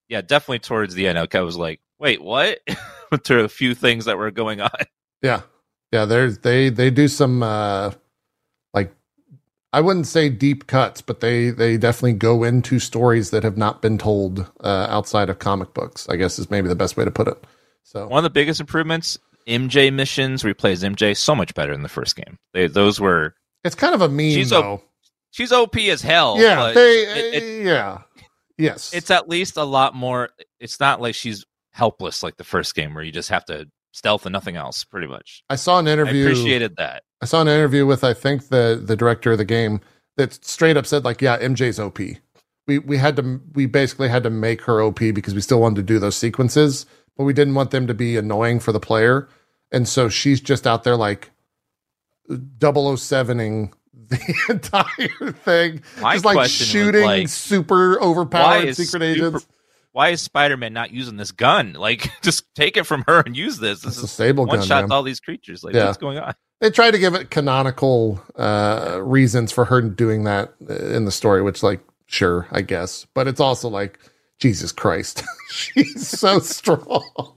yeah, 0.10 0.20
definitely 0.20 0.60
towards 0.60 0.94
the 0.94 1.08
end, 1.08 1.18
I 1.18 1.42
was 1.42 1.56
like, 1.56 1.80
wait, 2.00 2.22
what? 2.22 2.60
to 3.24 3.40
a 3.46 3.48
few 3.48 3.74
things 3.76 4.06
that 4.06 4.18
were 4.18 4.32
going 4.32 4.60
on. 4.60 4.72
Yeah, 5.22 5.42
yeah. 5.94 6.04
There's 6.04 6.40
they 6.40 6.70
they 6.70 6.90
do 6.90 7.08
some 7.08 7.44
uh 7.44 7.92
I 9.74 9.80
wouldn't 9.82 10.08
say 10.08 10.30
deep 10.30 10.68
cuts, 10.68 11.02
but 11.02 11.20
they 11.22 11.50
they 11.50 11.78
definitely 11.78 12.14
go 12.14 12.44
into 12.44 12.80
stories 12.80 13.30
that 13.32 13.44
have 13.44 13.58
not 13.58 13.82
been 13.82 13.98
told 13.98 14.52
uh, 14.64 14.88
outside 14.90 15.30
of 15.30 15.40
comic 15.40 15.74
books. 15.74 16.08
I 16.10 16.16
guess 16.18 16.38
is 16.40 16.50
maybe 16.52 16.68
the 16.68 16.76
best 16.76 16.98
way 16.98 17.06
to 17.06 17.12
put 17.12 17.28
it. 17.28 17.42
So 17.84 18.08
One 18.08 18.20
of 18.20 18.24
the 18.24 18.30
biggest 18.30 18.60
improvements, 18.60 19.18
MJ 19.48 19.92
missions, 19.94 20.44
where 20.44 20.50
he 20.50 20.54
plays 20.54 20.84
MJ, 20.84 21.16
so 21.16 21.34
much 21.36 21.54
better 21.56 21.72
in 21.74 21.84
the 21.84 21.90
first 21.90 22.16
game. 22.16 22.38
They, 22.54 22.68
those 22.68 23.00
were 23.00 23.34
it's 23.64 23.76
kind 23.76 23.94
of 23.96 24.02
a 24.02 24.10
meme 24.10 24.32
She's 24.32 24.50
though. 24.50 24.82
she's 25.32 25.52
OP 25.52 25.78
as 25.78 26.02
hell. 26.02 26.38
yeah, 26.40 26.72
they 26.74 26.94
it- 27.04 27.44
it- 27.44 27.66
yeah. 27.66 28.00
Yes. 28.58 28.94
it's 28.94 29.10
at 29.10 29.28
least 29.30 29.58
a 29.58 29.64
lot 29.64 29.96
more. 29.96 30.30
It's 30.60 30.80
not 30.80 31.02
like 31.02 31.16
she's 31.16 31.46
helpless 31.72 32.22
like 32.22 32.38
the 32.38 32.44
first 32.44 32.76
game 32.76 32.94
where 32.94 33.04
you 33.04 33.12
just 33.12 33.30
have 33.30 33.46
to 33.46 33.68
stealth 33.92 34.26
and 34.26 34.34
nothing 34.34 34.56
else. 34.56 34.84
Pretty 34.84 35.08
much. 35.08 35.44
I 35.50 35.56
saw 35.56 35.80
an 35.80 35.88
interview. 35.88 36.28
I 36.28 36.32
appreciated 36.32 36.76
that. 36.78 37.04
I 37.22 37.26
saw 37.26 37.42
an 37.42 37.48
interview 37.48 37.86
with 37.86 38.04
I 38.04 38.14
think 38.14 38.50
the 38.50 38.82
the 38.84 38.96
director 38.96 39.34
of 39.34 39.38
the 39.38 39.46
game 39.46 39.82
that 40.18 40.44
straight 40.46 40.78
up 40.78 40.86
said 40.86 41.06
like, 41.06 41.22
yeah, 41.22 41.38
MJ's 41.40 41.80
OP. 41.80 42.00
We 42.68 42.80
we 42.80 42.98
had 42.98 43.16
to 43.18 43.42
we 43.54 43.66
basically 43.66 44.10
had 44.10 44.24
to 44.24 44.30
make 44.30 44.64
her 44.64 44.82
OP 44.82 45.00
because 45.00 45.34
we 45.34 45.42
still 45.42 45.62
wanted 45.62 45.76
to 45.78 45.84
do 45.84 46.00
those 46.00 46.16
sequences, 46.16 46.86
but 47.18 47.24
we 47.24 47.34
didn't 47.34 47.56
want 47.56 47.72
them 47.72 47.88
to 47.88 47.94
be 47.94 48.18
annoying 48.18 48.60
for 48.60 48.72
the 48.72 48.80
player. 48.80 49.28
And 49.72 49.88
so 49.88 50.10
she's 50.10 50.42
just 50.42 50.68
out 50.68 50.84
there 50.84 50.98
like 50.98 51.32
007ing 52.30 53.72
the 53.94 54.36
entire 54.50 55.32
thing. 55.32 55.82
My 56.02 56.14
just 56.16 56.26
like 56.26 56.50
shooting 56.50 57.04
like, 57.04 57.28
super 57.30 58.02
overpowered 58.02 58.76
secret 58.76 59.16
super- 59.16 59.28
agents. 59.28 59.48
Why 59.94 60.10
is 60.10 60.22
Spider 60.22 60.56
Man 60.58 60.74
not 60.74 60.92
using 60.92 61.18
this 61.18 61.32
gun? 61.32 61.74
Like, 61.80 62.10
just 62.22 62.46
take 62.56 62.78
it 62.78 62.86
from 62.86 63.04
her 63.08 63.22
and 63.26 63.36
use 63.36 63.58
this. 63.60 63.82
This 63.82 63.94
It's 63.94 64.02
a 64.04 64.06
is 64.06 64.12
sable 64.12 64.46
one 64.46 64.58
gun. 64.60 64.68
shot 64.68 64.84
man. 64.84 64.92
all 64.92 65.04
these 65.04 65.20
creatures. 65.20 65.64
Like, 65.64 65.74
Yeah. 65.74 65.86
what's 65.86 65.98
going 65.98 66.18
on? 66.18 66.34
they 66.62 66.70
try 66.70 66.92
to 66.92 67.00
give 67.00 67.16
it 67.16 67.32
canonical 67.32 68.22
uh 68.36 69.00
reasons 69.02 69.52
for 69.52 69.66
her 69.66 69.82
doing 69.82 70.26
that 70.26 70.54
in 70.70 71.06
the 71.06 71.12
story 71.12 71.42
which 71.42 71.64
like 71.64 71.80
sure 72.06 72.48
i 72.52 72.62
guess 72.62 73.08
but 73.16 73.28
it's 73.28 73.40
also 73.40 73.68
like 73.68 73.98
jesus 74.38 74.72
christ 74.72 75.24
she's 75.50 76.08
so 76.08 76.38
strong 76.58 77.34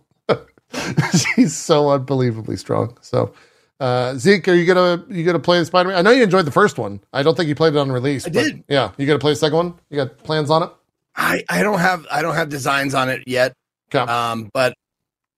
she's 1.34 1.54
so 1.56 1.88
unbelievably 1.90 2.56
strong 2.58 2.94
so 3.00 3.32
uh 3.80 4.10
xeet 4.12 4.46
are 4.46 4.54
you 4.54 4.66
gonna 4.66 5.02
you 5.08 5.24
gonna 5.24 5.38
play 5.38 5.58
the 5.58 5.64
spider-man 5.64 5.96
i 5.96 6.02
know 6.02 6.10
you 6.10 6.22
enjoyed 6.22 6.44
the 6.44 6.50
first 6.50 6.76
one 6.78 7.00
i 7.14 7.22
don't 7.22 7.34
think 7.36 7.48
you 7.48 7.54
played 7.54 7.74
it 7.74 7.78
on 7.78 7.90
release 7.90 8.26
I 8.26 8.30
but 8.30 8.42
did. 8.42 8.64
yeah 8.68 8.90
you 8.98 9.06
gonna 9.06 9.18
play 9.18 9.32
the 9.32 9.36
second 9.36 9.56
one 9.56 9.74
you 9.88 9.96
got 9.96 10.18
plans 10.18 10.50
on 10.50 10.64
it 10.64 10.70
I, 11.16 11.44
I 11.48 11.62
don't 11.62 11.78
have 11.78 12.06
I 12.10 12.22
don't 12.22 12.34
have 12.34 12.48
designs 12.48 12.94
on 12.94 13.08
it 13.10 13.22
yet. 13.26 13.52
okay 13.94 14.10
Um, 14.10 14.50
but 14.52 14.74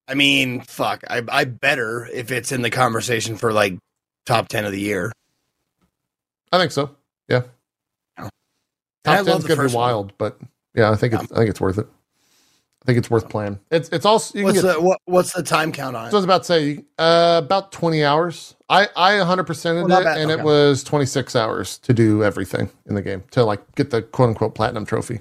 I 0.08 0.14
mean, 0.14 0.60
fuck, 0.62 1.02
I 1.10 1.22
I 1.28 1.44
better 1.44 2.06
if 2.12 2.30
it's 2.30 2.52
in 2.52 2.62
the 2.62 2.70
conversation 2.70 3.36
for 3.36 3.52
like 3.52 3.76
top 4.24 4.48
ten 4.48 4.64
of 4.64 4.72
the 4.72 4.80
year. 4.80 5.12
i 6.52 6.58
think 6.58 6.72
so 6.72 6.90
yeah 7.28 7.42
top 8.18 8.30
I 9.06 9.20
love 9.20 9.42
10's 9.42 9.42
the 9.42 9.48
gonna 9.48 9.60
be 9.62 9.64
first 9.64 9.74
one. 9.74 9.82
wild 9.82 10.12
but 10.18 10.38
yeah 10.74 10.90
i 10.90 10.96
think 10.96 11.12
it's 11.14 11.30
i 11.32 11.36
think 11.36 11.50
it's 11.50 11.60
worth 11.60 11.78
it 11.78 11.86
i 12.82 12.84
think 12.86 12.98
it's 12.98 13.10
worth 13.10 13.28
playing 13.28 13.58
it's 13.70 13.88
it's 13.90 14.04
also 14.06 14.36
you 14.38 14.44
can 14.44 14.54
What's 14.54 14.62
get 14.62 14.74
the 14.74 14.80
what, 14.80 14.98
what's 15.04 15.32
the 15.32 15.42
time 15.42 15.70
count 15.72 15.96
on 15.96 16.06
It? 16.06 16.10
So 16.10 16.16
I 16.16 16.18
was 16.18 16.24
about 16.24 16.42
to 16.42 16.44
say 16.44 16.84
uh, 16.98 17.40
about 17.44 17.72
20 17.72 18.04
hours. 18.04 18.54
I 18.68 18.88
I 18.96 19.12
100% 19.14 19.86
Well, 19.88 20.00
it, 20.00 20.04
bad, 20.04 20.18
and 20.18 20.30
okay. 20.30 20.40
it 20.40 20.44
was 20.44 20.82
26 20.84 21.36
hours 21.36 21.78
to 21.78 21.92
do 21.92 22.22
everything 22.24 22.70
in 22.86 22.94
the 22.94 23.02
game 23.02 23.22
to 23.32 23.44
like 23.44 23.74
get 23.74 23.90
the 23.90 24.02
quote 24.02 24.30
unquote 24.30 24.54
platinum 24.54 24.86
trophy. 24.86 25.20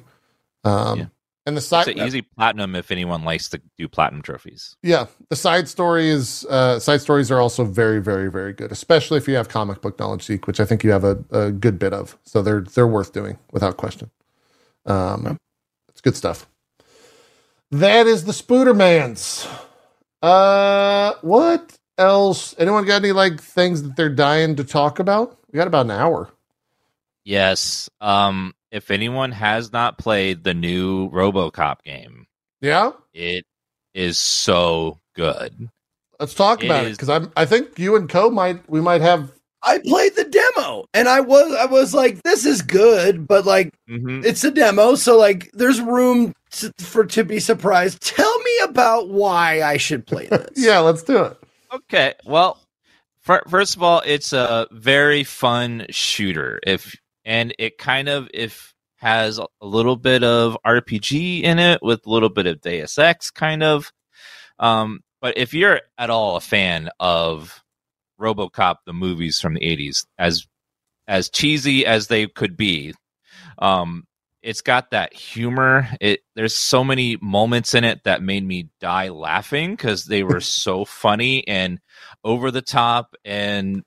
Um, 0.65 0.99
Yeah. 0.99 1.05
And 1.47 1.55
the 1.55 1.59
It's 1.59 1.67
side, 1.67 1.87
an 1.89 1.99
easy 1.99 2.23
platinum 2.23 2.75
if 2.75 2.89
anyone 2.91 3.23
likes 3.23 3.49
to 3.49 3.61
do 3.77 3.87
platinum 3.87 4.23
trophies. 4.23 4.75
yeah, 4.81 5.05
the 5.29 5.35
side 5.35 5.67
story 5.69 6.09
is 6.09 6.43
uh, 6.49 6.79
side 6.79 7.01
stories 7.01 7.29
are 7.29 7.39
also 7.39 7.63
very 7.63 8.01
very 8.01 8.31
very 8.31 8.51
good, 8.51 8.71
especially 8.71 9.17
if 9.19 9.27
you 9.27 9.35
have 9.35 9.47
comic 9.47 9.79
book 9.81 9.99
knowledge, 9.99 10.25
Xeet, 10.25 10.47
which 10.47 10.59
I 10.59 10.65
think 10.65 10.83
you 10.83 10.89
have 10.91 11.03
a, 11.03 11.23
a 11.31 11.51
good 11.51 11.77
bit 11.77 11.93
of. 11.93 12.17
So 12.23 12.41
they're 12.41 12.61
they're 12.61 12.87
worth 12.87 13.13
doing 13.13 13.37
without 13.51 13.77
question. 13.77 14.09
Um, 14.87 15.37
it's 15.89 16.01
good 16.01 16.15
stuff. 16.15 16.47
That 17.71 18.07
is 18.07 18.25
the 18.25 18.31
Spoodermans. 18.31 19.47
Uh, 20.23 21.13
what 21.21 21.77
else? 21.99 22.55
Anyone 22.57 22.85
got 22.85 23.03
any 23.03 23.11
like 23.11 23.39
things 23.39 23.83
that 23.83 23.95
they're 23.95 24.09
dying 24.09 24.55
to 24.55 24.63
talk 24.63 24.97
about? 24.97 25.37
We 25.51 25.57
got 25.57 25.67
about 25.67 25.85
an 25.85 25.91
hour. 25.91 26.29
Yes. 27.23 27.89
Um, 28.01 28.53
if 28.75 28.91
anyone 28.91 29.31
has 29.31 29.71
not 29.71 29.97
played 29.97 30.43
the 30.43 30.53
new 30.53 31.09
RoboCop 31.11 31.81
game, 31.83 32.27
Yeah, 32.61 32.91
it 33.13 33.45
is 33.93 34.17
so 34.17 34.99
good. 35.15 35.69
let's 36.19 36.33
talk 36.33 36.61
It 36.61 36.65
about 36.65 36.85
it 36.85 36.91
because 36.91 37.09
I'm. 37.09 37.31
I 37.37 37.45
think 37.45 37.79
you 37.79 37.95
and 37.95 38.09
Cohh 38.09 38.31
might 38.31 38.69
we 38.69 38.81
might 38.81 39.01
have. 39.01 39.31
I 39.63 39.79
played 39.79 40.15
the 40.15 40.25
demo 40.25 40.85
and 40.93 41.07
I 41.07 41.21
was 41.21 41.53
I 41.55 41.65
was 41.65 41.93
like, 41.93 42.21
this 42.23 42.45
is 42.45 42.61
good, 42.61 43.25
but 43.27 43.45
like 43.45 43.73
hmm 43.87 44.21
it's 44.23 44.43
a 44.43 44.51
demo, 44.51 44.95
so 44.95 45.17
like 45.17 45.49
there's 45.53 45.79
room 45.81 46.33
to, 46.51 46.71
for 46.79 47.05
to 47.05 47.23
be 47.23 47.39
surprised. 47.39 48.01
Tell 48.01 48.39
me 48.39 48.59
about 48.65 49.09
why 49.09 49.61
I 49.63 49.77
should 49.77 50.05
play 50.05 50.25
this. 50.29 50.49
Yeah, 50.57 50.79
let's 50.79 51.03
do 51.03 51.23
it. 51.23 51.37
Okay. 51.73 52.13
Well, 52.25 52.59
fir- 53.21 53.43
first 53.47 53.75
of 53.75 53.83
all, 53.83 54.01
it's 54.05 54.33
a 54.33 54.67
very 54.71 55.23
fun 55.23 55.85
shooter. 55.89 56.59
If 56.65 56.95
and 57.25 57.53
it 57.59 57.77
kind 57.77 58.07
of 58.07 58.29
if 58.33 58.73
has 58.97 59.39
a 59.39 59.47
little 59.61 59.97
bit 59.97 60.23
of 60.23 60.57
RPG 60.65 61.43
in 61.43 61.59
it 61.59 61.81
with 61.81 62.05
a 62.05 62.09
little 62.09 62.29
bit 62.29 62.47
of 62.47 62.61
Deus 62.61 62.97
Ex 62.97 63.29
kind 63.31 63.61
of. 63.61 63.91
Um, 64.57 65.01
but 65.21 65.37
if 65.37 65.53
you're 65.53 65.81
at 65.97 66.09
all 66.09 66.37
a 66.37 66.41
fan 66.41 66.89
of 66.99 67.63
RoboCop 68.19 68.77
the 68.85 68.93
movies 68.93 69.39
from 69.39 69.55
the 69.55 69.59
80s 69.61 70.05
as 70.17 70.47
as 71.07 71.29
cheesy 71.29 71.85
as 71.85 72.07
they 72.07 72.27
could 72.27 72.55
be, 72.55 72.93
um 73.59 74.05
it's 74.45 74.61
got 74.61 74.91
that 74.91 75.11
humor. 75.11 75.89
It 75.99 76.19
there's 76.35 76.55
so 76.55 76.83
many 76.83 77.17
moments 77.19 77.73
in 77.73 77.83
it 77.83 78.03
that 78.03 78.21
made 78.21 78.45
me 78.45 78.69
die 78.79 79.09
laughing 79.09 79.71
because 79.71 80.05
they 80.05 80.21
were 80.23 80.39
so 80.39 80.85
funny 80.85 81.45
and 81.47 81.79
over 82.23 82.51
the 82.51 82.61
top, 82.61 83.15
and 83.25 83.83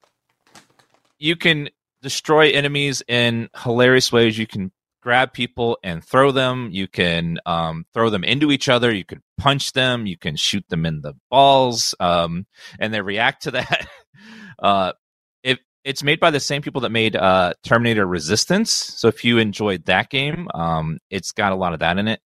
you 1.19 1.37
can 1.37 1.69
destroy 2.03 2.51
enemies 2.51 3.03
in 3.09 3.49
hilarious 3.57 4.13
ways. 4.13 4.39
You 4.39 4.47
can 4.47 4.73
grab 5.03 5.33
people 5.33 5.79
and 5.83 6.05
throw 6.05 6.31
them. 6.31 6.69
You 6.73 6.89
can 6.89 7.39
um, 7.47 7.85
throw 7.95 8.11
them 8.11 8.25
into 8.25 8.51
each 8.51 8.69
other. 8.69 8.95
You 8.95 9.05
can 9.05 9.23
punch 9.39 9.73
them. 9.73 10.07
You 10.07 10.19
can 10.19 10.37
shoot 10.37 10.65
them 10.69 10.85
in 10.85 11.01
the 11.03 11.15
balls, 11.31 11.95
um, 12.01 12.47
and 12.79 12.93
they 12.93 13.01
react 13.01 13.43
to 13.45 13.51
that. 13.53 13.87
uh, 14.59 14.93
it 15.43 15.61
it's 15.85 16.03
made 16.03 16.21
by 16.21 16.31
the 16.31 16.41
same 16.41 16.63
people 16.63 16.83
that 16.83 16.91
made 16.91 17.17
uh, 17.17 17.55
Terminator 17.65 18.07
Resistance. 18.07 18.71
So 18.71 19.09
if 19.09 19.25
you 19.25 19.39
enjoyed 19.39 19.85
that 19.87 20.11
game, 20.11 20.49
um, 20.55 20.99
it's 21.11 21.33
got 21.33 21.53
a 21.53 21.57
lot 21.57 21.73
of 21.73 21.81
that 21.81 21.99
in 21.99 22.09
it. 22.09 22.21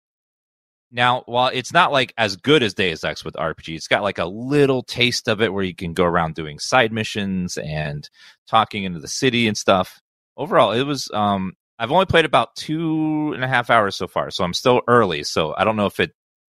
Now, 0.93 1.23
while 1.27 1.51
it's 1.53 1.73
not 1.73 1.93
like 1.93 2.13
as 2.19 2.37
good 2.37 2.63
as 2.63 2.75
Deus 2.75 3.05
Ex 3.05 3.25
with 3.25 3.35
RPG, 3.35 3.77
it's 3.77 3.87
got 3.87 4.03
like 4.03 4.19
a 4.19 4.25
little 4.25 4.83
taste 4.83 5.29
of 5.29 5.41
it 5.41 5.53
where 5.53 5.63
you 5.63 5.75
can 5.75 5.93
go 5.93 6.05
around 6.05 6.35
doing 6.35 6.59
side 6.59 6.93
missions 6.93 7.57
and 7.57 8.09
talking 8.49 8.85
into 8.85 8.99
the 8.99 9.09
city 9.09 9.47
and 9.47 9.57
stuff. 9.57 10.01
Overall, 10.37 10.73
it 10.73 10.83
was. 10.83 11.09
Um, 11.13 11.53
I've 11.79 11.93
only 11.93 12.07
played 12.07 12.25
about 12.25 12.57
two 12.57 13.33
and 13.35 13.43
a 13.43 13.49
half 13.49 13.71
hours 13.71 13.97
so 13.97 14.07
far, 14.07 14.31
so 14.31 14.45
I'm 14.45 14.53
still 14.53 14.83
early. 14.89 15.23
So 15.23 15.55
I 15.57 15.65
don't 15.65 15.77
know 15.77 15.87
if 15.87 16.01
it 16.01 16.13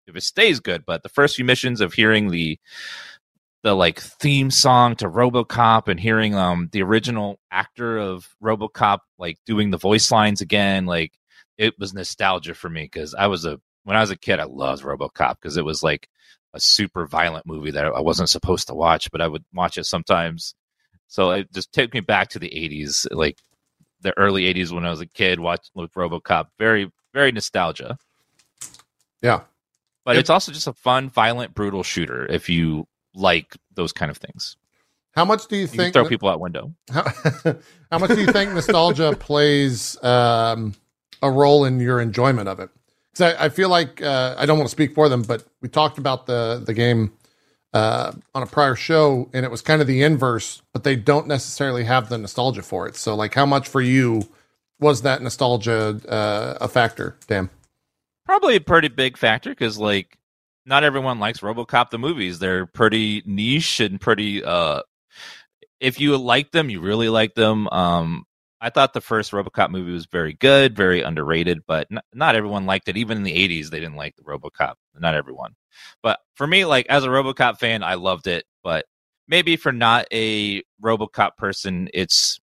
if 0.07 0.17
it 0.17 0.23
stays 0.23 0.61
good, 0.61 0.85
but 0.87 1.03
the 1.03 1.09
first 1.09 1.37
few 1.37 1.45
missions 1.45 1.81
of 1.81 1.93
hearing 1.93 2.31
the 2.31 2.59
the 3.63 3.75
like 3.75 4.01
theme 4.01 4.51
song 4.51 4.97
to 4.97 5.09
RoboCop 5.09 5.89
and 5.89 6.01
hearing 6.01 6.35
um 6.35 6.69
the 6.73 6.83
original 6.83 7.39
actor 7.51 7.99
of 7.99 8.29
RoboCop 8.43 9.01
like 9.19 9.39
doing 9.47 9.71
the 9.71 9.79
voice 9.79 10.11
lines 10.11 10.41
again, 10.41 10.87
like 10.87 11.13
it 11.59 11.79
was 11.79 11.95
nostalgia 11.95 12.55
for 12.55 12.71
me 12.71 12.85
because 12.85 13.15
I 13.15 13.27
was 13.27 13.45
a 13.45 13.61
when 13.85 13.97
I 13.97 14.01
was 14.01 14.11
a 14.11 14.17
kid 14.17 14.39
I 14.41 14.45
loved 14.45 14.83
RoboCop 14.85 15.37
because 15.41 15.57
it 15.57 15.65
was 15.65 15.83
like 15.83 16.09
a 16.55 16.61
super 16.61 17.07
violent 17.07 17.47
movie 17.47 17.71
that 17.73 17.85
I 17.87 18.01
wasn't 18.01 18.29
supposed 18.29 18.69
to 18.69 18.75
watch, 18.75 19.11
but 19.11 19.21
I 19.21 19.29
would 19.29 19.45
watch 19.55 19.79
it 19.79 19.85
sometimes. 19.87 20.55
So 21.09 21.31
it 21.33 21.53
just 21.53 21.73
took 21.73 21.93
me 21.95 22.01
back 22.01 22.29
to 22.31 22.39
the 22.39 22.49
'80s, 22.51 23.07
like 23.11 23.39
the 24.01 24.17
early 24.19 24.45
'80s 24.53 24.73
when 24.73 24.85
I 24.85 24.91
was 24.91 25.01
a 25.01 25.07
kid. 25.07 25.41
Watch 25.41 25.67
with 25.75 25.93
RoboCop, 25.95 26.47
very 26.59 26.91
very 27.15 27.33
nostalgia. 27.33 27.97
Yeah. 29.21 29.41
But 30.05 30.17
Yep. 30.17 30.21
it's 30.21 30.31
also 30.31 30.53
just 30.53 30.67
a 30.67 30.73
fun, 30.73 31.11
violent, 31.11 31.55
brutal 31.55 31.83
shooter 31.83 32.27
if 32.27 32.49
you 32.49 32.87
like 33.15 33.57
those 33.75 33.93
kind 33.93 34.11
of 34.11 34.17
things. 34.17 34.57
How 35.15 35.25
much 35.25 35.47
do 35.47 35.55
you 35.57 35.63
You 35.63 35.67
think? 35.69 35.93
throw 35.93 36.09
people 36.09 36.29
out 36.29 36.41
window. 36.41 36.73
How, 36.93 37.05
how 37.91 37.99
much 37.99 38.11
do 38.11 38.21
you 38.21 38.27
think 38.33 38.53
nostalgia 38.53 39.15
plays 39.15 40.03
um, 40.03 40.75
a 41.23 41.31
role 41.31 41.65
in 41.67 41.79
your 41.81 42.01
enjoyment 42.01 42.49
of 42.49 42.59
it? 42.61 42.71
Because 43.13 43.35
I, 43.35 43.45
I 43.45 43.49
feel 43.49 43.69
like 43.69 44.03
uh, 44.03 44.35
I 44.39 44.47
don't 44.47 44.59
want 44.59 44.69
to 44.69 44.73
speak 44.73 44.95
for 44.95 45.09
them, 45.09 45.23
but 45.23 45.45
we 45.61 45.69
talked 45.69 45.99
about 45.99 46.27
the 46.27 46.63
the 46.65 46.75
game 46.75 47.13
uh, 47.75 48.13
on 48.35 48.43
a 48.43 48.47
prior 48.47 48.75
show, 48.75 49.29
and 49.33 49.45
it 49.45 49.51
was 49.51 49.61
kind 49.63 49.81
of 49.81 49.87
the 49.87 50.03
inverse. 50.03 50.63
But 50.73 50.85
they 50.85 50.97
don't 50.97 51.27
necessarily 51.27 51.85
have 51.85 52.09
the 52.09 52.19
nostalgia 52.19 52.63
for 52.63 52.87
it. 52.87 52.97
So, 52.97 53.15
like, 53.15 53.35
how 53.35 53.47
much 53.47 53.69
for 53.69 53.81
you 53.81 54.23
was 54.81 55.03
that 55.03 55.23
nostalgia 55.23 56.01
uh, 56.09 56.59
a 56.61 56.69
factor? 56.69 57.17
Damn. 57.27 57.51
Probably 58.27 58.57
a 58.57 58.61
pretty 58.61 58.89
big 58.89 59.17
factor 59.17 59.51
because 59.51 59.79
like 59.79 60.17
not 60.65 60.85
everyone 60.85 61.19
likes 61.19 61.41
RoboCop 61.41 61.91
the 61.91 61.99
movies. 61.99 62.39
They're 62.39 62.67
pretty 62.67 63.23
niche 63.27 63.81
and 63.81 64.01
pretty. 64.01 64.45
uh 64.45 64.83
If 65.81 66.01
you 66.01 66.17
like 66.17 66.53
them, 66.53 66.71
you 66.71 66.81
really 66.81 67.09
like 67.09 67.35
them. 67.35 67.69
Um 67.69 68.25
I 68.63 68.71
thought 68.71 68.93
the 68.93 69.01
first 69.01 69.33
RoboCop 69.33 69.71
movie 69.71 69.91
was 69.91 70.07
very 70.07 70.35
good, 70.35 70.77
very 70.77 71.03
underrated, 71.03 71.63
but 71.67 71.89
n- 71.91 71.99
not 72.15 72.37
everyone 72.37 72.65
liked 72.65 72.89
it. 72.89 72.97
Even 72.97 73.19
in 73.19 73.25
the 73.25 73.37
'80s, 73.37 73.71
they 73.71 73.81
didn't 73.81 73.97
like 73.97 74.15
the 74.15 74.23
RoboCop. 74.23 74.75
Not 74.99 75.17
everyone, 75.17 75.57
but 76.01 76.21
for 76.35 76.47
me, 76.47 76.65
like 76.65 76.87
as 76.87 77.05
a 77.05 77.09
RoboCop 77.09 77.59
fan, 77.59 77.83
I 77.83 77.95
loved 77.95 78.29
it. 78.29 78.45
But 78.63 78.87
maybe 79.27 79.57
for 79.57 79.73
not 79.73 80.07
a 80.13 80.63
RoboCop 80.81 81.37
person, 81.37 81.89
it's 81.93 82.39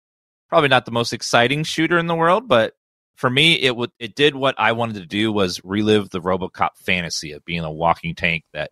probably 0.49 0.69
not 0.69 0.85
the 0.85 0.93
most 0.93 1.13
exciting 1.13 1.65
shooter 1.65 1.99
in 1.99 2.07
the 2.07 2.15
world. 2.15 2.47
But 2.47 2.75
for 3.17 3.29
me, 3.29 3.55
it 3.55 3.75
would 3.75 3.91
it 3.99 4.15
did 4.15 4.37
what 4.37 4.55
I 4.57 4.71
wanted 4.71 4.95
to 5.01 5.07
do 5.07 5.33
was 5.33 5.61
relive 5.65 6.11
the 6.11 6.21
RoboCop 6.21 6.77
fantasy 6.77 7.33
of 7.33 7.45
being 7.45 7.65
a 7.65 7.73
walking 7.73 8.15
tank 8.15 8.45
that 8.53 8.71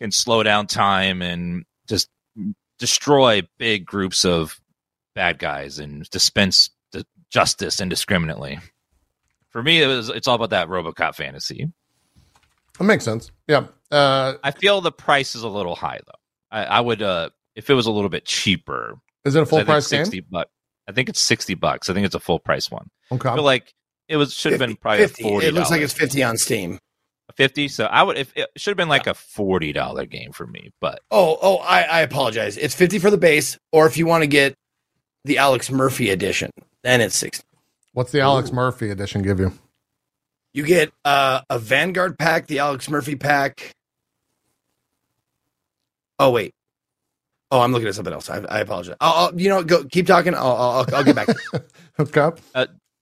can 0.00 0.10
slow 0.10 0.42
down 0.42 0.66
time 0.66 1.22
and 1.22 1.64
just 1.86 2.08
destroy 2.78 3.42
big 3.56 3.86
groups 3.86 4.24
of 4.24 4.60
bad 5.16 5.40
guys 5.40 5.80
and 5.80 6.08
dispense 6.10 6.70
the 6.92 7.04
justice 7.30 7.80
indiscriminately. 7.80 8.60
For 9.48 9.62
me, 9.62 9.82
it 9.82 9.88
was 9.88 10.10
it's 10.10 10.28
all 10.28 10.36
about 10.36 10.50
that 10.50 10.68
RoboCop 10.68 11.16
fantasy. 11.16 11.72
That 12.78 12.84
makes 12.84 13.04
sense. 13.04 13.32
Yeah. 13.48 13.66
Uh, 13.90 14.34
I 14.44 14.50
feel 14.52 14.80
the 14.80 14.92
price 14.92 15.34
is 15.34 15.42
a 15.42 15.48
little 15.48 15.74
high 15.74 15.98
though. 16.06 16.12
I, 16.56 16.64
I 16.64 16.80
would 16.80 17.02
uh 17.02 17.30
if 17.56 17.68
it 17.70 17.74
was 17.74 17.86
a 17.86 17.90
little 17.90 18.10
bit 18.10 18.24
cheaper. 18.26 18.98
is 19.24 19.34
it 19.34 19.42
a 19.42 19.46
full 19.46 19.58
I 19.58 19.60
think 19.62 19.68
price 19.68 19.88
game? 19.90 20.04
sixty 20.04 20.20
bucks. 20.20 20.50
I 20.86 20.92
think 20.92 21.08
it's 21.08 21.20
sixty 21.20 21.54
bucks. 21.54 21.90
I 21.90 21.94
think 21.94 22.06
it's 22.06 22.14
a 22.14 22.20
full 22.20 22.38
price 22.38 22.70
one. 22.70 22.88
Okay. 23.10 23.28
I 23.28 23.34
feel 23.34 23.42
like 23.44 23.72
it 24.08 24.16
was 24.18 24.32
should 24.34 24.52
have 24.52 24.60
been 24.60 24.76
probably 24.76 25.06
50. 25.06 25.22
forty. 25.22 25.46
It 25.46 25.54
looks 25.54 25.70
like 25.70 25.80
it's 25.80 25.92
50 25.94 26.22
on 26.22 26.36
Steam. 26.36 26.78
fifty. 27.36 27.68
So 27.68 27.86
I 27.86 28.02
would 28.02 28.18
if 28.18 28.32
it 28.36 28.50
should 28.56 28.70
have 28.72 28.76
been 28.76 28.88
like 28.90 29.06
a 29.06 29.14
forty 29.14 29.72
dollar 29.72 30.04
game 30.04 30.32
for 30.32 30.46
me. 30.46 30.70
But 30.80 31.00
Oh, 31.10 31.38
oh, 31.40 31.56
I, 31.58 31.82
I 31.82 32.00
apologize. 32.02 32.56
It's 32.58 32.74
50 32.74 32.98
for 32.98 33.10
the 33.10 33.16
base, 33.18 33.58
or 33.72 33.86
if 33.86 33.96
you 33.96 34.06
want 34.06 34.22
to 34.22 34.26
get 34.28 34.54
the 35.26 35.38
Alex 35.38 35.70
Murphy 35.70 36.10
edition, 36.10 36.50
then 36.82 37.00
it's 37.00 37.16
60. 37.16 37.44
What's 37.92 38.12
the 38.12 38.20
Alex 38.20 38.52
Murphy 38.52 38.90
edition 38.90 39.22
give 39.22 39.40
you? 39.40 39.52
You 40.54 40.64
get 40.64 40.92
uh, 41.04 41.42
a 41.50 41.58
Vanguard 41.58 42.18
pack, 42.18 42.46
the 42.46 42.60
Alex 42.60 42.88
Murphy 42.88 43.16
pack. 43.16 43.72
Oh 46.18 46.30
wait. 46.30 46.54
Oh, 47.50 47.60
I'm 47.60 47.72
looking 47.72 47.88
at 47.88 47.94
something 47.94 48.12
else. 48.12 48.28
I, 48.28 48.38
I 48.38 48.60
apologize. 48.60 48.96
I'll, 49.00 49.12
I'll, 49.26 49.40
you 49.40 49.48
know, 49.48 49.62
go 49.62 49.84
keep 49.84 50.06
talking. 50.06 50.34
I'll, 50.34 50.56
I'll, 50.56 50.86
I'll 50.94 51.04
get 51.04 51.14
back. 51.16 51.28
Okay. 51.98 52.30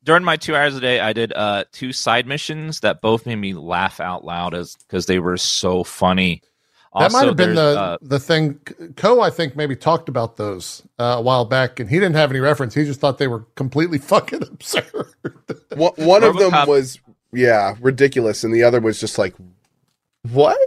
during 0.05 0.23
my 0.23 0.37
two 0.37 0.55
hours 0.55 0.77
a 0.77 0.81
day, 0.81 1.01
I 1.01 1.13
did 1.13 1.33
uh 1.33 1.65
two 1.73 1.93
side 1.93 2.29
missions 2.29 2.79
that 2.81 3.01
both 3.01 3.27
made 3.27 3.35
me 3.37 3.55
laugh 3.55 3.99
out 3.99 4.25
loud 4.25 4.55
as 4.55 4.77
because 4.77 5.07
they 5.07 5.19
were 5.19 5.37
so 5.37 5.83
funny. 5.83 6.43
That 6.99 7.13
might 7.13 7.27
have 7.27 7.37
been 7.37 7.57
the 7.57 7.79
uh, 7.79 7.99
the 8.01 8.21
thing. 8.21 8.55
Cohh, 8.97 9.21
I 9.21 9.31
think, 9.31 9.57
maybe 9.57 9.75
talked 9.75 10.09
about 10.09 10.37
those 10.37 10.83
uh, 10.99 11.17
a 11.19 11.23
while 11.23 11.45
back, 11.45 11.81
and 11.81 11.91
he 11.91 11.97
didn't 11.97 12.15
have 12.15 12.31
any 12.31 12.39
reference. 12.39 12.75
He 12.75 12.85
just 12.85 13.01
thought 13.01 13.19
they 13.19 13.27
were 13.27 13.41
completely 13.57 13.99
fucking 13.99 14.43
absurd. 14.43 15.07
One, 15.75 15.93
one 15.97 16.23
of 16.23 16.39
them 16.39 16.53
was 16.67 17.01
yeah 17.33 17.75
ridiculous, 17.81 18.45
and 18.45 18.55
the 18.55 18.63
other 18.63 18.81
was 18.81 19.01
just 19.01 19.19
like 19.19 19.35
what? 20.31 20.59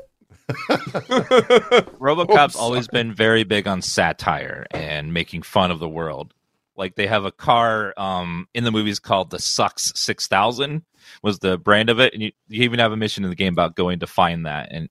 RoboCop's 0.49 2.55
Oops. 2.55 2.55
always 2.55 2.87
been 2.87 3.13
very 3.13 3.43
big 3.43 3.67
on 3.67 3.81
satire 3.81 4.65
and 4.71 5.13
making 5.13 5.41
fun 5.41 5.71
of 5.71 5.79
the 5.79 5.89
world. 5.89 6.33
Like 6.75 6.95
they 6.95 7.07
have 7.07 7.25
a 7.25 7.31
car 7.31 7.93
um, 7.97 8.47
in 8.53 8.63
the 8.63 8.71
movies 8.71 8.99
called 8.99 9.29
the 9.29 9.39
Sucks 9.39 9.91
Six 9.95 10.27
Thousand 10.27 10.83
was 11.21 11.39
the 11.39 11.57
brand 11.57 11.89
of 11.89 11.99
it, 11.99 12.13
and 12.13 12.21
you, 12.21 12.31
you 12.47 12.63
even 12.63 12.79
have 12.79 12.91
a 12.91 12.97
mission 12.97 13.23
in 13.23 13.29
the 13.29 13.35
game 13.35 13.53
about 13.53 13.75
going 13.75 13.99
to 13.99 14.07
find 14.07 14.45
that. 14.45 14.69
And 14.71 14.89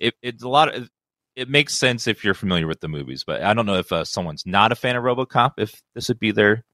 it, 0.00 0.14
it's 0.22 0.42
a 0.42 0.48
lot 0.48 0.74
of 0.74 0.90
it 1.36 1.48
makes 1.48 1.74
sense 1.74 2.06
if 2.06 2.24
you're 2.24 2.34
familiar 2.34 2.66
with 2.66 2.80
the 2.80 2.88
movies, 2.88 3.24
but 3.24 3.42
I 3.42 3.54
don't 3.54 3.66
know 3.66 3.76
if 3.76 3.92
uh, 3.92 4.04
someone's 4.04 4.44
not 4.44 4.72
a 4.72 4.74
fan 4.74 4.96
of 4.96 5.04
RoboCop 5.04 5.52
if 5.58 5.80
this 5.94 6.08
would 6.08 6.18
be 6.18 6.32
their 6.32 6.64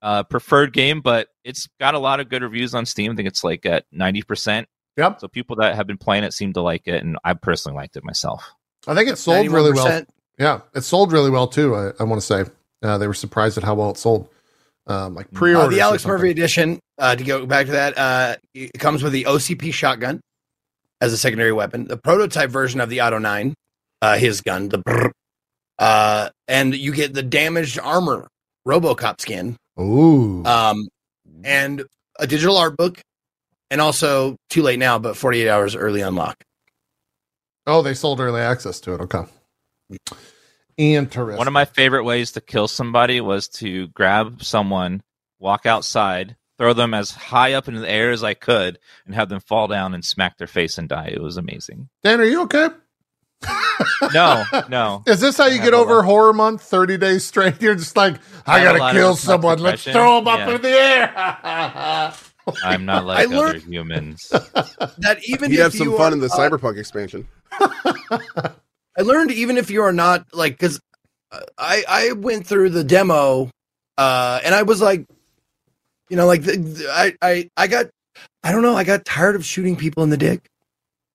uh, 0.00 0.22
preferred 0.22 0.72
game. 0.72 1.00
But 1.00 1.28
it's 1.42 1.68
got 1.80 1.94
a 1.94 1.98
lot 1.98 2.20
of 2.20 2.28
good 2.28 2.42
reviews 2.42 2.74
on 2.74 2.86
Steam. 2.86 3.12
I 3.12 3.14
think 3.16 3.28
it's 3.28 3.42
like 3.42 3.66
at 3.66 3.84
ninety 3.90 4.22
percent. 4.22 4.68
Yep. 4.96 5.20
So 5.20 5.28
people 5.28 5.56
that 5.56 5.74
have 5.74 5.86
been 5.88 5.98
playing 5.98 6.22
it 6.24 6.32
seem 6.32 6.52
to 6.52 6.60
like 6.60 6.82
it, 6.86 7.02
and 7.02 7.18
I 7.24 7.34
personally 7.34 7.76
liked 7.76 7.96
it 7.96 8.04
myself. 8.04 8.52
I 8.86 8.94
think 8.94 9.08
it 9.08 9.18
sold 9.18 9.50
really 9.50 9.72
well. 9.72 10.04
Yeah, 10.38 10.60
it 10.74 10.82
sold 10.82 11.12
really 11.12 11.30
well 11.30 11.48
too. 11.48 11.74
I, 11.74 11.92
I 11.98 12.04
want 12.04 12.20
to 12.20 12.26
say 12.26 12.44
uh, 12.82 12.98
they 12.98 13.06
were 13.06 13.14
surprised 13.14 13.58
at 13.58 13.64
how 13.64 13.74
well 13.74 13.90
it 13.90 13.96
sold. 13.98 14.28
Um, 14.86 15.14
like 15.14 15.30
pre 15.32 15.54
Uh, 15.54 15.62
order. 15.62 15.74
the 15.74 15.80
Alex 15.80 16.04
Murphy 16.06 16.30
edition, 16.30 16.78
uh, 16.98 17.16
to 17.16 17.24
go 17.24 17.46
back 17.46 17.66
to 17.66 17.72
that, 17.72 17.96
uh, 17.96 18.36
it 18.52 18.78
comes 18.78 19.02
with 19.02 19.12
the 19.14 19.24
OCP 19.24 19.72
shotgun 19.72 20.20
as 21.04 21.12
a 21.12 21.18
secondary 21.18 21.52
weapon, 21.52 21.84
the 21.84 21.98
prototype 21.98 22.48
version 22.48 22.80
of 22.80 22.88
the 22.88 23.02
Auto 23.02 23.18
9, 23.18 23.52
uh, 24.00 24.16
his 24.16 24.40
gun, 24.40 24.70
the 24.70 24.78
brrr, 24.78 25.10
uh, 25.78 26.30
and 26.48 26.74
you 26.74 26.92
get 26.94 27.12
the 27.12 27.22
damaged 27.22 27.78
armor 27.78 28.26
Robocop 28.66 29.20
skin, 29.20 29.54
Ooh, 29.78 30.42
um, 30.46 30.88
and 31.44 31.84
a 32.18 32.26
digital 32.26 32.56
art 32.56 32.78
book, 32.78 33.02
and 33.70 33.82
also 33.82 34.36
too 34.48 34.62
late 34.62 34.78
now, 34.78 34.98
but 34.98 35.14
48 35.14 35.46
hours 35.46 35.76
early 35.76 36.00
unlock. 36.00 36.42
oh, 37.66 37.82
they 37.82 37.92
sold 37.92 38.18
early 38.18 38.40
access 38.40 38.80
to 38.80 38.94
it. 38.94 39.02
Okay, 39.02 39.24
interesting. 40.78 41.36
One 41.36 41.48
of 41.48 41.52
my 41.52 41.66
favorite 41.66 42.04
ways 42.04 42.32
to 42.32 42.40
kill 42.40 42.66
somebody 42.66 43.20
was 43.20 43.48
to 43.48 43.88
grab 43.88 44.42
someone, 44.42 45.02
walk 45.38 45.66
outside, 45.66 46.34
throw 46.58 46.72
them 46.72 46.94
as 46.94 47.10
high 47.10 47.52
up 47.54 47.68
in 47.68 47.74
the 47.74 47.88
air 47.90 48.10
as 48.10 48.22
I 48.24 48.34
could, 48.34 48.78
and 49.06 49.14
have 49.14 49.28
them 49.28 49.40
fall 49.40 49.68
down 49.68 49.94
and 49.94 50.04
smack 50.04 50.38
their 50.38 50.46
face 50.46 50.78
and 50.78 50.88
die. 50.88 51.10
It 51.12 51.20
was 51.22 51.36
amazing. 51.36 51.88
Dan, 52.02 52.20
are 52.20 52.24
you 52.24 52.42
okay? 52.42 52.68
No, 54.14 54.44
no. 54.70 55.02
Is 55.06 55.20
this 55.20 55.36
how 55.36 55.46
you 55.46 55.56
get 55.58 55.64
have 55.64 55.74
a 55.74 55.76
over 55.78 55.96
lot- 55.96 56.04
horror 56.06 56.32
month? 56.32 56.62
Thirty 56.62 56.96
days 56.96 57.24
straight. 57.24 57.60
You're 57.60 57.74
just 57.74 57.96
like, 57.96 58.16
I, 58.46 58.60
I 58.60 58.64
gotta 58.78 58.92
kill 58.96 59.16
someone. 59.16 59.58
Let's 59.58 59.84
throw 59.84 60.16
them 60.20 60.28
up 60.28 60.38
Yeah. 60.38 60.54
in 60.54 60.62
the 60.62 60.68
air. 60.70 62.12
I'm 62.64 62.84
not 62.84 63.02
I 63.02 63.06
like 63.06 63.26
other 63.26 63.36
learned- 63.36 63.62
humans. 63.62 64.30
That 64.98 65.18
even 65.26 65.50
He'd 65.50 65.58
if 65.58 65.62
have 65.62 65.74
some 65.74 65.88
you 65.90 65.96
fun 65.96 66.12
are, 66.12 66.14
in 66.14 66.20
the 66.20 66.26
uh, 66.28 66.36
cyberpunk 66.36 66.78
expansion. 66.78 67.26
I 67.60 69.02
learned 69.02 69.30
even 69.32 69.56
if 69.58 69.70
you 69.70 69.82
are 69.82 69.92
not 69.92 70.26
like 70.32 70.52
because 70.52 70.80
I 71.58 71.84
I 71.88 72.12
went 72.12 72.46
through 72.46 72.70
the 72.70 72.84
demo 72.84 73.50
uh 73.98 74.40
and 74.44 74.54
I 74.54 74.62
was 74.62 74.80
like 74.80 75.06
you 76.10 76.16
know 76.16 76.26
like 76.26 76.42
the, 76.42 76.56
the- 76.56 76.88
I 76.90 77.14
I 77.22 77.50
I 77.56 77.66
got 77.66 77.86
I 78.42 78.52
don't 78.52 78.62
know 78.62 78.76
I 78.76 78.84
got 78.84 79.04
tired 79.04 79.34
of 79.36 79.44
shooting 79.44 79.76
people 79.76 80.02
in 80.02 80.10
the 80.10 80.16
dick 80.16 80.48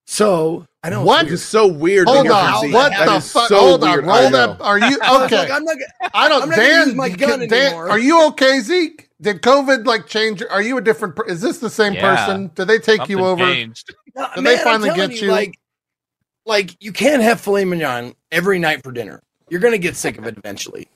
so 0.08 0.66
I 0.84 0.90
know 0.90 1.02
it's 1.02 1.08
What? 1.08 1.24
Which 1.26 1.34
is 1.34 1.46
so 1.46 1.68
weird. 1.68 2.08
Hold 2.08 2.28
on. 2.30 2.54
Xeet. 2.64 2.74
What 2.74 2.90
That 2.92 3.06
the 3.06 3.22
fuck? 3.22 3.48
so 3.50 3.60
Hold 3.60 3.84
on. 3.84 4.06
Roll 4.06 4.30
that. 4.32 4.62
Are 4.62 4.80
you 4.80 4.98
I 5.04 5.26
okay? 5.26 5.38
like, 5.40 5.52
I'm 5.52 5.64
not 5.66 5.76
I 6.14 6.30
don't. 6.30 6.44
I'm 6.44 6.50
not 6.50 6.56
gonna 6.58 6.68
Dan, 6.70 6.88
use 6.88 6.96
my 6.96 7.10
gun 7.10 7.40
Dan, 7.48 7.54
anymore. 7.54 7.90
are 7.90 8.00
you 8.00 8.26
okay, 8.28 8.60
Xeet? 8.60 9.06
Did 9.22 9.42
COVID 9.42 9.86
like 9.86 10.08
change? 10.08 10.42
Are 10.50 10.62
you 10.62 10.78
a 10.78 10.82
different? 10.82 11.16
Per- 11.18 11.26
is 11.26 11.42
this 11.42 11.58
the 11.60 11.70
same 11.70 11.94
Yeah. 11.94 12.16
person? 12.16 12.50
Did 12.56 12.68
they 12.70 12.80
take 12.80 13.08
you 13.10 13.20
over? 13.26 13.44
changed. 13.46 13.94
No, 14.16 14.30
Did 14.36 14.46
they 14.46 14.58
finally 14.58 14.90
telling 14.90 15.10
get 15.12 15.22
you? 15.22 15.30
Like, 15.32 15.60
like 16.46 16.76
you 16.80 16.92
can't 16.94 17.22
have 17.22 17.40
filet 17.42 17.66
mignon 17.66 18.16
every 18.32 18.58
night 18.58 18.82
for 18.82 18.92
dinner. 18.94 19.22
You're 19.50 19.60
gonna 19.60 19.78
get 19.78 19.96
sick 19.98 20.18
of 20.18 20.26
it 20.26 20.38
eventually. 20.38 20.88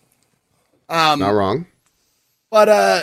Um, 0.89 1.19
Not 1.19 1.31
wrong. 1.35 1.67
but 2.49 2.69
uh, 2.69 3.01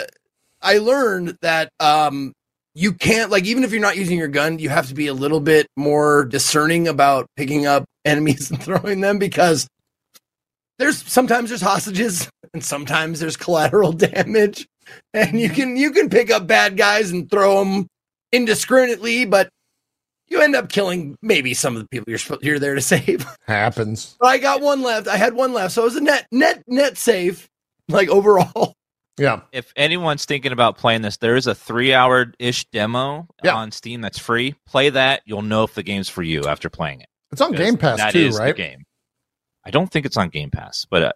I 0.61 0.77
learned 0.77 1.37
that 1.41 1.69
um, 1.79 2.33
you 2.73 2.93
can't 2.93 3.31
like 3.31 3.45
even 3.45 3.63
if 3.63 3.71
you're 3.71 3.81
not 3.81 3.97
using 3.97 4.17
your 4.17 4.27
gun, 4.27 4.59
you 4.59 4.69
have 4.69 4.87
to 4.87 4.93
be 4.93 5.07
a 5.07 5.13
little 5.13 5.39
bit 5.39 5.67
more 5.75 6.25
discerning 6.25 6.87
about 6.87 7.27
picking 7.35 7.65
up 7.65 7.85
enemies 8.05 8.49
and 8.49 8.61
throwing 8.61 9.01
them 9.01 9.19
because 9.19 9.67
there's 10.79 11.01
sometimes 11.03 11.49
there's 11.49 11.61
hostages 11.61 12.29
and 12.53 12.63
sometimes 12.63 13.19
there's 13.19 13.37
collateral 13.37 13.91
damage, 13.93 14.67
and 15.13 15.39
you 15.39 15.49
can 15.49 15.77
you 15.77 15.91
can 15.91 16.09
pick 16.09 16.31
up 16.31 16.47
bad 16.47 16.77
guys 16.77 17.11
and 17.11 17.29
throw 17.29 17.63
them 17.63 17.87
indiscriminately, 18.31 19.25
but 19.25 19.49
you 20.27 20.41
end 20.41 20.55
up 20.55 20.69
killing 20.69 21.17
maybe 21.21 21.53
some 21.53 21.75
of 21.75 21.81
the 21.81 21.87
people 21.89 22.05
you're 22.07 22.37
you're 22.41 22.59
there 22.59 22.75
to 22.75 22.81
save. 22.81 23.25
Happens. 23.47 24.15
But 24.19 24.27
I 24.27 24.37
got 24.37 24.61
one 24.61 24.81
left. 24.81 25.07
I 25.07 25.17
had 25.17 25.33
one 25.33 25.51
left, 25.51 25.73
so 25.73 25.81
it 25.81 25.85
was 25.85 25.95
a 25.97 26.01
net 26.01 26.25
net 26.31 26.63
net 26.67 26.97
safe, 26.97 27.49
like 27.89 28.07
overall. 28.09 28.73
Yeah. 29.17 29.41
If 29.51 29.71
anyone's 29.75 30.25
thinking 30.25 30.51
about 30.51 30.77
playing 30.77 31.01
this, 31.01 31.17
there 31.17 31.35
is 31.35 31.45
a 31.47 31.53
three-hour 31.55 32.33
ish 32.39 32.65
demo 32.71 33.27
Yeah. 33.43 33.55
on 33.55 33.71
Steam 33.71 34.01
that's 34.01 34.17
free. 34.19 34.55
Play 34.65 34.89
that; 34.89 35.21
you'll 35.25 35.41
know 35.41 35.63
if 35.63 35.73
the 35.73 35.83
game's 35.83 36.09
for 36.09 36.23
you 36.23 36.43
after 36.45 36.69
playing 36.69 37.01
it. 37.01 37.07
It's 37.31 37.41
on 37.41 37.51
Game 37.53 37.77
Pass 37.77 37.97
that 37.97 38.13
too, 38.13 38.19
is 38.19 38.37
the 38.37 38.43
right? 38.43 38.55
game. 38.55 38.83
I 39.65 39.69
don't 39.71 39.91
think 39.91 40.05
it's 40.05 40.17
on 40.17 40.29
Game 40.29 40.49
Pass, 40.49 40.85
but 40.89 41.03
uh, 41.03 41.11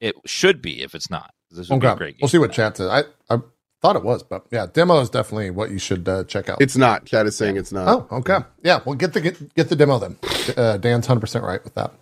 it 0.00 0.14
should 0.26 0.62
be 0.62 0.82
if 0.82 0.94
it's 0.94 1.10
not. 1.10 1.30
This 1.50 1.68
would 1.68 1.80
be 1.80 1.86
a 1.86 1.96
great 1.96 2.14
game. 2.14 2.18
We'll 2.22 2.28
see 2.28 2.38
what 2.38 2.50
that. 2.50 2.56
chat 2.56 2.76
says. 2.76 2.88
I 2.88 3.02
I 3.34 3.40
thought 3.82 3.96
it 3.96 4.04
was, 4.04 4.22
but 4.22 4.46
yeah, 4.50 4.66
demo 4.72 5.00
is 5.00 5.10
definitely 5.10 5.50
what 5.50 5.70
you 5.70 5.78
should 5.78 6.08
uh, 6.08 6.24
check 6.24 6.48
out. 6.48 6.60
It's 6.60 6.76
not. 6.76 7.04
Chad 7.06 7.26
is 7.26 7.36
saying 7.36 7.56
it's 7.56 7.72
not. 7.72 7.88
Oh, 8.10 8.16
okay. 8.18 8.38
Yeah, 8.62 8.80
well, 8.84 8.94
get 8.94 9.12
the 9.12 9.20
get, 9.20 9.54
get 9.54 9.68
the 9.68 9.76
demo 9.76 9.98
then. 9.98 10.16
Uh, 10.56 10.76
Dan's 10.76 11.06
hundred 11.06 11.20
percent 11.20 11.44
right 11.44 11.62
with 11.64 11.74
that. 11.74 11.92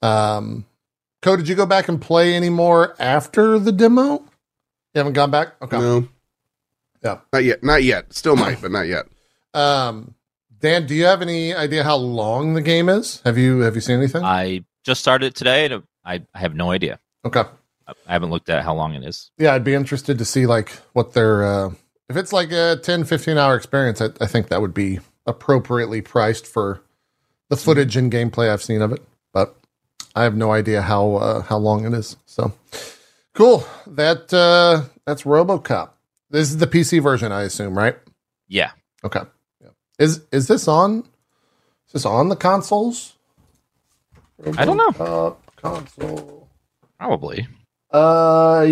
Um, 0.00 0.64
Cohh, 1.22 1.36
did 1.36 1.48
you 1.48 1.54
go 1.54 1.66
back 1.66 1.88
and 1.88 2.00
play 2.00 2.34
any 2.34 2.50
more 2.50 2.94
after 2.98 3.58
the 3.58 3.72
demo? 3.72 4.24
You 4.94 5.00
haven't 5.00 5.14
gone 5.14 5.30
back. 5.30 5.54
Okay. 5.60 5.78
No. 5.78 6.08
Yeah. 7.02 7.18
Not 7.32 7.44
yet. 7.44 7.62
Not 7.62 7.82
yet. 7.82 8.12
Still 8.14 8.36
might, 8.36 8.60
but 8.62 8.70
not 8.70 8.86
yet. 8.86 9.06
Um, 9.54 10.16
Dan, 10.58 10.84
do 10.84 10.96
you 10.96 11.04
have 11.04 11.22
any 11.22 11.54
idea 11.54 11.84
how 11.84 11.94
long 11.94 12.54
the 12.54 12.60
game 12.60 12.88
is? 12.88 13.20
Have 13.24 13.38
you 13.38 13.60
have 13.60 13.76
you 13.76 13.80
seen 13.80 13.98
anything? 13.98 14.24
I 14.24 14.64
just 14.82 15.00
started 15.00 15.26
it 15.26 15.36
today. 15.36 15.66
and 15.66 15.84
I 16.04 16.22
I 16.34 16.38
have 16.40 16.56
no 16.56 16.72
idea. 16.72 16.98
okay. 17.24 17.44
I 17.86 18.12
haven't 18.12 18.30
looked 18.30 18.48
at 18.48 18.64
how 18.64 18.74
long 18.74 18.94
it 18.94 19.04
is. 19.04 19.30
Yeah, 19.38 19.54
I'd 19.54 19.62
be 19.62 19.74
interested 19.74 20.18
to 20.18 20.24
see 20.24 20.46
like 20.46 20.70
what 20.92 21.12
their 21.12 21.44
uh, 21.44 21.70
if 22.08 22.16
it's 22.16 22.32
like 22.32 22.50
a 22.50 22.80
10, 22.82 23.04
15 23.04 23.38
hour 23.38 23.54
experience. 23.54 24.00
I, 24.00 24.08
I 24.20 24.26
think 24.26 24.48
that 24.48 24.60
would 24.60 24.74
be 24.74 24.98
appropriately 25.24 26.00
priced 26.00 26.48
for 26.48 26.82
the 27.48 27.56
footage 27.56 27.96
and 27.96 28.10
gameplay 28.10 28.50
I've 28.50 28.60
seen 28.62 28.82
of 28.82 28.90
it. 28.90 29.02
But 29.32 29.54
I 30.16 30.24
have 30.24 30.34
no 30.34 30.50
idea 30.50 30.82
how 30.82 31.14
uh, 31.14 31.42
how 31.42 31.58
long 31.58 31.84
it 31.84 31.92
is. 31.92 32.16
So 32.26 32.52
cool. 33.34 33.66
That 33.86 34.32
uh, 34.32 34.88
that's 35.06 35.22
RoboCop. 35.22 35.90
This 36.30 36.48
is 36.50 36.56
the 36.56 36.66
PC 36.66 37.02
version, 37.02 37.30
I 37.32 37.42
assume, 37.42 37.76
right? 37.76 37.96
Yeah, 38.48 38.70
Okay. 39.04 39.20
Yeah. 39.62 39.68
Is 39.98 40.22
is 40.32 40.48
this 40.48 40.66
on? 40.68 41.00
Is 41.86 41.92
this 41.92 42.06
on 42.06 42.28
the 42.30 42.36
consoles? 42.36 43.14
I 44.56 44.64
don't 44.64 44.76
know. 44.76 45.36
Console. 45.56 46.48
probably. 46.98 47.46
Uh, 47.92 48.64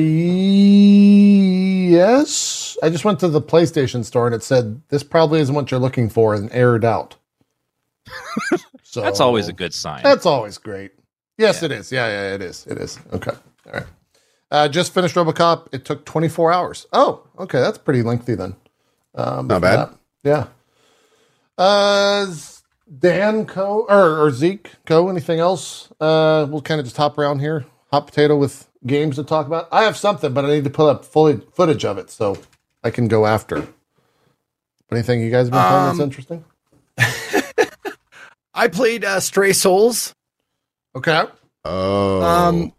Yes. 1.91 2.77
I 2.83 2.91
just 2.91 3.05
went 3.05 3.21
to 3.21 3.29
the 3.29 3.41
PlayStation 3.41 4.05
store 4.05 4.27
and 4.27 4.35
it 4.35 4.43
said 4.43 4.81
this 4.89 5.03
probably 5.03 5.41
isn't 5.41 5.55
what 5.55 5.71
you're 5.71 5.81
looking 5.81 6.09
for 6.09 6.35
and 6.35 6.51
aired 6.53 6.85
out. 6.85 7.17
so 8.83 9.01
That's 9.03 9.21
always 9.21 9.49
a 9.49 9.53
good 9.53 9.73
sign. 9.73 10.03
That's 10.03 10.27
always 10.27 10.59
great. 10.59 10.93
Yes, 11.39 11.61
Yeah. 11.63 11.67
it 11.67 11.73
is. 11.73 11.93
Yeah, 11.93 12.07
yeah, 12.09 12.35
it 12.35 12.43
is. 12.43 12.67
It 12.67 12.79
is. 12.79 12.99
Okay. 13.13 13.31
All 13.67 13.73
right. 13.73 13.87
Uh, 14.53 14.69
just 14.69 14.93
finished 14.93 15.15
RoboCop. 15.17 15.69
It 15.73 15.85
took 15.87 16.05
24 16.05 16.53
hours. 16.53 16.87
Oh, 16.93 17.27
okay. 17.39 17.59
That's 17.59 17.79
pretty 17.79 18.03
lengthy 18.03 18.35
then. 18.35 18.55
Um, 19.15 19.47
Not 19.49 19.63
bad. 19.63 19.79
that. 19.79 19.95
Yeah. 20.23 20.47
Uh, 21.59 22.27
Dan 22.99 23.47
Cohh 23.47 23.87
or, 23.89 24.19
or 24.27 24.31
Xeet 24.31 24.67
Cohh. 24.87 25.09
Anything 25.11 25.41
else? 25.41 25.89
Uh, 26.01 26.47
we'll 26.51 26.61
kind 26.61 26.79
of 26.81 26.87
just 26.87 26.97
hop 26.99 27.17
around 27.19 27.39
here. 27.41 27.65
Hot 27.91 28.07
potato 28.07 28.37
with 28.37 28.69
games 28.87 29.17
to 29.17 29.25
talk 29.25 29.47
about. 29.47 29.69
I 29.73 29.85
have 29.85 29.97
something, 29.97 30.33
but 30.35 30.45
I 30.45 30.49
need 30.49 30.65
to 30.65 30.71
pull 30.71 30.87
up 30.87 31.05
fully 31.05 31.41
footage 31.55 31.85
of 31.87 31.97
it 31.99 32.11
so 32.11 32.37
I 32.85 32.91
can 32.91 33.09
go 33.09 33.25
after. 33.27 33.67
Anything 34.91 35.23
you 35.23 35.31
guys 35.31 35.49
have 35.49 35.53
been 35.53 35.63
playing 35.63 35.85
that's 35.87 35.99
Um, 35.99 36.05
interesting? 36.05 36.45
I 38.55 38.69
played 38.69 39.05
uh, 39.05 39.21
Stray 39.21 39.55
Souls. 39.55 40.15
Okay. 40.95 41.25
Oh. 41.65 42.21
Um, 42.23 42.73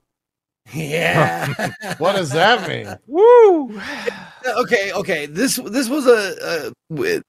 yeah. 0.73 1.72
What 1.98 2.15
does 2.15 2.31
that 2.31 2.68
mean? 2.68 2.88
Woo! 3.07 3.80
okay, 4.61 4.91
okay. 4.94 5.26
This 5.26 5.57
this 5.57 5.90
was 5.90 6.07
a, 6.07 6.72
a 6.90 7.22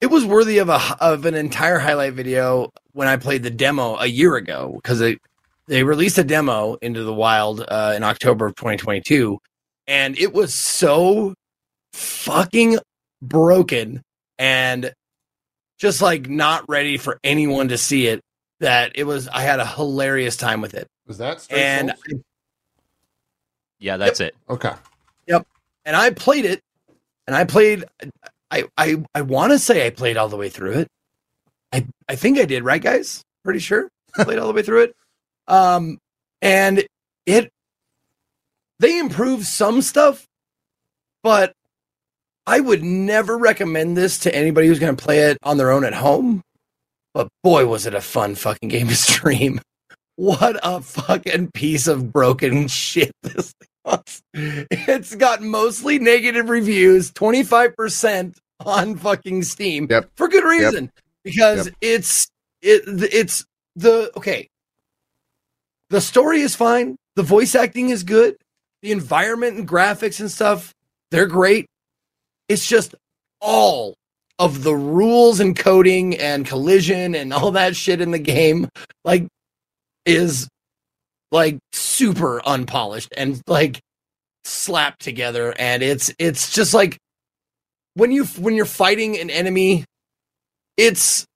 it 0.00 0.06
was 0.06 0.24
worthy 0.24 0.58
of 0.58 0.68
a 0.68 0.80
of 1.00 1.26
an 1.26 1.34
entire 1.34 1.78
highlight 1.78 2.14
video 2.14 2.70
when 2.92 3.08
I 3.08 3.16
played 3.16 3.42
the 3.42 3.50
demo 3.50 3.96
a 3.96 4.06
year 4.06 4.36
ago 4.36 4.72
because 4.76 4.98
they 4.98 5.18
they 5.66 5.84
released 5.84 6.18
a 6.18 6.24
demo 6.24 6.74
into 6.82 7.04
the 7.04 7.14
wild 7.14 7.64
uh, 7.66 7.92
in 7.96 8.02
October 8.02 8.46
of 8.46 8.56
2022, 8.56 9.38
and 9.86 10.18
it 10.18 10.32
was 10.32 10.52
so 10.52 11.34
fucking 11.92 12.78
broken 13.22 14.02
and 14.38 14.92
just 15.78 16.02
like 16.02 16.28
not 16.28 16.68
ready 16.68 16.96
for 16.96 17.18
anyone 17.22 17.68
to 17.68 17.78
see 17.78 18.06
it 18.06 18.20
that 18.60 18.92
it 18.94 19.04
was 19.04 19.28
I 19.28 19.42
had 19.42 19.60
a 19.60 19.66
hilarious 19.66 20.36
time 20.36 20.60
with 20.60 20.74
it 20.74 20.86
Was 21.06 21.18
that 21.18 21.40
straight 21.40 21.60
and 21.60 21.94
Souls? 22.08 22.22
Yeah, 23.80 23.96
that's 23.96 24.20
it. 24.20 24.36
Okay. 24.48 24.72
Yep. 25.26 25.46
And 25.84 25.96
I 25.96 26.10
played 26.10 26.44
it, 26.44 26.60
and 27.26 27.34
I 27.34 27.44
played. 27.44 27.84
I 28.50 28.64
I 28.76 29.02
I 29.14 29.22
want 29.22 29.52
to 29.52 29.58
say 29.58 29.86
I 29.86 29.90
played 29.90 30.16
all 30.16 30.28
the 30.28 30.36
way 30.36 30.50
through 30.50 30.72
it. 30.72 30.88
I 31.72 31.86
I 32.08 32.14
think 32.14 32.38
I 32.38 32.44
did, 32.44 32.62
right, 32.62 32.82
guys? 32.82 33.22
Pretty 33.42 33.60
sure 33.60 33.88
I 34.16 34.24
played 34.24 34.38
all 34.38 34.46
the 34.46 34.52
way 34.52 34.62
through 34.62 34.82
it. 34.82 34.94
Um, 35.48 35.98
and 36.42 36.84
it 37.26 37.50
they 38.78 38.98
improved 38.98 39.46
some 39.46 39.82
stuff, 39.82 40.26
but 41.22 41.52
I 42.46 42.60
would 42.60 42.82
never 42.82 43.36
recommend 43.38 43.96
this 43.96 44.18
to 44.20 44.34
anybody 44.34 44.66
who's 44.66 44.78
going 44.78 44.96
to 44.96 45.02
play 45.02 45.20
it 45.20 45.38
on 45.42 45.56
their 45.56 45.70
own 45.70 45.84
at 45.84 45.94
home. 45.94 46.42
But 47.14 47.28
boy, 47.42 47.66
was 47.66 47.86
it 47.86 47.94
a 47.94 48.00
fun 48.00 48.34
fucking 48.34 48.68
game 48.70 48.88
to 48.88 48.96
stream! 48.96 49.60
What 50.16 50.58
a 50.62 50.82
fucking 50.82 51.52
piece 51.52 51.86
of 51.86 52.12
broken 52.12 52.68
shit 52.68 53.12
this 53.22 53.54
It's 54.34 55.14
got 55.14 55.42
mostly 55.42 55.98
negative 55.98 56.48
reviews, 56.48 57.10
25% 57.12 58.36
on 58.64 58.96
fucking 58.96 59.42
Steam. 59.42 59.86
Yep. 59.90 60.10
For 60.16 60.28
good 60.28 60.44
reason. 60.44 60.90
Because 61.24 61.66
Yep. 61.66 61.74
it's 61.80 62.28
it 62.62 62.82
it's 63.12 63.44
the 63.76 64.10
okay. 64.16 64.48
The 65.90 66.00
story 66.00 66.40
is 66.40 66.54
fine. 66.54 66.96
The 67.16 67.22
voice 67.22 67.54
acting 67.54 67.90
is 67.90 68.02
good. 68.04 68.36
The 68.82 68.92
environment 68.92 69.58
and 69.58 69.68
graphics 69.68 70.20
and 70.20 70.30
stuff, 70.30 70.72
they're 71.10 71.26
great. 71.26 71.66
It's 72.48 72.66
just 72.66 72.94
all 73.40 73.94
of 74.38 74.62
the 74.62 74.74
rules 74.74 75.40
and 75.40 75.56
coding 75.56 76.16
and 76.18 76.46
collision 76.46 77.14
and 77.14 77.32
all 77.32 77.50
that 77.52 77.76
shit 77.76 78.00
in 78.00 78.10
the 78.10 78.18
game 78.18 78.68
like 79.04 79.26
is 80.06 80.48
like 81.30 81.58
super 81.72 82.40
unpolished 82.44 83.12
and 83.16 83.40
like 83.46 83.80
slapped 84.44 85.00
together. 85.00 85.54
And 85.58 85.82
it's 85.82 86.12
it's 86.18 86.52
just 86.52 86.74
like 86.74 86.98
when 87.94 88.10
you 88.10 88.24
when 88.24 88.54
you're 88.54 88.64
fighting 88.66 89.18
an 89.18 89.30
enemy 89.30 89.84
it's 90.76 91.26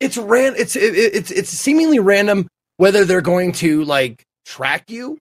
it's 0.00 0.16
ran 0.16 0.54
it's 0.56 0.76
it, 0.76 0.94
it's 0.94 1.30
it's 1.30 1.50
seemingly 1.50 1.98
random 1.98 2.48
whether 2.78 3.04
they're 3.04 3.20
going 3.20 3.52
to 3.52 3.84
like 3.84 4.22
track 4.44 4.90
you. 4.90 5.18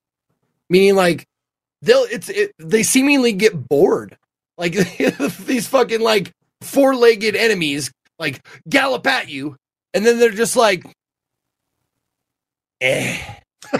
Meaning 0.69 0.95
like 0.95 1.25
they'll 1.81 2.05
it's 2.09 2.29
it, 2.29 2.51
they 2.59 2.83
seemingly 2.83 3.33
get 3.33 3.67
bored. 3.67 4.17
Like 4.57 4.73
these 5.39 5.67
fucking 5.67 6.01
like 6.01 6.31
four-legged 6.61 7.35
enemies 7.35 7.91
like 8.19 8.45
gallop 8.67 9.07
at 9.07 9.29
you 9.29 9.55
and 9.93 10.05
then 10.05 10.19
they're 10.19 10.29
just 10.29 10.57
like 10.57 10.83
eh. 12.81 13.17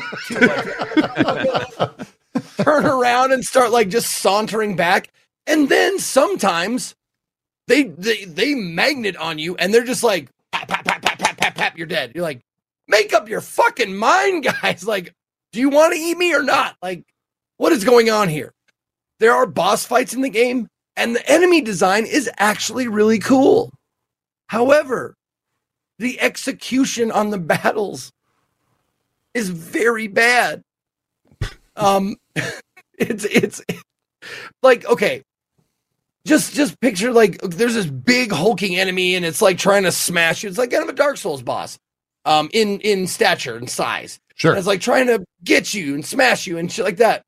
Turn 2.63 2.85
around 2.85 3.31
and 3.31 3.43
start 3.43 3.71
like 3.71 3.89
just 3.89 4.11
sauntering 4.11 4.75
back. 4.75 5.09
And 5.47 5.69
then 5.69 5.97
sometimes 5.99 6.95
they 7.67 7.83
they 7.83 8.25
they 8.25 8.55
magnet 8.55 9.15
on 9.17 9.39
you 9.39 9.55
and 9.55 9.73
they're 9.73 9.85
just 9.85 10.03
like 10.03 10.29
pap 10.51 10.67
pap 10.67 10.85
pap 10.85 11.01
pap 11.01 11.17
pap 11.17 11.37
pap, 11.37 11.55
pap 11.55 11.77
you're 11.77 11.87
dead. 11.87 12.11
You're 12.13 12.23
like 12.23 12.41
make 12.87 13.13
up 13.13 13.29
your 13.29 13.41
fucking 13.41 13.95
mind 13.95 14.43
guys. 14.61 14.85
Like 14.85 15.13
do 15.51 15.59
you 15.59 15.69
want 15.69 15.93
to 15.93 15.99
eat 15.99 16.17
me 16.17 16.33
or 16.33 16.43
not? 16.43 16.75
Like 16.81 17.03
what 17.57 17.71
is 17.71 17.83
going 17.83 18.09
on 18.09 18.29
here? 18.29 18.53
There 19.19 19.33
are 19.33 19.45
boss 19.45 19.85
fights 19.85 20.13
in 20.13 20.21
the 20.21 20.29
game 20.29 20.67
and 20.95 21.15
the 21.15 21.31
enemy 21.31 21.61
design 21.61 22.05
is 22.05 22.29
actually 22.37 22.87
really 22.87 23.19
cool. 23.19 23.71
However 24.47 25.15
the 25.97 26.19
execution 26.19 27.11
on 27.11 27.29
the 27.29 27.37
battles 27.39 28.11
is 29.33 29.49
very 29.49 30.07
bad. 30.07 30.61
Um 31.75 32.15
it's 32.97 33.25
it's 33.25 33.61
like 34.61 34.85
okay. 34.85 35.23
Just 36.25 36.53
just 36.53 36.79
picture 36.79 37.11
like 37.11 37.39
there's 37.41 37.73
this 37.73 37.85
big 37.85 38.31
hulking 38.31 38.75
enemy 38.77 39.15
and 39.15 39.25
it's 39.25 39.41
like 39.41 39.57
trying 39.57 39.83
to 39.83 39.91
smash 39.91 40.43
you. 40.43 40.49
It's 40.49 40.57
like 40.57 40.71
kind 40.71 40.83
of 40.83 40.89
a 40.89 40.93
dark 40.93 41.17
souls 41.17 41.41
boss 41.41 41.77
um 42.25 42.49
in 42.53 42.79
in 42.81 43.07
stature 43.07 43.55
and 43.55 43.69
size. 43.69 44.19
Sure. 44.35 44.51
and 44.51 44.57
it's 44.57 44.67
like 44.67 44.79
trying 44.79 45.07
to 45.07 45.25
get 45.43 45.73
you 45.73 45.95
and 45.95 46.05
smash 46.05 46.47
you 46.47 46.57
and 46.57 46.71
shit 46.71 46.85
like 46.85 46.97
that. 46.97 47.23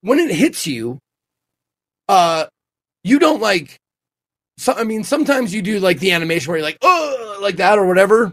When 0.00 0.18
it 0.18 0.30
hits 0.30 0.66
you 0.66 0.98
uh 2.08 2.46
you 3.02 3.18
don't 3.18 3.40
like 3.40 3.78
so 4.58 4.72
i 4.74 4.84
mean 4.84 5.04
sometimes 5.04 5.54
you 5.54 5.62
do 5.62 5.80
like 5.80 5.98
the 6.00 6.12
animation 6.12 6.50
where 6.50 6.58
you're 6.58 6.66
like 6.66 6.78
oh 6.82 7.38
like 7.40 7.56
that 7.56 7.78
or 7.78 7.86
whatever 7.86 8.32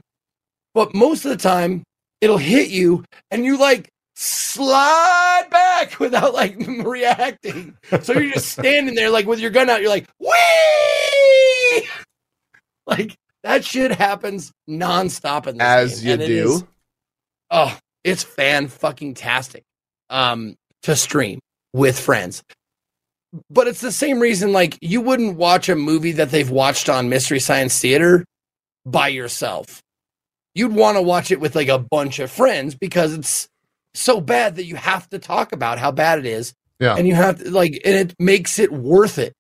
but 0.74 0.94
most 0.94 1.26
of 1.26 1.32
the 1.32 1.38
time 1.38 1.84
it'll 2.22 2.38
hit 2.38 2.70
you 2.70 3.04
and 3.32 3.44
you 3.46 3.58
like 3.58 3.90
slide 4.16 5.44
back 5.50 6.00
without 6.00 6.34
like 6.34 6.56
reacting. 6.86 7.76
So 8.02 8.14
you're 8.14 8.34
just 8.34 8.50
standing 8.50 8.96
there 8.96 9.10
like 9.10 9.26
with 9.26 9.40
your 9.40 9.52
gun 9.52 9.70
out 9.70 9.82
you're 9.82 9.90
like 9.90 10.08
wee 10.20 11.88
like 12.88 13.16
that 13.44 13.66
shit 13.66 13.92
happens 13.92 14.52
nonstop 14.70 15.48
in 15.48 15.58
this 15.58 15.66
As 15.66 16.02
game, 16.02 16.08
you 16.08 16.14
and 16.14 16.26
do. 16.26 16.52
is- 16.54 16.64
oh 17.52 17.78
it's 18.04 18.24
fan 18.24 18.68
fucking 18.68 19.14
tastic 19.14 19.64
um 20.10 20.56
to 20.84 20.96
stream 20.96 21.40
with 21.74 22.00
friends. 22.00 22.44
But 23.50 23.68
it's 23.68 23.80
the 23.82 23.92
same 23.94 24.20
reason 24.20 24.52
like 24.52 24.78
you 24.82 25.00
wouldn't 25.02 25.38
watch 25.38 25.70
a 25.70 25.76
movie 25.76 26.12
that 26.14 26.32
they've 26.32 26.50
watched 26.50 26.90
on 26.90 27.08
mystery 27.10 27.40
science 27.40 27.80
theater 27.80 28.26
by 28.86 29.08
yourself 29.08 29.80
you'd 30.54 30.74
want 30.74 30.98
to 30.98 31.02
watch 31.02 31.32
it 31.32 31.40
with 31.40 31.56
like 31.56 31.68
a 31.68 31.80
bunch 31.80 32.20
of 32.20 32.32
friends 32.32 32.76
because 32.76 33.14
it's 33.14 33.50
so 33.94 34.22
bad 34.22 34.56
that 34.56 34.66
you 34.66 34.76
have 34.76 35.10
to 35.10 35.20
talk 35.20 35.52
about 35.52 35.80
how 35.80 35.92
bad 35.92 36.20
it 36.20 36.26
is. 36.26 36.54
Yeah. 36.80 36.96
and 36.96 37.08
you 37.08 37.14
have 37.14 37.38
to 37.44 37.52
like 37.52 37.80
and 37.86 37.96
it 37.96 38.16
makes 38.18 38.58
it 38.58 38.72
worth 38.72 39.20
it. 39.20 39.36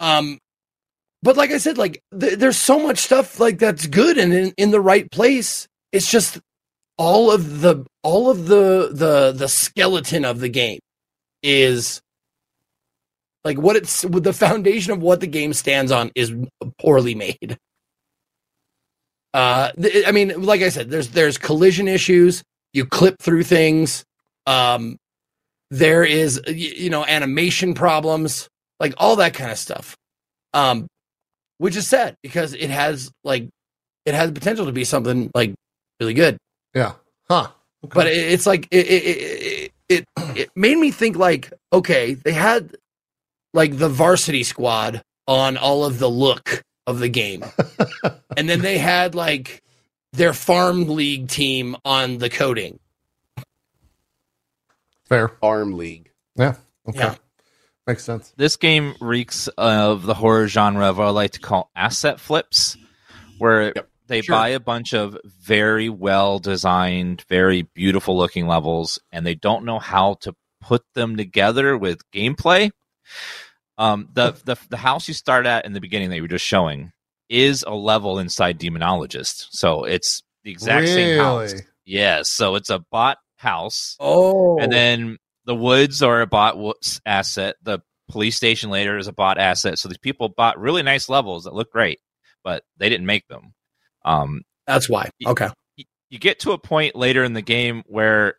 Um 0.00 0.38
but 1.22 1.36
like 1.36 1.50
i 1.50 1.58
said 1.58 1.78
like 1.78 2.02
th- 2.18 2.38
there's 2.38 2.58
so 2.58 2.78
much 2.78 2.98
stuff 2.98 3.40
like 3.40 3.58
that's 3.58 3.86
good 3.86 4.18
and 4.18 4.32
in, 4.32 4.52
in 4.56 4.70
the 4.72 4.80
right 4.80 5.10
place. 5.10 5.68
It's 5.92 6.10
just 6.10 6.40
all 6.98 7.30
of 7.30 7.60
the 7.60 7.84
all 8.02 8.30
of 8.30 8.46
the 8.46 8.90
the 8.92 9.32
the 9.32 9.48
skeleton 9.48 10.24
of 10.24 10.40
the 10.40 10.48
game 10.48 10.80
is 11.42 12.00
like 13.44 13.58
what 13.58 13.76
it's 13.76 14.02
the 14.02 14.32
foundation 14.32 14.92
of 14.92 15.00
what 15.00 15.20
the 15.20 15.26
game 15.26 15.52
stands 15.52 15.92
on 15.92 16.10
is 16.14 16.34
poorly 16.80 17.14
made 17.14 17.56
uh 19.36 19.70
th- 19.72 20.04
i 20.08 20.10
mean 20.10 20.42
like 20.42 20.62
i 20.62 20.68
said 20.68 20.90
there's 20.90 21.08
there's 21.10 21.38
collision 21.38 21.86
issues 21.88 22.42
you 22.72 22.84
clip 22.84 23.14
through 23.20 23.42
things 23.44 24.04
um 24.46 24.96
there 25.70 26.02
is 26.04 26.40
you 26.48 26.90
know 26.90 27.04
animation 27.04 27.74
problems 27.74 28.48
like 28.80 28.94
all 28.98 29.16
that 29.16 29.34
kind 29.34 29.50
of 29.52 29.58
stuff 29.58 29.94
um 30.54 30.86
which 31.58 31.76
is 31.76 31.86
sad 31.86 32.14
because 32.22 32.54
it 32.54 32.70
has 32.70 33.10
like 33.24 33.48
it 34.04 34.14
has 34.14 34.30
potential 34.32 34.66
to 34.66 34.72
be 34.72 34.84
something 34.84 35.30
like 35.34 35.54
really 36.00 36.14
good 36.14 36.36
Yeah. 36.74 36.92
Huh. 37.28 37.48
Okay. 37.84 37.94
but 37.94 38.06
it, 38.06 38.16
it's 38.32 38.46
like 38.46 38.68
it, 38.70 38.86
it, 38.86 39.02
it, 39.04 39.72
it 39.88 40.04
it 40.36 40.50
made 40.56 40.76
me 40.78 40.90
think 40.90 41.16
like, 41.16 41.52
okay, 41.72 42.14
they 42.14 42.32
had 42.32 42.76
like 43.54 43.78
the 43.78 43.88
varsity 43.88 44.42
squad 44.42 45.02
on 45.26 45.56
all 45.56 45.84
of 45.84 45.98
the 45.98 46.08
look 46.08 46.62
of 46.86 46.98
the 46.98 47.08
game. 47.08 47.44
and 48.36 48.48
then 48.48 48.60
they 48.60 48.78
had 48.78 49.14
like 49.14 49.62
their 50.12 50.32
farm 50.32 50.88
league 50.88 51.28
team 51.28 51.76
on 51.84 52.18
the 52.18 52.30
coding. 52.30 52.78
Fair. 55.08 55.28
Farm 55.28 55.74
League. 55.74 56.10
Yeah. 56.36 56.54
Okay. 56.88 56.98
Yeah. 56.98 57.14
Makes 57.86 58.02
sense. 58.02 58.32
this 58.36 58.56
game 58.56 58.94
reeks 59.00 59.46
of 59.56 60.04
the 60.06 60.14
horror 60.14 60.48
genre 60.48 60.88
of 60.88 60.98
what 60.98 61.06
I 61.06 61.10
like 61.10 61.30
to 61.32 61.40
call 61.40 61.70
asset 61.76 62.18
flips, 62.18 62.76
where 63.38 63.72
Yep. 63.76 63.88
they 64.08 64.22
Sure. 64.22 64.34
buy 64.34 64.48
a 64.48 64.58
bunch 64.60 64.92
of 64.92 65.16
very 65.24 65.88
well 65.88 66.40
designed, 66.40 67.22
very 67.28 67.62
beautiful 67.62 68.16
looking 68.18 68.48
levels, 68.48 68.98
and 69.12 69.24
they 69.24 69.36
don't 69.36 69.64
know 69.64 69.78
how 69.78 70.14
to 70.22 70.34
put 70.60 70.82
them 70.94 71.16
together 71.16 71.78
with 71.78 72.00
gameplay. 72.10 72.72
Um, 73.78 74.08
the, 74.12 74.32
the 74.44 74.56
the 74.70 74.76
house 74.76 75.06
you 75.08 75.14
start 75.14 75.46
at 75.46 75.66
in 75.66 75.72
the 75.72 75.80
beginning 75.80 76.10
that 76.10 76.16
you 76.16 76.22
were 76.22 76.28
just 76.28 76.44
showing 76.44 76.92
is 77.28 77.62
a 77.66 77.74
level 77.74 78.18
inside 78.18 78.58
Demonologist, 78.58 79.48
so 79.50 79.84
it's 79.84 80.22
the 80.44 80.50
exact 80.50 80.88
same 80.88 81.18
house. 81.18 81.52
Really? 81.52 81.64
Yes, 81.84 82.28
so 82.30 82.54
it's 82.54 82.70
a 82.70 82.78
bot 82.90 83.18
house 83.36 83.96
Oh. 84.00 84.58
and 84.58 84.72
then 84.72 85.18
the 85.44 85.54
woods 85.54 86.02
are 86.02 86.22
a 86.22 86.26
bot 86.26 86.56
wo- 86.56 86.74
asset. 87.04 87.56
The 87.62 87.80
police 88.08 88.36
station 88.36 88.70
later 88.70 88.96
is 88.96 89.08
a 89.08 89.12
bot 89.12 89.38
asset. 89.38 89.78
So 89.78 89.88
these 89.88 89.98
people 89.98 90.28
bought 90.28 90.58
really 90.58 90.82
nice 90.82 91.08
levels 91.08 91.44
that 91.44 91.54
look 91.54 91.70
great, 91.70 92.00
but 92.42 92.64
they 92.78 92.88
didn't 92.88 93.06
make 93.06 93.26
them. 93.28 93.52
Um, 94.04 94.42
that's 94.66 94.88
why. 94.88 95.10
Okay. 95.26 95.48
you 96.08 96.18
get 96.18 96.40
to 96.40 96.52
a 96.52 96.58
point 96.58 96.94
later 96.96 97.24
in 97.24 97.32
the 97.34 97.42
game 97.42 97.82
where 97.86 98.36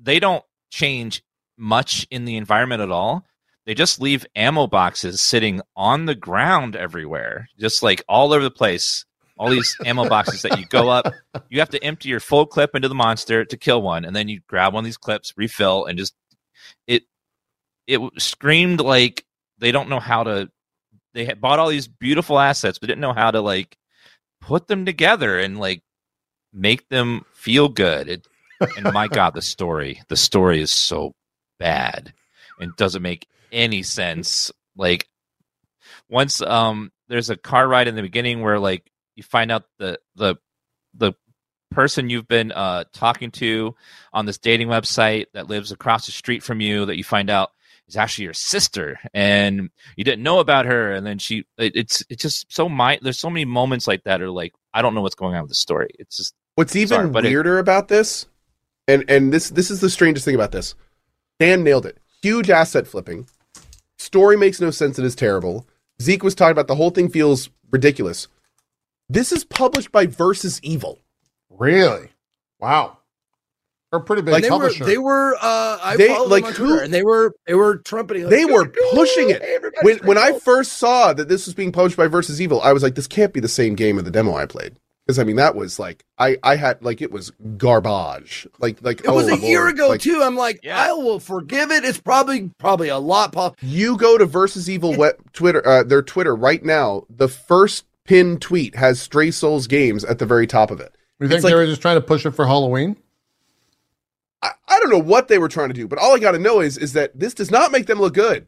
they 0.00 0.20
don't 0.20 0.44
change 0.70 1.22
much 1.58 2.06
in 2.10 2.24
the 2.24 2.36
environment 2.36 2.82
at 2.82 2.90
all. 2.90 3.24
They 3.66 3.74
just 3.74 4.00
leave 4.00 4.26
ammo 4.36 4.66
boxes 4.66 5.20
sitting 5.20 5.62
on 5.74 6.04
the 6.04 6.14
ground 6.14 6.76
everywhere, 6.76 7.48
just 7.58 7.82
like 7.82 8.02
all 8.08 8.32
over 8.32 8.42
the 8.42 8.50
place. 8.50 9.04
All 9.36 9.50
these 9.50 9.76
ammo 9.84 10.08
boxes 10.08 10.42
that 10.42 10.60
you 10.60 10.66
go 10.66 10.88
up, 10.90 11.12
you 11.48 11.58
have 11.58 11.70
to 11.70 11.82
empty 11.82 12.08
your 12.08 12.20
full 12.20 12.46
clip 12.46 12.76
into 12.76 12.88
the 12.88 12.94
monster 12.94 13.44
to 13.44 13.56
kill 13.56 13.82
one, 13.82 14.04
and 14.04 14.14
then 14.14 14.28
you 14.28 14.40
grab 14.46 14.72
one 14.72 14.82
of 14.82 14.84
these 14.84 14.96
clips, 14.96 15.32
refill, 15.36 15.86
and 15.86 15.98
just 15.98 16.14
it. 16.86 17.02
It 17.86 18.00
screamed 18.18 18.80
like 18.80 19.24
they 19.58 19.72
don't 19.72 19.88
know 19.88 19.98
how 19.98 20.22
to. 20.22 20.50
They 21.14 21.24
had 21.24 21.40
bought 21.40 21.58
all 21.58 21.68
these 21.68 21.88
beautiful 21.88 22.38
assets, 22.38 22.78
but 22.78 22.86
didn't 22.86 23.00
know 23.00 23.12
how 23.12 23.32
to 23.32 23.40
like 23.40 23.76
put 24.40 24.68
them 24.68 24.84
together 24.84 25.38
and 25.38 25.58
like 25.58 25.82
make 26.52 26.88
them 26.88 27.24
feel 27.32 27.68
good. 27.68 28.08
It, 28.08 28.28
and 28.76 28.92
my 28.92 29.08
God, 29.08 29.34
the 29.34 29.42
story, 29.42 30.00
the 30.08 30.16
story 30.16 30.60
is 30.60 30.70
so 30.70 31.12
bad 31.58 32.12
and 32.60 32.74
doesn't 32.76 33.02
make 33.02 33.26
any 33.54 33.82
sense. 33.82 34.52
Like 34.76 35.08
once 36.08 36.42
um 36.42 36.92
there's 37.08 37.30
a 37.30 37.36
car 37.36 37.66
ride 37.66 37.88
in 37.88 37.94
the 37.94 38.02
beginning 38.02 38.42
where 38.42 38.58
like 38.58 38.90
you 39.14 39.22
find 39.22 39.50
out 39.50 39.64
the 39.78 39.98
the 40.16 40.36
the 40.94 41.12
person 41.70 42.10
you've 42.10 42.28
been 42.28 42.52
uh 42.52 42.84
talking 42.92 43.30
to 43.30 43.74
on 44.12 44.26
this 44.26 44.38
dating 44.38 44.68
website 44.68 45.26
that 45.34 45.48
lives 45.48 45.72
across 45.72 46.06
the 46.06 46.12
street 46.12 46.42
from 46.42 46.60
you 46.60 46.86
that 46.86 46.96
you 46.96 47.04
find 47.04 47.30
out 47.30 47.50
is 47.88 47.96
actually 47.96 48.24
your 48.24 48.32
sister 48.34 48.98
and 49.12 49.70
you 49.96 50.04
didn't 50.04 50.22
know 50.22 50.38
about 50.38 50.66
her 50.66 50.92
and 50.92 51.04
then 51.06 51.18
she 51.18 51.44
it, 51.58 51.72
it's 51.74 52.04
it's 52.08 52.22
just 52.22 52.52
so 52.52 52.68
my 52.68 52.98
there's 53.02 53.18
so 53.18 53.28
many 53.28 53.44
moments 53.44 53.88
like 53.88 54.04
that 54.04 54.22
are 54.22 54.30
like 54.30 54.54
i 54.72 54.80
don't 54.82 54.94
know 54.94 55.00
what's 55.00 55.16
going 55.16 55.34
on 55.34 55.42
with 55.42 55.50
the 55.50 55.54
story 55.54 55.90
it's 55.98 56.16
just 56.16 56.34
What's 56.56 56.76
even 56.76 56.88
Sorry, 56.88 57.08
but 57.08 57.24
it- 57.24 57.30
weirder 57.30 57.58
about 57.58 57.88
this, 57.88 58.26
and 58.86 59.04
and 59.08 59.32
this 59.32 59.50
this 59.50 59.72
is 59.72 59.80
the 59.80 59.90
strangest 59.90 60.24
thing 60.24 60.36
about 60.36 60.52
this. 60.52 60.76
Dan 61.40 61.64
nailed 61.64 61.84
it. 61.84 61.98
Huge 62.22 62.48
asset 62.48 62.86
flipping. 62.86 63.28
Story 63.98 64.36
makes 64.36 64.60
no 64.60 64.70
sense 64.70 64.98
and 64.98 65.06
is 65.06 65.14
terrible. 65.14 65.66
Xeet 66.00 66.22
was 66.22 66.34
talking 66.34 66.52
about 66.52 66.66
the 66.66 66.74
whole 66.74 66.90
thing 66.90 67.08
feels 67.08 67.50
ridiculous. 67.70 68.28
This 69.08 69.32
is 69.32 69.44
published 69.44 69.92
by 69.92 70.06
Versus 70.06 70.60
Evil. 70.62 70.98
Really? 71.50 72.08
Wow. 72.58 72.98
They're 73.92 74.00
pretty 74.00 74.22
big 74.22 74.42
they 74.42 74.50
were 74.50 74.72
they 74.72 74.98
were 74.98 75.36
uh 75.40 75.78
I 75.80 75.94
They- 75.96 76.08
followed 76.08 76.28
like, 76.30 76.42
them 76.42 76.48
on 76.48 76.54
who- 76.56 76.66
Twitter, 76.66 76.82
and 76.82 76.92
they 76.92 77.04
were 77.04 77.32
they 77.46 77.54
were 77.54 77.76
trumpeting 77.76 78.24
like, 78.24 78.30
They 78.30 78.44
were 78.44 78.64
"Go, 78.66 78.72
go, 78.80 78.90
pushing 78.92 79.30
it. 79.30 79.40
When 79.82 79.98
when 79.98 80.18
I 80.18 80.36
first 80.40 80.72
saw 80.74 81.12
that 81.12 81.28
this 81.28 81.46
was 81.46 81.54
being 81.54 81.70
published 81.70 81.96
by 81.96 82.08
Versus 82.08 82.40
Evil, 82.40 82.60
I 82.62 82.72
was 82.72 82.82
like, 82.82 82.96
this 82.96 83.06
can't 83.06 83.32
be 83.32 83.38
the 83.38 83.46
same 83.46 83.76
game 83.76 83.96
of 83.98 84.04
the 84.04 84.10
demo 84.10 84.34
I 84.34 84.46
played. 84.46 84.74
Because 85.06 85.18
I 85.18 85.24
mean, 85.24 85.36
that 85.36 85.54
was 85.54 85.78
like 85.78 86.04
I 86.18 86.38
I 86.42 86.56
had 86.56 86.82
like 86.82 87.02
it 87.02 87.10
was 87.12 87.30
garbage. 87.58 88.46
Like 88.58 88.80
like 88.82 89.00
it 89.04 89.10
was 89.10 89.28
oh, 89.28 89.34
a 89.34 89.38
year 89.38 89.68
ago 89.68 89.88
Like, 89.90 90.00
too. 90.00 90.20
I'm 90.22 90.36
like, 90.36 90.60
Yeah. 90.62 90.80
I 90.80 90.92
will 90.92 91.20
forgive 91.20 91.70
it. 91.70 91.84
It's 91.84 92.00
probably 92.00 92.50
probably 92.58 92.88
a 92.88 92.98
lot. 92.98 93.32
Po- 93.32 93.54
You 93.60 93.96
go 93.98 94.16
to 94.16 94.24
Versus 94.24 94.70
Evil 94.70 94.94
web, 94.96 95.16
Twitter, 95.32 95.66
uh, 95.66 95.82
their 95.82 96.02
Twitter 96.02 96.34
right 96.34 96.64
now. 96.64 97.04
The 97.10 97.28
first 97.28 97.84
pinned 98.04 98.40
tweet 98.40 98.74
has 98.76 99.00
Stray 99.00 99.30
Souls 99.30 99.66
games 99.66 100.04
at 100.04 100.18
the 100.18 100.26
very 100.26 100.46
top 100.46 100.70
of 100.70 100.80
it. 100.80 100.94
you 101.20 101.28
think 101.28 101.36
it's 101.38 101.44
like- 101.44 101.50
they 101.52 101.56
were 101.56 101.66
just 101.66 101.82
trying 101.82 101.96
to 101.96 102.00
push 102.00 102.24
it 102.24 102.30
for 102.32 102.46
Halloween? 102.46 102.96
I, 104.42 104.50
I 104.68 104.78
don't 104.78 104.90
know 104.90 104.98
what 104.98 105.28
they 105.28 105.38
were 105.38 105.48
trying 105.48 105.68
to 105.68 105.74
do, 105.74 105.88
but 105.88 105.98
all 105.98 106.14
I 106.14 106.18
got 106.18 106.32
to 106.32 106.38
know 106.38 106.60
is 106.60 106.76
is 106.78 106.92
that 106.94 107.18
this 107.18 107.34
does 107.34 107.50
not 107.50 107.72
make 107.72 107.86
them 107.86 107.98
look 107.98 108.14
good. 108.14 108.46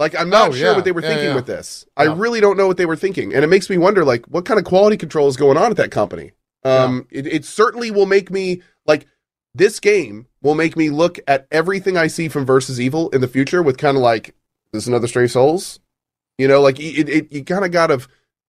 Like 0.00 0.18
I'm 0.18 0.28
not 0.28 0.48
Oh, 0.48 0.52
sure 0.52 0.70
yeah. 0.70 0.74
what 0.76 0.84
they 0.84 0.92
were 0.92 1.02
Yeah, 1.02 1.08
thinking 1.08 1.28
yeah. 1.28 1.34
with 1.34 1.46
this. 1.46 1.86
I 1.96 2.04
really 2.04 2.40
don't 2.40 2.56
know 2.56 2.66
what 2.66 2.76
they 2.76 2.86
were 2.86 2.96
thinking, 2.96 3.32
and 3.34 3.44
it 3.44 3.48
makes 3.48 3.70
me 3.70 3.78
wonder 3.78 4.04
like 4.04 4.26
what 4.26 4.44
kind 4.44 4.58
of 4.58 4.64
quality 4.66 4.96
control 4.96 5.28
is 5.28 5.36
going 5.36 5.56
on 5.56 5.70
at 5.70 5.76
that 5.76 5.90
company. 5.90 6.32
Um, 6.64 7.06
it, 7.10 7.26
it 7.26 7.44
certainly 7.44 7.90
will 7.90 8.06
make 8.06 8.30
me 8.30 8.62
like 8.86 9.06
this 9.54 9.78
game 9.80 10.26
will 10.42 10.54
make 10.54 10.76
me 10.76 10.90
look 10.90 11.18
at 11.28 11.46
everything 11.52 11.96
I 11.96 12.06
see 12.08 12.28
from 12.28 12.44
Versus 12.46 12.80
Evil 12.80 13.08
in 13.10 13.20
the 13.20 13.28
future 13.28 13.62
with 13.62 13.76
kind 13.78 13.96
of 13.96 14.02
like 14.02 14.34
this 14.72 14.82
is 14.84 14.88
another 14.88 15.06
Stray 15.06 15.28
Souls. 15.28 15.78
You 16.38 16.48
know, 16.48 16.60
like 16.60 16.80
it, 16.80 17.08
it 17.08 17.32
you 17.32 17.44
kind 17.44 17.64
of 17.64 17.70
got 17.70 17.88
to 17.88 18.04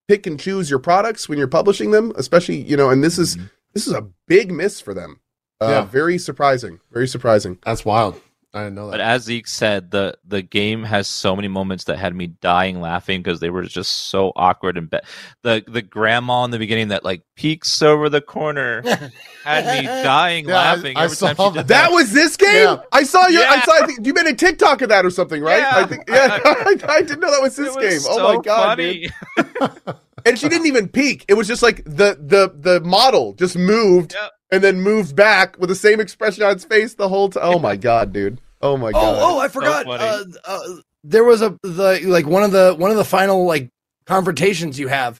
pick 0.07 0.25
and 0.25 0.39
choose 0.39 0.69
your 0.69 0.79
products 0.79 1.29
when 1.29 1.37
you're 1.37 1.47
publishing 1.47 1.91
them, 1.91 2.11
especially 2.15 2.55
you 2.61 2.75
know. 2.77 2.89
And 2.89 3.03
this 3.03 3.19
is 3.19 3.37
this 3.73 3.85
is 3.85 3.93
a 3.93 4.07
big 4.27 4.51
miss 4.51 4.81
for 4.81 4.93
them. 4.95 5.19
Uh, 5.61 5.67
Yeah. 5.67 5.85
Very 5.85 6.17
surprising. 6.17 6.79
Very 6.91 7.07
surprising. 7.07 7.59
That's 7.63 7.85
wild. 7.85 8.19
I 8.55 8.63
didn't 8.63 8.75
know 8.75 8.89
But 8.89 9.01
as 9.01 9.27
Xeet 9.27 9.47
said, 9.49 9.91
the 9.91 10.17
the 10.25 10.41
game 10.41 10.83
has 10.83 11.07
so 11.09 11.35
many 11.35 11.47
moments 11.49 11.83
that 11.83 11.97
had 11.99 12.15
me 12.15 12.27
dying 12.27 12.79
laughing 12.79 13.21
because 13.21 13.41
they 13.41 13.49
were 13.49 13.63
just 13.63 13.91
so 14.09 14.31
awkward 14.35 14.77
and 14.77 14.89
be- 14.89 14.99
the 15.43 15.63
the 15.67 15.81
grandma 15.81 16.45
in 16.45 16.51
the 16.51 16.57
beginning 16.57 16.87
that 16.87 17.03
like 17.03 17.21
peeks 17.35 17.81
over 17.81 18.07
the 18.07 18.21
corner 18.21 18.81
had 19.43 19.65
me 19.65 19.85
dying 19.85 20.47
Yeah, 20.47 20.55
laughing 20.55 20.95
I 20.97 21.03
every 21.03 21.15
saw 21.17 21.33
time 21.33 21.35
she 21.35 21.57
did 21.57 21.67
that. 21.67 21.67
That 21.67 21.91
was 21.91 22.13
this 22.13 22.37
game. 22.37 22.53
Yeah. 22.55 22.77
I 22.93 23.03
saw 23.03 23.27
your. 23.27 23.43
I 23.45 23.59
saw. 23.61 23.83
I 23.83 23.85
think, 23.87 24.05
you 24.07 24.13
made 24.13 24.25
a 24.27 24.33
TikTok 24.33 24.81
of 24.81 24.89
that 24.89 25.05
or 25.05 25.09
something, 25.09 25.41
right? 25.41 25.59
Yeah. 25.59 25.71
I 25.75 25.85
think. 25.85 26.03
Yeah. 26.07 26.39
I, 26.45 26.75
I 26.87 27.01
didn't 27.01 27.19
know 27.19 27.31
that 27.31 27.41
was 27.41 27.59
It 27.59 27.63
this 27.63 27.75
was 27.75 27.83
game. 27.85 28.11
Oh 28.11 28.17
so 28.17 28.25
oh 28.27 28.35
my 28.37 28.41
god, 28.41 28.77
dude. 28.77 29.11
And 30.25 30.39
she 30.39 30.49
didn't 30.49 30.65
even 30.65 30.87
peek. 30.87 31.23
It 31.27 31.35
was 31.35 31.47
just 31.47 31.61
like 31.61 31.83
the 31.83 32.17
the 32.19 32.51
the 32.57 32.79
model 32.81 33.33
just 33.33 33.55
moved 33.55 34.15
Yep. 34.19 34.31
and 34.49 34.63
then 34.63 34.81
moved 34.81 35.15
back 35.15 35.55
with 35.59 35.69
the 35.69 35.75
same 35.75 35.99
expression 35.99 36.41
on 36.43 36.51
its 36.53 36.65
face 36.65 36.95
the 36.95 37.09
whole 37.09 37.29
time. 37.29 37.43
Oh 37.45 37.59
my 37.59 37.75
god, 37.75 38.11
dude. 38.11 38.41
Oh 38.65 38.77
my 38.77 38.91
god. 38.91 39.15
oh 39.19 39.35
oh, 39.37 39.39
I 39.39 39.47
forgot. 39.47 39.85
funny. 39.85 40.03
uh, 40.03 40.23
uh, 40.45 40.59
there 41.03 41.23
was 41.23 41.41
a 41.41 41.57
the 41.63 42.01
like 42.05 42.25
one 42.25 42.43
of 42.43 42.51
the 42.51 42.75
one 42.77 42.91
of 42.91 42.97
the 42.97 43.05
final 43.05 43.45
like 43.45 43.69
confrontations 44.05 44.79
you 44.79 44.87
have. 44.87 45.19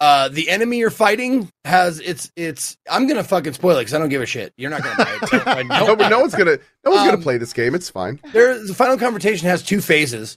Uh, 0.00 0.28
the 0.28 0.50
enemy 0.50 0.78
you're 0.78 0.90
fighting 0.90 1.48
has 1.64 2.00
it's 2.00 2.30
it's. 2.36 2.76
I'm 2.90 3.06
gonna 3.06 3.24
fucking 3.24 3.52
spoil 3.54 3.76
it 3.78 3.82
because 3.82 3.94
I 3.94 3.98
don't 3.98 4.08
give 4.10 4.20
a 4.20 4.26
shit. 4.26 4.52
You're 4.56 4.70
not 4.70 4.82
gonna 4.82 4.96
buy 5.04 5.18
it. 5.22 5.28
So 5.28 5.42
I 5.46 5.62
don't 5.62 5.68
no, 5.68 5.96
buy 5.96 6.08
no 6.08 6.20
one's 6.20 6.34
gonna 6.34 6.58
no 6.84 6.90
one's 6.90 7.02
gonna 7.04 7.16
Um, 7.16 7.22
play 7.22 7.38
this 7.38 7.52
game. 7.52 7.74
It's 7.74 7.88
fine. 7.88 8.20
there 8.32 8.58
the 8.62 8.74
final 8.74 8.98
confrontation 8.98 9.48
has 9.48 9.62
two 9.62 9.80
phases 9.80 10.36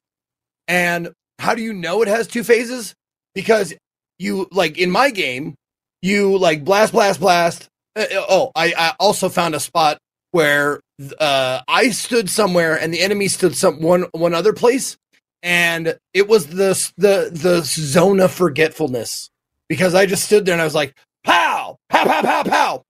and 0.67 1.11
how 1.39 1.53
do 1.55 1.61
you 1.61 1.73
know 1.73 2.01
it 2.01 2.07
has 2.07 2.27
two 2.27 2.43
phases 2.43 2.93
because 3.35 3.73
you 4.19 4.47
like 4.51 4.77
in 4.77 4.89
my 4.91 5.09
game 5.09 5.55
you 6.01 6.37
like 6.37 6.63
blast 6.63 6.93
blast 6.93 7.19
blast 7.19 7.67
uh, 7.95 8.01
uh, 8.01 8.25
oh 8.29 8.51
I, 8.55 8.73
I 8.77 8.93
also 8.99 9.27
found 9.29 9.53
a 9.55 9.59
spot 9.59 9.97
where 10.37 10.81
uh, 11.19 11.61
I 11.67 11.89
stood 11.89 12.29
somewhere 12.29 12.79
and 12.79 12.93
the 12.93 12.99
enemy 12.99 13.27
stood 13.27 13.55
some 13.55 13.81
one 13.81 14.05
one 14.11 14.35
other 14.35 14.53
place, 14.53 14.95
and 15.41 15.97
it 16.13 16.27
was 16.27 16.45
the 16.45 16.91
the 16.95 17.31
the 17.33 17.61
zone 17.63 18.19
of 18.19 18.31
forgetfulness 18.31 19.31
because 19.67 19.95
I 19.95 20.05
just 20.05 20.25
stood 20.25 20.45
there 20.45 20.53
and 20.53 20.61
I 20.61 20.65
was 20.65 20.75
like 20.75 20.95
pow 21.23 21.79
pow 21.89 22.03
pow 22.05 22.21
pow 22.21 22.43
pow. 22.43 22.85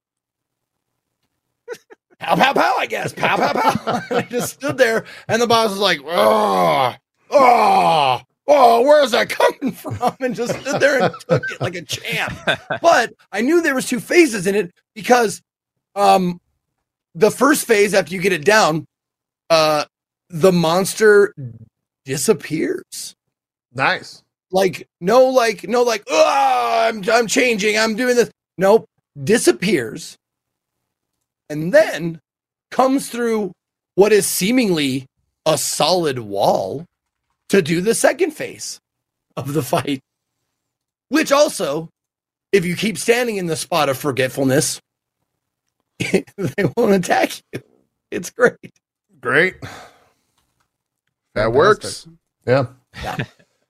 pow 2.19 2.35
pow 2.35 2.51
pow! 2.51 2.75
I 2.79 2.85
guess 2.85 3.13
pow 3.13 3.37
pow 3.37 3.53
pow. 3.53 4.01
I 4.17 4.23
just 4.23 4.55
stood 4.55 4.77
there, 4.77 5.05
and 5.29 5.41
the 5.41 5.47
boss 5.47 5.69
was 5.69 5.79
like, 5.79 6.01
"Oh, 6.03 6.95
oh, 7.29 8.21
oh, 8.45 8.81
where's 8.81 9.11
that 9.11 9.29
coming 9.29 9.71
from? 9.73 10.17
And 10.19 10.35
just 10.35 10.59
stood 10.59 10.81
there 10.81 11.01
and 11.01 11.13
took 11.29 11.49
it 11.49 11.61
like 11.61 11.75
a 11.75 11.81
champ. 11.81 12.33
But 12.81 13.13
I 13.31 13.39
knew 13.39 13.61
there 13.61 13.73
was 13.73 13.87
two 13.87 14.01
phases 14.01 14.47
in 14.47 14.55
it 14.55 14.73
because 14.93 15.41
um 15.95 16.41
the 17.17 17.31
first 17.31 17.65
phase 17.65 17.93
after 17.93 18.13
you 18.13 18.21
get 18.21 18.33
it 18.33 18.45
down 18.45 18.85
uh 19.49 19.85
the 20.29 20.51
monster 20.51 21.33
disappears 22.05 23.15
nice. 23.73 24.23
like 24.51 24.87
no 25.01 25.25
like 25.25 25.67
no 25.67 25.83
like 25.83 26.03
oh 26.09 26.87
I'm 26.87 27.03
I'm 27.09 27.27
changing 27.27 27.77
I'm 27.77 27.95
doing 27.95 28.15
this 28.15 28.29
nope 28.57 28.85
disappears 29.23 30.17
and 31.49 31.73
then 31.73 32.19
comes 32.71 33.09
through 33.09 33.51
what 33.95 34.11
is 34.11 34.27
seemingly 34.27 35.05
a 35.45 35.57
solid 35.57 36.19
wall 36.19 36.85
to 37.49 37.61
do 37.61 37.81
the 37.81 37.95
second 37.95 38.31
phase 38.31 38.79
of 39.35 39.53
the 39.53 39.63
fight. 39.63 40.01
Which 41.09 41.31
also, 41.31 41.89
if 42.51 42.65
you 42.65 42.75
keep 42.75 42.97
standing 42.97 43.37
in 43.37 43.45
the 43.45 43.55
spot 43.55 43.87
of 43.89 43.97
forgetfulness, 43.97 44.79
they 45.99 46.65
won't 46.75 46.93
attack 46.93 47.31
you. 47.53 47.61
It's 48.11 48.29
great. 48.29 48.55
Great. 49.19 49.59
That 49.61 51.51
Fantastic. 51.51 51.55
works. 51.55 52.07
Yeah. 52.45 52.65
Yeah. 53.03 53.17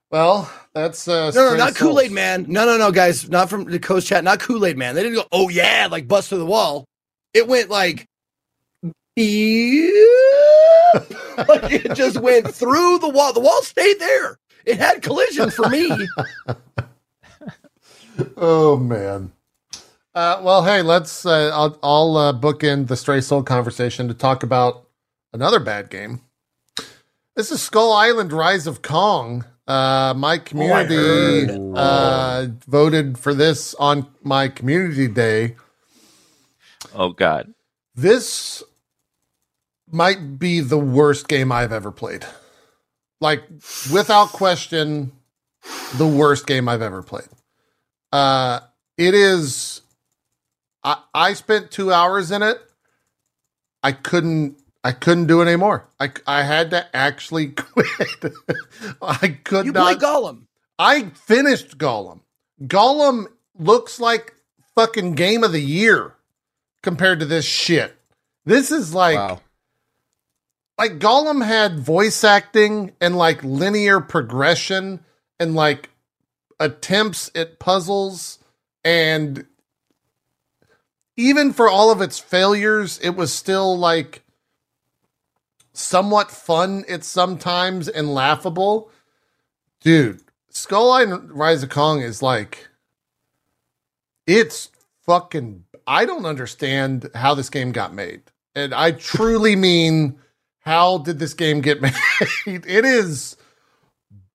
Well, 0.09 0.49
that's 0.73 1.06
uh, 1.09 1.31
No, 1.35 1.49
no, 1.49 1.56
not 1.57 1.75
Kool 1.75 1.99
Aid 1.99 2.14
Man. 2.14 2.45
No, 2.47 2.65
no, 2.65 2.77
no, 2.77 2.91
guys, 2.91 3.30
not 3.30 3.49
from 3.49 3.65
the 3.65 3.77
Cohh's 3.77 4.06
Chat. 4.06 4.23
Not 4.23 4.39
Kool 4.39 4.65
Aid 4.65 4.77
Man. 4.77 4.95
They 4.95 5.03
didn't 5.03 5.17
go, 5.17 5.25
oh 5.33 5.49
yeah, 5.49 5.89
like 5.91 6.07
bust 6.07 6.30
through 6.30 6.38
the 6.38 6.45
wall. 6.45 6.85
It 7.33 7.45
went 7.45 7.69
like, 7.69 8.06
like 8.83 8.93
it 9.17 9.93
just 11.93 12.22
went 12.22 12.56
through 12.56 12.99
the 12.99 13.09
wall. 13.09 13.33
The 13.33 13.41
wall 13.41 13.61
stayed 13.64 13.99
there. 13.99 14.38
It 14.65 14.77
had 14.77 15.01
collision 15.01 15.49
for 15.49 15.67
me. 15.67 15.91
Oh 18.38 18.77
man. 18.77 19.33
Uh, 20.17 20.41
well, 20.41 20.63
hey, 20.63 20.81
let's. 20.81 21.27
Uh, 21.27 21.51
I'll, 21.53 21.77
I'll 21.83 22.17
uh, 22.17 22.33
bookend 22.33 22.87
the 22.87 22.97
Stray 22.97 23.21
Soul 23.21 23.43
conversation 23.43 24.07
to 24.07 24.15
talk 24.15 24.41
about 24.41 24.87
another 25.31 25.59
bad 25.59 25.91
game. 25.91 26.21
This 27.35 27.51
is 27.51 27.61
Skull 27.61 27.93
Island: 27.93 28.33
Rise 28.33 28.65
of 28.65 28.81
Kong. 28.81 29.45
Uh, 29.67 30.15
my 30.17 30.39
community 30.39 31.45
heard. 31.45 31.71
uh, 31.75 32.47
voted 32.67 33.19
for 33.19 33.35
this 33.35 33.75
on 33.75 34.07
my 34.23 34.47
community 34.47 35.07
day. 35.07 35.55
Oh 36.95 37.11
God. 37.11 37.53
This 37.93 38.63
might 39.91 40.39
be 40.39 40.61
the 40.61 40.79
worst 40.79 41.27
game 41.27 41.51
I've 41.51 41.71
ever 41.71 41.91
played. 41.91 42.25
Like, 43.21 43.43
without 43.93 44.29
question, 44.29 45.11
the 45.93 46.07
worst 46.07 46.47
game 46.47 46.67
I've 46.67 46.81
ever 46.81 47.03
played. 47.03 47.29
Uh, 48.11 48.61
it 48.97 49.13
is. 49.13 49.81
I 50.88 50.98
I 51.14 51.33
spent 51.33 51.69
two 51.69 51.91
hours 51.91 52.32
in 52.32 52.41
it. 52.41 52.59
I 53.83 53.91
couldn't. 53.91 54.57
I 54.83 54.93
couldn't 54.93 55.27
do 55.27 55.41
it 55.41 55.45
anymore. 55.45 55.90
I 55.99 56.11
I 56.25 56.43
had 56.43 56.72
to 56.72 56.95
actually 56.95 57.48
quit. 57.56 57.88
I 59.01 59.27
could 59.43 59.66
not 59.66 59.66
You 59.66 59.74
play. 59.74 59.95
Gollum. 59.95 60.43
I 60.80 61.09
finished 61.09 61.77
Gollum. 61.77 62.22
Gollum 62.64 63.27
looks 63.59 63.99
like 63.99 64.35
fucking 64.75 65.16
game 65.16 65.43
of 65.43 65.51
the 65.51 65.61
year 65.61 66.16
compared 66.83 67.19
to 67.19 67.25
this 67.25 67.45
shit. 67.45 67.95
This 68.45 68.72
is 68.72 68.93
like 68.93 69.17
wow. 69.17 69.41
like 70.77 70.99
Gollum 70.99 71.45
had 71.45 71.80
voice 71.80 72.24
acting 72.24 72.93
and 73.01 73.17
like 73.17 73.43
linear 73.43 73.99
progression 73.99 75.03
and 75.38 75.53
like 75.53 75.90
attempts 76.59 77.30
at 77.35 77.59
puzzles 77.59 78.40
and 78.85 79.45
even 81.17 81.51
for 81.51 81.69
all 81.69 81.91
of 81.91 82.01
its 82.01 82.19
failures 82.19 82.99
it 82.99 83.15
was 83.15 83.33
still 83.33 83.77
like 83.77 84.23
somewhat 85.73 86.31
fun 86.31 86.85
at 86.87 87.03
sometimes 87.03 87.87
and 87.89 88.13
laughable. 88.13 88.89
Dude 89.81 90.21
skull 90.57 90.91
island 90.91 91.31
rise 91.31 91.61
of 91.61 91.69
kong 91.69 92.01
is 92.01 92.23
like 92.23 92.67
it's 94.25 94.71
fucking 95.05 95.63
i 95.85 96.03
don't 96.03 96.25
understand 96.25 97.07
how 97.13 97.35
this 97.35 97.49
game 97.49 97.71
got 97.71 97.93
made. 97.93 98.21
And 98.55 98.73
i 98.73 98.91
truly 98.91 99.55
mean 99.55 100.17
how 100.61 100.97
did 100.97 101.19
this 101.19 101.33
game 101.33 101.61
get 101.61 101.81
made? 101.81 101.93
It 102.45 102.85
is 102.85 103.37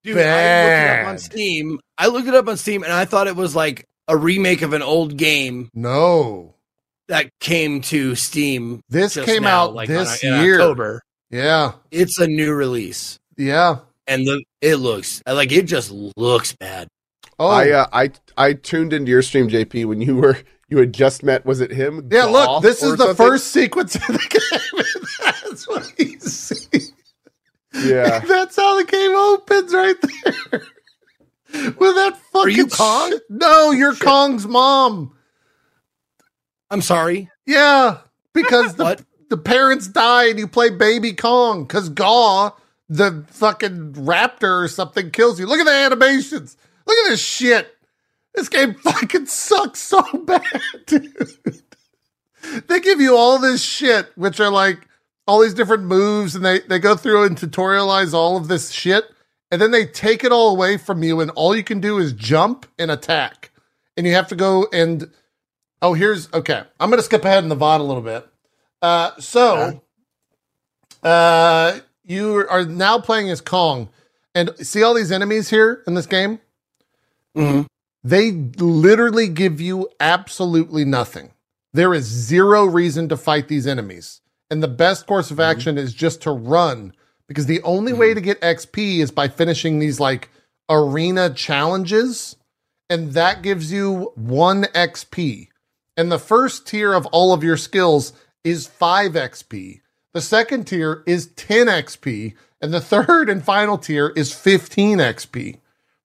Dude, 0.04 0.16
I 0.18 0.64
looked 0.64 0.90
it 0.90 1.00
up 1.00 1.06
on 1.06 1.18
Steam. 1.18 1.80
I 1.96 2.06
looked 2.08 2.28
it 2.28 2.34
up 2.34 2.48
on 2.48 2.56
Steam 2.56 2.82
and 2.82 2.92
I 2.92 3.04
thought 3.04 3.28
it 3.28 3.36
was 3.36 3.54
like 3.54 3.86
a 4.08 4.16
remake 4.16 4.62
of 4.62 4.72
an 4.72 4.82
old 4.82 5.16
game. 5.16 5.70
No 5.74 6.54
that 7.12 7.31
came 7.41 7.81
to 7.82 8.15
Steam. 8.15 8.81
this 8.89 9.15
just 9.15 9.26
came 9.26 9.42
now, 9.44 9.65
out 9.65 9.74
like 9.74 9.89
this 9.89 10.24
on- 10.24 10.42
year 10.44 10.55
October. 10.60 11.02
yeah 11.31 11.73
It's 11.91 12.18
a 12.18 12.26
new 12.26 12.52
release. 12.52 13.18
yeah 13.36 13.78
And 14.07 14.26
the 14.26 14.42
it 14.60 14.76
looks 14.76 15.23
like 15.26 15.52
it 15.52 15.65
just 15.66 15.91
looks 16.16 16.55
bad. 16.55 16.89
oh 17.39 17.49
I 17.49 17.70
uh, 17.70 17.86
I 17.92 18.10
I 18.36 18.52
tuned 18.55 18.92
into 18.92 19.10
your 19.10 19.23
stream, 19.23 19.49
JP, 19.49 19.84
when 19.86 20.00
you 20.00 20.16
were 20.16 20.39
you 20.68 20.78
had 20.78 20.94
just 20.94 21.23
met. 21.23 21.44
Was 21.44 21.60
it 21.60 21.70
him? 21.70 22.08
yeah 22.10 22.24
look 22.24 22.62
this 22.62 22.82
is 22.82 22.92
the 22.97 23.07
something? 23.08 23.16
first 23.26 23.49
sequence 23.49 23.94
of 23.94 24.07
the 24.07 24.41
game 24.41 24.84
that's 25.23 25.68
what 25.68 25.92
you 25.99 26.18
see 26.20 26.78
Yeah. 27.74 28.18
That's 28.26 28.57
how 28.57 28.76
the 28.78 28.84
game 28.84 29.12
opens 29.15 29.73
right 29.73 29.97
there. 30.02 30.62
With 31.78 31.94
that 31.97 32.18
fucking 32.32 32.55
you 32.57 32.66
Kong? 32.66 33.10
shit. 33.10 33.23
No, 33.31 33.70
you're 33.70 33.94
Kong's 33.94 34.47
mom. 34.47 35.15
I'm 36.73 36.81
sorry. 36.81 37.31
Yeah, 37.47 37.99
because 38.33 38.76
the, 38.76 39.05
the 39.28 39.36
parents 39.36 39.89
die 39.89 40.31
and 40.31 40.39
you 40.39 40.49
play 40.49 40.70
baby 40.70 41.12
Kong 41.12 41.65
because 41.65 41.91
Gaw, 41.91 42.52
the 42.89 43.25
fucking 43.28 43.92
raptor 43.92 44.65
or 44.65 44.68
something, 44.68 45.10
kills 45.10 45.39
you. 45.39 45.47
Look 45.47 45.60
at 45.60 45.67
the 45.67 45.70
animations. 45.70 46.57
Look 46.86 46.97
at 46.97 47.10
this 47.10 47.20
shit. 47.20 47.76
This 48.34 48.49
game 48.49 48.73
fucking 48.83 49.26
sucks 49.26 49.81
so 49.81 50.02
bad, 50.25 50.62
dude. 50.86 51.39
They 52.67 52.81
give 52.81 53.02
you 53.02 53.17
all 53.18 53.39
this 53.39 53.62
shit, 53.62 54.10
which 54.17 54.41
are 54.41 54.51
like 54.51 54.89
all 55.26 55.42
these 55.42 55.55
different 55.55 55.84
moves, 55.84 56.34
and 56.34 56.42
they, 56.42 56.60
they 56.60 56.78
go 56.78 56.97
through 56.97 57.25
and 57.25 57.36
tutorialize 57.36 58.15
all 58.15 58.39
of 58.39 58.49
this 58.49 58.70
shit, 58.70 59.05
and 59.51 59.60
then 59.60 59.73
they 59.73 59.84
take 59.84 60.25
it 60.25 60.33
all 60.33 60.51
away 60.51 60.78
from 60.78 61.02
you, 61.02 61.20
and 61.20 61.31
all 61.33 61.55
you 61.55 61.62
can 61.62 61.81
do 61.81 61.99
is 61.99 62.15
jump 62.15 62.65
and 62.78 62.91
attack. 62.91 63.51
And 63.94 64.07
you 64.07 64.15
have 64.15 64.28
to 64.28 64.34
go 64.34 64.67
and 64.73 65.10
Oh, 65.82 65.94
here's 65.94 66.32
okay. 66.32 66.62
I'm 66.80 66.90
gonna 66.90 67.02
skip 67.02 67.24
ahead 67.24 67.42
in 67.42 67.48
the 67.48 67.56
VOD 67.56 67.80
a 67.80 67.82
little 67.82 68.02
bit. 68.02 68.26
Uh, 68.80 69.10
so, 69.18 69.82
uh, 71.02 71.80
you 72.04 72.46
are 72.48 72.64
now 72.64 72.98
playing 72.98 73.30
as 73.30 73.40
Kong, 73.40 73.88
and 74.34 74.50
see 74.58 74.82
all 74.82 74.94
these 74.94 75.12
enemies 75.12 75.50
here 75.50 75.82
in 75.86 75.94
this 75.94 76.06
game. 76.06 76.38
Mhm. 77.36 77.66
They 78.04 78.32
literally 78.32 79.28
give 79.28 79.60
you 79.60 79.88
absolutely 80.00 80.84
nothing. 80.84 81.32
There 81.72 81.94
is 81.94 82.04
zero 82.04 82.64
reason 82.64 83.08
to 83.08 83.16
fight 83.16 83.48
these 83.48 83.66
enemies, 83.66 84.20
and 84.50 84.62
the 84.62 84.68
best 84.68 85.06
course 85.06 85.30
of 85.30 85.40
action 85.40 85.78
is 85.78 85.94
just 85.94 86.20
to 86.22 86.30
run 86.30 86.92
because 87.26 87.46
the 87.46 87.62
only 87.62 87.92
way 87.92 88.14
to 88.14 88.20
get 88.20 88.40
XP 88.42 89.00
is 89.00 89.10
by 89.10 89.28
finishing 89.28 89.78
these 89.78 89.98
like 89.98 90.28
arena 90.68 91.30
challenges, 91.30 92.36
and 92.90 93.12
that 93.12 93.42
gives 93.42 93.72
you 93.72 94.12
one 94.16 94.64
XP. 94.74 95.48
And 95.96 96.10
the 96.10 96.18
first 96.18 96.66
tier 96.66 96.92
of 96.92 97.06
all 97.06 97.32
of 97.32 97.44
your 97.44 97.56
skills 97.56 98.12
is 98.44 98.66
5 98.66 99.12
XP. 99.12 99.80
The 100.12 100.20
second 100.20 100.66
tier 100.66 101.02
is 101.06 101.28
10 101.28 101.66
XP. 101.66 102.34
And 102.60 102.72
the 102.72 102.80
third 102.80 103.28
and 103.28 103.44
final 103.44 103.76
tier 103.78 104.12
is 104.16 104.32
15 104.32 104.98
XP. 104.98 105.58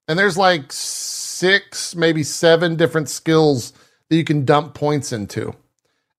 And 0.08 0.18
there's 0.18 0.38
like 0.38 0.72
six, 0.72 1.96
maybe 1.96 2.24
seven 2.24 2.76
different 2.76 3.10
skills 3.10 3.74
that 4.10 4.16
you 4.16 4.24
can 4.24 4.46
dump 4.46 4.74
points 4.74 5.12
into. 5.12 5.54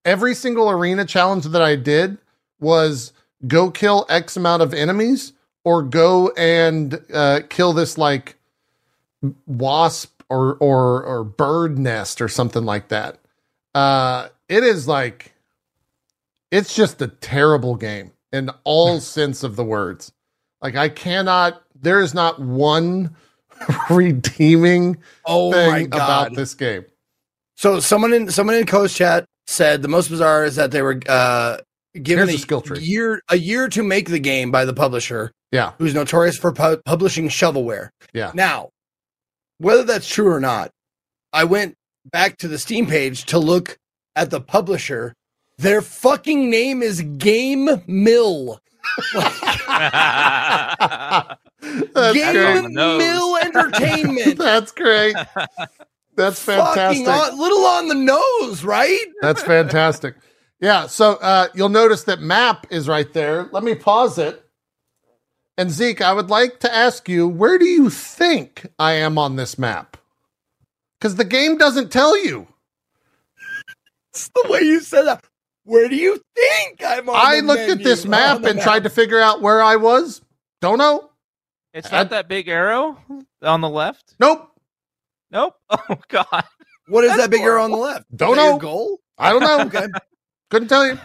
Every 0.04 0.34
single 0.34 0.70
arena 0.70 1.04
challenge 1.04 1.44
that 1.44 1.62
I 1.62 1.76
did 1.76 2.18
was 2.60 3.12
go 3.46 3.70
kill 3.70 4.06
X 4.08 4.36
amount 4.36 4.62
of 4.62 4.74
enemies 4.74 5.32
or 5.64 5.82
go 5.82 6.30
and 6.36 7.00
uh, 7.12 7.40
kill 7.48 7.72
this 7.72 7.98
like 7.98 8.36
wasp 9.46 10.22
or 10.28 10.54
or 10.56 11.02
or 11.02 11.24
bird 11.24 11.78
nest 11.78 12.20
or 12.20 12.28
something 12.28 12.64
like 12.64 12.88
that. 12.88 13.18
Uh, 13.74 14.28
it 14.48 14.64
is 14.64 14.88
like 14.88 15.32
it's 16.50 16.74
just 16.74 17.00
a 17.02 17.08
terrible 17.08 17.76
game 17.76 18.12
in 18.32 18.50
all 18.64 19.00
sense 19.00 19.42
of 19.42 19.56
the 19.56 19.64
words. 19.64 20.12
Like 20.62 20.76
I 20.76 20.88
cannot. 20.88 21.62
There 21.80 22.00
is 22.00 22.14
not 22.14 22.40
one 22.40 23.14
redeeming 23.90 24.98
Oh 25.24 25.52
thing 25.52 25.86
about 25.86 26.34
this 26.34 26.54
game. 26.54 26.84
So 27.56 27.80
someone 27.80 28.12
in 28.12 28.30
someone 28.30 28.56
in 28.56 28.66
Cohh's 28.66 28.94
Chat 28.94 29.24
said 29.46 29.82
the 29.82 29.88
most 29.88 30.08
bizarre 30.10 30.44
is 30.44 30.56
that 30.56 30.70
they 30.70 30.82
were 30.82 31.00
uh, 31.08 31.58
given 32.02 32.28
a 32.28 32.32
the 32.32 32.38
skill 32.38 32.60
tree. 32.60 32.80
year 32.80 33.20
a 33.28 33.36
year 33.36 33.68
to 33.68 33.82
make 33.82 34.08
the 34.08 34.18
game 34.18 34.50
by 34.50 34.64
the 34.64 34.74
publisher, 34.74 35.32
Yeah, 35.52 35.72
who's 35.78 35.94
notorious 35.94 36.36
for 36.36 36.52
pu- 36.52 36.80
publishing 36.84 37.28
shovelware. 37.28 37.90
Yeah. 38.12 38.32
Now, 38.34 38.70
whether 39.58 39.84
that's 39.84 40.08
true 40.08 40.28
or 40.28 40.40
not, 40.40 40.70
I 41.32 41.44
went 41.44 41.76
back 42.10 42.38
to 42.38 42.48
the 42.48 42.58
Steam 42.58 42.86
page 42.86 43.24
to 43.26 43.38
look 43.38 43.78
at 44.16 44.30
the 44.30 44.40
publisher. 44.40 45.14
Their 45.58 45.82
fucking 45.82 46.50
name 46.50 46.82
is 46.82 47.02
Game 47.02 47.68
Mill. 47.86 48.60
Game 49.12 49.22
great. 52.32 52.70
Mill 52.70 53.36
Entertainment. 53.36 54.38
That's 54.38 54.72
great. 54.72 55.14
That's 56.16 56.42
fantastic. 56.42 57.06
on, 57.06 57.38
little 57.38 57.64
on 57.64 57.88
the 57.88 57.94
nose, 57.94 58.64
right? 58.64 59.04
That's 59.20 59.42
fantastic. 59.42 60.16
Yeah, 60.60 60.86
so 60.86 61.14
uh, 61.14 61.48
you'll 61.54 61.68
notice 61.68 62.04
that 62.04 62.20
map 62.20 62.66
is 62.70 62.88
right 62.88 63.12
there. 63.12 63.48
Let 63.52 63.62
me 63.62 63.74
pause 63.74 64.18
it. 64.18 64.44
And 65.56 65.70
Xeet, 65.70 66.00
I 66.00 66.12
would 66.12 66.30
like 66.30 66.60
to 66.60 66.74
ask 66.74 67.08
you, 67.08 67.28
where 67.28 67.58
do 67.58 67.66
you 67.66 67.90
think 67.90 68.66
I 68.78 68.92
am 68.92 69.18
on 69.18 69.36
this 69.36 69.58
map? 69.58 69.96
Because 70.98 71.16
the 71.16 71.24
game 71.24 71.58
doesn't 71.58 71.90
tell 71.92 72.16
you. 72.24 72.46
It's 74.12 74.28
the 74.28 74.46
way 74.48 74.62
you 74.62 74.80
said 74.80 75.02
that. 75.04 75.24
Where 75.64 75.88
do 75.88 75.96
you 75.96 76.20
think 76.34 76.82
I'm 76.84 77.08
on? 77.08 77.14
I 77.16 77.40
the 77.40 77.46
looked 77.46 77.60
at 77.70 77.78
this 77.84 78.04
map 78.06 78.40
the 78.42 78.50
and 78.50 78.60
tried 78.60 78.84
to 78.84 78.90
figure 78.90 79.20
out 79.20 79.42
where 79.42 79.62
I 79.62 79.76
was. 79.76 80.22
Don't 80.60 80.78
know. 80.78 81.10
It's 81.74 81.92
I- 81.92 81.98
not 81.98 82.10
that 82.10 82.26
big 82.28 82.48
arrow 82.48 82.98
on 83.42 83.60
the 83.60 83.68
left. 83.68 84.14
Nope. 84.18 84.50
Nope. 85.30 85.54
Oh 85.70 85.96
God. 86.08 86.44
What 86.88 87.04
is 87.04 87.10
That's 87.10 87.22
that 87.24 87.30
big 87.30 87.42
arrow 87.42 87.62
on 87.62 87.70
the 87.70 87.76
left? 87.76 88.06
Don't 88.16 88.36
that 88.36 88.42
your 88.42 88.52
know. 88.54 88.58
goal. 88.58 88.98
I 89.18 89.30
don't 89.30 89.40
know. 89.40 89.60
Okay. 89.66 89.86
Couldn't 90.50 90.68
tell 90.68 90.86
you. 90.86 90.98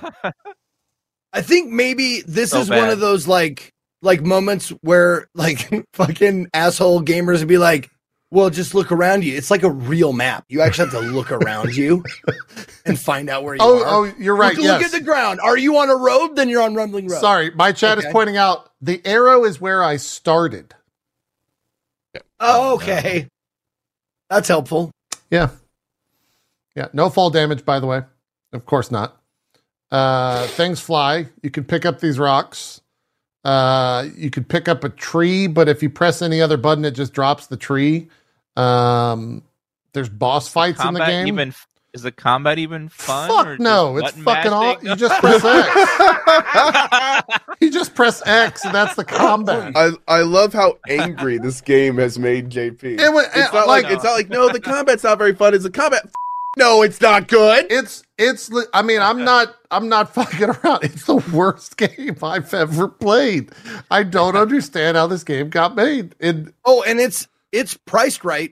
I 1.34 1.42
think 1.42 1.70
maybe 1.72 2.22
this 2.22 2.52
So 2.52 2.60
is 2.62 2.70
one 2.70 2.90
of 2.90 3.02
those 3.02 3.28
like 3.28 3.74
like 4.02 4.22
moments 4.22 4.70
where 4.82 5.28
like 5.36 5.70
fucking 5.94 6.48
asshole 6.54 7.02
gamers 7.02 7.40
would 7.40 7.48
be 7.50 7.58
like, 7.58 7.90
"Well, 8.34 8.50
just 8.50 8.74
look 8.74 8.92
around 8.92 9.24
you." 9.24 9.36
It's 9.38 9.52
like 9.52 9.64
a 9.64 9.70
real 9.70 10.12
map. 10.14 10.46
You 10.50 10.62
actually 10.62 10.90
have 10.90 11.02
to 11.02 11.10
look 11.10 11.32
around 11.32 11.76
you 11.76 12.04
and 12.86 13.00
find 13.00 13.30
out 13.30 13.44
where 13.44 13.56
you 13.56 13.62
Oh, 13.62 13.82
are. 13.84 13.86
oh, 14.08 14.14
you're 14.18 14.36
right. 14.36 14.56
Look, 14.56 14.64
yes. 14.64 14.74
look 14.82 14.94
at 14.94 15.00
the 15.00 15.06
ground. 15.06 15.40
Are 15.40 15.58
you 15.58 15.78
on 15.78 15.90
a 15.90 15.96
road? 15.96 16.36
Then 16.36 16.50
you're 16.50 16.62
on 16.62 16.76
Rumbling 16.76 17.08
Road. 17.08 17.20
Sorry, 17.22 17.52
my 17.52 17.72
chat 17.72 17.98
is 17.98 18.06
pointing 18.12 18.38
out 18.38 18.70
the 18.82 19.02
arrow 19.06 19.46
is 19.46 19.62
where 19.62 19.84
I 19.84 19.98
started. 19.98 20.74
Oh, 22.40 22.76
okay. 22.76 23.28
That's 24.30 24.48
helpful. 24.48 24.92
Yeah. 25.32 25.50
Yeah. 26.76 26.88
No 26.94 27.10
fall 27.10 27.30
damage, 27.30 27.64
by 27.66 27.80
the 27.80 27.88
way. 27.88 28.02
Of 28.52 28.66
course 28.66 28.92
not. 28.92 29.18
Uh, 29.92 30.48
things 30.48 30.80
fly. 30.80 31.28
You 31.42 31.52
can 31.52 31.64
pick 31.64 31.86
up 31.86 32.00
these 32.00 32.18
rocks. 32.20 32.82
Uh, 33.44 34.08
you 34.16 34.30
could 34.30 34.48
pick 34.48 34.68
up 34.68 34.84
a 34.84 34.90
tree, 34.90 35.48
but 35.48 35.68
if 35.70 35.84
you 35.84 35.90
press 35.90 36.22
any 36.22 36.42
other 36.42 36.58
button, 36.58 36.84
it 36.86 36.92
just 36.92 37.14
drops 37.14 37.48
the 37.48 37.58
tree. 37.58 38.08
Um, 38.56 39.44
there's 39.94 40.10
boss 40.10 40.48
fights 40.48 40.84
in 40.84 40.94
the 40.94 41.06
game. 41.06 41.28
even 41.28 41.54
is 41.94 42.02
the 42.02 42.12
combat 42.12 42.58
even 42.58 42.90
fun? 42.90 43.30
Fuck 43.30 43.48
or 43.48 43.58
no, 43.60 43.98
it's 43.98 44.12
fucking 44.12 44.52
all. 44.52 44.78
You 44.82 44.96
just 44.96 45.20
press 45.22 45.44
X. 45.46 47.24
You 47.62 47.72
just 47.72 47.96
press 47.96 48.22
X, 48.26 48.66
and 48.66 48.74
that's 48.76 48.96
the 48.96 49.06
combat. 49.06 49.72
I 49.76 49.92
I 50.08 50.22
love 50.22 50.54
how 50.54 50.80
angry 50.90 51.38
this 51.38 51.62
game 51.62 51.98
has 51.98 52.20
made 52.20 52.50
JP. 52.50 53.00
It 53.00 53.14
was- 53.14 53.28
it's 53.36 53.54
not 53.54 53.68
like, 53.68 53.84
like- 53.86 53.94
it's 53.94 54.04
not 54.04 54.14
like 54.14 54.30
no, 54.30 54.50
the 54.50 54.60
combat's 54.60 55.04
not 55.04 55.18
very 55.18 55.34
fun. 55.36 55.54
Is 55.54 55.64
the 55.64 55.70
combat? 55.72 56.06
No, 56.58 56.82
it's 56.84 57.00
not 57.02 57.28
good. 57.30 57.68
It's 57.72 58.04
it's. 58.18 58.52
I 58.74 58.82
mean, 58.82 59.02
I'm 59.02 59.24
not. 59.24 59.56
I'm 59.72 59.88
not 59.90 60.14
fucking 60.14 60.50
around. 60.50 60.80
It's 60.84 61.06
the 61.06 61.16
worst 61.34 61.78
game 61.78 62.18
I've 62.22 62.54
ever 62.54 62.88
played. 62.88 63.52
I 63.90 64.04
don't 64.04 64.36
understand 64.36 64.98
how 64.98 65.08
this 65.08 65.24
game 65.24 65.50
got 65.50 65.76
made. 65.76 66.16
And 66.20 66.54
Oh, 66.66 66.84
and 66.84 67.00
it's 67.00 67.28
it's 67.54 67.78
priced 67.86 68.26
right. 68.26 68.52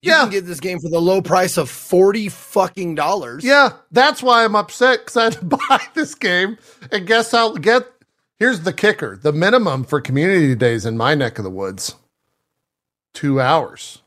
You 0.00 0.12
Yeah. 0.12 0.20
can 0.22 0.30
get 0.30 0.46
this 0.46 0.60
game 0.60 0.78
for 0.78 0.88
the 0.88 1.00
low 1.00 1.20
price 1.20 1.56
of 1.58 1.68
forty 1.68 2.28
fucking 2.30 2.94
dollars. 2.94 3.44
yeah, 3.44 3.72
that's 3.92 4.22
why 4.22 4.44
I'm 4.44 4.54
upset 4.56 5.00
because 5.00 5.16
I 5.18 5.24
had 5.24 5.32
to 5.34 5.44
buy 5.68 5.80
this 5.94 6.14
game. 6.14 6.56
And 6.92 7.06
guess 7.06 7.34
I'll 7.34 7.54
Get 7.56 7.86
here's 8.38 8.60
the 8.60 8.72
kicker: 8.72 9.18
the 9.20 9.32
minimum 9.32 9.84
for 9.84 10.00
community 10.00 10.54
days 10.54 10.86
in 10.86 10.96
my 10.96 11.14
neck 11.16 11.38
of 11.38 11.44
the 11.44 11.50
woods, 11.50 11.96
two 13.12 13.40
hours. 13.40 14.00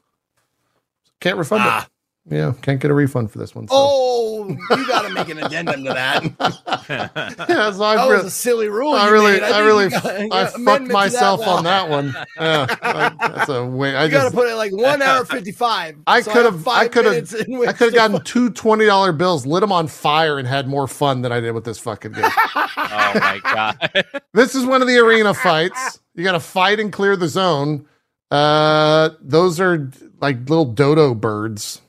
Can't 1.20 1.38
refund 1.38 1.64
Ah. 1.66 1.84
it. 1.86 1.91
Yeah, 2.32 2.54
can't 2.62 2.80
get 2.80 2.90
a 2.90 2.94
refund 2.94 3.30
for 3.30 3.40
this 3.40 3.54
one. 3.54 3.68
So. 3.68 3.74
Oh, 3.76 4.48
you 4.48 4.88
got 4.88 5.02
to 5.02 5.10
make 5.14 5.28
an 5.28 5.40
addendum 5.40 5.84
to 5.84 5.94
that. 5.94 6.24
yeah, 7.50 7.72
so 7.72 7.84
I 7.84 7.96
That 7.98 8.08
re- 8.10 8.16
was 8.18 8.26
a 8.26 8.32
silly 8.32 8.70
rule. 8.70 8.94
I 8.94 9.10
really, 9.10 9.34
made. 9.34 9.44
I, 9.44 9.50
think 9.52 9.66
really, 9.66 9.84
you 9.84 9.90
got- 9.90 10.32
I 10.32 10.46
fucked 10.48 10.88
myself 10.88 11.42
that 11.42 11.50
on 11.50 11.64
that 11.66 11.90
one. 11.90 12.16
Yeah, 12.40 12.68
I- 12.82 13.28
that's 13.28 13.50
a 13.50 13.66
way. 13.66 13.96
I 13.98 14.06
You 14.06 14.12
got 14.12 14.18
to 14.20 14.24
just, 14.28 14.36
put 14.36 14.48
it 14.48 14.56
like 14.56 14.72
one 14.72 15.02
hour 15.02 15.26
fifty 15.26 15.52
five. 15.52 15.98
I 16.08 16.22
could 16.22 16.46
have, 16.46 16.66
I 16.68 16.88
could 16.88 17.04
have, 17.04 17.30
have, 17.30 17.48
I 17.68 17.74
could 17.74 17.88
have 17.88 17.94
gotten 17.94 18.24
two 18.24 18.50
twenty 18.50 18.86
dollar 18.86 19.12
bills, 19.12 19.46
lit 19.46 19.60
them 19.60 19.74
on 19.74 19.88
fire, 19.88 20.40
and 20.40 20.48
had 20.48 20.70
more 20.70 20.88
fun 20.88 21.24
than 21.24 21.34
I 21.34 21.42
did 21.42 21.52
with 21.52 21.66
this 21.66 21.80
fucking 21.80 22.14
game. 22.14 22.24
oh 22.56 23.12
my 23.16 23.42
God. 23.44 24.06
this 24.34 24.56
is 24.56 24.66
one 24.66 24.82
of 24.82 24.88
the 24.88 24.98
arena 25.00 25.34
fights. 25.34 26.00
You 26.16 26.24
got 26.24 26.32
to 26.32 26.40
fight 26.40 26.80
and 26.80 26.94
clear 26.94 27.18
the 27.18 27.28
zone. 27.28 27.88
Uh, 28.32 29.10
those 29.20 29.60
are 29.60 29.92
like 30.22 30.40
little 30.50 30.66
dodo 30.66 31.14
birds. 31.14 31.82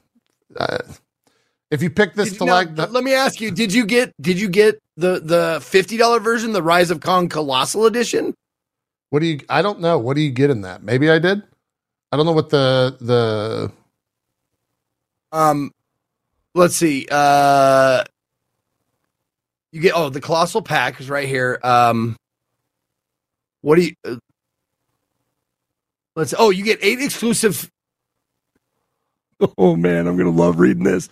Uh, 0.57 0.79
if 1.71 1.83
you 1.83 1.91
pick 1.91 2.15
this 2.15 2.37
to 2.37 2.45
like 2.45 2.75
the, 2.75 2.87
let 2.87 3.05
me 3.05 3.15
ask 3.15 3.41
you: 3.41 3.51
Did 3.51 3.73
you 3.73 3.87
get 3.87 4.13
did 4.21 4.39
you 4.41 4.49
get 4.49 4.79
the 4.97 5.21
the 5.21 5.61
fifty 5.63 5.97
dollar 5.97 6.21
version, 6.21 6.53
the 6.53 6.63
Rise 6.63 6.91
of 6.91 7.01
Kong 7.01 7.29
Colossal 7.29 7.87
Edition? 7.87 8.35
what 9.13 9.21
do 9.21 9.27
you? 9.27 9.41
I 9.51 9.61
don't 9.61 9.81
know. 9.81 9.99
What 9.99 10.17
do 10.17 10.23
you 10.23 10.31
get 10.31 10.49
in 10.49 10.63
that? 10.63 10.83
Maybe 10.83 11.11
I 11.11 11.19
did. 11.19 11.43
I 12.11 12.17
don't 12.17 12.25
know 12.25 12.33
what 12.33 12.49
the 12.49 12.97
the 12.99 13.71
Um, 15.33 15.71
let's 16.55 16.75
see. 16.75 17.07
Uh, 17.11 18.05
you 19.71 19.83
get 19.83 19.93
oh 19.95 20.09
the 20.09 20.23
Colossal 20.23 20.63
pack 20.63 20.99
is 20.99 21.11
right 21.11 21.29
here. 21.29 21.61
Um, 21.63 22.17
what 23.61 23.77
do 23.77 23.83
you? 23.83 23.95
Uh, 24.03 24.17
let's. 26.17 26.33
Oh, 26.39 26.49
you 26.49 26.65
get 26.65 26.79
eight 26.81 27.03
exclusive. 27.03 27.71
Oh 29.59 29.77
man, 29.77 30.07
I'm 30.07 30.17
gonna 30.17 30.31
love 30.31 30.59
reading 30.61 30.85
this. 30.85 31.09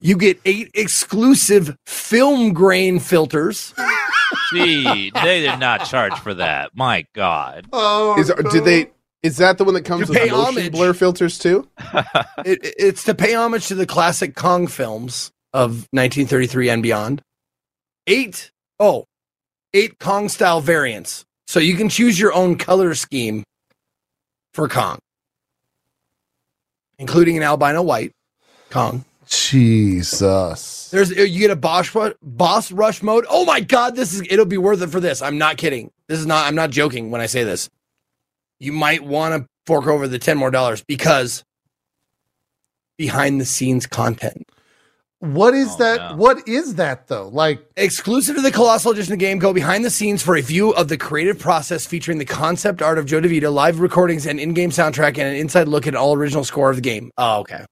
You 0.00 0.16
get 0.16 0.40
eight 0.44 0.70
exclusive 0.74 1.76
film 1.86 2.52
grain 2.52 2.98
filters. 2.98 3.74
Gee, 4.52 5.10
they 5.10 5.40
did 5.40 5.58
not 5.58 5.84
charge 5.86 6.18
for 6.20 6.34
that. 6.34 6.70
My 6.74 7.04
God. 7.14 7.66
oh 7.72 8.18
Is 8.18 8.32
did 8.52 8.64
they? 8.64 8.90
Is 9.22 9.38
that 9.38 9.58
the 9.58 9.64
one 9.64 9.74
that 9.74 9.84
comes 9.84 10.02
You 10.02 10.06
with 10.14 10.18
pay 10.18 10.30
motion 10.30 10.58
homage. 10.58 10.72
blur 10.72 10.92
filters 10.92 11.38
too? 11.38 11.68
it, 12.44 12.60
it's 12.62 13.04
to 13.04 13.14
pay 13.14 13.34
homage 13.34 13.66
to 13.68 13.74
the 13.74 13.86
classic 13.86 14.36
Kong 14.36 14.66
films 14.68 15.32
of 15.52 15.88
1933 15.90 16.70
and 16.70 16.82
beyond. 16.82 17.22
Eight, 18.06 18.52
oh, 18.78 19.04
eight 19.74 19.98
Kong 19.98 20.28
style 20.28 20.60
variants. 20.60 21.24
So 21.48 21.58
you 21.58 21.74
can 21.74 21.88
choose 21.88 22.18
your 22.20 22.32
own 22.32 22.56
color 22.56 22.94
scheme 22.94 23.42
for 24.54 24.68
Kong, 24.68 24.98
including 26.98 27.36
an 27.36 27.42
albino 27.42 27.82
white 27.82 28.12
Kong. 28.70 29.04
Jesus. 29.26 30.88
There's 30.90 31.10
uh, 31.10 31.22
you 31.22 31.40
get 31.40 31.50
a 31.50 31.56
boss 31.56 31.94
ru- 31.94 32.14
boss 32.22 32.72
rush 32.72 33.02
mode. 33.02 33.26
Oh 33.28 33.44
my 33.44 33.60
god, 33.60 33.94
this 33.94 34.14
is 34.14 34.22
it'll 34.30 34.46
be 34.46 34.58
worth 34.58 34.80
it 34.80 34.88
for 34.90 35.00
this. 35.00 35.20
I'm 35.20 35.38
not 35.38 35.58
kidding. 35.58 35.90
This 36.08 36.18
is 36.18 36.26
not 36.26 36.46
I'm 36.46 36.54
not 36.54 36.70
joking 36.70 37.10
when 37.10 37.20
I 37.20 37.26
say 37.26 37.44
this. 37.44 37.68
You 38.58 38.72
might 38.72 39.04
want 39.04 39.34
to 39.34 39.48
fork 39.66 39.86
over 39.86 40.08
the 40.08 40.18
10 40.18 40.38
more 40.38 40.50
dollars 40.50 40.82
because 40.82 41.44
behind 42.96 43.40
the 43.40 43.44
scenes 43.44 43.86
content. 43.86 44.48
What 45.20 45.52
is 45.54 45.70
Oh, 45.72 45.78
that? 45.78 46.10
no. 46.12 46.16
What 46.16 46.46
is 46.46 46.76
that 46.76 47.08
though? 47.08 47.28
Like, 47.28 47.66
Exclusive 47.76 48.36
to 48.36 48.42
the 48.42 48.52
Colossal 48.52 48.92
Edition 48.92 49.14
of 49.14 49.18
the 49.18 49.24
game, 49.24 49.38
go 49.40 49.52
behind 49.52 49.84
the 49.84 49.90
scenes 49.90 50.22
for 50.22 50.36
a 50.36 50.40
view 50.40 50.70
of 50.70 50.86
the 50.88 50.96
creative 50.96 51.38
process 51.40 51.86
featuring 51.86 52.18
the 52.18 52.24
concept 52.24 52.82
art 52.82 52.98
of 52.98 53.06
Joe 53.06 53.20
DeVito, 53.20 53.52
live 53.52 53.80
recordings 53.80 54.26
and 54.26 54.38
in-game 54.38 54.70
soundtrack, 54.70 55.18
and 55.18 55.28
an 55.28 55.34
inside 55.34 55.66
look 55.66 55.88
at 55.88 55.96
all 55.96 56.14
original 56.14 56.44
score 56.44 56.70
of 56.70 56.76
the 56.76 56.82
game. 56.82 57.10
Oh, 57.18 57.40
okay. 57.40 57.64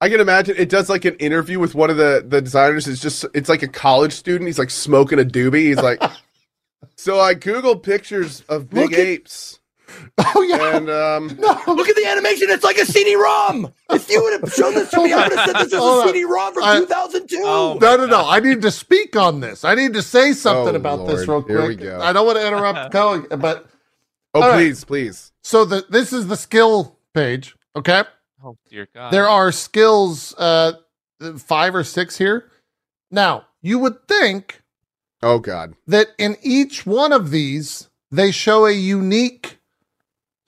I 0.00 0.08
can 0.08 0.20
imagine 0.20 0.56
it 0.56 0.70
does 0.70 0.88
like 0.88 1.04
an 1.04 1.16
interview 1.16 1.58
with 1.58 1.74
one 1.74 1.90
of 1.90 1.98
the 1.98 2.24
the 2.26 2.40
designers. 2.40 2.88
It's 2.88 3.02
just 3.02 3.26
it's 3.34 3.50
like 3.50 3.62
a 3.62 3.68
college 3.68 4.14
student. 4.14 4.46
He's 4.48 4.58
like 4.58 4.70
smoking 4.70 5.20
a 5.20 5.24
doobie. 5.24 5.64
He's 5.66 5.76
like, 5.76 6.02
so 6.96 7.20
I 7.20 7.34
googled 7.34 7.82
pictures 7.82 8.40
of 8.48 8.70
big 8.70 8.78
Look 8.84 8.92
at- 8.94 8.98
apes, 9.00 9.59
oh 10.18 10.42
yeah, 10.42 10.76
and 10.76 10.90
um, 10.90 11.36
no, 11.40 11.74
Look 11.74 11.88
at 11.88 11.96
the 11.96 12.06
animation. 12.06 12.48
It's 12.50 12.64
like 12.64 12.76
a 12.78 12.84
CD-ROM. 12.86 13.72
If 13.90 14.08
you 14.10 14.22
would 14.22 14.40
have 14.40 14.52
shown 14.52 14.74
this 14.74 14.90
to 14.90 14.98
me, 15.02 15.12
I 15.12 15.28
would 15.28 15.36
have 15.38 15.46
said 15.46 15.56
this 15.66 15.72
was 15.72 16.04
a. 16.04 16.08
CD-ROM 16.08 16.54
from 16.54 16.64
I- 16.64 16.78
2002. 16.80 17.36
Oh. 17.44 17.78
no, 17.80 17.96
no, 17.96 18.06
no. 18.06 18.28
I 18.28 18.40
need 18.40 18.62
to 18.62 18.70
speak 18.70 19.16
on 19.16 19.40
this. 19.40 19.64
I 19.64 19.74
need 19.74 19.92
to 19.94 20.02
say 20.02 20.32
something 20.32 20.74
Oh, 20.74 20.78
about 20.78 21.06
this 21.06 21.26
real 21.28 21.42
quick. 21.42 21.58
Here 21.58 21.66
we 21.68 21.76
go. 21.76 22.00
I 22.00 22.12
don't 22.12 22.26
want 22.26 22.38
to 22.38 22.46
interrupt 22.46 22.92
Kelly, 22.92 23.22
but 23.38 23.66
oh 24.34 24.42
All 24.42 24.48
right. 24.50 24.56
please, 24.56 24.84
please. 24.84 25.32
so 25.42 25.64
the 25.64 25.84
this 25.88 26.12
is 26.12 26.26
the 26.28 26.36
skill 26.36 26.98
page. 27.14 27.56
Okay, 27.76 28.02
Oh 28.44 28.56
dear 28.68 28.88
God. 28.94 29.12
there 29.12 29.28
are 29.28 29.52
skills, 29.52 30.34
uh, 30.38 30.72
five 31.38 31.74
or 31.74 31.84
six 31.84 32.16
here. 32.18 32.50
Now 33.10 33.46
you 33.62 33.78
would 33.78 34.06
think 34.08 34.62
Oh 35.22 35.38
God, 35.38 35.74
that 35.86 36.08
in 36.18 36.36
each 36.42 36.86
one 36.86 37.12
of 37.12 37.30
these 37.30 37.88
they 38.10 38.30
show 38.32 38.66
a 38.66 38.72
unique 38.72 39.58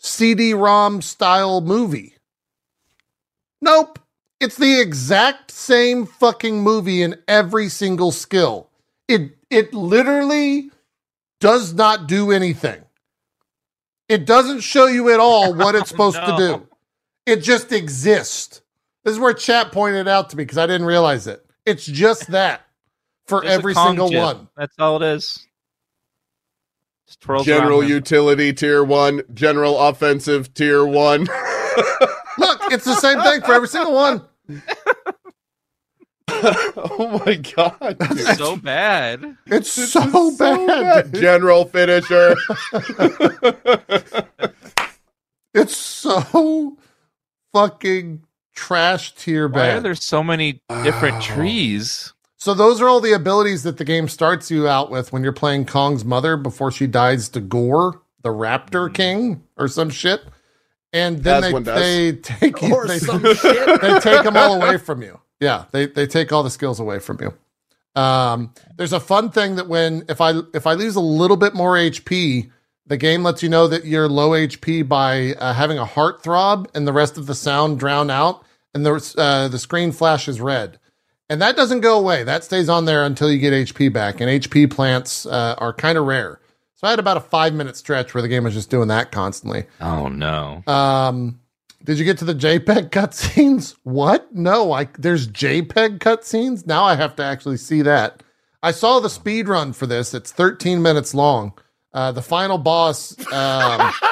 CD-ROM 0.02 1.00
style 1.00 1.60
movie. 1.60 2.16
Nope. 3.60 3.98
It's 4.40 4.56
the 4.56 4.81
exact 4.81 5.52
same 5.52 6.05
fucking 6.05 6.60
movie 6.60 7.02
in 7.02 7.16
every 7.28 7.68
single 7.68 8.10
skill. 8.10 8.68
It 9.06 9.36
it 9.50 9.72
literally 9.72 10.70
does 11.40 11.72
not 11.72 12.08
do 12.08 12.32
anything. 12.32 12.82
It 14.08 14.26
doesn't 14.26 14.60
show 14.60 14.86
you 14.86 15.10
at 15.10 15.20
all 15.20 15.55
what 15.55 15.76
it's 15.76 15.89
supposed 15.90 16.16
to 16.16 16.36
do. 16.36 16.66
It 17.24 17.36
just 17.36 17.70
exists. 17.70 18.62
This 19.05 19.14
is 19.14 19.20
where 19.20 19.32
chat 19.32 19.70
pointed 19.70 20.08
out 20.08 20.31
to 20.31 20.36
me 20.36 20.42
because 20.42 20.58
I 20.58 20.66
didn't 20.66 20.86
realize 20.86 21.28
it. 21.28 21.44
It's 21.64 21.86
just 21.86 22.28
that. 22.32 22.62
for 23.26 23.44
every 23.44 23.74
single 23.74 24.10
chip. 24.10 24.18
one. 24.18 24.48
That's 24.56 24.74
all 24.78 25.00
it 25.00 25.06
is. 25.06 25.47
Just 27.12 27.20
twirls 27.20 27.44
General 27.44 27.84
utility 27.84 28.55
tier 28.55 28.82
one, 28.82 29.20
general 29.34 29.78
offensive 29.78 30.55
tier 30.55 30.82
one. 30.86 31.20
Look, 32.39 32.60
it's 32.73 32.86
the 32.86 32.94
same 32.94 33.20
thing 33.20 33.42
for 33.42 33.52
every 33.52 33.68
single 33.68 33.92
one. 33.92 34.23
oh 36.31 37.23
my 37.26 37.34
god. 37.34 37.99
dude. 37.99 38.12
It's 38.18 38.39
so 38.39 38.57
bad. 38.57 39.36
It's 39.44 39.70
so, 39.70 40.08
so 40.31 40.36
bad. 40.39 41.12
General 41.12 41.66
finisher. 41.66 42.34
It's 45.55 45.76
so 45.76 46.78
fucking 47.52 48.23
trash 48.55 49.15
tier 49.15 49.49
Why 49.49 49.68
are 49.68 49.74
bad. 49.74 49.82
there 49.82 49.94
so 49.94 50.23
many 50.23 50.62
different 50.82 51.16
Oh. 51.16 51.20
trees? 51.20 52.15
So 52.43 52.55
those 52.55 52.81
are 52.81 52.89
all 52.89 53.01
the 53.01 53.12
abilities 53.12 53.62
that 53.62 53.77
the 53.77 53.85
game 53.85 54.09
starts 54.09 54.51
you 54.51 54.67
out 54.67 54.91
with 54.91 55.12
when 55.12 55.23
you're 55.23 55.31
playing 55.31 55.65
Kong's 55.67 56.05
mother 56.05 56.37
before 56.37 56.73
she 56.73 56.89
dies 56.89 57.29
to 57.29 57.41
Gore, 57.41 58.03
the 58.23 58.31
Raptor 58.31 58.93
King, 58.93 59.45
or 59.57 59.69
some 59.69 59.91
shit. 59.91 60.23
And 60.93 61.23
then 61.23 61.45
As 61.45 61.53
they, 61.53 62.11
they 62.11 62.17
take 62.17 62.61
you, 62.61 62.75
Or 62.75 62.89
they, 62.89 62.99
some 62.99 63.23
shit. 63.37 63.81
they 63.81 64.01
take 64.01 64.25
them 64.25 64.37
all 64.37 64.61
away 64.61 64.77
from 64.79 65.03
you. 65.03 65.21
Yeah, 65.39 65.67
they 65.71 65.87
they 65.87 66.09
take 66.09 66.33
all 66.33 66.43
the 66.43 66.51
skills 66.51 66.81
away 66.81 66.99
from 66.99 67.21
you. 67.21 67.33
Um, 67.95 68.53
there's 68.77 68.93
a 68.93 68.99
fun 68.99 69.31
thing 69.31 69.55
that 69.55 69.69
when 69.69 70.05
if 70.09 70.21
I 70.21 70.41
if 70.53 70.67
I 70.67 70.73
lose 70.73 70.97
a 70.97 71.01
little 71.01 71.37
bit 71.37 71.55
more 71.55 71.77
HP, 71.77 72.51
the 72.89 72.97
game 72.97 73.23
lets 73.23 73.45
you 73.45 73.51
know 73.51 73.69
that 73.69 73.85
you're 73.85 74.09
low 74.09 74.31
HP 74.31 74.89
by 74.89 75.35
uh, 75.35 75.55
having 75.55 75.79
a 75.79 75.85
heart 75.85 76.25
throb 76.25 76.69
and 76.75 76.89
the 76.89 76.93
rest 76.93 77.17
of 77.17 77.27
the 77.27 77.37
sound 77.37 77.79
drown 77.79 78.11
out, 78.11 78.45
and 78.75 78.85
the 78.85 79.15
uh, 79.17 79.47
the 79.47 79.61
screen 79.61 79.93
flashes 79.93 80.41
red. 80.41 80.81
And 81.33 81.41
that 81.41 81.57
doesn't 81.57 81.81
go 81.81 81.99
away. 81.99 82.25
That 82.25 82.44
stays 82.44 82.69
on 82.69 82.85
there 82.85 83.07
until 83.07 83.33
you 83.33 83.39
get 83.39 83.55
HP 83.55 83.91
back. 83.91 84.20
And 84.20 84.28
HP 84.28 84.70
plants 84.70 85.25
uh, 85.25 85.55
are 85.57 85.73
kind 85.73 85.97
of 85.97 86.05
rare. 86.05 86.39
So 86.75 86.86
I 86.86 86.91
had 86.91 86.99
about 86.99 87.17
a 87.17 87.20
five 87.20 87.55
minute 87.55 87.75
stretch 87.75 88.12
where 88.12 88.20
the 88.20 88.28
game 88.28 88.44
was 88.44 88.52
just 88.52 88.69
doing 88.69 88.89
that 88.89 89.12
constantly. 89.12 89.65
Oh 89.81 90.09
no. 90.09 90.62
Um, 90.67 91.41
did 91.85 91.99
you 91.99 92.05
get 92.05 92.19
to 92.19 92.27
the 92.27 92.35
JPEG 92.35 92.91
cutscenes? 92.91 93.77
What? 93.83 94.35
No, 94.35 94.73
I 94.73 94.89
there's 94.99 95.27
JPEG 95.27 96.01
cutscenes. 96.01 96.67
Now 96.67 96.85
I 96.85 96.97
have 96.97 97.17
to 97.17 97.25
actually 97.25 97.57
see 97.57 97.81
that. 97.81 98.23
I 98.62 98.70
saw 98.70 99.01
the 99.01 99.09
speed 99.09 99.49
run 99.49 99.73
for 99.73 99.86
this. 99.86 100.12
It's 100.12 100.33
13 100.33 100.83
minutes 100.83 101.15
long. 101.15 101.55
Uh, 101.94 102.12
the 102.12 102.20
final 102.20 102.59
boss. 102.59 103.19
Um, 103.33 103.91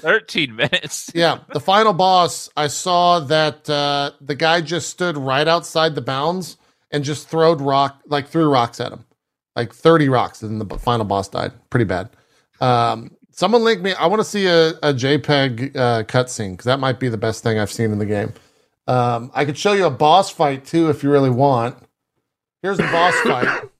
13 0.00 0.54
minutes. 0.54 1.10
yeah, 1.14 1.40
the 1.52 1.60
final 1.60 1.92
boss. 1.92 2.48
I 2.56 2.66
saw 2.66 3.20
that 3.20 3.68
uh, 3.68 4.12
the 4.20 4.34
guy 4.34 4.60
just 4.60 4.88
stood 4.88 5.16
right 5.16 5.46
outside 5.46 5.94
the 5.94 6.00
bounds 6.00 6.56
and 6.90 7.04
just 7.04 7.28
throwed 7.28 7.60
rock, 7.60 8.00
like 8.06 8.28
threw 8.28 8.50
rocks 8.50 8.80
at 8.80 8.92
him, 8.92 9.04
like 9.56 9.72
30 9.72 10.08
rocks, 10.08 10.42
and 10.42 10.60
the 10.60 10.78
final 10.78 11.04
boss 11.04 11.28
died. 11.28 11.52
Pretty 11.70 11.84
bad. 11.84 12.10
Um, 12.60 13.16
someone 13.30 13.64
link 13.64 13.80
me. 13.80 13.94
I 13.94 14.06
want 14.06 14.20
to 14.20 14.24
see 14.24 14.46
a, 14.46 14.70
a 14.82 14.92
JPEG 14.92 15.76
uh, 15.76 16.02
cutscene 16.04 16.52
because 16.52 16.66
that 16.66 16.80
might 16.80 17.00
be 17.00 17.08
the 17.08 17.16
best 17.16 17.42
thing 17.42 17.58
I've 17.58 17.70
seen 17.70 17.92
in 17.92 17.98
the 17.98 18.06
game. 18.06 18.32
Um, 18.86 19.30
I 19.34 19.44
could 19.44 19.56
show 19.56 19.72
you 19.72 19.86
a 19.86 19.90
boss 19.90 20.30
fight 20.30 20.64
too 20.64 20.90
if 20.90 21.02
you 21.02 21.10
really 21.10 21.30
want. 21.30 21.76
Here's 22.62 22.76
the 22.76 22.84
boss 22.84 23.14
fight. 23.20 23.62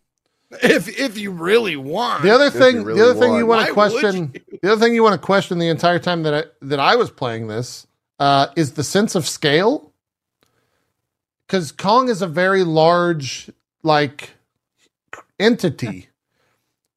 If 0.63 0.89
if 0.89 1.17
you 1.17 1.31
really 1.31 1.77
want. 1.77 2.23
The 2.23 2.31
other 2.35 2.51
thing, 2.51 2.83
really 2.83 3.01
the 3.01 3.11
other 3.11 3.21
thing 3.21 3.35
you 3.37 3.47
want. 3.47 3.75
want 3.77 3.93
to 3.93 4.01
question, 4.01 4.33
the 4.63 4.73
other 4.73 4.85
thing 4.85 4.95
you 4.95 5.03
want 5.03 5.21
to 5.21 5.25
question 5.25 5.59
the 5.59 5.69
entire 5.69 5.99
time 6.01 6.25
that 6.25 6.35
I 6.35 6.45
that 6.63 6.81
I 6.81 6.97
was 6.97 7.11
playing 7.11 7.47
this 7.47 7.87
uh, 8.19 8.49
is 8.57 8.73
the 8.73 8.83
sense 8.85 9.15
of 9.15 9.29
scale. 9.29 9.93
Because 11.47 11.73
Kong 11.73 12.09
is 12.09 12.23
a 12.23 12.29
very 12.29 12.63
large, 12.63 13.51
like, 13.83 14.31
entity, 15.41 16.09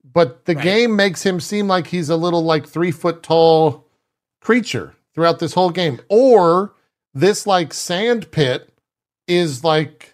but 0.04 0.46
the 0.46 0.54
Right. 0.54 0.64
game 0.64 0.96
makes 0.96 1.24
him 1.24 1.40
seem 1.40 1.68
like 1.68 1.88
he's 1.88 2.10
a 2.10 2.16
little 2.16 2.44
like 2.44 2.68
three 2.68 2.92
foot 2.92 3.24
tall 3.24 3.88
creature 4.42 4.96
throughout 5.16 5.40
this 5.40 5.54
whole 5.54 5.72
game, 5.72 6.00
or 6.08 6.74
this 7.16 7.48
like 7.48 7.74
sand 7.74 8.32
pit 8.32 8.70
is 9.28 9.64
like 9.64 10.13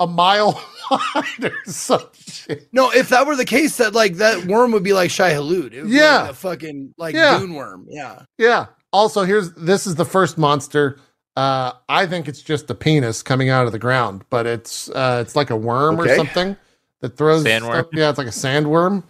a 0.00 0.06
mile 0.06 0.62
wide 0.90 1.44
or 1.44 1.52
some 1.66 2.02
shit. 2.14 2.68
No, 2.72 2.90
if 2.90 3.08
that 3.10 3.26
were 3.26 3.36
the 3.36 3.44
case, 3.44 3.76
that 3.78 3.94
like 3.94 4.14
that 4.16 4.44
worm 4.46 4.72
would 4.72 4.82
be 4.82 4.92
like 4.92 5.10
Shai-Hulud. 5.10 5.72
It 5.72 5.86
Yeah. 5.86 6.22
like 6.22 6.30
a 6.30 6.34
fucking 6.34 6.94
like 6.98 7.14
Yeah. 7.14 7.38
dune 7.38 7.54
worm. 7.54 7.86
Yeah. 7.88 8.22
Yeah. 8.38 8.66
Also, 8.92 9.24
here's 9.24 9.52
this 9.54 9.86
is 9.86 9.94
the 9.96 10.04
first 10.04 10.38
monster. 10.38 10.98
Uh, 11.36 11.72
I 11.88 12.06
think 12.06 12.28
it's 12.28 12.40
just 12.40 12.70
a 12.70 12.74
penis 12.74 13.22
coming 13.22 13.50
out 13.50 13.66
of 13.66 13.72
the 13.72 13.78
ground, 13.78 14.24
but 14.30 14.46
it's 14.46 14.88
uh, 14.90 15.18
it's 15.24 15.36
like 15.36 15.50
a 15.50 15.56
worm 15.56 16.00
or 16.00 16.08
something 16.14 16.56
that 17.00 17.16
throws. 17.16 17.44
Sandworm? 17.44 17.72
stuff- 17.80 17.86
Yeah, 17.92 18.08
it's 18.08 18.18
like 18.18 18.26
a 18.26 18.30
sandworm. 18.30 19.02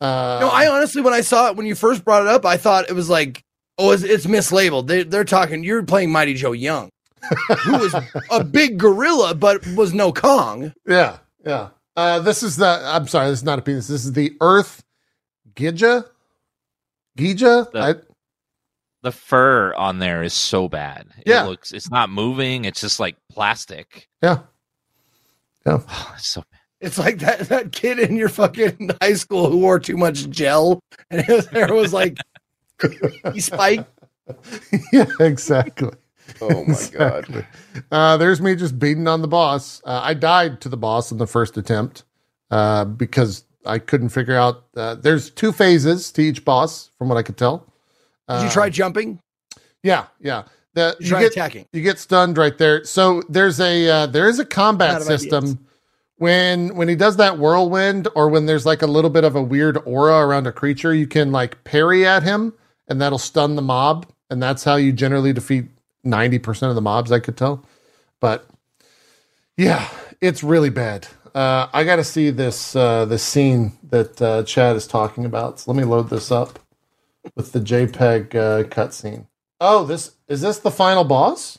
Uh, 0.00 0.38
No, 0.40 0.48
I 0.48 0.68
honestly, 0.68 1.02
when 1.02 1.12
I 1.14 1.20
saw 1.22 1.48
it, 1.50 1.56
when 1.56 1.66
you 1.66 1.74
first 1.74 2.04
brought 2.04 2.22
it 2.22 2.28
up, 2.28 2.44
I 2.46 2.56
thought 2.56 2.88
it 2.88 2.92
was 2.92 3.08
like, 3.10 3.42
oh, 3.78 3.90
it's, 3.92 4.02
it's 4.04 4.26
mislabeled. 4.26 4.86
They, 4.88 5.02
they're 5.04 5.24
talking, 5.24 5.62
you're 5.64 5.82
playing 5.84 6.10
Mighty 6.12 6.34
Joe 6.34 6.52
Young, 6.52 6.88
who 7.64 7.72
was 7.78 7.94
a 8.30 8.44
big 8.44 8.78
gorilla, 8.78 9.34
but 9.34 9.66
was 9.76 9.94
no 9.94 10.12
Kong. 10.12 10.72
yeah, 10.86 11.18
yeah. 11.44 11.68
Uh, 11.96 12.20
this 12.20 12.42
is 12.42 12.56
the. 12.56 12.80
I'm 12.84 13.06
sorry, 13.08 13.28
this 13.30 13.40
is 13.40 13.44
not 13.44 13.58
a 13.58 13.62
penis. 13.62 13.86
This 13.88 14.04
is 14.04 14.12
the 14.12 14.34
Earth 14.40 14.82
Gija. 15.54 16.04
Gija. 17.18 17.70
The- 17.70 17.78
I, 17.80 17.94
The 19.02 19.12
fur 19.12 19.74
on 19.74 19.98
there 19.98 20.22
is 20.22 20.32
so 20.32 20.68
bad. 20.68 21.08
Yeah. 21.26 21.44
It 21.44 21.48
looks 21.48 21.72
it's 21.72 21.90
not 21.90 22.08
moving, 22.10 22.64
it's 22.64 22.80
just 22.80 22.98
like 23.00 23.16
plastic. 23.30 24.08
yeah. 24.22 24.40
Yeah. 25.66 25.80
It's 26.14 26.28
so 26.28 26.40
bad. 26.50 26.60
It's 26.80 26.98
like 26.98 27.18
that, 27.18 27.40
that 27.50 27.70
kid 27.70 28.00
in 28.00 28.16
your 28.16 28.28
fucking 28.28 28.90
high 29.00 29.12
school 29.14 29.48
who 29.48 29.58
wore 29.58 29.78
too 29.78 29.96
much 29.96 30.28
gel 30.30 30.80
and 31.10 31.24
his 31.24 31.46
hair 31.46 31.72
was 31.72 31.92
like, 31.92 32.16
he 33.32 33.38
spiked. 33.40 33.88
yeah, 34.92 35.04
exactly. 35.20 35.92
Oh 36.40 36.64
my 36.64 36.88
god. 36.92 37.46
Uh, 37.90 38.16
there's 38.16 38.40
me 38.40 38.54
just 38.56 38.78
beating 38.78 39.06
on 39.08 39.22
the 39.22 39.28
boss. 39.28 39.80
Uh, 39.84 40.00
I 40.02 40.14
died 40.14 40.60
to 40.62 40.68
the 40.68 40.76
boss 40.76 41.12
in 41.12 41.18
the 41.18 41.26
first 41.26 41.56
attempt 41.56 42.04
uh, 42.50 42.84
because 42.84 43.44
I 43.64 43.78
couldn't 43.78 44.08
figure 44.10 44.36
out. 44.36 44.64
Uh, 44.76 44.94
there's 44.96 45.30
two 45.30 45.52
phases 45.52 46.10
to 46.12 46.22
each 46.22 46.44
boss, 46.44 46.90
from 46.98 47.08
what 47.08 47.16
I 47.18 47.22
could 47.22 47.36
tell. 47.36 47.58
Did 48.28 48.42
you 48.42 48.48
Uh, 48.48 48.50
try 48.50 48.70
jumping? 48.70 49.20
Yeah, 49.82 50.06
yeah. 50.20 50.44
The, 50.74 50.96
Did 50.98 51.00
you 51.00 51.06
you 51.06 51.10
try 51.10 51.20
get 51.22 51.32
attacking? 51.32 51.66
you 51.72 51.82
get 51.82 51.98
stunned 51.98 52.38
right 52.38 52.56
there. 52.56 52.84
So 52.84 53.22
there's 53.28 53.60
a 53.60 53.88
uh, 53.88 54.06
there 54.06 54.28
is 54.28 54.38
a 54.38 54.44
combat 54.44 55.02
system 55.02 55.44
ideas. 55.44 55.56
when 56.16 56.76
when 56.76 56.88
he 56.88 56.94
does 56.94 57.16
that 57.18 57.38
whirlwind 57.38 58.08
or 58.14 58.28
when 58.28 58.46
there's 58.46 58.64
like 58.64 58.80
a 58.82 58.86
little 58.86 59.10
bit 59.10 59.24
of 59.24 59.36
a 59.36 59.42
weird 59.42 59.76
aura 59.84 60.26
around 60.26 60.46
a 60.46 60.52
creature, 60.52 60.94
you 60.94 61.06
can 61.06 61.30
like 61.30 61.62
parry 61.64 62.06
at 62.06 62.22
him 62.22 62.54
and 62.88 63.00
that'll 63.00 63.18
stun 63.18 63.54
the 63.56 63.62
mob, 63.62 64.06
and 64.30 64.42
that's 64.42 64.64
how 64.64 64.76
you 64.76 64.92
generally 64.92 65.32
defeat 65.32 65.66
ninety 66.04 66.38
percent 66.38 66.70
of 66.70 66.74
the 66.74 66.82
mobs. 66.82 67.12
I 67.12 67.20
could 67.20 67.36
tell, 67.36 67.64
but 68.20 68.48
yeah, 69.56 69.88
it's 70.20 70.42
really 70.42 70.70
bad. 70.70 71.08
Uh, 71.34 71.68
I 71.72 71.84
got 71.84 71.96
to 71.96 72.04
see 72.04 72.30
this 72.30 72.76
uh, 72.76 73.04
this 73.04 73.22
scene 73.22 73.72
that 73.90 74.20
uh, 74.20 74.42
Chad 74.42 74.76
is 74.76 74.86
talking 74.86 75.24
about. 75.24 75.60
So 75.60 75.70
let 75.70 75.78
me 75.78 75.84
load 75.84 76.10
this 76.10 76.30
up 76.30 76.58
with 77.36 77.52
the 77.52 77.60
JPEG 77.60 78.34
uh, 78.34 78.64
cutscene. 78.64 79.26
Oh, 79.60 79.84
this 79.84 80.12
is 80.28 80.40
this 80.40 80.58
the 80.58 80.70
final 80.70 81.04
boss? 81.04 81.58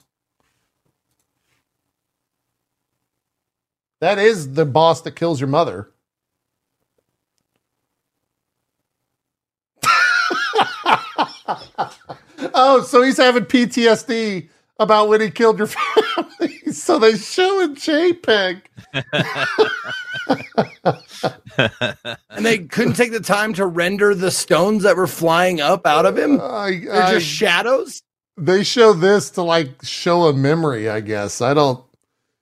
That 4.01 4.19
is 4.19 4.55
the 4.55 4.65
boss 4.65 5.01
that 5.01 5.15
kills 5.15 5.39
your 5.39 5.47
mother. 5.47 5.89
oh, 12.53 12.82
so 12.83 13.01
he's 13.01 13.17
having 13.17 13.45
PTSD 13.45 14.49
about 14.80 15.09
when 15.09 15.22
he 15.22 15.30
killed 15.30 15.57
your 15.57 15.67
family. 16.38 16.57
so 16.72 16.99
they 16.99 17.17
show 17.17 17.61
in 17.61 17.75
JPEG. 17.75 18.61
And 22.30 22.45
they 22.45 22.59
couldn't 22.59 22.93
take 22.93 23.11
the 23.11 23.19
time 23.19 23.53
to 23.56 23.65
render 23.65 24.15
the 24.15 24.32
stones 24.32 24.83
that 24.83 24.95
were 24.98 25.07
flying 25.07 25.61
up 25.61 25.85
out 25.85 26.06
of 26.06 26.17
him? 26.17 26.40
I, 26.41 26.82
They're 26.83 27.03
I- 27.03 27.11
just 27.14 27.27
shadows? 27.27 28.01
they 28.35 28.64
show 28.64 28.93
this 28.93 29.30
to 29.32 29.43
like 29.43 29.69
show 29.83 30.23
a 30.23 30.33
memory, 30.33 30.90
I 30.90 31.01
guess. 31.01 31.40
I 31.41 31.53
don't. 31.53 31.83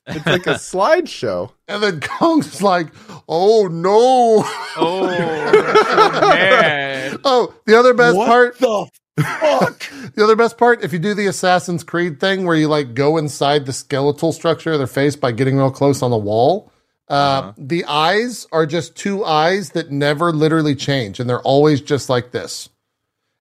It's 0.07 0.25
like 0.25 0.47
a 0.47 0.51
slideshow. 0.55 1.51
And 1.67 1.83
then 1.83 1.99
Kong's 1.99 2.61
like, 2.61 2.87
"Oh 3.27 3.67
no!" 3.67 4.41
Oh, 4.77 5.07
that's 5.07 5.89
so 5.89 6.21
bad. 6.21 7.19
Oh, 7.25 7.53
the 7.65 7.77
other 7.77 7.93
best 7.93 8.15
what 8.15 8.27
part. 8.27 8.57
the 8.59 8.87
fuck? 9.23 9.83
The 10.15 10.23
other 10.25 10.35
best 10.35 10.57
part, 10.57 10.83
if 10.83 10.91
you 10.91 10.99
do 10.99 11.13
the 11.13 11.27
Assassin's 11.27 11.83
Creed 11.85 12.19
thing 12.19 12.43
where 12.45 12.55
you 12.55 12.67
like 12.67 12.93
go 12.93 13.15
inside 13.17 13.65
the 13.65 13.71
skeletal 13.71 14.33
structure 14.33 14.73
of 14.73 14.77
their 14.79 14.87
face 14.87 15.15
by 15.15 15.31
getting 15.31 15.55
real 15.57 15.71
close 15.71 16.01
on 16.01 16.11
the 16.11 16.17
wall, 16.17 16.69
uh, 17.09 17.13
Uh-huh. 17.13 17.53
the 17.57 17.85
eyes 17.85 18.45
are 18.51 18.65
just 18.65 18.95
two 18.95 19.23
eyes 19.23 19.69
that 19.69 19.89
never 19.91 20.33
literally 20.33 20.75
change, 20.75 21.19
and 21.19 21.29
they're 21.29 21.41
always 21.41 21.79
just 21.79 22.09
like 22.09 22.31
this. 22.31 22.67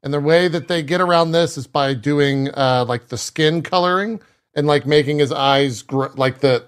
And 0.03 0.15
the 0.15 0.21
way 0.21 0.47
that 0.49 0.69
they 0.69 0.83
get 0.83 1.01
around 1.01 1.33
this 1.33 1.59
is 1.59 1.67
by 1.67 1.93
doing 1.95 2.49
uh, 2.55 2.85
like 2.89 3.09
the 3.09 3.19
skin 3.19 3.63
coloring 3.63 4.21
and 4.55 4.67
like 4.67 4.87
making 4.87 5.19
his 5.19 5.33
eyes 5.33 5.83
gr- 5.83 6.07
like 6.17 6.39
the. 6.41 6.65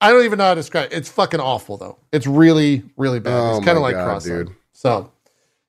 I 0.00 0.10
don't 0.10 0.24
even 0.24 0.38
know 0.38 0.44
how 0.44 0.54
to 0.54 0.60
describe 0.60 0.92
it. 0.92 0.96
It's 0.96 1.08
fucking 1.10 1.40
awful 1.40 1.76
though. 1.76 1.98
It's 2.12 2.26
really, 2.26 2.82
really 2.96 3.20
bad. 3.20 3.34
Oh 3.34 3.56
it's 3.56 3.64
kind 3.64 3.76
of 3.78 3.82
like 3.82 3.94
God, 3.94 4.04
cross 4.04 4.24
dude. 4.24 4.50
So 4.72 5.12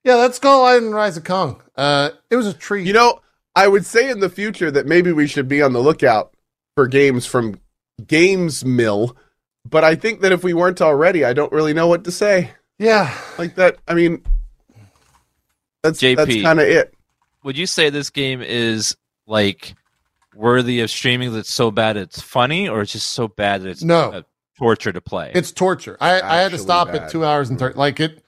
yeah, 0.09 0.17
that's 0.17 0.37
Skull 0.37 0.63
Island 0.65 0.93
Rise 0.93 1.17
of 1.17 1.23
Kong. 1.23 1.61
Uh 1.75 2.09
it 2.29 2.35
was 2.35 2.47
a 2.47 2.53
treat. 2.53 2.85
You 2.87 2.93
know, 2.93 3.21
I 3.55 3.67
would 3.67 3.85
say 3.85 4.09
in 4.09 4.19
the 4.19 4.29
future 4.29 4.71
that 4.71 4.85
maybe 4.85 5.11
we 5.11 5.27
should 5.27 5.47
be 5.47 5.61
on 5.61 5.73
the 5.73 5.79
lookout 5.81 6.33
for 6.75 6.87
games 6.87 7.25
from 7.25 7.59
Games 8.07 8.63
Mill, 8.65 9.15
but 9.69 9.83
I 9.83 9.95
think 9.95 10.21
that 10.21 10.31
if 10.31 10.43
we 10.43 10.53
weren't 10.53 10.81
already, 10.81 11.25
I 11.25 11.33
don't 11.33 11.51
really 11.51 11.73
know 11.73 11.87
what 11.87 12.03
to 12.05 12.11
say. 12.11 12.51
yeah. 12.77 13.13
Like 13.37 13.55
that, 13.55 13.77
I 13.87 13.93
mean, 13.93 14.23
that's 15.83 15.99
JP. 16.01 16.15
that's 16.17 16.41
kind 16.41 16.59
of 16.59 16.67
it. 16.67 16.93
Would 17.43 17.57
you 17.57 17.65
say 17.65 17.89
this 17.89 18.09
game 18.09 18.41
is 18.41 18.95
like 19.27 19.75
worthy 20.35 20.81
of 20.81 20.89
streaming 20.89 21.33
that's 21.33 21.53
so 21.53 21.71
bad 21.71 21.97
it's 21.97 22.21
funny, 22.21 22.67
or 22.69 22.81
it's 22.81 22.91
just 22.91 23.11
so 23.11 23.27
bad 23.27 23.61
that 23.63 23.69
it's 23.69 23.83
No. 23.83 24.11
a 24.13 24.25
torture 24.57 24.91
to 24.91 25.01
play? 25.01 25.31
It's 25.33 25.51
torture. 25.51 25.97
I, 26.01 26.21
I 26.21 26.37
had 26.37 26.51
to 26.51 26.57
stop 26.57 26.87
bad. 26.89 27.03
at 27.03 27.11
two 27.11 27.23
hours 27.25 27.49
and 27.49 27.57
thirty. 27.59 27.77
Like 27.77 27.99
it, 27.99 28.23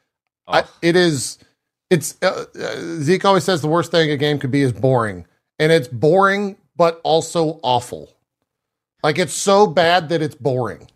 I, 0.48 0.62
Oh. 0.64 0.70
it 0.82 0.96
is. 0.96 1.38
It's 1.92 2.16
uh, 2.24 2.46
uh, 2.60 2.76
Zeke 3.02 3.26
always 3.26 3.44
says 3.44 3.62
the 3.62 3.68
worst 3.68 3.92
thing 3.92 4.10
a 4.10 4.18
game 4.18 4.40
could 4.40 4.50
be 4.50 4.62
is 4.64 4.74
boring, 4.74 5.26
and 5.60 5.72
it's 5.72 5.88
boring, 5.90 6.56
but 6.76 7.00
also 7.04 7.60
awful. 7.62 8.10
Like 9.04 9.20
it's 9.20 9.34
so 9.34 9.68
bad 9.68 10.10
that 10.10 10.22
it's 10.24 10.36
boring. 10.36 10.88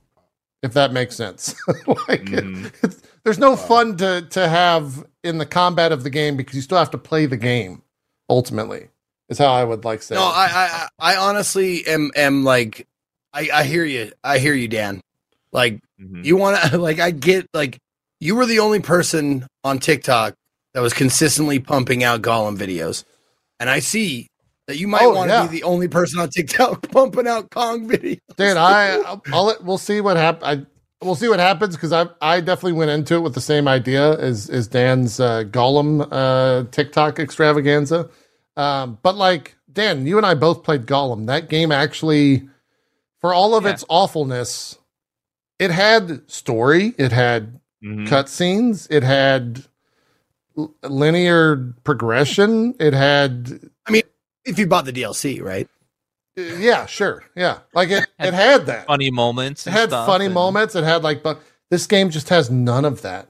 If 0.64 0.74
that 0.74 0.92
makes 0.94 1.16
sense. 1.16 1.54
like 2.08 2.22
it- 2.32 2.44
Mhm. 2.46 2.74
it's, 2.84 3.02
there's 3.24 3.38
no 3.38 3.56
fun 3.56 3.98
to 3.98 4.22
to 4.32 4.48
have 4.48 5.06
in 5.24 5.38
the 5.38 5.46
combat 5.46 5.92
of 5.92 6.04
the 6.04 6.10
game 6.10 6.38
because 6.38 6.56
you 6.56 6.62
still 6.62 6.78
have 6.80 6.92
to 6.92 6.98
play 6.98 7.26
the 7.28 7.38
game. 7.38 7.82
Ultimately, 8.30 8.88
is 9.30 9.38
how 9.38 9.52
I 9.54 9.64
would 9.64 9.84
like 9.86 10.02
say. 10.02 10.16
No, 10.16 10.22
it. 10.22 10.32
I, 10.34 10.88
I, 11.00 11.14
I 11.14 11.16
honestly 11.18 11.86
am, 11.86 12.10
am 12.16 12.44
like, 12.44 12.88
I, 13.34 13.50
I 13.54 13.64
hear 13.64 13.84
you. 13.86 14.12
I 14.24 14.40
hear 14.40 14.54
you, 14.56 14.68
Dan. 14.68 15.02
Like, 15.52 15.80
Mhm. 16.02 16.26
you 16.26 16.36
want 16.38 16.60
to, 16.72 16.78
like, 16.80 17.00
I 17.00 17.12
get, 17.12 17.48
like, 17.54 17.78
you 18.20 18.36
were 18.36 18.48
the 18.48 18.60
only 18.60 18.80
person 18.80 19.46
on 19.64 19.78
TikTok 19.78 20.34
that 20.76 20.82
was 20.82 20.94
consistently 20.94 21.58
pumping 21.58 22.04
out 22.04 22.22
Gollum 22.22 22.58
videos. 22.58 23.04
And 23.60 23.70
I 23.70 23.80
see 23.80 24.28
that 24.68 24.78
you 24.78 24.88
might 24.88 25.04
Oh, 25.04 25.14
want 25.16 25.30
to 25.30 25.36
yeah. 25.36 25.48
be 25.48 25.58
the 25.60 25.64
only 25.64 25.88
person 25.88 26.20
on 26.20 26.30
TikTok 26.30 26.92
pumping 26.92 27.28
out 27.28 27.50
Kong 27.50 27.88
videos. 27.90 28.20
Dude, 28.38 28.58
I 28.58 28.98
I'll, 29.02 29.22
I'll 29.34 29.56
we'll 29.62 29.78
see 29.80 30.02
what 30.02 30.18
happens. 30.18 30.68
We'll 31.02 31.16
see 31.16 31.28
what 31.30 31.40
happens 31.40 31.76
because 31.76 31.94
I 31.94 32.08
I 32.22 32.42
definitely 32.42 32.74
went 32.74 32.92
into 32.92 33.16
it 33.16 33.22
with 33.22 33.34
the 33.34 33.42
same 33.42 33.68
idea 33.68 34.18
as 34.20 34.50
as 34.50 34.68
Dan's 34.68 35.20
uh, 35.20 35.44
Gollum 35.46 36.08
uh, 36.12 36.70
TikTok 36.72 37.20
extravaganza. 37.20 38.10
Um, 38.58 38.98
but 39.02 39.16
like 39.16 39.56
Dan, 39.72 40.06
you 40.08 40.18
and 40.18 40.26
I 40.26 40.34
both 40.36 40.64
played 40.64 40.86
Gollum. 40.86 41.28
That 41.28 41.48
game 41.50 41.72
actually, 41.72 42.48
for 43.22 43.34
all 43.34 43.56
of 43.56 43.64
Yeah. 43.66 43.72
its 43.72 43.86
awfulness, 43.90 44.78
it 45.60 45.72
had 45.72 46.30
story. 46.30 46.94
It 46.98 47.12
had 47.12 47.60
Mhm. 47.84 48.08
cutscenes. 48.08 48.88
It 48.90 49.04
had 49.04 49.58
l- 49.58 49.66
linear 50.84 51.74
progression. 51.84 52.76
It 52.80 52.94
had 52.94 53.60
I 53.86 53.92
mean, 53.92 54.04
If 54.46 54.60
you 54.60 54.68
bought 54.68 54.86
the 54.86 54.94
DLC, 54.94 55.42
right? 55.42 55.68
uh, 56.38 56.42
yeah, 56.42 56.86
sure, 56.86 57.24
yeah. 57.36 57.60
Like 57.74 57.90
it 57.90 58.06
it 58.20 58.34
had 58.34 58.66
that. 58.68 58.88
funny 58.88 59.12
moments. 59.12 59.66
It 59.68 59.72
had 59.72 59.90
stuff, 59.90 60.06
funny 60.08 60.26
and- 60.26 60.34
moments. 60.34 60.76
It 60.76 60.84
had 60.84 61.04
like, 61.04 61.24
but 61.24 61.42
this 61.72 61.88
game 61.88 62.10
just 62.10 62.30
has 62.30 62.50
none 62.50 62.86
of 62.86 63.02
that. 63.02 63.30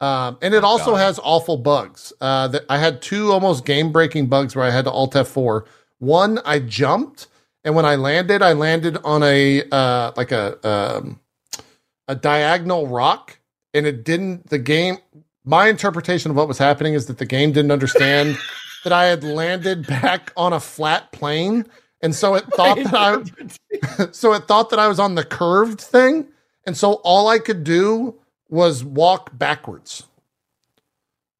Um, 0.00 0.36
and 0.42 0.52
it 0.52 0.62
Oh, 0.62 0.66
also 0.66 0.90
God. 0.92 0.96
has 0.98 1.18
awful 1.22 1.56
bugs. 1.56 2.12
Uh, 2.20 2.48
that 2.48 2.64
I 2.68 2.76
had 2.78 3.00
two 3.00 3.32
almost 3.32 3.64
game 3.64 3.92
breaking 3.92 4.26
bugs 4.26 4.54
where 4.54 4.64
I 4.64 4.70
had 4.70 4.84
to 4.84 4.90
Alt 4.90 5.14
F4. 5.14 5.64
One, 6.00 6.38
I 6.44 6.58
jumped, 6.58 7.28
and 7.64 7.74
when 7.74 7.86
I 7.86 7.94
landed, 7.94 8.42
I 8.42 8.52
landed 8.52 8.98
on 9.04 9.22
a 9.22 9.62
uh, 9.70 10.12
like 10.14 10.32
a 10.32 10.58
um, 10.68 11.20
a 12.08 12.14
diagonal 12.14 12.86
rock, 12.88 13.38
and 13.72 13.86
it 13.86 14.04
didn't. 14.04 14.50
The 14.50 14.58
game. 14.58 14.98
My 15.46 15.68
interpretation 15.68 16.30
of 16.32 16.36
what 16.36 16.48
was 16.48 16.58
happening 16.58 16.94
is 16.94 17.06
that 17.06 17.18
the 17.18 17.24
game 17.24 17.52
didn't 17.52 17.70
understand 17.70 18.36
that 18.84 18.92
I 18.92 19.04
had 19.06 19.24
landed 19.24 19.86
back 19.86 20.32
on 20.36 20.52
a 20.52 20.60
flat 20.60 21.12
plane, 21.12 21.66
and 22.02 22.14
so 22.14 22.34
it 22.34 22.44
thought 22.54 22.76
that 22.76 22.94
I 22.94 24.08
so 24.12 24.32
it 24.34 24.46
thought 24.48 24.70
that 24.70 24.78
I 24.78 24.88
was 24.88 24.98
on 24.98 25.14
the 25.14 25.24
curved 25.24 25.80
thing, 25.80 26.26
and 26.66 26.76
so 26.76 26.94
all 27.04 27.28
I 27.28 27.38
could 27.38 27.64
do 27.64 28.16
was 28.48 28.84
walk 28.84 29.36
backwards. 29.38 30.02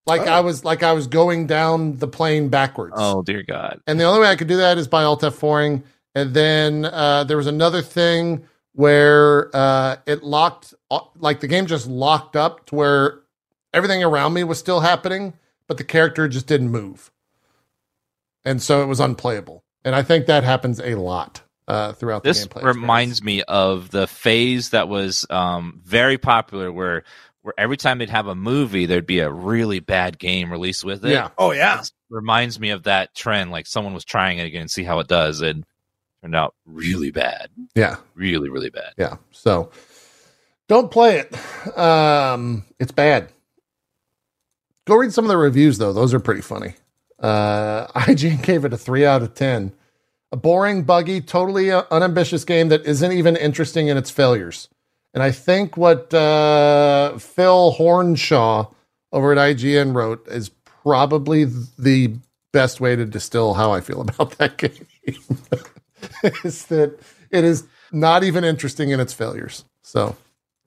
Like 0.06 0.22
Oh. 0.22 0.32
I 0.32 0.40
was 0.40 0.64
like 0.64 0.84
I 0.84 0.92
was 0.92 1.08
going 1.08 1.48
down 1.48 1.96
the 1.96 2.06
plane 2.08 2.48
backwards. 2.48 2.94
Oh 2.96 3.22
dear 3.22 3.42
God! 3.42 3.80
And 3.88 3.98
the 3.98 4.04
only 4.04 4.20
way 4.20 4.28
I 4.28 4.36
could 4.36 4.46
do 4.48 4.56
that 4.58 4.78
is 4.78 4.86
by 4.86 5.02
Alt 5.02 5.22
F4ing. 5.22 5.82
And 6.14 6.32
then 6.32 6.84
uh, 6.86 7.24
there 7.24 7.36
was 7.36 7.46
another 7.48 7.82
thing 7.82 8.44
where 8.72 9.54
uh, 9.54 9.96
it 10.06 10.22
locked, 10.22 10.72
like 11.18 11.40
the 11.40 11.48
game 11.48 11.66
just 11.66 11.86
locked 11.86 12.36
up 12.36 12.64
to 12.66 12.74
where 12.74 13.20
everything 13.72 14.02
around 14.02 14.32
me 14.32 14.44
was 14.44 14.58
still 14.58 14.80
happening, 14.80 15.34
but 15.68 15.76
the 15.78 15.84
character 15.84 16.28
just 16.28 16.46
didn't 16.46 16.70
move. 16.70 17.10
And 18.44 18.62
so 18.62 18.82
it 18.82 18.86
was 18.86 19.00
unplayable. 19.00 19.64
And 19.84 19.94
I 19.94 20.02
think 20.02 20.26
that 20.26 20.44
happens 20.44 20.80
a 20.80 20.94
lot 20.94 21.42
uh, 21.68 21.92
throughout 21.92 22.22
the 22.22 22.30
This 22.30 22.46
gameplay. 22.46 22.62
reminds 22.62 23.22
me 23.22 23.42
of 23.42 23.90
the 23.90 24.06
phase 24.06 24.70
that 24.70 24.88
was 24.88 25.26
um, 25.30 25.80
very 25.84 26.18
popular, 26.18 26.70
where 26.72 27.04
where 27.42 27.54
every 27.56 27.76
time 27.76 27.98
they'd 27.98 28.10
have 28.10 28.26
a 28.26 28.34
movie, 28.34 28.86
there'd 28.86 29.06
be 29.06 29.20
a 29.20 29.30
really 29.30 29.78
bad 29.78 30.18
game 30.18 30.50
released 30.50 30.84
with 30.84 31.04
it. 31.04 31.12
Yeah. 31.12 31.28
Oh, 31.38 31.52
yeah. 31.52 31.76
This 31.76 31.92
reminds 32.10 32.58
me 32.58 32.70
of 32.70 32.82
that 32.84 33.14
trend. 33.14 33.52
Like 33.52 33.68
someone 33.68 33.94
was 33.94 34.04
trying 34.04 34.38
it 34.38 34.46
again 34.46 34.62
and 34.62 34.70
see 34.70 34.82
how 34.82 34.98
it 34.98 35.06
does, 35.06 35.42
and 35.42 35.64
turned 36.22 36.34
out 36.34 36.54
really 36.64 37.10
bad, 37.12 37.50
Yeah. 37.76 37.96
really 38.14 38.48
really 38.48 38.70
bad. 38.70 38.94
Yeah. 38.96 39.16
So 39.30 39.70
don't 40.68 40.90
play 40.90 41.18
it. 41.20 41.78
Um, 41.78 42.64
it's 42.80 42.90
bad. 42.92 43.28
Go 44.86 44.96
read 44.96 45.12
some 45.12 45.24
of 45.24 45.28
the 45.28 45.36
reviews 45.36 45.78
though; 45.78 45.92
those 45.92 46.14
are 46.14 46.20
pretty 46.20 46.42
funny. 46.42 46.74
Uh, 47.18 47.86
IGN 47.94 48.42
gave 48.42 48.64
it 48.64 48.72
a 48.72 48.78
three 48.78 49.04
out 49.04 49.22
of 49.22 49.34
ten. 49.34 49.72
A 50.32 50.36
boring, 50.36 50.82
buggy, 50.82 51.20
totally 51.20 51.70
unambitious 51.70 52.44
game 52.44 52.68
that 52.68 52.84
isn't 52.84 53.12
even 53.12 53.36
interesting 53.36 53.88
in 53.88 53.96
its 53.96 54.10
failures. 54.10 54.68
And 55.14 55.22
I 55.22 55.30
think 55.30 55.76
what 55.76 56.12
uh, 56.12 57.16
Phil 57.18 57.72
Hornshaw 57.72 58.70
over 59.12 59.32
at 59.32 59.38
IGN 59.38 59.94
wrote 59.94 60.26
is 60.28 60.50
probably 60.82 61.44
the 61.78 62.16
best 62.52 62.80
way 62.80 62.96
to 62.96 63.06
distill 63.06 63.54
how 63.54 63.72
I 63.72 63.80
feel 63.80 64.00
about 64.08 64.38
that 64.38 64.56
game. 64.56 64.86
is 66.44 66.66
that 66.66 66.98
it 67.30 67.44
is 67.44 67.64
not 67.92 68.24
even 68.24 68.44
interesting 68.44 68.90
in 68.90 69.00
its 69.00 69.12
failures. 69.12 69.64
So 69.82 70.16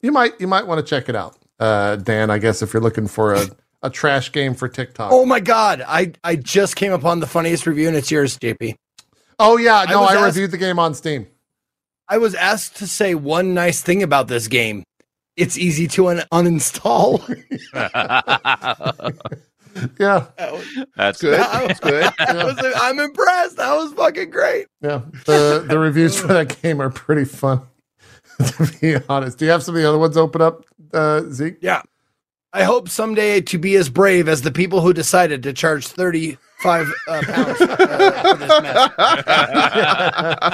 you 0.01 0.11
might 0.11 0.39
you 0.39 0.47
might 0.47 0.67
want 0.67 0.79
to 0.79 0.89
check 0.89 1.09
it 1.09 1.15
out, 1.15 1.37
uh, 1.59 1.97
Dan. 1.97 2.29
I 2.29 2.37
guess 2.37 2.61
if 2.61 2.73
you're 2.73 2.81
looking 2.81 3.07
for 3.07 3.33
a, 3.33 3.45
a 3.81 3.89
trash 3.89 4.31
game 4.31 4.53
for 4.53 4.67
TikTok. 4.67 5.11
Oh, 5.11 5.25
my 5.25 5.39
God. 5.39 5.83
I, 5.87 6.13
I 6.23 6.35
just 6.35 6.75
came 6.75 6.91
upon 6.91 7.19
the 7.19 7.27
funniest 7.27 7.65
review, 7.67 7.87
and 7.87 7.95
it's 7.97 8.11
yours, 8.11 8.37
JP. 8.37 8.75
Oh, 9.39 9.57
yeah, 9.57 9.85
no, 9.89 10.01
was 10.01 10.11
I, 10.11 10.15
asked- 10.15 10.35
reviewed 10.35 10.51
the 10.51 10.57
game 10.57 10.79
on 10.79 10.93
Steam. 10.93 11.27
I 12.07 12.17
was 12.17 12.35
asked 12.35 12.77
to 12.77 12.87
say 12.87 13.15
one 13.15 13.53
nice 13.53 13.81
thing 13.81 14.01
about 14.03 14.27
this 14.27 14.47
game. 14.47 14.83
It's 15.37 15.57
easy 15.57 15.87
to 15.89 16.07
un- 16.09 16.23
uninstall. 16.31 17.19
Yeah, 19.99 20.25
That's 20.97 21.21
Good. 21.21 21.39
That 21.39 21.67
was- 21.67 21.67
That's 21.67 21.79
good. 21.79 22.13
That 22.17 22.45
was- 22.45 22.73
I'm 22.81 22.99
impressed. 22.99 23.57
That 23.57 23.73
was 23.75 23.93
fucking 23.93 24.31
great. 24.31 24.65
yeah. 24.81 25.01
The 25.25 25.63
the 25.69 25.77
reviews 25.77 26.19
for 26.19 26.27
that 26.27 26.59
game 26.61 26.81
are 26.81 26.89
pretty 26.89 27.23
fun. 27.23 27.61
To 28.39 28.71
be 28.81 28.97
honest, 29.07 29.37
do 29.37 29.45
you 29.45 29.51
have 29.51 29.61
some 29.63 29.75
of 29.75 29.81
the 29.81 29.87
other 29.87 29.99
ones 29.99 30.17
open 30.17 30.41
up, 30.41 30.65
uh, 30.93 31.21
Zeke? 31.29 31.57
Yeah. 31.61 31.83
I 32.51 32.63
hope 32.63 32.89
someday 32.89 33.41
to 33.41 33.59
be 33.59 33.75
as 33.75 33.89
brave 33.89 34.27
as 34.27 34.41
the 34.41 34.51
people 34.51 34.81
who 34.81 34.91
decided 34.91 35.43
to 35.43 35.53
charge 35.53 35.85
35 35.85 36.91
uh, 37.07 37.21
pounds 37.27 37.61
uh, 37.61 37.75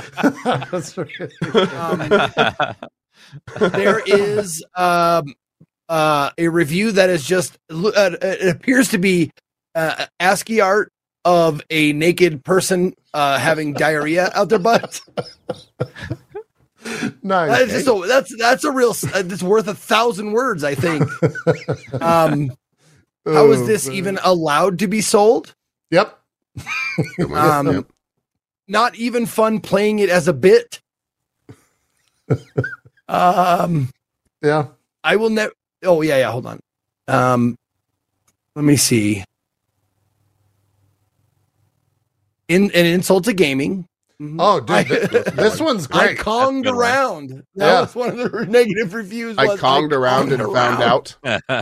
for 0.02 0.66
this 0.72 0.98
right. 0.98 1.32
Um, 3.60 3.72
there 3.72 4.02
is 4.06 4.64
um, 4.76 5.34
uh, 5.90 6.30
a 6.38 6.48
review 6.48 6.92
that 6.92 7.10
is 7.10 7.26
just, 7.26 7.58
uh, 7.70 8.12
it 8.22 8.56
appears 8.56 8.90
to 8.90 8.98
be 8.98 9.32
uh, 9.74 10.06
ASCII 10.20 10.62
art 10.62 10.92
of 11.26 11.62
a 11.70 11.92
naked 11.94 12.44
person 12.44 12.94
uh, 13.14 13.40
having 13.40 13.74
diarrhea 13.74 14.32
out 14.36 14.50
their 14.50 14.60
butt. 14.60 15.02
nice. 17.24 17.50
That's, 17.50 17.72
just 17.72 17.88
a, 17.88 18.08
that's 18.08 18.38
that's 18.38 18.64
a 18.64 18.72
real. 18.72 18.92
It's 19.16 19.44
worth 19.44 19.68
a 19.68 19.74
thousand 19.74 20.32
words, 20.32 20.64
I 20.64 20.76
think. 20.76 21.04
Um, 22.02 22.52
how 23.26 23.52
is 23.52 23.62
Oh, 23.62 23.66
this 23.66 23.88
man. 23.88 23.96
even 23.96 24.20
allowed 24.24 24.78
to 24.80 24.88
be 24.88 25.02
sold? 25.02 25.56
Yep. 25.90 26.18
Um, 27.36 27.88
not 28.68 28.96
even 28.96 29.26
fun 29.26 29.60
playing 29.62 30.00
it 30.00 30.10
as 30.10 30.28
a 30.28 30.34
bit. 30.34 30.80
um, 33.08 33.90
Yeah. 34.42 34.68
I 35.04 35.16
will 35.16 35.30
never. 35.32 35.54
Oh 35.84 36.02
yeah, 36.02 36.18
yeah. 36.18 36.32
Hold 36.32 36.46
on. 36.46 36.60
Um, 37.08 37.58
let 38.56 38.64
me 38.66 38.76
see. 38.78 39.24
In 42.48 42.66
an 42.76 42.86
insult 42.86 43.24
to 43.26 43.34
gaming. 43.34 43.88
Oh, 44.40 44.60
dude, 44.60 44.72
I- 44.76 44.84
th- 44.84 45.26
this 45.26 45.60
one's 45.60 45.88
I 45.92 46.08
great. 46.08 46.18
conged 46.20 46.66
That's 46.66 46.72
a 46.74 46.76
one. 46.76 46.82
around. 46.84 47.30
That 47.56 47.66
Yeah. 47.66 47.82
was 47.82 47.96
one 47.96 48.20
of 48.20 48.32
the 48.32 48.46
negative 48.50 48.94
reviews. 48.94 49.38
I 49.38 49.46
was 49.46 49.60
conged 49.60 49.92
around 49.94 50.32
and 50.32 50.42
conged 50.42 50.56
found 50.56 50.84
out. 50.84 51.16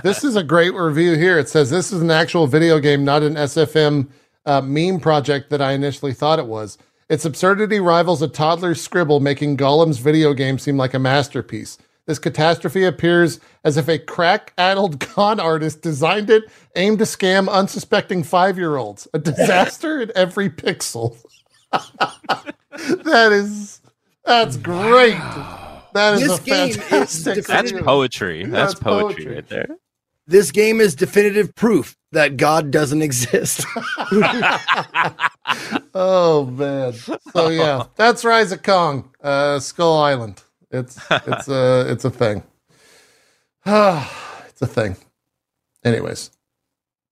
this 0.03 0.23
is 0.23 0.35
a 0.35 0.43
great 0.43 0.73
review 0.73 1.15
here. 1.15 1.39
It 1.39 1.49
says 1.49 1.69
this 1.69 1.91
is 1.91 2.01
an 2.01 2.11
actual 2.11 2.47
video 2.47 2.79
game, 2.79 3.03
not 3.03 3.23
an 3.23 3.35
SFM 3.35 4.07
uh, 4.45 4.61
meme 4.61 4.99
project 4.99 5.49
that 5.49 5.61
I 5.61 5.71
initially 5.71 6.13
thought 6.13 6.39
it 6.39 6.47
was. 6.47 6.77
Its 7.09 7.25
absurdity 7.25 7.79
rivals 7.79 8.21
a 8.21 8.27
toddler's 8.27 8.81
scribble, 8.81 9.19
making 9.19 9.57
Gollum's 9.57 9.97
video 9.99 10.33
game 10.33 10.57
seem 10.59 10.77
like 10.77 10.93
a 10.93 10.99
masterpiece. 10.99 11.77
This 12.05 12.19
catastrophe 12.19 12.83
appears 12.83 13.39
as 13.63 13.77
if 13.77 13.87
a 13.87 13.97
crack-addled 13.97 14.99
con 15.01 15.39
artist 15.39 15.81
designed 15.81 16.29
it, 16.29 16.43
aimed 16.75 16.99
to 16.99 17.05
scam 17.05 17.49
unsuspecting 17.49 18.23
five-year-olds. 18.23 19.07
A 19.13 19.19
disaster 19.19 20.01
in 20.01 20.11
every 20.15 20.49
pixel. 20.49 21.15
that 23.03 23.31
is, 23.31 23.81
that's 24.25 24.57
great. 24.57 25.19
That 25.93 26.15
is 26.15 26.21
This 26.21 26.39
a 26.39 26.43
game 26.43 26.69
is 26.69 26.77
fantastic. 26.77 27.45
That's 27.45 27.71
poetry. 27.71 28.45
That's, 28.45 28.73
That's 28.73 28.83
poetry, 28.83 29.25
poetry. 29.25 29.35
right 29.35 29.47
there. 29.49 29.67
This 30.25 30.51
game 30.51 30.79
is 30.79 30.95
definitive 30.95 31.53
proof 31.53 31.97
that 32.13 32.37
God 32.37 32.71
doesn't 32.71 33.01
exist. 33.01 33.65
Oh 35.95 36.45
man. 36.45 36.93
So 37.33 37.49
yeah, 37.49 37.83
that's 37.95 38.25
Rise 38.25 38.51
of 38.51 38.63
Kong, 38.63 39.11
uh, 39.21 39.59
Skull 39.59 39.99
Island. 39.99 40.41
It's 40.71 40.99
it's 41.11 41.47
a 41.47 41.85
it's 41.91 42.03
a 42.05 42.09
thing. 42.09 42.43
it's 43.65 44.61
a 44.61 44.67
thing. 44.67 44.95
Anyways, 45.85 46.31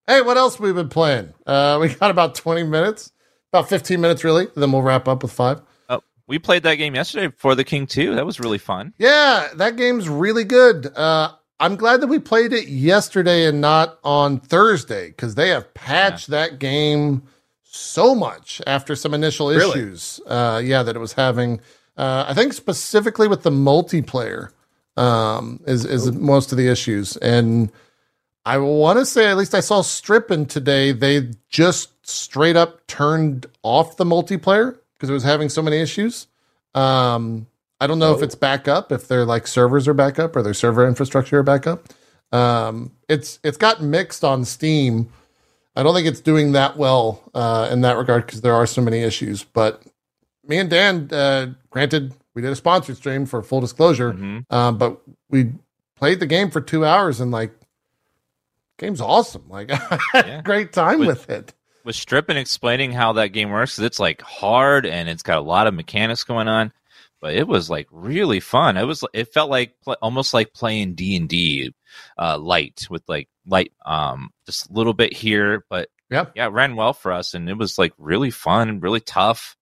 hey, 0.07 0.21
what 0.21 0.37
else 0.37 0.59
we've 0.59 0.73
been 0.73 0.89
playing? 0.89 1.33
Uh, 1.45 1.77
we 1.79 1.89
got 1.89 2.09
about 2.09 2.33
twenty 2.33 2.63
minutes, 2.63 3.11
about 3.51 3.69
fifteen 3.69 4.01
minutes 4.01 4.23
really. 4.23 4.47
Then 4.55 4.71
we'll 4.71 4.81
wrap 4.81 5.07
up 5.07 5.23
with 5.23 5.31
five. 5.31 5.61
Oh, 5.89 6.01
we 6.27 6.39
played 6.39 6.63
that 6.63 6.75
game 6.75 6.95
yesterday 6.95 7.33
for 7.37 7.55
the 7.55 7.63
King 7.63 7.85
2. 7.87 8.15
That 8.15 8.25
was 8.25 8.39
really 8.39 8.57
fun. 8.57 8.93
Yeah, 8.97 9.49
that 9.55 9.75
game's 9.75 10.07
really 10.07 10.43
good. 10.45 10.87
Uh, 10.95 11.31
I'm 11.59 11.75
glad 11.75 12.01
that 12.01 12.07
we 12.07 12.17
played 12.19 12.53
it 12.53 12.67
yesterday 12.69 13.45
and 13.45 13.59
not 13.61 13.99
on 14.03 14.39
Thursday 14.39 15.07
because 15.09 15.35
they 15.35 15.49
have 15.49 15.71
patched 15.73 16.27
that 16.27 16.59
game 16.59 17.23
so 17.63 18.15
much 18.15 18.61
after 18.65 18.95
some 18.95 19.13
initial 19.13 19.49
Really? 19.49 19.69
issues. 19.69 20.19
Uh, 20.25 20.61
yeah, 20.63 20.81
that 20.83 20.95
it 20.95 20.99
was 20.99 21.13
having. 21.13 21.59
Uh, 21.97 22.25
I 22.27 22.33
think 22.33 22.53
specifically 22.53 23.27
with 23.27 23.43
the 23.43 23.51
multiplayer 23.51 24.49
um, 24.97 25.59
is 25.67 25.85
is 25.85 26.11
most 26.13 26.51
of 26.51 26.57
the 26.57 26.67
issues, 26.69 27.17
and 27.17 27.71
I 28.45 28.57
want 28.57 28.97
to 28.99 29.05
say 29.05 29.27
at 29.29 29.37
least 29.37 29.53
I 29.53 29.59
saw 29.59 29.81
Strippin 29.81 30.45
today. 30.47 30.91
They 30.91 31.29
just 31.49 31.89
straight 32.07 32.55
up 32.55 32.85
turned 32.87 33.45
off 33.63 33.97
the 33.97 34.03
multiplayer 34.05 34.77
because 34.95 35.09
it 35.09 35.13
was 35.13 35.23
having 35.23 35.49
so 35.49 35.61
many 35.61 35.77
issues. 35.77 36.27
Um, 36.73 37.47
I 37.79 37.87
don't 37.87 37.99
know 37.99 38.13
if 38.15 38.21
it's 38.21 38.35
back 38.35 38.67
up, 38.67 38.91
if 38.91 39.07
their 39.07 39.25
like 39.25 39.47
servers 39.47 39.87
are 39.87 39.93
back 39.93 40.19
up 40.19 40.35
or 40.35 40.41
their 40.43 40.53
server 40.53 40.87
infrastructure 40.87 41.39
are 41.39 41.43
back 41.43 41.67
up. 41.67 41.87
Um, 42.31 42.91
it's 43.09 43.39
it's 43.43 43.57
got 43.57 43.81
mixed 43.81 44.23
on 44.23 44.45
Steam. 44.45 45.11
I 45.75 45.83
don't 45.83 45.93
think 45.93 46.07
it's 46.07 46.19
doing 46.19 46.51
that 46.53 46.77
well 46.77 47.21
uh, 47.33 47.69
in 47.71 47.81
that 47.81 47.97
regard 47.97 48.25
because 48.25 48.41
there 48.41 48.53
are 48.55 48.65
so 48.65 48.81
many 48.81 48.99
issues. 48.99 49.43
But 49.43 49.81
me 50.45 50.57
and 50.57 50.69
Dan, 50.69 51.09
uh, 51.11 51.53
granted, 51.69 52.13
we 52.35 52.41
did 52.41 52.51
a 52.51 52.55
sponsored 52.55 52.97
stream 52.97 53.25
for 53.25 53.41
full 53.41 53.61
disclosure, 53.61 54.13
Mhm. 54.13 54.51
um, 54.51 54.77
but 54.77 55.01
we 55.29 55.53
played 55.95 56.19
the 56.19 56.25
game 56.25 56.49
for 56.51 56.59
two 56.61 56.85
hours 56.85 57.19
and 57.21 57.31
like, 57.31 57.53
game's 58.81 58.99
awesome. 58.99 59.47
Like, 59.47 59.69
Yeah. 60.13 60.41
great 60.43 60.73
time 60.73 60.99
With- 60.99 61.07
with 61.07 61.29
it. 61.29 61.53
Was 61.85 61.95
Strippin 61.95 62.37
explaining 62.37 62.91
how 62.91 63.13
that 63.13 63.29
game 63.29 63.49
works? 63.49 63.79
it's 63.79 63.99
like 63.99 64.21
hard 64.21 64.85
and 64.85 65.09
it's 65.09 65.23
got 65.23 65.39
a 65.39 65.41
lot 65.41 65.65
of 65.65 65.73
mechanics 65.73 66.23
going 66.23 66.47
on, 66.47 66.71
but 67.21 67.33
it 67.33 67.47
was 67.47 67.69
like 67.71 67.87
really 67.89 68.39
fun. 68.39 68.77
It 68.77 68.83
was. 68.83 69.03
It 69.13 69.33
felt 69.33 69.49
like 69.49 69.73
almost 69.99 70.31
like 70.33 70.53
playing 70.53 70.93
D 70.93 71.15
and 71.15 71.27
D, 71.27 71.73
uh, 72.19 72.37
light 72.37 72.85
with 72.91 73.01
like 73.07 73.29
light, 73.47 73.71
um, 73.83 74.29
just 74.45 74.69
a 74.69 74.73
little 74.73 74.93
bit 74.93 75.11
here, 75.11 75.65
but 75.71 75.89
Yeah. 76.11 76.25
yeah, 76.35 76.45
it 76.45 76.51
ran 76.51 76.75
well 76.75 76.93
for 76.93 77.11
us, 77.11 77.33
and 77.33 77.49
it 77.49 77.57
was 77.57 77.79
like 77.79 77.93
really 77.97 78.29
fun 78.29 78.69
and 78.69 78.83
really 78.83 78.99
tough, 78.99 79.55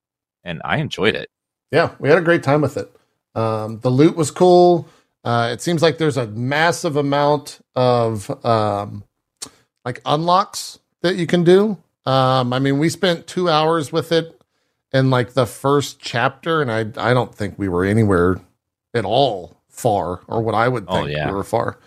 and 0.44 0.62
I 0.66 0.78
enjoyed 0.80 1.16
it. 1.16 1.30
Yeah, 1.72 1.92
we 2.00 2.10
had 2.10 2.18
a 2.18 2.22
great 2.22 2.44
time 2.44 2.60
with 2.60 2.76
it. 2.76 2.92
Um, 3.34 3.80
the 3.80 3.90
loot 3.92 4.18
was 4.18 4.30
cool. 4.30 4.90
Uh, 5.24 5.52
it 5.54 5.62
seems 5.62 5.82
like 5.82 6.00
there's 6.00 6.18
a 6.18 6.28
massive 6.28 6.98
amount 6.98 7.60
of 7.76 8.30
um, 8.46 9.06
like 9.86 10.02
unlocks 10.06 10.80
that 11.02 11.16
you 11.16 11.28
can 11.28 11.44
do. 11.44 11.78
Um, 12.06 12.54
I 12.54 12.60
mean, 12.60 12.80
we 12.80 12.90
spent 12.90 13.28
two 13.28 13.50
hours 13.50 13.92
with 13.92 14.12
it 14.12 14.40
in 14.94 15.10
like 15.10 15.34
the 15.34 15.46
first 15.46 16.00
chapter, 16.00 16.62
and 16.62 16.72
I 16.72 16.80
I 17.10 17.14
don't 17.14 17.34
think 17.34 17.56
we 17.58 17.70
were 17.70 17.86
anywhere 17.86 18.40
at 18.94 19.06
all 19.06 19.58
far, 19.70 20.22
or 20.28 20.42
what 20.42 20.56
I 20.56 20.68
would 20.68 20.86
Oh, 20.88 20.96
think 21.04 21.12
yeah. 21.12 21.28
we 21.28 21.34
were 21.34 21.44
far. 21.44 21.78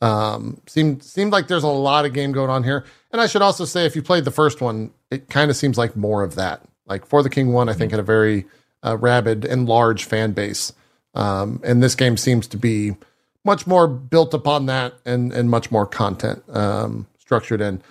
Um, 0.00 0.60
seemed 0.66 1.02
seemed 1.02 1.32
like 1.32 1.48
there's 1.48 1.62
a 1.62 1.68
lot 1.68 2.04
of 2.04 2.12
game 2.12 2.32
going 2.32 2.50
on 2.50 2.64
here, 2.64 2.84
and 3.12 3.20
I 3.20 3.26
should 3.26 3.42
also 3.42 3.64
say 3.64 3.86
if 3.86 3.96
you 3.96 4.02
played 4.02 4.24
the 4.24 4.30
first 4.30 4.60
one, 4.60 4.90
it 5.10 5.28
kind 5.28 5.50
of 5.50 5.56
seems 5.56 5.78
like 5.78 5.96
more 5.96 6.22
of 6.22 6.34
that. 6.36 6.62
Like 6.86 7.06
for 7.06 7.22
the 7.22 7.30
King 7.30 7.52
one, 7.52 7.68
I 7.68 7.72
think 7.72 7.90
had 7.90 8.00
a 8.00 8.04
very 8.04 8.46
uh, 8.84 8.96
rabid 8.98 9.44
and 9.44 9.68
large 9.68 10.04
fan 10.04 10.32
base, 10.32 10.72
um, 11.14 11.60
and 11.64 11.82
this 11.82 11.94
game 11.94 12.16
seems 12.16 12.46
to 12.48 12.56
be 12.56 12.96
much 13.44 13.66
more 13.66 13.86
built 13.88 14.34
upon 14.34 14.66
that 14.66 14.94
and 15.04 15.32
and 15.32 15.50
much 15.50 15.70
more 15.70 15.86
content 15.86 16.42
um, 16.50 17.06
structured 17.26 17.60
in. 17.60 17.82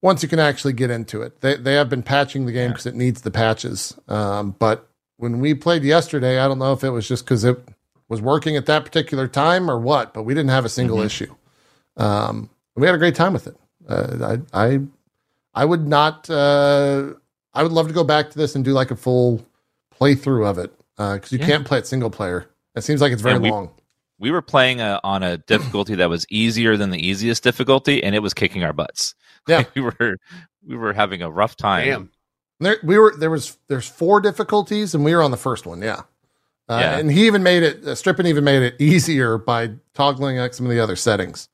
Once 0.00 0.22
you 0.22 0.28
can 0.28 0.38
actually 0.38 0.72
get 0.72 0.90
into 0.90 1.20
it, 1.22 1.40
they 1.40 1.56
they 1.56 1.74
have 1.74 1.88
been 1.88 2.02
patching 2.02 2.46
the 2.46 2.52
game 2.52 2.70
because 2.70 2.86
it 2.86 2.94
needs 2.94 3.22
the 3.22 3.30
patches. 3.30 3.94
Um, 4.08 4.54
but 4.58 4.86
when 5.16 5.40
we 5.40 5.54
played 5.54 5.82
yesterday, 5.82 6.38
I 6.38 6.46
don't 6.48 6.58
know 6.58 6.72
if 6.72 6.84
it 6.84 6.90
was 6.90 7.08
just 7.08 7.24
because 7.24 7.44
it 7.44 7.58
was 8.08 8.20
working 8.20 8.56
at 8.56 8.66
that 8.66 8.84
particular 8.84 9.26
time 9.26 9.70
or 9.70 9.78
what, 9.78 10.12
but 10.12 10.22
we 10.24 10.34
didn't 10.34 10.50
have 10.50 10.64
a 10.64 10.68
single 10.68 10.98
Mhm. 10.98 11.06
issue. 11.06 11.34
Um, 11.96 12.50
we 12.76 12.86
had 12.86 12.94
a 12.94 12.98
great 12.98 13.14
time 13.14 13.32
with 13.32 13.46
it. 13.46 13.56
Uh, 13.88 14.36
I, 14.52 14.66
I, 14.66 14.80
I 15.54 15.64
would 15.64 15.86
not. 15.86 16.28
Uh, 16.28 17.14
I 17.54 17.62
would 17.62 17.72
love 17.72 17.86
to 17.88 17.94
go 17.94 18.04
back 18.04 18.30
to 18.30 18.38
this 18.38 18.54
and 18.54 18.64
do 18.64 18.72
like 18.72 18.90
a 18.90 18.96
full 18.96 19.44
playthrough 19.98 20.46
of 20.46 20.58
it 20.58 20.72
because 20.96 21.32
you 21.32 21.38
Yeah. 21.38 21.46
can't 21.46 21.64
play 21.66 21.78
it 21.78 21.86
single 21.86 22.10
player. 22.10 22.46
It 22.74 22.82
seems 22.82 23.00
like 23.00 23.12
it's 23.12 23.22
very 23.22 23.38
we- 23.38 23.50
long. 23.50 23.70
We 24.18 24.30
were 24.30 24.42
playing 24.42 24.80
uh 24.80 25.00
on 25.04 25.22
a 25.22 25.38
difficulty 25.38 25.94
that 25.96 26.08
was 26.08 26.24
easier 26.30 26.76
than 26.76 26.90
the 26.90 27.04
easiest 27.04 27.42
difficulty, 27.42 28.02
and 28.02 28.14
it 28.14 28.20
was 28.20 28.34
kicking 28.34 28.64
our 28.64 28.72
butts. 28.72 29.14
Yeah. 29.48 29.64
we 29.74 29.82
were 29.82 30.16
we 30.66 30.74
were 30.76 30.94
having 30.94 31.20
a 31.20 31.30
rough 31.30 31.54
time. 31.56 31.84
Damn. 31.86 32.10
There, 32.60 32.78
we 32.82 32.98
were 32.98 33.14
there 33.18 33.30
was 33.30 33.58
there's 33.68 33.86
four 33.86 34.20
difficulties 34.22 34.94
and 34.94 35.04
we 35.04 35.14
were 35.14 35.20
on 35.22 35.30
the 35.32 35.36
first 35.36 35.66
one. 35.66 35.82
Yeah. 35.82 36.02
Uh, 36.66 36.78
Yeah. 36.80 36.96
And 36.98 37.10
he 37.12 37.26
even 37.26 37.42
made 37.42 37.62
it. 37.62 37.84
Uh, 37.84 37.94
Strippin 37.94 38.26
even 38.26 38.42
made 38.44 38.62
it 38.62 38.74
easier 38.80 39.36
by 39.36 39.72
toggling 39.92 40.38
like 40.38 40.54
some 40.54 40.64
of 40.64 40.72
the 40.72 40.80
other 40.80 40.96
settings. 40.96 41.48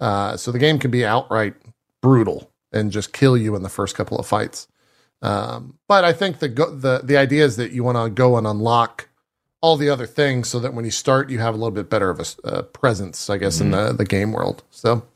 Uh, 0.00 0.36
so 0.36 0.50
the 0.50 0.58
game 0.58 0.78
can 0.80 0.90
be 0.90 1.06
outright 1.06 1.54
brutal 2.02 2.50
and 2.72 2.90
just 2.90 3.12
kill 3.12 3.36
you 3.36 3.54
in 3.54 3.62
the 3.62 3.68
first 3.68 3.94
couple 3.94 4.18
of 4.18 4.26
fights. 4.26 4.66
Um, 5.22 5.78
but 5.86 6.04
I 6.04 6.12
think 6.12 6.40
the 6.40 6.48
go- 6.48 6.74
the 6.74 7.00
the 7.04 7.16
idea 7.16 7.44
is 7.44 7.56
that 7.56 7.70
you 7.70 7.84
want 7.84 7.96
to 7.96 8.10
go 8.10 8.36
and 8.38 8.46
unlock 8.46 9.08
all 9.60 9.76
the 9.76 9.88
other 9.88 10.06
things 10.06 10.48
so 10.48 10.58
that 10.60 10.74
when 10.74 10.84
you 10.84 10.90
start, 10.90 11.30
you 11.30 11.38
have 11.38 11.54
a 11.54 11.56
little 11.56 11.70
bit 11.70 11.90
better 11.90 12.10
of 12.10 12.20
a 12.20 12.46
uh, 12.46 12.62
presence, 12.62 13.30
I 13.30 13.38
guess, 13.38 13.60
in 13.60 13.70
the 13.70 13.92
the 13.92 14.04
game 14.04 14.32
world. 14.32 14.62
So. 14.70 15.06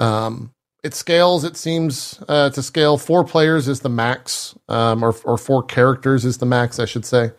Um, 0.00 0.52
it 0.84 0.94
scales. 0.94 1.44
It 1.44 1.56
seems 1.56 2.22
uh, 2.28 2.50
to 2.50 2.62
scale. 2.62 2.98
Four 2.98 3.24
players 3.24 3.66
is 3.68 3.80
the 3.80 3.88
max, 3.88 4.56
um, 4.68 5.02
or 5.02 5.14
or 5.24 5.36
four 5.36 5.62
characters 5.62 6.24
is 6.24 6.38
the 6.38 6.46
max, 6.46 6.78
I 6.78 6.84
should 6.84 7.04
say. 7.04 7.32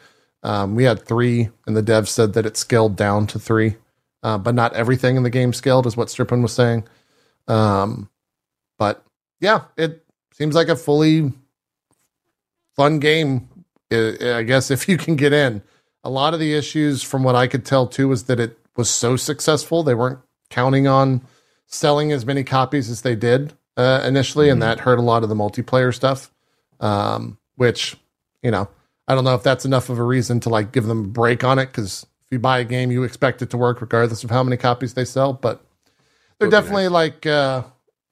Um, 0.43 0.75
we 0.75 0.83
had 0.83 1.05
three, 1.05 1.49
and 1.65 1.75
the 1.75 1.81
dev 1.81 2.07
said 2.07 2.33
that 2.33 2.45
it 2.45 2.57
scaled 2.57 2.95
down 2.95 3.27
to 3.27 3.39
three, 3.39 3.75
uh, 4.23 4.37
but 4.37 4.55
not 4.55 4.73
everything 4.73 5.17
in 5.17 5.23
the 5.23 5.29
game 5.29 5.53
scaled, 5.53 5.85
is 5.85 5.97
what 5.97 6.09
Strippin 6.09 6.41
was 6.41 6.53
saying. 6.53 6.87
Um, 7.47 8.09
but 8.77 9.03
yeah, 9.41 9.63
it 9.77 10.05
seems 10.33 10.55
like 10.55 10.69
a 10.69 10.75
fully 10.75 11.33
fun 12.75 12.99
game. 12.99 13.49
I 13.91 14.43
guess 14.43 14.69
if 14.69 14.87
you 14.87 14.97
can 14.97 15.15
get 15.15 15.33
in, 15.33 15.63
a 16.03 16.09
lot 16.09 16.33
of 16.33 16.39
the 16.39 16.53
issues, 16.53 17.03
from 17.03 17.23
what 17.23 17.35
I 17.35 17.47
could 17.47 17.65
tell 17.65 17.87
too, 17.87 18.07
was 18.07 18.23
that 18.23 18.39
it 18.39 18.57
was 18.75 18.89
so 18.89 19.15
successful 19.15 19.83
they 19.83 19.93
weren't 19.93 20.19
counting 20.49 20.87
on 20.87 21.21
selling 21.67 22.11
as 22.11 22.25
many 22.25 22.43
copies 22.43 22.89
as 22.89 23.01
they 23.01 23.15
did 23.15 23.53
uh, 23.77 24.01
initially, 24.05 24.49
and 24.49 24.61
that 24.61 24.79
hurt 24.81 24.99
a 24.99 25.03
lot 25.03 25.23
of 25.23 25.29
the 25.29 25.35
multiplayer 25.35 25.93
stuff. 25.93 26.31
Um, 26.79 27.37
which, 27.55 27.97
you 28.41 28.51
know, 28.51 28.69
I 29.07 29.15
don't 29.15 29.25
know 29.25 29.35
if 29.35 29.43
that's 29.43 29.65
enough 29.65 29.89
of 29.89 29.99
a 29.99 30.03
reason 30.03 30.39
to 30.41 30.49
like 30.49 30.71
give 30.71 30.85
them 30.85 30.99
a 31.05 31.07
break 31.07 31.43
on 31.43 31.59
it 31.59 31.65
because 31.67 32.03
if 32.03 32.31
you 32.31 32.39
buy 32.39 32.59
a 32.59 32.63
game, 32.63 32.89
you 32.89 33.03
expect 33.03 33.41
it 33.41 33.49
to 33.49 33.57
work 33.57 33.81
regardless 33.81 34.23
of 34.23 34.29
how 34.29 34.43
many 34.43 34.55
copies 34.55 34.93
they 34.93 35.03
sell. 35.03 35.33
But 35.33 35.61
they're 36.37 36.49
definitely 36.49 36.87
like 36.87 37.25
uh, 37.25 37.63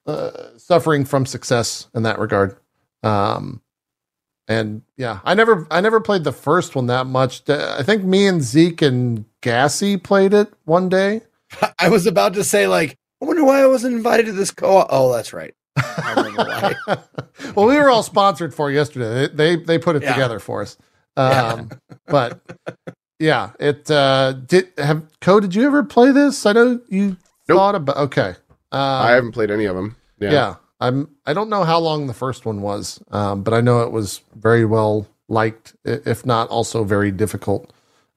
uh, 0.06 0.58
suffering 0.58 1.04
from 1.04 1.24
success 1.24 1.88
in 1.94 2.02
that 2.02 2.18
regard. 2.18 2.56
Um, 3.02 3.62
and 4.48 4.82
yeah, 4.96 5.20
I 5.24 5.34
never, 5.34 5.66
I 5.70 5.80
never 5.80 6.00
played 6.00 6.24
the 6.24 6.32
first 6.32 6.74
one 6.74 6.86
that 6.86 7.06
much. 7.06 7.48
I 7.48 7.82
think 7.82 8.02
me 8.02 8.26
and 8.26 8.42
Zeke 8.42 8.82
and 8.82 9.24
Gassy 9.42 9.96
played 9.96 10.32
it 10.34 10.52
one 10.64 10.88
day. 10.88 11.20
I 11.78 11.88
was 11.90 12.06
about 12.06 12.34
to 12.34 12.42
say, 12.44 12.66
like, 12.66 12.96
I 13.22 13.26
wonder 13.26 13.44
why 13.44 13.60
I 13.62 13.66
wasn't 13.66 13.94
invited 13.94 14.26
to 14.26 14.32
this 14.32 14.50
co-op. 14.50 14.88
Oh, 14.90 15.12
that's 15.12 15.32
right. 15.32 15.54
I 15.76 16.10
remember 16.16 16.42
why. 16.44 16.74
well, 17.54 17.66
we 17.66 17.76
were 17.76 17.88
all 17.90 18.02
sponsored 18.02 18.52
for 18.54 18.70
yesterday. 18.70 19.28
They 19.28 19.56
they, 19.56 19.62
they 19.64 19.78
put 19.78 19.94
it 19.96 20.02
Yeah. 20.02 20.14
together 20.14 20.38
for 20.40 20.62
us. 20.62 20.76
Um, 21.18 21.70
but 22.06 22.40
yeah, 23.18 23.50
it 23.58 23.90
uh, 23.90 24.34
did 24.34 24.68
have 24.78 25.02
Co. 25.20 25.40
Did 25.40 25.52
you 25.52 25.66
ever 25.66 25.82
play 25.82 26.12
this? 26.12 26.46
I 26.46 26.52
know 26.52 26.80
you 26.88 27.16
Nope. 27.48 27.56
thought 27.58 27.74
about. 27.74 27.96
Okay, 27.96 28.28
um, 28.70 28.78
I 28.80 29.10
haven't 29.10 29.32
played 29.32 29.50
any 29.50 29.64
of 29.64 29.74
them. 29.74 29.96
yeah. 30.20 30.30
Yeah. 30.30 30.54
I'm. 30.80 31.08
I 31.26 31.32
don't 31.32 31.48
know 31.48 31.64
how 31.64 31.78
long 31.78 32.06
the 32.06 32.14
first 32.14 32.44
one 32.46 32.62
was, 32.62 33.02
um, 33.10 33.42
but 33.42 33.54
I 33.54 33.60
know 33.60 33.82
it 33.82 33.90
was 33.90 34.20
very 34.36 34.64
well 34.64 35.08
liked, 35.28 35.74
if 35.84 36.24
not 36.24 36.48
also 36.48 36.84
very 36.84 37.10
difficult 37.10 37.72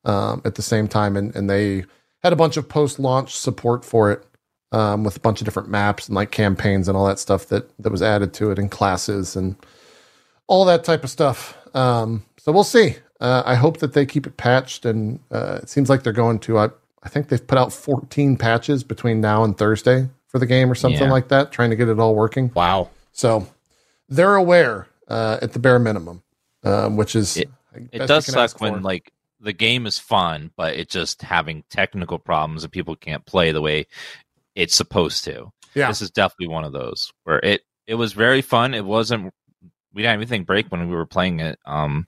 um, 0.06 0.42
at 0.46 0.56
the 0.56 0.62
same 0.62 0.88
time. 0.88 1.18
And 1.18 1.36
and 1.36 1.50
they 1.50 1.86
had 2.24 2.34
a 2.34 2.36
bunch 2.36 2.58
of 2.58 2.70
post 2.70 3.00
launch 3.00 3.36
support 3.36 3.84
for 3.84 4.12
it 4.12 4.24
um, 4.72 5.04
with 5.04 5.18
a 5.18 5.20
bunch 5.20 5.42
of 5.42 5.46
different 5.46 5.70
maps 5.70 6.08
and 6.08 6.16
like 6.16 6.32
campaigns 6.32 6.88
and 6.88 6.96
all 6.96 7.08
that 7.08 7.20
stuff 7.20 7.48
that 7.48 7.70
that 7.80 7.92
was 7.92 8.02
added 8.02 8.34
to 8.36 8.52
it 8.52 8.60
and 8.60 8.70
classes 8.70 9.36
and 9.36 9.56
all 10.48 10.66
that 10.66 10.84
type 10.84 11.04
of 11.04 11.10
stuff. 11.10 11.58
Um, 11.76 12.24
so 12.38 12.52
we'll 12.52 12.64
see. 12.64 12.98
Uh, 13.20 13.44
I 13.46 13.56
hope 13.56 13.78
that 13.78 13.94
they 13.94 14.06
keep 14.06 14.26
it 14.26 14.38
patched, 14.38 14.86
and 14.86 15.20
uh, 15.32 15.60
it 15.62 15.70
seems 15.70 15.90
like 15.90 16.04
they're 16.04 16.14
going 16.14 16.40
to. 16.40 16.58
I, 16.58 16.70
I 17.04 17.10
think 17.10 17.30
they've 17.30 17.46
put 17.46 17.58
out 17.58 17.72
14 17.72 18.38
patches 18.38 18.84
between 18.84 19.22
now 19.22 19.44
and 19.44 19.58
Thursday 19.58 20.10
for 20.32 20.40
the 20.40 20.46
game 20.46 20.72
or 20.72 20.76
something 20.76 21.02
Yeah. 21.02 21.12
like 21.12 21.28
that, 21.30 21.52
trying 21.52 21.70
to 21.72 21.76
get 21.76 21.90
it 21.90 22.00
all 22.00 22.16
working. 22.16 22.52
Wow. 22.56 22.90
So 23.12 23.48
they're 24.10 24.36
aware 24.36 24.88
uh, 25.08 25.38
at 25.42 25.52
the 25.54 25.60
bare 25.60 25.78
minimum, 25.80 26.24
um, 26.64 26.96
which 26.98 27.16
is 27.16 27.38
It- 27.38 27.50
It 27.92 28.08
does 28.08 28.28
you 28.28 28.34
can 28.34 28.42
ask 28.42 28.54
suck 28.56 28.62
when 28.62 28.76
for. 28.76 28.82
like 28.82 29.12
the 29.40 29.54
game 29.54 29.86
is 29.86 29.98
fun, 30.00 30.52
but 30.56 30.76
it's 30.76 30.94
just 30.94 31.22
having 31.22 31.64
technical 31.70 32.20
problems 32.20 32.64
and 32.64 32.72
people 32.72 32.96
can't 32.96 33.26
play 33.26 33.52
the 33.52 33.62
way 33.62 33.88
it's 34.56 34.76
supposed 34.76 35.24
to. 35.26 35.52
Yeah. 35.74 35.88
This 35.88 36.02
is 36.02 36.12
definitely 36.12 36.48
one 36.54 36.64
of 36.66 36.74
those 36.74 37.12
where 37.24 37.40
it 37.40 37.62
it 37.88 37.96
was 37.96 38.14
very 38.14 38.42
fun. 38.42 38.74
It 38.74 38.86
wasn't 38.86 39.34
we 39.94 40.02
didn't 40.02 40.12
have 40.12 40.20
anything 40.20 40.44
break 40.44 40.68
when 40.70 40.88
we 40.90 40.96
were 40.96 41.06
playing 41.06 41.40
it. 41.40 41.60
Um 41.66 42.08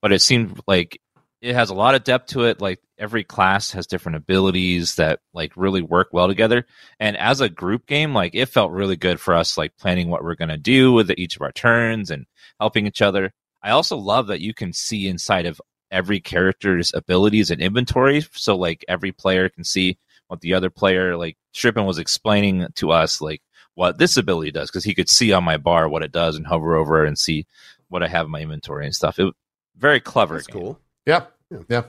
but 0.00 0.12
it 0.12 0.20
seemed 0.22 0.60
like 0.66 1.00
it 1.44 1.54
has 1.54 1.68
a 1.68 1.74
lot 1.74 1.94
of 1.94 2.04
depth 2.04 2.28
to 2.28 2.44
it. 2.44 2.60
Like 2.62 2.80
every 2.98 3.22
class 3.22 3.70
has 3.72 3.86
different 3.86 4.16
abilities 4.16 4.94
that 4.94 5.20
like 5.34 5.52
really 5.56 5.82
work 5.82 6.08
well 6.10 6.26
together. 6.26 6.66
And 6.98 7.18
as 7.18 7.42
a 7.42 7.50
group 7.50 7.86
game, 7.86 8.14
like 8.14 8.34
it 8.34 8.46
felt 8.46 8.72
really 8.72 8.96
good 8.96 9.20
for 9.20 9.34
us, 9.34 9.58
like 9.58 9.76
planning 9.76 10.08
what 10.08 10.24
we're 10.24 10.36
gonna 10.36 10.56
do 10.56 10.92
with 10.92 11.10
each 11.18 11.36
of 11.36 11.42
our 11.42 11.52
turns 11.52 12.10
and 12.10 12.24
helping 12.58 12.86
each 12.86 13.02
other. 13.02 13.32
I 13.62 13.70
also 13.70 13.98
love 13.98 14.28
that 14.28 14.40
you 14.40 14.54
can 14.54 14.72
see 14.72 15.06
inside 15.06 15.44
of 15.44 15.60
every 15.90 16.18
character's 16.18 16.94
abilities 16.94 17.50
and 17.50 17.60
inventory. 17.60 18.24
So 18.32 18.56
like 18.56 18.82
every 18.88 19.12
player 19.12 19.50
can 19.50 19.64
see 19.64 19.98
what 20.28 20.40
the 20.40 20.54
other 20.54 20.70
player, 20.70 21.16
like 21.18 21.36
Strippin 21.52 21.84
was 21.84 21.98
explaining 21.98 22.66
to 22.76 22.90
us, 22.90 23.20
like 23.20 23.42
what 23.74 23.98
this 23.98 24.16
ability 24.16 24.50
does, 24.50 24.70
because 24.70 24.84
he 24.84 24.94
could 24.94 25.10
see 25.10 25.32
on 25.32 25.44
my 25.44 25.58
bar 25.58 25.90
what 25.90 26.02
it 26.02 26.10
does 26.10 26.36
and 26.36 26.46
hover 26.46 26.74
over 26.74 27.04
and 27.04 27.18
see 27.18 27.46
what 27.88 28.02
I 28.02 28.08
have 28.08 28.24
in 28.24 28.32
my 28.32 28.40
inventory 28.40 28.86
and 28.86 28.94
stuff. 28.94 29.18
It 29.18 29.34
very 29.76 30.00
clever. 30.00 30.36
That's 30.36 30.46
game. 30.46 30.62
cool. 30.62 30.80
Yep. 31.06 31.33
Yeah. 31.68 31.84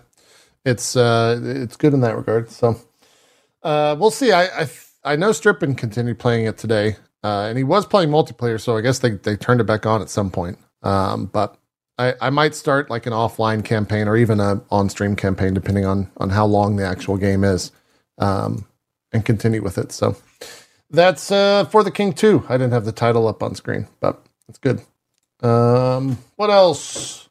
It's 0.66 0.96
uh 0.96 1.40
it's 1.44 1.78
good 1.78 1.94
in 1.94 2.02
that 2.02 2.16
regard. 2.18 2.50
So 2.50 2.76
uh 3.64 3.96
we'll 4.00 4.12
see. 4.12 4.32
I 4.32 4.46
I, 4.64 4.70
I 5.04 5.16
know 5.16 5.32
Strippin 5.32 5.76
continued 5.76 6.20
playing 6.20 6.46
it 6.46 6.58
today. 6.58 6.98
Uh 7.24 7.46
and 7.50 7.58
he 7.58 7.64
was 7.64 7.86
playing 7.86 8.10
multiplayer, 8.10 8.60
so 8.60 8.76
I 8.78 8.82
guess 8.82 9.00
they, 9.00 9.12
they 9.12 9.36
turned 9.38 9.62
it 9.62 9.66
back 9.66 9.86
on 9.86 10.02
at 10.02 10.10
some 10.10 10.32
point. 10.32 10.58
Um 10.82 11.28
but 11.28 11.58
I, 11.98 12.14
I 12.20 12.30
might 12.30 12.56
start 12.56 12.90
like 12.90 13.06
an 13.06 13.14
offline 13.14 13.64
campaign 13.64 14.08
or 14.08 14.18
even 14.18 14.40
a 14.40 14.62
on 14.72 14.90
stream 14.90 15.16
campaign 15.16 15.54
depending 15.54 15.86
on 15.86 16.12
on 16.18 16.32
how 16.32 16.46
long 16.46 16.76
the 16.78 16.86
actual 16.86 17.18
game 17.18 17.44
is. 17.44 17.72
Um 18.18 18.66
and 19.14 19.24
continue 19.24 19.62
with 19.62 19.78
it. 19.78 19.92
So 19.92 20.18
that's 20.90 21.32
uh 21.32 21.66
for 21.66 21.84
the 21.84 21.92
King 21.92 22.14
2. 22.14 22.46
I 22.50 22.58
didn't 22.58 22.74
have 22.74 22.86
the 22.86 22.92
title 22.92 23.28
up 23.28 23.44
on 23.44 23.54
screen, 23.54 23.88
but 24.00 24.26
it's 24.50 24.58
good. 24.58 24.82
Um 25.42 26.18
what 26.38 26.50
else? 26.50 27.25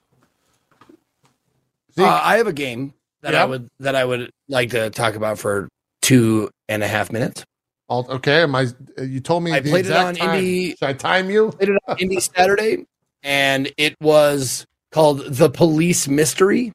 Zeke? 1.97 2.07
Uh, 2.07 2.21
I 2.23 2.37
have 2.39 2.47
a 2.47 2.53
game 2.53 2.95
that 3.23 3.33
Yeah. 3.35 3.43
I 3.43 3.45
would 3.47 3.69
that 3.81 3.95
I 3.95 4.05
would 4.05 4.31
like 4.49 4.71
to 4.71 4.91
talk 4.91 5.15
about 5.15 5.39
for 5.39 5.69
two 6.03 6.51
and 6.69 6.83
a 6.83 6.89
half 6.89 7.11
minutes. 7.13 7.45
All, 7.89 8.07
okay, 8.09 8.43
am 8.43 8.55
I? 8.55 8.69
You 8.99 9.21
told 9.21 9.43
me 9.43 9.53
I 9.53 9.61
the 9.61 9.71
played 9.71 9.87
it 9.87 9.93
on 9.93 10.15
time. 10.15 10.43
Indie- 10.43 10.71
Should 10.79 10.89
I 10.89 10.93
time 10.95 11.31
you? 11.31 11.51
Played 11.53 11.69
it 11.71 11.79
on 11.87 11.97
Indie 11.99 12.21
Saturday, 12.35 12.87
and 13.23 13.71
it 13.77 13.95
was 14.01 14.67
called 14.91 15.21
The 15.27 15.51
Police 15.51 16.09
Mystery. 16.09 16.73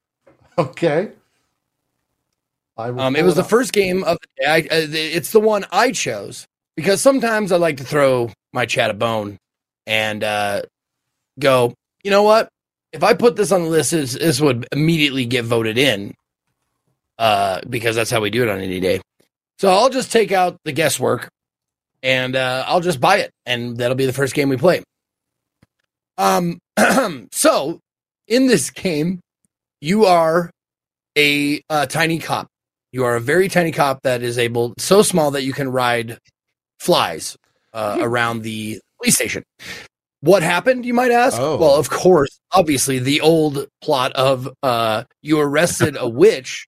Okay. 0.58 1.12
I 2.78 2.90
Um, 2.90 3.16
it 3.16 3.20
pull 3.20 3.26
was 3.26 3.36
the 3.36 3.44
first 3.44 3.74
game 3.74 4.04
of 4.04 4.18
the 4.22 4.28
day. 4.44 4.48
I, 4.48 4.60
uh, 4.60 4.88
it's 4.92 5.32
the 5.32 5.40
one 5.40 5.66
I 5.72 5.92
chose 5.92 6.46
because 6.78 7.02
sometimes 7.02 7.52
I 7.52 7.58
like 7.58 7.78
to 7.78 7.84
throw 7.84 8.32
my 8.54 8.66
chat 8.66 8.90
a 8.90 8.94
bone 8.94 9.38
and 9.86 10.24
uh, 10.24 10.62
go, 11.40 11.74
you 12.04 12.12
know 12.12 12.24
what? 12.24 12.50
If 12.92 13.04
I 13.04 13.14
put 13.14 13.36
this 13.36 13.52
on 13.52 13.64
the 13.64 13.70
list, 13.70 13.92
this, 13.92 14.14
this 14.14 14.42
would 14.42 14.68
immediately 14.72 15.26
get 15.26 15.46
voted 15.46 15.78
in 15.78 16.14
uh, 17.18 17.62
because 17.70 17.96
that's 17.96 18.10
how 18.10 18.22
we 18.22 18.30
do 18.30 18.44
it 18.44 18.50
on 18.50 18.60
any 18.60 18.80
day. 18.80 19.02
So 19.60 19.70
I'll 19.70 19.90
just 19.90 20.12
take 20.12 20.32
out 20.32 20.58
the 20.64 20.72
guesswork 20.72 21.30
and 22.02 22.36
uh, 22.36 22.64
I'll 22.66 22.80
just 22.80 23.02
buy 23.02 23.18
it, 23.18 23.32
and 23.46 23.78
that'll 23.78 23.96
be 23.96 24.06
the 24.06 24.14
first 24.14 24.34
game 24.34 24.50
we 24.50 24.58
play. 24.58 24.84
Um, 26.18 26.60
so 27.32 27.80
in 28.28 28.48
this 28.48 28.70
game, 28.70 29.20
you 29.82 30.06
are 30.06 30.50
a, 31.18 31.62
uh 31.70 31.86
tiny 31.88 32.20
cop. 32.20 32.48
You 32.92 33.04
are 33.04 33.18
a 33.18 33.20
very 33.20 33.50
tiny 33.50 33.72
cop 33.72 34.02
that 34.04 34.24
is 34.24 34.38
able, 34.38 34.74
so 34.78 35.02
small 35.02 35.32
that 35.32 35.44
you 35.44 35.54
can 35.54 35.70
ride 35.70 36.18
flies 36.80 37.38
uh, 37.74 37.98
around 38.00 38.42
the 38.42 38.80
police 38.98 39.16
station. 39.16 39.44
What 40.22 40.44
happened, 40.44 40.86
you 40.86 40.94
might 40.94 41.12
ask? 41.12 41.40
Oh. 41.40 41.58
Well, 41.58 41.76
of 41.76 41.90
course, 41.90 42.40
obviously, 42.52 43.00
the 43.00 43.22
old 43.22 43.68
plot 43.82 44.12
of 44.14 44.50
uh, 44.64 45.06
you 45.22 45.40
arrested 45.40 45.96
a 45.98 46.08
witch 46.24 46.68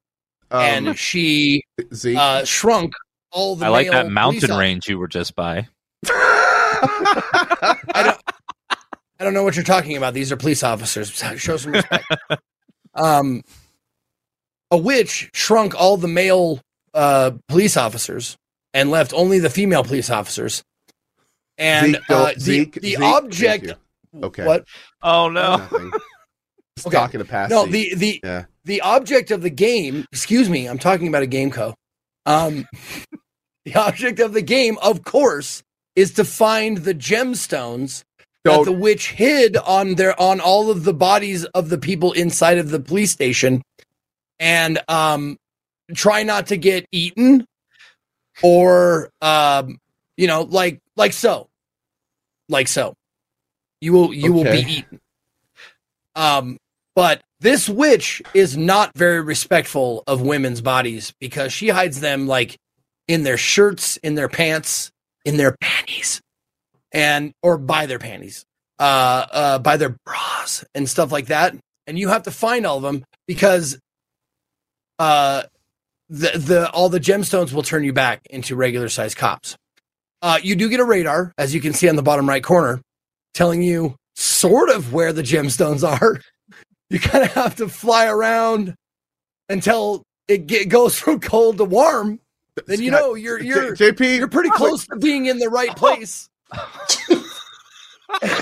Um, 0.50 0.62
and 0.62 0.98
she 0.98 1.64
Zeke. 1.94 2.18
uh, 2.18 2.46
shrunk 2.46 2.94
all 3.32 3.56
the 3.56 3.66
I 3.66 3.70
like 3.70 3.90
that 3.92 4.10
mountain 4.10 4.56
range 4.58 4.88
you 4.88 4.98
were 4.98 5.08
just 5.08 5.36
by. 5.36 5.68
I 6.10 8.04
don't. 8.04 8.20
I 9.20 9.24
don't 9.24 9.34
know 9.36 9.44
what 9.44 9.56
you're 9.56 9.64
talking 9.64 9.98
about. 9.98 10.14
These 10.16 10.32
are 10.32 10.36
police 10.38 10.64
officers. 10.64 11.12
Show 11.38 11.58
some 11.58 11.74
respect. 11.74 12.06
um, 12.96 13.44
a 14.72 14.78
witch 14.78 15.30
shrunk 15.34 15.76
all 15.80 15.96
the 15.96 16.08
male 16.08 16.60
uh, 16.96 17.32
police 17.48 17.78
officers 17.78 18.36
and 18.74 18.90
left 18.90 19.14
only 19.14 19.38
the 19.38 19.50
female 19.50 19.84
police 19.84 20.10
officers. 20.10 20.64
And 21.62 21.94
Zeke, 21.94 22.04
uh, 22.10 22.34
the, 22.34 22.40
Zeke, 22.40 22.74
the 22.82 22.90
Zeke, 22.90 23.00
object. 23.00 23.74
Okay. 24.24 24.46
What? 24.46 24.66
Oh 25.04 25.30
no. 25.30 25.58
Nothing. 25.58 25.92
Just 26.78 26.88
Okay. 26.88 26.98
talking 26.98 27.20
to 27.20 27.26
pass. 27.26 27.50
No, 27.52 27.66
Zeke. 27.66 27.72
the 27.72 27.96
the 27.96 28.20
Yeah. 28.24 28.46
the 28.66 28.82
object 28.82 29.30
of 29.30 29.44
the 29.44 29.52
game. 29.52 30.06
Excuse 30.12 30.50
me, 30.50 30.68
I'm 30.68 30.80
talking 30.80 31.08
about 31.08 31.22
a 31.22 31.28
game 31.28 31.52
co. 31.52 31.76
Um, 32.26 32.66
the 33.66 33.76
object 33.76 34.20
of 34.20 34.34
the 34.34 34.42
game, 34.42 34.78
of 34.82 35.04
course, 35.04 35.62
is 35.96 36.14
to 36.16 36.26
find 36.26 36.80
the 36.80 36.96
gemstones 36.96 38.04
that 38.44 38.56
Don't 38.56 38.66
the 38.66 38.72
witch 38.72 39.12
hid 39.12 39.56
on 39.56 39.96
their 39.96 40.20
on 40.20 40.40
all 40.40 40.72
of 40.72 40.84
the 40.84 40.94
bodies 40.94 41.46
of 41.46 41.70
the 41.70 41.78
people 41.78 42.12
inside 42.14 42.58
of 42.58 42.70
the 42.72 42.80
police 42.80 43.12
station, 43.12 43.62
and 44.40 44.82
um, 44.88 45.38
try 45.94 46.24
not 46.24 46.48
to 46.48 46.58
get 46.58 46.88
eaten, 46.92 47.46
or 48.42 49.12
um, 49.22 49.78
you 50.18 50.26
know, 50.26 50.42
like 50.42 50.80
like 50.96 51.14
so, 51.14 51.48
like 52.52 52.68
so. 52.68 52.94
You 53.80 53.94
will 53.94 54.14
you 54.14 54.32
will 54.32 54.44
be 54.44 54.60
eaten. 54.60 55.00
Um, 56.16 56.58
but 56.96 57.22
this 57.40 57.68
witch 57.68 58.22
is 58.34 58.56
not 58.56 58.92
very 58.96 59.22
respectful 59.22 60.04
of 60.06 60.22
women's 60.22 60.62
bodies 60.62 61.14
because 61.20 61.52
she 61.52 61.70
hides 61.70 62.00
them 62.00 62.28
like 62.28 62.58
in 63.08 63.24
their 63.24 63.38
shirts, 63.38 63.98
in 63.98 64.16
their 64.16 64.30
pants, 64.30 64.92
in 65.26 65.38
their 65.38 65.56
panties, 65.60 66.22
and 66.92 67.34
or 67.42 67.58
by 67.58 67.88
their 67.88 67.98
panties, 68.00 68.46
uh, 68.80 69.26
uh, 69.32 69.60
by 69.60 69.78
their 69.78 69.96
bras 70.06 70.64
and 70.76 70.88
stuff 70.88 71.12
like 71.12 71.28
that. 71.28 71.56
And 71.88 71.98
you 71.98 72.10
have 72.10 72.24
to 72.24 72.32
find 72.32 72.66
all 72.66 72.78
of 72.78 72.84
them 72.84 73.04
because, 73.28 73.80
uh, 75.00 75.44
the 76.10 76.32
the 76.38 76.70
all 76.72 76.90
the 76.90 77.00
gemstones 77.00 77.54
will 77.54 77.64
turn 77.64 77.84
you 77.86 77.94
back 77.94 78.22
into 78.30 78.56
regular 78.56 78.90
sized 78.90 79.18
cops. 79.18 79.56
Uh, 80.22 80.40
you 80.44 80.56
do 80.56 80.70
get 80.70 80.80
a 80.80 80.84
radar, 80.84 81.34
as 81.38 81.54
you 81.54 81.60
can 81.62 81.74
see 81.74 81.90
on 81.90 81.96
the 81.96 82.04
bottom 82.04 82.28
right 82.30 82.44
corner, 82.44 82.82
telling 83.34 83.62
you 83.64 83.96
sort 84.16 84.70
of 84.70 84.94
where 84.94 85.12
the 85.14 85.24
gemstones 85.24 85.88
are. 86.02 86.20
You 86.90 87.00
kind 87.00 87.24
of 87.24 87.32
have 87.34 87.56
to 87.56 87.68
fly 87.70 88.06
around 88.08 88.76
until 89.50 90.04
it 90.28 90.48
get, 90.48 90.70
goes 90.70 90.98
from 91.00 91.20
cold 91.20 91.58
to 91.58 91.66
warm. 91.66 92.20
Then 92.68 92.82
you 92.82 92.92
know 92.92 93.16
you're 93.16 93.42
you're 93.42 93.74
J- 93.76 93.92
JP. 93.92 94.18
you're 94.18 94.28
pretty 94.28 94.50
close 94.50 94.86
to 94.88 94.98
being 94.98 95.28
in 95.28 95.40
the 95.40 95.50
right 95.50 95.76
place. 95.76 96.30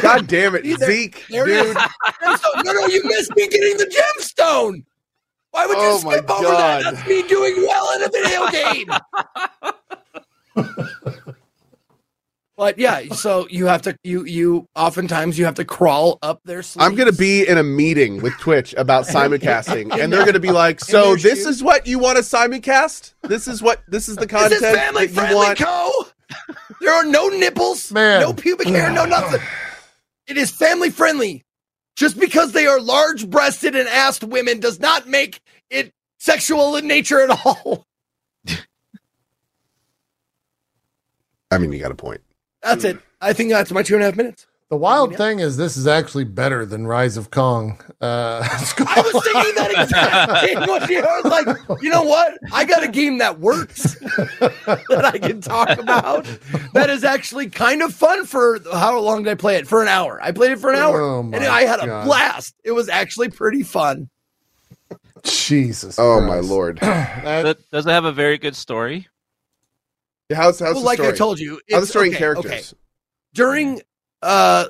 God 0.01 0.25
damn 0.27 0.55
it, 0.55 0.65
Either- 0.65 0.85
Zeke, 0.87 1.25
There 1.29 1.45
dude. 1.45 1.77
No, 2.23 2.35
no, 2.63 2.87
you 2.87 3.03
missed 3.05 3.35
me 3.35 3.47
getting 3.47 3.77
the 3.77 3.85
gemstone. 3.85 4.83
Why 5.51 5.67
would 5.67 5.77
you 5.77 5.83
Oh 5.83 5.97
skip 5.99 6.29
over 6.29 6.43
that? 6.49 6.83
That's 6.83 7.07
me 7.07 7.21
doing 7.27 7.55
well 7.61 7.95
in 7.95 8.03
a 8.03 8.09
video 8.09 8.47
game. 8.49 8.89
But 12.59 12.77
yeah, 12.77 13.07
so 13.13 13.47
you 13.49 13.67
have 13.67 13.81
to 13.83 13.97
you 14.03 14.25
you 14.25 14.67
oftentimes 14.75 15.39
you 15.39 15.45
have 15.45 15.55
to 15.55 15.65
crawl 15.65 16.19
up 16.21 16.41
their 16.43 16.61
sleeves. 16.61 16.85
I'm 16.85 16.95
gonna 16.95 17.13
be 17.13 17.47
in 17.47 17.57
a 17.57 17.63
meeting 17.63 18.21
with 18.21 18.33
Twitch 18.33 18.75
about 18.77 19.05
simulcasting, 19.07 19.91
and 19.97 20.11
they're 20.11 20.25
gonna 20.25 20.41
be 20.41 20.51
like, 20.51 20.81
"So 20.81 21.15
this 21.15 21.39
shoes. 21.39 21.45
is 21.45 21.63
what 21.63 21.87
you 21.87 21.99
want 21.99 22.17
to 22.17 22.23
simulcast? 22.23 23.13
This 23.23 23.47
is 23.47 23.63
what 23.63 23.81
this 23.87 24.09
is 24.09 24.17
the 24.17 24.23
Is 24.25 24.27
content 24.27 24.61
this 24.61 24.75
family 24.75 25.07
that 25.07 25.09
you 25.09 25.15
friendly, 25.15 25.35
want." 25.35 25.57
Co? 25.57 26.07
There 26.81 26.93
are 26.93 27.05
no 27.05 27.29
nipples, 27.29 27.91
Man. 27.93 28.21
no 28.21 28.33
pubic 28.33 28.67
hair, 28.67 28.91
no 28.91 29.05
nothing. 29.05 29.39
It 30.27 30.37
is 30.37 30.51
family 30.51 30.89
friendly. 30.89 31.45
Just 31.95 32.19
because 32.19 32.51
they 32.51 32.65
are 32.65 32.79
large 32.79 33.29
breasted 33.29 33.75
and 33.75 33.87
assed 33.89 34.23
women 34.23 34.59
does 34.59 34.79
not 34.79 35.07
make 35.07 35.41
it 35.69 35.91
sexual 36.17 36.75
in 36.75 36.87
nature 36.87 37.21
at 37.21 37.29
all. 37.45 37.85
I 41.51 41.57
mean, 41.57 41.71
you 41.71 41.79
got 41.79 41.91
a 41.91 41.95
point. 41.95 42.21
That's 42.61 42.83
it. 42.83 42.99
I 43.21 43.33
think 43.33 43.49
that's 43.51 43.71
my 43.71 43.83
two 43.83 43.95
and 43.95 44.03
a 44.03 44.05
half 44.07 44.15
minutes. 44.15 44.45
The 44.69 44.77
wild 44.77 45.15
thing 45.15 45.39
is, 45.39 45.57
this 45.57 45.75
is 45.77 45.87
actually 45.87 46.25
better 46.25 46.63
than 46.63 46.85
Rise 46.85 47.17
of 47.17 47.31
Kong. 47.31 47.81
Uh, 47.99 48.47
I 48.47 49.01
was 49.01 49.23
thinking 49.23 49.55
that 49.55 49.71
exact 49.75 50.45
thing 50.45 50.59
when 50.59 50.89
you 50.91 50.99
I 51.01 51.21
was 51.21 51.25
like, 51.67 51.81
you 51.81 51.89
know 51.89 52.03
what? 52.03 52.37
I 52.53 52.65
got 52.65 52.83
a 52.83 52.87
game 52.87 53.17
that 53.17 53.39
works 53.39 53.95
that 53.99 55.09
I 55.11 55.17
can 55.17 55.41
talk 55.41 55.79
about. 55.79 56.25
That 56.73 56.91
is 56.91 57.03
actually 57.03 57.49
kind 57.49 57.81
of 57.81 57.95
fun 57.95 58.25
for 58.27 58.59
how 58.71 58.99
long 58.99 59.23
did 59.23 59.31
I 59.31 59.35
play 59.35 59.55
it? 59.55 59.67
For 59.67 59.81
an 59.81 59.87
hour. 59.87 60.19
I 60.21 60.31
played 60.33 60.51
it 60.51 60.59
for 60.59 60.69
an 60.71 60.77
hour. 60.77 61.01
Oh 61.01 61.21
and 61.21 61.35
I 61.37 61.63
had 61.63 61.79
a 61.81 61.87
God. 61.87 62.05
blast. 62.05 62.53
It 62.63 62.73
was 62.73 62.89
actually 62.89 63.29
pretty 63.29 63.63
fun. 63.63 64.07
Jesus. 65.23 65.97
Oh 65.97 66.21
my 66.21 66.39
lord! 66.39 66.79
That- 66.81 67.43
Does- 67.43 67.65
Does 67.71 67.87
it 67.87 67.89
have 67.91 68.05
a 68.05 68.11
very 68.11 68.37
good 68.37 68.55
story? 68.55 69.07
How's 70.33 70.59
how's 70.59 70.73
well, 70.75 70.81
the 70.81 70.85
like 70.85 70.97
story? 70.97 71.13
I 71.13 71.15
told 71.15 71.39
you, 71.39 71.51
how's 71.51 71.59
the 71.69 71.75
it's- 71.77 71.89
story 71.89 72.07
and 72.07 72.15
okay, 72.15 72.19
characters? 72.19 72.73
okay. 72.73 72.79
During 73.33 73.81
uh 74.21 74.65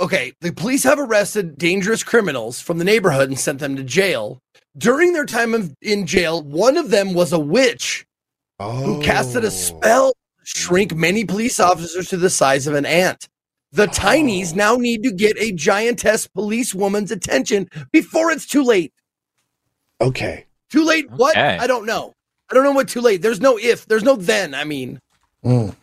okay, 0.00 0.32
the 0.40 0.52
police 0.52 0.84
have 0.84 0.98
arrested 0.98 1.58
dangerous 1.58 2.02
criminals 2.04 2.60
from 2.60 2.78
the 2.78 2.84
neighborhood 2.84 3.28
and 3.28 3.38
sent 3.38 3.58
them 3.60 3.76
to 3.76 3.82
jail. 3.82 4.40
During 4.76 5.12
their 5.12 5.26
time 5.26 5.54
of, 5.54 5.74
in 5.82 6.06
jail, 6.06 6.40
one 6.42 6.76
of 6.76 6.90
them 6.90 7.12
was 7.12 7.32
a 7.32 7.38
witch 7.38 8.06
who 8.60 9.00
casted 9.02 9.44
Oh. 9.44 9.48
a 9.48 9.50
spell 9.50 10.12
to 10.12 10.44
shrink 10.44 10.94
many 10.94 11.24
police 11.24 11.58
officers 11.58 12.08
to 12.10 12.16
the 12.16 12.30
size 12.30 12.66
of 12.68 12.74
an 12.74 12.86
ant. 12.86 13.28
The 13.72 13.86
tinies 13.86 14.54
now 14.54 14.76
need 14.76 15.02
to 15.02 15.12
get 15.12 15.36
a 15.38 15.52
giantess 15.52 16.26
policewoman's 16.28 17.10
attention 17.10 17.68
before 17.92 18.30
it's 18.30 18.46
too 18.46 18.62
late. 18.62 18.92
Okay. 20.00 20.46
Too 20.70 20.84
late? 20.84 21.10
What? 21.10 21.36
Okay. 21.36 21.58
I 21.58 21.66
don't 21.66 21.84
know. 21.86 22.14
I 22.50 22.54
don't 22.54 22.64
know 22.64 22.72
what 22.72 22.88
too 22.88 23.00
late. 23.00 23.22
There's 23.22 23.40
no 23.40 23.58
if. 23.58 23.86
There's 23.86 24.02
no 24.04 24.16
then. 24.16 24.54
I 24.54 24.64
mean, 24.64 25.00
Mm. 25.44 25.74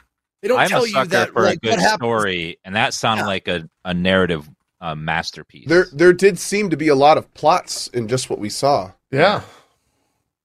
they 0.41 0.47
don't 0.47 0.59
I'm 0.59 0.67
tell 0.67 0.83
a 0.83 0.87
you 0.87 1.05
that 1.05 1.31
for 1.31 1.43
like 1.43 1.59
a 1.63 1.67
what 1.69 1.75
good 1.75 1.79
happens. 1.79 1.97
story, 1.99 2.59
and 2.65 2.75
that 2.75 2.93
sounded 2.93 3.23
Yeah. 3.23 3.27
like 3.27 3.47
a, 3.47 3.69
a 3.85 3.93
narrative 3.93 4.49
uh, 4.81 4.95
masterpiece. 4.95 5.67
There 5.67 5.87
there 5.93 6.13
did 6.13 6.37
seem 6.39 6.69
to 6.71 6.77
be 6.77 6.87
a 6.89 6.95
lot 6.95 7.17
of 7.17 7.31
plots 7.33 7.87
in 7.87 8.07
just 8.07 8.29
what 8.29 8.39
we 8.39 8.49
saw. 8.49 8.91
yeah. 9.11 9.41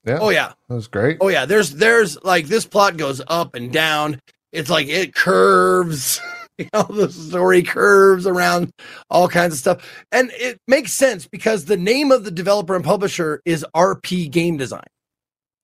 Yeah. 0.06 0.18
Oh 0.20 0.30
yeah. 0.30 0.52
That 0.68 0.74
was 0.76 0.86
great. 0.88 1.18
Oh 1.20 1.28
yeah. 1.28 1.44
There's 1.44 1.72
there's 1.72 2.22
like 2.24 2.46
this 2.46 2.64
plot 2.64 2.96
goes 2.96 3.20
up 3.26 3.54
and 3.54 3.70
down. 3.70 4.18
It's 4.52 4.70
like 4.70 4.88
it 4.88 5.14
curves. 5.14 6.20
You 6.60 6.68
know, 6.74 6.82
the 6.82 7.10
story 7.10 7.62
curves 7.62 8.26
around 8.26 8.70
all 9.08 9.28
kinds 9.28 9.54
of 9.54 9.58
stuff. 9.60 10.04
And 10.12 10.30
it 10.34 10.60
makes 10.68 10.92
sense 10.92 11.26
because 11.26 11.64
the 11.64 11.76
name 11.78 12.12
of 12.12 12.22
the 12.24 12.30
developer 12.30 12.76
and 12.76 12.84
publisher 12.84 13.40
is 13.46 13.64
RP 13.74 14.30
Game 14.30 14.58
Design. 14.58 14.84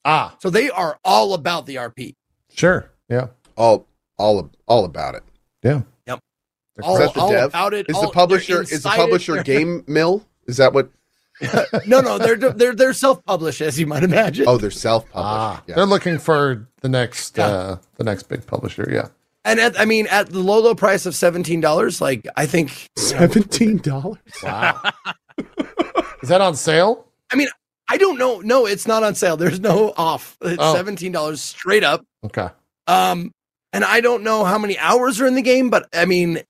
Ah, 0.07 0.36
So 0.41 0.49
they 0.51 0.70
are 0.70 0.99
all 1.05 1.35
about 1.35 1.67
the 1.67 1.75
RP. 1.76 2.15
sure. 2.52 2.91
Yeah. 3.09 3.26
All 3.57 3.86
all 4.18 4.51
all 4.67 4.85
about 4.85 5.15
it. 5.17 5.23
Yeah. 5.62 5.83
Yep. 6.07 6.20
All, 6.83 6.99
that 6.99 7.12
the 7.15 7.20
all 7.20 7.31
dev? 7.31 7.49
about 7.51 7.75
it. 7.75 7.86
Is 7.89 7.97
all- 7.97 8.02
the 8.02 8.09
publisher 8.10 8.62
is 8.62 8.83
the 8.83 8.89
publisher 8.89 9.43
Game 9.43 9.83
Mill? 9.86 10.25
Is 10.47 10.57
that 10.59 10.73
what? 10.73 10.91
No, 11.86 12.01
no, 12.01 12.17
they're 12.18 12.36
they're 12.36 12.75
they're 12.75 12.93
self-published, 12.94 13.60
as 13.60 13.78
you 13.78 13.86
might 13.86 14.02
imagine. 14.02 14.47
Oh, 14.49 14.57
they're 14.57 14.70
self 14.70 15.05
Ah, 15.15 15.57
published. 15.59 15.76
they're 15.76 15.85
looking 15.86 16.18
for 16.18 16.67
the 16.81 16.89
next, 16.89 17.36
Yeah. 17.36 17.47
uh, 17.47 17.76
the 17.97 18.05
next 18.05 18.23
big 18.31 18.47
publisher. 18.47 18.89
Yeah. 18.91 19.09
And 19.44 19.60
at, 19.60 19.78
I 19.78 19.85
mean, 19.85 20.07
at 20.09 20.31
the 20.31 20.39
low 20.41 20.60
low 20.60 20.75
price 20.75 21.05
of 21.05 21.15
seventeen 21.15 21.60
dollars, 21.60 22.01
like 22.01 22.26
I 22.36 22.47
think 22.47 22.89
Seventeen 22.97 23.78
dollars. 23.78 24.18
Wow. 24.43 24.81
Is 26.23 26.28
that 26.31 26.41
on 26.41 26.57
sale? 26.57 27.07
I 27.31 27.36
don't 27.97 28.18
know. 28.18 28.40
No, 28.40 28.66
it's 28.66 28.86
not 28.86 29.02
on 29.02 29.15
sale. 29.15 29.36
There's 29.36 29.60
no 29.60 29.92
off. 29.97 30.36
It's 30.42 30.56
Oh. 30.60 30.74
seventeen 30.74 31.12
dollars 31.12 31.40
straight 31.40 31.84
up. 31.84 32.05
Okay. 32.24 32.48
Um, 32.89 33.32
and 33.73 33.84
I 33.84 34.00
don't 34.00 34.23
know 34.24 34.44
how 34.44 34.58
many 34.58 34.78
hours 34.78 35.20
are 35.20 35.26
in 35.26 35.34
the 35.34 35.42
game, 35.42 35.70
but 35.70 35.89
I 35.92 36.05
mean, 36.05 36.42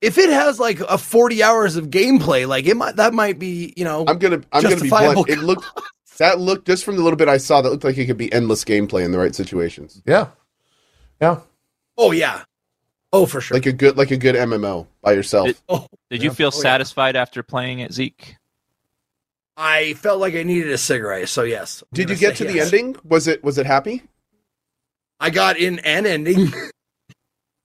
if 0.00 0.18
it 0.18 0.30
has 0.30 0.58
like 0.58 0.80
a 0.80 0.98
forty 0.98 1.42
hours 1.42 1.76
of 1.76 1.86
gameplay, 1.90 2.46
like 2.48 2.66
it 2.66 2.76
might 2.76 2.96
that 2.96 3.14
might 3.14 3.38
be 3.38 3.72
you 3.76 3.84
know 3.84 4.04
I'm 4.08 4.18
gonna 4.18 4.40
I'm 4.52 4.62
gonna 4.62 4.74
be 4.76 4.88
Justifiable 4.88 5.24
blunt. 5.24 5.30
It 5.30 5.38
looked 5.44 5.64
that 6.18 6.38
looked 6.40 6.66
just 6.66 6.84
from 6.84 6.96
the 6.96 7.02
little 7.02 7.16
bit 7.16 7.28
I 7.28 7.36
saw 7.38 7.60
that 7.62 7.70
looked 7.70 7.84
like 7.84 7.96
it 7.98 8.06
could 8.06 8.16
be 8.18 8.32
endless 8.32 8.64
gameplay 8.64 9.04
in 9.04 9.12
the 9.12 9.18
right 9.18 9.34
situations. 9.34 10.02
Yeah. 10.06 10.28
Yeah. 11.20 11.40
oh 11.96 12.10
yeah, 12.12 12.42
oh 13.12 13.24
for 13.26 13.40
sure. 13.40 13.56
Like 13.56 13.66
a 13.66 13.72
good 13.72 13.96
like 13.96 14.10
a 14.10 14.16
good 14.16 14.34
MMO 14.34 14.86
by 15.02 15.12
yourself. 15.12 15.48
It- 15.50 15.60
oh, 15.68 15.86
Did 16.10 16.22
Yeah. 16.22 16.30
you 16.30 16.34
feel 16.34 16.50
Oh, 16.52 16.56
yeah. 16.56 16.62
satisfied 16.62 17.14
after 17.16 17.42
playing 17.42 17.78
it, 17.80 17.92
Zeke? 17.92 18.36
I 19.56 19.94
felt 19.94 20.20
like 20.20 20.34
I 20.34 20.42
needed 20.42 20.70
a 20.72 20.78
cigarette, 20.78 21.28
so 21.28 21.42
yes. 21.42 21.82
I'm 21.82 21.88
Did 21.94 22.10
you 22.10 22.16
get 22.16 22.36
to 22.36 22.46
say 22.46 22.52
the 22.52 22.60
ending? 22.60 22.96
Was 23.04 23.28
it 23.28 23.42
was 23.44 23.58
it 23.58 23.66
happy? 23.66 24.02
I 25.20 25.30
got 25.30 25.56
in 25.56 25.78
an 25.80 26.06
ending. 26.06 26.52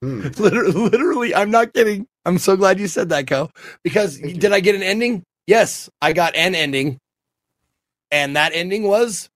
Hmm. 0.01 0.21
literally, 0.37 0.71
literally, 0.71 1.35
I'm 1.35 1.51
not 1.51 1.73
kidding. 1.73 2.07
I'm 2.23 2.37
so 2.37 2.55
glad 2.55 2.79
you 2.79 2.87
said 2.87 3.09
that, 3.09 3.27
Co. 3.27 3.49
Because 3.83 4.17
Thank 4.17 4.35
you. 4.35 4.39
did 4.39 4.53
I 4.53 4.61
get 4.61 4.75
an 4.75 4.81
ending? 4.81 5.23
Yes, 5.45 5.89
I 6.01 6.13
got 6.13 6.35
an 6.37 6.55
ending. 6.55 6.99
And 8.09 8.37
that 8.37 8.53
ending 8.53 8.83
was 8.83 9.29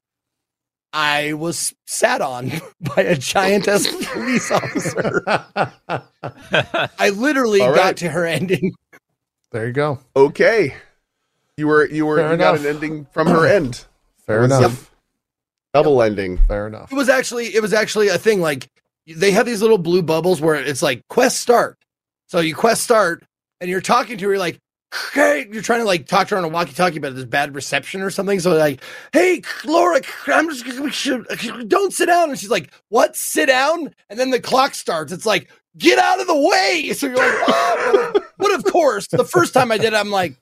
I 0.94 1.34
was 1.34 1.74
sat 1.86 2.22
on 2.22 2.50
by 2.96 3.02
a 3.02 3.18
giantess 3.18 3.88
police 4.14 4.50
officer. 4.52 5.22
I 5.28 7.10
literally 7.14 7.60
All 7.60 7.76
got 7.76 7.98
to 7.98 8.10
her 8.10 8.26
ending. 8.26 8.72
there 9.52 9.68
you 9.68 9.74
go. 9.74 10.00
Okay. 10.16 10.76
You 11.58 11.68
were 11.68 11.88
you 11.88 12.06
were 12.06 12.18
Fair 12.18 12.32
you 12.32 12.38
got 12.38 12.60
an 12.60 12.66
ending 12.66 13.06
from 13.12 13.28
her 13.28 13.46
end. 13.46 13.86
Fair 14.26 14.44
enough. 14.44 14.90
a 15.74 15.78
Double 15.78 16.02
ending. 16.02 16.38
Fair 16.38 16.68
enough. 16.68 16.92
It 16.92 16.96
was 16.96 17.10
actually 17.10 17.56
it 17.56 17.62
was 17.62 17.74
actually 17.74 18.08
a 18.08 18.18
thing 18.18 18.42
like 18.42 18.68
they 19.08 19.32
have 19.32 19.46
these 19.46 19.62
little 19.62 19.78
blue 19.78 20.02
bubbles 20.02 20.42
where 20.42 20.56
it's 20.56 20.82
like 20.82 21.08
quest 21.10 21.40
start. 21.40 21.78
So 22.28 22.40
you 22.40 22.56
quest 22.56 22.84
start 22.84 23.24
and 23.60 23.70
you're 23.70 23.82
talking 23.82 24.18
to 24.18 24.26
her, 24.26 24.32
you're 24.32 24.40
like, 24.40 24.60
hey, 25.14 25.48
you're 25.52 25.62
trying 25.62 25.80
to 25.80 25.86
like 25.86 26.06
talk 26.06 26.28
to 26.28 26.36
her 26.36 26.40
on 26.40 26.46
a 26.46 26.48
walkie-talkie, 26.48 27.00
but 27.00 27.14
there's 27.14 27.26
bad 27.26 27.56
reception 27.56 28.02
or 28.02 28.10
something. 28.10 28.40
So 28.40 28.56
like, 28.56 28.82
hey, 29.12 29.42
Laura, 29.66 30.02
I'm 30.28 30.50
just 30.50 30.66
don't 31.68 31.94
sit 31.94 32.06
down. 32.06 32.30
And 32.30 32.40
she's 32.40 32.50
like, 32.50 32.72
what? 32.90 33.16
Sit 33.16 33.48
down? 33.48 33.94
And 34.10 34.20
then 34.20 34.30
the 34.30 34.40
clock 34.40 34.76
starts. 34.76 35.12
It's 35.12 35.26
like, 35.26 35.50
get 35.78 36.00
out 36.00 36.22
of 36.22 36.28
the 36.28 36.38
way. 36.38 36.92
So 36.94 37.08
you're 37.08 37.16
like, 37.18 37.44
oh, 37.48 37.92
but, 37.92 38.16
of, 38.16 38.32
but 38.38 38.54
of 38.54 38.64
course, 38.66 39.08
the 39.08 39.26
first 39.26 39.54
time 39.54 39.72
I 39.72 39.78
did, 39.78 39.94
it, 39.94 39.96
I'm 39.96 40.12
like, 40.12 40.36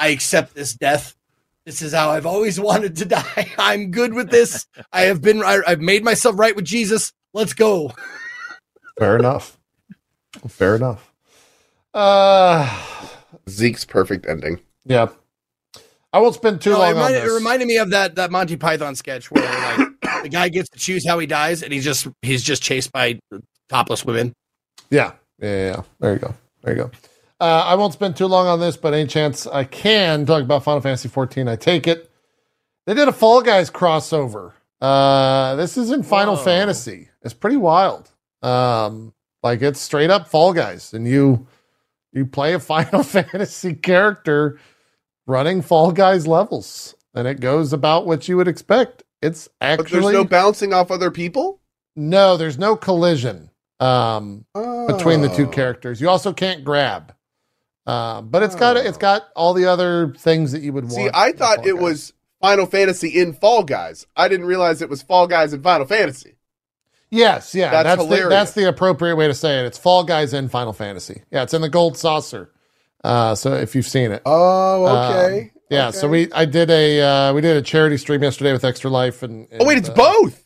I 0.00 0.08
accept 0.08 0.54
this 0.54 0.74
death. 0.74 1.14
This 1.66 1.82
is 1.82 1.92
how 1.92 2.10
I've 2.10 2.26
always 2.26 2.58
wanted 2.68 2.96
to 2.96 3.04
die. 3.04 3.50
I'm 3.58 3.90
good 3.92 4.14
with 4.14 4.30
this. 4.30 4.66
I 4.92 5.02
have 5.02 5.20
been. 5.22 5.42
I, 5.42 5.60
I've 5.66 5.80
made 5.80 6.02
myself 6.02 6.38
right 6.38 6.56
with 6.56 6.64
Jesus. 6.64 7.12
Let's 7.34 7.52
go. 7.52 7.92
Fair 8.98 9.16
enough. 9.16 9.58
Fair 10.48 10.74
enough. 10.76 11.12
Uh, 11.94 12.66
Zeke's 13.48 13.84
perfect 13.84 14.26
ending. 14.26 14.60
yeah. 14.84 15.08
I 16.12 16.18
won't 16.18 16.34
spend 16.34 16.60
too 16.60 16.70
No, 16.70 16.76
it, 16.76 16.78
long 16.80 16.88
on 16.88 16.94
reminded, 16.96 17.24
it 17.24 17.30
reminded 17.32 17.68
me 17.68 17.76
of 17.76 17.90
that 17.90 18.16
that 18.16 18.32
Monty 18.32 18.56
Python 18.56 18.96
sketch 18.96 19.30
where 19.30 19.44
like 19.44 20.22
the 20.24 20.28
guy 20.28 20.48
gets 20.48 20.68
to 20.70 20.78
choose 20.78 21.06
how 21.06 21.20
he 21.20 21.26
dies, 21.28 21.62
and 21.62 21.72
he's 21.72 21.84
just 21.84 22.08
he's 22.22 22.42
just 22.42 22.64
chased 22.64 22.90
by 22.90 23.20
topless 23.68 24.04
women. 24.04 24.32
Yeah. 24.90 25.12
Yeah, 25.40 25.48
yeah, 25.48 25.66
yeah. 25.76 25.82
There 26.00 26.12
you 26.14 26.18
go. 26.18 26.34
There 26.62 26.76
you 26.76 26.82
go. 26.82 26.90
Uh, 27.40 27.64
I 27.66 27.74
won't 27.74 27.92
spend 27.94 28.16
too 28.16 28.26
long 28.26 28.46
on 28.46 28.60
this, 28.60 28.76
but 28.76 28.92
any 28.92 29.06
chance 29.08 29.46
I 29.46 29.64
can 29.64 30.26
talk 30.26 30.42
about 30.42 30.62
Final 30.62 30.80
Fantasy 30.80 31.08
14, 31.08 31.48
I 31.48 31.56
take 31.56 31.86
it. 31.86 32.10
They 32.86 32.94
did 32.94 33.08
a 33.08 33.12
Fall 33.12 33.40
Guys 33.42 33.70
crossover. 33.70 34.52
Uh, 34.80 35.54
this 35.56 35.76
is 35.76 35.90
in 35.90 36.02
Final 36.02 36.36
Whoa. 36.36 36.42
Fantasy. 36.44 37.08
It's 37.22 37.34
pretty 37.34 37.56
wild. 37.56 38.10
Um, 38.42 39.12
like 39.42 39.62
it's 39.62 39.80
straight 39.80 40.10
up 40.10 40.28
Fall 40.28 40.52
Guys, 40.52 40.92
and 40.92 41.06
you 41.06 41.46
you 42.12 42.26
play 42.26 42.54
a 42.54 42.58
Final 42.60 43.02
Fantasy 43.02 43.74
character 43.74 44.58
running 45.26 45.62
Fall 45.62 45.92
Guys 45.92 46.26
levels, 46.26 46.94
and 47.14 47.26
it 47.28 47.40
goes 47.40 47.72
about 47.72 48.06
what 48.06 48.28
you 48.28 48.36
would 48.36 48.48
expect. 48.48 49.02
It's 49.22 49.48
actually 49.60 49.84
But 49.84 49.90
there's 49.92 50.12
no 50.14 50.24
bouncing 50.24 50.72
off 50.72 50.90
other 50.90 51.10
people? 51.10 51.60
no, 51.96 52.36
there's 52.36 52.58
no 52.58 52.76
collision. 52.76 53.50
Um, 53.80 54.44
between 54.54 55.22
the 55.22 55.32
two 55.34 55.46
characters. 55.48 56.00
You 56.02 56.10
also 56.10 56.34
can't 56.34 56.64
grab. 56.64 57.14
Um, 57.90 58.28
but 58.28 58.42
it's 58.42 58.54
got 58.54 58.76
it's 58.76 58.98
got 58.98 59.28
all 59.34 59.54
the 59.54 59.66
other 59.66 60.14
things 60.18 60.52
that 60.52 60.62
you 60.62 60.72
would 60.72 60.90
See. 60.92 61.08
I 61.12 61.32
thought 61.32 61.66
it 61.66 61.72
Guys. 61.74 61.82
was 61.82 62.12
Final 62.40 62.66
Fantasy 62.66 63.08
in 63.20 63.32
Fall 63.32 63.62
Guys. 63.64 64.06
I 64.16 64.28
didn't 64.28 64.46
realize 64.46 64.82
it 64.82 64.88
was 64.90 65.02
Fall 65.02 65.26
Guys 65.26 65.52
in 65.52 65.62
Final 65.62 65.86
Fantasy. 65.86 66.36
Yes, 67.12 67.54
yeah, 67.56 67.70
That's 67.72 67.96
that's 67.96 68.08
the, 68.08 68.28
that's 68.28 68.52
the 68.52 68.68
appropriate 68.68 69.16
way 69.16 69.26
to 69.26 69.34
say 69.34 69.58
it. 69.58 69.66
It's 69.66 69.76
Fall 69.78 70.04
Guys 70.04 70.32
in 70.32 70.48
Final 70.48 70.72
Fantasy. 70.72 71.22
Yeah, 71.32 71.42
it's 71.42 71.52
in 71.54 71.60
the 71.60 71.68
gold 71.68 71.96
saucer. 71.96 72.52
Uh, 73.02 73.34
so 73.34 73.54
if 73.54 73.74
you've 73.74 73.86
seen 73.88 74.12
it, 74.12 74.22
Oh, 74.24 74.86
okay. 74.86 75.40
Um, 75.40 75.50
yeah. 75.70 75.88
Okay. 75.88 75.96
So 75.98 76.06
we 76.08 76.32
I 76.32 76.44
did 76.44 76.70
a 76.70 77.00
uh, 77.00 77.32
we 77.32 77.40
did 77.40 77.56
a 77.56 77.62
charity 77.62 77.96
stream 77.96 78.22
yesterday 78.22 78.52
with 78.52 78.64
Extra 78.64 78.90
Life 78.90 79.22
and. 79.24 79.48
Oh 79.58 79.64
wait, 79.66 79.78
it's 79.78 79.88
uh, 79.88 79.94
both. 79.94 80.44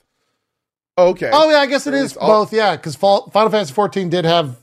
Okay. 0.97 1.31
Oh 1.33 1.51
yeah, 1.51 1.59
I 1.59 1.67
guess 1.67 1.87
it 1.87 1.95
is 1.95 2.17
all- 2.17 2.45
both. 2.45 2.53
Yeah, 2.53 2.77
because 2.77 2.95
Final 2.97 3.51
Fantasy 3.51 3.75
14 3.75 4.09
did 4.09 4.25
have, 4.25 4.57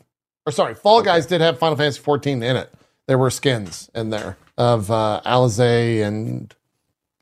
or 0.45 0.51
sorry, 0.51 0.75
Fall 0.75 1.01
Guys 1.01 1.25
did 1.25 1.41
have 1.41 1.59
Final 1.59 1.75
Fantasy 1.75 1.99
14 1.99 2.43
in 2.43 2.55
it. 2.55 2.73
There 3.07 3.17
were 3.17 3.29
skins 3.29 3.89
in 3.93 4.09
there 4.09 4.37
of 4.57 4.89
uh, 4.91 5.21
Alisaie 5.25 6.05
and, 6.05 6.53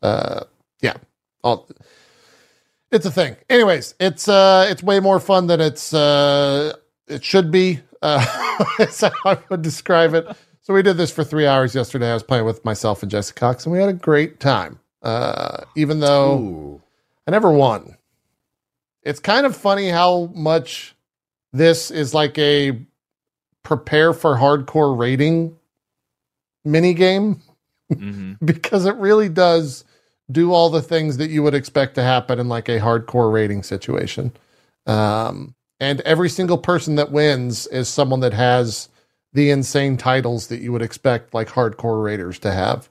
uh, 0.01 0.43
yeah, 0.81 0.97
all. 1.43 1.69
It's 2.91 3.05
a 3.05 3.11
thing. 3.11 3.35
Anyways, 3.49 3.95
it's 3.99 4.27
uh, 4.27 4.67
it's 4.69 4.81
way 4.81 4.99
more 4.99 5.19
fun 5.19 5.47
than 5.47 5.61
it's 5.61 5.93
uh, 5.93 6.73
it 7.07 7.23
should 7.23 7.51
be. 7.51 7.81
Uh, 8.01 8.25
that's 8.77 9.01
how 9.01 9.11
I 9.25 9.37
would 9.49 9.61
describe 9.61 10.15
it. 10.15 10.25
So 10.61 10.73
we 10.73 10.81
did 10.81 10.97
this 10.97 11.11
for 11.11 11.23
three 11.23 11.45
hours 11.45 11.75
yesterday. 11.75 12.09
I 12.09 12.13
was 12.13 12.23
playing 12.23 12.45
with 12.45 12.65
myself 12.65 13.03
and 13.03 13.11
Jesse 13.11 13.33
Cox, 13.33 13.65
and 13.65 13.73
we 13.73 13.79
had 13.79 13.89
a 13.89 13.93
great 13.93 14.39
time. 14.39 14.79
Uh, 15.01 15.63
even 15.75 15.99
though. 15.99 16.39
Ooh. 16.39 16.81
I 17.29 17.31
never 17.31 17.51
won. 17.51 17.95
It's 19.03 19.19
kind 19.19 19.45
of 19.45 19.55
funny 19.55 19.89
how 19.89 20.31
much 20.33 20.95
this 21.53 21.91
is 21.91 22.15
like 22.15 22.35
a 22.39 22.81
prepare 23.63 24.13
for 24.13 24.35
hardcore 24.37 24.97
raiding 24.97 25.55
mini 26.65 26.93
game 26.93 27.41
hmm 27.93 28.33
because 28.45 28.85
it 28.85 28.95
really 28.95 29.29
does 29.29 29.83
do 30.31 30.53
all 30.53 30.69
the 30.69 30.81
things 30.81 31.17
that 31.17 31.29
you 31.29 31.41
would 31.43 31.55
expect 31.55 31.95
to 31.95 32.03
happen 32.03 32.39
in 32.39 32.47
like 32.47 32.69
a 32.69 32.79
hardcore 32.79 33.31
raiding 33.31 33.63
situation. 33.63 34.31
Um, 34.85 35.55
and 35.79 36.01
every 36.01 36.29
single 36.29 36.57
person 36.57 36.95
that 36.95 37.11
wins 37.11 37.65
is 37.67 37.87
someone 37.87 38.19
that 38.19 38.33
has 38.33 38.89
the 39.33 39.49
insane 39.49 39.97
titles 39.97 40.47
that 40.47 40.61
you 40.61 40.71
would 40.71 40.81
expect 40.81 41.33
like 41.33 41.47
hardcore 41.49 42.03
raiders 42.03 42.39
to 42.39 42.51
have. 42.51 42.89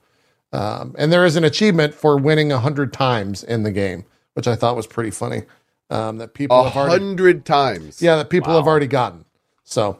Um, 0.53 0.95
and 0.99 1.13
there 1.13 1.25
is 1.25 1.37
an 1.37 1.45
achievement 1.45 1.95
for 1.95 2.17
winning 2.17 2.51
a 2.51 2.59
hundred 2.59 2.93
times 2.93 3.45
in 3.45 3.63
the 3.63 3.73
game, 3.73 4.05
which 4.35 4.49
I 4.49 4.57
thought 4.57 4.77
was 4.77 4.87
pretty 4.87 5.11
funny. 5.11 5.43
Um, 5.91 6.19
that 6.19 6.35
people 6.35 6.59
A 6.59 6.65
have 6.65 6.77
already, 6.77 7.05
hundred 7.05 7.45
times. 7.45 8.03
yeah, 8.03 8.17
that 8.17 8.31
people 8.31 8.55
have 8.57 8.67
already 8.67 8.87
gotten. 8.87 9.25
So, 9.65 9.99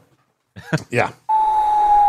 yeah, 0.91 1.11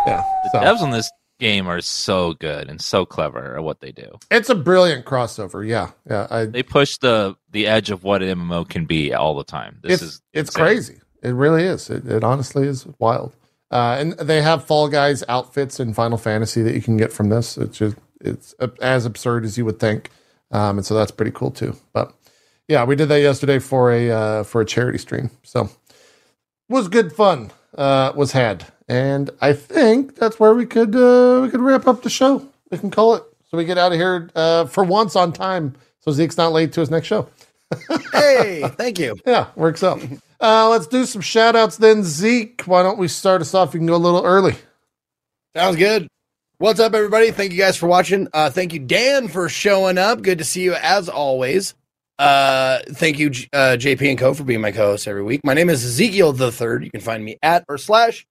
yeah. 0.06 0.22
The 0.44 0.50
So. 0.52 0.58
devs 0.60 0.80
on 0.80 0.90
this 0.90 1.10
game 1.38 1.66
are 1.68 1.80
so 1.80 2.34
good 2.34 2.68
and 2.68 2.80
so 2.80 3.06
clever 3.06 3.56
at 3.56 3.62
what 3.64 3.80
they 3.80 3.92
do. 3.92 4.18
It's 4.30 4.50
a 4.50 4.54
brilliant 4.54 5.06
crossover. 5.06 5.66
Yeah, 5.66 5.90
yeah. 6.08 6.26
I, 6.30 6.44
They 6.46 6.62
push 6.62 6.96
the 6.98 7.36
the 7.50 7.66
edge 7.66 7.90
of 7.90 8.04
what 8.04 8.22
an 8.22 8.38
MMO 8.38 8.68
can 8.68 8.84
be 8.86 9.14
all 9.14 9.34
the 9.34 9.44
time. 9.44 9.78
This 9.82 9.94
it's 9.94 10.02
is 10.02 10.22
it's 10.32 10.50
insane. 10.50 10.62
crazy. 10.64 11.00
It 11.22 11.30
really 11.30 11.64
is. 11.64 11.90
It, 11.90 12.06
it 12.06 12.24
honestly 12.24 12.66
is 12.66 12.86
wild. 12.98 13.34
Uh, 13.70 13.96
and 14.00 14.12
they 14.14 14.42
have 14.42 14.64
Fall 14.64 14.88
Guys 14.88 15.22
outfits 15.28 15.78
in 15.78 15.94
Final 15.94 16.18
Fantasy 16.18 16.62
that 16.62 16.74
you 16.74 16.82
can 16.82 16.96
get 16.96 17.12
from 17.12 17.28
this. 17.28 17.56
It's 17.56 17.78
just 17.78 17.96
it's 18.20 18.54
as 18.82 19.06
absurd 19.06 19.44
as 19.44 19.56
you 19.56 19.64
would 19.64 19.78
think, 19.78 20.10
um, 20.50 20.78
and 20.78 20.84
so 20.86 20.94
that's 20.94 21.10
pretty 21.12 21.30
cool 21.30 21.50
too. 21.52 21.76
But 21.92 22.12
yeah, 22.68 22.84
we 22.84 22.96
did 22.96 23.08
that 23.10 23.20
yesterday 23.20 23.58
for 23.60 23.92
a 23.92 24.10
uh, 24.10 24.42
for 24.42 24.60
a 24.60 24.64
charity 24.66 24.98
stream. 24.98 25.30
So 25.44 25.70
was 26.68 26.88
good 26.88 27.12
fun. 27.12 27.50
Uh, 27.76 28.12
was 28.16 28.32
had, 28.32 28.66
and 28.89 29.31
I 29.40 29.52
think 29.52 30.16
that's 30.16 30.40
where 30.40 30.55
we 30.55 30.66
could 30.66 30.94
uh, 30.97 31.40
we 31.42 31.50
could 31.50 31.60
wrap 31.60 31.86
up 31.86 32.02
the 32.02 32.10
show. 32.10 32.47
We 32.70 32.78
can 32.78 32.90
call 32.90 33.15
it 33.15 33.23
so 33.50 33.57
we 33.57 33.65
get 33.65 33.78
out 33.78 33.92
of 33.92 33.99
here 33.99 34.31
uh, 34.36 34.66
for 34.66 34.84
once 34.84 35.16
on 35.16 35.32
time. 35.32 35.74
So 36.00 36.12
Zeke's 36.12 36.36
not 36.36 36.52
late 36.52 36.73
to 36.74 36.81
his 36.81 36.90
next 36.90 37.07
show. 37.08 37.28
Hey, 38.12 38.62
thank 38.76 38.99
you. 38.99 39.16
Yeah, 39.24 39.47
works 39.55 39.82
out. 39.82 40.02
Uh, 40.40 40.68
let's 40.68 40.86
do 40.86 41.07
some 41.07 41.23
shout 41.23 41.57
outs 41.57 41.76
then. 41.76 42.02
Zeke, 42.02 42.62
why 42.66 42.82
don't 42.82 42.99
we 42.99 43.08
start 43.08 43.40
us 43.40 43.55
off? 43.55 43.73
You 43.73 43.81
can 43.81 43.86
go 43.86 43.94
a 43.94 43.97
little 43.97 44.24
early. 44.24 44.57
Sounds 45.57 45.76
good. 45.76 46.08
What's 46.58 46.81
up, 46.81 46.94
everybody? 46.94 47.31
Thank 47.31 47.52
you 47.52 47.58
guys 47.58 47.76
for 47.76 47.86
watching. 47.86 48.28
Uh, 48.32 48.50
thank 48.50 48.73
you, 48.73 48.81
Dan, 48.81 49.28
for 49.28 49.49
showing 49.49 49.99
up. 49.99 50.23
Good 50.23 50.39
to 50.39 50.44
see 50.44 50.62
you 50.62 50.74
as 50.74 51.08
always. 51.08 51.74
Uh, 52.20 52.81
thank 52.90 53.18
you, 53.18 53.28
uh, 53.55 53.78
JP 53.81 54.10
and 54.10 54.18
Co, 54.18 54.34
for 54.34 54.44
being 54.44 54.60
my 54.60 54.73
co-host 54.73 55.08
every 55.08 55.23
week. 55.23 55.40
My 55.42 55.55
name 55.55 55.70
is 55.70 55.82
Ezekiel 55.82 56.34
the 56.34 56.52
Third. 56.52 56.84
You 56.84 56.90
can 56.90 57.00
find 57.00 57.24
me 57.24 57.39
at 57.42 57.65
or 57.66 57.78
slash 57.78 58.26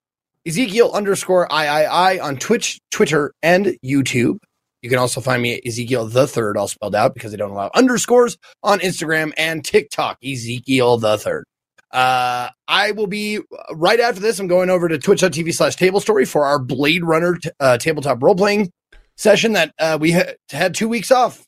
Ezekiel 0.46 0.92
underscore 0.94 1.48
III 1.52 2.20
on 2.20 2.38
Twitch, 2.38 2.80
Twitter, 2.92 3.34
and 3.42 3.76
YouTube. 3.84 4.38
You 4.84 4.92
can 4.92 5.00
also 5.00 5.22
find 5.22 5.42
me 5.42 5.56
at 5.56 5.66
Ezekiel 5.66 6.06
the 6.06 6.28
Third, 6.28 6.56
all 6.56 6.68
spelled 6.68 6.94
out 6.94 7.16
because 7.16 7.32
they 7.32 7.38
don't 7.38 7.50
allow 7.50 7.72
underscores 7.74 8.38
on 8.62 8.78
Instagram 8.80 9.34
and 9.38 9.66
TikTok. 9.66 10.20
Ezekiel 10.24 11.00
the 11.00 11.18
Third. 11.18 11.46
Uh, 11.92 12.50
I 12.68 12.92
will 12.92 13.08
be 13.08 13.40
right 13.74 14.00
after 14.00 14.22
this. 14.22 14.38
I'm 14.38 14.46
going 14.48 14.70
over 14.70 14.88
to 14.88 15.00
twitch.tv 15.00 15.52
slash 15.52 15.76
table 15.76 16.00
story 16.00 16.26
for 16.26 16.46
our 16.46 16.60
Blade 16.60 17.04
Runner 17.04 17.38
t- 17.38 17.50
uh, 17.60 17.80
tabletop 17.80 18.22
role 18.22 18.36
playing 18.36 18.70
session 19.18 19.54
that 19.54 19.74
uh, 19.80 19.98
we 20.00 20.12
ha- 20.12 20.34
had 20.52 20.76
two 20.76 20.88
weeks 20.88 21.10
off. 21.10 21.44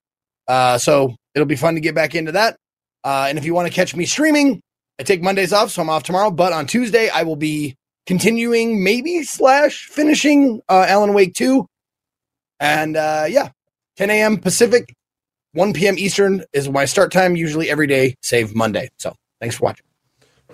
Uh, 0.48 0.80
so 0.80 1.16
it'll 1.36 1.48
be 1.48 1.56
fun 1.56 1.76
to 1.76 1.82
get 1.82 1.96
back 1.96 2.16
into 2.16 2.32
that. 2.34 2.58
Uh, 3.04 3.26
and 3.30 3.38
if 3.38 3.46
you 3.46 3.54
want 3.54 3.68
to 3.68 3.74
catch 3.74 3.96
me 3.96 4.06
streaming, 4.06 4.62
I 5.00 5.04
take 5.04 5.22
Mondays 5.22 5.54
off, 5.54 5.72
so 5.72 5.82
I'm 5.82 5.90
off 5.90 6.04
tomorrow. 6.04 6.32
But 6.32 6.54
on 6.54 6.68
Tuesday, 6.68 7.10
I 7.10 7.24
will 7.24 7.36
be 7.36 7.76
continuing, 8.06 8.84
maybe 8.84 9.24
slash 9.24 9.86
finishing 9.86 10.62
uh, 10.70 10.86
Alan 10.88 11.14
Wake 11.14 11.34
2. 11.34 11.66
And 12.60 12.96
uh, 12.96 13.26
yeah, 13.28 13.50
10 13.98 14.10
a.m. 14.12 14.38
Pacific, 14.38 14.94
1 15.54 15.74
p.m. 15.74 15.98
Eastern 15.98 16.44
is 16.54 16.70
my 16.70 16.86
start 16.86 17.12
time, 17.12 17.36
usually 17.36 17.70
every 17.70 17.88
day, 17.88 18.16
save 18.22 18.54
Monday. 18.54 18.90
So 18.98 19.16
thanks 19.40 19.56
for 19.56 19.66
watching. 19.66 19.86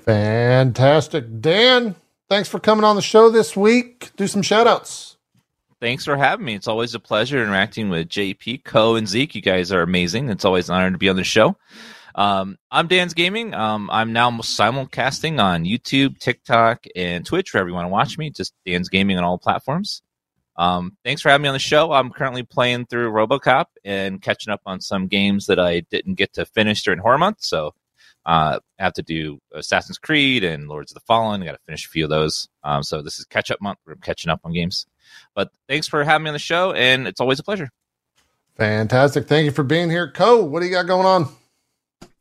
Fantastic. 0.01 1.41
Dan, 1.41 1.95
thanks 2.29 2.47
for 2.47 2.59
coming 2.59 2.85
on 2.85 2.95
the 2.95 3.01
show 3.01 3.29
this 3.29 3.57
week. 3.57 4.11
Do 4.15 4.27
some 4.27 4.41
shout 4.41 4.67
outs. 4.67 5.16
Thanks 5.79 6.05
for 6.05 6.17
having 6.17 6.45
me. 6.45 6.55
It's 6.55 6.67
always 6.67 6.95
a 6.95 6.99
pleasure 6.99 7.41
interacting 7.41 7.89
with 7.89 8.09
JP, 8.09 8.63
Co, 8.63 8.95
and 8.95 9.07
Zeke. 9.07 9.35
You 9.35 9.41
guys 9.43 9.71
are 9.71 9.83
amazing. 9.83 10.29
It's 10.29 10.43
always 10.43 10.69
an 10.69 10.75
honor 10.75 10.91
to 10.91 10.97
be 10.97 11.09
on 11.09 11.15
the 11.15 11.23
show. 11.23 11.55
Um, 12.15 12.57
I'm 12.71 12.87
DansGaming. 12.87 13.53
Um, 13.53 13.87
I'm 13.91 14.11
now 14.11 14.31
simulcasting 14.31 15.39
on 15.39 15.65
YouTube, 15.65 16.17
TikTok, 16.17 16.85
and 16.95 17.23
Twitch. 17.23 17.53
Wherever 17.53 17.69
you 17.69 17.75
want 17.75 17.85
to 17.85 17.89
watch 17.89 18.17
me, 18.17 18.31
just 18.31 18.55
DansGaming 18.65 19.19
on 19.19 19.23
all 19.23 19.37
platforms. 19.37 20.01
Um, 20.55 20.97
thanks 21.05 21.21
for 21.21 21.29
having 21.29 21.43
me 21.43 21.49
on 21.49 21.53
the 21.53 21.59
show. 21.59 21.91
I'm 21.91 22.09
currently 22.09 22.41
playing 22.41 22.87
through 22.87 23.11
RoboCop 23.11 23.65
and 23.85 24.19
catching 24.19 24.51
up 24.51 24.61
on 24.65 24.81
some 24.81 25.07
games 25.07 25.45
that 25.45 25.59
I 25.59 25.81
didn't 25.91 26.15
get 26.15 26.33
to 26.33 26.45
finish 26.47 26.81
during 26.81 26.99
Horror 26.99 27.19
Month. 27.19 27.41
So 27.41 27.75
uh, 28.25 28.59
I 28.79 28.83
have 28.83 28.93
to 28.93 29.03
do 29.03 29.39
Assassin's 29.53 29.99
Creed 29.99 30.43
and 30.43 30.67
Lords 30.67 30.91
of 30.91 30.95
the 30.95 31.01
Fallen. 31.01 31.43
I 31.43 31.45
got 31.45 31.51
to 31.51 31.59
finish 31.67 31.85
a 31.85 31.89
few 31.89 32.03
of 32.03 32.09
those. 32.09 32.49
Um, 32.63 32.81
so 32.81 33.03
this 33.03 33.19
is 33.19 33.25
catch 33.25 33.51
up 33.51 33.61
month. 33.61 33.77
We're 33.85 33.95
catching 33.95 34.31
up 34.31 34.41
on 34.43 34.53
games. 34.53 34.87
But 35.35 35.51
thanks 35.67 35.87
for 35.87 36.03
having 36.03 36.23
me 36.23 36.29
on 36.29 36.33
the 36.33 36.39
show, 36.39 36.73
and 36.73 37.07
it's 37.07 37.19
always 37.19 37.39
a 37.39 37.43
pleasure. 37.43 37.69
Fantastic. 38.57 39.27
Thank 39.27 39.45
you 39.45 39.51
for 39.51 39.63
being 39.63 39.89
here. 39.89 40.11
Co, 40.11 40.43
what 40.43 40.61
do 40.61 40.65
you 40.65 40.71
got 40.71 40.87
going 40.87 41.05
on? 41.05 41.27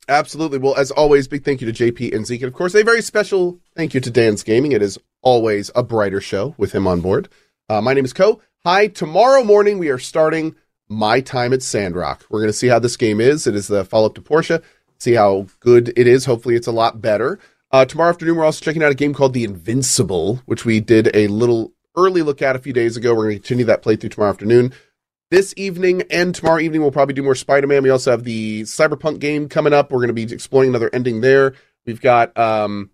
Absolutely. 0.09 0.59
Well, 0.59 0.75
as 0.75 0.91
always, 0.91 1.27
big 1.27 1.43
thank 1.43 1.61
you 1.61 1.71
to 1.71 1.91
JP 1.91 2.15
and 2.15 2.25
Zeke. 2.25 2.43
And 2.43 2.47
of 2.47 2.53
course, 2.53 2.75
a 2.75 2.83
very 2.83 3.01
special 3.01 3.59
thank 3.75 3.93
you 3.93 3.99
to 3.99 4.11
DansGaming. 4.11 4.71
It 4.71 4.81
is 4.81 4.97
always 5.21 5.71
a 5.75 5.83
brighter 5.83 6.21
show 6.21 6.55
with 6.57 6.73
him 6.73 6.87
on 6.87 7.01
board. 7.01 7.27
Uh, 7.67 7.81
my 7.81 7.93
name 7.93 8.05
is 8.05 8.13
Co. 8.13 8.41
Hi. 8.63 8.87
Tomorrow 8.87 9.43
morning, 9.43 9.79
we 9.79 9.89
are 9.89 9.97
starting 9.97 10.55
My 10.87 11.19
Time 11.19 11.51
at 11.53 11.61
Sandrock. 11.61 12.25
We're 12.29 12.39
going 12.39 12.49
to 12.49 12.57
see 12.57 12.67
how 12.67 12.79
this 12.79 12.95
game 12.95 13.19
is. 13.19 13.47
It 13.47 13.55
is 13.55 13.67
the 13.67 13.83
follow 13.83 14.05
up 14.05 14.15
to 14.15 14.21
Portia. 14.21 14.61
See 14.99 15.13
how 15.13 15.47
good 15.59 15.91
it 15.97 16.07
is. 16.07 16.25
Hopefully, 16.25 16.55
it's 16.55 16.67
a 16.67 16.71
lot 16.71 17.01
better. 17.01 17.39
Uh, 17.71 17.83
tomorrow 17.83 18.09
afternoon, 18.09 18.37
we're 18.37 18.45
also 18.45 18.63
checking 18.63 18.83
out 18.83 18.91
a 18.91 18.95
game 18.95 19.13
called 19.13 19.33
The 19.33 19.43
Invincible, 19.43 20.41
which 20.45 20.63
we 20.63 20.79
did 20.79 21.13
a 21.13 21.27
little 21.27 21.73
early 21.97 22.21
look 22.21 22.41
at 22.41 22.55
a 22.55 22.59
few 22.59 22.71
days 22.71 22.95
ago. 22.95 23.13
We're 23.13 23.23
going 23.23 23.35
to 23.35 23.41
continue 23.41 23.65
that 23.65 23.83
playthrough 23.83 24.11
tomorrow 24.11 24.29
afternoon. 24.29 24.73
This 25.29 25.53
evening 25.57 26.03
and 26.09 26.33
tomorrow 26.33 26.59
evening 26.59 26.81
we'll 26.81 26.91
probably 26.91 27.13
do 27.13 27.23
more 27.23 27.35
spider-man. 27.35 27.83
We 27.83 27.89
also 27.89 28.11
have 28.11 28.23
the 28.23 28.61
cyberpunk 28.61 29.19
game 29.19 29.49
coming 29.49 29.73
up. 29.73 29.91
We're 29.91 29.97
going 29.97 30.07
to 30.07 30.13
be 30.13 30.23
exploring 30.23 30.69
another 30.69 30.89
ending 30.93 31.19
there. 31.19 31.53
We've 31.85 31.99
got 31.99 32.37
um 32.37 32.91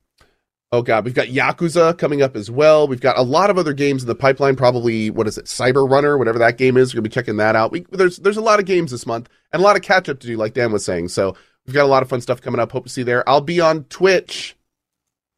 oh 0.72 0.82
god 0.82 1.06
we've 1.06 1.14
got 1.14 1.28
yakuza 1.28 1.96
coming 1.98 2.24
up 2.24 2.36
as 2.36 2.50
well. 2.50 2.88
We've 2.88 3.02
got 3.02 3.20
a 3.20 3.22
lot 3.22 3.52
of 3.52 3.60
other 3.60 3.74
games 3.74 4.02
in 4.02 4.08
the 4.08 4.16
pipeline. 4.16 4.56
Probably 4.56 5.12
what 5.12 5.28
is 5.28 5.38
it? 5.38 5.46
Cyber 5.46 5.88
runner 5.88 6.18
whatever 6.18 6.40
that 6.40 6.58
game 6.58 6.78
is. 6.78 6.92
We're 6.92 7.02
going 7.02 7.04
to 7.04 7.10
be 7.10 7.14
checking 7.14 7.38
that 7.38 7.56
out. 7.56 7.72
We, 7.72 7.86
there's 7.92 8.18
there's 8.18 8.38
a 8.38 8.42
lot 8.42 8.60
of 8.60 8.66
games 8.66 8.90
this 8.90 9.06
month 9.06 9.30
and 9.52 9.62
a 9.62 9.64
lot 9.64 9.76
of 9.76 9.84
catch 9.84 10.10
up 10.10 10.20
to 10.20 10.28
do 10.28 10.38
like 10.38 10.56
dan 10.56 10.72
was 10.72 10.86
saying. 10.86 11.10
So 11.10 11.36
we've 11.68 11.76
got 11.76 11.86
a 11.86 11.88
lot 11.88 12.02
of 12.02 12.10
fun 12.10 12.22
stuff 12.22 12.42
coming 12.42 12.60
up. 12.60 12.72
Hope 12.72 12.86
to 12.86 12.90
see 12.90 13.02
you 13.02 13.06
there. 13.06 13.28
I'll 13.30 13.42
be 13.42 13.60
on 13.60 13.84
twitch 13.86 14.56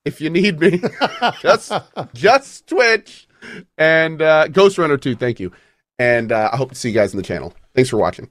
if 0.05 0.21
you 0.21 0.29
need 0.29 0.59
me. 0.59 0.81
Just 1.41 1.73
just 2.13 2.67
twitch 2.67 3.24
and 3.77 4.21
uh 4.21 4.47
ghost 4.49 4.77
runner 4.77 4.97
2 4.97 5.15
thank 5.15 5.39
you 5.39 5.51
and 5.97 6.31
uh, 6.31 6.49
I 6.51 6.57
hope 6.57 6.69
to 6.69 6.75
see 6.75 6.89
you 6.89 6.93
guys 6.93 7.13
in 7.13 7.17
the 7.17 7.23
channel. 7.23 7.53
Thanks 7.73 7.89
for 7.89 7.95
watching. 7.95 8.29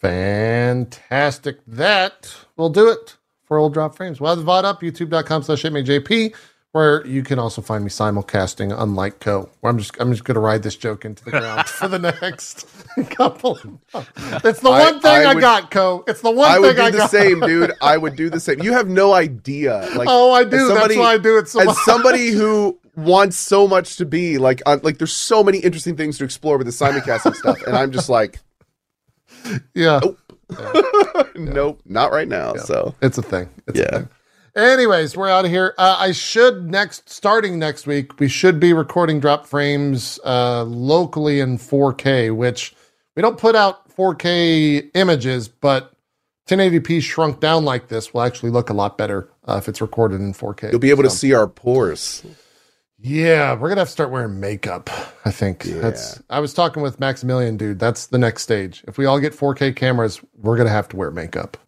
Fantastic. 0.00 1.58
That 1.66 2.34
will 2.56 2.70
do 2.70 2.88
it 2.90 3.16
for 3.44 3.56
Old 3.58 3.72
Dropped 3.74 3.96
Frames. 3.96 4.20
We'll 4.20 4.34
have 4.34 4.44
the 4.44 4.50
VOD 4.50 4.64
up, 4.64 4.80
youtube.com 4.82 5.42
slash 5.44 5.62
JP. 5.62 6.34
where 6.72 7.06
you 7.06 7.22
can 7.22 7.38
also 7.38 7.62
find 7.62 7.84
me 7.84 7.90
simulcasting, 7.90 8.74
unlike 8.76 9.20
Co. 9.20 9.48
Where 9.60 9.70
I'm 9.70 9.78
just 9.78 9.94
I'm 10.00 10.10
just 10.10 10.24
going 10.24 10.34
to 10.34 10.40
ride 10.40 10.64
this 10.64 10.74
joke 10.74 11.04
into 11.04 11.24
the 11.24 11.30
ground 11.30 11.66
for 11.68 11.86
the 11.86 11.98
next 12.20 12.66
couple. 13.10 13.58
It's 13.94 14.58
the 14.60 14.70
I- 14.70 14.90
one 14.92 15.00
thing 15.00 15.10
I, 15.12 15.22
I 15.30 15.34
would- 15.34 15.40
got, 15.40 15.70
Co. 15.70 16.02
It's 16.08 16.20
the 16.20 16.32
one 16.32 16.46
thing 16.48 16.56
I 16.56 16.58
would 16.58 16.76
do 16.76 16.82
I 16.82 16.90
the 16.90 16.98
got. 16.98 17.10
same, 17.10 17.38
dude. 17.40 17.72
I 17.80 17.96
would 17.96 18.16
do 18.16 18.28
the 18.28 18.40
same. 18.40 18.60
You 18.60 18.72
have 18.72 18.88
no 18.88 19.12
idea. 19.12 19.88
Like, 19.94 20.08
oh, 20.10 20.32
I 20.32 20.42
do. 20.42 20.58
somebody- 20.66 20.94
That's 20.96 20.98
why 20.98 21.12
I 21.14 21.18
do 21.18 21.38
it 21.38 21.46
so 21.48 21.60
much. 21.60 21.68
as 21.76 21.84
somebody 21.84 22.30
who 22.30 22.76
wants 22.96 23.36
so 23.36 23.66
much 23.68 23.96
to 23.96 24.04
be 24.06 24.38
like, 24.38 24.62
uh, 24.66 24.78
like, 24.82 24.98
there's 24.98 25.12
so 25.12 25.42
many 25.42 25.58
interesting 25.58 25.96
things 25.96 26.18
to 26.18 26.24
explore 26.24 26.58
with 26.58 26.66
the 26.66 26.72
simulcasting 26.72 27.34
stuff, 27.34 27.62
and 27.66 27.76
I'm 27.76 27.92
just 27.92 28.08
like, 28.08 28.38
yeah, 29.74 30.00
nope, 31.34 31.80
not 31.84 32.12
right 32.12 32.28
now. 32.28 32.54
Yeah. 32.54 32.62
So 32.62 32.94
it's 33.02 33.18
a 33.18 33.22
thing. 33.22 33.48
It's 33.66 33.78
a 33.78 33.82
Yeah. 33.82 33.98
thing. 33.98 34.08
Anyways, 34.56 35.16
we're 35.16 35.28
out 35.30 35.44
of 35.44 35.50
here. 35.50 35.74
Uh, 35.78 35.96
I 35.98 36.12
should 36.12 36.70
next, 36.70 37.10
starting 37.10 37.58
next 37.58 37.88
week, 37.88 38.20
we 38.20 38.28
should 38.28 38.60
be 38.60 38.72
recording 38.72 39.18
Dropped 39.18 39.48
Frames 39.48 40.20
uh, 40.24 40.62
locally 40.62 41.40
in 41.40 41.58
4K, 41.58 42.34
which 42.34 42.72
we 43.16 43.22
don't 43.22 43.36
put 43.36 43.56
out 43.56 43.88
4K 43.96 44.90
images, 44.94 45.48
but 45.48 45.92
1080p 46.48 47.02
shrunk 47.02 47.40
down 47.40 47.64
like 47.64 47.88
this 47.88 48.14
will 48.14 48.22
actually 48.22 48.50
look 48.50 48.70
a 48.70 48.74
lot 48.74 48.96
better 48.96 49.28
uh, 49.48 49.56
if 49.56 49.68
it's 49.68 49.80
recorded 49.80 50.20
in 50.20 50.32
4K. 50.32 50.70
you'll 50.70 50.78
be 50.78 50.90
able 50.90 51.02
to 51.02 51.10
see 51.10 51.34
our 51.34 51.48
pores. 51.48 52.22
Yeah, 53.06 53.52
we're 53.52 53.68
gonna 53.68 53.82
have 53.82 53.88
to 53.88 53.92
start 53.92 54.10
wearing 54.10 54.40
makeup. 54.40 54.88
I 55.26 55.30
think 55.30 55.66
Yeah. 55.66 55.78
that's. 55.80 56.22
I 56.30 56.40
was 56.40 56.54
talking 56.54 56.82
with 56.82 56.98
Maximilian, 56.98 57.58
dude. 57.58 57.78
That's 57.78 58.06
the 58.06 58.16
next 58.16 58.42
stage. 58.44 58.82
If 58.88 58.96
we 58.96 59.04
all 59.04 59.20
get 59.20 59.34
4K 59.34 59.72
cameras, 59.76 60.22
we're 60.40 60.56
gonna 60.56 60.70
have 60.70 60.88
to 60.88 60.96
wear 60.96 61.10
makeup, 61.10 61.58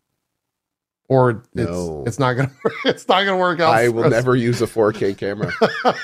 or 1.11 1.43
it's 1.55 1.71
No. 1.71 2.05
it's 2.07 2.19
not 2.19 2.35
gonna 2.35 2.53
it's 2.87 3.07
not 3.07 3.25
gonna 3.25 3.37
work 3.37 3.61
out. 3.61 3.75
I 3.75 3.89
will 3.91 4.05
us. 4.05 4.11
never 4.11 4.35
use 4.35 4.63
a 4.63 4.67
4K 4.67 5.13
camera. 5.19 5.53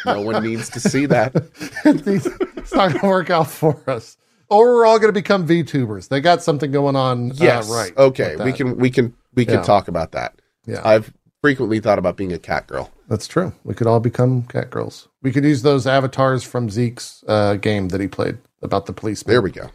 no 0.05 0.20
one 0.20 0.43
needs 0.44 0.69
to 0.69 0.81
see 0.81 1.07
that. 1.07 1.33
it's 1.86 2.75
not 2.75 2.93
gonna 2.93 3.09
work 3.09 3.31
out 3.31 3.51
for 3.51 3.81
us. 3.86 4.19
Or 4.51 4.75
we're 4.75 4.85
all 4.85 4.99
gonna 4.99 5.12
become 5.15 5.49
VTubers. 5.49 6.09
They 6.09 6.20
got 6.20 6.43
something 6.43 6.70
going 6.70 6.94
on. 6.94 7.33
Yes, 7.36 7.70
uh, 7.70 7.75
right. 7.75 7.97
Okay, 7.97 8.36
we 8.36 8.52
can 8.52 8.77
we 8.77 8.91
can 8.91 9.15
we 9.35 9.47
can 9.47 9.55
Yeah. 9.55 9.62
talk 9.62 9.89
about 9.89 10.12
that. 10.12 10.35
Yeah, 10.67 10.83
I've 10.85 11.11
frequently 11.41 11.81
thought 11.81 11.99
about 11.99 12.19
being 12.19 12.35
a 12.35 12.39
cat 12.39 12.67
girl. 12.67 12.91
That's 13.09 13.27
true. 13.29 13.53
We 13.65 13.75
could 13.75 13.87
all 13.87 14.01
become 14.01 14.43
cat 14.45 14.71
girls. 14.71 15.09
We 15.23 15.33
could 15.33 15.45
use 15.45 15.63
those 15.63 15.87
avatars 15.87 16.43
from 16.45 16.69
Xeet's 16.69 17.23
uh, 17.29 17.55
game 17.57 17.89
that 17.89 18.01
he 18.01 18.09
played 18.09 18.39
about 18.63 18.87
the 18.87 18.93
police. 18.93 19.23
There 19.23 19.43
we 19.43 19.51
go. 19.51 19.69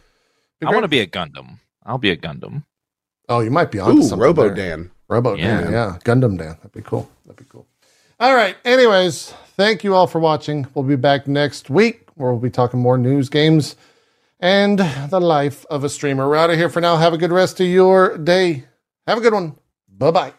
I 0.64 0.72
want 0.72 0.82
to 0.84 0.88
be 0.88 1.00
a 1.00 1.06
Gundam. 1.06 1.58
I'll 1.86 1.98
be 1.98 2.10
a 2.10 2.16
Gundam. 2.16 2.64
Oh, 3.28 3.40
you 3.40 3.50
might 3.50 3.70
be 3.70 3.78
on 3.78 3.98
Ooh, 3.98 4.02
something. 4.02 4.18
Robo 4.18 4.44
there. 4.44 4.54
Dan. 4.54 4.90
Robo 5.08 5.34
Yeah. 5.34 5.60
Dan, 5.60 5.72
yeah. 5.72 5.98
Gundam 6.04 6.36
Dan. 6.38 6.56
That'd 6.56 6.72
be 6.72 6.82
cool. 6.82 7.08
That'd 7.24 7.36
be 7.38 7.44
cool. 7.50 7.66
All 8.18 8.34
right. 8.34 8.56
Anyways, 8.64 9.32
thank 9.56 9.84
you 9.84 9.94
all 9.94 10.06
for 10.06 10.18
watching. 10.18 10.66
We'll 10.74 10.84
be 10.84 10.96
back 10.96 11.28
next 11.28 11.70
week 11.70 12.08
where 12.16 12.32
we'll 12.32 12.40
be 12.40 12.50
talking 12.50 12.80
more 12.80 12.98
news, 12.98 13.28
games, 13.28 13.76
and 14.40 14.78
the 15.10 15.20
life 15.20 15.64
of 15.70 15.84
a 15.84 15.88
streamer. 15.88 16.28
We're 16.28 16.36
out 16.36 16.50
of 16.50 16.56
here 16.56 16.68
for 16.68 16.80
now. 16.80 16.96
Have 16.96 17.12
a 17.12 17.18
good 17.18 17.32
rest 17.32 17.60
of 17.60 17.66
your 17.68 18.18
day. 18.18 18.64
Have 19.06 19.18
a 19.18 19.20
good 19.20 19.32
one. 19.34 19.56
Bye 19.88 20.10
bye. 20.10 20.32